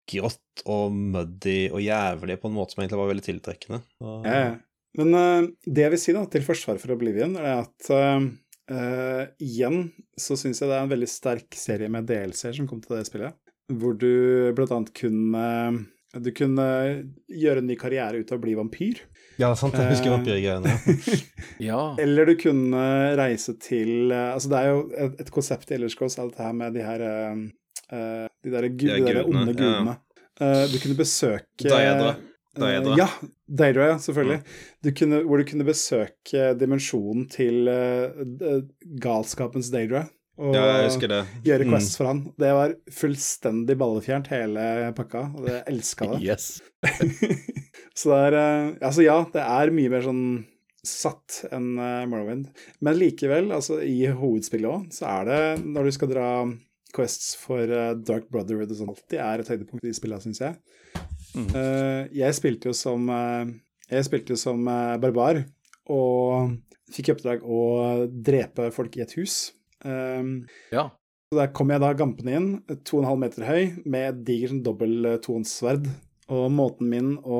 grått 0.09 0.63
og 0.65 0.95
muddy 0.95 1.69
og 1.69 1.83
jævlig 1.83 2.39
på 2.41 2.49
en 2.49 2.55
måte 2.55 2.73
som 2.73 2.81
egentlig 2.81 3.01
var 3.03 3.11
veldig 3.11 3.27
tiltrekkende. 3.27 3.83
Og, 4.01 4.25
Ja, 4.25 4.41
ja. 4.47 4.57
Men 4.97 5.13
det 5.69 5.83
jeg 5.83 5.93
vil 5.93 5.99
si 6.01 6.13
da, 6.15 6.23
til 6.33 6.41
forsvar 6.41 6.79
for 6.81 6.95
Oblivion, 6.95 7.35
er 7.37 7.59
at 7.59 7.91
eh, 8.69 8.79
eh, 8.79 9.23
igjen 9.43 9.87
så 10.19 10.37
syns 10.39 10.61
jeg 10.61 10.69
det 10.69 10.77
er 10.77 10.87
en 10.87 10.91
veldig 10.91 11.09
sterk 11.09 11.57
serie 11.57 11.91
med 11.91 12.09
DLC-er 12.09 12.55
som 12.57 12.67
kom 12.69 12.81
til 12.83 12.97
det 12.97 13.05
spillet, 13.09 13.37
hvor 13.69 13.95
du 13.97 14.51
blant 14.57 14.75
annet 14.75 14.93
kunne 14.97 15.47
du 16.17 16.31
kunne 16.33 16.65
gjøre 17.29 17.61
en 17.61 17.67
ny 17.69 17.75
karriere 17.77 18.17
ut 18.17 18.31
av 18.33 18.39
å 18.39 18.41
bli 18.41 18.55
vampyr. 18.57 19.03
Ja, 19.37 19.51
sant, 19.55 19.75
jeg 19.77 19.91
husker 19.91 20.09
Eh, 20.09 20.15
vampyrgreiene. 20.15 20.73
Ja. 21.69 21.95
Eller 22.01 22.31
du 22.31 22.33
kunne 22.39 22.81
reise 23.19 23.53
til 23.61 24.11
eh, 24.11 24.31
Altså, 24.33 24.49
det 24.49 24.57
er 24.59 24.71
jo 24.71 24.81
et, 24.89 25.19
et 25.21 25.31
konsept 25.33 25.69
i 25.69 25.77
Ellerskås, 25.77 26.17
alt 26.19 26.35
det 26.37 26.47
her 26.47 26.55
med 26.57 26.73
de 26.75 26.83
her 26.83 27.03
eh, 27.05 27.43
eh, 27.93 28.25
De 28.41 28.55
der, 28.55 28.67
gu, 28.73 28.87
de 28.87 28.95
der 28.95 29.21
gudene, 29.21 29.25
onde 29.29 29.53
ja. 29.53 29.59
gudene. 29.61 29.95
Eh, 30.39 30.65
du 30.73 30.79
kunne 30.81 30.97
besøke 30.97 31.69
Daedra. 31.69 32.15
Eh, 32.55 32.61
Daedra. 32.61 32.95
ja, 32.97 33.07
Daedra, 33.47 33.87
ja, 33.93 33.97
selvfølgelig. 34.01 34.39
Du 34.83 34.91
kunne, 34.91 35.23
hvor 35.27 35.37
du 35.37 35.45
kunne 35.51 35.67
besøke 35.67 36.53
dimensjonen 36.59 37.27
til 37.29 37.67
eh, 37.67 38.61
galskapens 39.03 39.69
Daedra. 39.73 40.05
Og 40.39 40.53
Ja, 40.55 40.61
jeg 40.79 40.85
husker 40.87 41.07
det. 41.11 41.23
gjøre 41.43 41.65
Mm. 41.65 41.71
quests 41.73 41.97
for 41.99 42.07
han. 42.07 42.19
Det 42.39 42.51
var 42.55 42.73
fullstendig 42.95 43.75
ballefjernt, 43.77 44.27
hele 44.31 44.93
pakka, 44.95 45.25
og 45.35 45.49
jeg 45.49 45.63
elska 45.67 46.07
det. 46.13 46.21
Yes. 46.23 46.61
Så 47.99 48.13
det 48.13 48.19
er 48.29 48.37
eh, 48.39 48.77
Altså, 48.87 49.03
ja, 49.03 49.17
det 49.33 49.43
er 49.43 49.73
mye 49.75 49.89
mer 49.91 50.05
sånn 50.05 50.23
satt 50.85 51.41
enn 51.51 51.73
eh, 51.75 52.05
Morrowind. 52.07 52.47
Men 52.81 52.95
likevel, 52.95 53.51
altså 53.51 53.81
i 53.83 54.05
hovedspillet 54.15 54.69
òg, 54.71 54.85
så 54.95 55.09
er 55.11 55.25
det, 55.27 55.41
når 55.65 55.89
du 55.89 55.91
skal 55.97 56.07
dra 56.13 56.29
quests 56.95 57.33
for 57.37 57.59
eh, 57.59 57.91
Dark 57.99 58.29
Brotherhood 58.31 58.71
og 58.71 58.79
sånt, 58.79 58.95
alltid 58.95 59.19
er 59.19 59.43
et 59.43 59.51
høydepunkt 59.51 59.83
i 59.83 59.91
spillet, 59.93 60.23
syns 60.23 60.39
jeg. 60.39 60.55
Mhm. 61.35 61.51
Eh, 61.55 62.01
jeg 62.21 62.37
spilte 62.37 62.71
jo 62.71 62.75
som 62.77 63.09
eh, 63.13 63.51
Jeg 63.89 64.05
spilte 64.07 64.33
jo 64.33 64.39
som 64.39 64.65
eh, 64.69 64.97
barbar, 65.01 65.43
og 65.89 66.55
fikk 66.93 67.09
i 67.09 67.13
oppdrag 67.15 67.45
å 67.45 67.61
drepe 68.09 68.69
folk 68.73 68.97
i 68.97 69.05
et 69.05 69.15
hus. 69.17 69.55
Ja. 69.79 70.89
så 71.29 71.37
der 71.37 71.51
kom 71.55 71.69
jeg 71.71 71.79
da 71.79 71.93
gampende 71.95 72.33
inn, 72.35 72.47
2,5 72.67 73.21
meter 73.21 73.45
høy, 73.47 73.61
med 73.85 74.07
et 74.09 74.21
digert 74.27 74.51
sånn 74.51 74.63
dobbelttonsverd. 74.65 75.87
Og 76.29 76.49
måten 76.53 76.89
min 76.91 77.13
å 77.25 77.39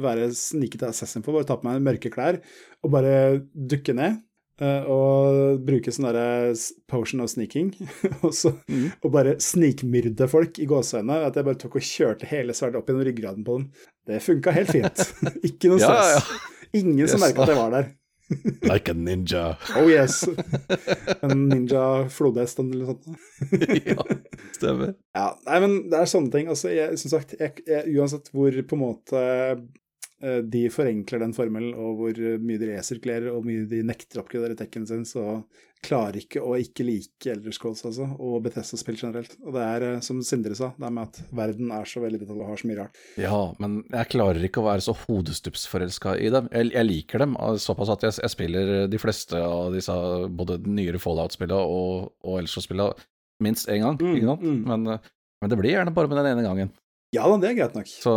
være 0.00 0.30
snikete 0.36 0.88
assassin 0.88 1.24
på, 1.24 1.32
var 1.34 1.44
å 1.44 1.48
ta 1.48 1.58
på 1.60 1.68
meg 1.68 1.82
mørke 1.84 2.12
klær 2.12 2.38
og 2.84 2.92
bare 2.94 3.14
dukke 3.52 3.96
ned. 3.96 4.22
Eh, 4.64 4.88
og 4.90 5.60
bruke 5.66 5.92
sånn 5.94 6.08
derre 6.08 6.54
potion 6.90 7.22
of 7.24 7.30
sneaking. 7.32 7.72
og, 8.24 8.32
så, 8.36 8.54
mm. 8.70 9.00
og 9.02 9.14
bare 9.14 9.36
snikmyrde 9.42 10.28
folk 10.30 10.60
i 10.62 10.68
gåseøynene. 10.70 11.22
At 11.28 11.38
jeg 11.38 11.48
bare 11.48 11.60
tok 11.60 11.78
og 11.80 11.88
kjørte 11.90 12.30
hele 12.30 12.56
sverdet 12.56 12.80
opp 12.80 12.90
gjennom 12.90 13.06
ryggraden 13.08 13.46
på 13.46 13.60
dem. 13.60 13.70
Det 14.08 14.22
funka 14.24 14.54
helt 14.56 14.74
fint. 14.74 15.06
Ikke 15.48 15.72
noe 15.72 15.82
stress. 15.82 16.18
ja, 16.18 16.58
Ingen 16.76 17.08
som 17.08 17.22
Yes, 17.22 17.24
merka 17.24 17.46
at 17.46 17.54
jeg 17.54 17.60
var 17.62 17.72
der. 17.72 17.88
Like 18.68 18.92
a 18.92 18.94
ninja. 18.94 19.56
Oh 19.76 19.88
yes. 19.88 20.20
En 21.22 21.48
ninja 21.48 22.08
flodhest 22.12 22.60
eller 22.60 22.82
noe 22.82 22.92
sånt. 22.92 23.06
ja, 23.86 24.04
stemmer. 24.56 24.94
Ja, 25.16 25.30
nei, 25.48 25.60
men 25.64 25.76
det 25.88 26.00
er 26.02 26.10
sånne 26.10 26.32
ting. 26.34 26.50
Altså, 26.52 26.70
jeg, 26.74 26.98
som 27.00 27.14
sagt, 27.14 27.36
jeg, 27.40 27.64
jeg, 27.64 27.94
uansett 27.96 28.28
hvor 28.34 28.52
på 28.52 28.76
en 28.76 28.82
måte 28.82 29.22
de 30.18 30.64
forenkler 30.74 31.22
den 31.22 31.34
formelen, 31.36 31.76
og 31.78 32.00
hvor 32.00 32.16
mye 32.42 32.58
de 32.58 32.72
resirkulerer, 32.72 33.28
og 33.30 33.44
mye 33.46 33.68
de 33.70 33.84
nekter 33.86 34.18
å 34.18 34.24
oppgradere 34.24 34.56
tekken 34.58 34.86
sin, 34.88 35.04
så 35.06 35.38
klarer 35.84 36.18
ikke 36.18 36.40
å 36.42 36.54
ikke 36.58 36.84
like 36.86 37.30
Elder 37.30 37.54
Scrolls, 37.54 37.84
altså, 37.86 38.06
og 38.18 38.42
Bethesda-spill 38.46 38.98
generelt. 38.98 39.36
Og 39.44 39.54
det 39.54 39.64
er, 39.64 39.84
eh, 39.86 40.00
som 40.04 40.20
Sindre 40.26 40.56
sa, 40.58 40.72
det 40.76 40.88
er 40.88 40.94
med 40.94 41.10
at 41.10 41.20
verden 41.40 41.70
er 41.74 41.88
så 41.88 42.02
veldig 42.02 42.20
detalj 42.22 42.42
og 42.42 42.50
har 42.50 42.60
så 42.60 42.70
mye 42.70 42.78
rart. 42.80 42.98
Ja, 43.20 43.40
men 43.62 43.78
jeg 43.84 44.10
klarer 44.14 44.48
ikke 44.48 44.62
å 44.62 44.68
være 44.68 44.84
så 44.84 44.96
hodestupsforelska 45.04 46.16
i 46.18 46.32
dem. 46.34 46.50
Jeg, 46.54 46.72
jeg 46.74 46.88
liker 46.88 47.24
dem 47.24 47.36
såpass 47.62 47.94
at 47.94 48.08
jeg, 48.08 48.18
jeg 48.24 48.34
spiller 48.34 48.74
de 48.90 49.02
fleste 49.02 49.38
av 49.44 49.76
disse 49.76 49.94
både 50.40 50.58
nyere 50.66 51.02
Fallout-spillene 51.02 51.78
og, 51.78 52.10
og 52.26 52.42
Elder-spillene 52.42 52.90
minst 53.44 53.70
én 53.70 53.84
gang. 53.86 54.00
Mm, 54.02 54.34
mm. 54.42 54.60
Men, 54.66 54.92
eh, 54.96 55.10
men 55.42 55.52
det 55.52 55.60
blir 55.60 55.76
gjerne 55.76 55.94
bare 55.94 56.10
med 56.10 56.22
den 56.22 56.32
ene 56.32 56.46
gangen. 56.46 56.74
Ja 57.16 57.24
da, 57.30 57.36
det 57.40 57.48
er 57.50 57.54
greit 57.56 57.76
nok. 57.78 57.88
Så 57.88 58.12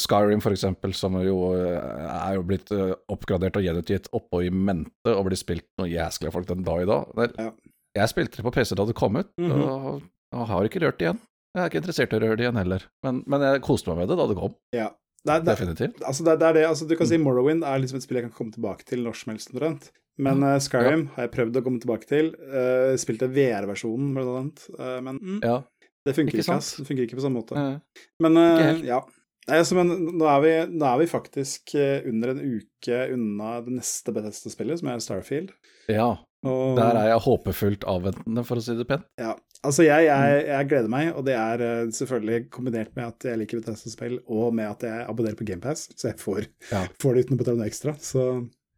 Skyrim, 0.00 0.40
for 0.40 0.54
eksempel, 0.56 0.94
som 0.96 1.18
jo 1.20 1.34
eh, 1.52 2.06
er 2.10 2.38
jo 2.38 2.44
blitt 2.48 2.70
eh, 2.72 2.94
oppgradert 3.12 3.58
og 3.60 3.66
gjenutgitt 3.66 4.08
oppå 4.16 4.40
i 4.46 4.50
mente 4.52 5.12
og 5.12 5.26
blir 5.28 5.36
spilt 5.40 5.66
noe 5.80 5.90
jæsklig 5.90 6.32
folk 6.32 6.48
den 6.48 6.64
dag 6.66 6.84
i 6.86 6.88
dag. 6.88 7.12
Der, 7.18 7.34
Ja. 7.46 7.50
Jeg 7.98 8.06
spilte 8.12 8.38
det 8.38 8.44
på 8.46 8.52
PC 8.54 8.76
da 8.78 8.84
det 8.86 8.94
kom 8.94 9.16
ut, 9.18 9.26
Mhm. 9.36 9.62
og, 9.66 10.02
og 10.32 10.46
har 10.46 10.64
ikke 10.68 10.78
rørt 10.84 10.98
det 11.00 11.08
igjen. 11.08 11.18
Jeg 11.56 11.62
er 11.64 11.68
ikke 11.72 11.80
interessert 11.82 12.12
i 12.14 12.16
å 12.16 12.20
røre 12.22 12.36
det 12.38 12.44
igjen 12.46 12.60
heller, 12.60 12.84
men, 13.02 13.24
men 13.26 13.40
jeg 13.42 13.62
koste 13.66 13.90
meg 13.90 13.98
med 13.98 14.08
det 14.12 14.16
da 14.20 14.26
det 14.30 14.36
kom. 14.38 14.52
Ja. 14.72 14.92
Det 15.26 15.32
er, 15.34 15.40
det, 15.42 15.50
Definitivt. 15.50 15.98
altså, 16.06 16.24
det, 16.24 16.36
det 16.40 16.46
er 16.46 16.54
det. 16.56 16.62
Altså, 16.70 16.86
du 16.88 16.94
kan 16.96 17.08
si 17.10 17.18
Morrowind 17.20 17.64
er 17.66 17.82
liksom 17.82 17.98
et 17.98 18.04
spill 18.06 18.20
jeg 18.22 18.28
kan 18.30 18.36
komme 18.38 18.54
tilbake 18.54 18.86
til 18.88 19.02
når 19.04 19.18
som 19.18 19.32
helst. 19.34 19.50
omtrent. 19.52 19.90
Men 20.22 20.40
uh, 20.46 20.54
Skyrim 20.62 21.02
har 21.16 21.26
jeg 21.26 21.32
prøvd 21.34 21.58
å 21.58 21.64
komme 21.66 21.80
tilbake 21.82 22.06
til. 22.08 22.30
Uh, 22.46 22.94
spilte 22.96 23.28
VR-versjonen, 23.34 24.14
blant 24.16 24.30
annet. 24.38 24.64
Uh, 24.78 24.96
men 25.04 25.18
mm, 25.20 25.40
Ja. 25.44 25.58
Det 26.06 26.14
funker 26.16 26.38
Ikke 26.38 26.44
ikke. 26.46 26.76
Det 26.80 26.86
funker 26.88 27.06
ikke 27.06 27.18
på 27.20 27.24
samme 27.26 27.40
måte. 27.42 27.56
Nei. 27.56 28.04
Men 28.24 28.36
eh, 28.40 28.80
ja. 28.88 29.00
Nei, 29.48 29.56
altså, 29.64 29.74
men 29.80 29.88
nå 30.18 30.26
er, 30.30 30.40
vi, 30.44 30.50
nå 30.78 30.84
er 30.86 30.98
vi 31.00 31.06
faktisk 31.10 31.72
eh, 31.74 32.04
under 32.06 32.34
en 32.34 32.40
uke 32.44 32.98
unna 33.14 33.54
det 33.66 33.72
neste 33.80 34.12
Bethesda-spillet, 34.14 34.78
som 34.82 34.90
er 34.92 35.00
Starfield. 35.04 35.54
ja. 35.90 36.10
Og, 36.40 36.72
Der 36.78 36.96
er 36.96 37.08
jeg 37.10 37.20
håpefullt 37.20 37.82
avventende, 37.84 38.40
for 38.48 38.56
å 38.56 38.62
si 38.64 38.72
det 38.72 38.86
pent. 38.88 39.02
Ja. 39.20 39.34
Altså, 39.60 39.82
jeg, 39.84 40.06
jeg, 40.06 40.36
Mm. 40.40 40.46
jeg 40.48 40.68
gleder 40.70 40.88
meg, 40.88 41.10
og 41.12 41.26
det 41.26 41.34
er 41.36 41.60
eh, 41.66 41.90
selvfølgelig 41.92 42.46
kombinert 42.54 42.94
med 42.96 43.04
at 43.10 43.26
jeg 43.28 43.36
liker 43.42 43.60
Bethesda-spill, 43.60 44.14
og 44.24 44.54
med 44.56 44.70
at 44.70 44.86
jeg 44.88 45.02
abonnerer 45.04 45.36
på 45.36 45.44
GamePass, 45.44 45.82
så 46.00 46.08
jeg 46.08 46.16
får, 46.22 46.46
Ja. 46.70 46.86
får 47.02 47.14
det 47.18 47.26
uten 47.26 47.36
å 47.36 47.40
betale 47.42 47.60
noe 47.60 47.68
ekstra. 47.68 47.92
Så 48.00 48.24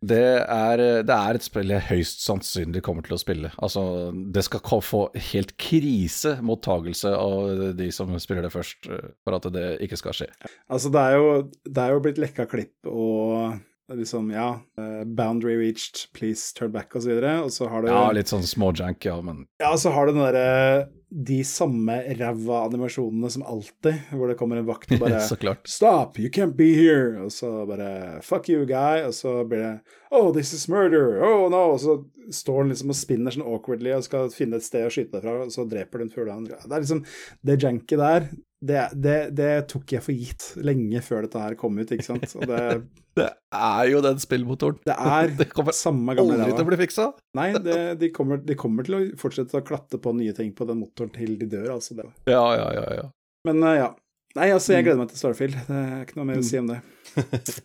Det 0.02 0.22
er, 0.42 0.82
det 1.06 1.14
er 1.14 1.38
et 1.38 1.44
spill 1.46 1.70
jeg 1.70 1.86
høyst 1.86 2.24
sannsynlig 2.24 2.82
kommer 2.82 3.06
til 3.06 3.14
å 3.14 3.20
spille. 3.20 3.52
Altså, 3.62 4.10
det 4.34 4.42
skal 4.46 4.82
få 4.82 5.02
helt 5.30 5.54
krisemottagelse 5.62 7.12
av 7.14 7.66
de 7.78 7.90
som 7.94 8.10
spiller 8.22 8.48
det 8.48 8.54
først, 8.54 8.88
eh, 8.90 9.12
for 9.22 9.38
at 9.38 9.46
det 9.54 9.66
ikke 9.86 10.00
skal 10.00 10.16
skje. 10.18 10.30
Altså, 10.66 10.90
det 10.90 11.04
er 11.06 11.18
jo, 11.20 11.28
det 11.68 11.84
er 11.84 11.94
jo 11.94 12.02
blitt 12.02 12.18
lekka 12.22 12.48
klipp 12.50 12.90
og 12.90 13.60
liksom, 13.98 14.30
ja, 14.32 14.48
uh, 14.78 15.04
boundary 15.04 15.56
reached, 15.58 16.08
please 16.16 16.54
turn 16.56 16.72
back, 16.72 16.94
og 16.96 17.04
så. 17.04 17.18
Og 17.42 17.52
så 17.52 17.68
har 17.68 17.82
du 17.82 17.88
Ja, 17.92 18.10
litt 18.14 18.32
sånn 18.32 18.46
småjank, 18.46 19.04
ja, 19.04 19.20
men 19.22 19.46
Ja, 19.62 19.74
så 19.76 19.92
har 19.94 20.06
du 20.06 20.12
den 20.16 20.24
derre 20.24 20.88
de 21.12 21.42
samme 21.44 21.98
ræva 22.16 22.62
animasjonene 22.66 23.28
som 23.30 23.42
alltid, 23.44 23.98
hvor 24.16 24.30
det 24.30 24.36
kommer 24.40 24.56
en 24.56 24.68
vakt 24.68 24.94
og 24.96 25.02
bare. 25.02 25.20
Stop, 25.68 26.18
you 26.18 26.30
can't 26.32 26.56
be 26.56 26.72
here! 26.72 27.20
Og 27.20 27.32
så 27.34 27.66
bare 27.68 28.20
Fuck 28.24 28.48
you, 28.48 28.64
guy! 28.66 29.02
Og 29.04 29.12
så 29.14 29.42
blir 29.48 29.60
det 29.60 29.98
Oh, 30.12 30.32
this 30.32 30.52
is 30.52 30.68
murder! 30.68 31.20
Oh 31.24 31.50
no! 31.52 31.74
Og 31.74 31.80
så 31.80 31.98
står 32.32 32.62
han 32.62 32.72
liksom 32.72 32.92
og 32.94 32.96
spinner 32.96 33.34
sånn 33.34 33.44
awkwardly 33.44 33.92
og 33.96 34.06
skal 34.06 34.32
finne 34.32 34.60
et 34.60 34.66
sted 34.66 34.86
å 34.86 34.92
skyte 34.92 35.18
deg 35.18 35.26
fra, 35.26 35.36
og 35.44 35.52
så 35.52 35.66
dreper 35.68 36.00
du 36.00 36.06
den 36.06 36.14
fugl. 36.14 36.32
Det 36.48 36.56
er 36.70 36.84
liksom 36.84 37.04
Det 37.44 37.58
janket 37.60 38.00
der, 38.00 38.28
det, 38.62 38.82
det, 38.94 39.16
det, 39.34 39.50
tok 39.72 39.92
jeg 39.96 40.04
for 40.04 40.14
gitt 40.14 40.44
lenge 40.62 41.00
før 41.02 41.26
dette 41.26 41.40
her 41.42 41.56
kom 41.58 41.80
ut, 41.80 41.90
ikke 41.90 42.06
sant? 42.06 42.26
Og 42.38 42.44
det, 42.46 42.60
det 43.18 43.28
er 43.58 43.88
jo 43.90 44.02
den 44.04 44.20
spillmotoren. 44.22 44.78
Det 44.86 44.94
er 44.94 45.32
det 45.40 45.48
kommer 45.50 45.74
samme 45.76 46.14
gamle 46.18 46.38
aldri 46.38 46.54
til 46.54 46.64
å 46.64 46.68
bli 46.70 46.78
fiksa. 46.84 47.08
Nei, 47.38 47.48
det, 47.58 47.80
de, 48.02 48.12
kommer, 48.14 48.38
de, 48.46 48.56
kommer, 48.58 48.86
til 48.86 48.98
å 48.98 49.02
fortsette 49.20 49.58
å 49.58 49.66
klatte 49.66 49.98
på 50.02 50.14
nye 50.18 50.34
ting 50.36 50.54
på 50.54 50.68
den 50.68 50.78
motoren 50.84 51.10
til 51.16 51.34
de 51.40 51.50
dør, 51.50 51.74
altså. 51.74 51.98
Det. 51.98 52.06
Ja, 52.30 52.44
ja, 52.58 52.70
ja, 52.78 52.86
ja. 53.00 53.08
Men 53.48 53.66
uh, 53.66 53.74
ja. 53.74 53.90
Nei, 54.38 54.48
altså, 54.54 54.76
jeg 54.76 54.86
gleder 54.86 55.02
meg 55.02 55.10
til 55.10 55.20
Starfield. 55.20 55.58
Det 55.66 55.82
er 55.82 56.06
ikke 56.06 56.20
noe 56.20 56.30
mer 56.30 56.40
å 56.40 56.46
si 56.46 56.62
om 56.62 56.70
det. 56.72 56.80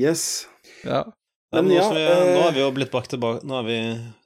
Yes. 0.00 0.46
Ja. 0.86 1.02
Men, 1.52 1.66
Men 1.66 1.74
ja, 1.74 1.88
vi, 1.92 2.00
nå 2.32 2.44
er 2.46 2.54
vi 2.56 2.62
jo 2.62 2.68
blitt 2.72 2.88
brakt 2.88 3.10
tilbake 3.12 3.44
Nå 3.44 3.58
er 3.58 3.66
vi 3.66 3.74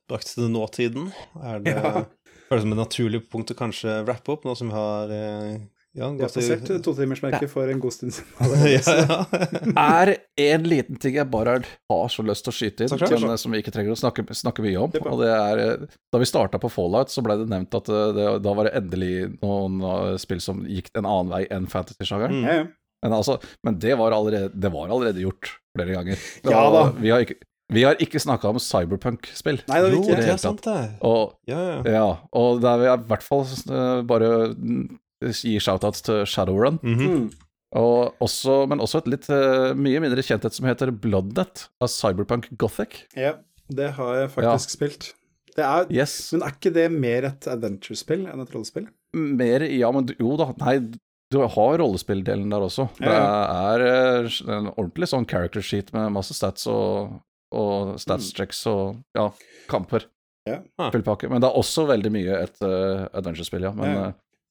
brakt 0.07 0.29
til 0.31 0.47
nåtiden. 0.55 1.09
Er 1.43 1.65
det 1.65 1.75
ja. 1.75 2.05
Føles 2.51 2.63
som 2.63 2.75
et 2.75 2.79
naturlig 2.79 3.23
punkt 3.31 3.51
å 3.51 3.57
kanskje 3.59 4.03
rappe 4.07 4.35
opp, 4.35 4.45
nå 4.47 4.55
som 4.59 4.71
vi 4.71 4.77
har 4.77 5.13
eh, 5.15 5.57
ja, 5.97 6.11
har 6.11 6.29
passert 6.29 6.69
totimersmerket 6.85 7.51
for 7.51 7.71
en 7.73 7.81
god 7.81 7.95
stund 7.95 8.15
siden. 8.15 8.53
ja, 8.75 8.81
ja. 9.01 9.19
er 10.03 10.13
en 10.45 10.69
liten 10.69 11.01
ting 11.01 11.17
jeg 11.17 11.29
bare 11.33 11.57
har 11.65 12.13
så 12.13 12.25
lyst 12.27 12.47
til 12.47 12.53
å 12.53 12.57
skyte 12.59 12.87
inn, 12.87 12.95
men, 13.25 13.35
som 13.41 13.55
vi 13.55 13.63
ikke 13.65 13.73
trenger 13.75 13.97
å 13.97 13.99
snakke, 13.99 14.27
snakke 14.37 14.65
mye 14.67 14.85
om. 14.85 14.95
og 15.03 15.23
det 15.25 15.33
er, 15.33 15.63
eh, 15.65 16.01
Da 16.13 16.23
vi 16.23 16.29
starta 16.29 16.61
på 16.63 16.71
Fallout, 16.73 17.13
så 17.13 17.25
ble 17.25 17.41
det 17.43 17.49
nevnt 17.51 17.75
at 17.81 17.91
eh, 17.91 18.09
det, 18.19 18.29
da 18.45 18.57
var 18.59 18.69
det 18.69 18.77
endelig 18.79 19.15
noen 19.41 19.81
spill 20.23 20.43
som 20.45 20.63
gikk 20.69 20.93
en 20.95 21.09
annen 21.09 21.33
vei 21.33 21.47
enn 21.51 21.71
fantasy-sjangeren. 21.73 22.45
Mm. 22.45 22.73
Men, 23.05 23.13
altså, 23.17 23.41
men 23.67 23.81
det, 23.81 23.97
var 23.99 24.15
allerede, 24.15 24.53
det 24.55 24.73
var 24.73 24.93
allerede 24.93 25.25
gjort 25.25 25.57
flere 25.77 25.99
ganger. 25.99 26.23
ja 26.47 26.65
da. 26.73 26.89
Vi 27.01 27.13
har 27.13 27.25
ikke 27.25 27.41
vi 27.73 27.83
har 27.83 27.99
ikke 28.03 28.21
snakka 28.23 28.53
om 28.53 28.61
cyberpunk-spill. 28.63 29.59
Nei, 29.67 29.81
det, 29.83 29.89
er 29.89 29.97
jo, 29.97 30.03
det 30.07 30.29
er 30.37 30.39
sant, 30.39 30.63
det. 30.63 30.77
Og, 31.07 31.35
ja, 31.51 31.59
ja. 31.59 31.81
ja, 31.97 32.05
og 32.39 32.61
der 32.63 32.79
vil 32.79 32.89
jeg 32.91 33.03
i 33.03 33.09
hvert 33.11 33.27
fall 33.27 33.43
uh, 33.73 34.05
bare 34.07 34.31
gi 35.35 35.57
shoutouts 35.63 36.05
til 36.07 36.23
Shadowrun. 36.31 36.79
Mm 36.83 36.99
-hmm. 37.01 37.25
og 37.75 38.15
også, 38.23 38.67
men 38.71 38.81
også 38.81 38.99
et 38.99 39.09
litt 39.09 39.31
uh, 39.31 39.75
mye 39.75 40.01
mindre 40.01 40.23
kjenthet 40.23 40.55
som 40.55 40.67
heter 40.67 40.91
Bloodnet 40.91 41.69
av 41.81 41.89
Cyberpunk 41.89 42.49
Gothic. 42.59 43.03
Ja, 43.17 43.35
det 43.69 43.91
har 43.99 44.15
jeg 44.15 44.31
faktisk 44.31 44.71
ja. 44.71 44.77
spilt. 44.77 45.15
Det 45.57 45.65
er, 45.65 45.87
yes. 45.91 46.33
Men 46.33 46.43
er 46.43 46.55
ikke 46.55 46.75
det 46.75 46.93
mer 46.93 47.25
et 47.25 47.47
adventure-spill 47.49 48.27
enn 48.29 48.41
et 48.41 48.55
rollespill? 48.55 48.87
Mer, 49.15 49.63
ja, 49.63 49.91
men 49.91 50.07
jo 50.21 50.37
da. 50.37 50.53
Nei, 50.61 50.79
du 51.33 51.39
har 51.41 51.79
rollespilldelen 51.79 52.51
der 52.51 52.61
også. 52.61 52.89
Det 53.01 53.11
er 53.11 53.87
uh, 54.23 54.31
en 54.47 54.71
ordentlig 54.77 55.09
sånn 55.09 55.27
character 55.27 55.65
sheet 55.65 55.93
med 55.93 56.13
masse 56.13 56.35
stats 56.37 56.69
og 56.71 57.17
og 57.57 57.97
statstricks 58.03 58.63
mm. 58.67 58.73
og 58.73 59.19
ja, 59.19 59.27
kamper. 59.71 60.07
Ja. 60.47 60.61
Fullpakke. 60.79 61.29
Men 61.31 61.43
det 61.43 61.51
er 61.51 61.59
også 61.59 61.87
veldig 61.89 62.13
mye 62.15 62.39
et 62.45 62.61
uh, 62.63 63.07
adventure-spill, 63.17 63.67
ja. 63.67 63.73
Men, 63.77 63.95
ja. 63.97 64.05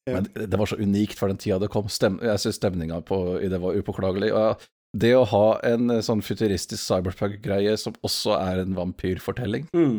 Ja. 0.05 0.17
men, 0.17 0.27
det 0.35 0.59
var 0.59 0.69
så 0.69 0.77
unikt 0.77 1.19
for 1.19 1.31
den 1.31 1.39
tida 1.41 1.59
det 1.61 1.71
kom. 1.73 1.87
Stem 1.91 2.19
jeg 2.23 2.41
syns 2.43 2.59
stemninga 2.59 2.99
i 3.39 3.51
det 3.51 3.61
var 3.63 3.79
upåklagelig. 3.79 4.33
Og 4.35 4.65
det 4.95 5.13
å 5.15 5.23
ha 5.31 5.45
en 5.67 5.93
uh, 5.93 6.01
sånn 6.03 6.23
futuristisk 6.25 6.81
cyberpunk-greie 6.83 7.77
som 7.79 7.95
også 8.05 8.35
er 8.41 8.65
en 8.65 8.75
vampyrfortelling, 8.77 9.69
mm. 9.75 9.97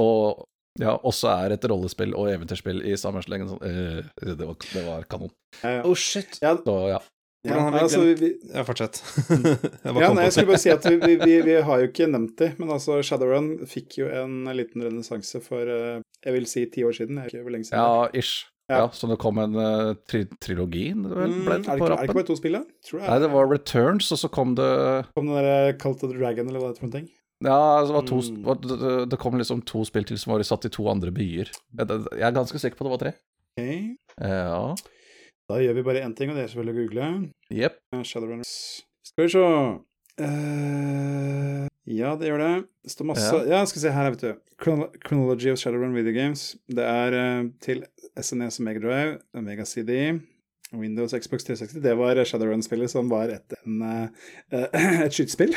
og 0.00 0.46
ja, 0.80 0.96
også 1.06 1.28
er 1.30 1.54
et 1.54 1.66
rollespill 1.70 2.16
og 2.18 2.32
eventyrspill 2.32 2.80
i 2.82 2.96
samme 2.98 3.20
slengen. 3.22 3.52
Sånn, 3.52 3.60
det, 3.62 4.40
var, 4.40 4.56
det 4.58 4.82
var 4.88 5.04
kanon. 5.06 5.30
Oh 5.84 5.94
shit. 5.94 6.40
Ja. 6.42 6.56
Så, 6.58 6.74
ja. 6.90 6.98
Ja, 7.44 7.60
altså, 7.76 8.00
vi, 8.16 8.30
ja, 8.54 8.62
fortsett. 8.64 9.02
ja, 9.84 10.08
nei, 10.16 10.24
jeg 10.24 10.32
skulle 10.32 10.48
bare 10.48 10.60
si 10.62 10.70
at 10.72 10.86
vi, 10.88 10.96
vi, 11.20 11.34
vi, 11.44 11.58
har 11.66 11.82
jo 11.82 11.90
ikke 11.90 12.08
nevnt 12.08 12.38
det, 12.40 12.54
men 12.56 12.72
altså 12.72 13.02
Shadowrun 13.04 13.66
fikk 13.68 13.98
jo 14.00 14.08
en 14.08 14.46
liten 14.56 14.84
renessanse 14.86 15.42
for 15.44 15.68
uh, 15.68 16.00
jeg 16.24 16.36
vil 16.38 16.48
si 16.48 16.64
ti 16.72 16.86
år 16.88 16.96
siden. 16.96 17.20
Ikke 17.26 17.44
hvor 17.44 17.52
lenge 17.52 17.68
siden. 17.68 17.82
Ja, 17.82 18.08
ish. 18.16 18.48
Ja. 18.72 18.78
ja, 18.78 18.86
Så 18.96 19.10
det 19.10 19.18
kom 19.20 19.36
en 19.42 19.58
uh, 19.60 19.92
tri 20.08 20.22
trilogi? 20.40 20.86
Mm, 20.96 21.10
er, 21.12 21.26
det 21.28 21.58
ikke, 21.60 21.74
er 21.74 21.82
det 21.84 22.06
ikke 22.06 22.16
bare 22.16 22.28
to 22.30 22.38
spill, 22.38 22.56
da? 22.56 22.62
Nei, 23.02 23.18
det 23.20 23.28
var 23.34 23.50
Returns, 23.50 24.08
og 24.14 24.22
så 24.22 24.30
kom 24.32 24.54
det 24.56 24.70
Kom 25.12 25.28
den 25.28 25.36
derre 25.36 25.74
Cult 25.76 26.00
of 26.00 26.14
the 26.14 26.16
Dragon, 26.16 26.48
eller 26.48 26.62
hva 26.62 26.72
det 26.72 26.78
er 26.78 26.86
for 26.86 26.94
noe? 26.94 27.04
Ja, 27.44 27.60
det, 27.84 27.92
var 27.92 28.06
to, 28.08 28.22
mm. 28.24 28.48
det, 28.64 28.92
det, 29.12 29.20
kom 29.20 29.36
liksom 29.36 29.60
to 29.68 29.84
spill 29.84 30.06
til 30.08 30.16
som 30.16 30.32
var 30.32 30.44
satt 30.48 30.64
i 30.64 30.72
to 30.72 30.86
andre 30.88 31.12
byer. 31.12 31.50
Jeg 31.76 32.24
er 32.24 32.32
ganske 32.32 32.60
sikker 32.62 32.78
på 32.78 32.86
at 32.86 32.88
det 32.88 32.94
var 32.94 33.02
tre. 33.02 33.12
Okay. 33.58 33.80
Ja. 34.16 34.72
Da 35.50 35.58
gjør 35.60 35.74
vi 35.76 35.82
bare 35.84 36.00
én 36.06 36.14
ting, 36.16 36.30
og 36.32 36.38
det 36.38 36.46
er 36.46 36.52
selvfølgelig 36.52 36.72
å 36.72 36.78
google. 36.78 37.06
Yep. 37.52 37.74
Shadowrunners. 38.08 38.52
Skal 39.04 39.26
vi 39.26 39.32
se 39.34 39.42
uh, 40.24 41.66
Ja, 41.84 42.14
det 42.16 42.30
gjør 42.30 42.40
det. 42.40 42.52
Det 42.80 42.92
står 42.94 43.08
masse 43.10 43.26
Ja, 43.28 43.42
ja 43.52 43.58
skal 43.68 43.78
vi 43.78 43.82
se 43.82 43.92
her, 43.92 44.14
vet 44.14 44.24
du. 44.24 44.30
Chronology 45.04 45.52
of 45.52 45.60
Shadowrun 45.60 45.92
Video 45.96 46.16
Games. 46.16 46.54
Det 46.64 46.86
er 46.88 47.18
uh, 47.18 47.50
til 47.60 47.84
SNES 48.16 48.62
og 48.62 48.64
Megadrive, 48.70 49.18
Mega 49.44 49.68
CD, 49.68 50.16
Windows, 50.72 51.12
Xbox 51.12 51.44
360. 51.44 51.76
Det 51.84 51.96
var 52.00 52.24
Shadowrun-spillet 52.24 52.94
som 52.94 53.12
var 53.12 53.36
et, 53.36 53.58
en, 53.66 53.84
uh, 53.84 54.08
et 55.04 55.12
skytespill. 55.12 55.52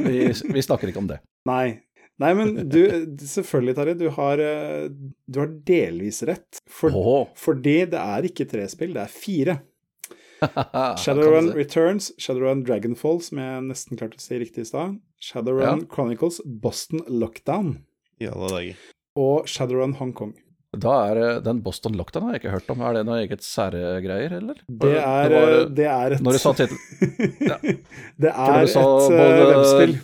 vi, 0.00 0.30
vi 0.56 0.64
snakker 0.64 0.88
ikke 0.88 1.04
om 1.04 1.12
det. 1.12 1.20
Nei, 1.50 1.74
Nei, 2.22 2.30
men 2.38 2.52
du, 2.70 2.80
selvfølgelig, 3.18 3.74
Tarjei, 3.74 3.94
du, 3.98 4.08
har, 4.14 4.38
eh, 4.38 4.84
du 5.26 5.40
har 5.42 5.54
delvis 5.66 6.22
rett. 6.28 6.60
For, 6.70 6.94
oh. 6.94 7.32
Fordi 7.38 7.80
det 7.90 8.00
er 8.00 8.28
ikke 8.28 8.46
tre 8.50 8.68
spill, 8.70 8.94
det 8.94 9.02
er 9.02 9.10
fire. 9.10 9.56
Shadowrun 11.02 11.50
Returns, 11.56 12.12
Shadowrun 12.20 12.62
Dragonfall, 12.66 13.18
som 13.24 13.40
jeg 13.42 13.66
nesten 13.66 13.98
klarte 13.98 14.20
å 14.20 14.24
si 14.24 14.38
riktig 14.38 14.66
i 14.66 14.70
stad. 14.70 14.96
Shadowrun 15.22 15.82
ja. 15.82 15.90
Chronicles, 15.90 16.40
Boston 16.44 17.02
Lockdown. 17.08 17.78
Ja, 18.22 18.34
og 19.18 19.50
Shadowrun 19.50 19.96
Hongkong. 19.98 20.36
Da 20.74 20.94
er 21.06 21.40
Den 21.44 21.60
Boston 21.62 21.94
Lockdown 21.94 22.26
har 22.26 22.34
jeg 22.34 22.44
ikke 22.44 22.54
hørt 22.56 22.70
om. 22.74 22.82
Er 22.82 22.96
det 22.98 23.04
noe 23.06 23.20
eget 23.22 23.44
sære 23.46 23.98
greier, 24.02 24.36
eller? 24.40 24.58
Det 24.66 24.96
er, 24.98 25.28
det, 25.30 25.42
var, 25.42 25.54
det 25.78 25.88
er 25.90 26.16
et 26.16 26.24
Når 26.24 26.36
du 26.36 26.40
sa 26.42 26.54
tittelen 26.58 26.80
ja. 27.50 27.58
Det 28.18 28.32
er 28.32 28.58
et 28.64 28.74
både... 28.74 29.46
webspill. 29.52 29.96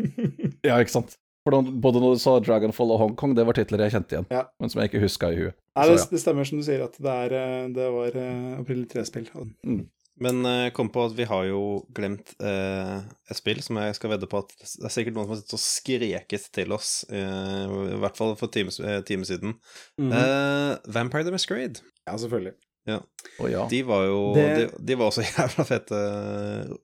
ja, 0.68 0.76
ikke 0.76 0.96
sant. 0.98 1.16
For 1.42 1.72
både 1.82 2.02
når 2.02 2.14
du 2.14 2.20
sa 2.22 2.36
Dragonfall 2.38 2.92
og 2.94 3.00
Hongkong, 3.00 3.34
det 3.34 3.44
var 3.48 3.56
titler 3.58 3.82
jeg 3.86 3.96
kjente 3.96 4.14
igjen, 4.14 4.28
ja. 4.30 4.44
men 4.62 4.70
som 4.70 4.78
jeg 4.78 4.92
ikke 4.92 5.02
huska 5.02 5.32
i 5.32 5.40
huet. 5.40 5.56
Nei, 5.74 5.88
det, 5.90 5.98
det, 6.12 6.20
stemmer 6.22 6.46
som 6.46 6.60
du 6.60 6.66
sier, 6.66 6.84
at 6.84 6.94
det, 6.94 7.16
er, 7.26 7.34
eh, 7.34 7.66
det 7.74 7.88
var 7.90 8.14
uh, 8.14 8.60
opprinnelig 8.60 8.92
tre 8.92 9.02
spill. 9.08 9.26
Mm. 9.66 9.82
Men 10.22 10.46
uh, 10.46 10.68
kom 10.76 10.92
på 10.94 11.02
at 11.08 11.16
vi 11.18 11.26
har 11.26 11.48
jo 11.48 11.62
glemt 11.96 12.34
uh, 12.44 13.02
et 13.26 13.40
spill 13.40 13.62
som 13.64 13.80
jeg 13.82 13.98
skal 13.98 14.14
vedde 14.14 14.30
på 14.30 14.44
at 14.44 14.54
det 14.54 14.86
er 14.86 14.94
sikkert 14.94 15.16
noen 15.16 15.26
som 15.26 15.34
har 15.34 15.42
sittet 15.42 15.58
og 15.58 15.64
skreket 15.64 16.48
til 16.54 16.76
oss, 16.76 16.90
i 17.10 17.98
hvert 18.04 18.18
fall 18.20 18.36
for 18.38 18.52
time, 18.52 18.70
time 19.08 19.26
siden. 19.26 19.56
Mm 19.98 20.12
-hmm. 20.12 20.92
Vampire 20.94 21.24
the 21.24 21.32
Masquerade. 21.34 21.82
Ja, 22.06 22.16
selvfølgelig. 22.16 22.52
Ja. 22.86 22.98
Oh, 23.38 23.50
ja. 23.50 23.66
De 23.70 23.82
var 23.82 24.04
jo 24.04 24.34
det... 24.34 24.56
de, 24.56 24.70
de, 24.78 24.98
var 24.98 25.06
også 25.06 25.22
jævla 25.38 25.64
fete 25.64 25.98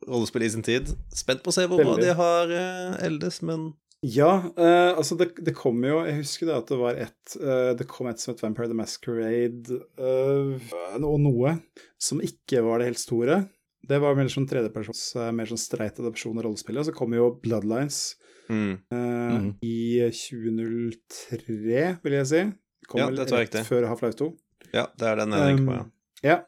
rollespill 0.09 0.43
i 0.43 0.51
sin 0.51 0.63
tid. 0.63 0.87
Spent 1.15 1.43
på 1.43 1.51
å 1.51 1.53
se 1.53 1.67
hvor 1.67 1.83
bra 1.83 1.97
de 1.97 2.15
har 2.15 2.47
eldes, 3.03 3.43
men 3.43 3.73
ja, 4.07 4.31
uh, 4.55 4.93
altså 4.95 5.17
det, 5.19 5.33
det, 5.43 5.57
kom 5.59 5.81
jo 5.83 5.97
Jeg 6.07 6.21
husker 6.21 6.47
det 6.47 6.55
at 6.55 6.69
det 6.71 6.77
var 6.79 6.99
et 7.03 7.33
uh, 7.43 7.73
Det 7.75 7.87
kom 7.91 8.07
et 8.07 8.21
som 8.23 8.31
het 8.31 8.43
Vampire 8.45 8.71
the 8.71 8.77
Masquerade 8.79 9.79
uh, 9.99 10.55
og 11.03 11.17
noe 11.25 11.57
som 11.99 12.21
ikke 12.23 12.63
var 12.63 12.79
det 12.79 12.93
helt 12.93 13.01
store. 13.03 13.41
Det 13.89 13.99
var 13.99 14.15
mer 14.15 14.29
sånn 14.31 14.47
tredjepersons, 14.47 15.01
mer 15.35 15.49
sånn 15.51 15.59
streit 15.59 15.99
adopsjon 15.99 16.39
av 16.39 16.45
rollespillet. 16.47 16.87
Så 16.87 16.95
kom 16.95 17.17
jo 17.17 17.33
Bloodlines 17.43 18.13
mm. 18.47 18.75
Mm. 18.95 19.49
i 19.67 19.99
2003, 20.15 21.81
vil 22.05 22.17
jeg 22.21 22.29
si. 22.31 22.43
Kom 22.87 23.03
ja, 23.03 23.09
det 23.11 23.25
rett 23.25 23.35
riktig. 23.35 23.65
Før 23.67 23.89
Half-Life 23.91 24.21
2. 24.21 24.29
Ja, 24.77 24.87
det 24.95 25.11
er 25.11 25.19
den 25.25 25.35
jeg 25.35 25.51
tenker 25.51 25.67
på, 25.67 25.81
ja. 25.81 25.89
Um, 25.89 26.29
ja. 26.29 26.39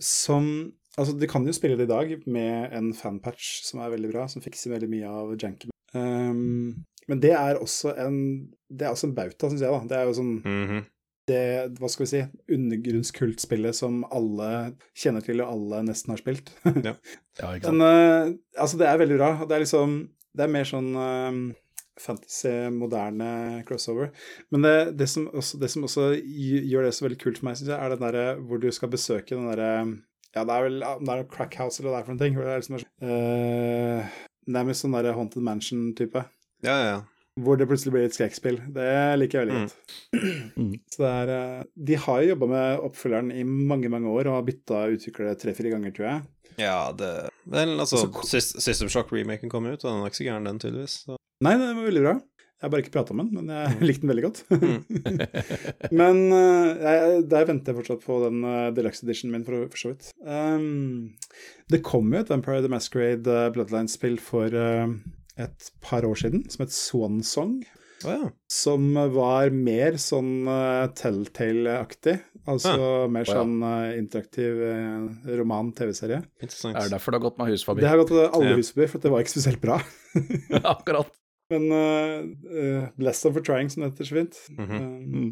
som 0.00 0.48
Altså, 0.92 1.16
de 1.16 1.28
kan 1.28 1.44
jo 1.48 1.56
spille 1.56 1.76
det 1.80 1.88
i 1.88 1.92
dag 1.92 2.16
med 2.28 2.72
en 2.76 2.92
fanpatch 2.96 3.62
som 3.68 3.80
er 3.84 3.92
veldig 3.94 4.12
bra, 4.12 4.26
som 4.28 4.44
fikser 4.44 4.74
veldig 4.74 4.90
mye 4.92 5.12
av 5.12 5.36
janken 5.40 5.72
Um, 5.92 6.84
men 7.10 7.20
det 7.20 7.34
er 7.36 7.60
også 7.60 7.92
en 8.00 8.18
Det 8.72 8.86
er 8.86 8.94
også 8.94 9.10
en 9.10 9.14
bauta, 9.16 9.50
syns 9.50 9.60
jeg. 9.60 9.70
da. 9.72 9.88
Det 9.88 9.98
er 9.98 10.08
jo 10.08 10.16
sånn 10.16 10.34
mm 10.40 10.66
-hmm. 10.68 10.84
det, 11.28 11.42
Hva 11.78 11.88
skal 11.88 12.04
vi 12.04 12.10
si 12.12 12.22
Undergrunnskultspillet 12.56 13.76
som 13.76 14.04
alle 14.10 14.74
kjenner 14.96 15.20
til, 15.20 15.40
og 15.40 15.52
alle 15.52 15.82
nesten 15.88 16.14
har 16.14 16.22
spilt. 16.22 16.52
ja. 16.64 16.94
ja 17.42 17.70
Men 17.70 17.80
uh, 17.80 18.34
altså, 18.56 18.78
det 18.78 18.86
er 18.88 18.98
veldig 18.98 19.18
bra. 19.18 19.44
Det 19.44 19.54
er 19.56 19.64
liksom 19.66 20.08
Det 20.36 20.44
er 20.44 20.48
mer 20.48 20.64
sånn 20.64 20.96
um, 20.96 21.54
fantasy, 22.00 22.70
moderne 22.70 23.62
crossover. 23.68 24.10
Men 24.50 24.62
det, 24.62 24.98
det, 24.98 25.08
som 25.08 25.28
også, 25.28 25.58
det, 25.60 25.70
som 25.70 25.84
også, 25.84 26.14
gjør 26.64 26.82
det 26.82 26.94
så 26.94 27.04
veldig 27.04 27.18
kult 27.20 27.38
for 27.38 27.44
meg, 27.44 27.56
syns 27.56 27.68
jeg, 27.68 27.78
er 27.78 27.88
den 27.90 28.00
derre 28.00 28.40
hvor 28.40 28.58
du 28.58 28.70
skal 28.72 28.88
besøke 28.88 29.36
den 29.36 29.50
derre 29.50 30.02
ja, 30.34 30.44
det 30.48 30.54
er 30.54 30.62
vel 30.64 30.80
det 30.80 31.12
er 31.12 31.26
Crack 31.28 31.54
House 31.60 31.82
eller 31.82 31.90
hva 31.90 31.98
det 31.98 32.02
er 32.02 32.06
for 32.06 32.12
en 32.14 32.18
ting. 32.22 32.34
Hvor 32.34 32.46
det 32.46 32.52
er 32.52 32.62
liksom, 32.62 32.78
uh, 33.04 34.22
nærmest 34.48 34.82
sånn 34.84 34.92
der 34.96 35.12
Haunted 35.16 35.42
Mansion-type. 35.42 36.24
Ja, 36.62 36.76
ja. 36.78 36.84
ja. 36.96 37.00
Hvor 37.40 37.56
det 37.56 37.64
plutselig 37.70 37.92
blir 37.94 38.04
et 38.04 38.12
skrekkspill. 38.16 38.58
Det 38.74 38.88
liker 39.18 39.40
jeg 39.40 39.48
veldig 39.48 39.60
Mm. 39.62 39.68
godt. 39.68 40.56
Mm. 40.58 40.72
Så 40.92 40.98
det 41.00 41.12
er 41.16 41.30
eh, 41.32 41.62
De 41.88 41.94
har 41.96 42.20
jo 42.22 42.28
jobba 42.34 42.46
med 42.50 42.82
oppfølgeren 42.90 43.30
i 43.32 43.42
mange, 43.48 43.88
mange 43.88 44.08
år 44.12 44.28
og 44.28 44.34
har 44.36 44.42
bytta 44.50 44.82
utviklere 44.92 45.38
tre-fire 45.40 45.70
ganger, 45.72 45.94
tror 45.96 46.08
jeg. 46.10 46.22
Ja, 46.60 46.92
det 46.92 47.30
Vel, 47.48 47.72
altså, 47.80 48.02
Altså, 48.06 48.40
System 48.60 48.88
Shock-remaken 48.92 49.48
kom 49.50 49.64
ut, 49.66 49.80
og 49.80 49.88
den 49.88 50.02
var 50.04 50.10
ikke 50.12 50.20
så 50.20 50.26
gæren, 50.28 50.44
den, 50.46 50.58
tydeligvis. 50.60 50.98
Så. 51.06 51.16
Nei, 51.42 51.54
den 51.58 51.72
var 51.78 51.88
veldig 51.88 52.02
bra. 52.04 52.12
Jeg 52.62 52.68
har 52.68 52.70
bare 52.76 52.82
ikke 52.84 52.92
prata 52.94 53.14
med 53.18 53.26
den, 53.26 53.40
men 53.42 53.48
jeg 53.50 53.86
likte 53.88 54.04
den 54.04 54.10
veldig 54.12 54.22
godt. 54.22 54.40
Mm. 54.54 55.16
men 56.00 56.20
eh, 56.36 56.84
jeg, 56.86 57.24
der 57.32 57.48
venter 57.48 57.72
jeg 57.72 57.78
fortsatt 57.80 58.04
på 58.06 58.18
den 58.22 58.44
uh, 58.46 58.68
deluxe 58.76 59.02
editionen 59.02 59.34
min, 59.34 59.46
for, 59.48 59.64
for 59.72 59.80
så 59.82 59.90
vidt. 59.90 60.12
Um, 60.22 61.16
det 61.74 61.82
kom 61.82 62.14
jo 62.14 62.20
et 62.22 62.30
Vampire 62.30 62.62
the 62.62 62.70
Masquerade 62.70 63.26
uh, 63.26 63.48
Bloodline-spill 63.50 64.20
for 64.22 64.54
uh, 64.54 64.94
et 65.42 65.72
par 65.82 66.06
år 66.06 66.22
siden, 66.22 66.44
som 66.54 66.62
het 66.62 66.76
Swan 66.76 67.18
Song. 67.26 67.56
Oh, 68.04 68.10
ja. 68.14 68.30
Som 68.50 68.92
var 69.14 69.50
mer 69.54 69.98
sånn 70.02 70.46
uh, 70.46 70.86
Telltale-aktig. 70.98 72.20
Altså 72.50 72.74
mer 73.10 73.26
Å, 73.26 73.30
ja. 73.30 73.38
sånn 73.38 73.58
uh, 73.62 73.90
interaktiv 73.98 74.62
uh, 74.66 75.34
roman-TV-serie. 75.38 76.22
Er 76.42 76.78
det 76.78 76.88
derfor 76.94 77.14
det 77.14 77.20
har 77.20 77.26
gått 77.28 77.42
med 77.42 77.52
hus 77.52 77.66
forbi? 77.66 77.84
Det 77.84 77.90
har 77.90 78.00
gått 78.02 78.14
med 78.14 78.24
alle 78.30 78.54
Ja. 78.54 78.58
hus 78.58 78.72
forbi, 78.74 78.88
for 78.90 79.02
det 79.02 79.12
var 79.14 79.22
ikke 79.26 79.34
spesielt 79.36 79.62
bra. 79.62 79.78
Akkurat. 80.76 81.10
Men 81.50 81.66
uh, 81.74 82.88
bless 82.96 83.22
them 83.22 83.34
for 83.34 83.42
trying, 83.44 83.68
som 83.68 83.82
det 83.82 83.90
heter 83.92 84.08
så 84.08 84.14
fint. 84.20 84.38
Mhm. 84.58 84.78
Um, 84.78 85.26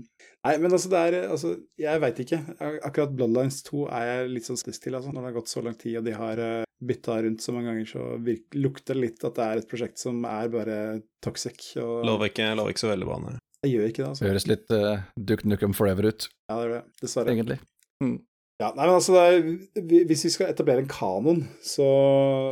Nei, 0.44 0.54
men 0.56 0.72
altså, 0.72 0.88
det 0.88 0.98
er 0.98 1.28
Altså, 1.28 1.50
jeg 1.78 2.00
veit 2.00 2.18
ikke. 2.24 2.38
Akkurat 2.84 3.12
Bloodlines 3.16 3.62
2 3.66 3.82
er 3.92 4.06
jeg 4.08 4.30
litt 4.34 4.46
sånn 4.48 4.56
skeptisk 4.60 4.86
til, 4.86 4.94
altså. 4.96 5.12
Når 5.12 5.20
det 5.20 5.28
har 5.30 5.36
gått 5.38 5.52
så 5.52 5.62
lang 5.64 5.76
tid, 5.80 5.98
og 6.00 6.04
de 6.08 6.14
har 6.16 6.40
uh, 6.40 6.64
bytta 6.80 7.18
rundt 7.26 7.44
så 7.44 7.52
mange 7.56 7.68
ganger, 7.72 7.88
så 7.88 8.06
lukter 8.56 8.96
det 8.96 9.02
litt 9.04 9.24
at 9.28 9.36
det 9.36 9.46
er 9.46 9.60
et 9.62 9.68
prosjekt 9.70 10.00
som 10.00 10.24
er 10.28 10.48
bare 10.52 10.78
toxic. 11.24 11.60
Og 11.80 12.04
Lover 12.08 12.32
ikke, 12.32 12.48
lover 12.56 12.72
ikke 12.74 12.84
så 12.86 12.92
veldig 12.94 13.08
bra, 13.10 13.18
nei. 13.26 13.36
jeg 13.66 13.74
gjør 13.76 13.90
ikke 13.92 14.02
det, 14.02 14.08
altså. 14.14 14.24
Høres 14.30 14.48
litt 14.48 14.72
uh, 14.76 15.04
Duke 15.16 15.48
Nukem 15.48 15.76
Forever 15.76 16.08
ut, 16.08 16.28
Ja, 16.48 16.56
det 16.56 16.64
gjør 16.66 16.74
det. 16.78 16.82
Dessverre. 17.04 17.36
egentlig. 17.36 17.60
Ja, 18.60 18.74
nei, 18.76 18.84
men 18.86 18.94
altså, 18.96 19.14
det 19.16 19.22
er, 19.80 20.04
Hvis 20.08 20.24
vi 20.26 20.30
skal 20.34 20.50
etablere 20.52 20.82
en 20.84 20.88
kanon, 20.90 21.46
så 21.64 21.86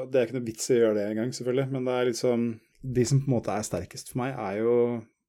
Det 0.09 0.17
er 0.21 0.29
ikke 0.29 0.39
noe 0.39 0.47
vits 0.47 0.71
i 0.71 0.77
å 0.77 0.83
gjøre 0.83 0.97
det 1.01 1.07
engang, 1.11 1.33
selvfølgelig. 1.37 1.67
Men 1.73 1.89
det 1.89 1.97
er 1.99 2.09
liksom 2.13 2.47
De 2.83 3.05
som 3.05 3.21
på 3.21 3.27
en 3.31 3.35
måte 3.39 3.51
er 3.55 3.63
sterkest 3.67 4.13
for 4.13 4.19
meg, 4.23 4.35
er 4.39 4.61
jo 4.63 4.75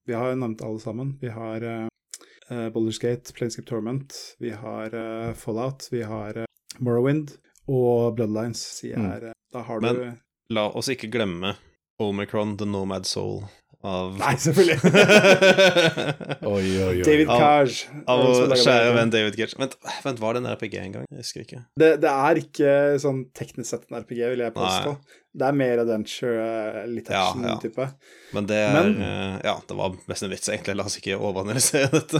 Vi 0.07 0.13
har 0.17 0.31
jo 0.31 0.39
nevnt 0.41 0.61
alle 0.65 0.79
sammen. 0.81 1.17
Vi 1.21 1.29
har 1.29 1.61
uh, 1.63 2.69
Boulders 2.73 2.97
Gate, 2.99 3.33
Planescape 3.33 3.67
Torment, 3.69 4.13
vi 4.39 4.49
har 4.49 4.93
uh, 4.95 5.33
Fallout, 5.37 5.87
vi 5.91 6.01
har 6.01 6.37
uh, 6.37 6.45
Morrowind 6.79 7.35
og 7.69 8.15
Bloodlines. 8.17 8.63
Mm. 8.83 9.05
er, 9.11 9.27
eh, 9.29 9.33
Da 9.53 9.61
har 9.61 9.79
Men- 9.81 9.95
du 9.95 10.11
La 10.51 10.63
oss 10.73 10.87
ikke 10.89 11.11
glemme 11.11 11.55
Omicron, 11.99 12.57
The 12.57 12.65
Nomad 12.65 13.05
Soul 13.05 13.43
av 13.87 14.17
Nei, 14.19 14.33
selvfølgelig! 14.43 14.79
Oi, 16.49 16.65
oi, 16.83 16.97
oi. 16.99 17.03
David 17.05 17.29
Av- 17.31 17.69
Av 18.11 18.23
vår 18.25 18.53
kjære 18.59 18.89
venn 18.97 19.11
David 19.13 19.37
Cash. 19.39 19.55
Vent, 19.59 19.77
vent, 20.03 20.19
var 20.19 20.35
det 20.35 20.41
en 20.43 20.49
RPG 20.51 20.75
en 20.81 20.95
gang? 20.97 21.05
Jeg 21.13 21.21
husker 21.23 21.45
ikke. 21.45 21.61
Det, 21.79 21.89
det 22.03 22.11
er 22.11 22.41
ikke 22.41 22.73
sånn 23.03 23.21
teknisk 23.37 23.69
sett 23.71 23.85
en 23.89 24.01
RPG, 24.01 24.19
vil 24.33 24.43
jeg 24.43 24.55
påstå. 24.57 24.95
Nei. 24.97 25.17
Det 25.39 25.45
er 25.45 25.55
mer 25.59 25.79
adventure, 25.83 26.45
litt 26.89 27.09
action-type. 27.13 27.85
Ja, 27.85 27.91
ja. 27.93 28.33
Men 28.35 28.47
det 28.49 28.57
er 28.65 28.73
Men- 28.79 28.95
uh, 28.99 29.35
Ja, 29.45 29.55
det 29.69 29.77
var 29.77 29.93
mest 30.09 30.25
en 30.25 30.33
vits, 30.33 30.49
egentlig. 30.51 30.75
La 30.79 30.87
oss 30.89 30.97
ikke 30.99 31.19
overanalysere 31.19 31.91
dette. 31.93 32.19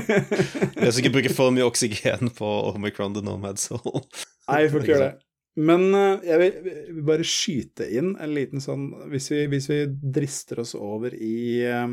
La 0.80 0.88
oss 0.90 0.98
ikke 1.02 1.12
bruke 1.14 1.34
for 1.36 1.54
mye 1.54 1.66
oksygen 1.68 2.32
på 2.34 2.50
Omicron, 2.72 3.14
The 3.14 3.22
Nomad 3.26 3.60
Soul. 3.62 4.02
Nei, 4.48 4.64
vi 4.64 4.72
får 4.74 4.82
ikke 4.82 4.94
gjøre 4.96 5.06
det. 5.12 5.14
Men 5.54 5.86
eh, 5.94 6.24
jeg 6.26 6.40
vil, 6.40 7.02
bare 7.06 7.26
skyte 7.26 7.86
inn 7.94 8.14
en 8.18 8.32
liten 8.34 8.62
sånn 8.62 8.88
Hvis 9.12 9.30
vi, 9.30 9.44
hvis 9.52 9.68
vi 9.70 9.78
drister 9.86 10.64
oss 10.64 10.74
over 10.74 11.14
i 11.14 11.62
eh, 11.62 11.86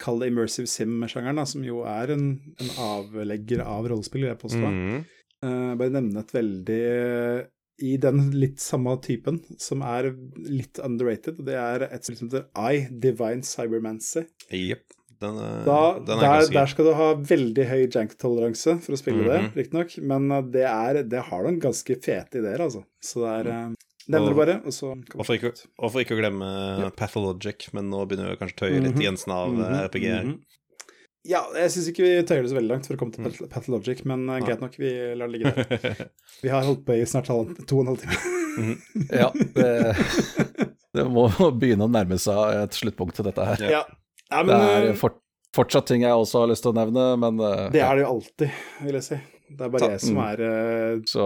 Kall 0.00 0.22
det 0.22 0.30
immersive 0.30 0.70
sim-sjangeren, 0.70 1.42
som 1.50 1.64
jo 1.66 1.82
er 1.88 2.14
en, 2.14 2.28
en 2.62 2.70
avlegger 2.80 3.60
av 3.66 3.90
rollespill, 3.90 4.22
vil 4.22 4.30
jeg 4.30 4.38
påstå. 4.40 4.70
Mm. 4.72 5.02
Uh, 5.44 5.72
bare 5.76 5.92
nevne 5.92 6.22
et 6.22 6.32
veldig 6.32 6.78
I 7.84 7.90
den 8.00 8.22
litt 8.32 8.64
samme 8.64 8.94
typen, 9.04 9.42
som 9.60 9.84
er 9.84 10.08
litt 10.46 10.80
underrated. 10.80 11.42
og 11.42 11.50
Det 11.50 11.58
er 11.60 11.84
et 11.90 12.08
som 12.08 12.16
heter 12.16 12.48
I, 12.56 12.86
Divine 12.88 13.44
Cybermancy. 13.44 14.24
Jepp. 14.56 14.86
Den, 15.20 15.36
er- 15.36 15.64
Da, 15.66 15.78
den 16.06 16.18
er 16.18 16.40
der, 16.40 16.52
der 16.54 16.66
skal 16.72 16.84
du 16.88 16.92
ha 16.96 17.08
veldig 17.14 17.64
høy 17.68 17.82
jank-toleranse 17.92 18.78
for 18.80 18.96
å 18.96 19.00
spille 19.00 19.20
Mhm. 19.20 19.28
det, 19.28 19.40
riktignok, 19.60 19.98
men 20.02 20.30
uh, 20.32 20.40
det, 20.42 20.64
er, 20.64 21.02
det 21.04 21.20
har 21.28 21.42
noen 21.44 21.58
ganske 21.60 21.96
fete 22.00 22.40
ideer, 22.40 22.60
altså. 22.64 22.84
Så 23.04 23.20
det 23.26 23.34
er 23.34 23.50
mm. 23.70 23.74
Nevner 24.10 24.26
det 24.26 24.32
Og- 24.32 24.38
bare, 24.40 24.54
og 24.64 24.72
så 24.72 24.88
kan 24.94 25.02
vi 25.12 25.18
Hvorfor 25.20 25.34
ikke, 25.36 25.50
slutte. 25.52 25.68
hvorfor 25.78 26.00
ikke 26.02 26.16
å 26.16 26.20
glemme 26.22 26.92
Pathologic, 26.96 27.68
men 27.76 27.90
nå 27.92 28.00
begynner 28.08 28.30
vi 28.32 28.38
kanskje 28.40 28.56
å 28.56 28.62
tøye 28.64 28.80
litt 28.80 28.94
Mhm. 28.96 29.02
grensen 29.04 29.32
av 29.36 29.48
mm 29.52 29.60
-hmm. 29.60 29.84
RPG. 29.86 30.06
Mm 30.08 30.30
-hmm. 30.30 30.38
Ja, 31.28 31.44
jeg 31.54 31.70
syns 31.70 31.88
ikke 31.88 32.02
vi 32.02 32.22
tøyer 32.24 32.42
det 32.42 32.50
så 32.50 32.56
veldig 32.56 32.70
langt 32.72 32.86
for 32.86 32.94
å 32.94 32.98
komme 32.98 33.12
til 33.12 33.22
Mm. 33.24 33.48
Pathologic, 33.50 34.04
men 34.06 34.28
uh, 34.30 34.40
greit 34.40 34.60
nok, 34.60 34.74
vi 34.78 35.14
lar 35.14 35.28
det 35.28 35.32
ligge 35.36 35.52
der. 35.54 36.08
Vi 36.42 36.48
har 36.48 36.62
holdt 36.64 36.84
på 36.86 36.92
i 36.96 37.04
snart 37.04 37.26
to 37.26 37.78
og 37.78 37.80
en 37.80 37.86
halv 37.86 37.98
time. 38.00 38.76
Ja, 39.12 39.30
det, 39.54 39.96
det 40.94 41.04
må 41.06 41.28
begynne 41.60 41.84
å 41.86 41.90
nærme 41.92 42.18
seg 42.18 42.62
et 42.64 42.70
sluttpunkt 42.72 43.14
til 43.14 43.24
dette 43.24 43.44
her. 43.44 43.70
ja. 43.70 43.84
Ja, 44.30 44.44
Det 44.46 44.60
er 44.60 44.88
uh, 44.90 44.96
fort, 44.98 45.18
fortsatt 45.56 45.90
ting 45.90 46.06
jeg 46.06 46.14
også 46.14 46.44
har 46.44 46.50
lyst 46.52 46.64
til 46.66 46.72
å 46.72 46.78
nevne, 46.78 47.10
men 47.20 47.42
eh, 47.42 47.66
det 47.74 47.82
er 47.84 47.98
det 47.98 48.06
jo 48.06 48.14
alltid, 48.14 48.64
vil 48.86 48.98
jeg 49.00 49.06
si. 49.08 49.20
Det 49.50 49.66
er 49.66 49.70
bare 49.74 49.92
jeg 49.96 50.02
som 50.04 50.18
mm. 50.18 50.24
er 50.28 50.42
uh, 50.46 50.98
Så 51.10 51.24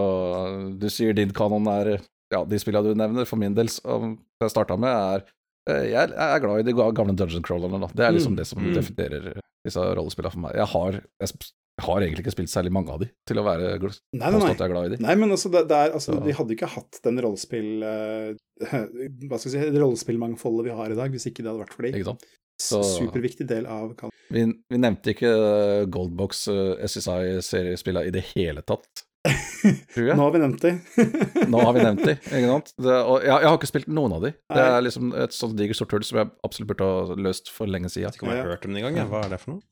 du 0.81 0.87
sier 0.89 1.13
din 1.17 1.33
kanon 1.35 1.67
er 1.69 1.91
Ja, 2.33 2.41
de 2.41 2.57
spillene 2.57 2.95
du 2.95 2.97
nevner, 2.97 3.27
for 3.29 3.37
min 3.37 3.53
del, 3.57 3.69
som 3.69 4.15
jeg 4.41 4.53
starta 4.53 4.77
med, 4.81 4.89
er 4.89 5.27
eh, 5.69 5.91
Jeg 5.91 6.09
er 6.09 6.39
glad 6.41 6.63
i 6.63 6.65
de 6.65 6.73
gamle 6.73 7.13
dungeon 7.13 7.45
crawlerne, 7.45 7.83
da. 7.83 7.91
Det 7.93 8.07
er 8.07 8.15
liksom 8.17 8.33
Mm, 8.33 8.39
det 8.41 8.47
som 8.49 8.63
mm. 8.63 8.71
definerer 8.73 9.27
disse 9.65 9.83
rollespillene 9.97 10.33
for 10.33 10.43
meg. 10.47 10.57
Jeg 10.57 10.69
har, 10.73 10.97
jeg 11.21 11.85
har 11.85 12.03
egentlig 12.05 12.23
ikke 12.25 12.33
spilt 12.33 12.51
særlig 12.51 12.73
mange 12.73 12.93
av 12.93 13.01
de, 13.01 13.11
til 13.29 13.41
å 13.41 13.45
være 13.45 13.75
Nei, 13.77 13.89
nei, 14.19 14.29
nei. 14.31 14.49
jeg 14.51 14.57
er 14.61 14.73
glad 14.73 14.89
i 14.89 14.95
de. 14.95 14.99
Nei, 15.05 15.15
men 15.21 15.33
altså, 15.35 15.51
det, 15.53 15.65
det 15.69 15.77
er, 15.77 15.93
altså 15.97 16.15
Så- 16.15 16.23
vi 16.25 16.35
hadde 16.37 16.57
ikke 16.57 16.71
hatt 16.73 16.99
den 17.05 17.21
rollespill... 17.25 17.71
Uh, 17.83 18.33
hva 19.27 19.37
skal 19.37 19.51
jeg 19.51 19.55
si, 19.55 19.71
rollespillmangfoldet 19.75 20.69
vi 20.69 20.75
har 20.77 20.93
i 20.93 20.97
dag, 20.97 21.13
hvis 21.13 21.27
ikke 21.29 21.43
det 21.43 21.51
hadde 21.51 21.65
vært 21.65 21.75
for 21.75 21.85
de. 21.85 21.93
Ikke 21.93 22.09
sant? 22.13 22.25
Så- 22.61 22.83
Superviktig 22.87 23.47
del 23.49 23.65
av 23.67 23.93
Vi, 24.31 24.45
vi 24.71 24.77
nevnte 24.79 25.11
ikke 25.11 25.31
eh, 25.31 25.81
Goldbox 25.91 26.47
uh, 26.47 26.77
SSI-seriespillene 26.87 28.07
i 28.07 28.13
det 28.15 28.23
hele 28.33 28.63
tatt, 28.65 29.03
tror 29.93 30.07
jeg. 30.07 30.15
Nå 30.17 30.23
har 30.27 30.31
vi 30.35 30.41
nevnt 30.43 30.61
de. 30.63 30.71
Nå 31.51 31.61
har 31.65 31.73
vi 31.75 31.83
nevnt 31.83 32.03
de, 32.05 32.15
ikke 32.21 32.47
sant? 32.49 32.73
Det, 32.77 32.95
og 33.01 33.19
jeg, 33.25 33.31
jeg 33.33 33.49
har 33.51 33.57
ikke 33.59 33.69
spilt 33.73 33.89
noen 33.91 34.15
av 34.17 34.25
de. 34.27 34.33
Det 34.55 34.65
er 34.71 34.83
liksom 34.85 35.13
et 35.25 35.35
sånt 35.35 35.55
digert 35.59 35.79
sort 35.81 35.95
hull 35.97 36.05
som 36.07 36.21
jeg 36.23 36.31
absolutt 36.47 36.69
burde 36.73 36.89
ha 36.89 37.17
løst 37.27 37.49
for 37.53 37.69
lenge 37.69 37.89
siden. 37.93 38.13
Ikke 38.15 38.27
om 38.27 38.33
jeg 38.33 38.43
har 38.45 38.53
hørt 38.55 38.67
om 38.69 38.75
det 38.77 38.83
engang. 38.83 38.99
jeg. 39.03 39.09
Hva 39.13 39.23
er 39.25 39.33
det 39.35 39.41
for 39.43 39.55
noe? 39.57 39.65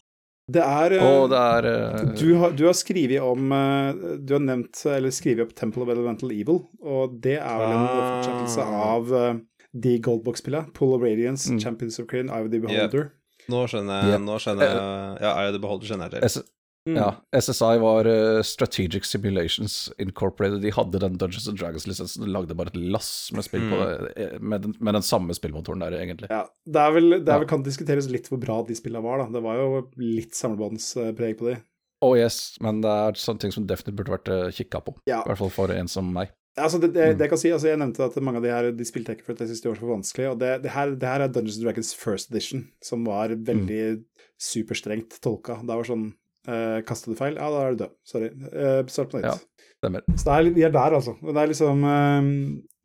Det 0.53 0.59
er 0.59 0.93
oh, 0.99 1.21
det 1.31 1.39
er 1.39 1.65
uh, 1.71 1.99
du, 2.19 2.25
har, 2.41 2.51
du 2.51 2.65
har 2.67 2.73
skrevet 2.75 3.21
om 3.23 3.45
eh, 3.55 4.01
Du 4.27 4.33
har 4.35 4.41
nevnt, 4.43 4.75
eller 4.91 5.13
skrevet 5.15 5.45
opp 5.45 5.53
Temple 5.55 5.85
of 5.85 5.91
Elemental 5.93 6.33
Evil, 6.35 6.57
og 6.83 7.13
det 7.23 7.37
er 7.39 7.61
vel 7.61 7.71
en 7.71 7.85
Ah. 7.85 7.93
fortsettelse 8.17 8.65
av 8.89 9.13
eh, 9.21 9.29
de 9.79 9.99
Goldbox-spillene. 9.99 10.73
Pool 10.73 10.93
of 10.95 11.01
Radiance, 11.01 11.49
Mm. 11.49 11.59
Champions 11.59 11.99
of 11.99 12.07
Crane, 12.07 12.29
Eye 12.29 12.43
of 12.45 12.51
the 12.51 12.59
Beholder. 12.59 13.11
Nå 13.49 13.65
skjønner 13.67 14.03
jeg, 14.03 14.13
Yep. 14.13 14.21
nå 14.21 14.35
skjønner 14.39 14.61
jeg 14.63 15.21
Ja, 15.21 15.31
Eye 15.41 15.47
of 15.49 15.53
the 15.53 15.59
Beholder 15.59 15.85
skjønner 15.87 16.09
jeg 16.11 16.21
til. 16.21 16.29
S 16.29 16.43
Mm. 16.85 16.97
ja, 16.97 17.11
SSI 17.39 17.77
var 17.79 18.05
uh, 18.05 18.41
Strategic 18.43 19.05
Simulations 19.05 19.89
Incorporated. 19.99 20.59
De 20.61 20.69
hadde 20.69 20.99
den 20.99 21.15
Dungeons 21.17 21.47
and 21.47 21.57
Dragons-lisensen, 21.57 22.27
lagde 22.27 22.53
bare 22.53 22.67
et 22.67 22.75
lass 22.75 23.31
med 23.31 23.45
spill 23.45 23.61
på 23.71 23.77
Mm. 23.79 24.03
det, 24.03 24.17
eh, 24.33 24.39
med 24.41 24.61
den, 24.63 24.73
med 24.81 24.93
den 24.93 25.01
samme 25.01 25.31
spillmotoren 25.33 25.79
der, 25.79 25.91
egentlig. 25.95 26.27
Ja, 26.29 26.43
det 26.67 26.75
er 26.75 26.91
vel, 26.91 27.09
det 27.23 27.29
er 27.29 27.39
Ja. 27.39 27.45
kan 27.45 27.63
diskuteres 27.63 28.09
litt 28.11 28.27
hvor 28.27 28.37
bra 28.37 28.61
de 28.63 28.73
spillene 28.75 29.01
var, 29.01 29.19
da. 29.19 29.29
Det 29.31 29.41
var 29.41 29.55
jo 29.55 29.87
litt 29.97 30.33
samlebåndspreg 30.35 31.37
på 31.37 31.53
de. 31.53 31.61
Oh 32.01 32.15
yes, 32.17 32.57
men 32.59 32.81
det 32.81 32.89
er 32.89 33.13
sånne 33.13 33.39
ting 33.39 33.51
som 33.51 33.65
definitivt 33.65 33.95
burde 33.95 34.17
vært 34.19 34.51
kikka 34.53 34.83
på. 34.83 34.93
Ja. 35.07 35.21
I 35.23 35.29
hvert 35.29 35.37
fall 35.37 35.49
for 35.51 35.71
en 35.71 35.87
som 35.87 36.11
meg. 36.11 36.31
Altså, 36.57 36.77
det, 36.81 36.91
det, 36.93 37.05
Mm. 37.13 37.17
det 37.17 37.25
jeg 37.25 37.29
kan 37.31 37.39
si, 37.41 37.49
altså, 37.49 37.67
jeg 37.71 37.79
nevnte 37.81 38.03
at 38.05 38.17
mange 38.21 38.37
av 38.37 38.43
de 38.45 38.51
her 38.53 38.71
de 38.77 38.85
spilte 38.85 39.15
ikke 39.15 39.25
for 39.25 39.33
at 39.33 39.39
jeg 39.41 39.49
syntes 39.49 39.63
de 39.63 39.69
var 39.71 39.79
så 39.79 39.87
vanskelig. 39.89 40.27
Og 40.29 40.39
det, 40.39 40.51
det, 40.63 40.71
her, 40.75 40.91
det 41.01 41.09
her 41.09 41.23
er 41.25 41.31
Dungeons 41.33 41.57
and 41.57 41.65
Dragons 41.65 41.93
first 41.97 42.29
edition, 42.31 42.67
som 42.83 43.05
var 43.09 43.33
veldig 43.33 44.03
superstrengt 44.43 45.17
tolka. 45.23 45.57
Det 45.63 45.77
var 45.79 45.87
sånn 45.87 46.05
uh, 46.49 46.79
Kastet 46.85 47.13
du 47.13 47.17
feil? 47.19 47.39
Ja, 47.39 47.49
da 47.53 47.63
er 47.65 47.73
du 47.73 47.83
død. 47.85 47.95
Sorry. 48.05 48.29
Uh, 48.53 48.83
start 48.91 49.09
på 49.13 49.21
nytt. 49.21 49.31
Ja. 49.31 49.69
Stemmer. 49.83 50.05
Så 50.13 50.27
det 50.29 50.35
er, 50.35 50.51
vi 50.55 50.63
er 50.67 50.73
der, 50.75 50.95
altså. 50.99 51.15
Det 51.19 51.35
er 51.41 51.49
liksom 51.51 51.83
uh, 51.87 52.29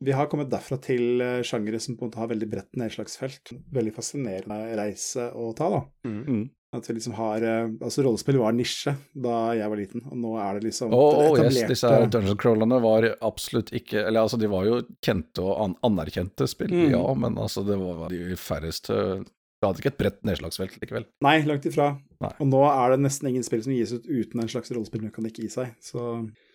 Vi 0.08 0.14
har 0.14 0.28
kommet 0.32 0.50
derfra 0.52 0.78
til 0.82 1.20
uh, 1.20 1.42
sjangere 1.46 1.80
som 1.82 1.96
på 1.98 2.06
en 2.06 2.10
måte 2.12 2.22
har 2.22 2.30
veldig 2.32 2.48
bredt 2.52 2.78
nedslagsfelt. 2.80 3.52
Veldig 3.74 3.92
fascinerende 3.96 4.62
reise 4.78 5.28
å 5.34 5.52
ta, 5.58 5.68
da. 5.76 5.82
Mm. 6.08 6.46
At 6.76 6.84
vi 6.90 6.94
liksom 6.98 7.14
har 7.16 7.40
eh, 7.48 7.70
Altså, 7.80 8.02
rollespill 8.04 8.36
var 8.42 8.52
nisje 8.52 8.92
da 9.16 9.36
jeg 9.56 9.70
var 9.72 9.78
liten, 9.80 10.02
og 10.10 10.18
nå 10.20 10.34
er 10.42 10.58
det 10.58 10.66
liksom 10.68 10.92
oh, 10.92 11.14
oh, 11.16 11.30
oh, 11.32 11.38
yes, 11.40 11.62
disse 11.70 11.88
dungeon 12.12 12.36
crawlerne 12.36 12.76
var 12.84 13.06
absolutt 13.24 13.72
ikke 13.72 14.02
Eller 14.04 14.26
altså, 14.26 14.36
de 14.40 14.50
var 14.52 14.66
jo 14.68 14.82
kjente 15.04 15.40
og 15.46 15.54
an 15.64 15.76
anerkjente 15.88 16.44
spill, 16.50 16.68
Mm. 16.74 16.90
ja, 16.92 17.02
men 17.16 17.38
altså, 17.40 17.64
det 17.64 17.78
var 17.80 18.12
de 18.12 18.36
færreste 18.36 18.98
Det 19.24 19.64
hadde 19.64 19.80
ikke 19.80 19.90
et 19.94 19.98
bredt 19.98 20.20
nedslagsfelt 20.28 20.76
likevel. 20.82 21.06
Nei, 21.24 21.38
langt 21.48 21.64
ifra. 21.66 21.88
Nei. 22.22 22.30
Og 22.38 22.46
nå 22.52 22.60
er 22.68 22.92
det 22.92 23.00
nesten 23.02 23.26
ingen 23.32 23.42
spill 23.46 23.64
som 23.64 23.72
gis 23.74 23.90
ut 23.96 24.04
uten 24.06 24.44
en 24.44 24.50
slags 24.52 24.70
rollespillmekanikk 24.70 25.40
i 25.42 25.48
seg. 25.50 25.72
Så 25.82 26.04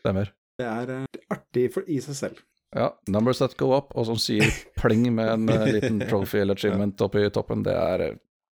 Stemmer. 0.06 0.30
det 0.61 0.68
er 0.69 0.94
eh, 1.02 1.23
artig 1.34 1.65
for, 1.73 1.84
i 1.91 1.98
seg 2.06 2.15
selv. 2.15 2.40
Ja, 2.73 2.94
numbers 3.11 3.41
that 3.44 3.57
go 3.60 3.73
up, 3.76 3.91
og 3.98 4.07
som 4.07 4.15
sier 4.22 4.48
pling 4.80 5.03
med 5.14 5.34
en 5.34 5.49
liten 5.73 5.99
trophy 6.10 6.40
eller 6.45 6.56
achievement 6.56 7.02
oppi 7.06 7.26
i 7.27 7.34
toppen, 7.34 7.65
det 7.68 7.76
er, 7.76 8.06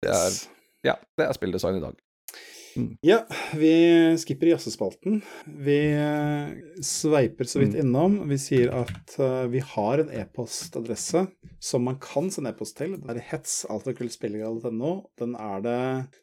det 0.06 0.14
er 0.16 0.38
Ja, 0.86 0.98
det 1.18 1.26
er 1.26 1.34
spilldesign 1.36 1.80
i 1.80 1.84
dag. 1.84 1.96
Mm. 2.78 2.90
Ja, 3.02 3.18
vi 3.58 3.72
skipper 4.20 4.52
jazzespalten. 4.52 5.20
Vi 5.64 5.78
uh, 5.98 6.52
sveiper 6.84 7.48
så 7.48 7.62
vidt 7.62 7.74
mm. 7.74 7.80
innom. 7.82 8.18
Vi 8.30 8.38
sier 8.38 8.70
at 8.84 9.16
uh, 9.18 9.48
vi 9.50 9.62
har 9.74 10.02
en 10.02 10.12
e-postadresse 10.14 11.24
som 11.58 11.86
man 11.88 11.98
kan 12.02 12.30
sende 12.34 12.52
e-post 12.54 12.78
til. 12.78 12.94
Det 13.00 13.16
er 13.16 13.24
hets, 13.32 13.64
alfakrøllspillegall.no. 13.72 14.92
Den 15.18 15.34
er 15.34 15.64
det 15.64 15.80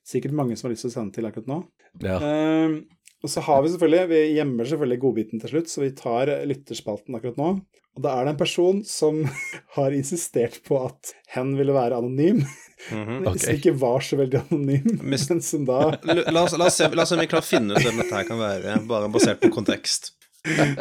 sikkert 0.07 0.37
mange 0.37 0.55
som 0.55 0.69
har 0.69 0.75
lyst 0.75 0.87
til 0.87 0.93
å 0.93 0.97
sende 0.99 1.17
til 1.17 1.27
akkurat 1.27 1.51
nå. 1.51 1.59
Ja. 2.05 2.19
Uh, 2.21 2.79
og 3.25 3.31
så 3.31 3.41
har 3.41 3.63
vi 3.63 3.71
selvfølgelig, 3.73 4.09
vi 4.11 4.19
gjemmer 4.35 4.67
selvfølgelig 4.69 5.01
godbiten 5.01 5.41
til 5.41 5.55
slutt, 5.55 5.71
så 5.71 5.81
vi 5.81 5.95
tar 5.97 6.29
lytterspalten 6.45 7.17
akkurat 7.17 7.39
nå. 7.41 7.55
Og 7.95 8.03
da 8.03 8.11
er 8.11 8.27
det 8.27 8.33
en 8.33 8.39
person 8.39 8.81
som 8.85 9.21
har 9.77 9.95
insistert 9.95 10.59
på 10.67 10.77
at 10.83 11.15
hen 11.33 11.55
ville 11.59 11.73
være 11.75 11.97
anonym. 11.97 12.43
Mm 12.91 13.05
-hmm. 13.07 13.27
okay. 13.27 13.39
Som 13.39 13.53
ikke 13.55 13.71
var 13.81 13.99
så 13.99 14.15
veldig 14.15 14.41
anonym, 14.41 14.99
Mist... 15.11 15.29
men 15.29 15.41
som 15.41 15.65
da 15.65 15.97
la, 16.03 16.43
oss, 16.43 16.57
la, 16.57 16.65
oss 16.65 16.75
se, 16.75 16.89
la 16.93 17.01
oss 17.01 17.09
se 17.09 17.15
om 17.15 17.21
vi 17.21 17.27
klarer 17.27 17.45
å 17.45 17.47
finne 17.47 17.73
ut 17.73 17.81
hvem 17.81 17.97
dette 17.97 18.15
her 18.15 18.27
kan 18.27 18.39
være, 18.39 18.75
bare 18.85 19.09
basert 19.09 19.39
på 19.41 19.49
kontekst. 19.49 20.11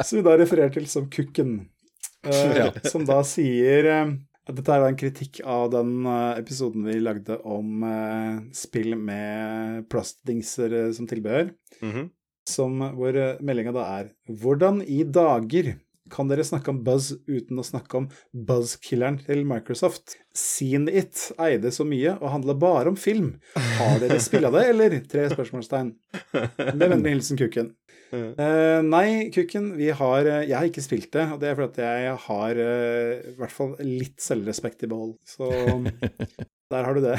som 0.05 0.19
vi 0.19 0.25
da 0.25 0.37
refererer 0.37 0.75
til 0.75 0.87
som 0.87 1.09
Kukken. 1.11 1.69
Uh, 2.27 2.57
ja. 2.57 2.73
Som 2.85 3.05
da 3.05 3.23
sier 3.25 3.87
uh, 3.87 4.13
dette 4.53 4.73
er 4.73 4.85
en 4.85 4.97
kritikk 4.97 5.41
av 5.45 5.71
den 5.71 6.05
uh, 6.07 6.37
episoden 6.37 6.85
vi 6.85 7.01
lagde 7.01 7.39
om 7.45 7.87
spill 8.53 8.97
med 8.97 9.89
plastdingser 9.89 10.93
som 10.93 11.07
tilbehør. 11.07 11.55
Mm 11.81 11.93
-hmm 11.93 12.11
som, 12.49 12.81
hvor 12.97 13.17
eh, 13.17 13.41
meldinga 13.45 13.75
da 13.75 13.89
er 14.01 14.13
Hvordan 14.29 14.83
i 14.85 15.03
dager 15.05 15.75
kan 16.13 16.29
dere 16.29 16.45
snakke 16.45 16.69
om 16.69 16.83
Buzz 16.85 17.15
uten 17.27 17.59
å 17.59 17.65
snakke 17.65 17.97
om 17.97 18.09
Buzz-killeren 18.37 19.17
til 19.25 19.41
Microsoft? 19.49 20.19
Seen 20.37 20.85
It 20.93 21.31
eide 21.41 21.73
så 21.73 21.87
mye 21.89 22.19
og 22.19 22.29
handla 22.35 22.57
bare 22.61 22.93
om 22.93 22.99
film. 23.01 23.39
Har 23.79 23.97
dere 24.03 24.21
spilla 24.23 24.51
det, 24.53 24.67
eller? 24.75 24.99
Tre 25.09 25.25
spørsmålstegn. 25.33 25.95
Med 26.35 26.85
vennlig 26.85 27.17
hilsen 27.17 27.41
Kukken. 27.41 27.73
Uh, 28.15 28.85
nei, 28.85 29.33
Kukken, 29.35 29.73
vi 29.75 29.89
har 29.91 30.29
uh, 30.29 30.45
Jeg 30.45 30.55
har 30.55 30.69
ikke 30.69 30.85
spilt 30.85 31.09
det, 31.17 31.25
og 31.35 31.41
det 31.43 31.49
er 31.51 31.57
fordi 31.59 31.83
jeg 31.83 32.19
har 32.29 32.61
uh, 32.61 33.25
i 33.33 33.35
hvert 33.41 33.55
fall 33.57 33.73
litt 33.83 34.23
selvrespekt 34.23 34.85
i 34.87 34.91
behold. 34.93 35.17
Så 35.27 35.49
der 36.75 36.85
har 36.85 36.95
du 36.95 37.03
det. 37.09 37.17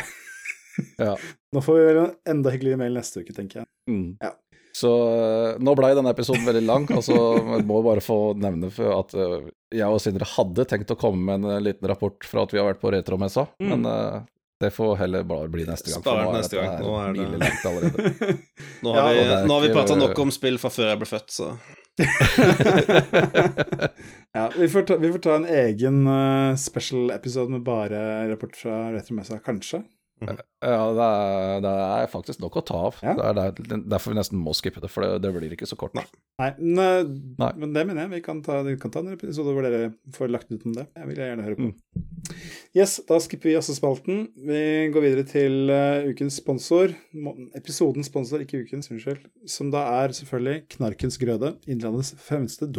Ja. 1.01 1.15
Nå 1.55 1.61
får 1.63 1.79
vi 1.79 1.85
vel 1.89 2.01
en 2.03 2.15
enda 2.35 2.51
hyggeligere 2.53 2.81
mail 2.81 2.97
neste 2.99 3.23
uke, 3.23 3.35
tenker 3.35 3.63
jeg. 3.63 3.69
Mm. 3.91 4.09
Ja. 4.23 4.33
Så 4.75 4.89
uh, 4.91 5.55
nå 5.63 5.71
blei 5.79 5.93
denne 5.95 6.11
episoden 6.11 6.43
veldig 6.43 6.65
lang. 6.67 6.85
altså 6.91 7.15
Jeg 7.55 7.63
må 7.67 7.79
bare 7.85 8.03
få 8.03 8.33
nevne 8.35 8.67
at 8.67 9.13
uh, 9.15 9.45
jeg 9.71 9.87
og 9.87 10.01
Sindre 10.03 10.27
hadde 10.27 10.65
tenkt 10.67 10.91
å 10.91 10.99
komme 10.99 11.23
med 11.23 11.35
en 11.39 11.45
uh, 11.53 11.63
liten 11.63 11.87
rapport 11.87 12.27
fra 12.27 12.43
at 12.43 12.51
vi 12.51 12.59
har 12.59 12.67
vært 12.67 12.81
på 12.83 12.91
retromessa, 12.91 13.47
mm. 13.55 13.69
men 13.71 13.81
det 14.59 14.71
får 14.75 14.93
heller 14.99 15.23
bare 15.27 15.47
bli 15.51 15.63
neste 15.67 15.91
gang. 15.91 16.03
Spar 16.03 16.33
neste 16.35 16.59
gang. 16.59 16.75
Nå 16.83 16.91
er 16.99 17.15
det 17.15 17.39
langt 17.39 17.65
allerede. 17.71 18.35
nå 18.83 18.93
har 18.95 19.01
ja, 19.15 19.15
vi, 19.15 19.47
nå 19.47 19.55
vi 19.63 19.71
prata 19.75 19.97
nok 19.99 20.21
om 20.25 20.31
spill 20.35 20.59
fra 20.59 20.71
før 20.71 20.91
jeg 20.91 21.01
ble 21.01 21.09
født, 21.13 21.29
så 21.35 21.47
ja, 24.35 24.49
vi 24.51 24.67
får, 24.67 24.81
ta, 24.89 24.97
vi 24.99 25.11
får, 25.13 25.21
ta, 25.23 25.35
en 25.39 25.47
egen 25.47 26.01
special 26.59 27.13
episode 27.15 27.55
med 27.55 27.63
bare 27.63 27.99
rapport 28.27 28.55
fra 28.59 28.89
retromessa, 28.91 29.39
kanskje. 29.43 29.85
Mhm. 30.23 30.37
Ja, 30.63 30.83
det 30.95 31.05
er, 31.05 31.57
det 31.61 31.71
er, 31.71 32.05
faktisk 32.09 32.39
nok 32.41 32.55
å 32.57 32.63
ta 32.65 32.77
av. 32.87 32.99
Ja. 33.03 33.13
Det 33.19 33.43
er 33.43 33.81
derfor 33.83 34.13
vi 34.13 34.17
nesten 34.17 34.39
må 34.41 34.53
skippe 34.55 34.79
det, 34.81 34.89
for 34.91 35.03
det, 35.03 35.19
det 35.25 35.31
blir 35.35 35.53
ikke 35.53 35.67
så 35.69 35.77
kort. 35.79 35.93
Nei, 35.97 36.05
Nei, 36.39 36.49
men, 36.57 36.79
eh, 36.81 37.09
Nei. 37.41 37.49
men, 37.59 37.73
det 37.75 37.83
mener 37.87 38.05
jeg. 38.05 38.13
Vi 38.15 38.21
kan 38.25 38.39
ta, 38.45 38.61
vi 38.65 38.77
kan 38.79 38.93
ta 38.93 39.03
en 39.03 39.11
episode 39.13 39.53
hvor 39.55 39.67
dere 39.67 39.91
får 40.15 40.31
lagt 40.31 40.53
ut 40.53 40.65
om 40.67 40.75
det. 40.77 40.87
Jeg 40.95 41.09
vil 41.11 41.21
gjerne 41.21 41.45
høre 41.45 41.59
på. 41.59 41.69
Mm. 41.69 42.39
Yes, 42.75 42.97
da 43.07 43.19
skipper 43.23 43.51
vi 43.51 43.57
jazzespalten. 43.57 44.23
Vi 44.47 44.63
går 44.95 45.05
videre 45.05 45.27
til 45.29 45.71
uh, 45.71 46.07
ukens 46.09 46.39
sponsor. 46.41 46.95
Episodens 47.55 48.09
sponsor, 48.11 48.43
ikke 48.43 48.63
ukens, 48.65 48.89
unnskyld. 48.91 49.27
Som 49.51 49.69
da 49.75 49.85
er 50.01 50.15
selvfølgelig 50.15 50.65
Knarkens 50.77 51.19
Grøde, 51.21 51.55
Innlandets 51.67 52.15
fremste 52.23 52.71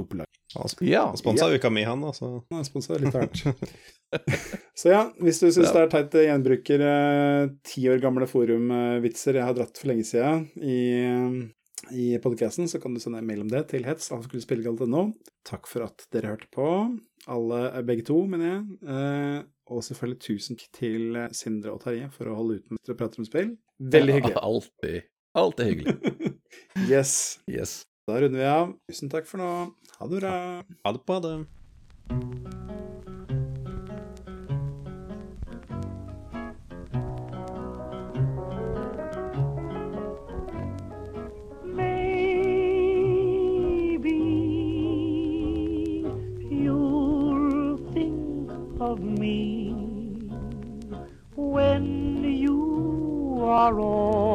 doppelag. 0.55 0.89
Ja, 0.89 1.05
sponsa 1.17 1.51
ja. 1.51 1.59
uka 1.59 1.71
mi, 1.71 1.83
han, 1.87 2.05
altså. 2.05 2.31
Han 2.53 2.65
sponsa 2.67 2.99
litt 3.01 3.17
hardt. 3.17 3.43
Så 4.79 4.93
ja, 4.93 5.03
hvis 5.19 5.41
du 5.43 5.49
syns 5.49 5.67
ja. 5.67 5.73
det 5.75 5.83
er 5.83 5.93
teit 5.93 6.15
gjenbruker 6.29 6.85
eh, 6.87 7.49
ti 7.67 7.87
år 7.91 7.99
gamle 8.03 8.29
forumvitser 8.31 9.41
jeg 9.41 9.49
har 9.49 9.57
dratt 9.57 9.81
for 9.81 9.91
lenge 9.91 10.07
siden 10.07 10.47
i, 10.63 10.79
i 11.91 12.07
podkasten, 12.23 12.71
så 12.71 12.81
kan 12.83 12.95
du 12.95 13.03
sende 13.03 13.21
en 13.21 13.29
mail 13.29 13.43
om 13.43 13.51
det 13.51 13.67
til 13.73 13.85
hets. 13.89 14.13
No. 14.87 15.03
Takk 15.49 15.69
for 15.71 15.89
at 15.89 16.07
dere 16.15 16.37
hørte 16.37 16.49
på. 16.55 16.71
Alle, 17.27 17.61
begge 17.89 18.07
to, 18.07 18.21
mener 18.31 18.53
jeg. 18.53 18.63
Eh, 18.87 19.43
og 19.75 19.83
selvfølgelig 19.83 20.23
tusen 20.23 20.59
takk 20.61 20.71
til 20.79 21.21
Sindre 21.35 21.75
og 21.75 21.83
Terje 21.83 22.07
for 22.15 22.31
å 22.31 22.39
holde 22.39 22.61
ut 22.61 22.73
med 22.77 22.95
å 22.95 22.99
prate 22.99 23.19
om 23.19 23.27
spill. 23.27 23.57
Veldig 23.83 24.21
hyggelig. 24.21 24.37
Ja, 24.37 24.47
alltid. 24.47 25.11
Alltid 25.37 25.73
hyggelig. 25.73 26.33
yes. 26.93 27.41
yes. 27.51 27.81
Da 28.07 28.21
runder 28.23 28.39
vi 28.39 28.47
av. 28.47 28.71
Tusen 28.87 29.11
takk 29.11 29.27
for 29.27 29.43
nå. 29.43 29.51
Ha 29.99 30.07
det 30.07 30.21
bra. 30.21 30.63
Ha 30.83 30.93
det 30.93 30.99
på 31.07 31.21
det. 31.21 31.47
of 48.79 49.01
me 49.01 49.73
when 51.35 52.23
you 52.23 53.43
are 53.43 53.81
all 53.81 54.26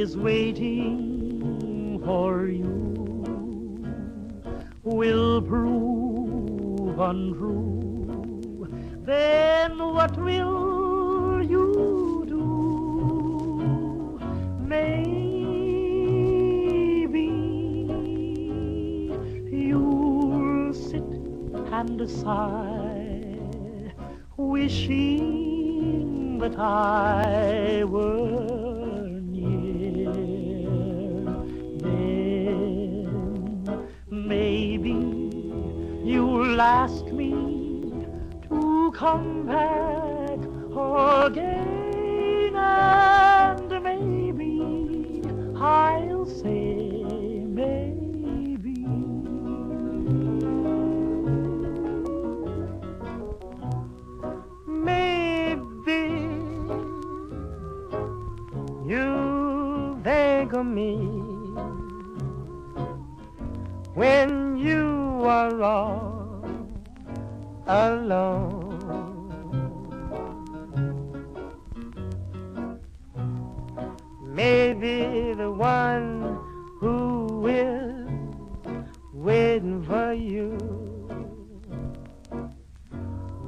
is 0.00 0.16
waiting 0.16 2.00
for 2.06 2.46
you 2.46 3.84
will 4.82 5.42
prove 5.42 6.98
untrue. 6.98 8.66
Then 9.04 9.78
what 9.78 10.16
will 10.16 11.42
you 11.42 12.24
do? 12.26 14.18
Maybe 14.58 15.10
you'll 19.52 20.72
sit 20.72 21.04
and 21.78 22.08
sigh, 22.08 23.36
wishing 24.38 26.38
that 26.38 26.58
I 26.58 27.84
were 27.84 28.69
you'll 36.50 36.60
ask 36.62 37.04
me 37.06 37.30
to 38.48 38.92
come 38.92 39.46
back 39.46 40.40
again, 41.26 42.56
and 42.56 43.84
maybe 43.84 45.22
I'll 45.56 46.26
say. 46.26 46.59
Alone. 67.70 68.80
Maybe 74.24 75.34
the 75.34 75.50
one 75.52 76.38
who 76.80 77.46
is 77.46 78.08
waiting 79.12 79.84
for 79.84 80.12
you 80.12 80.58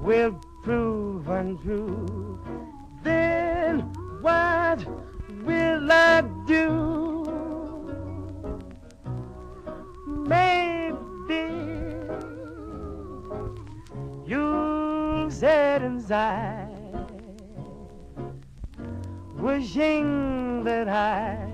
will 0.02 0.40
prove 0.62 1.28
untrue. 1.28 2.38
Then 3.02 3.80
what 4.20 4.86
will 5.44 5.90
I 5.90 6.22
do? 6.46 6.91
Inside 16.12 16.68
wishing 19.38 20.62
that 20.62 20.86
I 20.86 21.50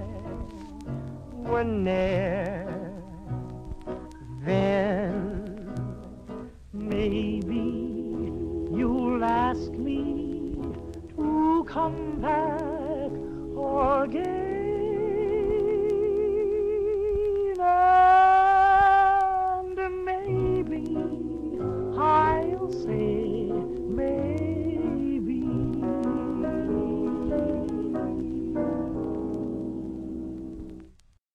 were 1.30 1.62
near. 1.62 2.66
Then 4.44 5.80
maybe 6.72 7.68
you'll 8.76 9.22
ask 9.22 9.70
me 9.70 10.56
to 11.14 11.64
come 11.68 12.20
back 12.20 13.12
again. 14.02 14.58
And 19.78 20.04
maybe 20.04 20.84
I'll 21.96 22.72
say 22.72 23.27